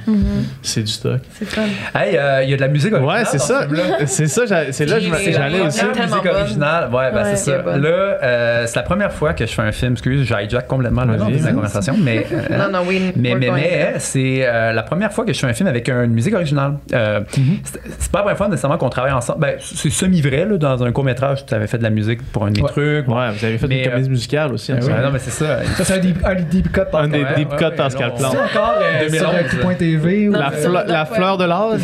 C'est 0.62 0.82
du 0.82 0.90
stock. 0.90 1.20
C'est 1.32 1.44
fun. 1.46 1.62
Hey, 1.94 2.16
euh, 2.16 2.42
il 2.44 2.50
y 2.50 2.52
a 2.54 2.56
de 2.56 2.60
la 2.60 2.68
musique 2.68 2.92
originale 2.92 3.18
Ouais, 3.20 3.24
c'est 3.26 3.38
dans 3.38 3.44
ça. 3.44 3.62
film-là. 3.62 3.82
C'est 4.06 4.26
ça, 4.28 4.46
j'a- 4.46 4.72
c'est 4.72 4.86
là 4.86 4.96
que 4.98 5.02
je 5.04 5.14
C'est 5.14 5.32
j'allais 5.32 5.48
première. 5.58 5.66
aussi. 5.66 5.80
La 5.84 6.06
musique 6.06 6.22
bonne. 6.22 6.34
originale, 6.36 6.84
ouais, 6.92 7.10
ben 7.12 7.22
Ouais, 7.24 7.36
c'est 7.36 7.50
elle 7.50 7.54
est 7.54 7.58
ça. 7.58 7.62
bonne. 7.62 7.82
Là, 7.82 7.88
euh, 7.90 8.64
c'est 8.66 8.76
la 8.76 8.82
première 8.82 9.12
fois 9.12 9.32
que 9.34 9.44
je 9.46 9.52
fais 9.52 9.62
un 9.62 9.72
film, 9.72 9.92
excuse, 9.92 10.20
j'hijack 10.26 10.66
complètement 10.66 11.04
le 11.04 11.14
de 11.14 11.18
la 11.18 11.24
vas-y. 11.26 11.54
conversation, 11.54 11.96
mais 11.98 12.26
euh, 12.32 12.56
Non, 12.58 12.70
non, 12.70 12.84
oui. 12.86 13.12
Mais, 13.16 13.30
we're 13.30 13.38
mais, 13.38 13.46
going 13.46 13.54
mais 13.56 13.68
there. 13.68 13.92
c'est 13.98 14.40
euh, 14.46 14.72
la 14.72 14.82
première 14.82 15.12
fois 15.12 15.24
que 15.24 15.32
je 15.32 15.38
fais 15.38 15.46
un 15.46 15.52
film 15.52 15.68
avec 15.68 15.88
une 15.88 16.06
musique 16.12 16.34
originale. 16.34 16.74
Euh, 16.92 17.20
c'est- 17.28 17.80
C'est 17.98 18.12
pas 18.12 18.18
la 18.18 18.22
première 18.22 18.38
fois 18.38 18.48
nécessairement 18.48 18.78
qu'on 18.78 18.88
travaille 18.90 19.12
ensemble. 19.12 19.40
Ben, 19.40 19.56
c'est 19.60 19.90
semi-vrai, 19.90 20.46
là, 20.46 20.56
dans 20.58 20.82
un 20.84 20.92
court-métrage, 20.92 21.46
tu 21.46 21.54
avais 21.54 21.66
fait 21.66 21.78
de 21.78 21.82
la 21.82 21.90
musique 21.90 22.20
pour 22.32 22.44
un 22.46 22.50
des 22.50 22.60
Ouais. 22.62 22.68
trucs. 22.68 23.08
Ouais, 23.08 23.30
vous 23.32 23.44
avez 23.44 23.58
fait 23.58 23.66
Mais, 23.66 23.84
une 23.84 23.90
comédie 23.90 24.10
musicale 24.10 24.52
aussi. 24.52 24.72
Ouais, 24.72 24.78
ensemble. 24.78 25.02
non, 25.02 25.10
mais 25.12 25.18
c'est 25.18 25.30
ça. 25.30 25.58
Ça, 25.76 25.84
c'est 25.84 25.94
un 25.94 25.98
deep, 25.98 26.18
un 26.24 26.34
deep 26.34 26.72
cut. 26.72 26.80
Un 26.92 27.08
des 27.08 27.22
Ouais, 27.22 27.34
deep 27.36 27.50
ouais, 27.52 27.56
cuts 27.56 27.64
ouais, 27.64 27.70
Pascal 27.74 28.10
non, 28.10 28.14
Plante. 28.20 28.32
C'est 28.52 28.58
encore 28.58 28.74
euh, 28.80 29.00
sur 29.00 29.10
2011. 29.10 29.34
un 29.34 29.42
petit 29.44 29.56
point 29.56 29.74
TV 29.74 30.28
ou 30.28 30.32
Non, 30.32 30.38
La, 30.38 30.50
fle- 30.50 31.06
fleur 31.14 31.36
de 31.38 31.44
l'âge. 31.44 31.80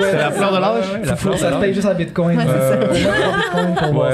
C'est 0.00 0.16
la 0.18 0.30
fleur 0.30 0.52
de 0.52 0.58
l'âge. 0.58 1.16
Faut 1.16 1.30
que 1.30 1.36
ça 1.36 1.52
se 1.52 1.56
paye 1.60 1.74
juste 1.74 1.86
en 1.86 1.94
bitcoin. 1.94 2.36
Ouais, 2.38 2.44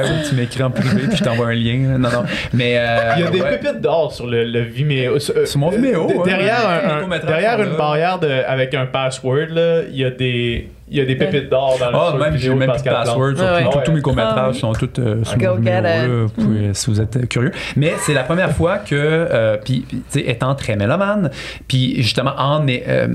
Euh, 0.00 0.04
tu 0.28 0.34
m'écris 0.34 0.62
en 0.62 0.70
privé 0.70 1.02
puis 1.08 1.16
je 1.16 1.24
t'envoie 1.24 1.48
un 1.48 1.54
lien. 1.54 1.98
Non, 1.98 2.08
non. 2.10 2.24
Mais. 2.52 2.74
euh, 2.78 3.12
Il 3.16 3.24
y 3.24 3.26
a 3.26 3.30
des 3.30 3.40
ouais. 3.40 3.58
pépites 3.58 3.80
d'or 3.80 4.12
sur 4.12 4.26
le, 4.26 4.44
le 4.44 4.60
Vimeo. 4.60 5.16
euh, 5.16 5.46
Sur 5.46 5.58
mon 5.60 5.70
Vimeo. 5.70 6.22
Derrière, 6.24 6.58
Ouais, 6.60 6.66
un- 6.84 6.86
les 6.88 6.92
un- 6.94 6.98
courts-métrages 7.00 7.30
derrière 7.30 7.62
une 7.62 7.76
barrière 7.76 8.18
de, 8.18 8.28
avec 8.46 8.74
un 8.74 8.86
password, 8.86 9.46
là, 9.50 9.80
il 9.90 9.96
y 9.96 10.04
a 10.04 10.10
des, 10.10 10.68
il 10.90 10.98
y 10.98 11.00
a 11.00 11.04
des 11.04 11.14
pépites 11.16 11.48
d'or 11.48 11.76
dans 11.78 11.90
le 11.90 11.96
Ah, 11.96 12.30
même, 12.30 12.36
j'ai 12.36 12.52
même 12.54 12.70
plus 12.72 12.82
de 12.82 12.90
password 12.90 13.36
sur 13.36 13.44
Ouais, 13.44 13.62
tout- 13.64 13.78
ouais. 13.78 13.84
tous 13.84 13.92
mes 13.92 14.00
courts-métrages 14.00 14.54
Ah, 14.56 14.60
sont 14.60 14.72
tous 14.72 14.88
euh, 15.00 15.22
sur 15.24 15.38
Go 15.38 15.46
mon 15.50 15.54
numéro, 15.56 15.76
get 15.76 15.80
là, 15.82 16.04
it. 16.04 16.10
vous 16.10 16.28
pouvez- 16.28 16.74
si 16.74 16.90
vous 16.90 17.00
êtes 17.00 17.16
euh, 17.16 17.26
curieux. 17.26 17.52
Mais 17.76 17.92
c'est 18.00 18.12
la 18.14 18.24
première 18.24 18.50
fois 18.52 18.78
que, 18.78 18.94
euh, 18.94 19.56
puis, 19.64 19.84
puis, 19.86 19.98
tu 20.10 20.20
sais, 20.20 20.28
étant 20.28 20.54
très 20.54 20.74
mélomane, 20.76 21.30
puis 21.68 22.02
justement, 22.02 22.32
en, 22.36 22.66
euh, 22.68 23.06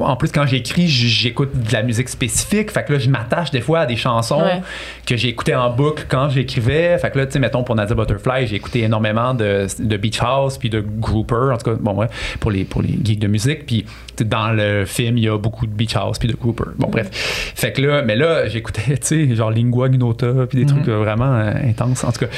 en 0.00 0.16
plus, 0.16 0.30
quand 0.32 0.46
j'écris, 0.46 0.86
j- 0.86 1.08
j'écoute 1.08 1.50
de 1.54 1.72
la 1.72 1.82
musique 1.82 2.08
spécifique, 2.08 2.70
fait 2.70 2.84
que 2.84 2.92
là, 2.92 2.98
je 2.98 3.10
m'attache 3.10 3.50
des 3.50 3.60
fois 3.60 3.80
à 3.80 3.86
des 3.86 3.96
chansons 3.96 4.40
Ouais. 4.42 4.60
que 5.06 5.16
j'ai 5.16 5.28
écoutées 5.28 5.54
en 5.56 5.70
boucle 5.70 6.06
quand 6.08 6.28
j'écrivais. 6.28 6.96
Fait 6.98 7.10
que 7.10 7.18
là, 7.18 7.26
tu 7.26 7.32
sais, 7.32 7.38
mettons, 7.40 7.64
pour 7.64 7.74
Nadia 7.74 7.94
Butterfly, 7.96 8.46
j'ai 8.46 8.56
écouté 8.56 8.82
énormément 8.82 9.34
de, 9.34 9.66
de 9.78 9.96
Beach 9.96 10.20
House, 10.22 10.56
puis 10.56 10.70
de 10.70 10.80
Grouper, 10.80 11.50
en 11.52 11.56
tout 11.56 11.70
cas, 11.70 11.76
bon, 11.80 11.94
ouais, 11.94 12.06
pour 12.38 12.50
les, 12.50 12.64
pour 12.64 12.80
les 12.82 12.96
geeks 13.02 13.18
de 13.18 13.26
musique, 13.28 13.66
puis 13.66 13.82
tu 13.84 13.90
sais, 14.18 14.24
dans 14.24 14.52
le 14.52 14.84
film, 14.84 15.18
il 15.18 15.24
y 15.24 15.28
a 15.28 15.36
beaucoup 15.36 15.66
de 15.66 15.72
Beach 15.72 15.96
House, 15.96 16.18
puis 16.18 16.28
de 16.28 16.36
Grouper. 16.36 16.64
Bon, 16.78 16.88
bref. 16.88 17.10
Fait 17.54 17.72
que 17.72 17.80
là, 17.82 18.02
mais 18.02 18.16
là, 18.16 18.46
j'écoutais, 18.48 18.82
tu 18.96 19.28
sais, 19.28 19.34
genre 19.34 19.50
Lingua 19.50 19.88
Ignota, 19.88 20.32
puis 20.48 20.58
des 20.58 20.66
trucs 20.66 20.88
euh, 20.88 20.98
vraiment 20.98 21.32
euh, 21.34 21.50
intenses, 21.68 22.04
en 22.04 22.12
tout 22.12 22.20
cas. 22.20 22.30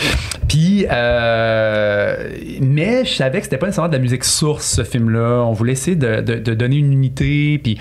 Puis, 0.49 0.87
euh, 0.91 2.29
mais 2.61 3.05
je 3.05 3.15
savais 3.15 3.39
que 3.39 3.45
c'était 3.45 3.59
pas 3.59 3.67
nécessairement 3.67 3.89
de 3.91 3.97
la 3.97 4.03
musique 4.03 4.25
source, 4.25 4.67
ce 4.67 4.85
film-là. 4.85 5.43
On 5.47 5.53
voulait 5.53 5.73
essayer 5.73 5.97
de, 5.97 6.21
de- 6.21 6.37
de 6.39 6.55
donner 6.55 6.77
une 6.77 6.93
unité, 6.93 7.59
puis 7.63 7.79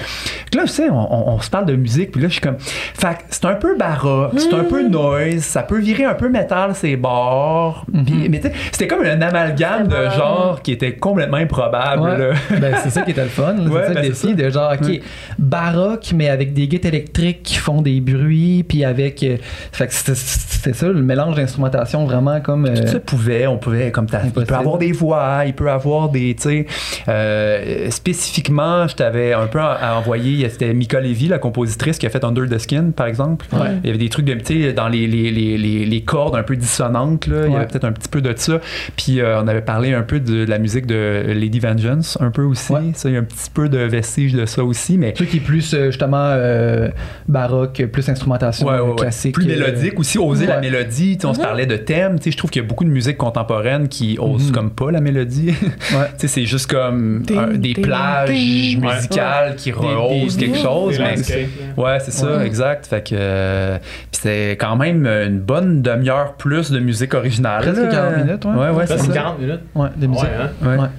là, 0.53 0.63
tu 0.63 0.69
sais, 0.69 0.89
on, 0.89 1.13
on- 1.13 1.33
on 1.35 1.39
se 1.41 1.49
parle 1.49 1.65
de 1.65 1.75
musique, 1.75 2.11
puis 2.11 2.21
là, 2.21 2.27
je 2.27 2.33
suis 2.33 2.41
comme, 2.41 2.57
fait 2.59 3.07
que 3.15 3.21
c'est 3.29 3.45
un 3.45 3.55
peu 3.55 3.77
baroque, 3.77 4.33
c'est 4.37 4.53
un 4.53 4.63
peu 4.63 4.87
noise, 4.87 5.41
ça 5.41 5.63
peut 5.63 5.79
virer 5.79 6.05
un 6.05 6.13
peu 6.15 6.29
métal, 6.29 6.73
ces 6.75 6.95
bords. 6.95 7.85
Puis- 8.05 8.29
mais 8.29 8.39
tu 8.39 8.47
sais, 8.47 8.53
c'était 8.71 8.87
comme 8.87 9.03
un 9.05 9.21
amalgame 9.21 9.87
de 9.87 9.95
C'est 9.95 10.09
bon. 10.09 10.15
genre 10.15 10.61
qui 10.63 10.71
était 10.71 10.93
complètement 10.93 11.37
improbable. 11.37 12.01
Ouais. 12.51 12.59
Ben, 12.59 12.75
c'est 12.83 12.89
ça 12.89 13.01
qui 13.01 13.11
était 13.11 13.23
le 13.23 13.29
fun. 13.29 13.55
Ouais, 13.65 13.81
c'est 13.87 13.93
ça 13.93 14.01
ben, 14.01 14.07
le 14.07 14.13
c'est 14.13 14.27
défi 14.27 14.35
de 14.43 14.49
genre, 14.49 14.71
ok, 14.73 14.87
Ouais. 14.87 15.01
baroque, 15.39 16.11
mais 16.15 16.29
avec 16.29 16.53
des 16.53 16.67
guides 16.67 16.85
électriques 16.95 17.43
qui 17.43 17.55
font 17.55 17.81
des 17.81 17.99
bruits, 18.01 18.63
puis 18.67 18.83
avec. 18.83 19.23
euh, 19.23 19.37
fait 19.71 19.87
que 19.87 19.93
c'était- 19.93 20.73
ça, 20.73 20.87
le 20.87 21.01
mélange 21.01 21.35
d'instrumentation 21.35 22.05
vraiment 22.05 22.39
comme. 22.41 22.65
euh, 22.65 22.75
Tout 22.75 22.87
ça 22.87 22.99
pouvait, 22.99 23.47
on 23.47 23.57
pouvait, 23.57 23.91
comme 23.91 24.07
t'as- 24.07 24.21
il 24.25 24.31
peut 24.31 24.53
avoir 24.53 24.77
des 24.77 24.91
voix, 24.91 25.43
il 25.45 25.53
peut 25.53 25.69
avoir 25.69 26.09
des, 26.09 26.35
tu 26.35 26.41
sais, 26.43 26.65
euh, 27.07 27.89
spécifiquement, 27.91 28.87
je 28.87 28.95
t'avais 28.95 29.33
un 29.33 29.47
peu 29.47 29.59
en- 29.61 29.97
envoyé, 29.97 30.47
c'était 30.49 30.73
Mika 30.73 30.99
Levy, 30.99 31.27
la 31.27 31.37
compositrice 31.39 31.97
qui 31.97 32.05
a 32.05 32.09
fait 32.09 32.23
Under 32.23 32.47
the 32.49 32.57
Skin, 32.57 32.91
par 32.95 33.07
exemple. 33.07 33.45
Ouais. 33.53 33.67
Il 33.83 33.87
y 33.87 33.89
avait 33.89 33.99
des 33.99 34.09
trucs 34.09 34.25
de, 34.25 34.33
tu 34.35 34.63
sais, 34.63 34.73
dans 34.73 34.87
les, 34.87 35.07
les, 35.07 35.31
les, 35.31 35.57
les, 35.57 35.85
les 35.85 36.01
cordes 36.01 36.35
un 36.35 36.43
peu 36.43 36.55
dissonantes, 36.55 37.27
là, 37.27 37.45
il 37.47 37.53
y 37.53 37.55
avait 37.55 37.67
peut-être 37.67 37.85
un 37.85 37.91
petit 37.91 38.09
peu 38.09 38.21
de 38.21 38.33
ça. 38.35 38.59
Puis 38.95 39.19
euh, 39.21 39.41
on 39.41 39.47
avait 39.47 39.61
parlé 39.61 39.93
un 39.93 40.01
peu 40.03 40.19
de 40.19 40.45
la 40.45 40.57
musique 40.59 40.85
de 40.87 41.23
Lady 41.27 41.59
Vengeance, 41.59 42.17
un 42.21 42.31
peu 42.31 42.43
aussi. 42.43 42.71
Ouais. 42.73 42.81
Ça, 42.93 43.09
il 43.09 43.13
y 43.13 43.17
a 43.17 43.19
un 43.19 43.23
petit 43.23 43.49
peu 43.53 43.69
de 43.69 43.77
vestige 43.79 44.33
de 44.33 44.45
ça 44.45 44.63
aussi, 44.63 44.97
mais 44.97 45.13
Truc 45.13 45.29
qui 45.29 45.37
est 45.37 45.41
plus 45.41 45.73
euh, 45.73 45.87
justement 45.87 46.17
euh, 46.29 46.84
baroque, 47.27 47.83
plus 47.91 48.07
instrumentation 48.09 48.67
Ouais, 48.67 48.73
ouais, 48.73 48.79
euh, 48.79 48.83
ouais. 48.89 48.95
classique. 48.95 49.33
Plus 49.35 49.45
euh, 49.45 49.59
mélodique 49.59 49.99
aussi, 49.99 50.17
oser 50.17 50.45
la 50.47 50.59
mélodie. 50.59 51.17
On 51.23 51.33
se 51.33 51.39
parlait 51.39 51.65
de 51.65 51.77
thème. 51.77 52.17
Tu 52.19 52.25
sais, 52.25 52.31
Je 52.31 52.37
trouve 52.37 52.49
qu'il 52.51 52.61
y 52.61 52.65
a 52.65 52.67
beaucoup 52.67 52.83
de 52.83 52.89
musique 52.89 53.17
contemporaine 53.17 53.87
qui 53.87 54.17
osent 54.19 54.47
Mhm. 54.49 54.51
comme 54.55 54.71
pas 54.71 54.91
la 54.91 55.01
mélodie. 55.01 55.53
Ouais. 55.95 56.07
Tu 56.17 56.21
sais, 56.21 56.27
c'est 56.27 56.45
juste 56.45 56.69
comme 56.71 57.21
Ding, 57.23 57.37
un- 57.37 57.47
des 57.47 57.73
ding, 57.73 57.81
plages 57.85 58.29
ding. 58.29 58.81
musicales 58.81 59.55
qui 59.55 59.71
rehaussent 59.71 60.35
quelque 60.37 60.57
chose. 60.57 60.99
Mais-. 60.99 61.47
Ouais, 61.81 61.97
c'est 61.99 62.11
ça, 62.11 62.37
Ouais. 62.37 62.45
exact. 62.45 62.85
Fait 62.87 63.01
que 63.07 63.15
euh, 63.17 63.77
c'était 64.11 64.51
quand 64.59 64.75
même 64.75 65.05
une 65.05 65.39
bonne 65.39 65.81
demi-heure 65.81 66.33
plus 66.33 66.71
de 66.71 66.79
musique 66.79 67.13
originale. 67.13 67.61
Presque 67.61 67.81
là. 67.83 67.87
40 67.91 68.25
minutes, 68.25 68.45
ouais. 68.45 68.51
Ouais, 68.51 68.69
ouais, 68.71 68.87
Ça, 68.87 68.97
c'est 68.97 69.03
c'est 69.03 69.07
ça. 69.07 69.13
40 69.13 69.39
minutes. 69.39 69.59
Ouais, 69.75 69.89
des 69.95 70.07
musiques. 70.07 70.23
Ouais, 70.63 70.67
hein? 70.79 70.89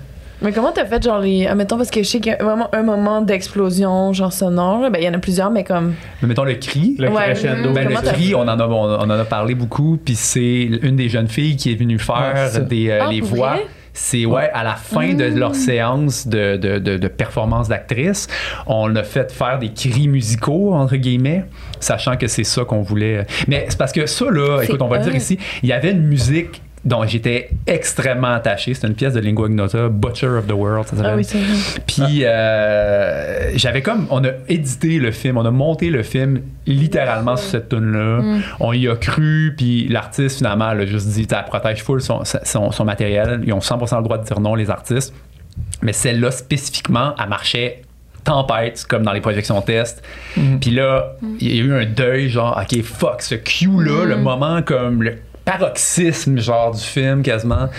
Mais 0.42 0.52
comment 0.52 0.70
t'as 0.70 0.84
fait, 0.84 1.02
genre, 1.02 1.18
les. 1.18 1.46
Admettons, 1.46 1.76
parce 1.78 1.90
que 1.90 2.02
je 2.02 2.08
sais 2.08 2.20
qu'il 2.20 2.32
y 2.32 2.34
a 2.34 2.44
vraiment 2.44 2.68
un 2.74 2.82
moment 2.82 3.22
d'explosion, 3.22 4.12
genre 4.12 4.32
sonore. 4.32 4.80
Ben, 4.90 4.98
il 5.00 5.04
y 5.04 5.08
en 5.08 5.14
a 5.14 5.18
plusieurs, 5.18 5.50
mais 5.50 5.64
comme. 5.64 5.94
Mais 6.20 6.28
mettons 6.28 6.44
le 6.44 6.54
cri. 6.54 6.94
Le 6.98 7.08
Ouais. 7.08 7.24
crescendo. 7.24 7.72
Ben, 7.72 7.88
le 7.88 7.94
cri, 7.94 8.34
on 8.34 8.40
en, 8.42 8.48
a, 8.60 8.66
on, 8.66 8.72
on 8.72 9.04
en 9.04 9.10
a 9.10 9.24
parlé 9.24 9.54
beaucoup, 9.54 9.98
puis 10.04 10.14
c'est 10.14 10.62
une 10.82 10.96
des 10.96 11.08
jeunes 11.08 11.28
filles 11.28 11.56
qui 11.56 11.72
est 11.72 11.76
venue 11.76 11.98
faire 11.98 12.50
des, 12.68 12.90
euh, 12.90 12.98
Ah, 13.04 13.10
les 13.10 13.20
voix. 13.22 13.54
vrai? 13.54 13.66
C'est 13.98 14.26
ouais, 14.26 14.50
à 14.52 14.62
la 14.62 14.74
fin 14.74 15.14
de 15.14 15.24
leur 15.24 15.54
séance 15.54 16.26
de, 16.28 16.58
de, 16.58 16.78
de, 16.78 16.98
de 16.98 17.08
performance 17.08 17.68
d'actrice, 17.68 18.28
on 18.66 18.94
a 18.94 19.02
fait 19.02 19.32
faire 19.32 19.58
des 19.58 19.70
cris 19.72 20.06
musicaux, 20.06 20.74
entre 20.74 20.96
guillemets, 20.96 21.46
sachant 21.80 22.18
que 22.18 22.26
c'est 22.26 22.44
ça 22.44 22.66
qu'on 22.66 22.82
voulait. 22.82 23.24
Mais 23.48 23.64
c'est 23.70 23.78
parce 23.78 23.92
que 23.92 24.04
ça, 24.04 24.26
là, 24.30 24.60
écoute, 24.62 24.82
on 24.82 24.88
va 24.88 24.98
le 24.98 25.04
dire 25.04 25.16
ici, 25.16 25.38
il 25.62 25.70
y 25.70 25.72
avait 25.72 25.92
une 25.92 26.02
musique 26.02 26.60
dont 26.86 27.04
j'étais 27.04 27.50
extrêmement 27.66 28.32
attaché. 28.32 28.72
C'est 28.72 28.86
une 28.86 28.94
pièce 28.94 29.12
de 29.12 29.20
Lingua 29.20 29.48
Ignota, 29.48 29.88
Butcher 29.88 30.28
of 30.28 30.46
the 30.46 30.52
World, 30.52 30.86
ça 30.86 30.96
s'appelle. 30.96 31.12
Ah 31.14 31.16
oui, 31.16 31.24
c'est 31.24 31.38
vrai. 31.38 31.82
Puis 31.84 32.24
euh, 32.24 33.50
j'avais 33.56 33.82
comme 33.82 34.06
on 34.10 34.24
a 34.24 34.30
édité 34.48 34.98
le 34.98 35.10
film, 35.10 35.36
on 35.36 35.44
a 35.44 35.50
monté 35.50 35.90
le 35.90 36.04
film 36.04 36.42
littéralement 36.66 37.36
sur 37.36 37.50
cette 37.50 37.68
tune 37.70 37.92
là. 37.92 38.22
On 38.60 38.72
y 38.72 38.88
a 38.88 38.94
cru, 38.94 39.54
puis 39.56 39.88
l'artiste 39.88 40.38
finalement 40.38 40.70
elle 40.70 40.82
a 40.82 40.86
juste 40.86 41.08
dit, 41.08 41.26
ça 41.28 41.42
protège 41.42 41.82
full 41.82 42.00
son, 42.00 42.22
son, 42.24 42.70
son 42.70 42.84
matériel. 42.84 43.42
Ils 43.44 43.52
ont 43.52 43.58
100% 43.58 43.96
le 43.98 44.02
droit 44.04 44.18
de 44.18 44.24
dire 44.24 44.38
non 44.38 44.54
les 44.54 44.70
artistes. 44.70 45.12
Mais 45.82 45.92
celle-là 45.92 46.30
spécifiquement, 46.30 47.14
elle 47.20 47.28
marchait 47.28 47.82
tempête 48.26 48.84
comme 48.88 49.04
dans 49.04 49.12
les 49.12 49.20
projections 49.20 49.62
test. 49.62 50.02
Puis 50.60 50.70
là, 50.70 51.14
il 51.40 51.54
y 51.54 51.60
a 51.60 51.64
eu 51.64 51.74
un 51.74 51.86
deuil 51.86 52.28
genre 52.28 52.60
OK, 52.60 52.82
fuck 52.82 53.22
ce 53.22 53.36
cue 53.36 53.82
là, 53.82 54.04
le 54.04 54.16
moment 54.16 54.62
comme 54.62 55.02
le 55.02 55.18
paroxysme 55.46 56.38
genre 56.38 56.72
du 56.72 56.82
film 56.82 57.22
quasiment. 57.22 57.70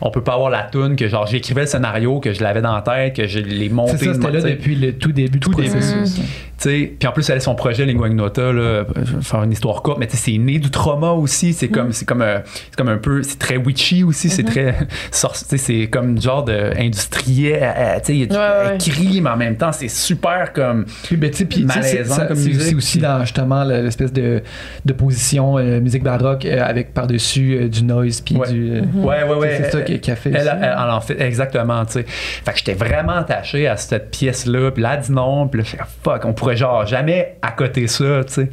On 0.00 0.10
peut 0.10 0.22
pas 0.22 0.34
avoir 0.34 0.50
la 0.50 0.62
tune 0.62 0.94
que 0.94 1.08
genre 1.08 1.26
j'écrivais 1.26 1.62
le 1.62 1.66
scénario 1.66 2.20
que 2.20 2.32
je 2.32 2.42
l'avais 2.42 2.62
dans 2.62 2.74
la 2.74 2.82
tête, 2.82 3.16
que 3.16 3.26
je 3.26 3.40
l'ai 3.40 3.70
monté 3.70 3.96
C'est 3.96 4.04
ça, 4.04 4.10
de 4.12 4.14
c'était 4.14 4.30
là 4.30 4.40
depuis 4.42 4.76
le 4.76 4.92
tout 4.92 5.10
début 5.10 5.40
Tout 5.40 5.50
du 5.50 5.56
processus. 5.56 6.14
Sais, 6.14 6.22
puis 6.58 6.96
en 7.06 7.12
plus, 7.12 7.28
elle 7.30 7.36
a 7.36 7.40
son 7.40 7.54
projet 7.54 7.84
Lingua 7.84 8.08
Ignota, 8.08 8.52
là, 8.52 8.84
je 9.04 9.16
vais 9.16 9.22
faire 9.22 9.42
une 9.42 9.52
histoire 9.52 9.82
courte, 9.82 9.98
mais 9.98 10.08
c'est 10.10 10.38
né 10.38 10.58
du 10.58 10.70
trauma 10.70 11.10
aussi. 11.10 11.52
C'est 11.52 11.68
comme, 11.68 11.92
c'est 11.92 12.04
comme, 12.06 12.22
euh, 12.22 12.38
c'est 12.44 12.76
comme 12.76 12.88
un 12.88 12.96
peu, 12.98 13.22
c'est 13.22 13.38
très 13.38 13.56
witchy 13.56 14.04
aussi, 14.04 14.28
c'est 14.30 14.44
très, 14.44 14.74
tu 15.10 15.18
sais, 15.32 15.56
c'est 15.58 15.86
comme 15.88 16.20
genre 16.20 16.44
de 16.44 16.70
industriel, 16.78 17.58
euh, 17.62 17.96
tu 17.98 18.04
sais, 18.06 18.12
il 18.14 18.18
y 18.20 18.22
a 18.22 18.26
du- 18.26 18.34
Ouais, 18.34 19.20
mais 19.20 19.30
en 19.30 19.36
même 19.36 19.56
temps, 19.56 19.72
c'est 19.72 19.88
super 19.88 20.52
comme, 20.52 20.84
Puis, 21.04 21.16
ben, 21.16 21.30
tu 21.30 21.38
sais, 21.38 21.44
puis, 21.44 21.66
sais, 21.68 21.82
c'est- 21.82 21.94
Malaisant 21.96 22.14
ça- 22.14 22.26
comme 22.26 22.36
c'est 22.36 22.48
musique, 22.48 22.62
aussi, 22.62 22.74
aussi 22.74 22.98
puis- 22.98 23.06
dans 23.06 23.20
justement 23.20 23.64
le- 23.64 23.82
l'espèce 23.82 24.12
de, 24.12 24.42
de 24.84 24.92
position 24.92 25.58
euh, 25.58 25.80
musique 25.80 26.02
baroque 26.02 26.44
euh, 26.44 26.62
avec 26.64 26.94
par-dessus 26.94 27.58
euh, 27.60 27.68
du 27.68 27.82
noise 27.84 28.20
puis 28.20 28.36
Ouais. 28.36 28.50
du. 28.52 28.70
euh, 28.72 28.80
ouais, 28.94 29.22
ouais, 29.24 29.34
ouais. 29.36 29.60
C'est 29.64 29.70
ça 29.70 29.82
qui, 29.82 30.10
a 30.10 30.16
fait. 30.16 30.30
Elle, 30.30 30.36
aussi. 30.36 30.48
elle, 30.48 30.62
elle 30.84 30.90
en 30.90 31.00
fait 31.00 31.20
exactement, 31.20 31.84
tu 31.84 31.92
sais. 31.94 32.04
Fait 32.06 32.52
que 32.52 32.58
j'étais 32.58 32.74
vraiment 32.74 33.12
attaché 33.16 33.66
à 33.66 33.76
cette 33.76 34.10
pièce-là, 34.10 34.70
puis 34.70 34.82
là, 34.82 34.94
elle 34.94 35.00
dit 35.00 35.12
non, 35.12 35.48
puis 35.48 35.60
là, 35.60 35.64
je 35.66 35.70
fais 35.76 35.82
fuck, 36.02 36.24
on 36.24 36.32
pourrait 36.32 36.43
pourrais 36.44 36.56
genre 36.56 36.86
jamais 36.86 37.36
accoter 37.42 37.86
ça, 37.86 38.24
tu 38.26 38.32
sais. 38.32 38.50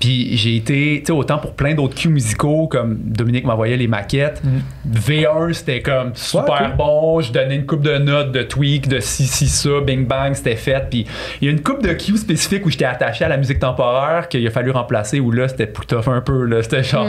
Puis 0.00 0.36
j'ai 0.36 0.56
été, 0.56 0.98
tu 1.00 1.06
sais, 1.06 1.12
autant 1.12 1.38
pour 1.38 1.52
plein 1.54 1.74
d'autres 1.74 1.94
cues 1.94 2.08
musicaux, 2.08 2.66
comme 2.68 2.96
Dominique 3.02 3.44
m'envoyait 3.44 3.76
les 3.76 3.88
maquettes. 3.88 4.42
V1, 4.90 5.52
c'était 5.52 5.80
comme 5.82 6.12
super 6.14 6.44
Ouais, 6.44 6.66
cool. 6.68 6.76
bon. 6.76 7.20
Je 7.20 7.32
donnais 7.32 7.56
une 7.56 7.66
coupe 7.66 7.82
de 7.82 7.98
notes, 7.98 8.32
de 8.32 8.42
tweak, 8.42 8.88
de 8.88 9.00
si, 9.00 9.26
si, 9.26 9.48
ça, 9.48 9.68
bing 9.84 10.06
bang, 10.06 10.34
c'était 10.34 10.56
fait. 10.56 10.86
Puis 10.90 11.06
il 11.40 11.46
y 11.46 11.48
a 11.48 11.52
une 11.52 11.62
coupe 11.62 11.82
de 11.82 11.92
cues 11.92 12.16
spécifiques 12.16 12.64
où 12.66 12.70
j'étais 12.70 12.84
attaché 12.84 13.24
à 13.24 13.28
la 13.28 13.36
musique 13.36 13.58
temporaire 13.58 14.28
qu'il 14.28 14.46
a 14.46 14.50
fallu 14.50 14.70
remplacer, 14.70 15.20
où 15.20 15.30
là, 15.30 15.48
c'était 15.48 15.66
plus 15.66 15.86
tough 15.86 16.08
un 16.08 16.20
peu, 16.20 16.44
là. 16.44 16.62
C'était 16.62 16.82
genre, 16.82 17.06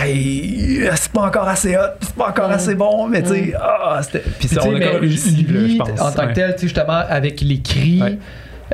Aïe, 0.00 0.88
c'est 0.94 1.12
pas 1.12 1.22
encore 1.22 1.48
assez 1.48 1.76
hot, 1.76 1.80
c'est 2.00 2.14
pas 2.14 2.28
encore 2.28 2.50
assez 2.50 2.74
bon, 2.74 3.08
mais 3.08 3.22
tu 3.22 3.28
sais, 3.30 3.54
ah, 3.60 4.00
c'était. 4.02 4.22
Puis 4.38 4.48
ça, 4.48 4.60
on 4.64 4.74
a 4.74 4.78
mais 4.78 4.86
comme 4.86 5.00
réussi, 5.00 5.46
là, 5.48 5.60
lui, 5.60 5.72
je 5.72 5.78
pense. 5.78 6.00
en 6.00 6.12
tant 6.12 6.22
que 6.22 6.28
Ouais. 6.28 6.32
tel, 6.34 6.52
tu 6.54 6.60
sais, 6.60 6.66
justement, 6.66 7.02
avec 7.08 7.40
les 7.40 7.60
cris, 7.60 8.00
Ouais. 8.02 8.18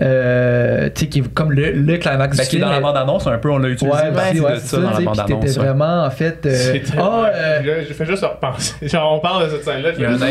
Euh, 0.03 0.89
tu 0.95 1.03
sais, 1.05 1.09
qui 1.09 1.19
est 1.21 1.35
comme 1.35 1.53
le, 1.53 1.71
le 1.73 1.97
climax 1.99 2.37
Ben, 2.37 2.43
du 2.43 2.49
qui 2.51 2.57
est 2.57 2.59
film. 2.59 2.63
dans 2.63 2.71
la 2.71 2.81
bande-annonce, 2.81 3.27
un 3.27 3.39
peu, 3.39 3.51
on 3.51 3.63
a 3.63 3.69
utilisé 3.69 3.97
Ouais, 3.97 4.11
ben, 4.11 4.41
ouais, 4.41 4.53
de 4.55 4.59
ça 4.59 4.77
dans 4.79 4.91
la 4.91 4.97
puis 4.97 5.05
bande-annonce. 5.05 5.41
t'étais 5.45 5.59
ouais. 5.59 5.65
vraiment, 5.67 6.05
en 6.05 6.11
fait. 6.11 6.47
euh, 6.47 6.51
C'était- 6.73 6.99
ah, 6.99 7.25
euh, 7.33 7.61
je, 7.83 7.89
je 7.89 7.93
fais 7.95 8.07
juste 8.07 8.25
repenser. 8.25 8.75
Genre, 8.89 9.13
on 9.15 9.21
parle 9.21 9.45
de 9.47 9.51
cette 9.51 9.65
scène-là. 9.65 9.91
je 9.93 9.97
Il 9.99 10.03
y 10.03 10.07
a 10.07 10.19
fais 10.19 10.25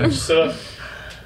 un 0.00 0.02
tout 0.04 0.10
ça. 0.12 0.34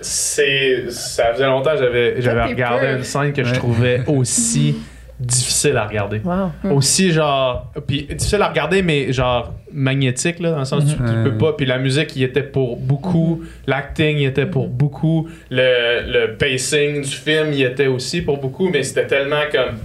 C'est, 0.01 0.85
ça 0.91 1.33
faisait 1.33 1.47
longtemps 1.47 1.71
que 1.73 1.79
j'avais, 1.79 2.21
j'avais 2.21 2.43
regardé 2.45 2.87
peur. 2.87 2.97
une 2.97 3.03
scène 3.05 3.33
que 3.33 3.43
je 3.45 3.55
trouvais 3.55 4.03
aussi 4.07 4.77
difficile 5.25 5.77
à 5.77 5.87
regarder. 5.87 6.21
Wow. 6.25 6.51
Aussi, 6.77 7.11
genre. 7.13 7.73
Puis 7.87 8.03
difficile 8.05 8.43
à 8.43 8.49
regarder, 8.49 8.83
mais 8.83 9.13
genre 9.13 9.53
magnétique, 9.73 10.39
là, 10.41 10.51
dans 10.53 10.59
le 10.61 10.65
sens 10.65 10.85
où 10.85 10.87
tu, 10.87 10.95
tu 10.97 11.23
peux 11.25 11.37
pas. 11.39 11.53
Puis 11.55 11.67
la 11.67 11.79
musique, 11.79 12.15
il 12.17 12.23
était 12.23 12.43
pour 12.43 12.77
beaucoup. 12.77 13.43
L'acting, 13.67 14.19
il 14.19 14.27
était 14.27 14.47
pour 14.47 14.69
beaucoup. 14.69 15.29
Le, 15.51 16.03
le 16.07 16.37
pacing 16.37 17.03
du 17.03 17.11
film, 17.11 17.53
il 17.53 17.63
était 17.63 17.87
aussi 17.89 18.23
pour 18.23 18.39
beaucoup. 18.39 18.69
Mais 18.71 18.83
c'était 18.83 19.07
tellement 19.07 19.43
comme. 19.51 19.79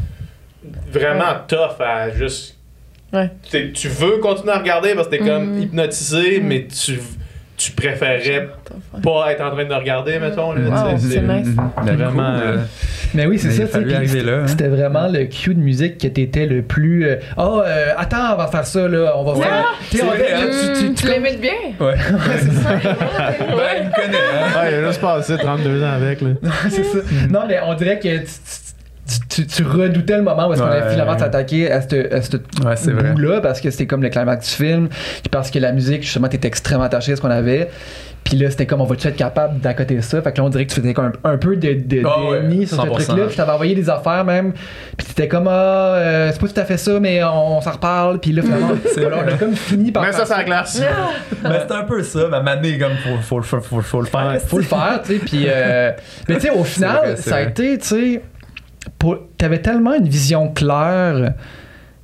Vraiment 0.92 1.36
tough 1.48 1.80
à 1.80 2.10
juste. 2.12 2.56
Ouais. 3.14 3.30
Tu 3.74 3.88
veux 3.88 4.18
continuer 4.18 4.52
à 4.54 4.60
regarder 4.60 4.94
parce 4.94 5.08
que 5.08 5.16
t'es 5.16 5.26
comme 5.26 5.56
Mhm. 5.56 5.62
hypnotisé, 5.64 6.42
mais 6.42 6.68
tu, 6.68 7.00
tu 7.60 7.72
préférerais 7.74 8.48
pas 9.04 9.32
être 9.34 9.42
en 9.44 9.52
train 9.52 9.66
de 9.66 9.74
regarder, 9.74 10.18
mettons. 10.18 10.54
Là, 10.54 10.62
Wow, 10.70 10.98
c'est 10.98 11.22
nice. 11.22 11.50
Ben, 11.86 11.96
Vraiment, 11.96 12.12
cool, 12.40 12.48
euh, 12.48 12.58
Mais 13.14 13.26
oui, 13.26 13.38
c'est 13.38 13.50
Mais 13.50 13.54
ça. 13.56 13.80
c'était- 13.80 14.30
hein. 14.32 14.44
C'était 14.48 14.68
vraiment 14.68 15.08
le 15.08 15.26
cue 15.26 15.54
de 15.56 15.60
musique 15.60 15.98
qui 15.98 16.08
était 16.08 16.46
le 16.46 16.62
plus. 16.62 17.06
euh, 17.06 17.16
Oh, 17.38 17.62
euh, 17.66 17.92
attends, 17.98 18.34
on 18.34 18.38
va 18.38 18.48
faire 18.48 18.66
ça, 18.66 18.88
là. 18.88 19.14
On 19.18 19.24
va 19.24 19.34
Ouais, 19.34 19.44
faire. 19.46 19.66
C'est 19.92 20.04
on- 20.04 20.08
vrai, 20.08 20.28
hein? 20.34 20.40
tu- 20.46 20.80
tu- 20.80 20.94
Tu, 20.94 20.94
tu- 21.06 21.12
l'imites 21.12 21.42
bien? 21.42 21.52
Ouais. 21.80 21.96
ben, 21.96 21.98
il 23.80 23.86
me 23.88 23.96
connaît, 23.96 24.18
hein. 24.18 24.62
Ouais, 24.62 24.70
il 24.72 24.74
a 24.76 24.88
juste 24.88 25.02
passé 25.02 25.38
32 25.38 25.84
ans 25.84 25.92
avec. 25.94 26.22
Là. 26.22 26.30
c'est 26.70 26.84
ça. 26.84 27.00
Non, 27.30 27.42
mais 27.48 27.60
on 27.66 27.74
dirait 27.74 28.00
que 28.00 28.20
tu, 28.20 28.26
tu- 29.30 29.64
redoutais 29.64 30.18
le 30.18 30.24
moment 30.24 30.48
où 30.48 30.54
est-ce 30.54 30.62
qu'on 30.62 30.68
allait 30.68 30.92
finalement 30.92 31.18
s'attaquer 31.18 31.72
à 31.72 31.82
ce 31.82 32.14
à 32.16 32.22
cette 32.22 32.94
Ouais, 32.94 33.12
bout-là 33.12 33.42
parce 33.42 33.62
que 33.62 33.70
c'était 33.72 33.88
comme 33.88 34.02
le 34.04 34.10
climax 34.10 34.50
du 34.50 34.56
film, 34.66 34.88
puis 34.90 35.30
parce 35.32 35.52
que 35.52 35.60
la 35.60 35.72
musique, 35.72 36.04
justement, 36.04 36.28
t'étais 36.28 36.48
extrêmement 36.48 36.84
attaché 36.86 37.14
à 37.14 37.16
ce 37.16 37.22
qu'on 37.22 37.30
avait. 37.32 37.70
Puis 38.26 38.38
là, 38.38 38.52
c'était 38.52 38.68
comme, 38.68 38.82
on 38.82 38.86
va-tu 38.86 39.08
être 39.08 39.16
capable 39.16 39.60
d'accoter 39.60 40.02
ça? 40.02 40.22
Fait 40.22 40.32
que 40.32 40.38
là, 40.38 40.44
on 40.44 40.50
dirait 40.50 40.66
que 40.66 40.74
tu 40.74 40.80
faisais 40.82 40.94
comme 40.94 41.12
un, 41.24 41.32
un 41.32 41.38
peu 41.38 41.56
de, 41.56 41.74
de 41.74 42.04
Ah 42.06 42.30
ouais, 42.30 42.42
déni 42.42 42.68
sur 42.68 42.76
ce 42.76 42.82
100%. 42.88 42.92
truc-là. 42.92 43.24
Puis 43.24 43.32
je 43.32 43.38
t'avais 43.38 43.52
envoyé 43.54 43.74
des 43.76 43.90
affaires 43.90 44.24
même. 44.26 44.52
Puis 44.98 45.08
t'étais 45.08 45.28
comme, 45.28 45.48
ah, 45.48 45.96
euh, 45.96 46.30
c'est 46.32 46.40
pas 46.40 46.48
tout 46.48 46.60
à 46.60 46.66
fait 46.66 46.78
ça, 46.78 47.00
mais 47.00 47.24
on, 47.24 47.60
s'en 47.62 47.72
reparle. 47.72 48.20
Puis 48.20 48.34
là, 48.34 48.44
finalement, 48.44 48.72
C'est 48.94 49.02
voilà, 49.02 49.24
on 49.26 49.28
a 49.28 49.38
comme 49.38 49.56
fini 49.56 49.92
par 49.92 50.14
ça 50.14 50.26
sur 50.26 50.36
la 50.38 50.44
glace. 50.44 50.82
Ben, 51.42 51.54
c'est 51.66 51.74
un 51.74 51.84
peu 51.84 52.04
ça, 52.04 52.28
ma 52.28 52.42
manée, 52.42 52.78
comme, 52.78 52.92
faut, 53.22 53.42
faut, 53.42 53.42
faut, 53.42 53.62
faut, 53.62 53.82
faut 53.82 54.02
le 54.02 54.08
faire. 54.08 54.38
faut 54.46 54.58
le 54.58 54.64
faire, 54.66 55.00
tu 55.04 55.14
sais. 55.14 55.20
Puis, 55.26 55.46
euh, 55.48 55.92
mais 56.28 56.36
tu 56.36 56.42
sais, 56.42 56.50
au 56.50 56.66
final, 56.66 56.98
vrai, 56.98 57.16
ça 57.16 57.38
a 57.38 57.42
été, 57.44 57.78
tu 57.78 57.88
sais, 57.88 58.22
pour- 58.98 59.18
t'avais 59.38 59.62
tellement 59.62 59.94
une 59.94 60.08
vision 60.08 60.50
claire. 60.52 61.34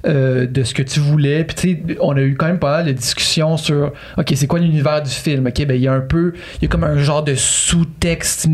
Euh, 0.08 0.46
de 0.46 0.64
ce 0.64 0.74
que 0.74 0.84
tu 0.84 1.00
voulais 1.00 1.44
puis 1.44 1.56
tu 1.56 1.70
sais 1.70 1.98
on 2.00 2.16
a 2.16 2.22
eu 2.22 2.36
quand 2.36 2.46
même 2.46 2.60
pas 2.60 2.78
mal 2.78 2.86
de 2.86 2.92
discussions 2.92 3.58
sur 3.58 3.92
ok 4.18 4.34
c'est 4.36 4.48
quoi 4.48 4.60
l'univers 4.60 5.02
du 5.02 5.10
film? 5.10 5.48
Ok 5.48 5.66
ben 5.66 5.76
il 5.76 5.82
y 5.82 5.88
a 5.88 5.94
un 5.94 6.00
peu 6.02 6.34
il 6.58 6.64
y 6.64 6.66
a 6.66 6.68
comme 6.70 6.84
un 6.84 6.98
genre 6.98 7.24
de 7.24 7.34
sous-texte 7.36 8.48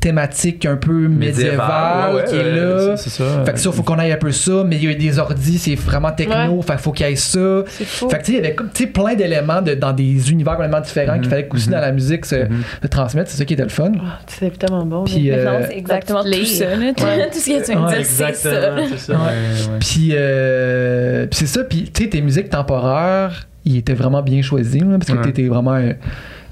thématique 0.00 0.66
un 0.66 0.76
peu 0.76 1.08
médiéval 1.08 2.14
ouais, 2.14 2.20
ouais, 2.22 2.24
qui 2.28 2.34
est 2.36 2.38
ouais, 2.38 2.50
là 2.88 2.96
C'est 2.96 3.10
ça. 3.10 3.44
fait 3.44 3.52
que 3.52 3.58
ça 3.60 3.72
faut 3.72 3.82
qu'on 3.82 3.98
aille 3.98 4.12
un 4.12 4.16
peu 4.16 4.32
ça 4.32 4.62
mais 4.66 4.76
il 4.76 4.84
y 4.84 4.90
a 4.90 4.94
des 4.94 5.18
ordis 5.18 5.58
c'est 5.58 5.74
vraiment 5.74 6.12
techno 6.12 6.60
fait 6.62 6.72
qu'il 6.72 6.78
faut 6.82 6.92
qu'il 6.92 7.06
y 7.06 7.12
ait 7.12 7.16
ça 7.16 7.62
C'est 7.68 7.84
fou. 7.84 8.08
fait 8.08 8.18
que 8.18 8.24
tu 8.24 8.32
sais, 8.32 8.38
il 8.38 8.42
y 8.42 8.46
avait 8.46 8.54
comme 8.54 8.70
tu 8.72 8.84
sais, 8.84 8.88
plein 8.90 9.14
d'éléments 9.14 9.62
de- 9.62 9.74
dans 9.74 9.92
des 9.92 10.30
univers 10.30 10.54
complètement 10.54 10.80
différents 10.80 11.14
qu'il 11.14 11.24
Mhm. 11.24 11.30
fallait 11.30 11.48
aussi 11.52 11.68
Mhm. 11.68 11.74
dans 11.74 11.80
la 11.80 11.92
musique 11.92 12.24
se, 12.26 12.34
Mhm. 12.36 12.62
se 12.82 12.86
transmettre. 12.88 13.30
C'est 13.30 13.38
ça 13.38 13.44
qui 13.44 13.54
était 13.54 13.62
le 13.62 13.68
fun. 13.68 13.92
Ah, 13.98 14.18
c'est 14.26 14.56
tellement 14.58 14.84
bon. 14.86 15.04
Puis, 15.04 15.30
euh, 15.30 15.62
c'est 15.68 15.76
exactement 15.78 16.22
tout 16.22 16.44
ça. 16.44 16.64
Tout 16.94 17.38
ce 17.38 17.50
que 17.50 17.64
tu 17.64 17.72
viens 17.72 17.88
de 17.88 17.88
dire, 17.88 18.04
c'est 18.04 18.04
ça. 18.04 18.28
Exactement, 18.28 18.86
c'est 18.90 18.98
ça. 18.98 19.12
Ouais, 19.12 19.18
ouais. 19.18 19.78
Puis, 19.80 20.10
euh, 20.12 20.93
puis 21.30 21.38
c'est 21.40 21.46
ça. 21.46 21.64
Puis, 21.64 21.90
tu 21.92 22.04
sais, 22.04 22.08
tes 22.10 22.20
musiques 22.22 22.50
temporaires, 22.50 23.46
ils 23.64 23.76
étaient 23.78 23.94
vraiment 23.94 24.22
bien 24.22 24.42
choisis, 24.42 24.82
là, 24.82 24.98
parce 24.98 25.10
que 25.10 25.16
Ouais. 25.16 25.22
t'étais 25.24 25.48
vraiment 25.48 25.72
un, 25.72 25.92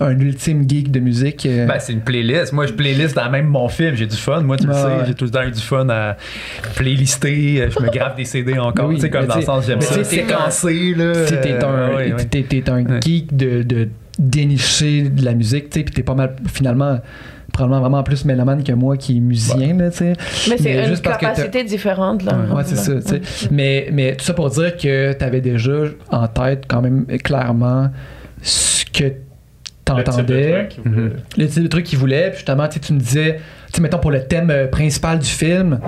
un 0.01 0.19
ultime 0.19 0.69
geek 0.69 0.91
de 0.91 0.99
musique. 1.01 1.45
euh. 1.47 1.67
Ben, 1.67 1.77
c'est 1.79 1.93
une 1.93 2.01
playlist. 2.01 2.53
Moi, 2.53 2.67
je 2.67 2.73
playlist 2.73 3.15
dans 3.15 3.31
même 3.31 3.47
mon 3.47 3.69
film. 3.69 3.95
J'ai 3.95 4.07
du 4.07 4.17
fun. 4.17 4.41
Moi, 4.41 4.57
tu 4.57 4.67
le 4.67 4.73
sais, 4.73 4.89
j'ai 5.07 5.15
tout 5.15 5.27
le 5.27 5.31
temps 5.31 5.43
eu 5.43 5.51
du 5.51 5.61
fun 5.61 5.87
à 5.91 6.17
playlister. 6.75 7.69
Je 7.71 7.83
me 7.85 7.91
grave 7.91 8.17
des 8.17 8.25
CD 8.25 8.59
encore. 8.59 8.89
Oui, 8.89 8.97
tu 8.97 9.03
sais, 9.03 9.11
comme 9.11 9.27
dans 9.27 9.35
le 9.35 9.41
tu- 9.41 9.47
sens, 9.47 9.67
j'aime 9.67 9.81
ça. 9.81 9.95
tu 9.95 10.01
t'es 10.01 10.05
séquencé, 10.05 10.95
là. 10.97 11.13
Tu 11.27 11.35
t'es 11.41 11.53
un, 11.63 11.69
Euh, 11.69 11.97
ouais, 11.97 12.13
ouais. 12.15 12.25
t'es- 12.25 12.43
t'es 12.43 12.69
un 12.71 12.85
geek 13.01 13.37
de, 13.37 13.63
de 13.63 13.89
dénicher 14.19 15.03
de 15.03 15.25
la 15.25 15.35
musique, 15.35 15.71
tu 15.71 15.81
sais, 15.81 15.85
puis 15.85 15.95
t'es 15.95 16.03
pas 16.03 16.15
mal, 16.15 16.37
finalement, 16.53 16.99
probablement 17.53 17.81
vraiment 17.81 18.03
plus 18.03 18.25
mélomane 18.25 18.65
que 18.65 18.73
moi 18.73 18.97
qui 18.97 19.19
est 19.19 19.21
musicien, 19.21 19.77
là, 19.77 19.91
tu 19.91 19.99
sais. 19.99 20.13
Mais 20.49 20.57
c'est 20.59 20.73
une 20.83 20.87
juste 20.87 21.05
parce 21.05 21.19
que 21.19 21.21
t'as- 21.27 21.31
capacité 21.33 21.65
différente, 21.65 22.23
là. 22.25 22.39
Ouais, 22.55 22.63
c'est 22.65 22.77
ça, 22.77 22.95
tu 22.95 23.03
sais. 23.03 23.21
Mais, 23.51 23.89
mais 23.93 24.17
tout 24.17 24.25
ça 24.25 24.33
pour 24.35 24.49
dire 24.51 24.77
que 24.77 25.13
tu 25.13 25.25
avais 25.25 25.41
déjà 25.41 25.73
en 26.11 26.27
tête 26.29 26.65
quand 26.67 26.81
même 26.81 27.07
clairement 27.23 27.91
ce 28.41 28.85
que 28.87 29.13
t'entendais, 29.85 30.69
le 31.37 31.47
type 31.49 31.63
de 31.63 31.69
truc 31.69 31.85
qu'il 31.85 31.99
voulait. 31.99 32.29
Puis 32.31 32.39
justement, 32.39 32.67
tu 32.69 32.75
sais, 32.75 32.81
tu 32.81 32.93
me 32.95 32.99
disais, 33.01 33.37
tu 33.67 33.77
sais, 33.77 33.83
mettons 33.83 33.99
pour 33.99 34.11
le 34.13 34.25
thème 34.25 34.51
euh, 34.51 34.67
principal 34.69 35.19
du 35.19 35.29
film, 35.29 35.81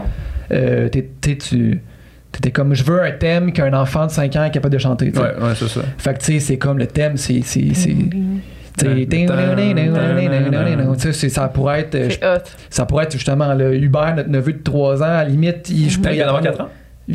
euh, 0.53 0.89
tu 0.91 0.99
étais 1.29 2.51
comme, 2.53 2.75
je 2.75 2.83
veux 2.85 3.03
un 3.03 3.13
thème 3.13 3.53
qu'un 3.53 3.73
enfant 3.73 4.07
de 4.07 4.11
5 4.11 4.37
ans 4.37 4.45
est 4.45 4.51
capable 4.51 4.75
de 4.75 4.79
chanter. 4.79 5.13
tu 5.13 5.19
sais. 5.19 5.23
Ouais, 5.23 5.29
ouais, 5.41 5.55
c'est 5.55 5.69
ça. 5.69 5.81
Fait 5.97 6.13
que 6.15 6.19
tu 6.19 6.25
sais, 6.35 6.41
c'est 6.41 6.59
comme 6.59 6.79
le 6.79 6.87
thème, 6.87 7.17
c'est. 7.17 7.41
Ça 11.29 11.49
pourrait 11.49 11.81
être 11.81 11.97
ça 12.71 12.87
pourrait 12.87 13.05
être 13.05 13.13
justement 13.13 13.55
le 13.55 13.75
Hubert 13.77 14.15
notre 14.17 14.29
neveu 14.31 14.53
de 14.53 14.63
3 14.63 15.03
ans 15.03 15.07
à 15.07 15.09
la 15.23 15.25
limite 15.25 15.69
il, 15.71 15.91
je 15.91 15.97
Il 15.97 16.03
pourrais 16.03 16.21
apprendre- 16.21 16.43
4 16.43 16.61
ans. 16.63 16.69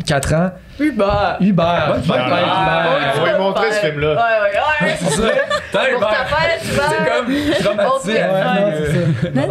4 0.06 0.34
ans 0.34 0.50
Hubert. 0.78 1.36
Hubert 1.40 2.00
Ah, 2.10 2.86
on 3.18 3.24
va 3.24 3.32
lui 3.32 3.38
montrer 3.38 3.72
ce 3.72 3.86
film-là. 3.86 4.12
Ouais, 4.12 4.16
ouais, 4.16 4.88
ouais. 4.88 4.94
C'est 4.98 5.10
ça. 5.10 5.22
C'est 5.72 5.96
Hubert. 5.96 6.26
comme 7.16 7.34
traumatisé. 7.76 8.20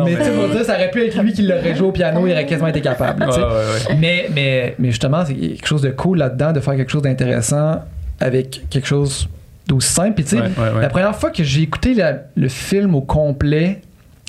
Mais 0.06 0.16
tu 0.16 0.24
sais, 0.24 0.32
pour 0.32 0.48
dire, 0.50 0.64
ça 0.66 0.74
aurait 0.76 0.90
pu 0.92 1.06
être 1.06 1.22
lui 1.22 1.34
qui 1.34 1.42
l'aurait 1.44 1.76
joué 1.76 1.88
au 1.88 1.92
piano, 1.92 2.26
il 2.26 2.32
aurait 2.32 2.46
quasiment 2.46 2.70
été 2.70 2.82
capable. 2.82 3.20
tu 3.22 3.28
Ouais, 3.28 3.34
sais. 3.34 3.42
ouais, 3.42 3.48
ouais. 3.90 3.96
Mais, 4.00 4.30
mais, 4.34 4.76
mais 4.80 4.88
justement, 4.92 5.24
c'est 5.26 5.36
quelque 5.36 5.68
chose 5.68 5.82
de 5.82 5.90
cool 5.92 6.18
là-dedans, 6.20 6.52
de 6.54 6.60
faire 6.62 6.76
quelque 6.78 6.92
chose 6.92 7.02
d'intéressant 7.04 7.84
avec 8.22 8.62
quelque 8.70 8.88
chose 8.88 9.28
d'aussi 9.70 9.94
simple. 9.94 10.14
Puis 10.16 10.24
tu 10.26 10.30
sais, 10.32 10.42
Ouais, 10.42 10.48
ouais, 10.58 10.72
ouais. 10.76 10.82
la 10.82 10.90
première 10.90 11.16
fois 11.16 11.30
que 11.30 11.44
j'ai 11.44 11.62
écouté 11.62 11.94
la- 11.94 12.24
le 12.36 12.48
film 12.50 12.94
au 12.96 13.02
complet, 13.02 13.82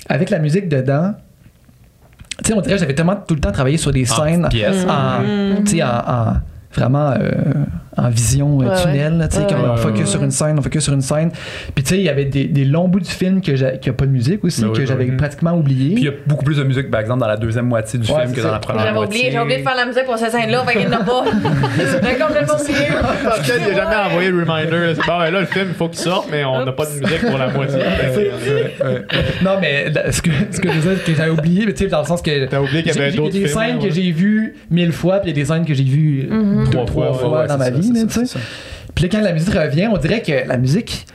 avec 0.07 0.29
la 0.29 0.39
musique 0.39 0.69
dedans, 0.69 1.13
tu 2.43 2.47
sais, 2.47 2.53
on 2.57 2.61
dirait 2.61 2.75
que 2.75 2.79
j'avais 2.79 2.95
tellement 2.95 3.15
tout 3.15 3.35
le 3.35 3.41
temps 3.41 3.51
travaillé 3.51 3.77
sur 3.77 3.91
des 3.91 4.09
En 4.11 4.15
scènes 4.15 4.47
pièces. 4.49 4.85
en, 4.87 5.61
tu 5.63 5.77
sais, 5.77 5.83
en, 5.83 5.87
en- 5.89 6.33
vraiment 6.73 7.11
euh, 7.11 7.31
en 8.01 8.09
vision 8.09 8.61
euh, 8.61 8.65
Ouais, 8.69 8.81
tunnel, 8.81 9.17
là, 9.17 9.27
tu 9.27 9.35
sais, 9.37 9.41
ouais. 9.43 9.47
Ouais, 9.53 9.59
on 9.67 9.71
ouais, 9.71 9.77
focus 9.77 9.99
ouais. 10.01 10.05
sur 10.07 10.23
une 10.23 10.31
scène, 10.31 10.55
on 10.59 10.61
focus 10.61 10.83
sur 10.83 10.93
une 10.93 11.01
scène. 11.01 11.31
Puis 11.75 11.83
tu 11.83 11.89
sais, 11.91 11.97
il 11.99 12.03
y 12.03 12.09
avait 12.09 12.25
des, 12.25 12.45
des 12.45 12.65
longs 12.65 12.87
bouts 12.87 12.99
du 12.99 13.09
film 13.09 13.41
que 13.41 13.55
j'ai- 13.55 13.77
qui 13.81 13.89
a 13.89 13.93
pas 13.93 14.05
de 14.05 14.11
musique 14.11 14.43
aussi, 14.43 14.61
Ben 14.61 14.67
oui, 14.67 14.73
que 14.73 14.79
ben 14.79 14.87
j'avais 14.87 15.05
pratiquement 15.17 15.53
oublié. 15.53 15.93
Puis 15.95 16.03
il 16.03 16.05
y 16.05 16.09
a 16.09 16.13
beaucoup 16.27 16.43
plus 16.45 16.57
de 16.57 16.63
musique, 16.63 16.89
par 16.91 16.99
exemple, 17.01 17.19
dans 17.21 17.27
la 17.27 17.37
deuxième 17.37 17.65
moitié 17.67 17.99
du 17.99 18.11
Ouais, 18.11 18.21
film 18.23 18.33
que 18.33 18.41
dans 18.41 18.51
la 18.51 18.59
première 18.59 18.83
J'avais 18.83 18.95
moitié. 18.95 19.19
oublié, 19.19 19.31
j'ai 19.31 19.39
oublié 19.39 19.57
de 19.59 19.63
faire 19.63 19.75
la 19.75 19.85
musique 19.85 20.05
pour 20.05 20.17
cette 20.17 20.31
scène-là, 20.31 20.63
fait 20.65 20.79
qu'il 20.79 20.87
n'y 20.89 20.95
en 20.95 20.99
a 20.99 21.03
pas. 21.03 21.23
J'ai 21.77 22.17
complètement 22.19 22.55
oublié. 22.61 22.87
Peut-être 22.87 23.43
qu'il 23.43 23.71
a 23.71 23.75
jamais 23.75 23.95
envoyé 24.09 24.29
le 24.29 24.39
reminder. 24.43 24.93
C'est 24.95 25.05
Bon, 25.07 25.17
là, 25.19 25.31
le 25.31 25.45
film, 25.45 25.65
il 25.69 25.75
faut 25.75 25.87
qu'il 25.89 25.99
sorte, 25.99 26.27
mais 26.31 26.43
on 26.43 26.65
n'a 26.65 26.71
pas 26.71 26.85
de 26.85 26.91
musique 26.99 27.21
pour 27.27 27.37
la 27.37 27.47
moitié. 27.49 27.79
non, 29.43 29.51
mais 29.61 29.85
ce 30.11 30.21
que, 30.21 30.29
ce 30.51 30.59
que 30.59 30.69
je 30.71 30.79
c'est 30.81 31.11
que 31.11 31.15
j'avais 31.17 31.29
oublié, 31.31 31.65
mais 31.65 31.73
tu 31.73 31.83
sais, 31.83 31.89
dans 31.89 31.99
le 32.01 32.05
sens 32.05 32.21
que. 32.21 32.45
T'as 32.45 32.59
oublié 32.61 32.83
qu'il 32.83 32.91
y 32.91 32.93
J'ai- 32.95 32.99
avait 33.01 33.09
Il 33.09 33.13
y 33.15 33.17
a 33.17 33.21
d'autres 33.21 33.33
des 33.33 33.47
scènes 33.47 33.79
que 33.79 33.89
j'ai 33.89 34.11
vues 34.11 34.55
mille 34.69 34.91
fois, 34.91 35.19
puis 35.19 35.31
il 35.31 35.37
y 35.37 35.39
a 35.39 35.43
des 35.43 35.47
scènes 35.47 35.65
que 35.65 35.73
j'ai 35.73 35.83
vues 35.83 36.23
deux, 36.29 36.69
Trois 36.71 36.85
trois, 36.85 37.13
fois, 37.13 37.47
dans 37.47 37.57
ma 37.57 37.69
vie. 37.69 37.90
Puis 38.95 39.09
quand 39.09 39.21
la 39.21 39.33
musique 39.33 39.53
revient, 39.53 39.89
on 39.91 39.97
dirait 39.97 40.21
que 40.21 40.47
la 40.47 40.57
musique, 40.57 41.05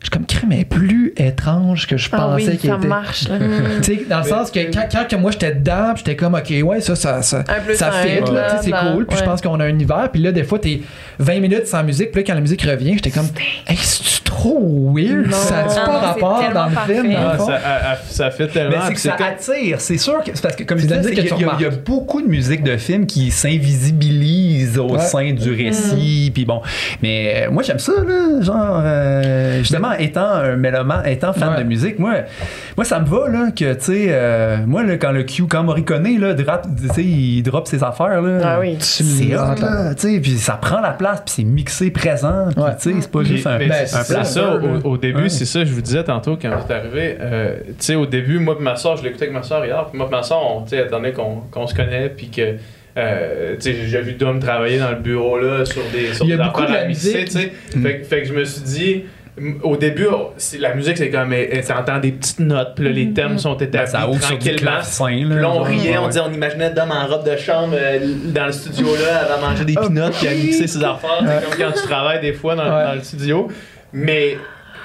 je 0.00 0.06
suis 0.06 0.10
comme 0.10 0.24
crème, 0.26 0.52
est 0.52 0.64
plus 0.64 1.12
étrange 1.16 1.86
que 1.86 1.96
je 1.98 2.08
Ah 2.12 2.16
pensais 2.16 2.46
oui, 2.52 2.56
qu'elle 2.58 2.70
ça 2.70 2.76
était. 2.78 2.86
marche, 2.88 3.28
là. 3.28 3.36
Tu 3.82 3.96
sais, 3.96 4.04
dans 4.08 4.18
le 4.18 4.24
sens 4.24 4.50
que 4.50 4.60
quand, 4.72 4.84
quand 4.90 5.06
que 5.08 5.16
moi 5.16 5.30
j'étais 5.30 5.52
dedans, 5.54 5.92
puis 5.94 6.02
j'étais 6.06 6.16
comme, 6.16 6.34
ok, 6.34 6.52
ouais, 6.64 6.80
ça, 6.80 6.96
ça, 6.96 7.20
ça, 7.22 7.44
ça 7.74 7.90
fit, 7.92 8.20
là, 8.32 8.60
c'est 8.62 8.70
cool. 8.70 9.06
Puis 9.06 9.18
je 9.18 9.24
pense 9.24 9.40
qu'on 9.42 9.60
a 9.60 9.64
un 9.64 9.68
univers, 9.68 10.08
puis 10.10 10.22
là, 10.22 10.32
des 10.32 10.44
fois, 10.44 10.58
t'es 10.58 10.80
20 11.18 11.40
minutes 11.40 11.66
sans 11.66 11.82
musique, 11.84 12.12
puis 12.12 12.22
là, 12.22 12.26
quand 12.26 12.34
la 12.34 12.40
musique 12.40 12.62
revient, 12.62 12.94
j'étais 12.94 13.10
comme, 13.10 13.28
hey, 13.66 13.76
c'est 13.76 14.24
trop 14.24 14.90
weird? 14.94 15.26
Non. 15.26 15.36
Ça 15.36 15.58
a 15.58 15.64
pas 15.64 15.92
Non, 15.92 15.98
rapport 15.98 16.44
dans 16.54 16.66
le 16.66 16.94
film, 16.94 17.12
dans 17.12 17.18
Ah, 17.18 17.32
le 17.32 17.38
fond. 17.38 17.46
ça, 17.48 17.54
à- 17.56 17.92
à- 17.92 17.96
ça 18.08 18.30
fait 18.30 18.46
tellement. 18.48 18.76
Mais 18.78 18.84
c'est 18.88 18.94
que 18.94 19.00
ça 19.00 19.12
comme- 19.18 19.26
attire, 19.26 19.80
c'est 19.80 19.98
sûr 19.98 20.18
que 20.24 20.30
c'est 20.32 20.40
parce 20.42 20.56
que 20.56 20.64
comme 20.64 20.78
je 20.78 20.86
disais, 20.86 21.12
il 21.12 21.18
y, 21.18 21.20
a- 21.64 21.68
y 21.68 21.76
beaucoup 21.84 22.22
de 22.22 22.26
musique 22.28 22.62
de 22.62 22.76
films 22.78 23.06
qui 23.06 23.30
s'invisibilisent 23.30 24.78
au 24.78 24.90
Ouais. 24.94 25.00
sein 25.00 25.32
du 25.32 25.52
récit, 25.52 26.30
puis 26.32 26.44
bon. 26.44 26.62
Mais 27.02 27.44
euh, 27.46 27.50
moi 27.50 27.62
j'aime 27.62 27.78
ça 27.78 27.92
là, 28.06 28.40
genre 28.40 28.80
euh, 28.82 29.58
justement 29.58 29.89
étant 29.98 30.26
un 30.30 30.56
mélomane, 30.56 31.06
étant 31.06 31.32
fan 31.32 31.50
Ouais. 31.54 31.58
de 31.62 31.64
musique, 31.68 31.98
moi 31.98 32.14
moi 32.76 32.84
ça 32.84 33.00
me 33.00 33.06
va 33.06 33.28
là 33.28 33.50
que 33.50 33.74
tu 33.74 33.80
sais 33.80 34.06
euh, 34.10 34.58
moi 34.66 34.82
là, 34.82 34.96
quand 34.96 35.12
le 35.12 35.22
Q 35.24 35.44
quand 35.48 35.62
Morricone 35.64 36.18
là 36.20 36.34
drop, 36.34 36.62
tu 36.80 36.88
sais 36.94 37.02
il 37.04 37.42
drop 37.42 37.66
ses 37.68 37.82
affaires 37.82 38.20
là. 38.22 38.38
Ah 38.44 38.60
oui. 38.60 38.76
Tu 38.78 38.84
C'est 39.04 39.34
hot, 39.34 39.38
l'entends. 39.38 39.66
là, 39.66 39.94
tu 39.94 40.14
sais, 40.14 40.20
puis 40.20 40.32
ça 40.38 40.54
prend 40.54 40.80
la 40.80 40.90
place, 40.92 41.20
puis 41.24 41.34
c'est 41.36 41.44
mixé 41.44 41.90
présent, 41.90 42.48
puis 42.54 42.62
Ouais. 42.62 42.70
tu 42.80 42.90
sais, 42.92 42.96
c'est 43.00 43.10
pas 43.10 43.22
juste 43.22 43.46
un, 43.46 43.58
ben, 43.58 43.70
c'est 43.86 43.96
un 43.96 44.02
ça, 44.02 44.14
placeur, 44.14 44.60
ça, 44.60 44.68
au, 44.84 44.90
au 44.92 44.96
début, 44.96 45.22
Ouais. 45.22 45.28
c'est 45.28 45.44
ça, 45.44 45.64
je 45.64 45.72
vous 45.72 45.82
disais 45.82 46.04
tantôt 46.04 46.36
quand 46.40 46.50
c'est 46.66 46.74
arrivé. 46.74 47.16
euh, 47.20 47.56
tu 47.66 47.74
sais, 47.78 47.94
au 47.94 48.06
début, 48.06 48.38
moi 48.38 48.56
et 48.58 48.62
ma 48.62 48.76
soeur, 48.76 48.96
je 48.96 49.02
l'écoutais 49.04 49.24
avec 49.24 49.34
ma 49.34 49.42
soeur 49.42 49.64
hier, 49.64 49.86
puis 49.90 49.98
moi 49.98 50.06
et 50.08 50.14
ma 50.14 50.22
soeur, 50.22 50.40
on, 50.44 50.62
tu 50.62 50.70
sais, 50.70 50.80
attendait 50.82 51.12
qu'on 51.12 51.42
qu'on 51.50 51.66
se 51.66 51.74
connaît, 51.74 52.08
puis 52.08 52.28
que. 52.30 52.56
euh, 52.96 53.54
tu 53.56 53.60
sais, 53.62 53.74
j'ai 53.74 53.82
déjà 53.82 54.00
vu 54.00 54.14
Dom 54.14 54.40
travailler 54.40 54.78
dans 54.78 54.90
le 54.90 54.96
bureau 54.96 55.38
là 55.38 55.64
sur 55.64 55.82
des, 55.92 56.12
sur 56.12 56.24
Il 56.24 56.30
y 56.30 56.32
a 56.32 56.36
des 56.36 56.42
beaucoup 56.42 56.62
affaires 56.62 56.70
de 56.70 56.74
la 56.74 56.84
à 56.84 56.86
mixer, 56.88 57.12
musique. 57.14 57.24
tu 57.26 57.38
sais. 57.38 57.52
Fait, 57.80 57.98
que- 57.98 58.04
fait 58.04 58.22
que 58.22 58.28
je 58.28 58.34
me 58.34 58.44
suis 58.44 58.62
dit, 58.62 59.04
au 59.62 59.76
début, 59.76 60.06
la 60.58 60.74
musique, 60.74 60.96
c'est 60.98 61.08
comme, 61.10 61.32
elle- 61.32 61.48
elle 61.52 61.64
s'entend 61.64 61.98
des 61.98 62.12
petites 62.12 62.40
notes, 62.40 62.74
puis 62.74 62.84
là, 62.84 62.90
les 62.90 63.12
thèmes 63.12 63.38
sont 63.38 63.54
Ben, 63.54 63.66
établis 63.66 63.90
ça 63.90 64.06
du 64.06 64.18
tranquillement. 64.20 64.80
Puis 65.06 65.24
là. 65.24 65.40
là, 65.40 65.50
on 65.50 65.62
riait, 65.62 65.98
on 65.98 66.08
disait, 66.08 66.20
on 66.20 66.32
imaginait 66.32 66.70
Dom 66.70 66.90
en 66.90 67.06
robe 67.06 67.24
de 67.28 67.36
chambre 67.36 67.74
euh, 67.78 67.98
dans 68.34 68.46
le 68.46 68.52
studio 68.52 68.86
là, 68.96 69.24
va 69.36 69.48
manger 69.48 69.64
des 69.64 69.74
peanuts 69.74 70.10
puis 70.18 70.28
à 70.28 70.32
mixer 70.34 70.66
ses 70.66 70.84
affaires. 70.84 71.20
C'est 71.20 71.48
comme 71.58 71.58
quand 71.58 71.72
tu 71.80 71.86
travailles 71.86 72.20
des 72.20 72.32
fois 72.32 72.54
dans, 72.54 72.64
Ouais. 72.64 72.84
dans 72.84 72.94
le 72.94 73.02
studio. 73.02 73.48
Mais 73.92 74.36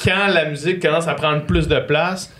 quand 0.04 0.28
la 0.34 0.46
musique 0.46 0.82
commence 0.82 1.08
à 1.08 1.14
prendre 1.16 1.44
plus 1.46 1.68
de 1.68 1.80
place, 1.80 2.32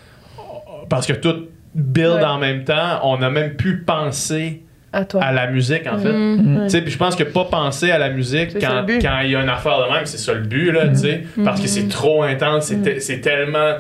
parce 0.90 1.06
que 1.08 1.14
tout 1.14 1.48
build 1.74 2.14
Ouais. 2.16 2.24
en 2.24 2.38
même 2.38 2.64
temps, 2.64 3.00
on 3.04 3.22
a 3.22 3.30
même 3.30 3.56
pu 3.56 3.78
penser 3.84 4.62
À 4.96 5.04
toi. 5.04 5.22
à 5.22 5.34
la 5.34 5.48
musique 5.48 5.86
en 5.92 5.98
fait. 5.98 6.14
Mm. 6.14 6.62
Tu 6.64 6.70
sais, 6.70 6.82
puis 6.82 6.92
je 6.92 6.98
pense 6.98 7.18
que 7.18 7.24
pas 7.24 7.44
penser 7.44 7.92
à 7.92 7.98
la 7.98 8.10
musique 8.10 8.58
quand 8.60 8.86
il 9.24 9.32
y 9.32 9.36
a 9.36 9.42
une 9.42 9.50
affaire 9.50 9.86
de 9.86 9.94
même, 9.94 10.06
c'est 10.06 10.18
ça 10.18 10.34
le 10.34 10.40
but 10.40 10.72
là, 10.72 10.88
tu 10.88 10.96
sais, 10.96 11.24
parce 11.44 11.60
que 11.60 11.68
c'est 11.68 11.90
trop 11.90 12.24
intense, 12.24 12.66
c'est 12.68 12.82
te- 12.82 13.00
c'est 13.00 13.20
tellement 13.20 13.76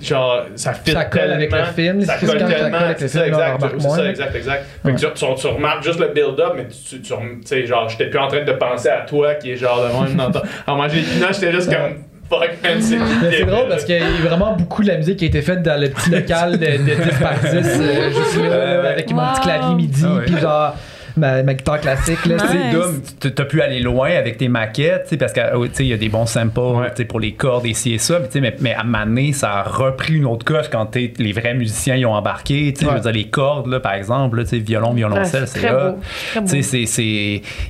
genre 0.00 0.44
ça 0.54 0.72
fit 0.74 0.92
Ça 0.92 1.06
colle 1.06 1.32
avec 1.32 1.50
tellement, 1.50 1.66
le 1.66 1.72
film, 1.72 2.02
ça 2.02 2.14
colle 2.18 2.38
tellement, 2.38 2.78
colle 2.78 2.84
avec 2.84 3.00
le 3.00 3.08
c'est 3.08 3.18
ça 3.18 3.26
exact, 3.26 3.60
ça 3.80 4.08
exact 4.10 4.36
exact. 4.36 4.66
Fait 4.84 4.92
que 4.92 4.98
tu, 5.00 5.06
tu- 5.12 5.34
tu 5.40 5.46
remarques 5.48 5.82
juste 5.82 5.98
le 5.98 6.08
build-up, 6.08 6.52
mais 6.56 6.68
tu, 6.68 7.00
tu, 7.00 7.14
sais 7.44 7.66
genre 7.66 7.88
j'étais 7.88 8.08
plus 8.08 8.20
en 8.20 8.28
train 8.28 8.44
de 8.44 8.52
penser 8.52 8.88
à 8.88 9.00
toi 9.00 9.34
qui 9.34 9.50
est 9.50 9.56
genre 9.56 9.84
de 9.84 10.32
ton... 10.32 10.42
En 10.68 10.76
manger 10.76 11.00
peanuts, 11.02 11.32
j'étais 11.32 11.50
juste 11.50 11.72
comme 11.72 12.04
fuck 12.32 12.50
man, 12.62 12.80
c'est 12.80 12.98
Mais 12.98 13.30
c'est 13.38 13.44
drôle 13.44 13.68
parce 13.68 13.84
qu'il 13.84 13.96
y 13.96 14.00
a 14.00 14.28
vraiment 14.28 14.54
beaucoup 14.56 14.82
de 14.82 14.88
la 14.88 14.96
musique 14.96 15.18
qui 15.18 15.24
a 15.24 15.28
été 15.28 15.42
faite 15.42 15.62
dans 15.62 15.78
le 15.80 15.88
petit 15.90 16.10
local 16.10 16.52
de, 16.58 16.66
de 16.66 16.76
10 17.10 17.18
par 17.20 17.34
10, 17.38 17.46
euh, 17.54 18.10
juste 18.10 18.42
là, 18.42 18.90
avec 18.90 19.12
mon 19.12 19.22
petit 19.32 19.40
clavier 19.42 19.74
midi, 19.74 20.02
Ah 20.06 20.14
ouais. 20.14 20.24
puis 20.24 20.38
genre 20.38 20.74
ma, 21.16 21.42
ma 21.42 21.54
guitare 21.54 21.80
classique. 21.80 22.24
Là, 22.26 22.36
Nice. 22.36 23.14
tu 23.20 23.32
t'as 23.32 23.44
pu 23.44 23.60
aller 23.62 23.80
loin 23.80 24.10
avec 24.10 24.36
tes 24.38 24.48
maquettes, 24.48 25.14
parce 25.18 25.32
que 25.32 25.40
euh, 25.40 25.66
tu 25.68 25.74
sais, 25.74 25.84
il 25.84 25.88
y 25.88 25.92
a 25.92 25.96
des 25.96 26.08
bons 26.08 26.26
samples 26.26 26.58
Ouais. 26.60 27.04
pour 27.06 27.20
les 27.20 27.32
cordes 27.32 27.66
et 27.66 27.74
ci 27.74 27.92
et 27.94 27.98
ça, 27.98 28.20
sais, 28.30 28.40
mais, 28.40 28.54
mais 28.60 28.74
à 28.74 28.84
Mané, 28.84 29.32
ça 29.32 29.52
a 29.52 29.62
repris 29.62 30.14
une 30.14 30.26
autre 30.26 30.44
coche 30.44 30.66
quand 30.70 30.86
t'es- 30.86 31.12
les 31.18 31.32
vrais 31.32 31.54
musiciens 31.54 31.96
y 31.96 32.04
ont 32.04 32.12
embarqué. 32.14 32.72
tu 32.72 32.80
sais, 32.80 32.84
Je 32.84 32.90
Ouais. 32.90 32.96
veux 32.96 33.00
dire, 33.02 33.12
les 33.12 33.28
cordes, 33.28 33.66
là, 33.68 33.80
par 33.80 33.94
exemple, 33.94 34.36
là, 34.38 34.44
tu 34.44 34.50
sais, 34.50 34.58
violon, 34.58 34.92
violoncelle, 34.92 35.42
Ouais, 35.42 35.46
c'est 35.46 35.58
très 35.60 35.72
là. 35.72 35.94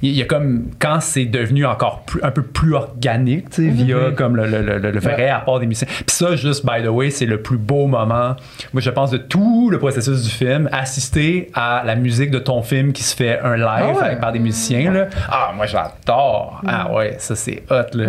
Il 0.03 0.11
y 0.11 0.23
a 0.23 0.25
comme. 0.25 0.65
Quand 0.79 1.01
c'est 1.01 1.25
devenu 1.25 1.65
encore 1.67 2.03
plus, 2.05 2.21
un 2.23 2.31
peu 2.31 2.43
plus 2.43 2.75
organique, 2.75 3.51
tu 3.51 3.65
sais, 3.65 3.69
via 3.71 4.11
comme 4.17 4.37
le, 4.37 4.47
le- 4.47 4.79
le- 4.79 4.91
le 4.91 5.01
vrai 5.01 5.29
apport 5.29 5.61
des 5.61 5.67
musiciens. 5.67 5.89
Puis 5.89 6.05
ça, 6.09 6.37
juste, 6.37 6.65
by 6.67 6.83
the 6.83 6.89
way, 6.89 7.11
c'est 7.11 7.27
le 7.27 7.41
plus 7.41 7.59
beau 7.59 7.87
moment, 7.87 8.37
moi, 8.73 8.81
je 8.81 8.91
pense, 8.91 9.11
de 9.11 9.19
tout 9.19 9.71
le 9.71 9.79
processus 9.79 10.23
du 10.25 10.31
film, 10.31 10.69
assister 10.73 11.49
à 11.55 11.83
la 11.85 11.95
musique 11.97 12.31
de 12.31 12.39
ton 12.39 12.63
film 12.63 12.93
qui 12.93 13.03
se 13.03 13.15
fait 13.17 13.32
un 13.41 13.57
live 13.57 13.97
Ah 14.01 14.09
ouais. 14.11 14.17
par 14.17 14.33
des 14.33 14.39
musiciens, 14.39 14.91
là. 14.93 15.07
Ah, 15.31 15.53
moi, 15.55 15.67
j'adore. 15.67 16.61
Ah 16.67 16.93
ouais, 16.93 17.17
ça, 17.19 17.35
c'est 17.37 17.63
hot, 17.71 17.95
là. 17.95 18.07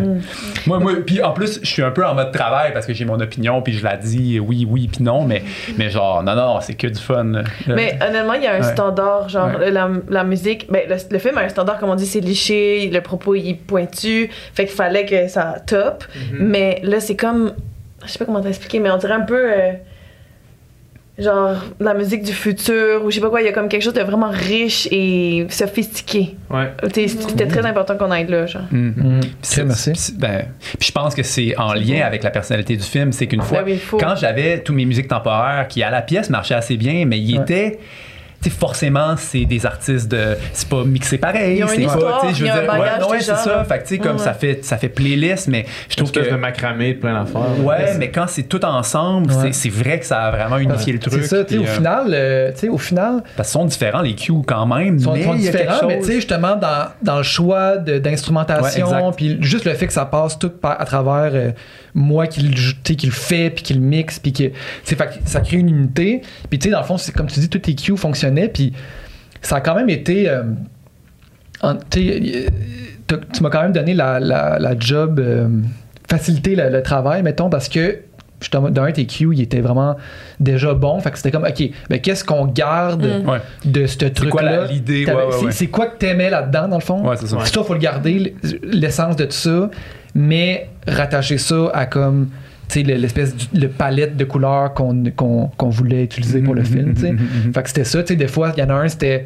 Moi, 0.67 0.79
moi, 0.79 0.93
puis 1.05 1.21
en 1.21 1.31
plus, 1.31 1.59
je 1.61 1.67
suis 1.67 1.81
un 1.83 1.91
peu 1.91 2.05
en 2.05 2.13
mode 2.15 2.31
travail 2.31 2.73
parce 2.73 2.85
que 2.85 2.93
j'ai 2.93 3.05
mon 3.05 3.19
opinion, 3.19 3.61
puis 3.61 3.73
je 3.73 3.83
la 3.83 3.97
dis 3.97 4.39
oui, 4.39 4.67
oui, 4.69 4.87
puis 4.91 5.03
non, 5.03 5.23
mais, 5.25 5.43
mais 5.77 5.89
genre, 5.89 6.23
non, 6.23 6.35
non, 6.35 6.59
c'est 6.61 6.73
que 6.75 6.87
du 6.87 6.99
fun. 6.99 7.23
là. 7.23 7.43
Mais 7.67 7.97
honnêtement, 8.07 8.33
il 8.33 8.43
y 8.43 8.47
a 8.47 8.53
un 8.55 8.57
Ouais. 8.61 8.63
standard, 8.73 9.29
genre 9.29 9.49
Ouais. 9.59 9.71
la, 9.71 9.89
la 10.09 10.23
musique. 10.23 10.67
Ben, 10.71 10.81
le, 10.89 10.95
le 11.11 11.19
film 11.19 11.37
a 11.37 11.41
un 11.41 11.49
standard, 11.49 11.77
comme 11.79 11.89
on 11.89 11.95
dit, 11.95 12.05
c'est 12.05 12.19
liché, 12.19 12.89
le 12.91 13.01
propos 13.01 13.35
il 13.35 13.49
est 13.49 13.53
pointu, 13.55 14.29
fait 14.53 14.65
qu'il 14.65 14.75
fallait 14.75 15.05
que 15.05 15.27
ça 15.27 15.55
top. 15.65 16.03
Mais 16.33 16.79
là, 16.83 16.99
c'est 16.99 17.15
comme. 17.15 17.53
Je 18.05 18.11
sais 18.11 18.19
pas 18.19 18.25
comment 18.25 18.41
t'expliquer, 18.41 18.79
mais 18.79 18.89
on 18.91 18.97
dirait 18.97 19.13
un 19.13 19.21
peu. 19.21 19.51
euh, 19.51 19.71
genre 21.17 21.57
la 21.79 21.93
musique 21.93 22.23
du 22.23 22.33
futur, 22.33 23.03
ou 23.05 23.11
je 23.11 23.15
sais 23.15 23.21
pas 23.21 23.29
quoi, 23.29 23.41
il 23.41 23.45
y 23.45 23.47
a 23.47 23.51
comme 23.51 23.69
quelque 23.69 23.83
chose 23.83 23.93
de 23.93 24.01
vraiment 24.01 24.31
riche 24.31 24.87
et 24.91 25.45
sophistiqué. 25.49 26.35
Ouais. 26.49 26.71
T'es- 26.91 27.07
C'était 27.07 27.45
très 27.47 27.65
important 27.65 27.95
qu'on 27.97 28.09
aille 28.11 28.27
là, 28.27 28.45
genre. 28.47 28.63
Mm. 28.71 28.87
Mm. 28.87 29.19
Puis 29.21 29.29
c'est- 29.41 29.63
merci. 29.63 29.91
puis- 29.91 30.13
ben, 30.17 30.45
puis 30.79 30.87
je 30.87 30.91
pense 30.91 31.13
que 31.13 31.21
c'est 31.23 31.55
en 31.57 31.73
lien 31.73 32.01
avec 32.05 32.23
la 32.23 32.31
personnalité 32.31 32.75
du 32.75 32.83
film, 32.83 33.11
c'est 33.11 33.27
qu'une 33.27 33.41
fois, 33.41 33.59
Ben 33.59 33.65
oui, 33.65 33.73
il 33.73 33.79
faut. 33.79 33.97
quand 33.97 34.15
j'avais 34.15 34.61
tous 34.63 34.73
mes 34.73 34.85
musiques 34.85 35.07
temporaires 35.07 35.67
qui 35.67 35.83
à 35.83 35.91
la 35.91 36.01
pièce 36.01 36.29
marchaient 36.31 36.55
assez 36.55 36.77
bien, 36.77 37.05
mais 37.05 37.19
ils 37.19 37.37
Ouais. 37.39 37.45
sais, 37.47 37.79
forcément, 38.49 39.15
c'est 39.17 39.45
des 39.45 39.65
artistes 39.65 40.09
de. 40.09 40.35
C'est 40.53 40.67
pas 40.69 40.83
mixé 40.83 41.17
pareil. 41.17 41.57
Ils 41.59 41.63
ont 41.63 41.67
une 41.67 41.73
c'est 41.73 41.85
pas, 41.85 41.93
histoire, 41.93 42.21
tu 42.21 42.27
sais, 42.27 42.33
je 42.35 42.39
veux 42.45 42.51
dire, 42.51 42.73
ouais, 42.73 43.09
ouais, 43.11 43.19
c'est 43.19 43.35
ça. 43.35 43.63
Fait 43.63 43.77
que, 43.79 43.83
tu 43.83 43.95
sais, 43.95 43.97
comme 43.99 44.13
Ouais. 44.13 44.17
ça 44.23 44.33
fait, 44.33 44.63
ça 44.63 44.77
fait 44.77 44.89
playlist, 44.89 45.47
mais 45.47 45.65
je 45.89 45.95
trouve 45.95 46.11
que. 46.11 46.19
espèce 46.19 46.33
de 46.33 46.39
macramé 46.39 46.93
de 46.93 46.99
plein 46.99 47.13
d'affaires. 47.23 47.41
Ouais, 47.63 47.95
mais 47.97 48.09
quand 48.11 48.25
c'est 48.27 48.43
tout 48.43 48.63
ensemble, 48.65 49.31
Ouais. 49.31 49.51
c'est- 49.51 49.53
c'est 49.53 49.69
vrai 49.69 49.99
que 49.99 50.05
ça 50.05 50.23
a 50.23 50.31
vraiment 50.31 50.57
unifié 50.57 50.93
le 50.93 50.99
truc. 50.99 51.13
C'est 51.13 51.27
ça, 51.27 51.43
tu 51.43 51.53
sais, 51.53 51.57
puis, 51.57 51.57
au 51.59 51.63
euh, 51.69 51.75
final, 51.75 52.07
euh, 52.13 52.51
tu 52.53 52.59
sais, 52.59 52.69
au 52.69 52.77
final, 52.77 53.23
Parce 53.35 53.49
qu'ils 53.49 53.59
sont 53.59 53.65
différents, 53.65 54.01
les 54.01 54.15
cues, 54.15 54.33
quand 54.45 54.65
même. 54.65 54.95
ils 54.97 55.01
sont, 55.03 55.13
différents, 55.35 55.87
mais 55.87 55.99
tu 55.99 56.05
sais, 56.05 56.13
justement, 56.15 56.55
dans, 56.55 56.87
dans 57.01 57.17
le 57.17 57.23
choix 57.23 57.77
d'instrumentation, 57.77 59.11
puis 59.11 59.37
juste 59.41 59.65
le 59.65 59.73
fait 59.73 59.87
que 59.87 59.93
ça 59.93 60.05
passe 60.05 60.37
tout 60.39 60.49
par- 60.49 60.79
à 60.79 60.85
travers 60.85 61.31
euh, 61.33 61.51
moi 61.95 62.27
qui 62.27 62.41
le, 62.41 62.53
tu 62.53 62.73
sais, 62.85 62.95
qui 62.95 63.05
le 63.05 63.11
fait, 63.11 63.49
puis 63.51 63.63
qui 63.63 63.73
le 63.73 63.79
mixe, 63.81 64.19
puis 64.19 64.33
que, 64.33 64.43
ça 65.25 65.39
crée 65.41 65.57
une 65.57 65.69
unité. 65.69 66.21
Puis, 66.49 66.57
tu 66.59 66.65
sais, 66.65 66.71
dans 66.71 66.79
le 66.79 66.85
fond, 66.85 66.97
c'est 66.97 67.11
comme 67.13 67.27
tu 67.27 67.39
dis, 67.39 67.49
tous 67.49 67.59
tes 67.59 67.75
cues 67.75 67.95
fonctionnaient, 67.97 68.47
puis 68.49 68.73
ça 69.41 69.57
a 69.57 69.61
quand 69.61 69.75
même 69.75 69.89
été. 69.89 70.27
euh, 70.29 70.43
en- 71.61 71.75
tu 71.75 73.41
m'as 73.43 73.49
quand 73.49 73.61
même 73.61 73.71
donné 73.73 73.93
la, 73.93 74.19
la, 74.19 74.57
la 74.59 74.79
job, 74.79 75.19
euh, 75.19 75.47
faciliter 76.09 76.55
le, 76.55 76.69
le 76.69 76.81
travail, 76.83 77.23
mettons, 77.23 77.49
parce 77.49 77.69
que 77.69 77.99
d'un, 78.51 78.91
tes 78.91 79.05
cues, 79.05 79.29
il 79.31 79.41
était 79.41 79.61
vraiment 79.61 79.95
déjà 80.39 80.73
bon. 80.73 80.99
Fait 80.99 81.11
que 81.11 81.17
c'était 81.17 81.31
comme, 81.31 81.45
OK, 81.45 81.63
ben, 81.89 82.01
qu'est-ce 82.01 82.25
qu'on 82.25 82.45
garde 82.45 83.05
Mm. 83.05 83.71
De 83.71 83.85
ce 83.85 83.97
truc-là? 84.05 84.67
l'idée? 84.69 85.05
T'avais- 85.05 85.17
Ouais, 85.19 85.25
ouais, 85.27 85.31
c'est- 85.39 85.45
ouais. 85.45 85.51
C'est 85.51 85.67
quoi 85.67 85.85
que 85.87 85.97
t'aimais 85.97 86.29
là-dedans, 86.29 86.67
dans 86.67 86.77
le 86.77 86.81
fond? 86.83 87.07
Ouais, 87.07 87.15
c'est 87.17 87.27
ça. 87.27 87.37
Ça, 87.45 87.63
faut 87.63 87.73
le 87.73 87.79
garder, 87.79 88.35
l'essence 88.63 89.15
de 89.15 89.23
tout 89.25 89.31
ça, 89.31 89.69
mais 90.15 90.69
rattacher 90.87 91.37
ça 91.37 91.69
à 91.73 91.85
comme, 91.85 92.29
tu 92.69 92.79
sais, 92.79 92.83
le- 92.83 92.95
l'espèce 92.95 93.35
de 93.35 93.59
le 93.61 93.67
palette 93.69 94.15
de 94.17 94.23
couleurs 94.25 94.73
qu'on 94.73 95.03
qu'on 95.15 95.47
qu'on 95.57 95.69
voulait 95.69 96.03
utiliser 96.03 96.41
pour 96.41 96.55
le 96.55 96.63
film, 96.63 96.93
tu 96.93 97.01
sais. 97.01 97.15
Fait 97.53 97.61
que 97.63 97.67
c'était 97.69 97.83
ça, 97.83 98.01
tu 98.03 98.09
sais, 98.09 98.15
des 98.15 98.27
fois, 98.27 98.51
il 98.55 98.59
y 98.59 98.63
en 98.63 98.69
a 98.69 98.73
un, 98.73 98.87
c'était, 98.87 99.25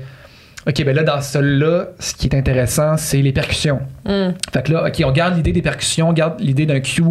OK, 0.67 0.83
ben 0.83 0.93
là, 0.93 1.03
dans 1.03 1.21
celui-là, 1.21 1.89
ce 1.97 2.13
qui 2.13 2.27
est 2.27 2.35
intéressant, 2.35 2.97
c'est 2.97 3.21
les 3.21 3.31
percussions. 3.31 3.79
Mm. 4.05 4.31
Fait 4.51 4.63
que 4.65 4.73
là, 4.73 4.85
OK, 4.87 5.01
on 5.05 5.11
garde 5.13 5.37
l'idée 5.37 5.53
des 5.53 5.61
percussions, 5.61 6.09
on 6.09 6.13
garde 6.13 6.41
l'idée 6.41 6.65
d'un 6.65 6.81
cue 6.81 7.03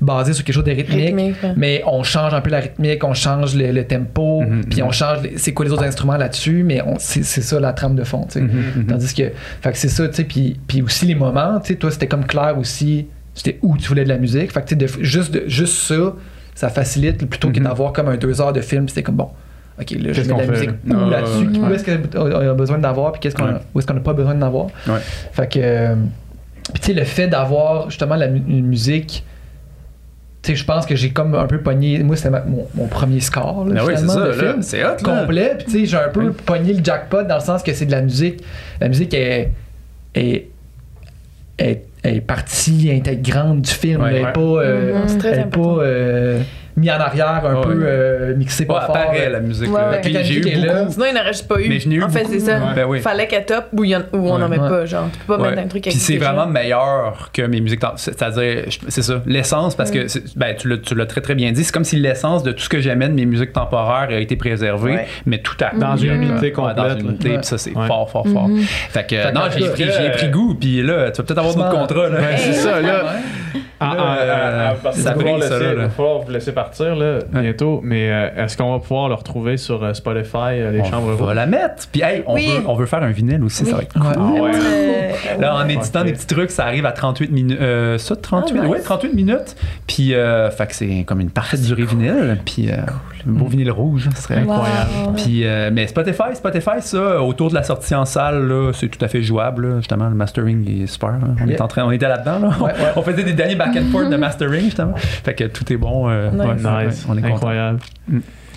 basé 0.00 0.32
sur 0.32 0.42
quelque 0.44 0.54
chose 0.56 0.64
de 0.64 0.72
rythmique, 0.72 1.14
Rythmique, 1.14 1.36
ouais. 1.44 1.52
mais 1.56 1.82
on 1.86 2.02
change 2.02 2.34
un 2.34 2.40
peu 2.40 2.50
la 2.50 2.58
rythmique, 2.58 3.04
on 3.04 3.14
change 3.14 3.54
le, 3.54 3.70
le 3.70 3.84
tempo, 3.84 4.40
Mhm, 4.42 4.64
puis 4.64 4.80
mhm. 4.80 4.88
on 4.88 4.90
change 4.90 5.18
c'est 5.36 5.52
quoi 5.52 5.64
les 5.64 5.70
autres 5.70 5.84
instruments 5.84 6.16
là-dessus, 6.16 6.64
mais 6.64 6.82
on- 6.82 6.96
c'est 6.98 7.22
c'est 7.22 7.42
ça 7.42 7.60
la 7.60 7.72
trame 7.72 7.94
de 7.94 8.02
fond, 8.02 8.24
tu 8.28 8.40
sais. 8.40 8.40
Mhm, 8.40 8.86
Tandis 8.88 9.14
que, 9.14 9.30
fait 9.60 9.70
que 9.72 9.78
c'est 9.78 9.88
ça, 9.88 10.08
tu 10.08 10.14
sais, 10.16 10.24
puis, 10.24 10.58
puis 10.66 10.82
aussi 10.82 11.06
les 11.06 11.14
moments, 11.14 11.60
tu 11.60 11.68
sais, 11.68 11.74
toi, 11.78 11.92
c'était 11.92 12.08
comme 12.08 12.24
clair 12.26 12.56
aussi, 12.58 13.06
c'était 13.34 13.58
où 13.62 13.76
tu 13.76 13.88
voulais 13.88 14.04
de 14.04 14.08
la 14.08 14.18
musique. 14.18 14.52
Fait 14.52 14.60
que, 14.62 14.68
tu 14.74 14.74
sais, 14.86 14.98
de- 14.98 15.04
juste, 15.04 15.32
de- 15.32 15.44
juste 15.48 15.74
ça, 15.74 16.14
ça 16.54 16.68
facilite 16.68 17.28
plutôt 17.28 17.50
que 17.50 17.58
Mhm. 17.58 17.64
d'avoir 17.66 17.92
comme 17.92 18.08
un 18.08 18.16
deux 18.16 18.40
heures 18.40 18.52
de 18.52 18.60
film, 18.60 18.88
c'était 18.88 19.02
comme 19.02 19.16
bon. 19.16 19.28
OK, 19.80 19.90
là, 19.90 20.12
je 20.12 20.20
mets 20.20 20.26
de 20.28 20.32
la 20.32 20.38
fait, 20.38 20.50
musique 20.50 20.70
où 20.70 20.92
Ah, 20.94 21.10
là-dessus, 21.10 21.46
ouais. 21.48 21.58
où 21.58 21.72
est-ce 21.72 21.84
qu'on 21.84 22.50
a 22.50 22.54
besoin 22.54 22.78
d'avoir, 22.78 23.10
puis 23.12 23.20
qu'est-ce 23.20 23.34
qu'on 23.34 23.46
Ouais. 23.46 23.58
où 23.74 23.78
est-ce 23.80 23.86
qu'on 23.88 23.94
n'a 23.94 24.00
pas 24.00 24.12
besoin 24.12 24.34
d'avoir. 24.36 24.66
Ouais. 24.86 25.00
Fait 25.32 25.50
que, 25.52 25.58
euh, 25.60 25.94
puis 26.72 26.80
tu 26.80 26.86
sais, 26.86 26.92
le 26.94 27.02
fait 27.04 27.26
d'avoir 27.26 27.90
justement 27.90 28.14
la 28.14 28.28
mu- 28.28 28.42
une 28.46 28.66
musique, 28.66 29.24
tu 30.42 30.52
sais, 30.52 30.56
je 30.56 30.64
pense 30.64 30.86
que 30.86 30.94
j'ai 30.94 31.10
comme 31.10 31.34
un 31.34 31.46
peu 31.48 31.58
pogné, 31.58 31.98
moi, 32.04 32.14
c'était 32.14 32.30
mon, 32.46 32.68
mon 32.76 32.86
premier 32.86 33.18
score, 33.18 33.64
là, 33.66 33.80
Ah 33.80 33.84
oui, 33.86 33.94
c'est 33.96 34.06
ça, 34.06 34.20
de 34.20 34.26
là. 34.28 34.32
film 34.34 34.62
C'est 34.62 34.84
hot, 34.84 34.88
là. 35.04 35.20
complet. 35.22 35.54
Puis 35.58 35.64
tu 35.66 35.70
sais, 35.72 35.86
j'ai 35.86 35.96
un 35.96 36.08
peu 36.10 36.26
Oui. 36.28 36.32
pogné 36.46 36.72
le 36.74 36.84
jackpot 36.84 37.24
dans 37.24 37.34
le 37.34 37.40
sens 37.40 37.64
que 37.64 37.72
c'est 37.72 37.86
de 37.86 37.90
la 37.92 38.02
musique. 38.02 38.44
La 38.80 38.86
musique 38.86 39.12
est, 39.12 39.50
est, 40.14 40.50
est, 41.58 41.82
est 42.04 42.20
partie 42.20 42.90
intégrante 42.92 43.62
du 43.62 43.70
film. 43.70 44.02
Ouais, 44.02 44.08
elle 44.10 44.16
est 44.16 44.24
ouais. 44.24 44.32
pas. 44.32 44.40
euh, 44.40 45.02
elle 45.24 45.38
est 45.40 45.44
pas. 45.46 45.60
euh, 45.60 46.40
mis 46.76 46.90
en 46.90 46.98
arrière, 46.98 47.42
un 47.44 47.54
Ouais. 47.54 47.62
peu 47.62 47.82
euh, 47.84 48.34
mixé 48.36 48.64
pas 48.66 48.74
Ouais, 48.74 48.80
fort. 48.86 48.96
apparaît 48.96 49.30
la 49.30 49.40
musique. 49.40 49.72
Ouais, 49.72 50.00
j'ai 50.02 50.38
eu 50.38 50.40
beaucoup. 50.40 50.90
Sinon, 50.92 51.06
il 51.08 51.14
n'aurait 51.14 51.32
juste 51.32 51.48
pas 51.48 51.60
eu. 51.60 51.68
Mais 51.68 51.78
je 51.80 51.88
n'ai 51.88 51.94
eu 51.96 52.02
en 52.02 52.08
fait, 52.08 52.24
c'est 52.28 52.40
ça. 52.40 52.58
Ben 52.74 52.84
oui. 52.86 53.00
Fallait 53.00 53.26
qu'elle 53.26 53.44
top 53.46 53.66
ou, 53.72 53.84
il 53.84 53.90
y 53.90 53.96
en- 53.96 54.00
ou 54.12 54.28
on 54.30 54.38
n'en 54.38 54.48
met 54.48 54.58
Ouais. 54.58 54.68
pas. 54.68 54.84
Genre, 54.86 55.08
tu 55.12 55.18
peux 55.26 55.36
pas 55.36 55.42
Ouais. 55.42 55.50
mettre 55.50 55.62
un 55.62 55.66
truc 55.68 55.82
Puis 55.84 55.92
c'est 55.92 56.16
vraiment 56.16 56.46
meilleur 56.46 57.30
que 57.32 57.42
mes 57.42 57.60
musiques. 57.60 57.80
C'est-à-dire, 57.96 58.64
c'est 58.88 59.02
ça, 59.02 59.22
l'essence, 59.26 59.74
parce 59.74 59.90
que 59.90 60.06
ben, 60.36 60.54
tu 60.56 60.68
l'as- 60.68 60.78
tu 60.78 60.94
l'as 60.94 61.06
très 61.06 61.20
très 61.20 61.34
bien 61.34 61.52
dit, 61.52 61.62
c'est 61.64 61.72
comme 61.72 61.84
si 61.84 61.96
l'essence 61.96 62.42
de 62.42 62.52
tout 62.52 62.62
ce 62.64 62.68
que 62.68 62.80
j'aimais 62.80 63.08
de 63.08 63.14
mes 63.14 63.26
musiques 63.26 63.52
temporaires 63.52 64.08
a 64.10 64.14
été 64.20 64.36
préservée, 64.36 64.92
Ouais. 64.92 65.06
mais 65.26 65.38
tout 65.38 65.56
à 65.60 65.74
Dans 65.76 65.94
coup, 65.96 66.02
une 66.04 66.10
euh, 66.10 66.14
unité 66.14 66.52
complète, 66.52 66.76
Dans 66.76 66.84
là. 66.84 66.94
une 66.94 67.06
unité, 67.10 67.30
Ouais. 67.30 67.36
puis 67.38 67.46
ça, 67.46 67.58
c'est 67.58 67.72
fort, 67.72 68.10
fort, 68.10 68.26
fort. 68.28 68.48
Fait 68.90 69.06
que, 69.06 69.32
non, 69.32 69.42
j'ai 69.56 69.68
pris, 69.68 69.84
pris 70.16 70.28
goût, 70.28 70.54
puis 70.54 70.82
là, 70.82 71.10
tu 71.10 71.18
vas 71.20 71.24
peut-être 71.26 71.38
avoir 71.38 71.54
d'autres 71.54 71.70
contrats. 71.70 72.08
C'est 72.36 72.52
ça, 72.52 72.80
là. 72.80 73.02
Ah, 73.80 73.94
Là, 73.94 74.00
ah, 74.00 74.16
ah, 74.26 74.68
ah, 74.70 74.74
parce 74.82 74.96
ça 74.98 75.12
qu'il 75.12 75.22
va 75.24 75.30
falloir 75.30 75.48
ça, 75.48 75.58
là, 75.58 75.88
vous 76.24 76.30
laisser 76.32 76.52
partir 76.52 76.94
là, 76.96 77.18
bientôt, 77.30 77.80
mais 77.82 78.10
euh, 78.10 78.44
est-ce 78.44 78.56
qu'on 78.56 78.72
va 78.72 78.78
pouvoir 78.78 79.08
le 79.08 79.14
retrouver 79.14 79.56
sur 79.56 79.82
euh, 79.84 79.92
Spotify, 79.94 80.36
euh, 80.60 80.70
les 80.70 80.84
chambres 80.84 81.16
on 81.20 81.24
va 81.24 81.34
la 81.34 81.46
mettre. 81.46 81.86
Puis, 81.92 82.02
hey, 82.02 82.22
on, 82.26 82.34
Oui. 82.34 82.46
veut, 82.48 82.62
on 82.66 82.74
veut 82.74 82.86
faire 82.86 83.02
un 83.02 83.10
vinyle 83.10 83.42
aussi, 83.44 83.64
ça 83.66 83.76
va 83.76 83.82
être. 83.82 83.94
Ah 84.00 84.18
ouais. 84.18 84.50
Euh, 84.54 85.40
Là, 85.40 85.56
en 85.56 85.68
éditant 85.68 86.04
des 86.04 86.12
petits 86.12 86.26
trucs, 86.26 86.50
ça 86.50 86.64
arrive 86.64 86.86
à 86.86 86.92
38 86.92 87.30
minutes. 87.32 87.58
Euh, 87.60 87.98
ça, 87.98 88.16
38, 88.16 88.58
Ah, 88.58 88.62
nice. 88.62 88.70
ouais, 88.72 88.80
38 88.80 89.14
minutes. 89.14 89.56
Puis, 89.86 90.14
euh, 90.14 90.50
fait 90.50 90.66
que 90.66 90.74
c'est 90.74 91.04
comme 91.06 91.20
une 91.20 91.30
parfaite 91.30 91.62
durée 91.62 91.84
vinyle. 91.84 92.38
Puis, 92.44 92.70
euh, 92.70 92.74
un 92.76 93.13
beau 93.32 93.46
vinyle 93.46 93.70
rouge, 93.70 94.08
ce 94.14 94.22
serait 94.22 94.36
incroyable. 94.40 94.90
Wow. 95.06 95.12
Puis, 95.14 95.46
euh, 95.46 95.70
mais 95.72 95.86
Spotify, 95.86 96.34
Spotify, 96.34 96.80
ça, 96.80 97.22
autour 97.22 97.50
de 97.50 97.54
la 97.54 97.62
sortie 97.62 97.94
en 97.94 98.04
salle, 98.04 98.46
là, 98.48 98.72
c'est 98.74 98.88
tout 98.88 99.02
à 99.04 99.08
fait 99.08 99.22
jouable. 99.22 99.68
là. 99.68 99.76
Justement, 99.78 100.08
le 100.08 100.14
mastering 100.14 100.82
est 100.82 100.86
super. 100.86 101.12
là. 101.12 101.18
On, 101.42 101.46
Yeah. 101.46 101.56
est 101.56 101.60
en 101.60 101.68
train, 101.68 101.84
on 101.84 101.90
était 101.90 102.08
là-dedans. 102.08 102.38
Là. 102.38 102.48
Ouais, 102.60 102.72
ouais. 102.72 102.92
On 102.96 103.02
faisait 103.02 103.24
des 103.24 103.32
derniers 103.32 103.56
back 103.56 103.76
and 103.76 103.90
forth 103.92 104.10
de 104.10 104.16
mastering, 104.16 104.64
justement. 104.64 104.94
Fait 104.96 105.34
que 105.34 105.44
tout 105.44 105.70
est 105.72 105.76
bon. 105.76 106.08
euh, 106.08 106.30
Nice. 106.30 106.40
ouais, 106.40 106.46
ouais, 106.70 106.86
Nice, 106.86 107.06
on 107.08 107.16
est 107.16 107.22
content. 107.22 107.34
incroyable. 107.34 107.78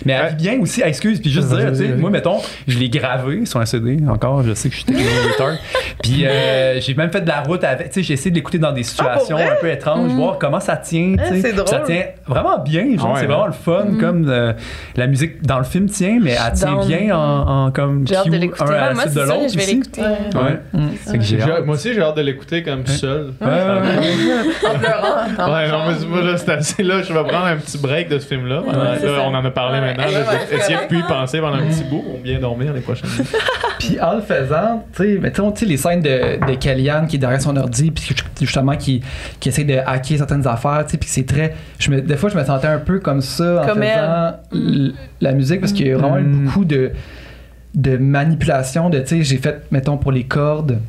Mais 0.04 0.12
elle 0.12 0.30
vit 0.30 0.36
bien 0.36 0.60
aussi, 0.60 0.82
ah, 0.82 0.88
excuse, 0.88 1.20
puis 1.20 1.30
juste 1.30 1.48
dire, 1.48 1.68
tu 1.70 1.76
sais, 1.76 1.88
moi, 1.88 2.10
mettons, 2.10 2.38
je 2.66 2.78
l'ai 2.78 2.88
gravé 2.88 3.46
sur 3.46 3.60
un 3.60 3.66
CD, 3.66 3.98
encore, 4.08 4.42
je 4.42 4.54
sais 4.54 4.68
que 4.68 4.74
je 4.74 4.80
suis 4.80 4.86
techniquement 4.86 5.10
retard. 5.32 5.56
Puis 6.02 6.24
euh, 6.26 6.80
j'ai 6.80 6.94
même 6.94 7.10
fait 7.10 7.20
de 7.20 7.28
la 7.28 7.40
route 7.42 7.64
avec, 7.64 7.88
tu 7.88 7.94
sais, 7.94 8.02
j'ai 8.02 8.14
essayé 8.14 8.30
de 8.30 8.36
l'écouter 8.36 8.58
dans 8.58 8.72
des 8.72 8.82
situations 8.84 9.36
vrai? 9.36 9.48
un 9.50 9.60
peu 9.60 9.70
étranges, 9.70 10.12
voir 10.12 10.38
comment 10.38 10.60
ça 10.60 10.76
tient, 10.76 11.14
tu 11.16 11.22
Ah, 11.22 11.40
sais. 11.40 11.54
Ça 11.66 11.80
tient 11.80 12.02
vraiment 12.26 12.58
bien, 12.58 12.96
genre, 12.96 13.12
Ouais, 13.14 13.20
c'est 13.20 13.26
vraiment 13.26 13.46
le 13.46 13.52
fun, 13.52 13.86
comme 13.98 14.28
euh, 14.28 14.52
la 14.96 15.06
musique 15.06 15.42
dans 15.42 15.58
le 15.58 15.64
film 15.64 15.88
tient, 15.88 16.18
mais 16.20 16.32
elle 16.32 16.52
tient 16.52 16.84
bien 16.84 17.16
en, 17.16 17.66
en 17.66 17.70
comme 17.70 18.06
J'ai 18.06 18.16
hâte 18.16 18.28
de 18.30 18.36
l'écouter. 18.36 18.64
Ouais, 18.64 18.76
la 18.76 18.94
moi, 18.94 19.06
de 19.06 19.20
l'autre 19.20 19.48
je 19.52 19.58
vais 19.58 19.66
l'écouter. 19.66 20.00
Ouais. 20.02 21.62
Moi 21.64 21.74
aussi, 21.74 21.94
j'ai 21.94 22.02
hâte 22.02 22.16
de 22.16 22.22
l'écouter 22.22 22.62
comme 22.62 22.86
seul. 22.86 23.32
En 23.40 23.46
pleurant. 24.78 25.52
Ouais, 25.52 25.68
non, 25.68 25.78
mais 25.88 26.06
moi, 26.06 26.22
là, 26.22 26.36
c'est 26.36 26.50
assez 26.50 26.82
là. 26.82 27.02
Je 27.02 27.12
vais 27.12 27.22
prendre 27.24 27.46
un 27.46 27.56
petit 27.56 27.78
break 27.78 28.08
de 28.08 28.18
ce 28.18 28.26
film-là. 28.26 28.62
On 28.66 29.34
en 29.34 29.44
a 29.44 29.50
parlé 29.50 29.80
De 29.94 30.60
c'est 30.60 30.88
plus 30.88 30.98
y 30.98 31.02
penser 31.02 31.40
pendant 31.40 31.56
un 31.56 31.66
petit 31.66 31.84
bout 31.84 32.02
pour 32.02 32.18
bien 32.18 32.38
dormir 32.38 32.72
les 32.72 32.80
prochaines 32.80 33.08
nuits. 33.10 33.26
Puis 33.78 34.00
en 34.00 34.16
le 34.16 34.22
faisant, 34.22 34.84
tu 34.94 35.02
sais, 35.04 35.18
mettons, 35.18 35.52
tu 35.52 35.60
sais, 35.60 35.66
les 35.66 35.76
scènes 35.76 36.00
de, 36.02 36.44
de 36.46 36.54
Kellyanne 36.56 37.06
qui 37.06 37.16
est 37.16 37.18
derrière 37.20 37.40
son 37.40 37.56
ordi, 37.56 37.90
puis 37.92 38.12
justement 38.40 38.76
qui, 38.76 39.00
qui 39.38 39.48
essaie 39.50 39.62
de 39.64 39.76
hacker 39.86 40.18
certaines 40.18 40.46
affaires, 40.48 40.84
tu 40.84 40.92
sais, 40.92 40.98
puis 40.98 41.08
c'est 41.08 41.26
très. 41.26 41.54
Je 41.78 41.90
me, 41.92 42.00
des 42.00 42.16
fois, 42.16 42.28
je 42.28 42.36
me 42.36 42.44
sentais 42.44 42.66
un 42.66 42.78
peu 42.80 42.98
comme 42.98 43.20
ça 43.20 43.62
en 43.62 43.66
Comme 43.66 43.82
faisant 43.82 44.32
la 45.20 45.32
musique 45.32 45.60
parce 45.60 45.72
qu'il 45.72 45.86
y 45.86 45.92
a 45.92 45.96
vraiment 45.96 46.18
eu 46.18 46.22
Mm. 46.24 46.44
beaucoup 46.46 46.64
de, 46.64 46.90
de 47.74 47.96
manipulation, 47.96 48.90
de, 48.90 48.98
tu 48.98 49.06
sais, 49.06 49.22
j'ai 49.22 49.36
fait, 49.38 49.62
mettons, 49.70 49.96
pour 49.96 50.10
les 50.12 50.24
cordes. 50.24 50.80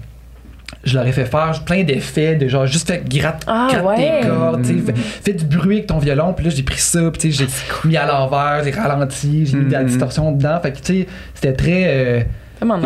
Je 0.86 0.96
leur 0.96 1.06
ai 1.06 1.12
fait 1.12 1.26
faire 1.26 1.62
plein 1.66 1.84
d'effets, 1.84 2.36
de 2.36 2.48
genre 2.48 2.66
juste 2.66 2.88
fait 2.88 3.04
gratte, 3.08 3.44
Ah, 3.48 3.68
gratte 3.70 3.86
ouais. 3.86 4.22
tes 4.22 4.28
cordes, 4.28 4.66
Mm. 4.66 4.86
fais, 4.86 4.94
fais 4.96 5.34
du 5.34 5.44
bruit 5.46 5.76
avec 5.78 5.88
ton 5.88 5.98
violon, 5.98 6.32
puis 6.34 6.46
là 6.46 6.52
j'ai 6.56 6.64
pris 6.64 6.80
ça, 6.80 7.00
puis 7.12 7.20
tu 7.20 7.32
sais, 7.34 7.46
j'ai 7.84 7.88
mis 7.90 7.98
à 7.98 8.06
l'envers, 8.06 8.62
j'ai 8.64 8.72
ralenti, 8.72 9.46
j'ai 9.46 9.58
mis 9.58 9.66
de 9.66 9.72
la 9.74 9.84
Mm. 9.84 9.88
distorsion 9.88 10.32
dedans, 10.32 10.58
fait 10.62 10.72
que 10.72 10.78
tu 10.78 10.84
sais, 11.02 11.08
c'était 11.34 11.54
très 11.54 11.84
euh, 11.88 12.22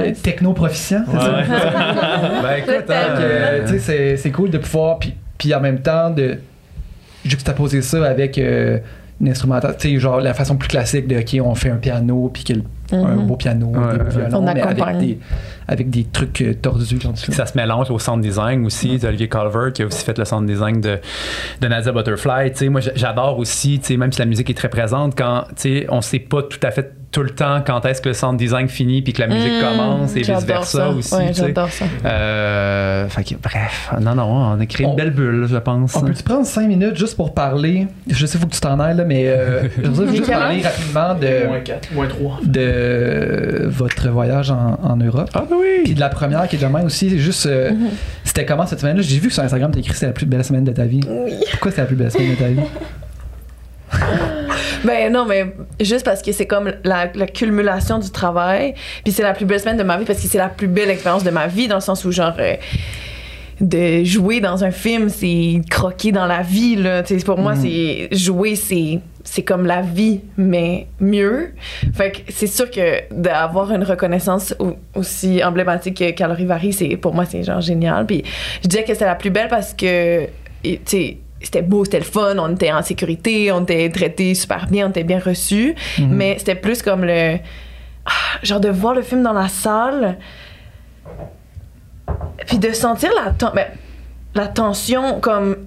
nice. 0.07 0.21
techno-proficient, 0.23 1.03
c'est 1.05 1.17
Ouais, 1.17 1.23
ça? 1.23 1.43
Ben 2.41 2.55
écoute, 2.57 2.89
hein, 2.89 3.15
euh, 3.19 3.77
c'est- 3.79 4.17
c'est 4.17 4.31
cool 4.31 4.49
de 4.49 4.57
pouvoir, 4.57 4.97
puis, 4.97 5.13
puis 5.37 5.53
en 5.53 5.59
même 5.61 5.79
temps, 5.81 6.09
de 6.09 6.37
juxtaposer 7.25 7.81
ça 7.81 8.03
avec 8.05 8.37
euh, 8.37 8.79
une 9.23 9.29
instrumentation, 9.31 9.75
tu 9.79 9.89
sais, 9.93 9.99
genre 9.99 10.19
la 10.21 10.33
façon 10.33 10.55
plus 10.57 10.67
classique 10.67 11.07
de, 11.07 11.17
OK, 11.17 11.37
on 11.45 11.55
fait 11.55 11.69
un 11.69 11.77
piano, 11.77 12.29
puis 12.33 12.43
qu'il 12.43 12.63
un 12.91 13.15
Mhm. 13.15 13.25
beau 13.27 13.35
piano, 13.37 13.67
Ouais, 13.67 13.73
des 13.93 13.97
beaux 13.97 14.03
ouais. 14.03 14.09
violons, 14.11 14.37
On 14.37 14.41
mais 14.53 14.61
avec 14.61 14.97
des, 14.99 15.17
avec 15.67 15.89
des 15.89 16.03
trucs 16.03 16.41
euh, 16.41 16.53
tordus 16.53 16.85
ça. 17.15 17.45
Se 17.47 17.57
mélange 17.57 17.89
au 17.89 17.97
sound 17.97 18.21
design 18.21 18.63
aussi. 18.65 18.99
C'est 18.99 19.07
Olivier 19.07 19.27
Culver 19.29 19.71
qui 19.73 19.81
a 19.81 19.87
aussi 19.87 20.03
fait 20.05 20.15
le 20.17 20.25
sound 20.25 20.47
design 20.47 20.79
de, 20.79 20.99
de 21.61 21.67
Nadia 21.67 21.91
Butterfly. 21.91 22.51
Tu 22.51 22.57
sais, 22.57 22.69
moi, 22.69 22.81
j'adore 22.81 23.39
aussi, 23.39 23.79
tu 23.79 23.85
sais, 23.87 23.97
même 23.97 24.11
si 24.11 24.19
la 24.19 24.25
musique 24.25 24.49
est 24.51 24.53
très 24.53 24.69
présente, 24.69 25.17
quand 25.17 25.45
tu 25.55 25.79
sais, 25.79 25.85
on 25.89 26.01
sait 26.01 26.19
pas 26.19 26.43
tout 26.43 26.59
à 26.61 26.69
fait 26.69 26.93
tout 27.13 27.23
le 27.23 27.29
temps 27.29 27.61
quand 27.65 27.85
est-ce 27.85 28.01
que 28.01 28.09
le 28.09 28.13
sound 28.15 28.37
design 28.37 28.67
finit 28.67 29.01
puis 29.01 29.13
que 29.13 29.21
la 29.21 29.27
musique 29.27 29.53
Mmh, 29.53 29.61
commence 29.61 30.15
et 30.17 30.23
j'adore 30.23 30.39
vice-versa 30.41 30.77
ça. 30.79 30.89
aussi. 30.89 31.15
Ouais, 31.15 31.31
j'adore 31.33 31.69
ça. 31.69 31.85
Euh, 32.05 33.07
fait 33.07 33.23
que, 33.23 33.35
bref, 33.41 33.91
non, 34.01 34.15
non, 34.15 34.23
on 34.25 34.59
a 34.59 34.65
créé 34.65 34.85
On- 34.85 34.89
une 34.91 34.95
belle 34.95 35.11
bulle, 35.11 35.47
je 35.49 35.57
pense. 35.57 35.95
On 35.95 36.01
peut-tu 36.01 36.23
prendre 36.23 36.45
5 36.45 36.67
minutes 36.67 36.97
juste 36.97 37.15
pour 37.15 37.33
parler? 37.33 37.87
Je 38.09 38.25
sais, 38.25 38.37
faut 38.37 38.47
que 38.47 38.53
tu 38.53 38.59
t'en 38.59 38.79
ailles, 38.79 38.97
là, 38.97 39.05
mais 39.05 39.23
euh, 39.27 39.63
je 39.81 39.89
veux 39.89 40.09
juste 40.15 40.29
parler 40.29 40.61
rapidement 40.61 41.13
de, 41.15 41.47
Moins 41.47 41.59
4, 41.59 41.93
moins 41.93 42.07
3. 42.07 42.39
de 42.43 43.67
votre 43.69 44.09
voyage 44.09 44.51
en, 44.51 44.79
en 44.83 44.95
Europe. 44.97 45.29
Ah, 45.33 45.43
oui! 45.51 45.83
Puis 45.85 45.93
de 45.93 45.99
la 45.99 46.09
première 46.09 46.47
qui 46.47 46.55
est 46.55 46.59
demain 46.59 46.83
aussi, 46.83 47.09
c'est 47.09 47.19
juste. 47.19 47.45
euh, 47.45 47.71
C'était 48.23 48.45
comment 48.45 48.65
cette 48.65 48.79
semaine-là? 48.79 49.01
J'ai 49.03 49.19
vu 49.19 49.27
que 49.27 49.33
sur 49.33 49.43
Instagram, 49.43 49.71
t'as 49.71 49.79
écrit 49.79 49.89
que 49.91 49.95
c'était 49.95 50.07
la 50.07 50.13
plus 50.13 50.25
belle 50.25 50.43
semaine 50.43 50.63
de 50.63 50.71
ta 50.71 50.85
vie. 50.85 51.01
Oui. 51.07 51.33
Pourquoi 51.51 51.71
c'était 51.71 51.81
la 51.83 51.87
plus 51.87 51.95
belle 51.95 52.11
semaine 52.11 52.31
de 52.31 52.35
ta 52.35 52.47
vie? 52.47 52.59
Ben 54.85 55.11
non, 55.13 55.25
mais 55.25 55.53
juste 55.79 56.03
parce 56.03 56.21
que 56.21 56.31
c'est 56.33 56.45
comme 56.45 56.73
la, 56.83 57.09
la 57.15 57.25
culmination 57.27 57.99
du 57.99 58.09
travail. 58.11 58.73
Puis 59.03 59.13
c'est 59.13 59.23
la 59.23 59.33
plus 59.33 59.45
belle 59.45 59.59
semaine 59.59 59.77
de 59.77 59.83
ma 59.83 59.97
vie 59.97 60.03
parce 60.05 60.21
que 60.21 60.27
c'est 60.27 60.37
la 60.37 60.49
plus 60.49 60.67
belle 60.67 60.89
expérience 60.89 61.23
de 61.23 61.29
ma 61.31 61.47
vie 61.47 61.67
dans 61.69 61.75
le 61.75 61.81
sens 61.81 62.03
où 62.03 62.11
genre 62.11 62.33
euh, 62.39 62.55
de 63.61 64.03
jouer 64.03 64.39
dans 64.41 64.63
un 64.63 64.71
film, 64.71 65.09
c'est 65.09 65.61
croquer 65.69 66.11
dans 66.11 66.25
la 66.25 66.41
vie 66.41 66.75
là. 66.75 67.01
Tu 67.03 67.17
sais, 67.17 67.25
pour 67.25 67.37
moi, 67.37 67.53
Mm. 67.53 67.61
c'est 67.61 68.07
jouer, 68.11 68.55
c'est 68.55 68.99
c'est 69.25 69.43
comme 69.43 69.65
la 69.65 69.81
vie, 69.81 70.19
mais 70.35 70.87
mieux. 70.99 71.53
Fait 71.93 72.11
que 72.11 72.17
c'est 72.33 72.47
sûr 72.47 72.69
que 72.69 73.01
d'avoir 73.13 73.71
une 73.71 73.83
reconnaissance 73.83 74.53
au- 74.59 74.75
aussi 74.95 75.41
emblématique 75.43 75.97
que 75.97 76.11
Calorie 76.11 76.45
Varie, 76.45 76.73
c'est 76.73 76.97
pour 76.97 77.13
moi 77.13 77.23
c'est 77.25 77.41
genre 77.43 77.61
génial. 77.61 78.05
Puis 78.05 78.23
je 78.63 78.67
disais 78.67 78.83
que 78.83 78.93
c'est 78.93 79.05
la 79.05 79.15
plus 79.15 79.29
belle 79.29 79.47
parce 79.47 79.73
que 79.73 80.25
tu 80.61 80.77
sais 80.85 81.17
c'était 81.43 81.61
beau, 81.61 81.83
c'était 81.85 81.99
le 81.99 82.05
fun, 82.05 82.35
on 82.39 82.53
était 82.53 82.71
en 82.71 82.81
sécurité, 82.81 83.51
on 83.51 83.61
était 83.63 83.89
traités 83.89 84.33
super 84.35 84.67
bien, 84.67 84.87
on 84.87 84.89
était 84.89 85.03
bien 85.03 85.19
reçus. 85.19 85.75
Mhm. 85.99 86.07
Mais 86.09 86.35
c'était 86.39 86.55
plus 86.55 86.81
comme 86.81 87.03
le. 87.05 87.37
ah, 88.05 88.11
genre 88.41 88.59
de 88.59 88.69
voir 88.69 88.93
le 88.95 89.01
film 89.01 89.23
dans 89.23 89.33
la 89.33 89.47
salle. 89.47 90.17
Puis 92.47 92.57
de 92.57 92.71
sentir 92.73 93.09
la, 93.23 93.31
ten- 93.31 93.51
ben, 93.53 93.67
la 94.35 94.47
tension 94.47 95.19
comme. 95.19 95.57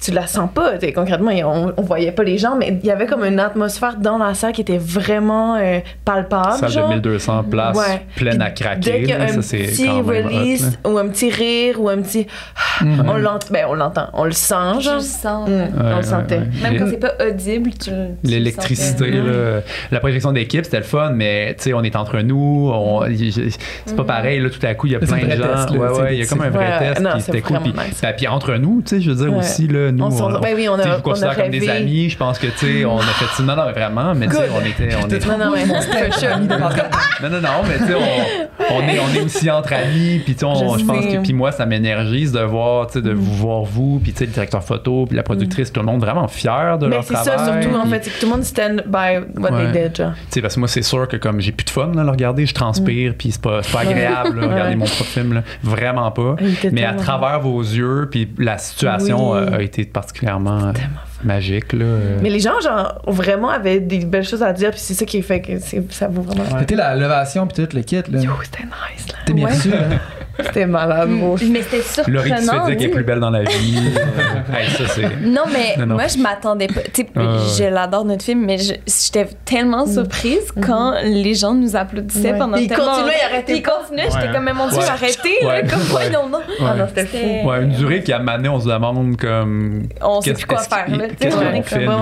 Tu 0.00 0.10
la 0.10 0.26
sens 0.26 0.50
pas, 0.52 0.72
concrètement, 0.94 1.30
on, 1.44 1.72
on 1.76 1.82
voyait 1.82 2.10
pas 2.10 2.24
les 2.24 2.36
gens, 2.36 2.56
mais 2.56 2.78
il 2.82 2.86
y 2.86 2.90
avait 2.90 3.06
comme 3.06 3.24
une 3.24 3.38
atmosphère 3.38 3.96
dans 3.96 4.18
la 4.18 4.34
salle 4.34 4.52
qui 4.52 4.62
était 4.62 4.78
vraiment 4.78 5.54
euh, 5.54 5.78
palpable. 6.04 6.58
Salle 6.58 6.70
genre. 6.70 6.88
de 6.88 6.94
1200 6.94 7.44
places, 7.44 7.76
Ouais. 7.76 8.02
pleine 8.16 8.42
à 8.42 8.50
craquer. 8.50 8.80
Dès 8.80 8.98
qu'il 9.00 9.08
y 9.10 9.12
a 9.12 9.18
là, 9.18 9.24
un 9.26 9.28
ça, 9.28 9.42
c'est 9.42 9.58
petit 9.58 9.88
hot, 9.88 10.02
release 10.02 10.78
ou 10.84 10.98
un 10.98 11.06
petit 11.08 11.30
rire 11.30 11.80
ou 11.80 11.88
un 11.88 11.98
petit. 12.02 12.26
Mhm. 12.80 13.04
On 13.08 13.16
l'entend, 13.18 13.46
ben 13.50 13.66
on 13.68 13.74
l'entend, 13.74 14.08
on 14.14 14.24
le 14.24 14.32
sent, 14.32 14.54
Je 14.78 14.84
genre. 14.84 14.94
le 14.96 15.00
sens. 15.00 15.48
Mm, 15.48 15.52
on 15.52 15.84
Ouais, 15.84 15.96
le 15.96 16.02
sentait. 16.02 16.34
ouais, 16.38 16.40
ouais. 16.62 16.70
Même 16.70 16.78
quand 16.78 16.86
c'est 16.90 16.96
pas 16.98 17.12
audible, 17.28 17.70
tu 17.72 17.90
le- 17.90 17.96
tu 17.96 18.10
le 18.24 18.30
L'électricité, 18.30 19.12
la 19.90 20.00
projection 20.00 20.32
d'équipe, 20.32 20.64
c'était 20.64 20.78
le 20.78 20.82
fun, 20.84 21.10
mais 21.14 21.54
tu 21.56 21.64
sais, 21.64 21.72
on 21.74 21.82
est 21.82 21.96
entre 21.96 22.18
nous, 22.20 22.70
on- 22.72 23.06
y- 23.06 23.14
y- 23.28 23.50
c'est 23.86 23.96
pas 23.96 24.04
pareil, 24.04 24.40
là, 24.40 24.50
tout 24.50 24.64
à 24.66 24.74
coup, 24.74 24.86
il 24.86 24.92
y 24.94 24.96
a 24.96 24.98
plein 24.98 25.06
de 25.16 25.20
gens. 25.20 25.26
test, 25.26 25.70
là, 25.70 25.78
ouais, 25.78 26.00
ouais, 26.00 26.14
il 26.16 26.20
y 26.20 26.22
a 26.22 26.26
comme 26.26 26.40
un 26.42 26.50
vrai 26.50 26.66
Ouais, 26.66 26.78
test, 26.78 27.00
non, 27.00 27.10
puis 27.12 27.20
c'est 27.20 27.26
c'était 27.26 27.40
cool. 27.42 27.58
Puis, 27.60 27.72
nice. 27.72 28.02
puis 28.16 28.26
entre 28.28 28.54
nous, 28.54 28.82
tu 28.84 28.96
sais, 28.96 29.00
je 29.02 29.10
veux 29.10 29.16
dire 29.16 29.32
Ouais. 29.32 29.38
aussi, 29.38 29.66
là, 29.68 29.92
nous, 29.92 30.04
On 30.04 30.08
on, 30.08 30.40
ben 30.40 30.54
oui, 30.56 30.68
on 30.68 30.74
a- 30.74 30.82
je 30.82 30.88
vous 30.88 30.94
on 30.94 30.98
a 30.98 31.00
considère 31.00 31.36
comme 31.36 31.50
des 31.50 31.68
amis, 31.68 32.10
je 32.10 32.16
pense 32.16 32.38
que, 32.38 32.46
tu 32.48 32.80
sais, 32.80 32.84
on 32.84 32.98
a 32.98 33.02
fait 33.02 33.26
ça. 33.36 33.42
Non, 33.42 33.56
non, 33.56 33.64
mais 33.66 33.72
vraiment, 33.72 34.14
mais 34.14 34.26
tu 34.26 34.32
sais, 34.34 34.42
on 34.54 34.60
était. 34.66 34.94
On 34.96 35.08
est, 35.08 35.26
Non, 35.26 35.38
non, 35.38 35.52
mais 35.54 35.64
non, 35.66 37.28
non, 37.30 37.40
non, 37.40 37.48
mais 37.68 37.78
tu 37.78 37.86
sais, 37.86 37.94
on, 38.70 38.80
est, 38.82 38.98
on 38.98 39.14
est 39.14 39.20
aussi 39.24 39.50
entre 39.50 39.72
amis, 39.72 40.20
puis 40.24 40.34
tu 40.34 40.40
sais, 40.40 40.46
Je 40.78 40.84
pense 40.84 41.04
que, 41.06 41.22
puis 41.22 41.32
moi, 41.32 41.52
ça 41.52 41.66
m'énergise 41.66 42.32
de 42.32 42.40
voir, 42.40 42.63
tu 42.86 42.94
sais, 42.94 43.02
de 43.02 43.12
Mm. 43.12 43.16
vous 43.16 43.34
voir 43.34 43.62
vous, 43.62 44.00
puis 44.02 44.12
tu 44.12 44.18
sais, 44.18 44.26
le 44.26 44.32
directeur 44.32 44.62
photo, 44.62 45.06
puis 45.06 45.16
la 45.16 45.22
productrice, 45.22 45.72
tout 45.72 45.80
le 45.80 45.86
monde 45.86 46.00
vraiment 46.00 46.28
fier 46.28 46.78
de 46.78 46.86
Mais 46.86 46.96
leur 46.96 47.04
c'est 47.04 47.14
travail. 47.14 47.38
ça, 47.38 47.60
surtout, 47.62 47.76
en 47.76 47.86
fait, 47.86 48.00
c'est 48.04 48.10
que 48.10 48.20
tout 48.20 48.26
le 48.26 48.32
monde 48.32 48.44
stand 48.44 48.84
by 48.86 49.40
what 49.40 49.50
Ouais. 49.52 49.72
they 49.72 49.82
did, 49.84 49.96
genre. 49.96 50.12
tu 50.14 50.20
sais, 50.30 50.40
parce 50.42 50.54
que 50.54 50.60
moi, 50.60 50.68
c'est 50.68 50.82
sûr 50.82 51.06
que 51.08 51.16
comme 51.16 51.40
j'ai 51.40 51.52
plus 51.52 51.64
de 51.64 51.70
fun 51.70 51.92
là, 51.94 52.00
à 52.02 52.04
le 52.04 52.10
regarder, 52.10 52.46
je 52.46 52.54
transpire, 52.54 53.14
puis 53.18 53.32
c'est 53.32 53.40
pas, 53.40 53.62
c'est 53.62 53.72
pas 53.72 53.80
agréable, 53.80 54.40
là, 54.40 54.46
regarder 54.52 54.70
Ouais. 54.70 54.76
mon 54.76 54.84
propre 54.86 55.04
film, 55.04 55.32
là. 55.34 55.42
vraiment 55.62 56.10
pas. 56.10 56.36
Mais 56.72 56.84
à 56.84 56.94
travers 56.94 57.40
vos 57.40 57.60
yeux, 57.60 58.08
puis 58.10 58.28
la 58.38 58.58
situation 58.58 59.32
Oui. 59.32 59.38
euh, 59.40 59.56
a 59.58 59.62
été 59.62 59.84
particulièrement 59.84 60.72
magique. 61.22 61.72
Là, 61.72 61.84
euh. 61.84 62.18
Mais 62.22 62.28
les 62.30 62.40
gens, 62.40 62.60
genre, 62.62 63.00
vraiment 63.06 63.48
avaient 63.48 63.80
des 63.80 64.04
belles 64.04 64.24
choses 64.24 64.42
à 64.42 64.52
dire, 64.52 64.70
puis 64.70 64.80
c'est 64.80 64.94
ça 64.94 65.04
qui 65.06 65.22
fait 65.22 65.40
que 65.40 65.58
c'est- 65.58 65.90
ça 65.92 66.08
vaut 66.08 66.22
vraiment. 66.22 66.58
C'était 66.58 66.76
la 66.76 66.94
levation 66.94 67.46
puis 67.46 67.64
tout 67.66 67.76
le 67.76 67.82
kit 67.82 67.96
là. 67.96 68.20
Yo, 68.20 68.32
c'était 68.42 68.64
nice, 68.64 69.06
là. 69.08 69.14
T'es 69.24 69.32
bien 69.32 69.46
Ouais. 69.46 69.52
hein? 70.38 70.42
C'était 70.46 70.66
malade, 70.66 71.10
gros. 71.18 71.36
Mais 71.50 71.62
c'était 71.62 72.10
Laurie 72.10 72.30
qui 72.30 72.36
se 72.36 72.38
fait 72.40 72.42
surprenant. 72.44 72.66
dire 72.66 72.76
qu'elle 72.76 72.86
est 72.86 72.90
plus 72.90 73.04
belle 73.04 73.20
dans 73.20 73.30
la 73.30 73.42
vie. 73.42 73.78
hey, 74.56 74.68
ça, 74.70 74.86
c'est. 74.88 75.02
Non, 75.22 75.42
mais 75.52 75.76
Non, 75.78 75.86
non. 75.86 75.94
moi, 75.94 76.06
je 76.08 76.18
m'attendais 76.18 76.66
pas. 76.66 76.80
Tu 76.92 77.02
sais, 77.02 77.08
Ah, 77.16 77.20
je 77.58 77.64
l'adore, 77.64 78.04
notre 78.04 78.24
film, 78.24 78.44
mais 78.44 78.58
je- 78.58 78.74
j'étais 78.86 79.28
tellement 79.44 79.86
surprise 79.86 80.50
quand 80.64 80.94
les 81.04 81.34
gens 81.34 81.54
nous 81.54 81.76
applaudissaient 81.76 82.32
Ouais. 82.32 82.38
pendant 82.38 82.56
Ils 82.56 82.68
continuaient, 82.68 83.12
ils 83.20 83.24
arrêtaient 83.32 83.44
Puis 83.52 83.56
Ils 83.56 83.62
pas. 83.62 83.70
continuaient, 83.80 84.08
j'étais 84.12 84.32
comme, 84.32 84.44
mais 84.44 84.52
mon 84.52 84.68
Dieu, 84.68 84.78
Ouais. 84.78 84.84
arrêtez, 84.88 85.46
Ouais. 85.46 85.62
là, 85.62 85.68
comme, 85.68 85.80
Ouais. 85.80 85.86
voyons 86.10 86.28
donc. 86.28 86.42
Ah 86.60 86.74
non, 86.76 86.86
c'était 86.94 87.42
Ouais, 87.44 87.62
une 87.62 87.70
durée 87.70 88.02
qui 88.02 88.12
a 88.12 88.18
mané, 88.18 88.48
on 88.48 88.60
se 88.60 88.68
demande 88.68 89.16
comme. 89.16 89.82
On 90.02 90.20
sait 90.20 90.30
qu'est-ce- 90.30 90.46
plus 90.46 90.54
quoi 90.54 90.58
faire, 90.62 90.86
là. 90.90 91.04
tu 91.04 91.10
sais, 91.10 91.16
Qu'est-ce 91.16 91.36
on 91.36 91.40
qu'on 91.40 91.54
est 91.54 91.62
fait, 91.62 91.80
Une 91.84 91.86
fois 91.86 91.96
que 91.96 92.00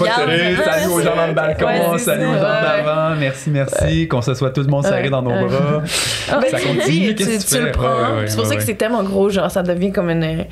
regarde. 0.00 0.30
salut, 0.30 0.56
salut 0.64 0.92
aux 0.92 1.00
gens 1.00 1.16
dans 1.16 1.26
le 1.26 1.32
balcon, 1.34 1.98
salut 1.98 2.26
aux 2.26 2.34
gens 2.34 2.40
d'avant, 2.40 3.16
merci, 3.18 3.50
merci, 3.50 4.08
qu'on 4.08 4.22
se 4.22 4.34
soit 4.34 4.50
tout 4.50 4.62
le 4.62 4.68
monde 4.68 4.84
serré 4.84 5.10
dans 5.10 5.22
nos 5.22 5.46
bras. 5.46 5.82
Ben, 6.28 6.42
Ça 6.50 6.60
continue, 6.60 7.14
tu, 7.14 7.24
tu 7.24 7.58
le 7.60 7.70
prends. 7.72 7.84
Ouais, 7.84 8.20
ouais, 8.20 8.26
c'est 8.26 8.34
pour 8.36 8.44
ouais, 8.44 8.50
ça 8.50 8.56
que 8.56 8.62
c'est 8.62 8.74
tellement 8.74 9.02
gros, 9.02 9.30
genre, 9.30 9.50
ça 9.50 9.62
devient 9.62 9.92
comme 9.92 10.10
une. 10.10 10.44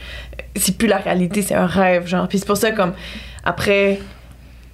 C'est 0.54 0.76
plus 0.76 0.88
la 0.88 0.98
réalité, 0.98 1.42
c'est 1.42 1.54
un 1.54 1.66
rêve, 1.66 2.06
genre. 2.06 2.28
Puis 2.28 2.38
c'est 2.38 2.46
pour 2.46 2.56
ça, 2.56 2.70
comme, 2.72 2.92
après, 3.44 3.98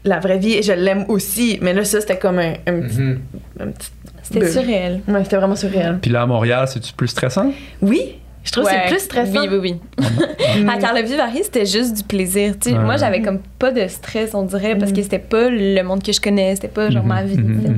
la 0.04 0.18
vraie 0.20 0.38
vie, 0.38 0.62
je 0.62 0.72
l'aime 0.72 1.04
aussi, 1.08 1.58
mais 1.62 1.72
là, 1.72 1.84
ça, 1.84 2.00
c'était 2.00 2.18
comme 2.18 2.38
un, 2.38 2.54
un 2.66 2.80
petit. 2.80 3.02
Un 3.60 3.66
petit- 3.68 3.90
C'était 4.22 4.50
surréel. 4.50 5.00
Ouais, 5.08 5.24
c'était 5.24 5.36
vraiment 5.36 5.56
surréel. 5.56 5.98
Puis 6.00 6.10
là, 6.10 6.22
à 6.22 6.26
Montréal, 6.26 6.66
c'est-tu 6.68 6.92
plus 6.92 7.08
stressant? 7.08 7.52
Oui, 7.80 8.18
je 8.44 8.52
trouve 8.52 8.64
que 8.64 8.70
c'est 8.70 8.88
plus 8.88 9.00
stressant. 9.00 9.40
Oui, 9.40 9.48
oui, 9.50 9.58
oui. 9.98 10.06
À 10.68 10.76
Carleville 10.78 11.16
Paris, 11.16 11.40
c'était 11.44 11.64
juste 11.66 11.96
du 11.96 12.02
plaisir. 12.02 12.54
Tu 12.60 12.70
sais, 12.70 12.76
Ouais. 12.76 12.82
Moi, 12.84 12.96
j'avais 12.96 13.22
comme 13.22 13.38
pas 13.58 13.70
de 13.70 13.86
stress, 13.88 14.34
on 14.34 14.42
dirait, 14.42 14.76
parce 14.76 14.90
Mm. 14.90 14.94
que 14.96 15.02
c'était 15.02 15.18
pas 15.18 15.48
le 15.48 15.82
monde 15.82 16.02
que 16.02 16.12
je 16.12 16.20
connais, 16.20 16.54
c'était 16.54 16.68
pas 16.68 16.90
genre 16.90 17.04
ma 17.04 17.22
vie. 17.22 17.38
Mhm, 17.38 17.60
c'était 17.62 17.72
mhm. 17.72 17.76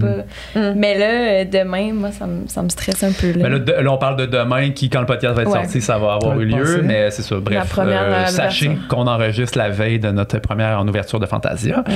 pas... 0.54 0.60
Mm. 0.60 0.74
Mais 0.76 0.98
là, 0.98 1.06
euh, 1.06 1.44
demain, 1.44 1.92
moi, 1.92 2.10
ça 2.12 2.26
me, 2.26 2.48
ça 2.48 2.62
me 2.62 2.68
stresse 2.68 3.02
un 3.04 3.12
peu. 3.12 3.28
Là. 3.32 3.42
Ben 3.44 3.48
là, 3.52 3.58
de- 3.58 3.72
là, 3.72 3.92
on 3.92 3.98
parle 3.98 4.16
de 4.16 4.26
demain, 4.26 4.70
qui, 4.70 4.88
quand 4.90 5.00
le 5.00 5.06
podcast 5.06 5.34
va 5.36 5.42
être 5.42 5.50
Ouais. 5.50 5.62
sorti, 5.62 5.80
ça 5.80 5.98
va 5.98 6.14
avoir 6.14 6.38
eu 6.40 6.46
lieu, 6.46 6.82
mais 6.82 7.10
c'est 7.10 7.22
ça. 7.22 7.36
Bref, 7.36 7.58
La 7.58 7.64
première, 7.64 8.02
euh, 8.02 8.22
euh, 8.24 8.26
sachez 8.26 8.76
qu'on 8.88 9.06
enregistre 9.06 9.58
la 9.58 9.68
veille 9.70 9.98
de 9.98 10.10
notre 10.10 10.38
première 10.38 10.78
en 10.80 10.88
ouverture 10.88 11.20
de 11.20 11.26
Fantasia. 11.26 11.84
Ouais. 11.86 11.94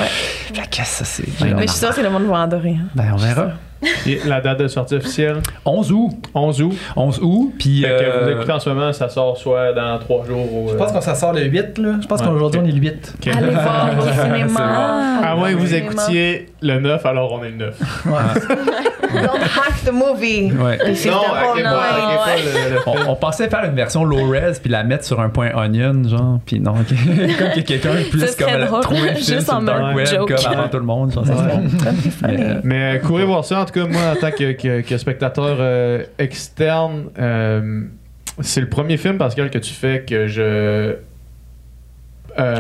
Fait 0.53 0.69
que 0.71 0.77
ça, 0.87 1.05
c'est. 1.05 1.25
Mais 1.41 1.63
je 1.63 1.67
suis 1.73 1.79
sûre 1.81 1.95
que 1.95 2.01
le 2.01 2.11
monde 2.11 2.25
va 2.27 2.43
adorer. 2.43 2.77
hein. 2.79 2.87
Ben, 2.95 3.07
on 3.13 3.17
verra. 3.17 3.53
Et 4.07 4.21
la 4.27 4.41
date 4.41 4.59
de 4.59 4.67
sortie 4.69 4.95
officielle, 4.97 5.37
11 5.65 5.93
août. 5.93 6.11
11 6.35 6.63
août. 6.63 6.73
11 6.97 7.21
août, 7.23 7.53
puis. 7.59 7.85
Euh, 7.87 8.25
vous 8.25 8.31
écoutez 8.31 8.53
en 8.53 8.59
ce 8.61 8.69
moment, 8.71 8.93
ça 8.93 9.09
sort 9.09 9.37
soit 9.37 9.73
dans 9.73 9.99
3 9.99 10.25
jours 10.27 10.53
ou. 10.55 10.69
Je 10.71 10.75
pense 10.75 10.91
qu'on 10.93 11.01
s'en 11.01 11.15
sort 11.15 11.33
le 11.33 11.45
8, 11.45 11.79
là. 11.79 11.93
Je 12.03 12.07
pense 12.07 12.21
Ouais. 12.21 12.27
qu'aujourd'hui, 12.27 12.61
on 12.63 12.67
est 12.67 12.73
le 12.73 12.79
8. 12.81 13.15
Ok. 13.21 13.35
Allez 13.37 13.51
voir 13.53 13.91
au 13.99 14.03
C'est 14.03 14.23
cinéma. 14.23 15.21
À 15.25 15.35
moins 15.37 15.53
que 15.53 15.59
vous 15.59 15.75
écoutiez 15.75 16.47
le 16.61 16.81
9, 16.81 17.07
alors 17.07 17.33
on 17.33 17.45
est 17.45 17.51
le 17.51 17.57
9. 17.57 17.79
Don't 19.09 19.41
hack 19.41 19.85
the 19.87 19.93
movie. 19.93 20.53
Ouais. 20.53 20.77
Non, 21.07 21.23
le- 21.57 21.63
le- 22.75 22.79
On, 22.87 23.13
on 23.13 23.17
pensait 23.17 23.49
faire 23.49 23.65
une 23.65 23.75
version 23.75 24.05
low-res 24.05 24.61
puis 24.63 24.71
la 24.71 24.85
mettre 24.85 25.05
sur 25.05 25.19
un 25.21 25.31
point 25.31 25.51
onion, 25.55 26.07
genre, 26.07 26.41
puis 26.45 26.61
non, 26.61 26.75
comme 26.75 27.49
que 27.55 27.61
quelqu'un 27.61 27.91
plus 28.11 28.21
Ça 28.27 28.45
comme 28.45 28.65
drôle. 28.67 28.81
trouver 28.83 29.11
le 29.13 29.17
Juste 29.17 29.43
sur 29.45 29.55
en 29.55 29.61
le 29.61 29.67
dark 29.67 29.97
web 29.97 30.07
joke. 30.07 30.29
comme 30.35 30.53
avant 30.53 30.69
tout 30.69 30.77
le 30.79 30.85
monde, 30.85 31.13
genre, 31.13 31.27
ça 31.27 31.33
se 31.37 31.43
fait. 31.43 31.59
Mais, 32.23 32.37
euh, 32.39 32.61
Mais 32.65 32.97
euh, 32.97 32.99
courez 32.99 33.25
voir 33.25 33.45
ça. 33.45 33.65
En 33.69 33.71
tout 33.71 33.81
cas, 33.81 33.87
moi, 33.87 34.13
en 34.13 34.17
tant 34.17 34.31
que, 34.31 34.53
que- 34.53 34.81
que 34.81 34.97
spectateur 34.97 35.59
euh, 35.61 36.03
externe, 36.19 37.11
euh, 37.19 37.83
c'est 38.41 38.63
le 38.63 38.69
premier 38.69 38.97
film, 38.97 39.19
Pascal, 39.19 39.51
que 39.51 39.59
tu 39.59 39.75
fais 39.75 40.05
que 40.09 40.27
je. 40.27 40.41
euh, 40.43 40.95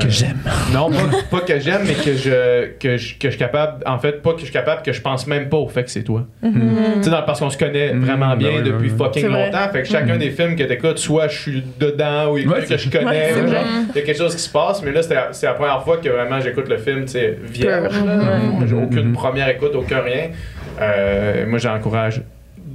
que 0.00 0.08
j'aime. 0.10 0.36
Non, 0.74 0.90
pas, 0.90 0.96
pas 1.30 1.40
que 1.40 1.58
j'aime, 1.60 1.82
mais 1.86 1.94
que 1.94 2.12
je, 2.14 2.70
que, 2.80 2.96
je, 2.98 3.14
que 3.14 3.28
je 3.28 3.30
suis 3.30 3.38
capable. 3.38 3.82
En 3.86 3.98
fait, 3.98 4.20
pas 4.22 4.32
que 4.32 4.40
je 4.40 4.44
suis 4.44 4.52
capable, 4.52 4.82
que 4.82 4.92
je 4.92 5.00
pense 5.00 5.26
même 5.28 5.48
pas 5.48 5.56
au 5.56 5.68
fait 5.68 5.84
que 5.84 5.90
c'est 5.90 6.02
toi. 6.02 6.26
Tu 6.42 6.50
sais, 7.02 7.10
dans- 7.10 7.22
parce 7.22 7.38
qu'on 7.38 7.48
se 7.48 7.56
connaît 7.56 7.94
Mhm, 7.94 8.04
vraiment 8.04 8.30
ben 8.30 8.36
bien 8.36 8.50
oui, 8.56 8.62
depuis 8.64 8.88
ben 8.90 8.98
fucking 8.98 9.26
longtemps. 9.28 9.68
Fait 9.72 9.82
que 9.82 9.88
chacun 9.88 10.16
des 10.18 10.30
films 10.30 10.56
que 10.56 10.64
t'écoutes, 10.64 10.98
soit 10.98 11.28
je 11.28 11.38
suis 11.38 11.64
dedans 11.78 12.32
ou 12.32 12.38
il 12.38 12.44
y 12.44 12.46
a 12.46 12.50
Ouais, 12.50 12.58
quelqu'un 12.66 12.74
que 12.76 12.82
je 12.82 12.90
connais. 12.90 13.32
ouais, 13.34 13.62
Il 13.94 13.96
y 13.96 14.02
a 14.02 14.02
quelque 14.04 14.18
chose 14.18 14.34
qui 14.34 14.42
se 14.42 14.50
passe, 14.50 14.82
mais 14.82 14.90
là, 14.92 15.00
c'est 15.32 15.46
la 15.46 15.54
première 15.54 15.82
fois 15.84 15.96
que 15.98 16.08
vraiment 16.10 16.40
j'écoute 16.40 16.68
le 16.68 16.76
film, 16.76 17.02
tu 17.04 17.12
sais, 17.12 17.38
vierge. 17.40 17.94
J'ai 18.66 18.74
aucune 18.74 19.12
première 19.12 19.48
écoute, 19.48 19.74
aucun 19.74 20.00
rien. 20.00 20.30
Euh, 20.80 21.46
moi, 21.46 21.58
j'encourage 21.58 22.22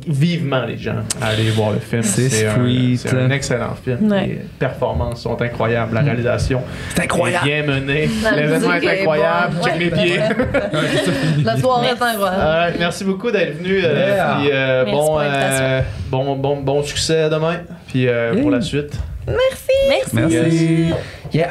vivement 0.06 0.66
les 0.66 0.78
gens 0.78 0.96
à 1.22 1.28
aller 1.28 1.50
voir 1.52 1.72
le 1.72 1.80
film. 1.80 2.04
C'est 2.04 2.46
un- 2.48 3.30
excellent 3.30 3.76
film. 3.84 4.12
Ouais. 4.12 4.26
Les 4.28 4.40
performances 4.60 5.22
sont 5.22 5.42
incroyables. 5.42 5.94
La 5.94 6.02
réalisation 6.02 6.62
C'est 6.94 7.04
incroyable. 7.04 7.48
est 7.48 7.62
bien 7.64 7.74
menée. 7.74 8.10
L'événement 8.36 8.74
est 8.74 9.00
incroyable. 9.02 9.56
bonne. 9.56 9.64
Check 9.64 9.80
mes 9.80 9.90
pieds. 9.92 10.20
La 11.46 11.58
soirée 11.58 11.88
est 11.88 11.92
incroyable. 12.02 12.42
Euh, 12.42 12.72
merci 12.80 13.04
beaucoup 13.06 13.32
d'être 13.32 13.58
venu. 13.60 13.82
euh, 13.84 14.08
Yeah. 14.16 14.38
puis, 14.40 14.50
euh, 14.52 14.84
Merci 14.86 14.98
bon, 14.98 15.20
euh, 15.22 15.82
bon, 16.10 16.36
bon, 16.36 16.58
bon 16.62 16.84
succès 16.84 17.30
demain. 17.30 17.58
Puis 17.88 18.08
euh, 18.08 18.36
pour 18.42 18.52
la 18.52 18.60
suite. 18.62 18.94
Merci. 19.26 20.14
Merci. 20.14 20.90
Yeah. 21.32 21.50